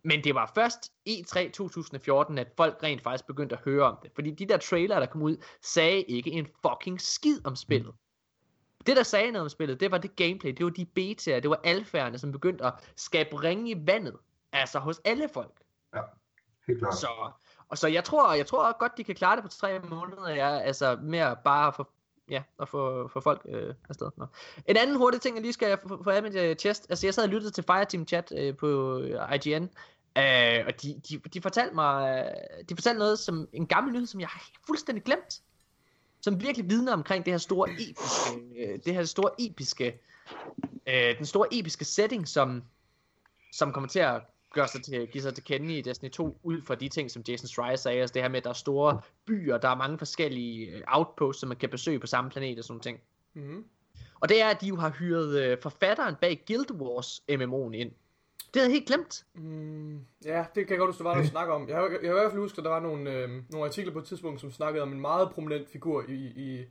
Men 0.04 0.24
det 0.24 0.34
var 0.34 0.52
først 0.54 0.92
E3 1.08 1.50
2014, 1.50 2.38
at 2.38 2.48
folk 2.56 2.82
rent 2.82 3.02
faktisk 3.02 3.26
begyndte 3.26 3.56
at 3.56 3.62
høre 3.64 3.84
om 3.84 3.98
det. 4.02 4.10
Fordi 4.14 4.30
de 4.30 4.46
der 4.46 4.56
trailer, 4.56 4.98
der 4.98 5.06
kom 5.06 5.22
ud, 5.22 5.36
sagde 5.62 6.02
ikke 6.02 6.30
en 6.30 6.46
fucking 6.66 7.00
skid 7.00 7.46
om 7.46 7.56
spillet. 7.56 7.94
Det, 8.86 8.96
der 8.96 9.02
sagde 9.02 9.30
noget 9.30 9.42
om 9.42 9.48
spillet, 9.48 9.80
det 9.80 9.90
var 9.90 9.98
det 9.98 10.16
gameplay, 10.16 10.50
det 10.52 10.64
var 10.64 10.70
de 10.70 10.84
betaer, 10.84 11.40
det 11.40 11.50
var 11.50 11.60
alfærerne, 11.64 12.18
som 12.18 12.32
begyndte 12.32 12.64
at 12.64 12.72
skabe 12.96 13.42
ringe 13.42 13.70
i 13.70 13.86
vandet. 13.86 14.16
Altså 14.52 14.78
hos 14.78 15.00
alle 15.04 15.28
folk. 15.28 15.60
Ja, 15.94 16.00
helt 16.66 16.78
klart. 16.78 16.96
Så, 16.96 17.32
og 17.68 17.78
så 17.78 17.88
jeg 17.88 18.04
tror, 18.04 18.32
jeg 18.34 18.46
tror 18.46 18.78
godt, 18.78 18.92
de 18.96 19.04
kan 19.04 19.14
klare 19.14 19.36
det 19.36 19.44
på 19.44 19.48
tre 19.48 19.78
måneder, 19.78 20.28
ja, 20.28 20.58
altså 20.58 20.98
mere 21.02 21.36
bare 21.44 21.72
for 21.72 21.90
ja, 22.30 22.42
at 22.60 22.68
få, 22.68 23.08
få 23.08 23.20
folk 23.20 23.42
øh, 23.48 23.74
afsted. 23.88 24.10
Nå. 24.16 24.26
En 24.66 24.76
anden 24.76 24.96
hurtig 24.96 25.20
ting, 25.20 25.36
jeg 25.36 25.42
lige 25.42 25.52
skal 25.52 25.78
få, 25.88 26.02
få 26.02 26.10
af 26.10 26.22
mit 26.22 26.36
uh, 26.36 26.56
chest. 26.56 26.86
Altså, 26.88 27.06
jeg 27.06 27.14
sad 27.14 27.24
og 27.24 27.28
lyttede 27.28 27.52
til 27.52 27.64
Fireteam 27.64 28.06
Chat 28.06 28.32
øh, 28.36 28.56
på 28.56 28.98
øh, 28.98 29.34
IGN, 29.34 29.64
øh, 30.18 30.64
og 30.66 30.82
de, 30.82 31.00
de, 31.08 31.18
de 31.18 31.42
fortalte 31.42 31.74
mig, 31.74 32.26
de 32.68 32.76
fortalte 32.76 32.98
noget 32.98 33.18
som 33.18 33.48
en 33.52 33.66
gammel 33.66 33.92
nyhed, 33.92 34.06
som 34.06 34.20
jeg 34.20 34.28
har 34.28 34.50
fuldstændig 34.66 35.04
glemt. 35.04 35.42
Som 36.22 36.40
virkelig 36.40 36.68
vidner 36.68 36.92
omkring 36.92 37.24
det 37.24 37.32
her 37.32 37.38
store 37.38 37.70
episke, 37.70 38.40
øh, 38.58 38.78
det 38.84 38.94
her 38.94 39.04
store 39.04 39.30
episke, 39.38 40.00
øh, 40.86 41.18
den 41.18 41.26
store 41.26 41.46
episke 41.52 41.84
setting, 41.84 42.28
som, 42.28 42.62
som 43.52 43.72
kommer 43.72 43.88
til 43.88 43.98
at 43.98 44.22
gør 44.52 44.66
sig 44.66 44.82
til, 44.82 45.06
give 45.06 45.22
sig 45.22 45.34
til 45.34 45.44
kende 45.44 45.78
i 45.78 45.82
Destiny 45.82 46.10
2, 46.10 46.38
ud 46.42 46.62
fra 46.62 46.74
de 46.74 46.88
ting, 46.88 47.10
som 47.10 47.22
Jason 47.28 47.48
Schreier 47.48 47.76
sagde, 47.76 48.00
altså 48.00 48.14
det 48.14 48.22
her 48.22 48.28
med, 48.28 48.36
at 48.36 48.44
der 48.44 48.50
er 48.50 48.54
store 48.54 49.00
byer, 49.26 49.58
der 49.58 49.68
er 49.68 49.74
mange 49.74 49.98
forskellige 49.98 50.66
øh, 50.66 50.82
outposts, 50.86 51.40
som 51.40 51.48
man 51.48 51.56
kan 51.56 51.68
besøge 51.68 51.98
på 51.98 52.06
samme 52.06 52.30
planet 52.30 52.58
og 52.58 52.64
sådan 52.64 52.80
ting. 52.80 53.00
Mm-hmm. 53.34 53.64
Og 54.20 54.28
det 54.28 54.42
er, 54.42 54.48
at 54.48 54.60
de 54.60 54.66
jo 54.66 54.76
har 54.76 54.90
hyret 54.90 55.42
øh, 55.42 55.58
forfatteren 55.62 56.14
bag 56.20 56.42
Guild 56.46 56.70
Wars 56.70 57.22
MMO'en 57.30 57.72
ind. 57.74 57.92
Det 58.54 58.62
havde 58.62 58.70
jeg 58.70 58.74
helt 58.74 58.86
glemt. 58.86 59.24
Mm, 59.34 60.00
ja, 60.24 60.44
det 60.54 60.66
kan 60.66 60.70
jeg 60.70 60.78
godt 60.78 60.88
huske, 60.88 60.98
der 60.98 61.04
var 61.04 61.14
noget 61.14 61.24
at 61.26 61.30
snakke 61.30 61.52
om. 61.52 61.68
Jeg 61.68 61.76
har, 61.76 61.82
jeg 61.82 61.98
har 62.10 62.16
i 62.16 62.20
hvert 62.20 62.30
fald 62.32 62.40
husket, 62.42 62.58
at 62.58 62.64
der 62.64 62.70
var 62.70 62.80
nogle, 62.80 63.10
øh, 63.12 63.30
nogle 63.50 63.66
artikler 63.66 63.92
på 63.92 63.98
et 63.98 64.04
tidspunkt, 64.04 64.40
som 64.40 64.50
snakkede 64.52 64.82
om 64.82 64.92
en 64.92 65.00
meget 65.00 65.30
prominent 65.30 65.68
figur 65.68 66.04
i, 66.08 66.14
i 66.14 66.64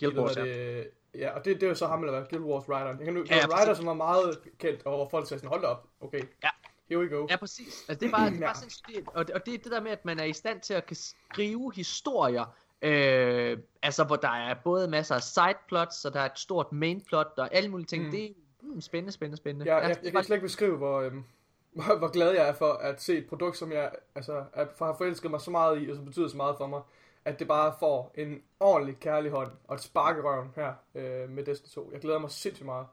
Guild 0.00 0.18
Wars, 0.18 0.36
ja. 0.36 0.44
Det, 0.44 0.90
ja, 1.14 1.30
og 1.38 1.44
det, 1.44 1.60
det 1.60 1.68
var 1.68 1.74
så 1.74 1.86
ham, 1.86 2.00
eller 2.02 2.18
hvad? 2.18 2.28
Guild 2.30 2.44
Wars 2.44 2.68
Rider. 2.68 2.86
Jeg 2.96 3.04
kan 3.04 3.14
nu, 3.14 3.24
Ja, 3.30 3.36
ja, 3.36 3.40
ja, 3.50 3.60
Rider, 3.62 3.74
som 3.74 3.86
var 3.86 3.94
meget 3.94 4.38
kendt, 4.58 4.82
og 4.86 4.96
hvor 4.96 5.08
folk 5.08 5.28
sagde 5.28 5.38
sådan, 5.38 5.48
hold 5.48 5.64
op, 5.64 5.86
okay. 6.00 6.20
Ja. 6.44 6.48
Here 6.88 7.00
we 7.00 7.08
go. 7.08 7.26
Ja, 7.30 7.36
præcis. 7.36 7.84
Altså, 7.88 8.00
det 8.00 8.06
er 8.12 8.16
bare, 8.18 8.30
det 8.30 8.36
er 8.36 8.40
Ja. 8.40 8.46
bare 8.46 8.56
sindssygt. 8.56 9.08
Og, 9.14 9.26
det- 9.26 9.34
og 9.34 9.46
det 9.46 9.54
er 9.54 9.58
det 9.58 9.72
der 9.72 9.80
med, 9.80 9.90
at 9.90 10.04
man 10.04 10.18
er 10.20 10.24
i 10.24 10.32
stand 10.32 10.60
til 10.60 10.74
at 10.74 10.86
kan 10.86 10.96
skrive 10.96 11.72
historier, 11.74 12.44
øh, 12.82 13.58
altså 13.82 14.04
hvor 14.04 14.16
der 14.16 14.28
er 14.30 14.54
både 14.64 14.88
masser 14.88 15.14
af 15.14 15.22
sideplots, 15.22 16.04
og 16.04 16.12
der 16.12 16.20
er 16.20 16.24
et 16.26 16.38
stort 16.38 16.72
mainplot, 16.72 17.32
og 17.36 17.54
alle 17.54 17.68
mulige 17.68 17.86
ting. 17.86 18.04
Mm. 18.04 18.10
Det 18.10 18.34
spændende, 18.80 19.12
spændende, 19.12 19.36
spændende. 19.36 19.72
Ja, 19.72 19.76
jeg, 19.76 19.90
er 19.90 19.94
jeg 20.02 20.12
kan 20.12 20.24
slet 20.24 20.36
ikke 20.36 20.46
beskrive, 20.46 20.76
hvor, 20.76 21.00
øhm, 21.00 21.24
hvor, 21.76 21.98
hvor 21.98 22.08
glad 22.08 22.32
jeg 22.32 22.48
er 22.48 22.52
for 22.52 22.72
at 22.72 23.02
se 23.02 23.18
et 23.18 23.26
produkt, 23.26 23.56
som 23.56 23.72
jeg 23.72 23.90
altså, 24.14 24.44
er, 24.52 24.66
for 24.76 24.84
har 24.86 24.96
forelsket 24.98 25.30
mig 25.30 25.40
så 25.40 25.50
meget 25.50 25.82
i, 25.82 25.90
og 25.90 25.96
som 25.96 26.04
betyder 26.04 26.28
så 26.28 26.36
meget 26.36 26.56
for 26.58 26.66
mig, 26.66 26.82
at 27.24 27.38
det 27.38 27.48
bare 27.48 27.74
får 27.78 28.12
en 28.14 28.42
ordentlig 28.60 28.96
kærlig 29.00 29.30
hånd 29.30 29.50
og 29.64 29.74
et 29.74 29.80
spark 29.80 30.16
i 30.16 30.20
røven 30.20 30.50
her 30.56 30.74
øh, 30.94 31.30
med 31.30 31.44
Destiny 31.44 31.84
2. 31.84 31.90
Jeg 31.92 32.00
glæder 32.00 32.18
mig 32.18 32.30
sindssygt 32.30 32.66
meget. 32.66 32.86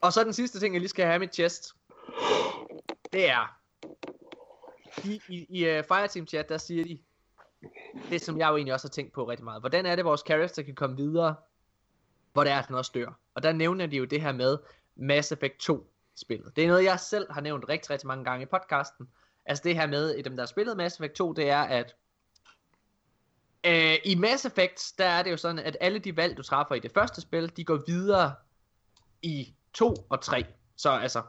Og 0.00 0.12
så 0.12 0.24
den 0.24 0.32
sidste 0.32 0.60
ting, 0.60 0.74
jeg 0.74 0.80
lige 0.80 0.88
skal 0.88 1.04
have 1.04 1.16
i 1.16 1.18
mit 1.18 1.34
chest. 1.34 1.74
Det 3.12 3.30
er... 3.30 3.58
De, 5.04 5.20
I 5.28 5.46
i 5.48 5.78
uh, 5.78 5.84
Fireteam 5.84 6.26
chat, 6.26 6.48
der 6.48 6.58
siger 6.58 6.84
de... 6.84 6.98
Det 8.10 8.22
som 8.22 8.38
jeg 8.38 8.48
jo 8.48 8.56
egentlig 8.56 8.74
også 8.74 8.88
har 8.88 8.90
tænkt 8.90 9.12
på 9.12 9.24
rigtig 9.24 9.44
meget. 9.44 9.62
Hvordan 9.62 9.86
er 9.86 9.96
det, 9.96 10.04
vores 10.04 10.20
character 10.26 10.62
kan 10.62 10.74
komme 10.74 10.96
videre, 10.96 11.34
hvor 12.32 12.44
det 12.44 12.52
er, 12.52 12.58
at 12.58 12.68
den 12.68 12.74
også 12.74 12.90
dør. 12.94 13.18
Og 13.34 13.42
der 13.42 13.52
nævner 13.52 13.86
de 13.86 13.96
jo 13.96 14.04
det 14.04 14.20
her 14.20 14.32
med 14.32 14.58
Mass 14.98 15.32
Effect 15.32 15.58
2 15.58 15.90
spillet. 16.16 16.56
Det 16.56 16.64
er 16.64 16.68
noget, 16.68 16.84
jeg 16.84 17.00
selv 17.00 17.32
har 17.32 17.40
nævnt 17.40 17.68
rigtig, 17.68 17.90
rigtig 17.90 18.06
mange 18.06 18.24
gange 18.24 18.42
i 18.42 18.46
podcasten. 18.46 19.08
Altså 19.44 19.62
det 19.64 19.74
her 19.74 19.86
med, 19.86 20.14
i 20.14 20.22
dem 20.22 20.36
der 20.36 20.42
har 20.42 20.46
spillet 20.46 20.76
Mass 20.76 20.96
Effect 20.96 21.14
2, 21.14 21.32
det 21.32 21.50
er, 21.50 21.62
at 21.62 21.94
øh, 23.66 23.96
i 24.04 24.14
Mass 24.14 24.44
Effect, 24.44 24.94
der 24.98 25.04
er 25.04 25.22
det 25.22 25.30
jo 25.30 25.36
sådan, 25.36 25.58
at 25.58 25.76
alle 25.80 25.98
de 25.98 26.16
valg, 26.16 26.36
du 26.36 26.42
træffer 26.42 26.74
i 26.74 26.80
det 26.80 26.92
første 26.92 27.20
spil, 27.20 27.56
de 27.56 27.64
går 27.64 27.82
videre 27.86 28.34
i 29.22 29.54
2 29.72 29.94
og 30.08 30.20
3. 30.20 30.46
Så 30.76 30.90
altså, 30.90 31.22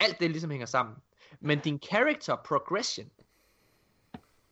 alt 0.00 0.20
det 0.20 0.30
ligesom 0.30 0.50
hænger 0.50 0.66
sammen. 0.66 0.96
Men 1.40 1.60
din 1.60 1.78
character 1.78 2.36
progression, 2.36 3.10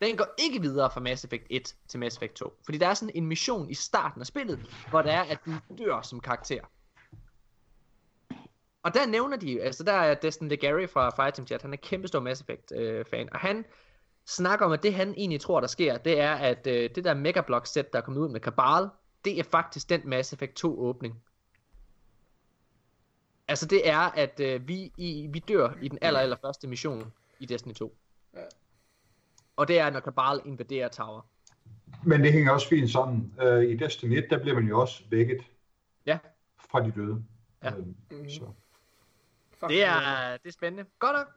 den 0.03 0.17
går 0.17 0.27
ikke 0.39 0.61
videre 0.61 0.91
fra 0.91 1.01
Mass 1.01 1.25
Effect 1.25 1.47
1 1.51 1.77
til 1.89 2.01
Mass 2.01 2.17
Effect 2.17 2.35
2. 2.35 2.59
Fordi 2.65 2.79
der 2.79 2.89
er 2.89 2.95
sådan 2.95 3.15
en 3.15 3.27
mission 3.27 3.71
i 3.71 3.75
starten 3.75 4.21
af 4.21 4.27
spillet, 4.27 4.59
hvor 4.91 5.03
der 5.03 5.13
er, 5.13 5.23
at 5.23 5.39
du 5.47 5.53
dør 5.79 6.03
som 6.03 6.21
karakter. 6.21 6.65
Og 8.83 8.95
der 8.95 9.07
nævner 9.07 9.37
de, 9.37 9.63
altså 9.63 9.85
der 9.85 9.93
er 9.93 10.15
Destin 10.15 10.49
Legary 10.49 10.87
fra 10.89 11.11
Fireteam 11.11 11.47
Chat, 11.47 11.63
han 11.63 11.73
er 11.73 11.77
kæmpe 11.77 12.09
stor 12.09 12.21
Mass 12.21 12.41
Effect 12.41 12.73
øh, 12.73 13.05
fan, 13.05 13.29
og 13.33 13.41
han 13.41 13.65
snakker 14.27 14.67
om, 14.67 14.73
at 14.73 14.83
det 14.83 14.95
han 14.95 15.15
egentlig 15.17 15.41
tror, 15.41 15.61
der 15.61 15.67
sker, 15.67 15.99
det 15.99 16.21
er, 16.21 16.35
at 16.35 16.67
øh, 16.67 16.91
det 16.95 17.05
der 17.05 17.15
Megablock 17.15 17.67
set, 17.67 17.93
der 17.93 17.99
er 17.99 18.03
kommet 18.03 18.21
ud 18.21 18.29
med 18.29 18.41
Cabal, 18.41 18.89
det 19.25 19.39
er 19.39 19.43
faktisk 19.43 19.89
den 19.91 20.01
Mass 20.05 20.33
Effect 20.33 20.53
2 20.55 20.81
åbning. 20.81 21.23
Altså 23.49 23.67
det 23.67 23.89
er, 23.89 23.99
at 23.99 24.41
øh, 24.41 24.69
vi, 24.69 24.93
i, 24.97 25.29
vi 25.33 25.39
dør 25.39 25.73
i 25.83 25.89
den 25.89 25.99
aller, 26.03 26.21
aller 26.21 26.37
første 26.37 26.69
mission 26.69 27.13
i 27.39 27.47
Destiny 27.47 27.73
2. 27.75 27.97
Ja. 28.35 28.41
Og 29.57 29.69
det 29.69 29.79
er, 29.79 29.91
når 29.91 30.01
Cabal 30.01 30.41
invaderer 30.45 30.89
Tower. 30.89 31.27
Men 32.05 32.21
det 32.25 32.33
hænger 32.33 32.53
også 32.53 32.69
fint 32.69 32.91
sammen. 32.91 33.35
Øh, 33.43 33.65
I 33.65 33.77
Destiny 33.77 34.17
1, 34.19 34.27
der 34.31 34.39
bliver 34.39 34.55
man 34.55 34.65
jo 34.69 34.81
også 34.81 35.03
vækket 35.11 35.41
Ja. 36.07 36.19
fra 36.71 36.81
de 36.87 36.93
døde. 36.97 37.25
Ja. 37.63 37.71
Øh, 37.71 37.79
Mhm. 38.11 38.29
så. 38.31 38.47
Fuck, 39.61 39.71
Det 39.71 39.83
er, 39.85 40.37
det 40.37 40.49
er 40.49 40.53
spændende. 40.53 40.91
Godt 40.99 41.17
nok. 41.17 41.29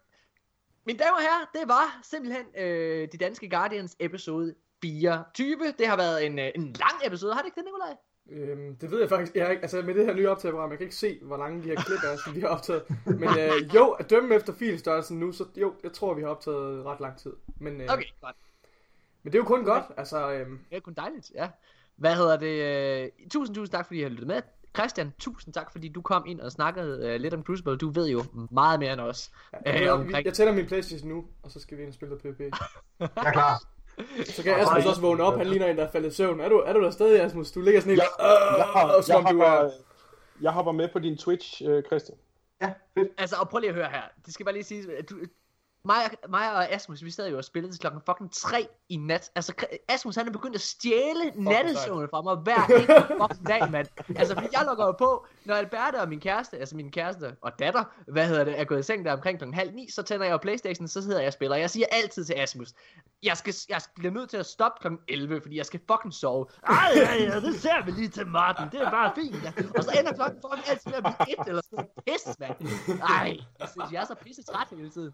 Mine 0.86 1.00
damer 1.00 1.16
og 1.16 1.22
herrer, 1.22 1.46
det 1.54 1.68
var 1.68 2.00
simpelthen 2.04 2.46
øh, 2.58 3.08
de 3.12 3.18
danske 3.18 3.50
Guardians 3.50 3.96
episode 4.00 4.56
24. 4.82 5.58
Det 5.80 5.88
har 5.88 5.98
været 5.98 6.26
en, 6.26 6.40
øh, 6.40 6.52
en 6.56 6.64
lang 6.74 6.96
episode, 7.06 7.34
har 7.34 7.42
det 7.42 7.46
ikke 7.48 7.56
det, 7.60 7.66
Nikolaj? 7.66 7.96
Øhm, 8.30 8.76
det 8.76 8.92
ved 8.92 9.00
jeg 9.00 9.10
faktisk. 9.10 9.36
Jeg 9.36 9.46
har 9.46 9.52
ikke, 9.52 9.62
altså 9.62 9.82
med 9.82 9.94
det 9.96 10.06
her 10.06 10.14
nye 10.14 10.30
optageprogram, 10.30 10.70
jeg 10.70 10.78
kan 10.78 10.86
ikke 10.86 10.96
se, 10.96 11.20
hvor 11.22 11.38
lange 11.38 11.64
de 11.64 11.68
her 11.68 11.76
klip 11.76 12.00
er, 12.04 12.18
som 12.24 12.36
vi 12.36 12.42
har 12.42 12.48
optaget. 12.48 12.84
Men 13.06 13.30
øh, 13.40 13.52
jo, 13.76 13.90
at 13.90 14.10
dømme 14.10 14.36
efter 14.36 14.54
filstørrelsen 14.54 15.20
nu, 15.20 15.32
så 15.32 15.46
jo, 15.58 15.74
jeg 15.84 15.94
tror, 15.94 16.14
vi 16.14 16.22
har 16.22 16.30
optaget 16.30 16.86
ret 16.86 17.00
lang 17.00 17.18
tid. 17.18 17.34
Men, 17.56 17.82
øh, 17.82 17.88
Okay, 17.94 18.06
godt. 18.22 18.36
men 19.24 19.34
det 19.34 19.40
er 19.40 19.42
jo 19.44 19.48
kun 19.48 19.66
godt. 19.66 19.84
Altså, 19.98 20.32
øhm, 20.32 20.60
Det 20.70 20.76
er 20.76 20.82
kun 20.82 20.94
dejligt, 20.94 21.32
ja. 21.36 21.50
Hvad 21.96 22.16
hedder 22.16 22.38
det? 22.38 23.04
Øh, 23.04 23.30
tusind, 23.30 23.56
tusind 23.56 23.72
tak, 23.72 23.86
fordi 23.86 24.00
I 24.00 24.04
har 24.04 24.10
lyttet 24.10 24.28
med. 24.28 24.42
Christian, 24.76 25.14
tusind 25.20 25.54
tak, 25.54 25.72
fordi 25.72 25.90
du 25.90 26.02
kom 26.02 26.24
ind 26.28 26.40
og 26.42 26.52
snakkede 26.52 27.08
øh, 27.08 27.20
lidt 27.20 27.34
om 27.34 27.44
Crucible. 27.44 27.78
Du 27.78 27.90
ved 27.90 28.08
jo 28.10 28.24
meget 28.52 28.80
mere 28.80 28.94
end 28.94 29.02
os. 29.02 29.32
ja, 29.66 29.76
Øh, 29.76 29.82
jeg, 29.82 29.92
omkring- 29.92 30.26
jeg 30.26 30.34
tænder 30.34 30.54
min 30.54 30.66
Playstation 30.68 31.10
nu, 31.10 31.26
og 31.44 31.52
så 31.52 31.60
skal 31.60 31.78
vi 31.78 31.82
ind 31.84 31.90
og 31.90 31.94
spille 31.94 32.16
noget 32.16 32.38
PvP. 32.38 32.40
Jeg 33.00 33.10
er 33.26 33.32
klar. 33.32 33.64
Så 34.26 34.44
kan 34.44 34.54
Asmus 34.60 34.86
også 34.86 35.02
vågne 35.02 35.24
op, 35.24 35.38
han 35.38 35.48
ligner 35.48 35.68
en, 35.68 35.78
der 35.78 35.84
er 35.88 35.92
faldet 35.92 36.12
i 36.12 36.16
søvn. 36.16 36.40
Er 36.40 36.50
du, 36.50 36.58
er 36.58 36.74
du 36.74 36.84
der 36.84 36.92
stadig, 36.92 37.22
Asmus? 37.22 37.52
Du 37.52 37.62
ligger 37.62 37.80
sådan 37.82 37.90
helt... 37.90 38.02
Jeg, 38.20 38.28
jeg, 38.58 38.96
Øh, 38.98 39.04
som 39.04 39.14
jeg, 39.26 39.34
du 39.34 39.38
hopper, 39.40 39.46
er... 39.66 39.72
jeg 40.42 40.52
hopper 40.52 40.72
med 40.72 40.90
på 40.94 41.00
din 41.00 41.18
Twitch, 41.18 41.62
øh, 41.66 41.84
Christian. 41.84 42.18
Ja, 42.62 42.74
fedt. 42.98 43.10
Altså, 43.18 43.36
og 43.36 43.50
prøv 43.50 43.60
lige 43.60 43.70
at 43.70 43.76
høre 43.76 43.90
her. 43.90 44.02
Det 44.26 44.34
skal 44.34 44.44
bare 44.46 44.54
lige 44.54 44.64
sige, 44.64 44.98
at 44.98 45.10
du, 45.10 45.16
mig, 45.86 46.12
mig 46.30 46.54
og 46.56 46.72
Asmus, 46.72 47.04
vi 47.04 47.12
sad 47.12 47.30
jo 47.30 47.38
og 47.38 47.44
spillede 47.44 47.74
til 47.74 47.80
klokken 47.80 48.02
fucking 48.06 48.34
3 48.34 48.68
i 48.90 48.98
nat. 48.98 49.32
Altså, 49.36 49.54
Asmus 49.88 50.16
han 50.16 50.28
er 50.28 50.32
begyndt 50.32 50.56
at 50.56 50.62
stjæle 50.62 51.32
nattesøvnen 51.36 52.10
fra 52.10 52.22
mig 52.22 52.36
hver 52.36 52.66
eneste 52.66 53.16
fucking 53.22 53.48
dag, 53.48 53.72
mand. 53.72 53.88
Altså, 54.16 54.34
fordi 54.34 54.48
jeg 54.52 54.66
lukker 54.68 54.86
jo 54.86 54.92
på, 54.92 55.26
når 55.46 55.56
Alberta 55.56 56.02
og 56.02 56.10
min 56.10 56.20
kæreste, 56.20 56.58
altså 56.58 56.76
min 56.76 56.92
kæreste 56.92 57.36
og 57.42 57.60
datter, 57.60 57.84
hvad 58.08 58.28
hedder 58.28 58.44
det, 58.44 58.60
er 58.60 58.64
gået 58.64 58.80
i 58.80 58.84
seng 58.84 59.06
der 59.06 59.14
omkring 59.14 59.38
klokken 59.38 59.54
halv 59.54 59.74
ni, 59.74 59.92
så 59.92 60.04
tænder 60.04 60.26
jeg 60.26 60.32
jo 60.32 60.38
Playstation, 60.38 60.88
så 60.88 61.02
sidder 61.02 61.20
jeg 61.20 61.28
og 61.28 61.34
spiller. 61.34 61.58
Jeg 61.58 61.70
siger 61.70 61.86
altid 61.92 62.26
til 62.26 62.34
Asmus, 62.34 62.74
jeg 63.24 63.38
skal, 63.38 63.54
jeg 63.70 63.82
bliver 63.96 64.14
nødt 64.14 64.30
til 64.30 64.38
at 64.38 64.46
stoppe 64.46 64.80
klokken 64.82 65.00
11, 65.08 65.42
fordi 65.42 65.58
jeg 65.58 65.66
skal 65.66 65.80
fucking 65.92 66.14
sove. 66.14 66.46
Ej, 66.64 66.92
ja, 66.96 67.14
ja, 67.14 67.40
det 67.40 67.62
ser 67.62 67.86
vi 67.86 67.92
lige 67.92 68.10
til 68.10 68.28
Martin, 68.28 68.66
det 68.72 68.82
er 68.82 68.92
bare 68.92 69.12
fint. 69.16 69.44
Ja. 69.44 69.54
Og 69.78 69.84
så 69.84 69.92
ender 70.00 70.14
klokken 70.14 70.42
fucking 70.42 70.70
altid 70.70 70.92
med 70.92 70.98
at 70.98 71.04
blive 71.04 71.40
et 71.40 71.48
eller 71.48 71.62
sådan 71.62 71.76
noget 71.76 71.90
pis, 72.06 72.40
mand. 72.40 73.02
Ej, 73.02 73.38
jeg 73.60 73.70
synes, 73.70 73.92
jeg 73.92 74.02
er 74.02 74.06
så 74.06 74.16
pisse 74.16 74.44
træt 74.44 74.68
hele 74.72 74.90
tiden. 74.90 75.14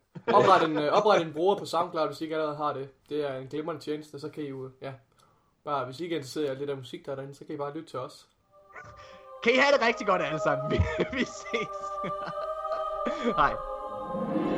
Opret 0.27 0.63
en, 0.63 0.77
øh, 0.77 0.93
opret 0.93 1.21
en 1.21 1.33
bruger 1.33 1.55
på 1.55 1.65
SoundCloud, 1.65 2.07
hvis 2.07 2.21
I 2.21 2.23
ikke 2.23 2.35
allerede 2.35 2.57
har 2.57 2.73
det. 2.73 2.89
Det 3.09 3.29
er 3.29 3.37
en 3.37 3.47
glimrende 3.47 3.81
tjeneste, 3.81 4.19
så 4.19 4.29
kan 4.29 4.43
I 4.43 4.47
jo, 4.47 4.69
ja, 4.81 4.93
bare 5.63 5.85
hvis 5.85 5.99
I 5.99 6.03
ikke 6.03 6.15
er 6.15 6.17
interesseret 6.17 6.55
i 6.55 6.59
lidt 6.59 6.69
af 6.69 6.77
musik, 6.77 7.05
der 7.05 7.11
er 7.11 7.15
derinde, 7.15 7.35
så 7.35 7.45
kan 7.45 7.55
I 7.55 7.57
bare 7.57 7.73
lytte 7.73 7.89
til 7.89 7.99
os. 7.99 8.27
Kan 9.43 9.53
I 9.53 9.57
have 9.57 9.77
det 9.77 9.87
rigtig 9.87 10.07
godt 10.07 10.21
alle 10.21 10.39
sammen. 10.39 10.71
Vi, 10.71 10.77
vi 11.17 11.25
ses. 11.25 11.77
Hej. 13.41 14.50